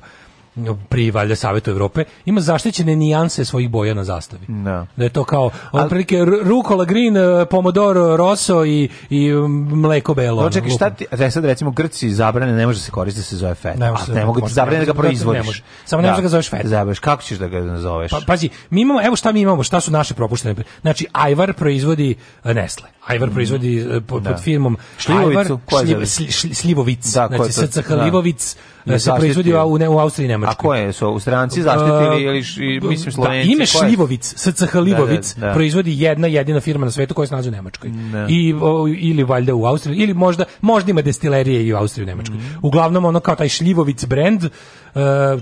pri 0.88 1.10
valjda 1.10 1.36
Savetu 1.36 1.70
Evrope, 1.70 2.04
ima 2.24 2.40
zaštićene 2.40 2.96
nijanse 2.96 3.44
svojih 3.44 3.70
boja 3.70 3.94
na 3.94 4.04
zastavi. 4.04 4.42
da. 4.48 4.86
Da 4.96 5.04
je 5.04 5.10
to 5.10 5.24
kao 5.24 5.50
otprilike 5.72 6.16
rukola 6.24 6.84
green, 6.84 7.16
eh, 7.16 7.46
pomodoro 7.46 8.16
rosso 8.16 8.64
i, 8.64 8.88
i 9.10 9.30
mm, 9.30 9.46
mleko 9.72 10.14
belo. 10.14 10.42
No, 10.42 10.50
čekaj, 10.50 10.70
šta 10.70 10.90
ti, 10.90 11.06
da 11.12 11.30
sad 11.30 11.44
recimo 11.44 11.70
Grci 11.70 12.10
zabrane, 12.10 12.52
ne 12.52 12.66
može 12.66 12.80
se 12.80 12.90
koristiti 12.90 13.20
da 13.20 13.26
se 13.26 13.36
zove 13.36 13.54
feta. 13.54 13.78
Ne 13.78 13.90
može 13.90 14.12
ne 14.12 14.26
mogu 14.26 14.40
ti 14.40 14.52
zabrane 14.52 14.78
ne 14.78 14.84
da 14.84 14.92
ga 14.92 14.98
proizvodiš. 14.98 15.40
ne 15.40 15.46
može. 15.46 15.62
Samo 15.84 16.02
ne 16.02 16.08
može 16.08 16.16
da 16.16 16.22
ga 16.22 16.28
zoveš 16.28 16.50
feta. 16.50 16.68
Zabaviš, 16.68 16.98
kako 16.98 17.22
ćeš 17.22 17.38
da 17.38 17.48
ga 17.48 17.60
nazoveš? 17.60 18.10
Pa, 18.10 18.20
pazi, 18.26 18.48
mi 18.70 18.80
imamo, 18.80 19.02
evo 19.02 19.16
šta 19.16 19.32
mi 19.32 19.40
imamo, 19.40 19.62
šta 19.62 19.80
su 19.80 19.90
naše 19.90 20.14
propuštene. 20.14 20.54
Znači, 20.80 21.06
Ajvar 21.12 21.52
proizvodi 21.52 22.14
e, 22.44 22.54
Nestle. 22.54 22.88
Ajvar 23.06 23.30
proizvodi 23.30 23.78
e, 23.80 24.00
pod, 24.00 24.22
Da. 24.22 24.30
pod 24.30 24.42
firmom 24.42 24.76
Šljivovicu, 24.98 25.60
Ajvar, 25.72 26.02
šljiv- 26.06 26.54
Sljivovic. 26.54 27.06
Da, 27.06 27.28
znači? 27.28 27.52
SCH 27.52 27.88
Da. 27.88 28.02
Livovic 28.04 28.56
Je 28.86 28.94
e, 28.94 28.98
se 28.98 29.10
proizvodi 29.16 29.54
u, 29.54 29.78
ne, 29.78 29.88
u 29.88 29.98
Austriji 29.98 30.24
i 30.24 30.28
Nemačkoj. 30.28 30.52
A 30.52 30.56
koje 30.56 30.92
su? 30.92 31.08
U 31.08 31.20
stranci 31.20 31.62
zaštitili 31.62 32.22
ili 32.22 32.38
Uh, 32.82 32.88
mislim 32.90 33.04
da, 33.04 33.10
Slovenci? 33.10 33.52
ime 33.52 33.66
Ko 33.66 33.84
je? 33.84 33.88
Šljivovic, 33.88 34.34
SCH 34.36 34.74
Livovic, 34.74 35.34
Da, 35.34 35.40
da, 35.40 35.46
da. 35.46 35.52
proizvodi 35.52 36.00
jedna 36.02 36.26
jedina 36.26 36.60
firma 36.60 36.84
na 36.84 36.90
svetu 36.90 37.14
koja 37.14 37.26
se 37.26 37.32
nalazi 37.34 37.48
u 37.48 37.52
Nemačkoj. 37.52 37.90
Da. 37.90 38.26
I, 38.28 38.54
o, 38.60 38.88
ili 38.88 39.24
valjda 39.24 39.54
u 39.54 39.64
Austriji, 39.66 39.96
ili 39.96 40.14
možda, 40.14 40.44
možda 40.60 40.90
ima 40.90 41.02
destilerije 41.02 41.66
i 41.66 41.72
u 41.72 41.76
Austriji 41.76 42.02
i 42.02 42.06
u 42.06 42.06
Nemačkoj. 42.06 42.36
Mhm. 42.36 42.46
Uglavnom 42.62 43.04
ono 43.04 43.20
kao 43.20 43.34
taj 43.36 43.48
Šljivovic 43.48 44.04
brand, 44.04 44.44
e, 44.44 44.50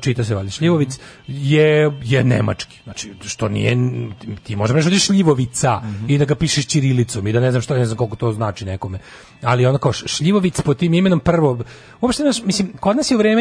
čita 0.01 0.25
se 0.25 0.35
valjda 0.35 0.51
Šljivovic, 0.51 0.99
je, 1.27 1.93
je 2.03 2.25
nemački. 2.25 2.81
Znači, 2.85 3.13
što 3.25 3.49
nije, 3.49 3.77
ti 4.43 4.57
možda 4.57 4.81
da 4.81 4.91
je 4.91 4.99
Šljivovica 4.99 5.81
Mhm. 5.85 6.05
i 6.09 6.19
da 6.19 6.25
ga 6.25 6.35
pišeš 6.35 6.67
ćirilicom 6.67 7.27
i 7.27 7.33
da 7.33 7.41
ne 7.41 7.51
znam 7.51 7.63
što, 7.63 7.75
ne 7.77 7.85
znam 7.85 7.97
koliko 7.99 8.17
to 8.17 8.33
znači 8.33 8.65
nekome. 8.65 8.99
Ali 9.43 9.67
ono 9.67 9.79
kao 9.79 9.93
Šljivovic 9.93 10.61
pod 10.61 10.77
tim 10.77 10.95
imenom 10.95 11.21
prvo, 11.21 11.59
uopšte, 12.01 12.23
znaš, 12.23 12.43
mislim, 12.43 12.73
kod 12.81 12.97
nas 12.97 13.11
je 13.11 13.15
u 13.15 13.19
vreme 13.19 13.34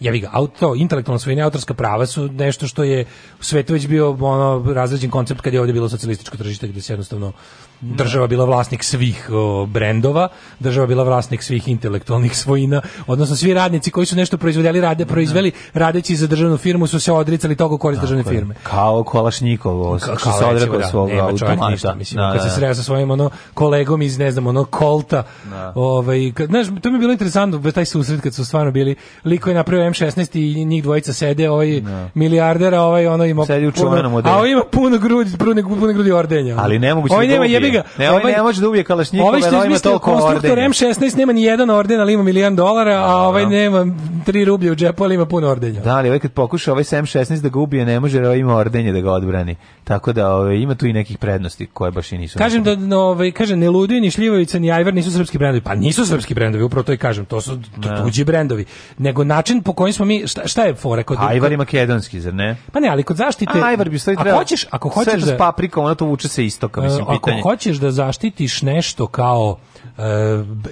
jevi 0.00 0.20
ga, 0.20 0.30
auto, 0.32 0.74
intelektualna 0.74 1.18
svojina 1.18 1.42
i 1.42 1.44
autorska 1.44 1.74
prava 1.74 2.06
su 2.06 2.28
nešto 2.32 2.66
što 2.66 2.84
je 2.84 3.04
u 3.40 3.44
svetu 3.44 3.72
već 3.72 3.86
bio 3.86 4.10
ono 4.20 4.72
razređen 4.72 5.10
koncept 5.10 5.40
kad 5.40 5.54
je 5.54 5.60
ovdje 5.60 5.72
bilo 5.72 5.88
socijalističko 5.88 6.36
tržište 6.36 6.68
gdje 6.68 6.82
se 6.82 6.92
jednostavno 6.92 7.32
država 7.80 8.26
bila 8.26 8.44
vlasnik 8.44 8.84
svih 8.84 9.30
o, 9.32 9.66
brendova, 9.66 10.28
država 10.58 10.86
bila 10.86 11.04
vlasnik 11.04 11.42
svih 11.42 11.68
intelektualnih 11.68 12.36
svojina, 12.36 12.80
odnosno 13.06 13.36
svi 13.36 13.54
radnici 13.54 13.90
koji 13.90 14.06
su 14.06 14.16
nešto 14.16 14.38
proizvodili, 14.38 14.80
rade, 14.80 15.06
proizveli 15.06 15.52
radeći 15.74 16.16
za 16.16 16.26
državnu 16.26 16.56
firmu 16.56 16.86
su 16.86 17.00
se 17.00 17.12
odricali 17.12 17.56
toga 17.56 17.78
korist 17.78 18.00
državne 18.00 18.24
firme. 18.24 18.54
Kao 18.62 19.04
Kolašnjikovo, 19.04 19.98
što 19.98 20.16
Kao 20.16 20.38
se 20.38 20.44
odrekao 20.44 20.78
da, 20.78 20.86
svog 20.86 21.10
automata. 21.10 21.70
ništa, 21.70 21.94
mislim, 21.94 22.16
Da, 22.16 22.32
kad 22.32 22.42
se 22.42 22.48
da. 22.48 22.54
sreo 22.54 22.74
sa 22.74 22.82
svojim 22.82 23.10
ono 23.10 23.30
kolegom 23.54 24.02
iz 24.02 24.18
ne 24.18 24.30
znam 24.30 24.46
ono 24.46 24.64
Kolta. 24.64 25.22
Da. 25.50 25.72
Ovaj 25.74 26.32
kad 26.34 26.48
znaš, 26.48 26.66
to 26.82 26.90
mi 26.90 26.94
je 26.94 26.98
bilo 26.98 27.12
interesantno 27.12 27.72
taj 27.72 27.84
susret 27.84 28.20
kad 28.20 28.34
su 28.34 28.44
stvarno 28.44 28.70
bili 28.72 28.96
liko 29.24 29.50
je 29.50 29.54
napravio 29.54 29.90
M16 29.90 30.38
i 30.38 30.64
njih 30.64 30.82
dvojica 30.82 31.12
sede, 31.12 31.50
ovaj 31.50 31.82
milijardera, 32.14 32.80
ovaj 32.82 33.06
ono 33.06 33.24
ima 33.24 33.46
Sedi 33.46 33.66
u 33.66 33.72
čuvenom 33.72 34.12
puno, 34.12 34.34
a 34.34 34.36
ovaj 34.36 34.50
ima 34.50 34.62
puno 34.72 34.98
grudi, 34.98 35.30
pune, 35.38 35.62
pune 35.62 35.92
grudi 35.92 36.12
ordenja. 36.12 36.56
Ali 36.58 36.78
nemoguće 36.78 37.14
ovaj 37.14 37.26
da 37.26 37.67
nema 37.72 37.82
ubije. 37.82 37.94
jebi 37.94 37.98
ga. 37.98 38.04
Ne, 38.04 38.10
ovaj 38.10 38.32
ne 38.32 38.42
može 38.42 38.60
da 38.60 38.68
ubije 38.68 38.84
Kalašnjikova, 38.84 39.28
Ovaj 39.28 39.40
što 39.40 39.48
ovaj 39.48 39.58
ima 39.58 39.66
izmislio 39.66 39.90
toliko 39.90 40.10
konstruktor 40.12 40.50
ordenja. 40.50 40.68
M16 40.68 41.16
nema 41.16 41.32
ni 41.32 41.42
jedan 41.42 41.70
orden, 41.70 42.00
ali 42.00 42.12
ima 42.12 42.22
milion 42.22 42.56
dolara, 42.56 42.96
a 42.96 43.16
ovaj 43.16 43.46
nema 43.46 43.78
3 43.78 44.44
rublje 44.44 44.72
u 44.72 44.74
džepu, 44.74 45.04
ali 45.04 45.14
ima 45.14 45.26
puno 45.26 45.48
ordenja. 45.48 45.80
Da, 45.80 45.96
ali 45.96 46.08
ovaj 46.08 46.18
kad 46.18 46.32
pokuša 46.32 46.72
ovaj 46.72 46.84
7-16 46.84 47.40
da 47.40 47.48
ga 47.48 47.58
ubije, 47.58 47.84
ne 47.84 48.00
može, 48.00 48.16
jer 48.18 48.24
ovaj 48.24 48.38
ima 48.38 48.56
ordenje 48.56 48.92
da 48.92 49.00
ga 49.00 49.12
odbrani. 49.12 49.56
Tako 49.84 50.12
da 50.12 50.34
ovaj, 50.34 50.56
ima 50.56 50.74
tu 50.74 50.86
i 50.86 50.92
nekih 50.92 51.18
prednosti 51.18 51.66
koje 51.66 51.90
baš 51.90 52.12
i 52.12 52.18
nisu. 52.18 52.38
Kažem 52.38 52.62
da 52.62 52.76
no, 52.76 52.98
ovaj 52.98 53.30
kaže 53.30 53.56
ne 53.56 53.70
Ludvig 53.70 54.02
ni 54.02 54.10
Šljivovica 54.10 54.58
ni 54.58 54.72
Ajvar 54.72 54.94
nisu 54.94 55.12
srpski 55.12 55.38
brendovi. 55.38 55.60
Pa 55.60 55.74
nisu 55.74 56.06
srpski 56.06 56.34
brendovi, 56.34 56.64
upravo 56.64 56.82
to 56.82 56.92
i 56.92 56.96
kažem, 56.96 57.24
to 57.24 57.40
su 57.40 57.50
tu- 57.50 57.70
Da. 57.76 58.02
tuđi 58.02 58.24
brendovi. 58.24 58.64
Nego 58.98 59.24
način 59.24 59.62
po 59.62 59.72
kojem 59.72 59.92
smo 59.92 60.04
mi 60.04 60.26
šta, 60.26 60.46
šta 60.46 60.62
je 60.62 60.74
fora 60.74 61.02
kod 61.02 61.18
Ajvar 61.20 61.50
je 61.50 61.56
makedonski, 61.56 62.20
zar 62.20 62.34
ne? 62.34 62.56
Pa 62.72 62.80
ne, 62.80 62.88
ali 62.88 63.02
kod 63.02 63.16
zaštite 63.16 63.58
A, 63.58 63.66
Ajvar 63.66 63.88
bi 63.88 63.98
stvari 63.98 64.16
ako 64.16 64.22
trebao. 64.22 64.40
hoćeš, 64.40 64.66
ako 64.70 64.88
hoćeš 64.88 65.22
da 65.22 65.34
s 65.34 65.38
paprikom, 65.38 65.84
ono 65.84 65.94
to 65.94 66.04
vuče 66.04 66.28
se 66.28 66.44
istoka, 66.44 66.80
mislim, 66.80 67.00
e, 67.00 67.02
ako 67.02 67.14
pitanje. 67.14 67.42
Hoćeš 67.58 67.76
da 67.76 67.90
zaštitiš 67.92 68.62
nešto 68.62 69.06
kao 69.06 69.56
e, 69.98 70.02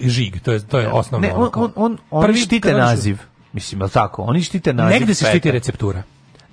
žig, 0.00 0.40
to 0.40 0.52
je 0.52 0.60
to 0.60 0.78
je 0.78 0.88
osnovno. 0.88 1.28
Ne, 1.28 1.34
on, 1.34 1.50
on, 1.54 1.72
on, 1.76 1.98
oni 2.10 2.26
Prvi 2.26 2.38
štite 2.38 2.68
kažeš- 2.68 2.80
naziv. 2.80 3.18
Mislim, 3.52 3.80
je 3.80 3.84
li 3.84 3.90
tako? 3.90 4.22
Oni 4.22 4.42
štite 4.42 4.72
naziv. 4.72 5.00
Negde 5.00 5.14
se 5.14 5.26
štiti 5.26 5.50
receptura. 5.50 6.02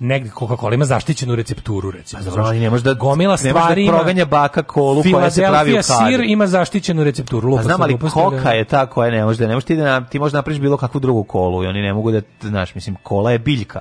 Negde 0.00 0.30
Coca-Cola 0.30 0.74
ima 0.74 0.84
zaštićenu 0.84 1.34
recepturu 1.34 1.90
recimo. 1.90 2.22
Pa 2.26 2.40
ali 2.40 2.60
ne 2.60 2.70
može 2.70 2.84
da- 2.84 2.94
gomila 2.94 3.32
da 3.32 3.36
stvari 3.38 3.84
ima- 3.84 3.92
proganja 3.92 4.24
baka 4.24 4.62
kolu 4.62 5.02
koja 5.12 5.30
se 5.30 5.40
pravi 5.42 5.72
u 5.72 5.74
kadi. 5.74 5.84
sir 5.84 6.20
ima 6.22 6.46
zaštićenu 6.46 7.04
recepturu. 7.04 7.48
A 7.48 7.50
Lupa 7.50 7.62
znam, 7.62 7.82
ali 7.82 7.92
ali- 7.94 8.10
koka 8.10 8.50
je 8.50 8.64
ta 8.64 8.86
koja 8.86 9.10
ne 9.10 9.24
može 9.24 9.38
da 9.38 9.46
ne 9.46 9.54
može 9.54 9.66
ti 9.66 9.76
da 9.76 9.84
na- 9.84 10.06
ti 10.06 10.18
možeš 10.18 10.32
napraviš 10.32 10.60
bilo 10.60 10.76
kakvu 10.76 11.00
drugu 11.00 11.24
kolu 11.24 11.64
i 11.64 11.66
oni 11.66 11.82
ne 11.82 11.92
mogu 11.92 12.10
da 12.10 12.20
znaš, 12.42 12.74
mislim 12.74 12.96
kola 13.02 13.32
je 13.32 13.38
biljka. 13.38 13.80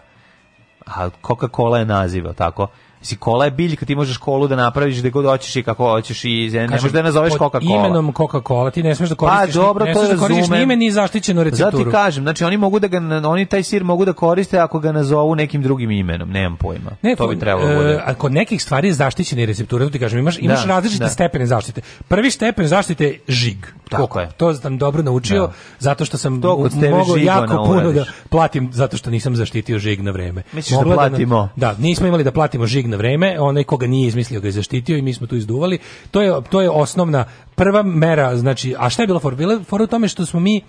A 0.87 1.09
Coca-Cola 1.21 1.77
je 1.77 1.85
naziv, 1.85 2.25
tako? 2.33 2.67
Mislim, 3.03 3.19
kola 3.19 3.45
je 3.45 3.51
biljka, 3.51 3.85
ti 3.85 3.95
možeš 3.95 4.17
kolu 4.17 4.47
da 4.47 4.55
napraviš 4.55 4.99
gde 4.99 5.09
god 5.09 5.25
hoćeš 5.25 5.55
i 5.55 5.63
kako 5.63 5.83
hoćeš 5.85 6.23
i 6.23 6.49
ne 6.51 6.67
možeš 6.67 6.91
da 6.91 6.99
je 6.99 7.03
nazoveš 7.03 7.33
Coca-Cola. 7.33 7.61
imenom 7.79 8.13
Coca-Cola 8.13 8.71
ti 8.71 8.83
ne 8.83 8.95
smeš 8.95 9.09
da 9.09 9.15
Pa 9.15 9.27
koristiš, 9.27 9.55
dobro, 9.55 9.85
ne 9.85 9.95
smeš 9.95 10.09
da 10.09 10.17
koristiš 10.17 10.47
ni 10.49 10.61
ime 10.61 10.75
ni 10.75 10.91
zaštićenu 10.91 11.39
Zato 11.39 11.43
recepturu. 11.45 11.83
ti 11.83 11.91
kažem, 11.91 12.23
znači 12.23 12.43
oni 12.43 12.57
mogu 12.57 12.79
da 12.79 12.87
ga, 12.87 12.97
oni 13.25 13.45
taj 13.45 13.63
sir 13.63 13.83
mogu 13.83 14.05
da 14.05 14.13
koriste 14.13 14.59
ako 14.59 14.79
ga 14.79 14.91
nazovu 14.91 15.35
nekim 15.35 15.61
drugim 15.61 15.91
imenom, 15.91 16.29
nemam 16.29 16.57
pojma. 16.57 16.91
Ne, 17.01 17.15
to 17.15 17.27
bi 17.27 17.39
trebalo 17.39 17.67
da 17.67 17.73
e, 17.73 17.75
bude. 17.77 18.01
a 18.05 18.13
kod 18.13 18.31
nekih 18.31 18.61
stvari 18.61 18.87
je 18.87 18.93
zaštićene 18.93 19.45
recepture, 19.45 19.85
to 19.85 19.91
ti 19.91 19.99
kažem, 19.99 20.19
imaš, 20.19 20.37
imaš 20.39 20.61
Da, 20.61 20.67
različite 20.67 21.03
da. 21.03 21.09
stepene 21.09 21.45
zaštite. 21.45 21.81
Prvi 22.07 22.31
stepen 22.31 22.67
zaštite 22.67 23.03
je 23.05 23.19
žig. 23.27 23.57
Tako 23.89 24.07
Koliko? 24.07 24.19
je. 24.21 24.29
To 24.31 24.53
sam 24.53 24.77
dobro 24.77 25.03
naučio, 25.03 25.41
Da. 25.41 25.53
zato 25.79 26.05
što 26.05 26.17
sam 26.17 26.33
mogao 26.33 26.69
žigona 26.69 27.19
jako 27.23 27.63
puno 27.65 27.91
da 27.91 28.05
platim, 28.29 28.69
zato 28.73 28.97
što 28.97 29.09
nisam 29.09 29.35
zaštitio 29.35 29.79
žig 29.79 30.01
na 30.01 30.11
vreme. 30.11 30.43
Misliš 30.53 30.77
da 30.79 30.85
nam- 30.85 30.93
platimo? 30.93 31.49
Da, 31.55 31.75
nismo 31.75 32.07
imali 32.07 32.23
da 32.23 32.31
platimo 32.31 32.65
žig 32.65 32.87
na 32.93 32.97
vreme, 32.97 33.39
onaj 33.39 33.63
koga 33.63 33.87
nije 33.87 34.07
izmislio 34.07 34.39
ga 34.39 34.47
je 34.47 34.51
zaštitio 34.53 34.97
i 34.97 35.01
mi 35.01 35.13
smo 35.13 35.27
tu 35.27 35.35
izduvali. 35.35 35.77
To 36.11 36.21
je, 36.21 36.41
to 36.49 36.61
je 36.61 36.69
osnovna 36.69 37.25
prva 37.55 37.83
mera, 37.83 38.37
znači, 38.37 38.75
a 38.77 38.89
šta 38.89 39.03
je 39.03 39.07
bila 39.07 39.19
for? 39.19 39.35
Bila 39.35 39.53
je 39.53 39.63
fora 39.63 39.83
u 39.83 39.87
tome 39.87 40.07
što 40.07 40.25
smo 40.25 40.39
mi 40.39 40.61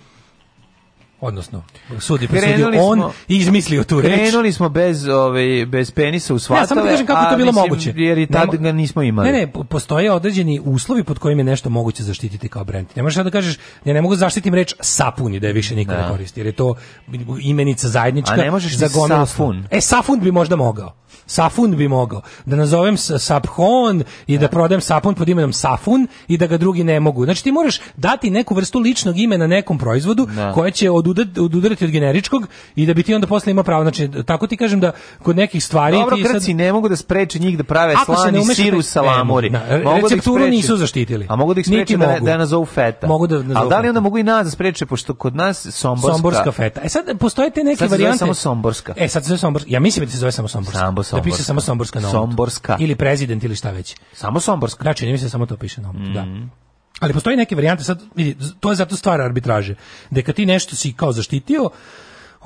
odnosno 1.21 1.63
sud 1.99 2.21
je 2.21 2.27
presudio 2.27 2.67
on 2.79 2.97
smo- 2.97 3.11
i 3.27 3.37
izmislio 3.37 3.83
tu 3.83 4.01
reč. 4.01 4.13
Krenuli 4.13 4.51
smo 4.53 4.69
bez, 4.69 5.07
ovaj, 5.07 5.65
bez 5.65 5.91
penisa 5.91 6.33
u 6.33 6.35
Ne, 6.35 6.39
svatove, 6.39 6.67
samo 6.67 6.81
da 6.81 6.89
kažem 6.89 7.05
kako 7.07 7.19
je 7.19 7.27
to 7.27 7.33
a 7.33 7.37
bilo 7.37 7.51
mislim, 7.51 7.63
moguće. 7.63 7.93
Jer 7.95 8.17
i 8.17 8.27
tad 8.27 8.55
ga 8.55 8.71
nismo 8.71 9.01
imali. 9.01 9.31
Ne, 9.31 9.37
ne, 9.37 9.47
po- 9.47 9.63
postoje 9.63 10.11
određeni 10.11 10.59
uslovi 10.59 11.03
pod 11.03 11.19
kojim 11.19 11.37
je 11.37 11.43
nešto 11.43 11.69
moguće 11.69 12.03
zaštititi 12.03 12.49
kao 12.49 12.63
brend. 12.63 12.87
Ne 12.95 13.03
možeš 13.03 13.23
da 13.23 13.31
kažeš, 13.31 13.55
ja 13.85 13.93
ne 13.93 14.01
mogu 14.01 14.15
zaštitim 14.15 14.53
reč 14.53 14.73
sapun 14.79 15.33
i 15.33 15.39
da 15.39 15.47
je 15.47 15.53
više 15.53 15.75
niko 15.75 15.91
ne 15.91 15.97
Da. 15.97 16.09
koristi, 16.09 16.39
jer 16.39 16.47
je 16.47 16.53
to 16.53 16.75
imenica 17.41 17.87
zajednička 17.87 18.33
A 18.33 18.37
ne 18.37 18.51
možeš 18.51 18.73
za 18.73 18.85
ni 18.85 18.91
gomilu 18.93 19.25
safun. 19.25 19.63
E, 19.71 19.81
safun 19.81 20.19
bi 20.19 20.31
možda 20.31 20.55
mogao. 20.55 20.93
Safun 21.27 21.75
bi 21.75 21.87
mogao. 21.87 22.21
Da 22.45 22.55
nazovem 22.55 22.97
sa- 22.97 23.19
saphon 23.19 24.03
i 24.27 24.37
da 24.37 24.47
prodajem 24.47 24.81
sapun 24.81 25.15
pod 25.15 25.29
imenom 25.29 25.53
safun 25.53 26.07
i 26.27 26.37
da 26.37 26.47
ga 26.47 26.57
drugi 26.57 26.83
ne 26.83 26.99
mogu. 26.99 27.25
Znači 27.25 27.43
ti 27.43 27.51
moraš 27.51 27.79
dati 27.97 28.29
neku 28.29 28.55
vrstu 28.55 28.79
ličnog 28.79 29.17
imena 29.17 29.47
nekom 29.47 29.77
proizvodu 29.77 30.25
Da. 30.27 30.51
koje 30.51 30.71
će 30.71 30.91
odudarati, 30.91 31.39
odudarati 31.39 31.85
od 31.85 31.91
generičkog 31.91 32.43
i 32.75 32.85
da 32.85 32.93
bi 32.93 33.03
ti 33.03 33.15
onda 33.15 33.27
posle 33.27 33.51
imao 33.51 33.63
pravo. 33.63 33.83
Znači, 33.83 34.09
tako 34.25 34.47
ti 34.47 34.57
kažem 34.57 34.79
da 34.79 34.91
kod 35.21 35.35
nekih 35.35 35.63
stvari... 35.63 35.97
Dobro, 35.97 36.15
ti 36.15 36.23
sad- 36.23 36.31
Grci 36.31 36.53
ne 36.53 36.73
mogu 36.73 36.89
da 36.89 36.95
spreče 36.95 37.39
njih 37.39 37.57
da 37.57 37.63
prave 37.63 37.93
Ako 37.93 38.15
slani 38.15 38.31
ne 38.31 38.39
umešate- 38.39 38.55
sir 38.55 38.73
u 38.73 38.77
ne 38.77 38.83
salamuri. 38.83 39.49
mogu, 39.49 39.65
da. 39.67 39.77
Da 39.79 39.95
Recepturu 39.95 40.35
spreče- 40.37 40.49
nisu 40.49 40.77
zaštitili. 40.77 41.25
A 41.29 41.35
mogu 41.35 41.53
da 41.53 41.59
ih 41.59 41.65
spreče 41.65 41.97
da, 41.97 42.17
da 42.21 42.37
nazovu 42.37 42.65
feta. 42.65 43.07
Mogu 43.07 43.27
da 43.27 43.35
nazovu 43.35 43.55
Ali 43.55 43.69
da 43.69 43.79
li 43.79 43.87
onda 43.89 43.99
mogu 43.99 44.17
i 44.17 44.23
nas 44.23 44.45
da 44.45 44.51
spreče, 44.51 44.85
pošto 44.85 45.13
kod 45.13 45.35
nas 45.35 45.67
somborska... 45.67 46.13
Somborska 46.13 46.51
feta. 46.51 46.81
E 46.83 46.89
sad 46.89 47.17
postoje 47.19 47.49
te 47.49 47.63
neke 47.63 47.77
Sad 47.77 47.79
se 47.79 47.89
zove 47.89 47.97
varijante. 47.97 48.19
samo 48.19 48.33
somborska. 48.33 48.93
E 48.97 49.07
sad 49.07 49.23
se 49.23 49.27
zove 49.27 49.37
somborska. 49.37 49.69
Ja 49.71 49.79
mislim 49.79 50.05
da 50.05 50.11
se 50.11 50.17
zove 50.17 50.31
samo 50.31 50.47
somborska. 50.47 50.79
Samo 51.15 51.21
Da 51.21 51.23
piše 51.23 51.43
somborska. 51.43 51.45
samo 51.45 51.61
somborska 51.61 51.99
na. 51.99 52.11
Somborska. 52.11 52.77
Ili 52.79 52.95
prezident 52.95 53.43
ili 53.43 53.55
šta 53.55 53.71
već. 53.71 53.95
Samo 54.13 54.39
somborska. 54.39 54.83
Da, 54.83 54.93
čini 54.93 55.11
mi 55.11 55.17
se 55.17 55.29
samo 55.29 55.45
to 55.45 55.57
piše 55.57 55.81
na 55.81 55.89
omotu, 55.89 56.11
da. 56.13 56.25
Mhm. 56.25 56.43
Ali 56.99 57.13
postoji 57.13 57.37
neke 57.37 57.55
varijante, 57.55 57.83
sad, 57.83 58.01
vidi, 58.15 58.35
to 58.59 58.69
je 58.69 58.75
zato 58.75 58.95
stvar 58.95 59.21
arbitraže. 59.21 59.75
Da 60.09 60.21
kad 60.21 60.35
ti 60.35 60.45
nešto 60.45 60.75
si 60.75 60.93
kao 60.93 61.11
zaštitio, 61.11 61.69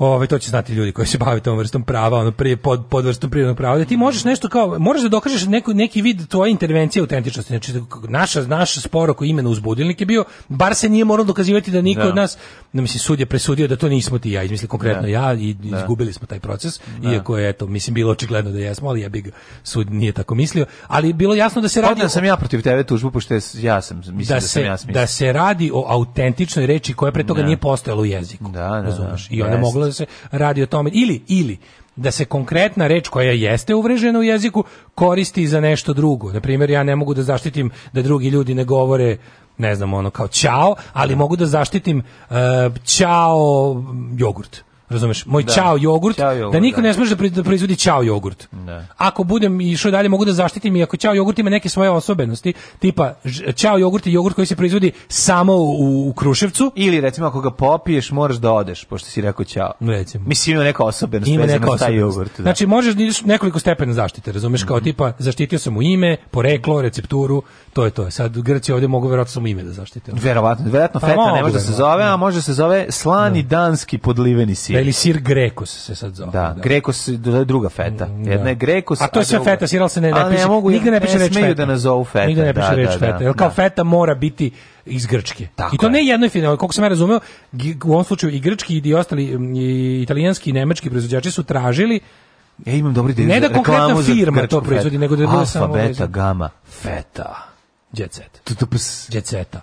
Ove, 0.00 0.26
to 0.26 0.38
će 0.38 0.50
znati 0.50 0.72
ljudi 0.72 0.92
koji 0.92 1.06
se 1.06 1.18
bave 1.18 1.40
tom 1.40 1.58
vrstom 1.58 1.82
prava, 1.82 2.18
ono 2.18 2.32
prije 2.32 2.56
pod, 2.56 2.86
pod 2.86 3.04
vrstom 3.04 3.30
prirodnog 3.30 3.56
prava, 3.56 3.78
da 3.78 3.84
ti 3.84 3.96
možeš 3.96 4.24
nešto 4.24 4.48
kao, 4.48 4.78
moraš 4.78 5.02
da 5.02 5.08
dokažeš 5.08 5.46
neku, 5.46 5.74
neki 5.74 6.02
vid 6.02 6.28
tvoje 6.28 6.50
intervencije 6.50 7.00
autentičnosti. 7.00 7.52
Znači, 7.52 7.72
naša, 8.04 8.42
naš 8.42 8.74
spor 8.74 9.10
oko 9.10 9.24
imena 9.24 9.48
uzbudilnik 9.50 10.00
je 10.00 10.06
bio, 10.06 10.24
bar 10.48 10.74
se 10.74 10.88
nije 10.88 11.04
moralo 11.04 11.24
dokazivati 11.24 11.70
da 11.70 11.82
niko 11.82 12.02
Da. 12.02 12.08
od 12.08 12.16
nas, 12.16 12.38
no, 12.72 12.82
mislim, 12.82 12.98
sud 13.00 13.20
je 13.20 13.26
presudio 13.26 13.68
da 13.68 13.76
to 13.76 13.88
nismo 13.88 14.18
ti 14.18 14.30
ja, 14.30 14.42
izmisli 14.42 14.68
konkretno 14.68 15.02
Da. 15.02 15.08
ja 15.08 15.34
i 15.34 15.54
Da. 15.54 15.78
izgubili 15.78 16.12
smo 16.12 16.26
taj 16.26 16.40
proces, 16.40 16.80
Da. 16.98 17.12
iako 17.12 17.38
je, 17.38 17.48
eto, 17.48 17.66
mislim, 17.66 17.94
bilo 17.94 18.12
očigledno 18.12 18.50
da 18.50 18.58
jesmo, 18.58 18.88
ali 18.88 19.00
ja 19.00 19.08
bih 19.08 19.24
sud 19.62 19.90
nije 19.90 20.12
tako 20.12 20.34
mislio, 20.34 20.66
ali 20.86 21.12
bilo 21.12 21.34
jasno 21.34 21.62
da 21.62 21.68
se 21.68 21.80
radi 21.80 21.90
Podneo 21.90 22.06
o- 22.06 22.10
sam 22.10 22.24
ja 22.24 22.36
protiv 22.36 22.62
tebe 22.62 22.84
tužbu, 22.84 23.10
pošto 23.10 23.34
ja 23.54 23.80
sam, 23.80 23.96
mislim 23.96 24.16
da, 24.18 24.34
da 24.34 24.40
sam 24.40 24.48
se, 24.48 24.62
ja 24.62 24.76
smislio. 24.76 24.94
da 24.94 25.06
se 25.06 25.32
radi 25.32 25.70
o 25.74 25.84
autentičnoj 25.88 26.66
reči 26.66 26.94
koja 26.94 27.12
pre 27.12 27.26
toga 27.26 27.40
Da. 27.40 27.46
nije 27.46 27.56
postojala 27.56 28.02
u 28.02 28.06
jeziku. 28.06 28.44
Da, 28.44 28.58
da, 28.60 28.80
razumeš? 28.80 29.28
da. 29.28 29.36
I 29.36 29.42
onda 29.42 29.56
Jest. 29.56 29.62
Da 29.90 29.94
se 29.94 30.06
radi 30.30 30.62
o 30.62 30.66
tome 30.66 30.90
ili 30.94 31.22
ili 31.28 31.58
da 31.96 32.10
se 32.10 32.24
konkretna 32.24 32.86
reč 32.86 33.08
koja 33.08 33.32
jeste 33.32 33.74
uvrežena 33.74 34.18
u 34.18 34.22
jeziku 34.22 34.64
koristi 34.94 35.46
za 35.46 35.60
nešto 35.60 35.92
drugo. 35.92 36.32
Na 36.32 36.40
primjer, 36.40 36.70
ja 36.70 36.82
ne 36.82 36.96
mogu 36.96 37.14
da 37.14 37.22
zaštitim 37.22 37.70
da 37.92 38.02
drugi 38.02 38.28
ljudi 38.28 38.54
ne 38.54 38.64
govore 38.64 39.16
ne 39.58 39.74
znam, 39.74 39.94
ono 39.94 40.10
kao 40.10 40.28
ćao, 40.28 40.74
ali 40.92 41.16
mogu 41.16 41.36
da 41.36 41.46
zaštitim 41.46 41.98
uh, 42.30 42.36
ćao 42.84 43.84
jogurt. 44.16 44.62
Razumeš? 44.90 45.26
Moj 45.26 45.42
Da. 45.42 45.52
ćao 45.52 45.76
jogurt, 45.76 46.16
Ćao 46.16 46.32
jogurt, 46.32 46.52
da 46.52 46.60
niko 46.60 46.76
da. 46.76 46.82
ne 46.82 46.94
smije 46.94 47.08
da 47.10 47.28
da 47.30 47.42
proizvodi 47.42 47.76
ćao 47.76 48.02
jogurt. 48.02 48.48
Da. 48.52 48.86
Ako 48.96 49.24
budem 49.24 49.60
išao 49.60 49.90
dalje 49.90 50.08
mogu 50.08 50.24
da 50.24 50.32
zaštitim 50.32 50.76
i 50.76 50.82
ako 50.82 50.96
ćao 50.96 51.14
jogurt 51.14 51.38
ima 51.38 51.50
neke 51.50 51.68
svoje 51.68 51.90
osobenosti, 51.90 52.52
tipa 52.78 53.14
ćao 53.54 53.78
jogurt 53.78 54.06
je 54.06 54.12
jogurt 54.12 54.34
koji 54.34 54.46
se 54.46 54.56
proizvodi 54.56 54.92
samo 55.08 55.52
u, 55.54 56.08
u 56.08 56.12
Kruševcu. 56.12 56.72
Ili 56.76 57.00
recimo 57.00 57.26
ako 57.26 57.40
ga 57.40 57.50
popiješ, 57.50 58.10
moraš 58.10 58.36
da 58.36 58.52
odeš, 58.52 58.84
pošto 58.84 59.08
si 59.08 59.20
rekao 59.20 59.44
ćao. 59.44 59.72
Recimo. 59.80 60.24
Mislim 60.26 60.56
ima 60.56 60.64
neka 60.64 60.84
osobenost 60.84 61.28
Ima 61.28 61.46
neka 61.46 61.70
osobenost. 61.70 61.98
jogurt. 61.98 62.32
Da. 62.36 62.42
Znači 62.42 62.66
možeš 62.66 62.94
da 62.94 63.02
ideš 63.02 63.22
nekoliko 63.22 63.58
stepena 63.58 63.92
zaštite, 63.92 64.32
razumeš, 64.32 64.60
Mhm. 64.60 64.68
kao 64.68 64.80
tipa 64.80 65.12
zaštitio 65.18 65.58
sam 65.58 65.72
mu 65.72 65.82
ime, 65.82 66.16
poreklo, 66.30 66.82
recepturu, 66.82 67.42
to 67.72 67.84
je 67.84 67.90
to. 67.90 68.10
Sad 68.10 68.38
Grci 68.38 68.72
ovdje 68.72 68.88
mogu 68.88 69.08
verovatno 69.08 69.30
samo 69.30 69.46
ime 69.46 69.62
da 69.62 69.72
zaštite. 69.72 70.12
Verovatno, 70.14 70.64
verovatno 70.64 71.00
Pa 71.00 71.06
feta 71.06 71.32
ne 71.32 71.42
može 71.42 71.52
da 71.52 71.60
se 71.60 71.72
zove, 71.72 72.04
a 72.04 72.16
može 72.16 72.42
se 72.42 72.52
zove 72.52 72.86
slani 72.90 73.42
danski 73.42 73.98
podliveni 73.98 74.54
sir. 74.54 74.79
Da, 74.80 74.82
ili 74.82 74.92
sir 74.92 75.18
Grekos 75.20 75.70
se 75.78 75.94
sad 75.94 76.14
zove. 76.14 76.30
Da, 76.32 76.56
Grekos 76.58 77.08
je 77.08 77.16
d- 77.16 77.44
druga 77.44 77.68
feta. 77.70 78.06
Jedna 78.24 78.48
je 78.48 78.54
Grekos, 78.54 79.00
A 79.00 79.08
to 79.08 79.18
je 79.18 79.24
sve 79.24 79.38
druga- 79.38 79.50
feta, 79.50 79.66
sir, 79.66 79.80
ali 79.80 79.90
se 79.90 80.00
ne, 80.00 80.12
ne 80.12 80.30
piše, 80.30 80.46
mogu, 80.46 80.70
nigde 80.70 80.90
ne 80.90 81.00
piše 81.00 81.18
reč 81.18 81.34
feta. 81.34 81.54
da 81.54 81.66
nazovu 81.66 82.04
feta. 82.04 82.26
Nigde 82.26 82.42
ne 82.42 82.54
piše 82.54 82.66
da, 82.66 82.74
reč 82.74 82.86
da, 82.86 82.98
feta. 82.98 83.18
da, 83.18 83.24
Jer 83.24 83.34
kao 83.34 83.48
da. 83.48 83.54
feta 83.54 83.84
mora 83.84 84.14
biti 84.14 84.50
iz 84.86 85.06
Grčke. 85.06 85.46
Tako 85.54 85.74
I 85.74 85.78
to 85.78 85.86
je. 85.86 85.90
ne 85.90 86.04
jedno 86.04 86.28
finalno, 86.28 86.56
koliko 86.56 86.74
sam 86.74 86.84
ja 86.84 86.88
razumeo, 86.88 87.20
u 87.84 87.92
ovom 87.92 88.04
slučaju 88.04 88.32
i 88.32 88.40
grčki 88.40 88.78
i 88.78 88.94
ostali 88.94 89.24
i 89.56 90.02
italijanski 90.02 90.50
i 90.50 90.52
nemački 90.52 90.90
proizvođači 90.90 91.30
su 91.30 91.42
tražili 91.42 92.00
Ja 92.66 92.74
imam 92.74 92.94
dobri 92.94 93.12
ideju 93.12 93.28
Ne 93.28 93.40
da 93.40 93.48
konkretna 93.48 94.02
firma 94.04 94.46
to 94.46 94.60
proizvodi, 94.60 94.98
nego 94.98 95.16
da 95.16 95.26
bude 95.26 95.38
Alfa, 95.38 95.46
samo 95.46 95.68
beta, 95.68 95.86
vezano. 95.86 96.08
gama. 96.08 96.50
feta. 96.72 97.46
Jet 97.92 98.12
set. 98.12 98.50
Jet 99.08 99.26
seta. 99.26 99.60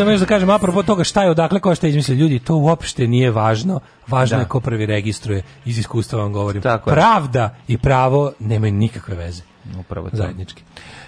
Samo 0.00 0.10
još 0.10 0.20
da 0.20 0.26
kažem, 0.26 0.50
apropo 0.50 0.82
toga 0.82 1.04
šta 1.04 1.22
je 1.22 1.30
odakle 1.30 1.60
ko 1.60 1.74
šta 1.74 1.86
je 1.86 1.88
izmislio 1.88 2.16
ljudi, 2.16 2.38
to 2.38 2.56
uopšte 2.56 3.06
nije 3.06 3.30
važno. 3.30 3.80
Važno 4.08 4.36
Da. 4.36 4.42
je 4.42 4.48
ko 4.48 4.60
prvi 4.60 4.86
registruje, 4.86 5.42
iz 5.64 5.78
iskustva 5.78 6.22
vam 6.22 6.32
govorim. 6.32 6.62
Tako 6.62 6.90
je. 6.90 6.94
Pravda 6.94 7.56
i 7.68 7.78
pravo 7.78 8.32
nemaju 8.38 8.72
nikakve 8.72 9.16
veze. 9.16 9.42
Upravo 9.80 10.10
to. 10.10 10.16
Zajednički. 10.16 10.62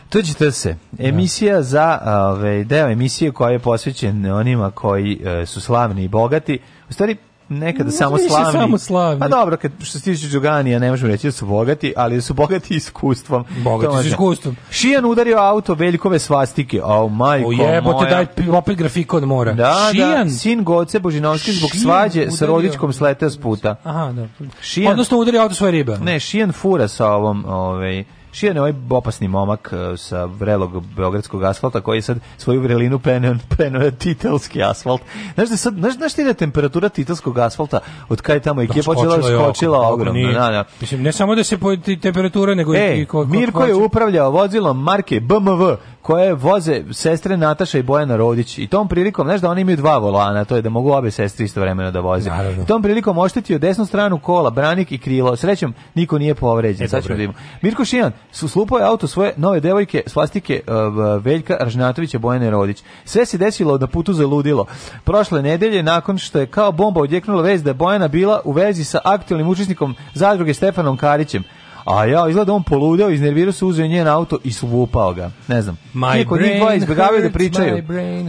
Tuđite 0.09 0.53
se. 0.53 0.77
Emisija 0.99 1.63
za 1.63 1.99
ove, 2.33 2.65
deo 2.65 2.91
emisije 2.91 3.33
koja 3.33 3.51
je 3.51 3.59
posvećen 3.59 4.27
onima 4.27 4.71
koji 4.71 5.21
e, 5.25 5.47
su 5.47 5.61
slavni 5.61 6.05
i 6.05 6.09
bogati. 6.09 6.59
U 6.89 6.93
stvari, 6.93 7.17
nekada 7.53 7.85
Možda 7.85 7.99
samo 7.99 8.19
slavni. 8.21 8.53
samo 8.53 8.79
slavni. 8.79 9.21
Pa 9.21 9.29
dobro, 9.29 9.57
kad, 9.57 9.73
što 9.81 9.99
se 9.99 10.05
tiče 10.05 10.29
Đoganija, 10.29 10.79
ne 10.79 10.91
možemo 10.91 11.09
reći 11.09 11.27
da 11.27 11.33
su 11.33 11.47
bogati, 11.47 11.93
ali 11.97 12.15
da 12.15 12.23
su 12.23 12.35
bogati 12.35 12.75
iskustvom. 12.75 13.45
Bogati 13.57 13.97
su 13.99 14.09
iskustvom. 14.09 14.57
Šijan 14.71 15.05
udario 15.05 15.37
auto 15.39 15.75
veljkove 15.75 16.19
svastike. 16.19 16.81
O, 16.83 17.09
majko 17.09 17.49
O 17.49 17.53
jebote, 17.53 17.97
moja. 17.97 18.11
daj 18.11 18.27
opet 18.51 18.77
grafikon 18.77 19.25
mora. 19.25 19.53
Da, 19.53 19.91
Šijan. 19.93 20.25
da, 20.25 20.31
sin 20.31 20.65
Goce 20.65 21.01
Božinovski 21.01 21.53
zbog 21.53 21.71
Šijan 21.71 21.83
svađe 21.83 22.21
sa 22.23 22.35
udario- 22.37 22.47
rodičkom 22.49 22.93
sleteo 22.93 23.31
s 23.31 23.39
puta. 23.39 23.77
Aha, 23.85 24.13
da. 24.13 24.27
Šijan- 24.63 24.91
Odnosno 24.91 25.19
udari 25.19 25.39
auto 25.39 25.55
svoje 25.55 25.71
ribe. 25.73 25.99
Ne, 25.99 26.21
Šijan 26.21 26.53
fura 26.53 26.89
sa 26.89 27.09
ovom, 27.09 27.45
ovaj, 27.47 28.05
Šijan 28.33 28.57
je 28.57 28.61
ovaj 28.61 28.75
opasni 28.91 29.29
momak 29.29 29.71
eh, 29.73 29.97
sa 29.97 30.25
vrelog 30.25 30.87
beogradskog 30.87 31.45
asfalta 31.45 31.81
koji 31.81 31.99
je 31.99 32.03
sad 32.03 32.19
svoju 32.39 32.61
vrelinu 32.61 32.99
preneo, 32.99 33.35
preneo 33.49 33.81
na 33.81 33.91
titelski 33.93 34.63
asfalt. 34.63 35.01
Znaš 35.35 35.49
da 35.49 35.57
sad, 35.57 35.75
znaš, 35.75 35.95
znaš 35.95 36.15
ti 36.15 36.25
da 36.25 36.35
temperatura 36.35 36.89
titelskog 36.89 37.39
asfalta 37.39 37.81
od 38.09 38.21
kada 38.23 38.35
je 38.35 38.41
tamo 38.41 38.63
ekipa 38.63 38.85
počela 38.85 39.19
skočila 39.23 39.81
oko, 39.81 39.93
ogromno. 39.95 40.33
Da, 40.33 40.51
da. 40.51 40.65
Mislim, 40.81 41.03
ne 41.03 41.13
samo 41.13 41.35
da 41.35 41.45
se 41.45 41.59
po 41.59 41.77
ti- 41.77 42.01
temperatura, 42.01 42.55
nego 42.55 42.75
E, 42.75 42.95
i 42.95 43.07
ko, 43.07 43.19
ko- 43.19 43.25
Mirko 43.27 43.65
je 43.65 43.75
upravljao 43.75 44.31
vozilom 44.31 44.83
marke 44.83 45.21
BMW 45.21 45.77
koje 46.03 46.35
voze 46.35 46.83
sestre 46.91 47.37
Nataša 47.37 47.79
i 47.79 47.83
Bojana 47.83 48.17
Rodić 48.17 48.59
i 48.59 48.67
tom 48.67 48.89
prilikom, 48.89 49.27
znaš 49.27 49.41
da 49.41 49.51
oni 49.51 49.61
imaju 49.61 49.77
dva 49.77 49.99
volana, 49.99 50.45
to 50.45 50.57
je 50.57 50.63
da 50.63 50.71
mogu 50.71 50.93
obe 50.93 51.11
sestre 51.11 51.45
istovremeno 51.45 51.91
da 51.91 52.01
voze. 52.01 52.31
Naravno. 52.31 52.65
Tom 52.65 52.83
prilikom 52.83 53.19
oštetio 53.19 53.59
desnu 53.59 53.87
stranu 53.87 54.19
kola, 54.19 54.51
branik 54.51 54.93
i 54.93 54.99
krilo. 54.99 55.37
Srećom, 55.37 55.75
niko 55.95 56.19
nije 56.19 56.35
povređen. 56.35 56.85
E, 56.85 56.89
Sad 56.89 57.03
ćemo 57.03 57.15
da 57.15 57.19
vidimo. 57.19 57.35
Mirko 57.63 57.85
Šijan 57.85 58.13
slupao 58.33 58.79
je 58.79 58.85
auto 58.85 59.07
svoje 59.07 59.33
nove 59.37 59.61
devojke 59.61 60.03
svastike 60.07 60.61
uh, 60.67 61.25
Veljka 61.25 61.57
Ražnatovića 61.61 62.19
Bojane 62.19 62.51
Rodić. 62.51 62.83
Sve 63.05 63.27
se 63.27 63.39
desilo 63.39 63.79
na 63.79 63.87
putu 63.87 64.13
za 64.13 64.27
ludilo. 64.27 64.67
Prošle 65.05 65.43
nedelje, 65.43 65.83
nakon 65.83 66.19
što 66.19 66.39
je 66.39 66.47
kao 66.47 66.73
bomba 66.73 67.01
odjeknula 67.01 67.43
vez 67.43 67.63
da 67.63 67.71
je 67.71 67.75
Bojana 67.75 68.09
bila 68.09 68.41
u 68.45 68.53
vezi 68.53 68.85
sa 68.85 68.99
aktualnim 69.05 69.49
učesnikom 69.49 69.95
zadruge 70.15 70.55
Stefanom 70.55 70.97
Karićem, 70.97 71.45
A 71.85 72.05
ja, 72.05 72.29
izgleda 72.29 72.53
on 72.53 72.63
poludeo, 72.63 73.11
iznervirao 73.11 73.53
se, 73.53 73.65
uzeo 73.65 73.87
njen 73.87 74.09
auto 74.09 74.39
i 74.45 74.53
svupao 74.53 75.15
ga. 75.15 75.31
Ne 75.49 75.63
znam. 75.63 75.79
My 75.95 76.17
njih 76.17 76.29
brain 76.29 76.61
dva 76.61 76.75
izbjegavaju 76.75 77.23
da 77.23 77.31
pričaju. 77.31 77.85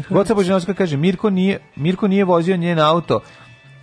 Goca 0.10 0.34
Božinovska 0.34 0.74
kaže, 0.74 0.98
Mirko 0.98 1.30
nije, 1.30 1.60
Mirko 1.76 2.08
nije 2.08 2.26
vozio 2.26 2.58
njen 2.58 2.80
auto. 2.80 3.20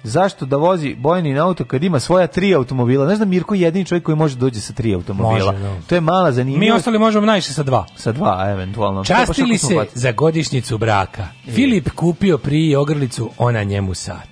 Zašto 0.03 0.47
da 0.47 0.57
vozi 0.57 0.95
Bojanin 0.95 1.39
auto 1.39 1.65
kad 1.65 1.85
ima 1.85 2.01
svoja 2.01 2.27
tri 2.27 2.55
automobila? 2.55 3.07
Znaš 3.07 3.19
da 3.19 3.25
Mirko 3.25 3.55
je 3.55 3.61
jedini 3.61 3.85
čovjek 3.85 4.05
koji 4.05 4.17
može 4.17 4.35
da 4.35 4.41
dođe 4.41 4.61
sa 4.61 4.73
tri 4.73 4.95
automobila. 4.95 5.53
Može, 5.53 5.65
da. 5.65 5.81
To 5.87 5.95
je 5.95 6.01
mala 6.01 6.33
zanimljivost. 6.33 6.61
Mi 6.61 6.77
ostali 6.77 6.99
možemo 6.99 7.27
najviše 7.27 7.53
sa 7.53 7.63
dva. 7.63 7.87
Sa 7.97 8.13
dva, 8.13 8.51
eventualno. 8.51 9.05
Častili 9.05 9.59
se 9.59 9.75
bacili. 9.75 10.01
za 10.01 10.13
godišnjicu 10.13 10.79
braka. 10.79 11.29
Filip 11.55 11.91
kupio 11.91 12.39
prije 12.39 12.79
ogrlicu, 12.79 13.31
ona 13.39 13.63
njemu 13.63 13.95
sat. 13.95 14.29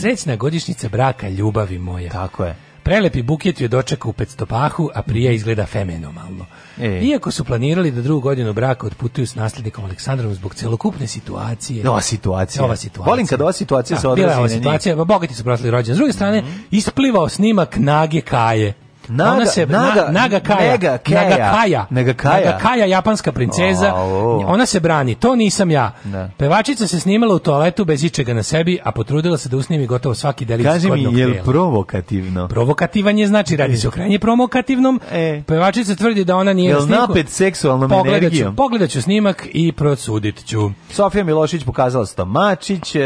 Srećna 0.00 0.36
godišnjica 0.36 0.88
braka, 0.88 1.28
ljubavi 1.28 1.78
moja. 1.78 2.10
Tako 2.10 2.44
je. 2.44 2.56
Prelepi 2.82 3.22
buket 3.22 3.60
je 3.60 3.68
dočekao 3.68 4.08
u 4.08 4.12
petstopahu, 4.12 4.90
a 4.94 5.02
prije 5.02 5.34
izgleda 5.34 5.66
fenomenalno. 5.66 6.46
E. 6.80 7.00
Iako 7.02 7.30
su 7.30 7.44
planirali 7.44 7.90
da 7.90 8.02
drugu 8.02 8.20
godinu 8.20 8.52
braka 8.52 8.86
otputuju 8.86 9.26
s 9.26 9.34
nasljednikom 9.34 9.84
Aleksandrom 9.84 10.34
zbog 10.34 10.54
celokupne 10.54 11.06
situacije. 11.06 11.88
Ova 11.88 12.00
situacija. 12.00 12.64
Ova 12.64 12.76
situacija. 12.76 13.10
Volim 13.10 13.26
kad 13.26 13.40
ova 13.40 13.52
situacija 13.52 13.98
se 14.00 14.08
Da, 14.08 14.14
bila 14.14 14.26
je 14.26 14.32
odrazi 14.32 14.38
ova 14.38 14.48
na 14.48 14.54
njih. 14.54 14.60
situacija, 14.62 15.04
bogati 15.04 15.34
su 15.34 15.44
prošli 15.44 15.70
rođen. 15.70 15.94
S 15.94 15.98
druge 15.98 16.12
strane, 16.12 16.42
isplivao 16.70 17.28
snimak 17.28 17.76
Nage 17.76 18.20
Kaje. 18.20 18.74
Naga- 19.10 19.32
Ona 19.32 19.46
se, 19.46 19.66
Naga- 19.66 20.04
na, 20.04 20.12
Naga 20.12 20.40
Kaja. 20.40 20.70
Naga 20.70 20.98
Kaja, 20.98 21.20
Naga 21.20 21.36
Kaja. 21.52 21.86
Naga 21.90 22.58
Kaja, 22.58 22.84
japanska 22.86 23.32
princeza, 23.32 23.88
Au. 23.88 24.44
ona 24.46 24.66
se 24.66 24.80
brani, 24.80 25.14
to 25.14 25.36
nisam 25.36 25.70
ja. 25.70 25.92
Da. 26.04 26.28
Pevačica 26.36 26.86
se 26.86 27.00
snimala 27.00 27.34
u 27.34 27.38
toaletu 27.38 27.84
bez 27.84 28.04
ičega 28.04 28.34
na 28.34 28.42
sebi, 28.42 28.78
a 28.84 28.92
potrudila 28.92 29.36
se 29.38 29.48
da 29.48 29.56
usnimi 29.56 29.86
gotovo 29.86 30.14
svaki 30.14 30.44
delić 30.44 30.66
Kaži 30.66 30.86
mi, 30.86 30.92
skodnog 30.92 31.16
je 31.16 31.26
li 31.26 31.40
provokativno? 31.44 32.48
Provokativan 32.48 33.18
je, 33.18 33.26
znači 33.26 33.56
radi 33.56 33.76
se 33.76 33.88
o 33.88 33.90
krajnje 33.90 34.18
provokativnom. 34.18 35.00
E. 35.12 35.42
Pevačica 35.42 35.94
tvrdi 35.94 36.24
da 36.24 36.36
ona 36.36 36.52
nije 36.52 36.68
Jel 36.68 36.80
snimku. 36.80 37.00
napet 37.00 37.28
seksualnom 37.28 37.90
Pogledat 37.90 38.12
ću- 38.12 38.16
energijom? 38.16 38.56
Pogledat 38.56 38.90
ću 38.90 39.02
snimak 39.02 39.46
i 39.46 39.72
prosudit 39.72 40.44
ću. 40.46 40.70
Sofija 40.90 41.24
Milošić 41.24 41.64
pokazala 41.64 42.06
stomačić, 42.06 42.94
e, 42.94 43.00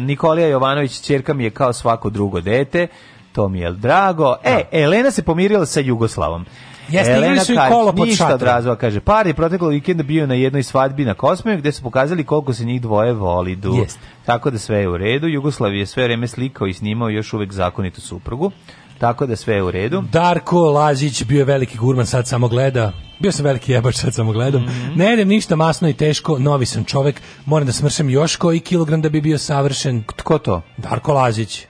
Nikolija 0.00 0.48
Jovanović 0.48 0.92
ćerka 0.92 1.34
mi 1.34 1.44
je 1.44 1.50
kao 1.50 1.72
svako 1.72 2.10
drugo 2.10 2.40
dete, 2.40 2.86
to 3.32 3.48
mi 3.48 3.60
je 3.60 3.72
drago. 3.72 4.36
E, 4.44 4.62
Elena 4.72 5.10
se 5.10 5.22
pomirila 5.22 5.66
sa 5.66 5.80
Jugoslavom. 5.80 6.46
Jeste, 6.88 7.18
igrali 7.18 7.40
su 7.40 7.52
i 7.52 7.56
kolo 7.68 7.92
pod 7.92 8.08
ništa 8.08 8.34
od 8.34 8.42
razloga, 8.42 8.80
kaže, 8.80 9.00
par 9.00 9.26
je 9.26 9.34
proteklog 9.34 9.70
vikenda 9.70 10.02
bio 10.02 10.26
na 10.26 10.34
jednoj 10.34 10.62
svadbi 10.62 11.04
na 11.04 11.14
Kosmeju 11.14 11.58
gde 11.58 11.72
su 11.72 11.82
pokazali 11.82 12.24
koliko 12.24 12.54
se 12.54 12.64
njih 12.64 12.82
dvoje 12.82 13.12
voli. 13.12 13.56
Du. 13.56 13.74
Jeste. 13.74 14.00
Tako 14.26 14.50
da 14.50 14.58
sve 14.58 14.78
je 14.78 14.88
u 14.88 14.96
redu. 14.96 15.26
Jugoslav 15.28 15.74
je 15.74 15.86
sve 15.86 16.04
vreme 16.04 16.28
slikao 16.28 16.66
i 16.66 16.74
snimao 16.74 17.08
još 17.08 17.32
uvek 17.32 17.52
zakonitu 17.52 18.00
suprugu. 18.00 18.50
Tako 18.98 19.26
da 19.26 19.36
sve 19.36 19.54
je 19.54 19.62
u 19.62 19.70
redu. 19.70 20.02
Darko 20.12 20.60
Lazić 20.60 21.24
bio 21.24 21.38
je 21.38 21.44
veliki 21.44 21.78
gurman, 21.78 22.06
sad 22.06 22.28
samo 22.28 22.48
gleda. 22.48 22.92
Bio 23.18 23.32
sam 23.32 23.44
veliki 23.44 23.72
jebač, 23.72 23.94
sad 23.94 24.14
samo 24.14 24.32
gledam. 24.32 24.62
Mhm. 24.62 24.98
Ne 24.98 25.10
jedem 25.10 25.28
ništa 25.28 25.56
masno 25.56 25.88
i 25.88 25.92
teško, 25.92 26.38
novi 26.38 26.66
sam 26.66 26.84
čovek, 26.84 27.20
moram 27.46 27.66
da 27.66 27.72
smršam 27.72 28.10
još 28.10 28.36
koji 28.36 28.60
kilogram 28.60 29.02
da 29.02 29.08
bi 29.08 29.20
bio 29.20 29.38
savršen. 29.38 30.04
Tko 30.16 30.38
to? 30.38 30.62
Darko 30.76 31.12
Lazić. 31.12 31.69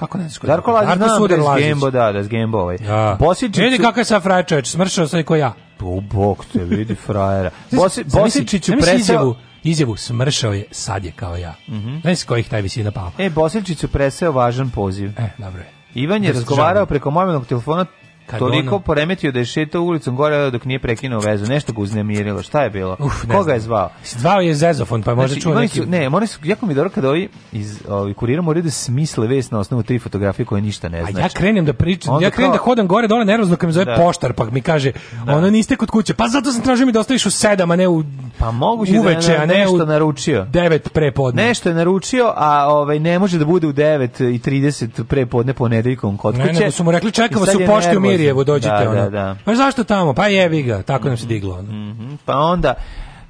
Kako 0.00 0.18
ne 0.18 0.24
znaš 0.24 0.38
ko 0.38 0.46
je 0.46 0.48
Darko 0.48 0.72
Lazić, 0.72 0.96
znam 0.96 1.08
da 1.08 1.16
Suder 1.16 1.38
je 1.38 1.44
Lazić. 1.44 1.64
Gembo, 1.64 1.90
da, 1.90 2.12
da 2.12 2.18
je 2.18 2.24
Gembo 2.24 2.58
ovaj. 2.58 2.78
Da. 2.78 3.16
Bosičiću- 3.20 3.60
Vidi 3.60 3.78
kakav 3.78 3.98
je 3.98 4.04
sad 4.04 4.22
frajer 4.22 4.46
čoveč, 4.46 4.68
smršao 4.68 5.08
sam 5.08 5.20
i 5.20 5.24
ko 5.24 5.36
ja. 5.36 5.52
U 5.82 6.00
bok 6.02 6.44
te 6.44 6.64
vidi 6.64 6.94
frajera. 6.96 7.50
Bosi, 7.72 8.04
Bosičiću 8.04 8.72
presao... 8.72 9.34
izjavu, 9.62 9.96
smršao 9.96 10.52
je, 10.52 10.64
sad 10.70 11.04
je 11.04 11.12
kao 11.12 11.36
ja. 11.36 11.54
Mhm. 11.68 11.96
Znaš 12.00 12.18
s 12.18 12.24
kojih 12.24 12.48
taj 12.48 12.62
visina 12.62 12.90
pao? 12.90 13.10
E, 13.18 13.30
Bosičiću 13.30 13.88
preseo 13.88 14.32
važan 14.32 14.70
poziv. 14.70 15.10
E, 15.18 15.28
dobro 15.38 15.60
je. 15.60 15.68
Ivan 15.94 16.24
je 16.24 16.32
Da, 16.32 16.38
razgovarao 16.38 16.86
preko 16.86 17.10
mobilnog 17.10 17.46
telefona 17.46 17.86
toliko 18.30 18.68
ono- 18.68 18.78
poremetio 18.80 19.32
da 19.32 19.38
je 19.38 19.44
šetao 19.46 19.82
ulicom 19.82 20.16
gore 20.16 20.50
dok 20.50 20.64
nije 20.64 20.78
prekinuo 20.78 21.20
vezu. 21.20 21.46
Nešto 21.46 21.72
ga 21.72 21.80
uznemirilo. 21.80 22.42
Šta 22.42 22.62
je 22.62 22.70
bilo? 22.70 22.96
Uf, 23.00 23.24
ne 23.24 23.30
Koga 23.30 23.42
znam. 23.42 23.54
je 23.54 23.60
zvao? 23.60 23.90
Zvao 24.06 24.40
je 24.40 24.54
Zezofon, 24.54 25.02
pa 25.02 25.14
možda 25.14 25.28
Znači, 25.28 25.40
čuo 25.42 25.54
neki... 25.54 25.76
su, 25.76 25.86
ne, 25.86 26.08
oni 26.08 26.26
su, 26.26 26.38
jako 26.44 26.66
mi 26.66 26.72
je 26.72 26.76
dobro 26.76 26.90
kada 26.90 27.08
ovi 27.08 27.28
iz 27.52 27.80
ovi 27.88 28.14
kurira 28.14 28.42
moraju 28.42 28.62
da 28.62 28.70
smisle 28.70 29.26
vest 29.26 29.52
na 29.52 29.58
osnovu 29.58 29.82
tri 29.82 29.98
fotografije 29.98 30.46
koje 30.46 30.62
ništa 30.62 30.88
ne 30.88 30.98
A 30.98 31.02
znači. 31.02 31.18
ja 31.18 31.28
krenem 31.30 31.64
da 31.64 31.72
pričam, 31.72 32.14
Onda 32.14 32.26
ja 32.26 32.30
krenem 32.30 32.50
kao- 32.50 32.58
da 32.58 32.64
hodam 32.64 32.86
gore 32.86 33.08
dole 33.08 33.24
nervozno 33.24 33.56
kad 33.56 33.66
mi 33.66 33.72
zove 33.72 33.84
Da. 33.86 33.94
poštar, 33.96 34.32
pa 34.32 34.44
mi 34.46 34.60
kaže, 34.60 34.92
ono 35.28 35.50
niste 35.50 35.76
kod 35.76 35.90
kuće, 35.90 36.14
pa 36.14 36.28
zato 36.28 36.52
sam 36.52 36.62
tražio 36.62 36.86
mi 36.86 36.92
da 36.92 37.00
ostaviš 37.00 37.26
u 37.26 37.30
sedam, 37.30 37.70
a 37.70 37.76
ne 37.76 37.88
u 37.88 38.02
Pa 38.38 38.50
moguće 38.50 38.92
da 38.92 39.00
uveče, 39.00 39.32
je 39.32 39.36
a 39.36 39.46
ne 39.46 39.54
nešto 39.54 39.74
u 39.74 39.78
naručio. 39.78 40.44
devet 40.44 40.92
pre 40.92 41.12
podne. 41.12 41.42
Nešto 41.42 41.68
je 41.68 41.74
naručio, 41.74 42.32
a 42.36 42.66
ovaj 42.68 42.98
ne 42.98 43.18
može 43.18 43.38
da 43.38 43.44
bude 43.46 43.66
u 43.66 43.72
9:30 43.72 45.04
pre 45.04 45.26
podne 45.26 45.52
ponedeljkom 45.52 46.16
kod 46.16 46.34
Ne, 46.34 46.42
kuće. 46.42 46.60
nego 46.60 46.70
su 46.70 46.84
mu 46.84 46.90
rekli 46.90 47.10
čeka 47.12 47.34
I 47.36 47.40
vas 47.40 47.46
sad 47.46 47.56
u 47.56 47.66
pošti 47.66 47.88
u 47.88 47.90
nervozan. 47.90 48.02
Mirjevu, 48.20 48.44
dođite. 48.44 48.84
Da, 48.84 48.90
ono. 48.90 48.94
da, 48.94 49.08
da. 49.08 49.36
Pa 49.44 49.54
zašto 49.54 49.84
tamo? 49.84 50.14
Pa 50.14 50.26
jebi 50.26 50.62
ga, 50.62 50.82
tako 50.82 51.08
nam 51.08 51.16
se 51.16 51.26
diglo. 51.26 51.54
Ono. 51.54 51.72
Mhm. 51.72 52.14
Pa 52.24 52.36
onda 52.36 52.74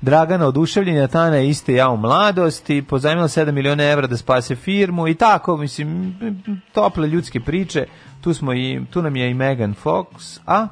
Dragana 0.01 0.47
oduševljenja, 0.47 1.09
Tana 1.09 1.37
je 1.37 1.49
iste 1.49 1.75
ja 1.75 1.89
u 1.89 1.97
mladosti, 1.97 2.83
pozajmila 2.83 3.29
7 3.29 3.53
miliona 3.53 3.85
evra 3.85 4.07
da 4.07 4.17
spase 4.17 4.57
firmu 4.57 5.09
i 5.09 5.15
tako, 5.15 5.57
mislim, 5.57 6.15
tople 6.73 7.09
ljudske 7.09 7.41
priče. 7.41 7.87
Tu, 8.21 8.35
smo 8.35 8.55
i, 8.55 8.81
tu 8.91 9.03
nam 9.03 9.17
je 9.17 9.31
i 9.31 9.35
Megan 9.35 9.75
Fox, 9.85 10.41
a 10.47 10.69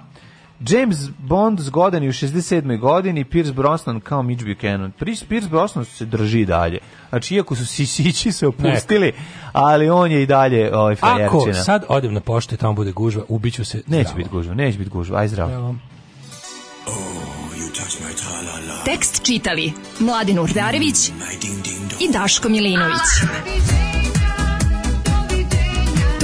James 0.61 0.99
Bond 1.19 1.61
zgodan 1.61 2.03
i 2.03 2.09
u 2.09 2.13
67. 2.13 2.79
godini, 2.79 3.25
Pierce 3.25 3.53
Brosnan 3.53 4.01
kao 4.01 4.23
Mitch 4.23 4.45
Buchanan. 4.45 4.93
Pierce 4.93 5.27
Pierce 5.29 5.49
Brosnan 5.49 5.85
se 5.85 6.05
drži 6.05 6.45
dalje. 6.45 6.79
Znači, 7.09 7.35
iako 7.35 7.57
su 7.57 7.67
sisići 7.67 8.33
se 8.33 8.47
opustili, 8.47 9.13
ali 9.53 9.91
on 9.91 10.13
je 10.13 10.23
i 10.23 10.27
dalje 10.27 10.77
ovaj, 10.77 10.93
Ako 10.93 11.01
frajerčina. 11.01 11.65
sad 11.65 11.85
odem 11.89 12.15
na 12.15 12.21
poštu 12.21 12.55
i 12.55 12.59
tamo 12.59 12.73
bude 12.73 12.93
gužva, 12.93 13.23
ubiću 13.29 13.65
se. 13.65 13.83
Neće 13.87 14.03
zdravo. 14.03 14.17
biti 14.17 14.31
gužva, 14.31 14.55
neće 14.55 14.79
biti 14.79 14.91
gužva, 14.91 15.21
aj 15.21 15.29
zdravo. 15.29 15.53
Evo. 15.53 15.75
Tekst 18.85 19.23
čitali 19.27 19.73
Mladin 20.01 20.39
Urdarević 20.39 21.09
i 22.01 22.13
Daško 22.13 22.49
Milinović. 22.49 23.01